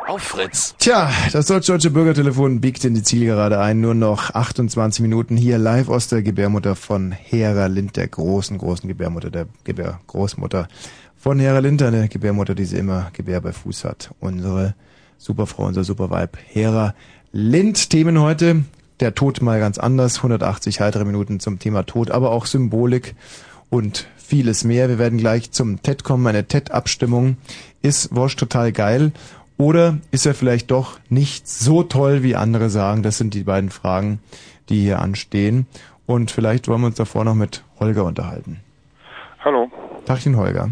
Auf 0.07 0.23
Fritz. 0.23 0.75
Tja, 0.79 1.11
das 1.33 1.47
deutsch-deutsche 1.47 1.91
Bürgertelefon 1.91 2.61
biegt 2.61 2.85
in 2.85 2.95
die 2.95 3.03
Zielgerade 3.03 3.59
ein. 3.59 3.81
Nur 3.81 3.95
noch 3.95 4.35
28 4.35 5.01
Minuten 5.01 5.37
hier 5.37 5.59
live 5.59 5.89
aus 5.89 6.09
der 6.09 6.23
Gebärmutter 6.23 6.77
von 6.77 7.11
Hera 7.11 7.67
Lind, 7.67 7.97
der 7.97 8.09
großen, 8.09 8.59
großen 8.59 8.87
Gebärmutter, 8.87 9.31
der 9.31 9.47
Gebärgroßmutter 9.65 10.69
von 11.25 11.39
Hera 11.39 11.61
Lind, 11.61 11.81
eine 11.81 12.07
Gebärmutter, 12.09 12.55
die 12.55 12.67
sie 12.67 12.77
immer 12.77 13.11
Gebär 13.15 13.41
bei 13.41 13.53
Fuß 13.53 13.87
hat. 13.87 14.11
Unsere 14.21 14.75
Superfrau, 15.17 15.65
unser 15.65 15.83
Superweib 15.83 16.37
Hera 16.49 16.95
Lind. 17.33 17.89
Themen 17.89 18.21
heute. 18.21 18.65
Der 19.01 19.15
Tod 19.15 19.41
mal 19.41 19.59
ganz 19.59 19.79
anders. 19.79 20.19
180 20.19 20.81
heitere 20.81 21.07
Minuten 21.07 21.41
zum 21.41 21.59
Thema 21.59 21.85
Tod, 21.85 22.11
aber 22.11 22.31
auch 22.31 22.45
Symbolik 22.45 23.15
und 23.71 24.07
vieles 24.19 24.65
mehr. 24.65 24.91
Wir 24.91 24.99
werden 24.99 25.17
gleich 25.17 25.51
zum 25.51 25.81
TED 25.81 26.05
kommen, 26.05 26.27
eine 26.27 26.47
TED-Abstimmung. 26.47 27.39
Ist 27.81 28.15
Wosch 28.15 28.37
total 28.37 28.71
geil? 28.71 29.13
Oder 29.57 29.97
ist 30.11 30.27
er 30.27 30.35
vielleicht 30.35 30.71
doch 30.71 31.01
nicht 31.09 31.49
so 31.49 31.83
toll, 31.85 32.23
wie 32.23 32.37
andere 32.37 32.69
sagen? 32.69 33.03
Das 33.03 33.17
sind 33.17 33.33
die 33.33 33.45
beiden 33.45 33.71
Fragen, 33.71 34.21
die 34.69 34.83
hier 34.83 34.99
anstehen. 34.99 35.69
Und 36.05 36.31
vielleicht 36.31 36.69
wollen 36.69 36.83
wir 36.83 36.89
uns 36.89 36.97
davor 36.97 37.25
noch 37.25 37.35
mit 37.35 37.65
Holger 37.81 38.05
unterhalten. 38.05 38.61
Hallo. 39.43 39.71
Tagchen, 40.05 40.37
Holger. 40.37 40.69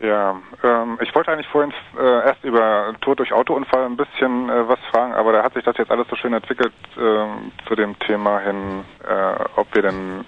Ja, 0.00 0.36
ähm, 0.62 0.98
ich 1.02 1.12
wollte 1.14 1.32
eigentlich 1.32 1.48
vorhin 1.48 1.72
äh, 1.98 2.26
erst 2.26 2.44
über 2.44 2.94
Tod 3.00 3.18
durch 3.18 3.32
Autounfall 3.32 3.84
ein 3.84 3.96
bisschen 3.96 4.48
äh, 4.48 4.68
was 4.68 4.78
fragen, 4.90 5.12
aber 5.14 5.32
da 5.32 5.42
hat 5.42 5.54
sich 5.54 5.64
das 5.64 5.76
jetzt 5.76 5.90
alles 5.90 6.06
so 6.08 6.14
schön 6.14 6.32
entwickelt 6.32 6.72
ähm, 6.96 7.50
zu 7.66 7.74
dem 7.74 7.98
Thema 7.98 8.38
hin, 8.38 8.84
äh, 9.02 9.44
ob 9.56 9.74
wir 9.74 9.82
denn 9.82 10.24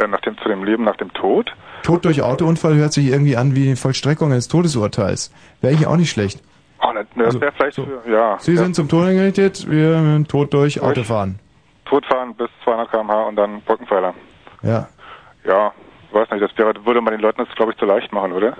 äh, 0.00 0.08
nach 0.08 0.20
dem, 0.20 0.36
zu 0.38 0.48
dem 0.48 0.64
Leben 0.64 0.82
nach 0.82 0.96
dem 0.96 1.12
Tod. 1.12 1.54
Tod 1.84 2.04
durch 2.04 2.20
Autounfall 2.22 2.74
hört 2.74 2.92
sich 2.92 3.06
irgendwie 3.06 3.36
an 3.36 3.54
wie 3.54 3.64
die 3.64 3.76
Vollstreckung 3.76 4.32
eines 4.32 4.48
Todesurteils. 4.48 5.32
Wäre 5.60 5.74
ich 5.74 5.86
auch 5.86 5.96
nicht 5.96 6.10
schlecht. 6.10 6.42
Oh, 6.80 6.92
ne, 6.92 7.06
ne, 7.14 7.24
das 7.24 7.40
wäre 7.40 7.52
vielleicht 7.52 7.76
für, 7.76 8.02
ja. 8.10 8.38
Sie 8.40 8.54
ja. 8.54 8.62
sind 8.62 8.74
zum 8.74 8.88
Tod 8.88 9.06
angerichtet, 9.06 9.70
wir 9.70 10.24
Tod 10.26 10.52
durch 10.52 10.80
Autofahren. 10.80 11.38
Todfahren 11.84 12.34
bis 12.34 12.48
200 12.64 12.90
km/h 12.90 13.22
und 13.28 13.36
dann 13.36 13.60
Brückenpfeiler. 13.60 14.14
Ja. 14.62 14.88
Ja, 15.44 15.72
weiß 16.10 16.30
nicht, 16.30 16.42
das 16.42 16.56
wäre, 16.58 16.74
würde 16.84 17.00
man 17.00 17.12
den 17.12 17.20
Leuten 17.20 17.44
das, 17.44 17.54
glaube 17.54 17.72
ich, 17.72 17.78
zu 17.78 17.84
leicht 17.84 18.12
machen, 18.12 18.32
oder? 18.32 18.56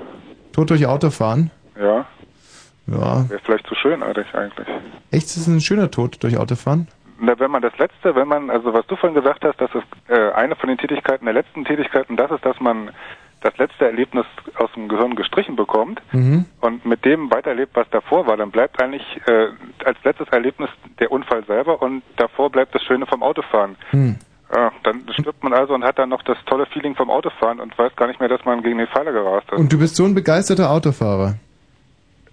Tod 0.52 0.70
durch 0.70 0.86
Autofahren? 0.86 1.50
Ja, 1.78 2.06
Ja. 2.86 3.28
wäre 3.28 3.40
vielleicht 3.44 3.66
zu 3.66 3.74
schönartig 3.74 4.26
eigentlich. 4.34 4.68
Echt, 5.10 5.24
ist 5.26 5.36
es 5.36 5.46
ein 5.46 5.60
schöner 5.60 5.90
Tod 5.90 6.22
durch 6.22 6.36
Autofahren? 6.38 6.88
Na, 7.20 7.38
wenn 7.38 7.50
man 7.50 7.62
das 7.62 7.76
letzte, 7.78 8.14
wenn 8.16 8.26
man, 8.28 8.50
also 8.50 8.72
was 8.74 8.86
du 8.88 8.96
vorhin 8.96 9.14
gesagt 9.20 9.44
hast, 9.44 9.60
dass 9.60 9.70
es 9.74 9.82
äh, 10.08 10.32
eine 10.32 10.56
von 10.56 10.68
den 10.68 10.78
Tätigkeiten, 10.78 11.24
der 11.24 11.34
letzten 11.34 11.64
Tätigkeiten, 11.64 12.16
das 12.16 12.30
ist, 12.32 12.44
dass 12.44 12.58
man 12.60 12.90
das 13.42 13.56
letzte 13.58 13.86
Erlebnis 13.86 14.24
aus 14.56 14.70
dem 14.74 14.88
Gehirn 14.88 15.14
gestrichen 15.16 15.56
bekommt 15.56 16.00
Mhm. 16.12 16.44
und 16.60 16.84
mit 16.86 17.04
dem 17.04 17.30
weiterlebt, 17.30 17.74
was 17.74 17.88
davor 17.90 18.26
war, 18.26 18.36
dann 18.36 18.50
bleibt 18.50 18.80
eigentlich 18.82 19.02
äh, 19.26 19.48
als 19.84 19.98
letztes 20.04 20.28
Erlebnis 20.28 20.68
der 21.00 21.10
Unfall 21.12 21.44
selber 21.46 21.80
und 21.82 22.02
davor 22.16 22.50
bleibt 22.50 22.74
das 22.74 22.82
Schöne 22.82 23.06
vom 23.06 23.22
Autofahren. 23.22 23.76
Hm. 23.90 24.16
Ja, 24.54 24.70
dann 24.82 25.02
stirbt 25.18 25.42
man 25.42 25.54
also 25.54 25.74
und 25.74 25.82
hat 25.82 25.98
dann 25.98 26.10
noch 26.10 26.22
das 26.22 26.36
tolle 26.46 26.66
Feeling 26.66 26.94
vom 26.94 27.08
Autofahren 27.10 27.58
und 27.60 27.76
weiß 27.78 27.96
gar 27.96 28.06
nicht 28.06 28.20
mehr, 28.20 28.28
dass 28.28 28.44
man 28.44 28.62
gegen 28.62 28.78
den 28.78 28.86
Pfeiler 28.88 29.12
gerast 29.12 29.46
ist. 29.50 29.58
Und 29.58 29.72
du 29.72 29.78
bist 29.78 29.96
so 29.96 30.04
ein 30.04 30.14
begeisterter 30.14 30.70
Autofahrer. 30.70 31.36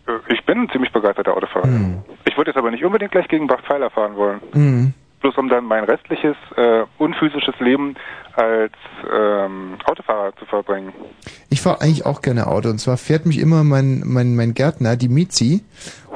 Äh, 0.08 0.34
Ich 0.34 0.46
bin 0.46 0.60
ein 0.64 0.70
ziemlich 0.70 0.92
begeisterter 0.92 1.36
Autofahrer. 1.36 1.68
Hm. 1.68 2.00
Ich 2.26 2.36
würde 2.38 2.52
jetzt 2.52 2.58
aber 2.58 2.72
nicht 2.72 2.84
unbedingt 2.84 3.12
gleich 3.12 3.28
gegen 3.30 3.48
Pfeiler 3.48 3.90
fahren 3.90 4.16
wollen. 4.16 4.42
Mhm. 4.54 4.94
bloß 5.22 5.38
um 5.38 5.50
dann 5.50 5.66
mein 5.66 5.84
restliches 5.84 6.36
äh, 6.56 6.84
unphysisches 6.98 7.54
Leben 7.60 7.96
als 8.36 8.72
ähm, 9.14 9.76
Autofahrer 9.86 10.34
zu 10.38 10.46
verbringen. 10.46 10.94
Ich 11.50 11.62
fahre 11.62 11.82
eigentlich 11.82 12.06
auch 12.06 12.22
gerne 12.22 12.48
Auto. 12.48 12.70
Und 12.70 12.80
zwar 12.80 12.96
fährt 12.98 13.26
mich 13.26 13.40
immer 13.40 13.64
mein, 13.66 14.02
mein, 14.06 14.36
mein 14.36 14.54
Gärtner, 14.54 14.96
die 14.96 15.10
Mizi. 15.10 15.64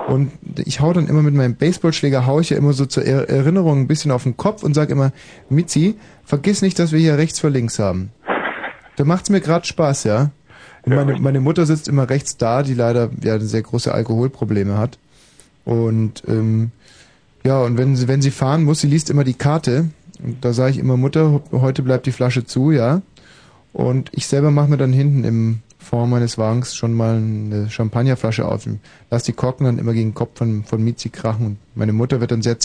Und 0.07 0.32
ich 0.65 0.82
hau 0.82 0.91
dann 0.93 1.07
immer 1.07 1.22
mit 1.22 1.33
meinem 1.33 1.56
Baseballschläger, 1.56 2.25
hau 2.25 2.40
ich 2.40 2.49
ja 2.49 2.57
immer 2.57 2.73
so 2.73 2.85
zur 2.85 3.03
Er- 3.03 3.30
Erinnerung 3.30 3.80
ein 3.82 3.88
bisschen 3.88 4.11
auf 4.11 4.23
den 4.23 4.35
Kopf 4.38 4.61
und 4.64 4.73
sag 4.73 4.90
immer, 4.90 5.11
Mizi, 5.49 5.95
vergiss 6.25 6.61
nicht, 6.61 6.77
dass 6.77 6.91
wir 6.91 6.99
hier 6.99 7.17
rechts 7.17 7.40
vor 7.40 7.49
links 7.49 7.80
haben. 7.80 8.11
Da 8.98 9.06
macht's 9.06 9.30
mir 9.30 9.41
gerade 9.41 9.65
Spaß, 9.65 10.03
ja. 10.03 10.32
Und 10.83 10.95
meine, 10.95 11.19
meine 11.19 11.40
Mutter 11.40 11.65
sitzt 11.65 11.88
immer 11.88 12.09
rechts 12.09 12.38
da, 12.38 12.64
die 12.64 12.73
leider 12.73 13.09
ja 13.23 13.40
sehr 13.40 13.61
große 13.61 13.93
Alkoholprobleme 13.93 14.77
hat. 14.77 14.99
Und 15.64 16.23
ähm, 16.27 16.72
ja, 17.45 17.61
und 17.61 17.77
wenn 17.77 17.95
sie, 17.95 18.07
wenn 18.09 18.22
sie 18.22 18.32
fahren 18.32 18.64
muss, 18.65 18.82
sie 18.82 18.88
liest 18.88 19.09
immer 19.09 19.23
die 19.23 19.33
Karte. 19.33 19.90
Und 20.22 20.43
da 20.43 20.51
sage 20.53 20.72
ich 20.72 20.80
immer, 20.80 20.98
Mutter, 20.98 21.41
heute 21.51 21.82
bleibt 21.82 22.06
die 22.06 22.11
Flasche 22.11 22.45
zu, 22.45 22.72
ja. 22.72 23.01
Und 23.72 24.09
ich 24.11 24.27
selber 24.27 24.51
mache 24.51 24.69
mir 24.69 24.77
dann 24.77 24.93
hinten 24.93 25.23
im 25.23 25.59
Fond 25.83 26.09
meines 26.09 26.37
Wagens 26.37 26.75
schon 26.75 26.93
mal 26.93 27.17
eine 27.17 27.69
Champagnerflasche 27.69 28.45
auf. 28.45 28.67
Lass 29.11 29.23
die 29.23 29.33
Korken 29.33 29.65
dann 29.65 29.77
immer 29.77 29.93
gegen 29.93 30.09
den 30.09 30.15
Kopf 30.15 30.37
von, 30.37 30.63
von 30.63 30.83
Mizi 30.83 31.09
krachen. 31.09 31.45
Und 31.45 31.57
meine 31.75 31.93
Mutter 31.93 32.19
wird 32.21 32.31
dann 32.31 32.41
sehr 32.41 32.59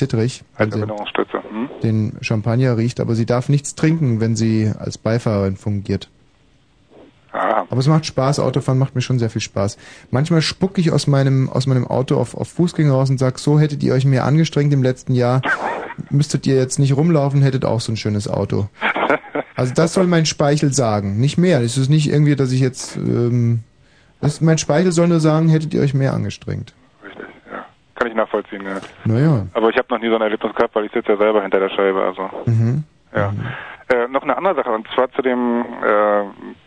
sie 0.73 0.81
Erinnerungsstütze. 0.81 1.43
Hm? 1.51 1.69
den 1.83 2.17
Champagner 2.21 2.77
riecht. 2.77 3.01
Aber 3.01 3.15
sie 3.15 3.27
darf 3.27 3.49
nichts 3.49 3.75
trinken, 3.75 4.21
wenn 4.21 4.37
sie 4.37 4.73
als 4.79 4.99
Beifahrerin 4.99 5.57
fungiert. 5.57 6.09
Ah, 7.33 7.67
Aber 7.69 7.79
es 7.79 7.87
macht 7.87 8.07
Spaß, 8.07 8.41
Autofahren 8.41 8.79
macht 8.79 8.95
mir 8.95 9.03
schon 9.03 9.19
sehr 9.19 9.29
viel 9.29 9.43
Spaß. 9.43 9.77
Manchmal 10.11 10.41
spucke 10.41 10.81
ich 10.81 10.93
aus 10.93 11.07
meinem, 11.07 11.51
aus 11.51 11.67
meinem 11.67 11.87
Auto 11.87 12.17
auf, 12.17 12.35
auf 12.35 12.49
Fußgänger 12.49 12.93
raus 12.93 13.11
und 13.11 13.19
sag, 13.19 13.39
so 13.39 13.61
hättet 13.61 13.83
ihr 13.83 13.93
euch 13.93 14.07
mehr 14.07 14.25
angestrengt 14.25 14.73
im 14.73 14.83
letzten 14.83 15.15
Jahr, 15.15 15.43
müsstet 16.09 16.47
ihr 16.47 16.57
jetzt 16.57 16.79
nicht 16.79 16.97
rumlaufen, 16.97 17.43
hättet 17.43 17.67
auch 17.67 17.81
so 17.81 17.93
ein 17.93 17.97
schönes 17.97 18.29
Auto. 18.29 18.69
Also 19.59 19.75
das 19.75 19.93
soll 19.95 20.07
mein 20.07 20.25
Speichel 20.25 20.73
sagen, 20.73 21.19
nicht 21.19 21.37
mehr. 21.37 21.61
Es 21.61 21.77
ist 21.77 21.89
nicht 21.91 22.09
irgendwie, 22.09 22.37
dass 22.37 22.53
ich 22.53 22.61
jetzt, 22.61 22.97
ähm, 22.97 23.65
das, 24.21 24.41
mein 24.41 24.57
Speichel 24.59 24.93
soll 24.93 25.09
nur 25.09 25.19
sagen, 25.21 25.49
hättet 25.49 25.75
ihr 25.75 25.81
euch 25.81 25.95
mehr 25.95 26.13
angestrengt. 26.15 26.75
kann 27.97 28.07
ich 28.07 28.15
nachvollziehen. 28.15 28.63
Ja. 28.65 28.77
Naja. 29.05 29.47
Aber 29.55 29.71
ich 29.71 29.77
habe 29.77 29.89
noch 29.91 30.01
nie 30.01 30.09
so 30.09 30.15
ein 30.15 30.23
Erlebnis 30.23 30.55
gehabt, 30.55 30.73
weil 30.77 30.85
ich 30.85 30.93
sitze 30.93 31.11
ja 31.13 31.19
selber 31.19 31.43
hinter 31.43 31.59
der 31.59 31.71
Scheibe. 31.71 32.01
Also 32.05 32.31
Mhm. 32.47 32.85
ja. 33.15 33.33
Äh, 33.89 34.07
noch 34.07 34.23
eine 34.23 34.37
andere 34.37 34.55
Sache 34.55 34.71
und 34.71 34.87
zwar 34.95 35.11
zu 35.13 35.23
dem 35.23 35.65
äh, 35.83 36.23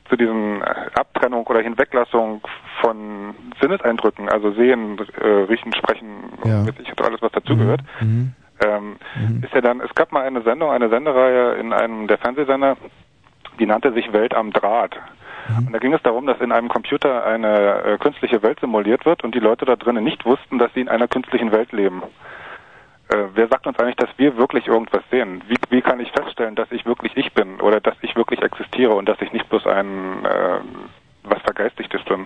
zu 0.10 0.18
diesen 0.18 0.62
Abtrennung 0.96 1.46
oder 1.48 1.62
Hinweglassung 1.62 2.42
von 2.82 3.34
Sinneseindrücken, 3.62 4.28
also 4.28 4.52
sehen, 4.52 4.98
äh, 5.22 5.26
riechen, 5.50 5.72
sprechen, 5.74 6.08
Ja. 6.44 6.66
weiß 6.68 6.74
ich 6.82 6.90
und 6.90 7.02
alles 7.02 7.22
was 7.22 7.32
dazugehört. 7.32 7.82
Mhm. 8.02 8.34
Ähm, 8.64 8.98
ist 9.42 9.54
ja 9.54 9.62
dann, 9.62 9.82
es 9.82 9.94
gab 9.96 10.12
mal 10.12 10.24
eine 10.24 10.42
Sendung, 10.42 10.72
eine 10.72 10.90
Sendereihe 10.90 11.54
in 11.56 11.74
einem 11.74 12.08
der 12.08 12.18
Fernsehsender, 12.18 12.78
die 13.60 13.66
nannte 13.66 13.94
sich 13.94 14.12
Welt 14.14 14.34
am 14.34 14.52
Draht. 14.52 14.98
Und 15.58 15.74
da 15.74 15.80
ging 15.80 15.94
es 15.94 16.02
darum, 16.04 16.28
dass 16.28 16.40
in 16.40 16.52
einem 16.52 16.70
Computer 16.70 17.26
eine 17.26 17.84
äh, 17.84 17.98
künstliche 17.98 18.42
Welt 18.44 18.60
simuliert 18.60 19.06
wird 19.06 19.24
und 19.24 19.36
die 19.36 19.40
Leute 19.40 19.66
da 19.66 19.76
drinnen 19.76 20.04
nicht 20.04 20.26
wussten, 20.26 20.60
dass 20.60 20.74
sie 20.74 20.82
in 20.82 20.90
einer 20.90 21.08
künstlichen 21.08 21.52
Welt 21.52 21.72
leben. 21.72 22.04
Äh, 23.10 23.26
wer 23.34 23.48
sagt 23.48 23.68
uns 23.68 23.78
eigentlich, 23.80 23.98
dass 23.98 24.10
wir 24.18 24.38
wirklich 24.38 24.68
irgendwas 24.68 25.04
sehen? 25.12 25.44
Wie, 25.48 25.58
wie 25.70 25.82
kann 25.82 26.00
ich 26.00 26.12
feststellen, 26.12 26.56
dass 26.56 26.72
ich 26.72 26.86
wirklich 26.86 27.18
ich 27.18 27.34
bin 27.34 27.60
oder 27.60 27.82
dass 27.82 27.96
ich 28.02 28.16
wirklich 28.16 28.42
existiere 28.42 28.94
und 28.94 29.10
dass 29.10 29.20
ich 29.22 29.34
nicht 29.34 29.50
bloß 29.50 29.66
ein 29.68 30.24
äh, 30.26 30.60
was 31.24 31.42
Vergeistigtes 31.42 32.02
bin? 32.06 32.26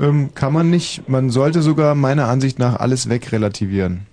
Ähm, 0.00 0.32
kann 0.34 0.52
man 0.52 0.70
nicht. 0.70 1.08
Man 1.08 1.30
sollte 1.30 1.62
sogar 1.62 1.94
meiner 1.94 2.26
Ansicht 2.26 2.58
nach 2.58 2.76
alles 2.76 3.08
wegrelativieren. 3.08 4.06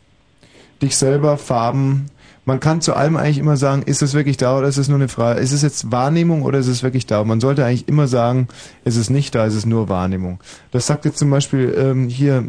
Dich 0.82 0.95
selber, 0.98 1.38
Farben. 1.38 2.08
Man 2.43 2.60
kann 2.60 2.82
zu 2.82 2.95
allem 2.95 3.18
eigentlich 3.18 3.38
immer 3.38 3.56
sagen, 3.56 3.84
ist 3.84 4.01
es 4.01 4.14
wirklich 4.14 4.38
da 4.38 4.58
oder 4.58 4.68
ist 4.68 4.77
es 4.77 4.88
nur 4.88 4.98
eine 4.98 5.08
Frage, 5.08 5.40
ist 5.40 5.51
es 5.51 5.61
jetzt 5.61 5.92
Wahrnehmung 5.92 6.42
oder 6.42 6.58
ist 6.58 6.68
es 6.68 6.82
wirklich 6.82 7.06
da? 7.06 7.24
Man 7.24 7.40
sollte 7.40 7.64
eigentlich 7.64 7.88
immer 7.88 8.08
sagen, 8.08 8.48
ist 8.84 8.95
es 8.95 9.11
nicht 9.11 9.35
da, 9.35 9.45
ist 9.45 9.53
es 9.53 9.68
nur 9.68 9.90
Wahrnehmung. 9.90 10.40
Das 10.72 10.88
sagt 10.88 11.06
jetzt 11.06 11.19
zum 11.19 11.30
Beispiel 11.30 11.76
ähm, 11.77 12.10
hier 12.10 12.45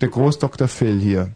der 0.00 0.08
Großdoktor 0.08 0.66
Phil 0.66 0.98
hier. 1.00 1.30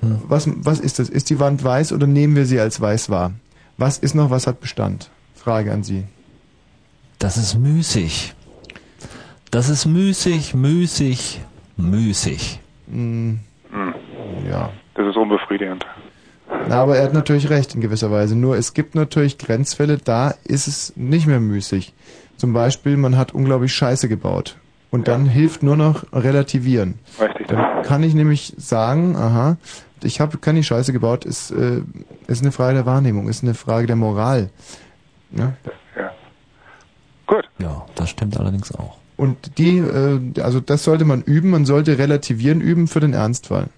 Was, 0.00 0.48
was 0.54 0.78
ist 0.78 1.00
das? 1.00 1.08
Ist 1.08 1.28
die 1.30 1.40
Wand 1.40 1.64
weiß 1.64 1.92
oder 1.92 2.06
nehmen 2.06 2.36
wir 2.36 2.46
sie 2.46 2.60
als 2.60 2.80
weiß 2.80 3.10
wahr? 3.10 3.32
Was 3.76 3.98
ist 3.98 4.14
noch, 4.14 4.30
was 4.30 4.46
hat 4.46 4.60
Bestand? 4.60 5.10
Frage 5.34 5.72
an 5.72 5.82
Sie. 5.82 6.04
Das 7.18 7.36
ist 7.36 7.56
müßig. 7.56 8.34
Das 9.50 9.68
ist 9.68 9.86
müßig, 9.86 10.54
müßig, 10.54 11.40
müßig. 11.76 12.60
Hm, 12.90 13.40
ja. 14.48 14.70
Das 14.98 15.06
ist 15.06 15.16
unbefriedigend. 15.16 15.86
Na, 16.68 16.82
aber 16.82 16.96
er 16.96 17.04
hat 17.04 17.14
natürlich 17.14 17.50
recht 17.50 17.72
in 17.72 17.80
gewisser 17.80 18.10
Weise. 18.10 18.34
Nur 18.34 18.56
es 18.56 18.74
gibt 18.74 18.96
natürlich 18.96 19.38
Grenzfälle, 19.38 19.96
da 19.96 20.34
ist 20.42 20.66
es 20.66 20.92
nicht 20.96 21.28
mehr 21.28 21.38
müßig. 21.38 21.94
Zum 22.36 22.52
Beispiel, 22.52 22.96
man 22.96 23.16
hat 23.16 23.32
unglaublich 23.32 23.72
Scheiße 23.72 24.08
gebaut. 24.08 24.56
Und 24.90 25.06
dann 25.06 25.26
hilft 25.26 25.62
nur 25.62 25.76
noch 25.76 26.04
relativieren. 26.12 26.98
Richtig. 27.20 27.46
Dann 27.46 27.82
kann 27.82 28.02
ich 28.02 28.14
nämlich 28.14 28.54
sagen, 28.56 29.14
aha, 29.14 29.56
ich 30.02 30.20
habe 30.20 30.38
keine 30.38 30.64
Scheiße 30.64 30.92
gebaut, 30.92 31.24
ist, 31.24 31.52
äh, 31.52 31.82
ist 32.26 32.42
eine 32.42 32.50
Frage 32.50 32.74
der 32.74 32.86
Wahrnehmung, 32.86 33.28
ist 33.28 33.44
eine 33.44 33.54
Frage 33.54 33.86
der 33.86 33.96
Moral. 33.96 34.50
Ja? 35.30 35.52
Gut. 37.26 37.48
Ja, 37.58 37.86
das 37.94 38.10
stimmt 38.10 38.36
allerdings 38.40 38.74
auch. 38.74 38.96
Und 39.16 39.58
die, 39.58 39.78
äh, 39.78 40.40
also 40.40 40.58
das 40.58 40.82
sollte 40.82 41.04
man 41.04 41.22
üben, 41.22 41.50
man 41.50 41.66
sollte 41.66 41.98
relativieren 41.98 42.60
üben 42.60 42.88
für 42.88 43.00
den 43.00 43.12
Ernstfall. 43.12 43.68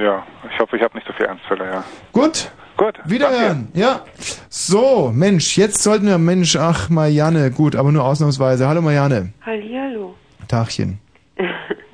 Ja, 0.00 0.24
ich 0.50 0.58
hoffe, 0.58 0.76
ich 0.76 0.82
habe 0.82 0.94
nicht 0.96 1.06
so 1.06 1.12
viel 1.12 1.26
Ernstfälle, 1.26 1.64
ja. 1.64 1.84
Gut. 2.12 2.50
Gut. 2.76 2.98
Wiederhören. 3.04 3.68
Ja. 3.74 4.00
So, 4.48 5.10
Mensch, 5.14 5.58
jetzt 5.58 5.82
sollten 5.82 6.06
wir, 6.06 6.16
Mensch, 6.16 6.56
ach, 6.56 6.88
Marianne, 6.88 7.50
gut, 7.50 7.76
aber 7.76 7.92
nur 7.92 8.04
ausnahmsweise. 8.04 8.66
Hallo 8.66 8.80
Marianne. 8.80 9.34
Hallihallo. 9.44 10.14
Tachchen. 10.48 10.98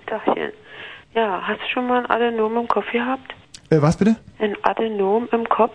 Dachchen. 0.06 0.34
Ja, 1.14 1.40
hast 1.42 1.60
du 1.62 1.66
schon 1.72 1.86
mal 1.86 2.00
ein 2.04 2.10
Adenom 2.10 2.58
im 2.58 2.68
Kopf 2.68 2.84
gehabt? 2.92 3.34
Äh, 3.70 3.80
was 3.80 3.96
bitte? 3.96 4.16
Ein 4.38 4.54
Adenom 4.64 5.26
im 5.32 5.48
Kopf? 5.48 5.74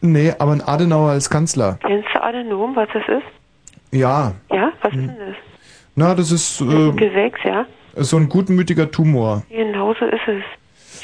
Nee, 0.00 0.32
aber 0.38 0.52
ein 0.52 0.62
Adenauer 0.66 1.10
als 1.10 1.28
Kanzler. 1.28 1.78
Kennst 1.86 2.08
du 2.14 2.22
Adenom, 2.22 2.74
was 2.74 2.88
das 2.94 3.02
ist? 3.06 3.26
Ja. 3.92 4.32
Ja, 4.50 4.72
was 4.80 4.92
Hm. 4.94 5.00
ist 5.00 5.08
denn 5.08 5.18
das? 5.26 5.36
Na, 5.94 6.14
das 6.14 6.32
ist 6.32 6.58
Ein 6.62 6.88
äh, 6.88 6.92
Gewächs, 6.92 7.38
ja? 7.44 7.66
so 7.96 8.16
ein 8.16 8.30
gutmütiger 8.30 8.90
Tumor. 8.90 9.42
Genau 9.50 9.92
so 10.00 10.06
ist 10.06 10.26
es. 10.26 10.42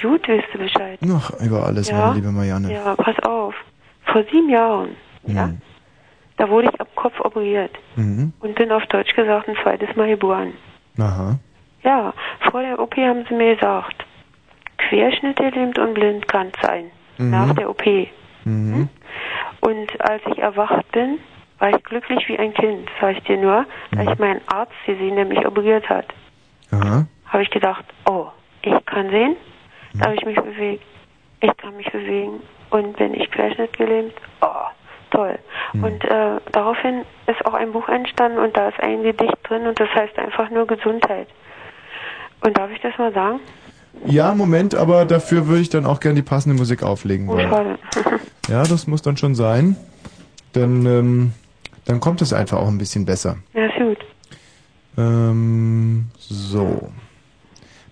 Gut, 0.02 0.28
weißt 0.28 0.48
du 0.52 0.58
Bescheid. 0.58 0.98
Ach, 1.12 1.30
über 1.40 1.64
alles, 1.66 1.88
Ja. 1.88 1.98
meine 1.98 2.14
liebe 2.14 2.30
Marianne. 2.30 2.72
Ja, 2.72 2.94
pass 2.96 3.18
auf. 3.20 3.54
Vor 4.04 4.22
sieben 4.30 4.48
Jahren, 4.50 4.96
ja, 5.26 5.46
Mhm. 5.48 5.60
da 6.36 6.48
wurde 6.48 6.68
ich 6.72 6.80
am 6.80 6.86
Kopf 6.94 7.18
operiert 7.20 7.72
Mhm. 7.96 8.32
und 8.40 8.54
bin 8.54 8.70
auf 8.72 8.84
Deutsch 8.86 9.14
gesagt 9.14 9.48
ein 9.48 9.56
zweites 9.62 9.94
Mal 9.96 10.08
geboren. 10.08 10.52
Aha. 10.98 11.38
Ja, 11.82 12.12
vor 12.50 12.62
der 12.62 12.78
OP 12.78 12.96
haben 12.96 13.24
sie 13.28 13.34
mir 13.34 13.54
gesagt, 13.54 14.04
querschnittgelähmt 14.78 15.78
und 15.78 15.94
blind 15.94 16.28
kann 16.28 16.52
sein. 16.62 16.90
Mhm. 17.18 17.30
Nach 17.30 17.54
der 17.54 17.70
OP. 17.70 18.08
Mhm. 18.44 18.88
Und 19.60 20.00
als 20.00 20.22
ich 20.30 20.38
erwacht 20.38 20.90
bin, 20.92 21.18
war 21.58 21.70
ich 21.70 21.82
glücklich 21.84 22.28
wie 22.28 22.38
ein 22.38 22.52
Kind, 22.54 22.88
sag 23.00 23.16
ich 23.16 23.24
dir 23.24 23.38
nur, 23.38 23.64
Mhm. 23.92 24.00
ich 24.08 24.18
meinen 24.18 24.40
Arzt 24.46 24.72
gesehen, 24.84 25.16
der 25.16 25.24
mich 25.24 25.44
operiert 25.46 25.88
hat. 25.88 26.06
Aha. 26.70 27.06
Habe 27.26 27.42
ich 27.42 27.50
gedacht, 27.50 27.84
oh, 28.08 28.26
ich 28.62 28.74
kann 28.86 29.10
sehen. 29.10 29.36
Da 29.98 30.06
habe 30.06 30.14
ich 30.16 30.24
mich 30.24 30.36
bewegt. 30.36 30.82
Ich 31.40 31.56
kann 31.56 31.76
mich 31.76 31.90
bewegen. 31.90 32.40
Und 32.70 32.96
bin 32.96 33.14
ich 33.14 33.30
querschnittgelähmt, 33.30 34.12
oh, 34.40 34.46
toll. 35.10 35.38
Mhm. 35.72 35.84
Und 35.84 36.04
äh, 36.04 36.40
daraufhin 36.52 37.02
ist 37.26 37.44
auch 37.46 37.54
ein 37.54 37.72
Buch 37.72 37.88
entstanden 37.88 38.38
und 38.38 38.56
da 38.56 38.68
ist 38.68 38.80
ein 38.80 39.02
Gedicht 39.02 39.36
drin 39.44 39.66
und 39.66 39.78
das 39.78 39.88
heißt 39.94 40.18
einfach 40.18 40.50
nur 40.50 40.66
Gesundheit. 40.66 41.28
Und 42.42 42.58
darf 42.58 42.70
ich 42.70 42.80
das 42.80 42.96
mal 42.98 43.12
sagen? 43.12 43.40
Ja, 44.04 44.34
Moment, 44.34 44.74
aber 44.74 45.04
dafür 45.04 45.46
würde 45.46 45.62
ich 45.62 45.70
dann 45.70 45.86
auch 45.86 46.00
gerne 46.00 46.16
die 46.16 46.22
passende 46.22 46.56
Musik 46.56 46.82
auflegen 46.82 47.26
wollen. 47.28 47.48
schade. 47.48 47.78
Ja, 48.48 48.62
das 48.62 48.86
muss 48.86 49.02
dann 49.02 49.16
schon 49.16 49.34
sein. 49.34 49.76
Dann, 50.52 50.86
ähm, 50.86 51.32
dann 51.84 51.98
kommt 51.98 52.22
es 52.22 52.32
einfach 52.32 52.58
auch 52.58 52.68
ein 52.68 52.78
bisschen 52.78 53.04
besser. 53.04 53.38
ja, 53.54 53.66
ist 53.66 53.76
gut. 53.76 53.98
Ähm, 54.96 56.06
so. 56.18 56.88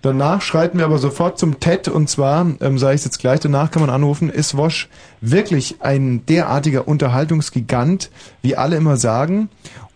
Danach 0.04 0.42
schreiten 0.42 0.76
wir 0.76 0.84
aber 0.84 0.98
sofort 0.98 1.38
zum 1.38 1.60
TED 1.60 1.88
und 1.88 2.10
zwar, 2.10 2.46
ähm, 2.60 2.76
sage 2.76 2.94
ich 2.94 3.04
jetzt 3.06 3.20
gleich, 3.20 3.40
danach 3.40 3.70
kann 3.70 3.80
man 3.80 3.88
anrufen, 3.88 4.28
ist 4.28 4.54
Wosch 4.54 4.90
wirklich 5.22 5.76
ein 5.80 6.26
derartiger 6.26 6.86
Unterhaltungsgigant, 6.86 8.10
wie 8.42 8.54
alle 8.54 8.76
immer 8.76 8.98
sagen? 8.98 9.48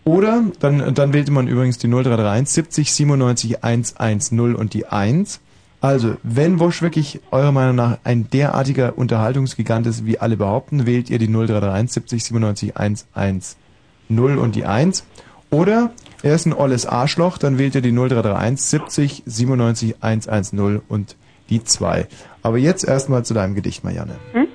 Oder, 0.05 0.45
dann, 0.61 0.95
dann 0.95 1.13
wählte 1.13 1.31
man 1.31 1.47
übrigens 1.47 1.77
die 1.77 1.87
0331 1.87 2.49
70 2.49 2.91
97 2.91 3.63
110 3.63 4.55
und 4.55 4.73
die 4.73 4.87
1. 4.87 5.41
Also, 5.79 6.17
wenn 6.23 6.59
Wosch 6.59 6.81
wirklich 6.81 7.19
eurer 7.29 7.51
Meinung 7.51 7.75
nach 7.75 7.99
ein 8.03 8.31
derartiger 8.31 8.97
Unterhaltungsgigant 8.97 9.85
ist, 9.85 10.07
wie 10.07 10.17
alle 10.17 10.37
behaupten, 10.37 10.87
wählt 10.87 11.11
ihr 11.11 11.19
die 11.19 11.27
0331 11.27 11.93
70 11.93 12.23
97 12.23 12.75
110 12.75 14.39
und 14.39 14.55
die 14.55 14.65
1. 14.65 15.03
Oder 15.51 15.91
er 16.21 16.35
ist 16.35 16.45
ein 16.45 16.53
olles 16.53 16.85
Arschloch, 16.85 17.37
dann 17.37 17.57
wählt 17.57 17.75
ihr 17.75 17.81
die 17.81 17.91
0331 17.91 18.61
70 18.61 19.23
97 19.25 19.95
110 20.01 20.81
und 20.87 21.15
die 21.49 21.63
2. 21.63 22.07
Aber 22.43 22.57
jetzt 22.57 22.87
erstmal 22.87 23.23
zu 23.23 23.33
deinem 23.33 23.55
Gedicht, 23.55 23.83
Marianne. 23.83 24.15
Hm? 24.33 24.47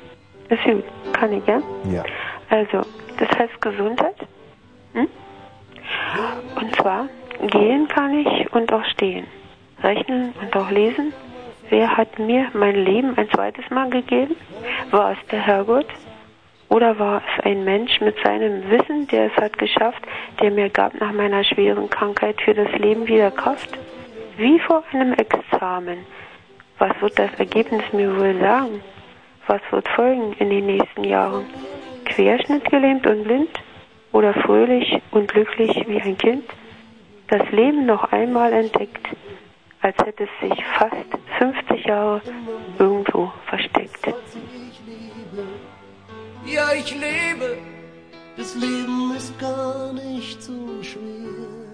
Ist 0.48 0.64
gut. 0.64 0.84
Kann 1.12 1.32
ich, 1.32 1.46
ja? 1.46 1.60
Ja. 1.90 2.04
Also, 2.50 2.86
das 3.18 3.28
heißt 3.38 3.60
Gesundheit. 3.60 4.16
Hm? 4.92 5.08
Und 6.56 6.76
zwar, 6.76 7.08
gehen 7.50 7.88
kann 7.88 8.18
ich 8.18 8.52
und 8.52 8.72
auch 8.72 8.84
stehen. 8.86 9.26
Rechnen 9.82 10.32
und 10.40 10.56
auch 10.56 10.70
lesen. 10.70 11.12
Wer 11.70 11.96
hat 11.96 12.18
mir 12.18 12.46
mein 12.52 12.74
Leben 12.74 13.16
ein 13.16 13.28
zweites 13.30 13.68
Mal 13.70 13.90
gegeben? 13.90 14.36
War 14.90 15.12
es 15.12 15.18
der 15.30 15.40
Herrgott? 15.40 15.86
Oder 16.74 16.98
war 16.98 17.22
es 17.22 17.44
ein 17.44 17.62
Mensch 17.62 18.00
mit 18.00 18.16
seinem 18.24 18.68
Wissen, 18.68 19.06
der 19.06 19.26
es 19.26 19.36
hat 19.36 19.56
geschafft, 19.58 20.02
der 20.40 20.50
mir 20.50 20.68
gab 20.70 20.92
nach 21.00 21.12
meiner 21.12 21.44
schweren 21.44 21.88
Krankheit 21.88 22.42
für 22.42 22.52
das 22.52 22.68
Leben 22.72 23.06
wieder 23.06 23.30
Kraft? 23.30 23.78
Wie 24.38 24.58
vor 24.58 24.82
einem 24.90 25.12
Examen. 25.12 25.98
Was 26.80 27.00
wird 27.00 27.16
das 27.16 27.32
Ergebnis 27.38 27.84
mir 27.92 28.10
wohl 28.18 28.40
sagen? 28.40 28.82
Was 29.46 29.60
wird 29.70 29.86
folgen 29.90 30.32
in 30.40 30.50
den 30.50 30.66
nächsten 30.66 31.04
Jahren? 31.04 31.46
Querschnittgelähmt 32.06 33.06
und 33.06 33.22
blind? 33.22 33.50
Oder 34.10 34.34
fröhlich 34.34 35.00
und 35.12 35.28
glücklich 35.28 35.70
wie 35.86 36.00
ein 36.00 36.18
Kind? 36.18 36.42
Das 37.28 37.48
Leben 37.52 37.86
noch 37.86 38.10
einmal 38.10 38.52
entdeckt, 38.52 39.06
als 39.80 39.96
hätte 39.98 40.24
es 40.24 40.48
sich 40.50 40.64
fast 40.76 40.96
50 41.38 41.86
Jahre 41.86 42.20
irgendwo 42.80 43.32
versteckt. 43.46 43.83
Ja, 46.46 46.72
ich 46.72 46.90
lebe. 46.92 47.58
Das 48.36 48.54
Leben 48.54 49.14
ist 49.16 49.38
gar 49.38 49.92
nicht 49.92 50.42
so 50.42 50.82
schwer. 50.82 51.64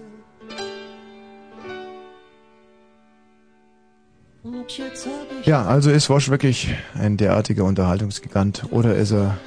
Ja, 5.45 5.65
also 5.65 5.89
ist 5.91 6.09
Wosch 6.09 6.29
wirklich 6.29 6.73
ein 6.95 7.17
derartiger 7.17 7.63
Unterhaltungsgigant 7.65 8.65
oder 8.71 8.95
ist 8.95 9.11
er 9.11 9.37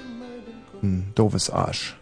ein 0.83 1.13
doofes 1.15 1.51
Arsch? 1.51 1.97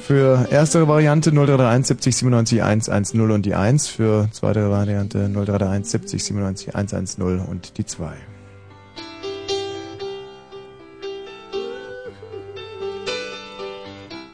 Für 0.00 0.48
erstere 0.50 0.88
Variante 0.88 1.30
0331 1.30 1.86
70 1.86 2.16
97 2.16 2.62
110 2.62 3.20
und 3.30 3.46
die 3.46 3.54
1. 3.54 3.88
Für 3.88 4.28
zweite 4.32 4.70
Variante 4.70 5.28
0331 5.28 5.90
70 5.90 6.24
97 6.24 6.74
110 6.74 7.40
und 7.40 7.78
die 7.78 7.86
2. 7.86 8.12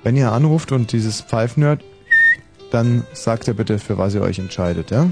Wenn 0.06 0.14
ihr 0.14 0.30
anruft 0.30 0.70
und 0.70 0.92
dieses 0.92 1.20
Pfeifen 1.20 1.64
hört, 1.64 1.82
dann 2.70 3.04
sagt 3.12 3.48
ihr 3.48 3.54
bitte, 3.54 3.80
für 3.80 3.98
was 3.98 4.14
ihr 4.14 4.22
euch 4.22 4.38
entscheidet, 4.38 4.92
ja? 4.92 5.10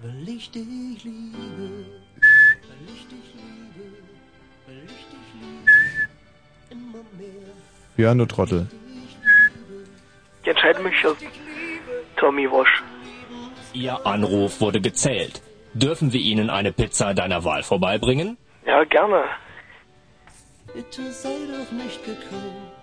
Weil 0.00 0.28
ich 0.28 0.52
dich 0.52 0.62
liebe, 1.02 1.34
weil 2.68 2.94
ich 2.94 3.08
dich 3.08 3.34
liebe, 3.34 3.88
weil 4.68 4.84
ich 4.84 5.04
dich 5.10 5.34
liebe, 5.34 5.66
immer 6.70 7.02
mehr. 7.18 7.54
Björn, 7.96 8.18
du 8.18 8.26
Trottel. 8.26 8.68
Ich 10.42 10.48
entscheide 10.48 10.80
mich 10.84 10.94
für 10.94 11.16
Tommy 12.14 12.48
Wash. 12.48 12.84
Ihr 13.72 14.06
Anruf 14.06 14.60
wurde 14.60 14.80
gezählt. 14.80 15.42
Dürfen 15.74 16.12
wir 16.12 16.20
Ihnen 16.20 16.50
eine 16.50 16.70
Pizza 16.70 17.14
deiner 17.14 17.42
Wahl 17.42 17.64
vorbeibringen? 17.64 18.36
Ja, 18.64 18.84
gerne. 18.84 19.24
Bitte 20.72 21.10
sei 21.10 21.36
doch 21.50 21.72
nicht 21.72 22.04
gekränkt, 22.04 22.77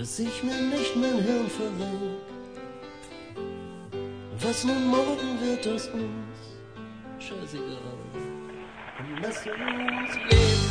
dass 0.00 0.18
ich 0.18 0.42
mir 0.42 0.54
nicht 0.54 0.96
mein 0.96 1.22
Hirn 1.22 1.46
verrenk. 1.50 2.20
Was 4.38 4.64
nun 4.64 4.86
morgen 4.86 5.38
wird 5.42 5.66
aus 5.68 5.88
uns, 5.88 6.38
scheißegal. 7.18 7.76
Und 8.98 9.20
lass 9.22 9.46
uns 9.46 10.16
leben. 10.30 10.70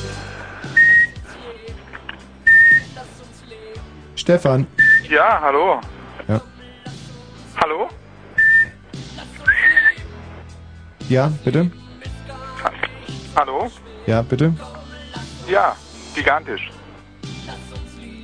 Stefan. 4.15 4.65
Ja, 5.07 5.39
hallo. 5.39 5.79
Ja. 6.27 6.41
Hallo? 7.61 7.87
Ja, 11.07 11.31
bitte? 11.43 11.69
Hallo? 13.35 13.71
Ja, 14.07 14.23
bitte? 14.23 14.55
Ja, 15.47 15.75
gigantisch. 16.15 16.71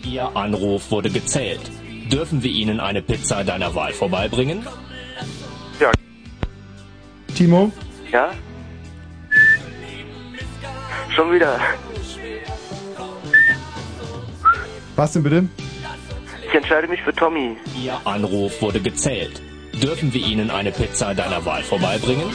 Ihr 0.06 0.36
Anruf 0.36 0.92
wurde 0.92 1.10
gezählt. 1.10 1.72
Dürfen 2.12 2.44
wir 2.44 2.52
Ihnen 2.52 2.80
eine 2.80 3.02
Pizza 3.02 3.44
deiner 3.44 3.74
Wahl 3.74 3.92
vorbeibringen? 3.94 4.66
Ja. 5.80 5.92
Timo? 7.36 7.72
Ja? 8.12 8.32
Schon 11.16 11.34
wieder. 11.34 11.60
Was 14.96 15.14
denn 15.14 15.24
bitte? 15.24 15.50
Ich 16.48 16.54
entscheide 16.54 16.88
mich 16.88 17.02
für 17.02 17.14
Tommy. 17.14 17.58
Ihr 17.84 18.00
Anruf 18.06 18.62
wurde 18.62 18.80
gezählt. 18.80 19.42
Dürfen 19.82 20.14
wir 20.14 20.22
Ihnen 20.22 20.52
eine 20.52 20.72
Pizza 20.72 21.14
deiner 21.16 21.44
Wahl 21.46 21.64
vorbeibringen? 21.64 22.32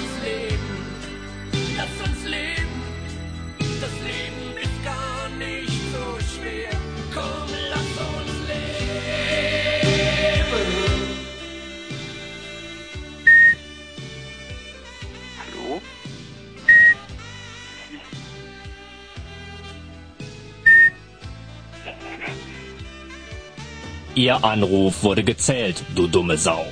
Ihr 24.20 24.44
Anruf 24.44 25.02
wurde 25.02 25.24
gezählt, 25.24 25.82
du 25.94 26.06
dumme 26.06 26.36
Sau. 26.36 26.66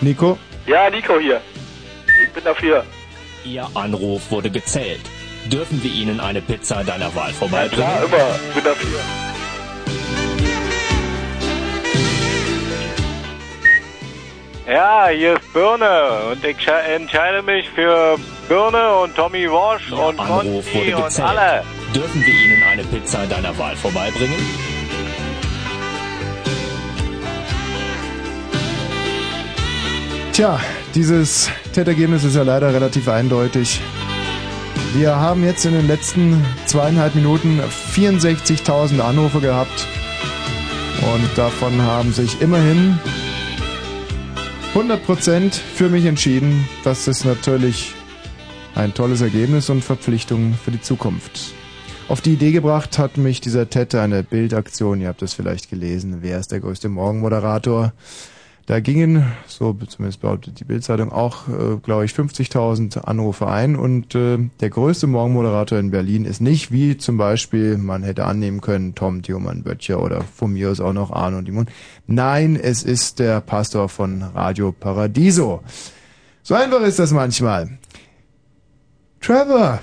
Nico? 0.00 0.38
Ja, 0.66 0.90
Nico 0.90 1.18
hier. 1.18 1.40
Ich 2.22 2.32
bin 2.32 2.44
dafür. 2.44 2.84
Ihr 3.44 3.66
Anruf 3.74 4.30
wurde 4.30 4.50
gezählt. 4.50 5.00
Dürfen 5.50 5.82
wir 5.82 5.92
Ihnen 5.92 6.20
eine 6.20 6.40
Pizza 6.40 6.82
deiner 6.84 7.14
Wahl 7.14 7.28
Ja, 7.30 7.34
vorbeibringen? 7.34 7.86
klar, 7.86 8.04
immer. 8.04 8.38
Ich 8.48 8.54
bin 8.54 8.64
dafür. 8.64 8.98
Ja, 14.66 15.08
hier 15.08 15.34
ist 15.34 15.52
Birne 15.52 16.30
und 16.32 16.42
ich 16.44 16.56
sche- 16.56 16.94
entscheide 16.96 17.42
mich 17.42 17.68
für 17.70 18.16
Birne 18.48 18.94
und 18.96 19.14
Tommy 19.14 19.50
Walsh 19.50 19.92
und 19.92 20.18
Anruf 20.18 20.64
Conti 20.72 20.92
wurde 20.92 21.04
und 21.04 21.20
alle. 21.20 21.62
Dürfen 21.94 22.22
wir 22.24 22.34
Ihnen 22.34 22.62
eine 22.62 22.82
Pizza 22.84 23.26
deiner 23.26 23.56
Wahl 23.58 23.76
vorbeibringen? 23.76 24.40
Tja, 30.32 30.58
dieses 30.94 31.48
Tätergebnis 31.72 32.24
ist 32.24 32.34
ja 32.36 32.42
leider 32.42 32.72
relativ 32.74 33.08
eindeutig. 33.08 33.80
Wir 34.94 35.14
haben 35.16 35.44
jetzt 35.44 35.64
in 35.64 35.72
den 35.74 35.86
letzten 35.86 36.44
zweieinhalb 36.66 37.14
Minuten 37.14 37.60
64.000 37.94 39.00
Anrufe 39.00 39.40
gehabt 39.40 39.86
und 41.14 41.38
davon 41.38 41.80
haben 41.82 42.12
sich 42.12 42.40
immerhin 42.40 42.98
100% 44.74 45.52
für 45.52 45.88
mich 45.88 46.04
entschieden. 46.04 46.68
Das 46.82 47.06
ist 47.06 47.24
natürlich 47.24 47.94
ein 48.74 48.92
tolles 48.92 49.20
Ergebnis 49.20 49.70
und 49.70 49.84
Verpflichtung 49.84 50.54
für 50.54 50.72
die 50.72 50.80
Zukunft. 50.80 51.54
Auf 52.08 52.20
die 52.20 52.32
Idee 52.32 52.50
gebracht 52.50 52.98
hat 52.98 53.16
mich 53.16 53.40
dieser 53.40 53.70
Täter 53.70 54.02
eine 54.02 54.24
Bildaktion, 54.24 55.00
ihr 55.00 55.06
habt 55.06 55.22
es 55.22 55.32
vielleicht 55.32 55.70
gelesen, 55.70 56.18
wer 56.22 56.40
ist 56.40 56.50
der 56.50 56.58
größte 56.58 56.88
Morgenmoderator? 56.88 57.92
Da 58.66 58.80
gingen, 58.80 59.30
so 59.46 59.74
zumindest 59.74 60.22
behauptet 60.22 60.58
die 60.58 60.64
Bildzeitung, 60.64 61.12
auch, 61.12 61.48
äh, 61.48 61.76
glaube 61.82 62.06
ich, 62.06 62.12
50.000 62.12 62.98
Anrufe 62.98 63.46
ein. 63.46 63.76
Und 63.76 64.14
äh, 64.14 64.38
der 64.60 64.70
größte 64.70 65.06
Morgenmoderator 65.06 65.78
in 65.78 65.90
Berlin 65.90 66.24
ist 66.24 66.40
nicht, 66.40 66.72
wie 66.72 66.96
zum 66.96 67.18
Beispiel, 67.18 67.76
man 67.76 68.02
hätte 68.02 68.24
annehmen 68.24 68.62
können, 68.62 68.94
Tom 68.94 69.20
Thiomann 69.20 69.64
Böttcher 69.64 70.02
oder 70.02 70.22
von 70.22 70.54
mir 70.54 70.70
aus 70.70 70.80
auch 70.80 70.94
noch 70.94 71.10
Arno 71.10 71.42
Dimon. 71.42 71.66
Nein, 72.06 72.56
es 72.56 72.82
ist 72.82 73.18
der 73.18 73.42
Pastor 73.42 73.90
von 73.90 74.22
Radio 74.22 74.72
Paradiso. 74.72 75.62
So 76.42 76.54
einfach 76.54 76.80
ist 76.80 76.98
das 76.98 77.12
manchmal. 77.12 77.78
Trevor, 79.20 79.80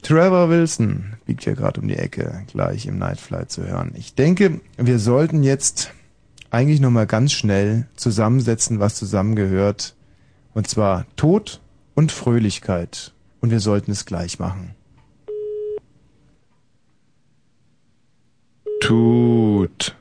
Trevor 0.00 0.48
Wilson 0.48 1.16
liegt 1.26 1.44
hier 1.44 1.54
gerade 1.54 1.82
um 1.82 1.88
die 1.88 1.96
Ecke, 1.96 2.44
gleich 2.50 2.86
im 2.86 2.98
Nightflight 2.98 3.50
zu 3.50 3.66
hören. 3.66 3.92
Ich 3.94 4.14
denke, 4.14 4.60
wir 4.78 4.98
sollten 4.98 5.42
jetzt 5.42 5.92
eigentlich 6.50 6.80
nochmal 6.80 7.06
ganz 7.06 7.32
schnell 7.32 7.86
zusammensetzen, 7.96 8.80
was 8.80 8.94
zusammengehört. 8.94 9.94
Und 10.54 10.68
zwar 10.68 11.06
Tod 11.16 11.60
und 11.94 12.12
Fröhlichkeit. 12.12 13.12
Und 13.40 13.50
wir 13.50 13.60
sollten 13.60 13.90
es 13.90 14.06
gleich 14.06 14.38
machen. 14.38 14.74
Tod. 18.80 19.96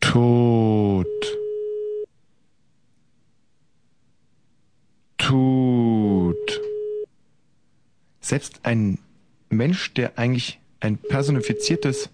Tod. 0.00 1.06
Tod. 5.18 6.60
Selbst 8.20 8.60
ein 8.62 8.98
Mensch, 9.50 9.92
der 9.94 10.18
eigentlich 10.18 10.60
ein 10.80 10.98
personifiziertes 10.98 12.10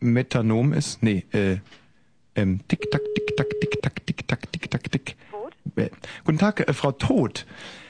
Metanom 0.00 0.72
ist, 0.72 1.02
nee, 1.02 1.24
äh, 1.32 1.58
ähm, 2.34 2.60
tick 2.68 2.90
tack 2.90 3.02
tick 3.14 3.36
tack 3.36 3.48
tick 3.60 3.82
tack 3.82 4.06
tick 4.06 4.28
tack 4.28 4.52
tick 4.52 4.70
tack 4.70 4.90
tick. 4.90 5.16
Äh, 5.76 5.90
guten 6.24 6.38
Tag, 6.38 6.68
äh, 6.68 6.72
Frau 6.72 6.92
Tod. 6.92 7.46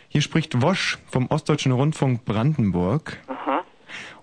Hier 0.09 0.23
spricht 0.23 0.61
Wosch 0.61 0.99
vom 1.07 1.29
Ostdeutschen 1.29 1.73
Rundfunk 1.73 2.25
Brandenburg. 2.25 3.19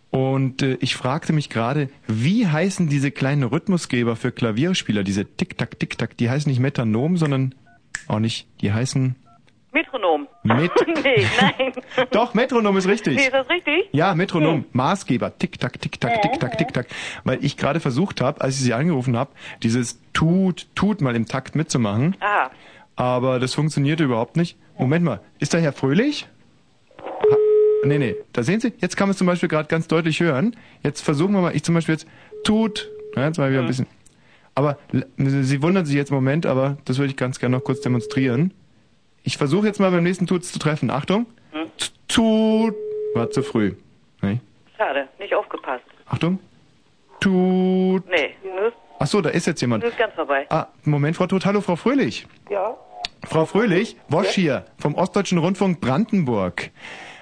Und 0.10 0.62
äh, 0.62 0.78
ich 0.80 0.96
fragte 0.96 1.34
mich 1.34 1.50
gerade, 1.50 1.90
wie 2.08 2.48
heißen 2.48 2.88
diese 2.88 3.12
kleinen 3.12 3.44
Rhythmusgeber 3.44 4.16
für 4.16 4.32
Klavierspieler, 4.32 5.04
diese 5.04 5.26
Tick-Tack, 5.26 5.80
Tick-Tack, 5.80 6.18
die 6.18 6.30
heißen 6.30 6.50
nicht 6.50 6.60
Metronom, 6.60 7.18
sondern 7.18 7.54
auch 8.08 8.20
nicht, 8.20 8.48
die 8.62 8.72
heißen 8.72 9.16
Metronom. 9.78 10.28
Met 10.42 10.72
nee, 11.04 11.26
nein. 11.40 11.72
Doch, 12.12 12.34
Metronom 12.34 12.76
ist 12.78 12.88
richtig. 12.88 13.16
Nee, 13.16 13.26
ist 13.26 13.34
das 13.34 13.48
richtig? 13.48 13.90
Ja, 13.92 14.16
Metronom, 14.16 14.66
Maßgeber, 14.72 15.38
Tick-Tack, 15.38 15.80
Tick-Tack, 15.80 16.22
Tick-Tack, 16.24 16.58
Tick-Tack. 16.58 16.88
Weil 17.24 17.44
ich 17.44 17.58
gerade 17.58 17.80
versucht 17.80 18.20
habe, 18.20 18.42
als 18.42 18.56
ich 18.56 18.62
Sie 18.62 18.74
angerufen 18.74 19.16
habe, 19.16 19.32
dieses 19.62 20.00
Tut, 20.14 20.68
Tut 20.74 21.02
mal 21.02 21.16
im 21.16 21.28
Takt 21.28 21.56
mitzumachen. 21.56 22.16
Ah. 22.22 22.50
Aber 22.96 23.40
das 23.40 23.54
funktionierte 23.54 24.04
überhaupt 24.04 24.36
nicht. 24.36 24.58
Moment 24.80 25.06
mal, 25.06 25.22
ist 25.38 25.54
der 25.54 25.62
Herr 25.62 25.74
Fröhlich? 25.74 26.28
Ha 27.00 27.38
nee, 27.84 28.00
nee, 28.00 28.16
da 28.34 28.42
sehen 28.42 28.60
Sie, 28.60 28.74
jetzt 28.80 28.98
kann 28.98 29.08
man 29.08 29.12
es 29.12 29.20
zum 29.20 29.28
Beispiel 29.28 29.50
gerade 29.50 29.68
ganz 29.68 29.88
deutlich 29.88 30.20
hören. 30.20 30.56
Jetzt 30.82 31.02
versuchen 31.02 31.34
wir 31.34 31.42
mal, 31.42 31.56
ich 31.56 31.64
zum 31.64 31.76
Beispiel 31.76 31.94
jetzt 31.94 32.08
Tut. 32.44 32.90
Ja, 33.16 33.28
jetzt 33.28 33.38
mal 33.38 33.52
wieder 33.52 33.62
ein 33.62 33.68
bisschen. 33.68 33.88
Aber 34.56 34.80
Sie 35.18 35.62
wundern 35.62 35.86
sich 35.86 35.96
jetzt 35.96 36.10
im 36.10 36.16
Moment, 36.16 36.48
aber 36.48 36.78
das 36.86 36.98
würde 36.98 37.12
ich 37.12 37.16
ganz 37.16 37.38
gerne 37.38 37.58
noch 37.58 37.64
kurz 37.64 37.82
demonstrieren. 37.82 38.54
Ich 39.28 39.36
versuche 39.36 39.68
jetzt 39.68 39.82
mal 39.82 39.92
beim 39.92 40.04
nächsten 40.04 40.26
Tut 40.26 40.46
zu 40.46 40.58
treffen. 40.58 40.90
Achtung. 40.90 41.26
Hm? 41.52 41.70
Tut. 42.08 42.74
War 43.14 43.30
zu 43.30 43.44
früh. 43.44 43.74
Nee. 44.22 44.40
Schade, 44.78 45.10
nicht 45.20 45.36
aufgepasst. 45.36 45.84
Achtung. 46.06 46.40
Tut. 47.20 48.08
Nee, 48.10 48.36
nur 48.42 48.72
Ach 49.00 49.06
so, 49.06 49.20
da 49.20 49.30
ist 49.32 49.46
jetzt 49.46 49.60
jemand. 49.60 49.84
nur 49.84 49.92
ist 49.92 50.00
ganz 50.00 50.14
vorbei. 50.14 50.46
Ah, 50.50 50.68
Moment, 50.86 51.18
Frau 51.18 51.28
Tut. 51.28 51.46
Hallo, 51.46 51.60
Frau 51.60 51.76
Fröhlich. 51.76 52.26
Ja. 52.50 52.78
Frau 53.26 53.46
Fröhlich, 53.46 53.98
Wosch 54.08 54.30
hier 54.30 54.64
vom 54.78 54.96
Ostdeutschen 54.96 55.40
Rundfunk 55.40 55.82
Brandenburg. 55.82 56.70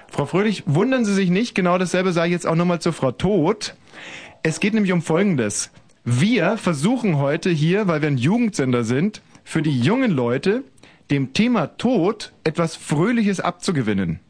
Frau 0.08 0.26
Fröhlich, 0.26 0.62
wundern 0.64 1.04
Sie 1.04 1.12
sich 1.12 1.28
nicht, 1.30 1.56
genau 1.56 1.76
dasselbe 1.76 2.12
sage 2.12 2.28
ich 2.28 2.34
jetzt 2.34 2.46
auch 2.46 2.54
nochmal 2.54 2.80
zu 2.80 2.92
Frau 2.92 3.10
Tod. 3.10 3.74
Es 4.44 4.60
geht 4.60 4.74
nämlich 4.74 4.92
um 4.92 5.02
Folgendes. 5.02 5.72
Wir 6.04 6.56
versuchen 6.56 7.18
heute 7.18 7.50
hier, 7.50 7.88
weil 7.88 8.00
wir 8.00 8.06
ein 8.06 8.16
Jugendsender 8.16 8.84
sind, 8.84 9.22
für 9.42 9.62
die 9.62 9.80
jungen 9.80 10.12
Leute 10.12 10.62
dem 11.10 11.32
Thema 11.32 11.78
Tod 11.78 12.32
etwas 12.44 12.76
Fröhliches 12.76 13.40
abzugewinnen. 13.40 14.20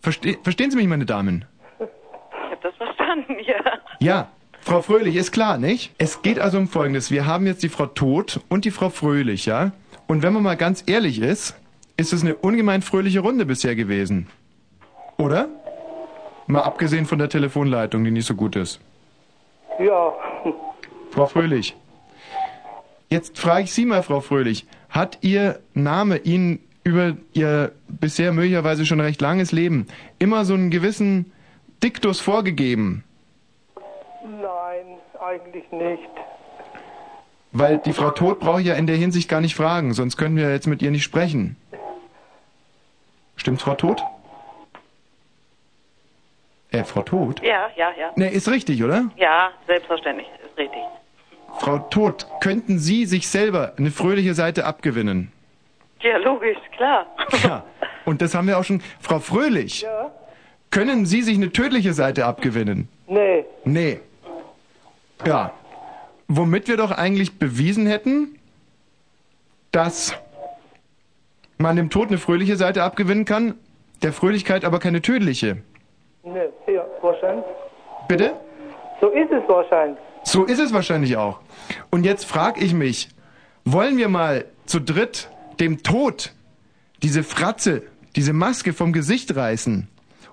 Verste 0.00 0.36
verstehen 0.42 0.70
Sie 0.70 0.76
mich, 0.76 0.86
meine 0.86 1.06
Damen? 1.06 1.44
Ich 1.78 2.50
hab 2.50 2.62
das 2.62 2.74
verstanden, 2.76 3.36
ja. 3.44 3.60
Ja, 3.98 4.28
Frau 4.60 4.82
Fröhlich, 4.82 5.16
ist 5.16 5.32
klar, 5.32 5.58
nicht? 5.58 5.94
Es 5.98 6.22
geht 6.22 6.38
also 6.38 6.58
um 6.58 6.68
Folgendes. 6.68 7.10
Wir 7.10 7.26
haben 7.26 7.46
jetzt 7.46 7.62
die 7.62 7.68
Frau 7.68 7.86
Tod 7.86 8.40
und 8.48 8.64
die 8.64 8.70
Frau 8.70 8.90
Fröhlich, 8.90 9.46
ja? 9.46 9.72
Und 10.06 10.22
wenn 10.22 10.32
man 10.32 10.42
mal 10.42 10.56
ganz 10.56 10.84
ehrlich 10.86 11.20
ist, 11.20 11.56
ist 11.96 12.12
es 12.12 12.22
eine 12.22 12.34
ungemein 12.34 12.82
fröhliche 12.82 13.20
Runde 13.20 13.46
bisher 13.46 13.74
gewesen. 13.74 14.28
Oder? 15.18 15.48
Mal 16.46 16.62
abgesehen 16.62 17.06
von 17.06 17.18
der 17.18 17.28
Telefonleitung, 17.28 18.04
die 18.04 18.10
nicht 18.10 18.26
so 18.26 18.34
gut 18.34 18.56
ist. 18.56 18.80
Ja. 19.78 20.12
Frau 21.10 21.26
Fröhlich. 21.26 21.76
Jetzt 23.08 23.38
frage 23.38 23.64
ich 23.64 23.72
Sie 23.72 23.86
mal, 23.86 24.02
Frau 24.02 24.20
Fröhlich. 24.20 24.66
Hat 24.88 25.18
Ihr 25.22 25.60
Name 25.74 26.18
Ihnen 26.18 26.60
über 26.84 27.16
Ihr 27.32 27.72
bisher 27.88 28.32
möglicherweise 28.32 28.86
schon 28.86 29.00
recht 29.00 29.20
langes 29.20 29.52
Leben 29.52 29.86
immer 30.18 30.44
so 30.44 30.54
einen 30.54 30.70
gewissen 30.70 31.32
Diktus 31.82 32.20
vorgegeben? 32.20 33.04
Nein, 34.24 34.98
eigentlich 35.20 35.70
nicht. 35.70 36.10
Weil 37.52 37.78
die 37.78 37.92
Frau 37.92 38.10
Tod 38.10 38.40
brauche 38.40 38.60
ich 38.60 38.66
ja 38.66 38.74
in 38.74 38.86
der 38.86 38.96
Hinsicht 38.96 39.28
gar 39.28 39.40
nicht 39.40 39.54
fragen, 39.54 39.94
sonst 39.94 40.16
können 40.16 40.36
wir 40.36 40.50
jetzt 40.50 40.66
mit 40.66 40.82
ihr 40.82 40.90
nicht 40.90 41.04
sprechen. 41.04 41.56
Stimmt's, 43.36 43.62
Frau 43.62 43.74
Tod? 43.74 44.02
Äh, 46.70 46.84
Frau 46.84 47.02
Tod? 47.02 47.40
Ja, 47.42 47.70
ja, 47.76 47.90
ja. 47.98 48.12
Ne, 48.16 48.30
ist 48.30 48.48
richtig, 48.48 48.82
oder? 48.82 49.10
Ja, 49.16 49.50
selbstverständlich, 49.66 50.26
ist 50.44 50.58
richtig. 50.58 50.82
Frau 51.58 51.78
Tod, 51.78 52.26
könnten 52.40 52.78
Sie 52.78 53.06
sich 53.06 53.28
selber 53.28 53.72
eine 53.78 53.90
fröhliche 53.90 54.34
Seite 54.34 54.64
abgewinnen? 54.66 55.32
Ja, 56.00 56.18
logisch, 56.18 56.58
klar. 56.76 57.06
Ja. 57.42 57.64
Und 58.04 58.22
das 58.22 58.34
haben 58.34 58.46
wir 58.46 58.58
auch 58.58 58.64
schon. 58.64 58.82
Frau 59.00 59.18
Fröhlich, 59.18 59.82
Ja? 59.82 60.10
können 60.70 61.06
Sie 61.06 61.22
sich 61.22 61.36
eine 61.36 61.50
tödliche 61.52 61.92
Seite 61.92 62.26
abgewinnen? 62.26 62.88
Nee. 63.08 63.44
Nee. 63.64 64.00
Ja. 65.24 65.52
Womit 66.28 66.68
wir 66.68 66.76
doch 66.76 66.90
eigentlich 66.90 67.38
bewiesen 67.38 67.86
hätten, 67.86 68.38
dass 69.72 70.14
man 71.58 71.76
dem 71.76 71.88
Tod 71.90 72.08
eine 72.08 72.18
fröhliche 72.18 72.56
Seite 72.56 72.82
abgewinnen 72.82 73.24
kann, 73.24 73.54
der 74.02 74.12
Fröhlichkeit 74.12 74.64
aber 74.64 74.78
keine 74.78 75.00
tödliche. 75.02 75.58
Nee, 76.22 76.48
ja, 76.66 76.84
wahrscheinlich. 77.00 77.44
Bitte? 78.08 78.34
So 79.00 79.08
ist 79.08 79.30
es 79.32 79.48
wahrscheinlich. 79.48 79.98
So 80.24 80.44
ist 80.44 80.58
es 80.58 80.72
wahrscheinlich 80.72 81.16
auch. 81.16 81.38
Und 81.90 82.04
jetzt 82.04 82.24
frage 82.24 82.62
ich 82.62 82.72
mich, 82.74 83.08
wollen 83.64 83.96
wir 83.96 84.08
mal 84.08 84.44
zu 84.66 84.80
dritt 84.80 85.28
dem 85.60 85.82
Tod 85.82 86.32
diese 87.02 87.22
Fratze, 87.22 87.82
diese 88.14 88.32
Maske 88.32 88.72
vom 88.72 88.92
Gesicht 88.92 89.34
reißen 89.36 89.88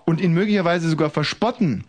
und 0.06 0.22
ihn 0.22 0.34
möglicherweise 0.34 0.90
sogar 0.90 1.10
verspotten, 1.10 1.86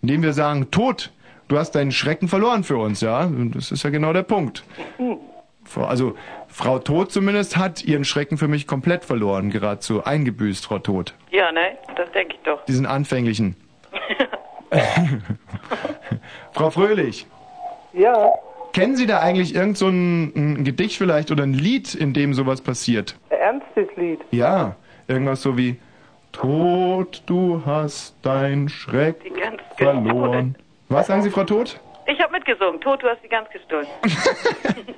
indem 0.00 0.22
wir 0.22 0.32
sagen, 0.32 0.70
Tod, 0.70 1.12
du 1.48 1.58
hast 1.58 1.72
deinen 1.72 1.92
Schrecken 1.92 2.28
verloren 2.28 2.64
für 2.64 2.76
uns, 2.76 3.00
ja? 3.00 3.24
Und 3.24 3.54
Das 3.54 3.70
ist 3.70 3.82
ja 3.82 3.90
genau 3.90 4.12
der 4.12 4.22
Punkt. 4.22 4.64
Also 5.76 6.16
Frau 6.48 6.78
Tod 6.78 7.12
zumindest 7.12 7.56
hat 7.56 7.84
ihren 7.84 8.04
Schrecken 8.04 8.36
für 8.36 8.48
mich 8.48 8.66
komplett 8.66 9.04
verloren, 9.04 9.50
geradezu 9.50 10.04
eingebüßt, 10.04 10.66
Frau 10.66 10.78
Tod. 10.78 11.14
Ja, 11.30 11.52
ne? 11.52 11.78
Das 11.96 12.10
denke 12.12 12.34
ich 12.34 12.40
doch. 12.44 12.64
Diesen 12.66 12.86
anfänglichen. 12.86 13.56
Frau 16.52 16.70
Fröhlich. 16.70 17.26
Ja. 17.92 18.32
Kennen 18.72 18.96
Sie 18.96 19.06
da 19.06 19.20
eigentlich 19.20 19.54
irgend 19.54 19.76
so 19.76 19.88
ein, 19.88 20.32
ein 20.34 20.64
Gedicht 20.64 20.96
vielleicht 20.96 21.30
oder 21.30 21.42
ein 21.42 21.52
Lied, 21.52 21.94
in 21.94 22.14
dem 22.14 22.32
sowas 22.32 22.62
passiert? 22.62 23.16
Ein 23.30 23.36
ernstes 23.38 23.96
Lied. 23.96 24.20
Ja, 24.30 24.76
irgendwas 25.08 25.42
so 25.42 25.58
wie 25.58 25.76
Tod, 26.32 27.22
du 27.26 27.62
hast 27.66 28.16
dein 28.22 28.70
Schreck 28.70 29.22
Die 29.24 29.30
ganz 29.38 29.60
verloren. 29.76 30.56
Was 30.88 31.08
sagen 31.08 31.22
Sie, 31.22 31.30
Frau 31.30 31.44
Tod? 31.44 31.78
Ich 32.06 32.18
habe 32.20 32.32
mitgesungen. 32.32 32.80
Tod, 32.80 33.02
du 33.02 33.08
hast 33.08 33.22
die 33.22 33.28
ganz 33.28 33.48
gestohlen. 33.50 33.86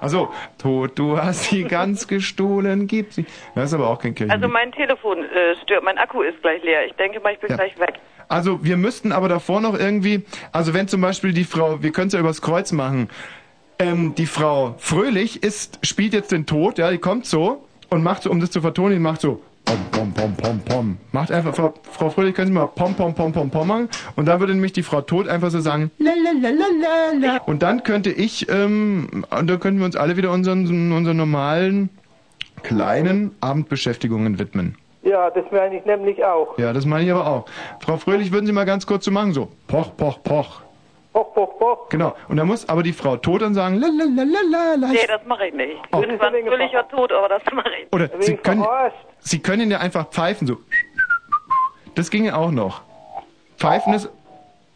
Also, 0.00 0.30
Tod, 0.58 0.98
du 0.98 1.16
hast 1.16 1.44
sie 1.44 1.64
ganz 1.64 2.06
gestohlen, 2.06 2.86
gib 2.86 3.12
sie. 3.14 3.24
Das 3.54 3.66
ist 3.66 3.74
aber 3.74 3.88
auch 3.88 3.98
kein 3.98 4.14
Kirchen. 4.14 4.30
Also 4.30 4.46
mein 4.46 4.70
Telefon 4.72 5.18
äh, 5.24 5.56
stört, 5.62 5.84
mein 5.84 5.96
Akku 5.96 6.20
ist 6.22 6.40
gleich 6.42 6.62
leer. 6.62 6.84
Ich 6.86 6.92
denke 6.94 7.18
mal, 7.20 7.32
ich 7.32 7.38
bin 7.40 7.48
Ja. 7.50 7.56
gleich 7.56 7.78
weg. 7.78 7.94
Also 8.28 8.64
wir 8.64 8.76
müssten 8.76 9.12
aber 9.12 9.28
davor 9.28 9.60
noch 9.60 9.78
irgendwie, 9.78 10.24
also 10.52 10.74
wenn 10.74 10.88
zum 10.88 11.00
Beispiel 11.00 11.32
die 11.32 11.44
Frau, 11.44 11.82
wir 11.82 11.92
können 11.92 12.08
es 12.08 12.14
ja 12.14 12.20
übers 12.20 12.42
Kreuz 12.42 12.72
machen, 12.72 13.08
ähm, 13.78 14.14
die 14.14 14.26
Frau 14.26 14.74
Fröhlich 14.78 15.42
ist, 15.42 15.78
spielt 15.82 16.12
jetzt 16.12 16.32
den 16.32 16.46
Tod, 16.46 16.78
ja, 16.78 16.90
die 16.90 16.98
kommt 16.98 17.26
so 17.26 17.66
und 17.90 18.02
macht 18.02 18.22
so, 18.22 18.30
um 18.30 18.40
das 18.40 18.50
zu 18.50 18.60
vertonen, 18.60 18.94
die 18.94 18.98
macht 18.98 19.20
so 19.20 19.42
pom 19.64 19.76
pom 19.90 20.12
pom 20.12 20.34
pom 20.36 20.60
pom. 20.60 20.96
Macht 21.12 21.30
einfach, 21.30 21.54
Frau, 21.54 21.74
Frau 21.82 22.10
Fröhlich, 22.10 22.34
können 22.34 22.48
Sie 22.48 22.52
mal 22.54 22.66
pom 22.66 22.94
pom 22.94 23.14
pom 23.14 23.32
pom 23.32 23.50
pom 23.50 23.68
machen 23.68 23.88
und 24.16 24.26
dann 24.26 24.40
würde 24.40 24.54
nämlich 24.54 24.72
die 24.72 24.82
Frau 24.82 25.02
Tod 25.02 25.28
einfach 25.28 25.50
so 25.50 25.60
sagen 25.60 25.90
lalalala. 25.98 27.42
und 27.46 27.62
dann 27.62 27.82
könnte 27.82 28.10
ich, 28.10 28.48
ähm, 28.48 29.24
und 29.30 29.46
dann 29.46 29.60
könnten 29.60 29.80
wir 29.80 29.86
uns 29.86 29.96
alle 29.96 30.16
wieder 30.16 30.32
unseren, 30.32 30.92
unseren 30.92 31.16
normalen 31.16 31.90
kleinen 32.62 33.32
Abendbeschäftigungen 33.40 34.38
widmen. 34.38 34.76
Ja, 35.06 35.30
das 35.30 35.44
meine 35.52 35.78
ich 35.78 35.84
nämlich 35.84 36.24
auch. 36.24 36.58
Ja, 36.58 36.72
das 36.72 36.84
meine 36.84 37.04
ich 37.04 37.12
aber 37.12 37.26
auch. 37.28 37.44
Frau 37.78 37.96
Fröhlich, 37.96 38.32
würden 38.32 38.44
Sie 38.44 38.52
mal 38.52 38.64
ganz 38.64 38.86
kurz 38.86 39.04
so 39.04 39.12
machen, 39.12 39.32
so 39.32 39.48
poch, 39.68 39.96
poch, 39.96 40.20
poch. 40.24 40.62
Poch, 41.12 41.32
poch, 41.32 41.58
poch. 41.58 41.88
Genau. 41.90 42.14
Und 42.28 42.38
da 42.38 42.44
muss 42.44 42.68
aber 42.68 42.82
die 42.82 42.92
Frau 42.92 43.16
tot 43.16 43.40
dann 43.40 43.54
sagen, 43.54 43.76
lalalala. 43.76 44.88
Nee, 44.88 45.06
das 45.06 45.24
mache 45.24 45.46
ich 45.46 45.54
nicht. 45.54 45.76
Oh. 45.92 46.00
Irgendwann 46.00 46.32
will 46.32 46.60
ich 46.60 46.72
ja 46.72 46.82
tot, 46.82 47.12
aber 47.12 47.28
das 47.28 47.42
mache 47.54 47.68
ich 47.70 47.82
nicht. 47.82 47.94
Oder 47.94 48.10
Sie 48.18 48.36
können, 48.36 48.66
Sie 49.20 49.38
können 49.38 49.70
ja 49.70 49.78
einfach 49.78 50.08
pfeifen, 50.08 50.48
so. 50.48 50.56
Das 51.94 52.10
ginge 52.10 52.36
auch 52.36 52.50
noch. 52.50 52.82
Pfeifen 53.56 53.94
ist, 53.94 54.10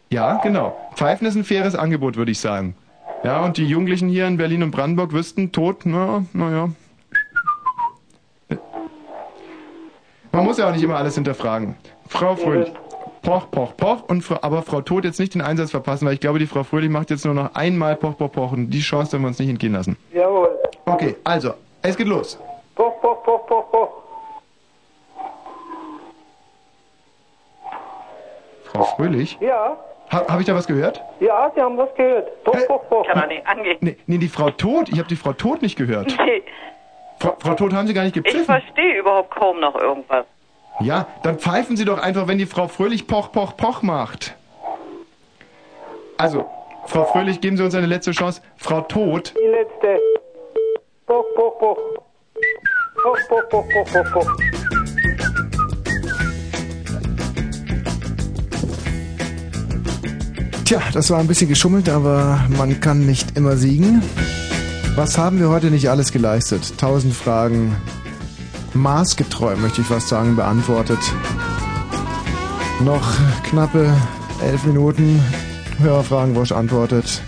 ja, 0.09 0.39
genau. 0.41 0.77
Pfeifen 0.95 1.27
ist 1.27 1.35
ein 1.35 1.43
faires 1.43 1.75
Angebot, 1.75 2.15
würde 2.15 2.31
ich 2.31 2.39
sagen. 2.39 2.75
Ja, 3.23 3.43
und 3.43 3.57
die 3.57 3.65
Jugendlichen 3.65 4.07
hier 4.07 4.27
in 4.27 4.37
Berlin 4.37 4.63
und 4.63 4.71
Brandenburg 4.71 5.11
wüssten, 5.11 5.51
tot, 5.51 5.81
na, 5.83 6.23
naja. 6.31 6.69
Man 10.31 10.45
muss 10.45 10.57
ja 10.57 10.67
auch 10.69 10.71
nicht 10.73 10.83
immer 10.83 10.97
alles 10.97 11.15
hinterfragen. 11.15 11.75
Frau 12.07 12.35
Fröhlich, 12.35 12.71
poch, 13.21 13.49
poch, 13.51 13.75
poch, 13.75 14.03
und 14.07 14.21
Frau, 14.21 14.37
aber 14.41 14.61
Frau 14.61 14.81
Tod 14.81 15.03
jetzt 15.03 15.19
nicht 15.19 15.33
den 15.33 15.41
Einsatz 15.41 15.71
verpassen, 15.71 16.05
weil 16.05 16.13
ich 16.13 16.19
glaube, 16.19 16.39
die 16.39 16.47
Frau 16.47 16.63
Fröhlich 16.63 16.89
macht 16.89 17.09
jetzt 17.09 17.25
nur 17.25 17.33
noch 17.33 17.53
einmal 17.55 17.95
poch, 17.95 18.17
poch, 18.17 18.31
poch 18.31 18.51
und 18.51 18.69
die 18.69 18.79
Chance 18.79 19.11
dürfen 19.11 19.23
wir 19.23 19.27
uns 19.27 19.39
nicht 19.39 19.49
entgehen 19.49 19.73
lassen. 19.73 19.97
Jawohl. 20.13 20.49
Okay, 20.85 21.15
also, 21.23 21.53
es 21.81 21.97
geht 21.97 22.07
los. 22.07 22.39
Poch, 22.75 23.01
poch, 23.01 23.23
poch, 23.23 23.45
poch, 23.45 23.71
poch. 23.71 23.89
Frau 28.65 28.83
Fröhlich? 28.83 29.37
Ja. 29.41 29.77
Ha, 30.11 30.25
Habe 30.27 30.41
ich 30.41 30.47
da 30.47 30.55
was 30.55 30.67
gehört? 30.67 31.01
Ja, 31.19 31.51
Sie 31.55 31.61
haben 31.61 31.77
was 31.77 31.93
gehört. 31.95 32.43
Poch, 32.43 32.57
poch, 32.67 32.89
poch. 32.89 33.07
Kann 33.07 33.19
er 33.21 33.27
nicht 33.27 33.45
angehen. 33.47 33.77
Nee, 33.81 33.97
nee, 34.07 34.17
die 34.17 34.27
Frau 34.27 34.49
Tod, 34.49 34.89
ich 34.89 34.97
habe 34.97 35.07
die 35.07 35.15
Frau 35.15 35.33
Tod 35.33 35.61
nicht 35.61 35.77
gehört. 35.77 36.13
Nee, 36.25 36.43
Frau, 37.21 37.35
Frau 37.39 37.53
Tod 37.53 37.71
haben 37.71 37.85
Sie 37.87 37.93
gar 37.93 38.03
nicht 38.03 38.17
ich 38.17 38.23
gepfiffen. 38.23 38.45
verstehe 38.45 38.97
überhaupt 38.99 39.29
kaum 39.35 39.59
noch 39.59 39.75
irgendwas. 39.75 40.25
Ja, 40.79 41.05
dann 41.21 41.37
pfeifen 41.37 41.77
Sie 41.77 41.85
doch 41.85 41.99
einfach, 41.99 42.27
wenn 42.27 42.39
die 42.39 42.47
Frau 42.47 42.67
Fröhlich 42.67 43.05
poch, 43.05 43.31
poch, 43.31 43.55
poch 43.55 43.83
macht. 43.83 44.33
Also, 46.17 46.49
Frau 46.87 47.05
Fröhlich, 47.05 47.39
geben 47.39 47.57
Sie 47.57 47.63
uns 47.63 47.75
eine 47.75 47.85
letzte 47.85 48.11
Chance. 48.11 48.41
Frau 48.57 48.81
Tod, 48.81 49.33
Die 49.39 49.47
letzte. 49.47 49.99
Poch, 51.05 51.23
poch, 51.35 51.59
poch. 51.59 51.77
Poch, 53.03 53.17
poch, 53.29 53.49
poch, 53.49 53.65
poch, 53.71 53.93
poch, 53.93 54.11
poch. 54.13 54.37
Tja, 60.65 60.81
das 60.93 61.09
war 61.11 61.19
ein 61.19 61.27
bisschen 61.27 61.49
geschummelt, 61.49 61.89
aber 61.89 62.45
man 62.57 62.79
kann 62.79 63.05
nicht 63.05 63.37
immer 63.37 63.57
siegen. 63.57 64.01
Was 64.95 65.17
haben 65.17 65.39
wir 65.39 65.49
heute 65.49 65.67
nicht 65.71 65.89
alles 65.89 66.11
geleistet? 66.11 66.77
Tausend 66.77 67.13
Fragen. 67.13 67.75
Maßgetreu, 68.73 69.55
möchte 69.55 69.81
ich 69.81 69.87
fast 69.87 70.09
sagen, 70.09 70.35
beantwortet. 70.35 70.99
Noch 72.81 73.15
knappe 73.43 73.93
elf 74.43 74.63
Minuten. 74.65 75.23
Hörerfragen, 75.79 76.35
Wosch 76.35 76.51
antwortet. 76.51 77.21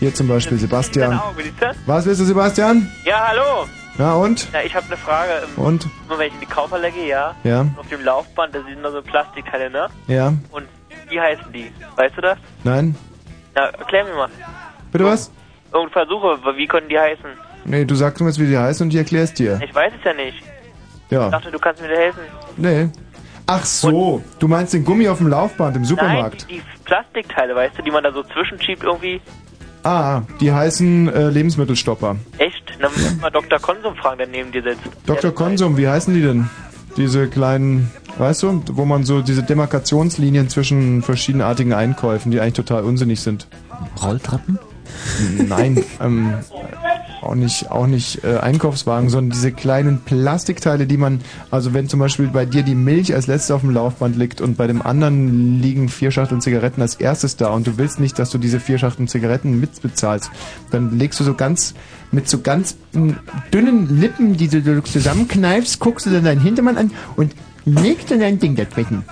Hier 0.00 0.14
zum 0.14 0.28
Beispiel 0.28 0.58
Sebastian. 0.58 1.10
Genau, 1.12 1.32
bitte? 1.34 1.72
Was 1.86 2.04
willst 2.04 2.20
du, 2.20 2.24
Sebastian? 2.24 2.90
Ja, 3.04 3.28
hallo. 3.28 3.66
Ja, 3.98 4.14
und? 4.14 4.52
Ja, 4.52 4.60
ich 4.62 4.74
habe 4.74 4.86
eine 4.86 4.96
Frage. 4.96 5.30
Und? 5.56 5.88
Immer 6.06 6.18
wenn 6.18 6.28
ich 6.28 6.34
in 6.34 6.40
die 6.40 6.46
Kaufhalle 6.46 6.90
gehe, 6.90 7.08
ja. 7.08 7.34
Ja. 7.44 7.66
Auf 7.76 7.88
dem 7.88 8.04
Laufband, 8.04 8.54
da 8.54 8.62
sind 8.62 8.82
nur 8.82 8.92
so 8.92 9.02
Plastikteile, 9.02 9.70
ne? 9.70 9.88
Ja. 10.08 10.32
Und 10.50 10.66
wie 11.08 11.20
heißen 11.20 11.52
die? 11.52 11.72
Weißt 11.96 12.16
du 12.16 12.20
das? 12.20 12.38
Nein? 12.64 12.96
Na, 13.54 13.66
erklär 13.66 14.04
mir 14.04 14.14
mal. 14.14 14.28
Bitte 14.90 15.04
was? 15.04 15.30
Und 15.72 15.90
versuche, 15.92 16.38
wie 16.56 16.66
können 16.66 16.88
die 16.88 16.98
heißen? 16.98 17.24
Nee, 17.64 17.84
du 17.84 17.94
sagst 17.94 18.20
mir 18.20 18.26
jetzt, 18.28 18.38
wie 18.40 18.46
die 18.46 18.58
heißen 18.58 18.84
und 18.86 18.90
ich 18.92 18.98
erklär's 18.98 19.32
dir. 19.34 19.60
Ich 19.64 19.74
weiß 19.74 19.92
es 19.98 20.04
ja 20.04 20.12
nicht. 20.14 20.36
Ich 21.06 21.10
Ja. 21.12 21.28
dachte, 21.30 21.50
du 21.50 21.58
kannst 21.58 21.80
mir 21.82 21.88
da 21.88 21.94
helfen. 21.94 22.20
Nee. 22.56 22.88
Ach 23.46 23.64
so, 23.64 24.22
du 24.38 24.48
meinst 24.48 24.72
den 24.72 24.84
Gummi 24.84 25.08
auf 25.08 25.18
dem 25.18 25.28
Laufband 25.28 25.76
im 25.76 25.84
Supermarkt? 25.84 26.46
Nein, 26.48 26.60
die 26.60 26.84
Plastikteile, 26.84 27.54
weißt 27.54 27.78
du, 27.78 27.82
die 27.82 27.90
man 27.90 28.02
da 28.04 28.12
so 28.12 28.22
zwischenschiebt 28.22 28.82
irgendwie. 28.84 29.20
Ah, 29.84 30.22
die 30.40 30.52
heißen 30.52 31.08
äh, 31.12 31.28
Lebensmittelstopper. 31.28 32.16
Echt? 32.38 32.62
Dann 32.80 32.92
muss 32.92 33.20
mal 33.20 33.30
Dr. 33.30 33.58
Konsum 33.58 33.96
fragen, 33.96 34.18
der 34.18 34.28
neben 34.28 34.52
dir 34.52 34.62
sitzt. 34.62 34.80
Dr. 35.06 35.32
Konsum, 35.32 35.76
wie 35.76 35.88
heißen 35.88 36.14
die 36.14 36.22
denn? 36.22 36.48
Diese 36.96 37.26
kleinen, 37.28 37.90
weißt 38.18 38.42
du, 38.44 38.62
wo 38.72 38.84
man 38.84 39.02
so 39.04 39.22
diese 39.22 39.42
Demarkationslinien 39.42 40.48
zwischen 40.48 41.02
verschiedenartigen 41.02 41.72
Einkäufen, 41.72 42.30
die 42.30 42.40
eigentlich 42.40 42.54
total 42.54 42.84
unsinnig 42.84 43.20
sind. 43.20 43.48
Rolltreppen? 44.02 44.58
Nein, 45.48 45.82
ähm, 46.00 46.34
auch 47.22 47.34
nicht, 47.34 47.70
auch 47.70 47.86
nicht 47.86 48.24
äh, 48.24 48.38
Einkaufswagen, 48.38 49.08
sondern 49.08 49.30
diese 49.30 49.52
kleinen 49.52 50.00
Plastikteile, 50.00 50.86
die 50.86 50.96
man, 50.96 51.20
also 51.50 51.72
wenn 51.72 51.88
zum 51.88 52.00
Beispiel 52.00 52.28
bei 52.28 52.46
dir 52.46 52.62
die 52.62 52.74
Milch 52.74 53.14
als 53.14 53.26
letzte 53.26 53.54
auf 53.54 53.60
dem 53.60 53.70
Laufband 53.70 54.16
liegt 54.16 54.40
und 54.40 54.56
bei 54.56 54.66
dem 54.66 54.82
anderen 54.82 55.60
liegen 55.60 55.88
vier 55.88 56.10
Schachteln 56.10 56.40
Zigaretten 56.40 56.82
als 56.82 56.96
erstes 56.96 57.36
da 57.36 57.48
und 57.50 57.66
du 57.66 57.78
willst 57.78 58.00
nicht, 58.00 58.18
dass 58.18 58.30
du 58.30 58.38
diese 58.38 58.60
vier 58.60 58.78
Schachteln 58.78 59.08
Zigaretten 59.08 59.60
mitbezahlst, 59.60 60.30
dann 60.70 60.98
legst 60.98 61.20
du 61.20 61.24
so 61.24 61.34
ganz, 61.34 61.74
mit 62.10 62.28
so 62.28 62.40
ganz 62.40 62.76
dünnen 63.52 64.00
Lippen, 64.00 64.36
die 64.36 64.48
du 64.48 64.82
zusammenkneifst, 64.82 65.78
guckst 65.78 66.06
du 66.06 66.10
dann 66.10 66.24
deinen 66.24 66.40
Hintermann 66.40 66.76
an 66.76 66.90
und 67.16 67.34
legst 67.64 68.10
dann 68.10 68.20
dein 68.20 68.38
Ding 68.38 68.56
dazwischen. 68.56 69.04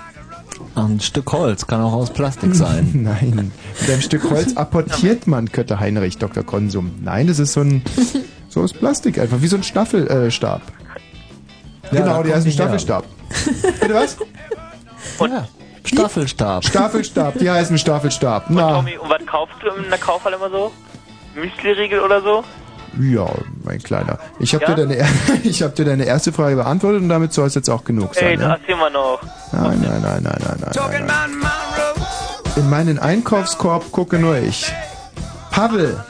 Ein 0.75 0.99
Stück 0.99 1.31
Holz 1.31 1.67
kann 1.67 1.81
auch 1.81 1.93
aus 1.93 2.11
Plastik 2.11 2.55
sein. 2.55 2.89
Nein, 3.03 3.51
mit 3.81 3.89
einem 3.89 4.01
Stück 4.01 4.29
Holz 4.29 4.55
apportiert 4.55 5.27
man, 5.27 5.51
Kötter 5.51 5.79
Heinrich, 5.79 6.17
Dr. 6.17 6.43
Konsum. 6.43 6.91
Nein, 7.01 7.27
das 7.27 7.39
ist 7.39 7.53
so 7.53 7.61
ein, 7.61 7.81
so 8.49 8.61
aus 8.61 8.73
Plastik 8.73 9.19
einfach, 9.19 9.41
wie 9.41 9.47
so 9.47 9.57
ein 9.57 9.63
Staffelstab. 9.63 10.61
Äh. 11.91 11.95
Ja, 11.95 12.01
genau, 12.01 12.23
die 12.23 12.29
die 12.29 12.35
her. 12.35 12.51
Staffelstab. 12.51 13.05
Bitte 13.81 13.93
was? 13.93 14.17
Ja, 15.19 15.47
Staffelstab. 15.83 16.65
Staffelstab, 16.65 17.37
die 17.37 17.49
heißen 17.49 17.77
Staffelstab. 17.77 18.45
Na, 18.49 18.75
Tommy, 18.75 18.97
und 18.97 19.09
was 19.09 19.25
kaufst 19.25 19.55
du 19.61 19.69
in 19.69 19.89
der 19.89 19.99
Kaufhalle 19.99 20.37
immer 20.37 20.49
so? 20.49 20.71
Müsli-Riegel 21.35 21.99
oder 21.99 22.21
so? 22.21 22.43
Ja, 22.99 23.27
mein 23.63 23.79
Kleiner. 23.79 24.19
Ich 24.39 24.53
habe 24.53 24.65
Ja? 24.65 24.73
dir, 24.73 24.87
deine, 24.87 25.05
ich 25.43 25.61
hab 25.63 25.75
dir 25.75 25.85
deine 25.85 26.05
erste 26.05 26.31
Frage 26.33 26.55
beantwortet 26.55 27.01
und 27.01 27.09
damit 27.09 27.33
soll 27.33 27.47
es 27.47 27.55
jetzt 27.55 27.69
auch 27.69 27.83
genug 27.83 28.15
Ey, 28.15 28.37
sein. 28.37 28.39
da 28.39 28.57
Ja? 28.67 28.77
wir 28.77 28.89
noch. 28.89 29.21
Nein, 29.51 29.81
nein, 29.81 30.01
nein, 30.01 30.23
nein, 30.23 30.23
nein, 30.23 30.57
nein, 30.61 31.05
nein, 31.07 31.31
nein. 31.41 32.05
In 32.57 32.69
meinen 32.69 32.99
Einkaufskorb 32.99 33.91
gucke 33.91 34.19
nur 34.19 34.37
ich. 34.37 34.71
Pavel, 35.51 36.03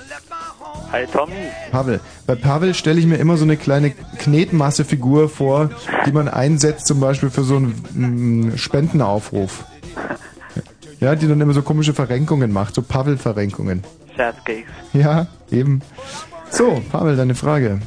Hi 0.91 1.05
Tommy. 1.07 1.33
Pavel. 1.71 2.01
Bei 2.27 2.35
Pavel 2.35 2.73
stelle 2.73 2.99
ich 2.99 3.05
mir 3.05 3.15
immer 3.15 3.37
so 3.37 3.45
eine 3.45 3.55
kleine 3.55 3.91
Knetmassefigur 3.91 5.29
vor, 5.29 5.69
die 6.05 6.11
man 6.11 6.27
einsetzt, 6.27 6.85
zum 6.85 6.99
Beispiel 6.99 7.29
für 7.29 7.43
so 7.43 7.55
einen 7.55 8.49
mm, 8.49 8.57
Spendenaufruf. 8.57 9.63
Ja, 10.99 11.15
die 11.15 11.27
dann 11.29 11.39
immer 11.39 11.53
so 11.53 11.61
komische 11.61 11.93
Verrenkungen 11.93 12.51
macht, 12.51 12.75
so 12.75 12.81
Pavel-Verrenkungen. 12.81 13.83
Scherzkeks. 14.17 14.69
Ja, 14.93 15.27
eben. 15.49 15.81
So, 16.51 16.81
Pavel, 16.91 17.15
deine 17.15 17.33
Frage. 17.33 17.79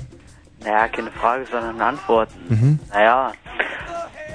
Naja, 0.63 0.89
keine 0.89 1.11
Frage, 1.11 1.45
sondern 1.51 1.75
eine 1.77 1.85
Antwort. 1.85 2.31
Mhm. 2.49 2.79
Naja, 2.91 3.33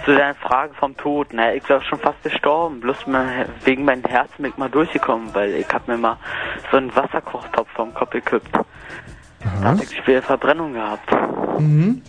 zu 0.06 0.16
deiner 0.16 0.36
Frage 0.36 0.74
vom 0.76 0.96
Tod. 0.96 1.34
Naja, 1.34 1.56
ich 1.56 1.68
war 1.70 1.82
schon 1.82 2.00
fast 2.00 2.22
gestorben. 2.24 2.80
Bloß 2.80 3.08
mal, 3.08 3.48
wegen 3.66 3.86
meinem 3.86 4.04
Herzen 4.04 4.44
bin 4.44 4.52
ich 4.52 4.58
mal 4.58 4.70
durchgekommen, 4.70 5.30
weil 5.34 5.56
ich 5.56 5.68
hab 5.74 5.88
mir 5.88 5.98
mal 5.98 6.18
so 6.72 6.78
einen 6.78 6.96
Wasserkochtopf 6.96 7.70
vom 7.76 7.94
Kopf 7.94 8.12
gekippt. 8.12 8.52
Da 9.42 9.62
hatte 9.62 9.84
ich 9.84 9.98
schwere 9.98 10.22
Verbrennung 10.22 10.74
gehabt. 10.74 11.12
Mhm. 11.60 12.02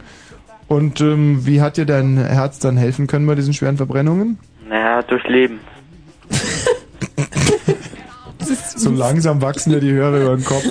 Und 0.68 1.00
ähm, 1.00 1.46
wie 1.46 1.62
hat 1.62 1.78
dir 1.78 1.86
dein 1.86 2.16
Herz 2.18 2.58
dann 2.58 2.76
helfen 2.76 3.06
können 3.06 3.26
bei 3.26 3.34
diesen 3.34 3.54
schweren 3.54 3.76
Verbrennungen? 3.76 4.38
Naja, 4.68 5.02
durch 5.02 5.26
Leben. 5.26 5.60
So 8.76 8.90
langsam 8.90 9.42
wachsen 9.42 9.72
dir 9.72 9.80
die 9.80 9.92
Hörer 9.92 10.20
über 10.20 10.36
den 10.36 10.44
Kopf. 10.44 10.64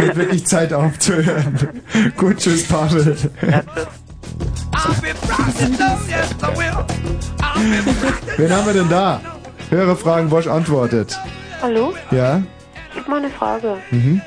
Wird 0.00 0.16
wirklich 0.16 0.46
Zeit 0.46 0.72
aufzuhören. 0.72 1.58
Gut, 2.16 2.38
tschüss, 2.38 2.66
Pavel. 2.68 3.16
Wen 8.36 8.50
haben 8.52 8.66
wir 8.66 8.72
denn 8.74 8.88
da? 8.88 9.20
Höhere 9.70 9.96
Fragen, 9.96 10.28
Bosch 10.28 10.46
antwortet. 10.46 11.18
Hallo? 11.62 11.94
Ja? 12.10 12.42
Ich 12.92 13.00
habe 13.00 13.10
mal 13.10 13.16
eine 13.18 13.30
Frage. 13.30 13.76
Mhm. 13.90 14.20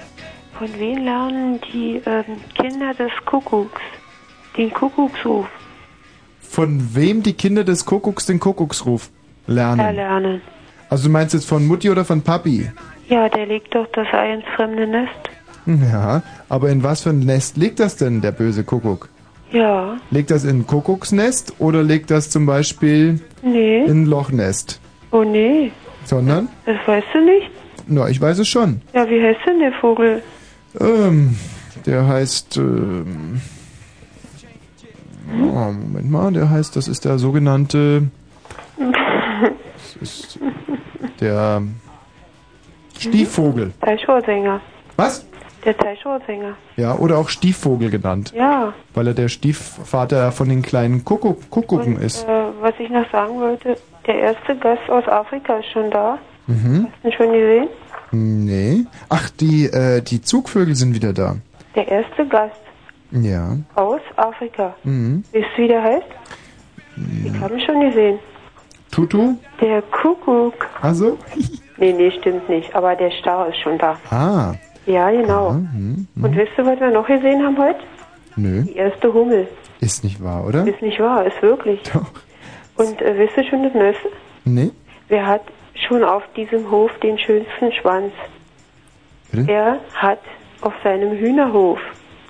Von 0.57 0.67
wem 0.79 1.03
lernen 1.03 1.59
die 1.71 2.01
ähm, 2.05 2.25
Kinder 2.55 2.93
des 2.95 3.11
Kuckucks 3.25 3.79
den 4.57 4.73
Kuckucksruf 4.73 5.45
Von 6.41 6.95
wem 6.95 7.21
die 7.21 7.33
Kinder 7.33 7.63
des 7.63 7.85
Kuckucks 7.85 8.25
den 8.25 8.39
Kuckucksruf 8.39 9.11
lernen? 9.45 9.79
erlernen? 9.79 10.41
Also 10.89 11.07
du 11.07 11.11
meinst 11.11 11.33
jetzt 11.33 11.47
von 11.47 11.65
Mutti 11.65 11.89
oder 11.89 12.05
von 12.05 12.21
Papi? 12.21 12.71
Ja, 13.09 13.29
der 13.29 13.45
legt 13.45 13.73
doch 13.75 13.87
das 13.93 14.07
Ei 14.13 14.33
ins 14.33 14.45
fremde 14.55 14.87
Nest. 14.87 15.11
Ja, 15.65 16.21
aber 16.47 16.69
in 16.69 16.83
was 16.83 17.03
für 17.03 17.09
ein 17.09 17.19
Nest 17.19 17.57
legt 17.57 17.79
das 17.79 17.97
denn, 17.97 18.21
der 18.21 18.31
böse 18.31 18.63
Kuckuck? 18.63 19.09
Ja, 19.51 19.97
Legt 20.11 20.31
das 20.31 20.43
in 20.43 20.59
ein 20.59 20.67
Kuckucksnest 20.67 21.55
oder 21.59 21.81
legt 21.83 22.11
das 22.11 22.29
zum 22.29 22.45
Beispiel 22.45 23.21
nee. 23.41 23.85
in 23.85 24.03
ein 24.03 24.05
Lochnest? 24.05 24.81
Oh 25.11 25.23
nee, 25.23 25.71
Sondern? 26.03 26.49
das 26.65 26.75
weißt 26.85 27.07
du 27.13 27.21
nicht? 27.23 27.49
Na, 27.87 28.09
ich 28.09 28.19
weiß 28.19 28.39
es 28.39 28.47
schon. 28.47 28.81
Ja, 28.93 29.09
wie 29.09 29.21
heißt 29.21 29.39
denn 29.45 29.59
der 29.59 29.71
Vogel? 29.73 30.21
Ähm, 30.79 31.37
der 31.85 32.05
heißt, 32.05 32.57
ähm, 32.57 33.39
oh, 35.33 35.71
Moment 35.71 36.11
mal, 36.11 36.33
der 36.33 36.49
heißt, 36.49 36.75
das 36.75 36.89
ist 36.89 37.05
der 37.05 37.17
sogenannte, 37.17 38.03
das 39.77 39.95
ist 40.01 40.39
der 41.19 41.61
Stieffvogel. 42.97 43.73
Teichrohrsänger. 43.81 44.59
Was? 44.95 45.25
Der 45.65 45.77
Teichrohrsänger. 45.77 46.55
Ja, 46.77 46.95
oder 46.95 47.17
auch 47.17 47.29
Stieffvogel 47.29 47.89
genannt. 47.89 48.33
Ja. 48.35 48.73
Weil 48.93 49.07
er 49.07 49.13
der 49.13 49.27
Stiefvater 49.27 50.31
von 50.31 50.49
den 50.49 50.61
kleinen 50.61 51.03
Kuckuck, 51.03 51.49
Kuckucken 51.49 51.99
ist. 51.99 52.23
Äh, 52.27 52.27
was 52.61 52.73
ich 52.79 52.89
noch 52.89 53.09
sagen 53.11 53.39
wollte, 53.39 53.77
der 54.05 54.15
erste 54.19 54.55
Gast 54.57 54.89
aus 54.89 55.07
Afrika 55.07 55.57
ist 55.57 55.69
schon 55.71 55.91
da. 55.91 56.17
Mhm. 56.47 56.87
Hast 56.91 57.03
du 57.03 57.07
ihn 57.09 57.13
schon 57.13 57.31
gesehen? 57.33 57.67
Nee. 58.11 58.85
Ach, 59.09 59.29
die, 59.31 59.65
äh, 59.65 60.01
die 60.01 60.21
Zugvögel 60.21 60.75
sind 60.75 60.95
wieder 60.95 61.11
da. 61.13 61.35
Der 61.75 61.87
erste 61.87 62.25
Gast 62.25 62.55
Ja. 63.11 63.57
aus 63.75 64.01
Afrika. 64.15 64.73
Mhm. 64.83 65.23
Weißt 65.33 65.45
du, 65.57 65.61
wie 65.63 65.67
der 65.67 65.83
heißt? 65.83 66.05
Ich 67.25 67.39
habe 67.39 67.53
ihn 67.55 67.59
schon 67.59 67.81
gesehen. 67.81 68.19
Tutu? 68.97 69.35
Der 69.61 69.83
Kuckuck. 69.83 70.55
Also? 70.81 71.19
Nee, 71.77 71.93
nee, 71.93 72.09
stimmt 72.09 72.49
nicht. 72.49 72.73
Aber 72.75 72.95
der 72.95 73.11
Star 73.11 73.47
ist 73.47 73.57
schon 73.59 73.77
da. 73.77 73.95
Ah. 74.09 74.55
Ja, 74.87 75.11
genau. 75.11 75.51
Mhm. 75.51 76.07
Und 76.19 76.35
wisst 76.35 76.53
ihr, 76.57 76.65
was 76.65 76.79
wir 76.79 76.89
noch 76.89 77.05
gesehen 77.05 77.43
haben 77.45 77.55
heute? 77.59 77.79
Nö. 78.37 78.63
Die 78.63 78.75
erste 78.75 79.13
Hummel. 79.13 79.47
Ist 79.81 80.03
nicht 80.03 80.23
wahr, 80.23 80.43
oder? 80.47 80.65
Ist 80.65 80.81
nicht 80.81 80.99
wahr, 80.99 81.23
ist 81.27 81.39
wirklich. 81.43 81.79
Und 82.75 82.99
äh, 83.03 83.19
wisst 83.19 83.37
ihr 83.37 83.43
schon 83.43 83.61
das 83.61 83.73
Neueste? 83.75 84.09
Nee. 84.45 84.71
Wer 85.09 85.27
hat 85.27 85.41
schon 85.87 86.03
auf 86.03 86.23
diesem 86.35 86.71
Hof 86.71 86.89
den 87.03 87.19
schönsten 87.19 87.71
Schwanz? 87.73 88.11
Bitte? 89.31 89.51
Er 89.51 89.77
hat 89.93 90.21
auf 90.61 90.73
seinem 90.83 91.11
Hühnerhof 91.11 91.79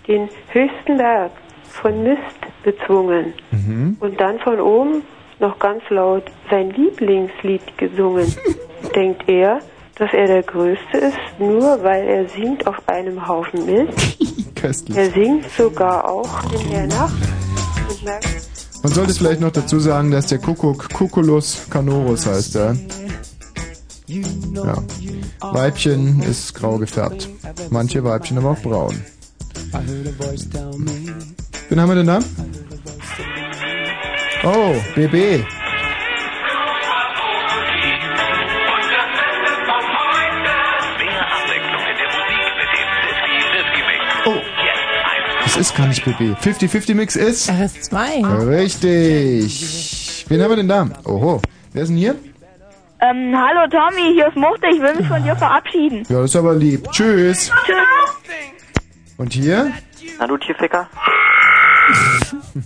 den 0.05 0.27
höchsten 0.49 0.97
Berg 0.97 1.31
von 1.69 2.03
Mist 2.03 2.19
bezwungen 2.63 3.33
Mhm. 3.51 3.95
und 4.01 4.19
dann 4.19 4.37
von 4.39 4.59
oben 4.59 5.03
noch 5.39 5.59
ganz 5.59 5.83
laut 5.89 6.23
sein 6.49 6.71
Lieblingslied 6.71 7.77
gesungen. 7.77 8.33
Denkt 8.95 9.27
er, 9.27 9.59
dass 9.95 10.13
er 10.13 10.27
der 10.27 10.43
Größte 10.43 10.97
ist, 10.97 11.17
nur 11.39 11.83
weil 11.83 12.07
er 12.07 12.29
singt 12.29 12.67
auf 12.67 12.75
einem 12.87 13.27
Haufen 13.27 13.65
Mist? 13.65 14.17
Köstlich. 14.55 14.97
Er 14.97 15.09
singt 15.11 15.49
sogar 15.51 16.07
auch 16.07 16.43
in 16.53 16.71
der 16.71 16.87
Nacht 16.87 17.15
Man 18.83 18.91
sollte 18.91 19.11
es 19.11 19.17
vielleicht 19.17 19.41
noch 19.41 19.51
dazu 19.51 19.79
sagen, 19.79 20.11
dass 20.11 20.27
der 20.27 20.39
Kuckuck 20.39 20.89
Cuculus 20.89 21.67
canorus 21.69 22.25
heißt, 22.25 22.55
ja. 22.55 22.75
Ja. 24.07 24.83
Weibchen 25.41 26.21
ist 26.21 26.53
grau 26.53 26.77
gefärbt. 26.77 27.29
Manche 27.69 28.03
Weibchen 28.03 28.37
aber 28.37 28.51
auch 28.51 28.61
braun. 28.61 28.95
Wen 31.69 31.81
haben 31.81 31.89
wir 31.89 31.95
denn 31.95 32.07
da? 32.07 32.19
Oh, 34.43 34.75
BB. 34.95 35.43
Oh. 44.25 44.41
Das 45.43 45.57
ist 45.57 45.75
gar 45.75 45.87
nicht 45.87 46.03
BB. 46.03 46.35
50-50-Mix 46.41 47.15
ist? 47.15 47.49
RS2. 47.49 48.47
Richtig. 48.47 50.25
Wen 50.27 50.41
haben 50.41 50.49
wir 50.49 50.57
denn 50.57 50.67
da? 50.67 50.87
Oho. 51.05 51.41
Wer 51.73 51.83
ist 51.83 51.89
denn 51.89 51.97
hier? 51.97 52.15
Ähm, 52.99 53.35
hallo 53.37 53.67
Tommy, 53.69 54.13
hier 54.13 54.27
ist 54.27 54.35
Muchte, 54.35 54.65
ich 54.73 54.81
will 54.81 54.95
mich 54.95 55.07
von 55.07 55.21
dir 55.23 55.35
verabschieden. 55.35 56.03
Ja, 56.09 56.19
das 56.21 56.31
ist 56.31 56.35
aber 56.35 56.55
lieb. 56.55 56.91
Tschüss. 56.91 57.51
Und 59.17 59.33
hier? 59.33 59.71
Na 60.19 60.25
du 60.25 60.35
Tierficker? 60.37 60.89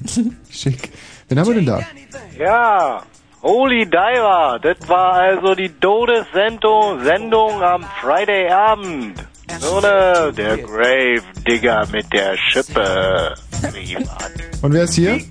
Schick. 0.49 0.89
Wen 1.31 1.39
haben 1.39 1.47
wir 1.47 1.55
denn 1.55 1.65
da? 1.65 1.79
Ja, 2.37 3.03
Holy 3.41 3.85
Diver, 3.85 4.59
das 4.61 4.89
war 4.89 5.13
also 5.13 5.55
die 5.55 5.69
Todessendung 5.69 7.01
Sendung 7.05 7.63
am 7.63 7.85
Friday-Abend. 8.01 9.17
So 9.59 9.79
ne, 9.79 10.33
der 10.35 10.57
Grave 10.57 11.23
Digger 11.47 11.87
mit 11.89 12.11
der 12.11 12.35
Schippe. 12.35 13.33
Und 14.61 14.73
wer 14.73 14.83
ist 14.83 14.95
hier? 14.95 15.21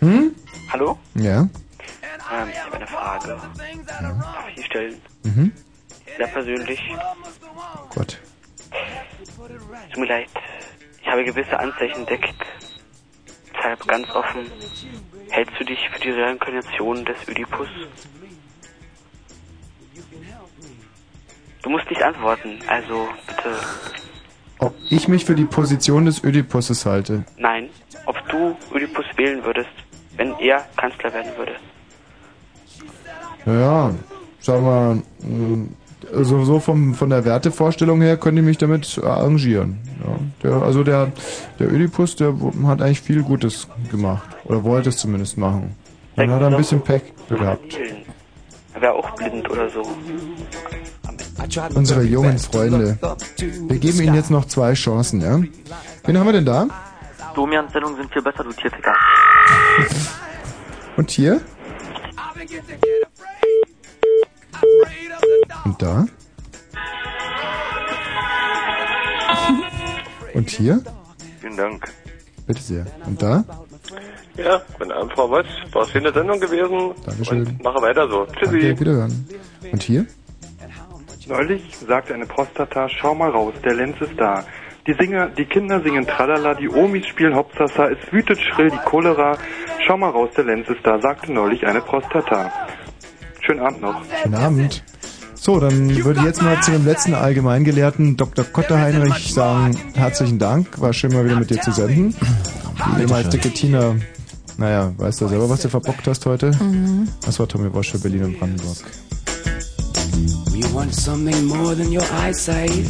Hm? 0.00 0.34
Hallo? 0.74 0.98
Ja. 1.14 1.40
Ähm, 1.40 1.48
ich 2.52 2.62
habe 2.62 2.76
eine 2.76 2.86
Frage. 2.86 3.28
Darf 3.28 4.48
ich 4.50 4.54
die 4.56 4.62
stellen? 4.64 5.00
Mhm. 5.22 5.52
Sehr 6.18 6.26
persönlich. 6.26 6.80
Gott. 7.94 8.18
Tut 9.90 10.00
mir 10.00 10.06
leid. 10.06 10.28
Ich 11.00 11.08
habe 11.08 11.24
gewisse 11.24 11.58
Anzeichen 11.58 12.00
entdeckt. 12.00 12.34
Deshalb 13.58 13.86
ganz 13.86 14.10
offen. 14.10 14.46
Hältst 15.30 15.54
du 15.58 15.64
dich 15.64 15.78
für 15.90 16.00
die 16.00 16.10
Reinkarnation 16.10 17.04
des 17.04 17.16
Ödipus? 17.28 17.68
Du 21.62 21.70
musst 21.70 21.90
nicht 21.90 22.02
antworten, 22.02 22.58
also 22.66 23.08
bitte. 23.26 23.56
Ob 24.60 24.74
ich 24.90 25.08
mich 25.08 25.24
für 25.24 25.34
die 25.34 25.44
Position 25.44 26.04
des 26.06 26.22
Ödipusses 26.24 26.86
halte? 26.86 27.24
Nein. 27.36 27.68
Ob 28.06 28.16
du 28.28 28.56
Ödipus 28.74 29.04
wählen 29.16 29.44
würdest, 29.44 29.70
wenn 30.16 30.34
er 30.38 30.66
Kanzler 30.76 31.12
werden 31.12 31.32
würde. 31.36 31.56
Naja, 33.44 33.94
sagen 34.40 34.64
wir, 34.64 35.02
mh, 35.26 35.68
also 36.14 36.44
so 36.44 36.60
vom, 36.60 36.94
von 36.94 37.10
der 37.10 37.24
Wertevorstellung 37.24 38.00
her 38.00 38.16
könnte 38.16 38.40
ich 38.40 38.46
mich 38.46 38.58
damit 38.58 39.00
arrangieren. 39.02 39.78
Ja, 40.04 40.18
der, 40.42 40.62
also 40.62 40.84
der, 40.84 41.12
der 41.58 41.72
Ödipus, 41.72 42.16
der 42.16 42.34
hat 42.66 42.82
eigentlich 42.82 43.00
viel 43.00 43.22
Gutes 43.22 43.68
gemacht. 43.90 44.28
Oder 44.44 44.64
wollte 44.64 44.90
es 44.90 44.96
zumindest 44.96 45.38
machen. 45.38 45.74
Dann 46.16 46.30
hat 46.30 46.40
er 46.40 46.48
ein 46.48 46.56
bisschen 46.56 46.80
Pech 46.80 47.02
gehabt. 47.28 47.78
Er 48.74 48.80
wäre 48.80 48.92
auch 48.92 49.10
blind 49.16 49.48
oder 49.50 49.68
so. 49.70 49.82
unsere 51.74 52.02
jungen 52.02 52.38
Freunde. 52.38 52.98
Wir 53.36 53.78
geben 53.78 54.00
ihnen 54.00 54.14
jetzt 54.14 54.30
noch 54.30 54.44
zwei 54.44 54.74
Chancen, 54.74 55.20
ja? 55.20 55.40
Wen 56.04 56.18
haben 56.18 56.26
wir 56.26 56.32
denn 56.32 56.46
da? 56.46 56.68
Domians 57.34 57.72
Sendungen 57.72 57.96
sind 57.96 58.12
viel 58.12 58.22
besser, 58.22 58.44
du 58.44 58.52
Tierficker. 58.52 58.94
Und 60.96 61.10
hier? 61.10 61.40
Und 65.64 65.82
da? 65.82 66.06
Und 70.34 70.50
hier? 70.50 70.80
Vielen 71.40 71.56
Dank. 71.56 71.92
Bitte 72.46 72.60
sehr. 72.62 72.86
Und 73.06 73.20
da? 73.20 73.44
Ja, 74.36 74.62
guten 74.78 74.92
Abend, 74.92 75.12
Frau 75.12 75.30
Watz. 75.30 75.46
War 75.72 75.82
eine 75.82 75.90
schöne 75.90 76.12
Sendung 76.12 76.40
gewesen. 76.40 76.94
Dankeschön. 77.04 77.46
Und 77.46 77.62
mache 77.62 77.82
weiter 77.82 78.08
so. 78.08 78.26
Tschüssi. 78.26 78.60
Danke, 78.60 78.80
wiederhören. 78.80 79.28
Und 79.72 79.82
hier? 79.82 80.06
Neulich 81.26 81.76
sagte 81.86 82.14
eine 82.14 82.24
Prostata, 82.24 82.88
schau 82.88 83.14
mal 83.14 83.30
raus, 83.30 83.52
der 83.62 83.74
Lenz 83.74 84.00
ist 84.00 84.18
da. 84.18 84.44
Die, 84.86 84.94
Singer, 84.94 85.28
die 85.28 85.44
Kinder 85.44 85.82
singen 85.82 86.06
Tralala, 86.06 86.54
die 86.54 86.70
Omis 86.70 87.06
spielen 87.06 87.36
Hopsasa, 87.36 87.88
es 87.88 87.98
wütet 88.10 88.40
schrill 88.40 88.70
die 88.70 88.78
Cholera. 88.78 89.36
Schau 89.86 89.98
mal 89.98 90.08
raus, 90.08 90.30
der 90.34 90.44
Lenz 90.44 90.66
ist 90.68 90.80
da, 90.84 90.98
sagte 90.98 91.30
neulich 91.30 91.66
eine 91.66 91.82
Prostata. 91.82 92.50
Schönen 93.40 93.60
Abend 93.60 93.82
noch. 93.82 94.02
Schönen 94.22 94.34
Abend. 94.36 94.82
So, 95.40 95.60
dann 95.60 96.04
würde 96.04 96.20
ich 96.20 96.26
jetzt 96.26 96.42
mal 96.42 96.60
zu 96.62 96.72
dem 96.72 96.84
letzten 96.84 97.14
Allgemeingelehrten 97.14 98.16
Dr. 98.16 98.44
Kotter-Heinrich 98.44 99.32
sagen, 99.32 99.76
herzlichen 99.94 100.38
Dank, 100.38 100.80
war 100.80 100.92
schön 100.92 101.12
mal 101.12 101.24
wieder 101.24 101.36
mit 101.38 101.48
dir 101.50 101.60
zu 101.60 101.72
senden. 101.72 102.14
Die 102.14 103.02
ehemalige 103.02 103.30
dicke 103.30 103.50
Tina, 103.50 103.94
naja, 104.58 104.92
weißt 104.96 105.20
du 105.20 105.28
selber, 105.28 105.48
was 105.48 105.62
du 105.62 105.68
verbockt 105.68 106.06
hast 106.06 106.26
heute? 106.26 106.50
Mhm. 106.60 107.08
Das 107.24 107.38
war 107.38 107.48
Tommy 107.48 107.72
Walsh 107.72 107.92
für 107.92 107.98
Berlin 107.98 108.24
und 108.24 108.38
Brandenburg. 108.38 108.76
We 110.50 110.74
want 110.74 110.92
something 110.94 111.46
more 111.46 111.76
than 111.76 111.92
your 111.92 112.04
eyesight. 112.20 112.70
I 112.70 112.84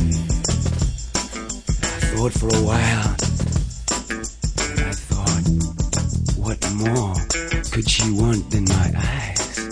thought 2.17 2.33
for 2.33 2.49
a 2.49 2.63
while, 2.63 3.15
and 4.71 4.81
I 4.81 4.95
thought, 5.09 5.45
what 6.39 6.59
more 6.73 7.15
could 7.71 7.89
she 7.89 8.11
want 8.11 8.51
than 8.51 8.65
my 8.65 8.93
eyes? 8.97 9.68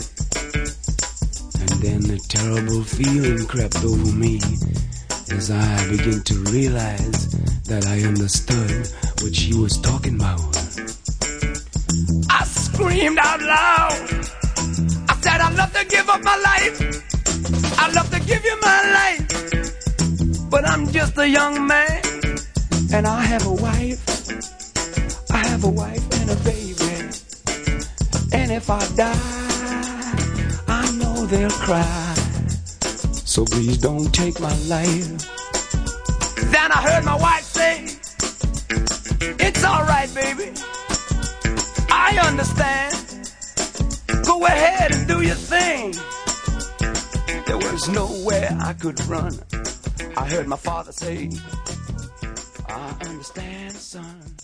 And 1.69 1.83
then 1.83 2.11
a 2.15 2.19
terrible 2.19 2.83
feeling 2.85 3.45
crept 3.47 3.83
over 3.83 4.13
me 4.13 4.39
as 5.33 5.51
I 5.51 5.91
began 5.91 6.23
to 6.23 6.35
realize 6.53 7.27
that 7.65 7.85
I 7.89 8.07
understood 8.07 8.87
what 9.21 9.35
she 9.35 9.53
was 9.53 9.77
talking 9.81 10.15
about. 10.15 10.57
I 12.31 12.45
screamed 12.45 13.19
out 13.19 13.41
loud. 13.43 13.93
I 15.11 15.17
said, 15.21 15.41
I'd 15.41 15.55
love 15.57 15.73
to 15.73 15.85
give 15.87 16.09
up 16.09 16.23
my 16.23 16.37
life. 16.37 16.79
I'd 17.81 17.95
love 17.95 18.11
to 18.11 18.21
give 18.21 18.45
you 18.45 18.57
my 18.63 18.81
life. 18.99 20.49
But 20.49 20.69
I'm 20.69 20.87
just 20.93 21.19
a 21.19 21.29
young 21.29 21.67
man. 21.67 22.01
And 22.93 23.09
I 23.09 23.21
have 23.23 23.45
a 23.45 23.53
wife. 23.53 24.03
I 25.33 25.39
have 25.49 25.65
a 25.65 25.69
wife 25.69 26.05
and 26.21 26.31
a 26.31 26.37
baby. 26.45 27.11
And 28.33 28.53
if 28.53 28.71
I 28.71 28.87
die, 28.95 29.56
know 31.27 31.37
they'll 31.37 31.51
cry. 31.51 32.15
So 33.25 33.45
please 33.45 33.79
don't 33.79 34.13
take 34.15 34.41
my 34.41 34.55
life. 34.67 35.09
Then 36.51 36.73
I 36.73 36.83
heard 36.89 37.05
my 37.05 37.17
wife 37.17 37.45
say, 37.45 37.85
It's 39.41 39.65
alright, 39.65 40.13
baby. 40.15 40.53
I 41.91 42.19
understand. 42.27 42.95
Go 44.25 44.47
ahead 44.47 44.95
and 44.95 45.09
do 45.09 45.23
your 45.23 45.35
thing. 45.35 45.93
There 47.47 47.59
was 47.59 47.89
nowhere 47.89 48.57
I 48.61 48.73
could 48.73 49.01
run. 49.07 49.39
I 50.17 50.29
heard 50.29 50.47
my 50.47 50.57
father 50.57 50.93
say, 50.93 51.31
I 52.69 52.97
understand, 53.03 53.73
son. 53.73 54.37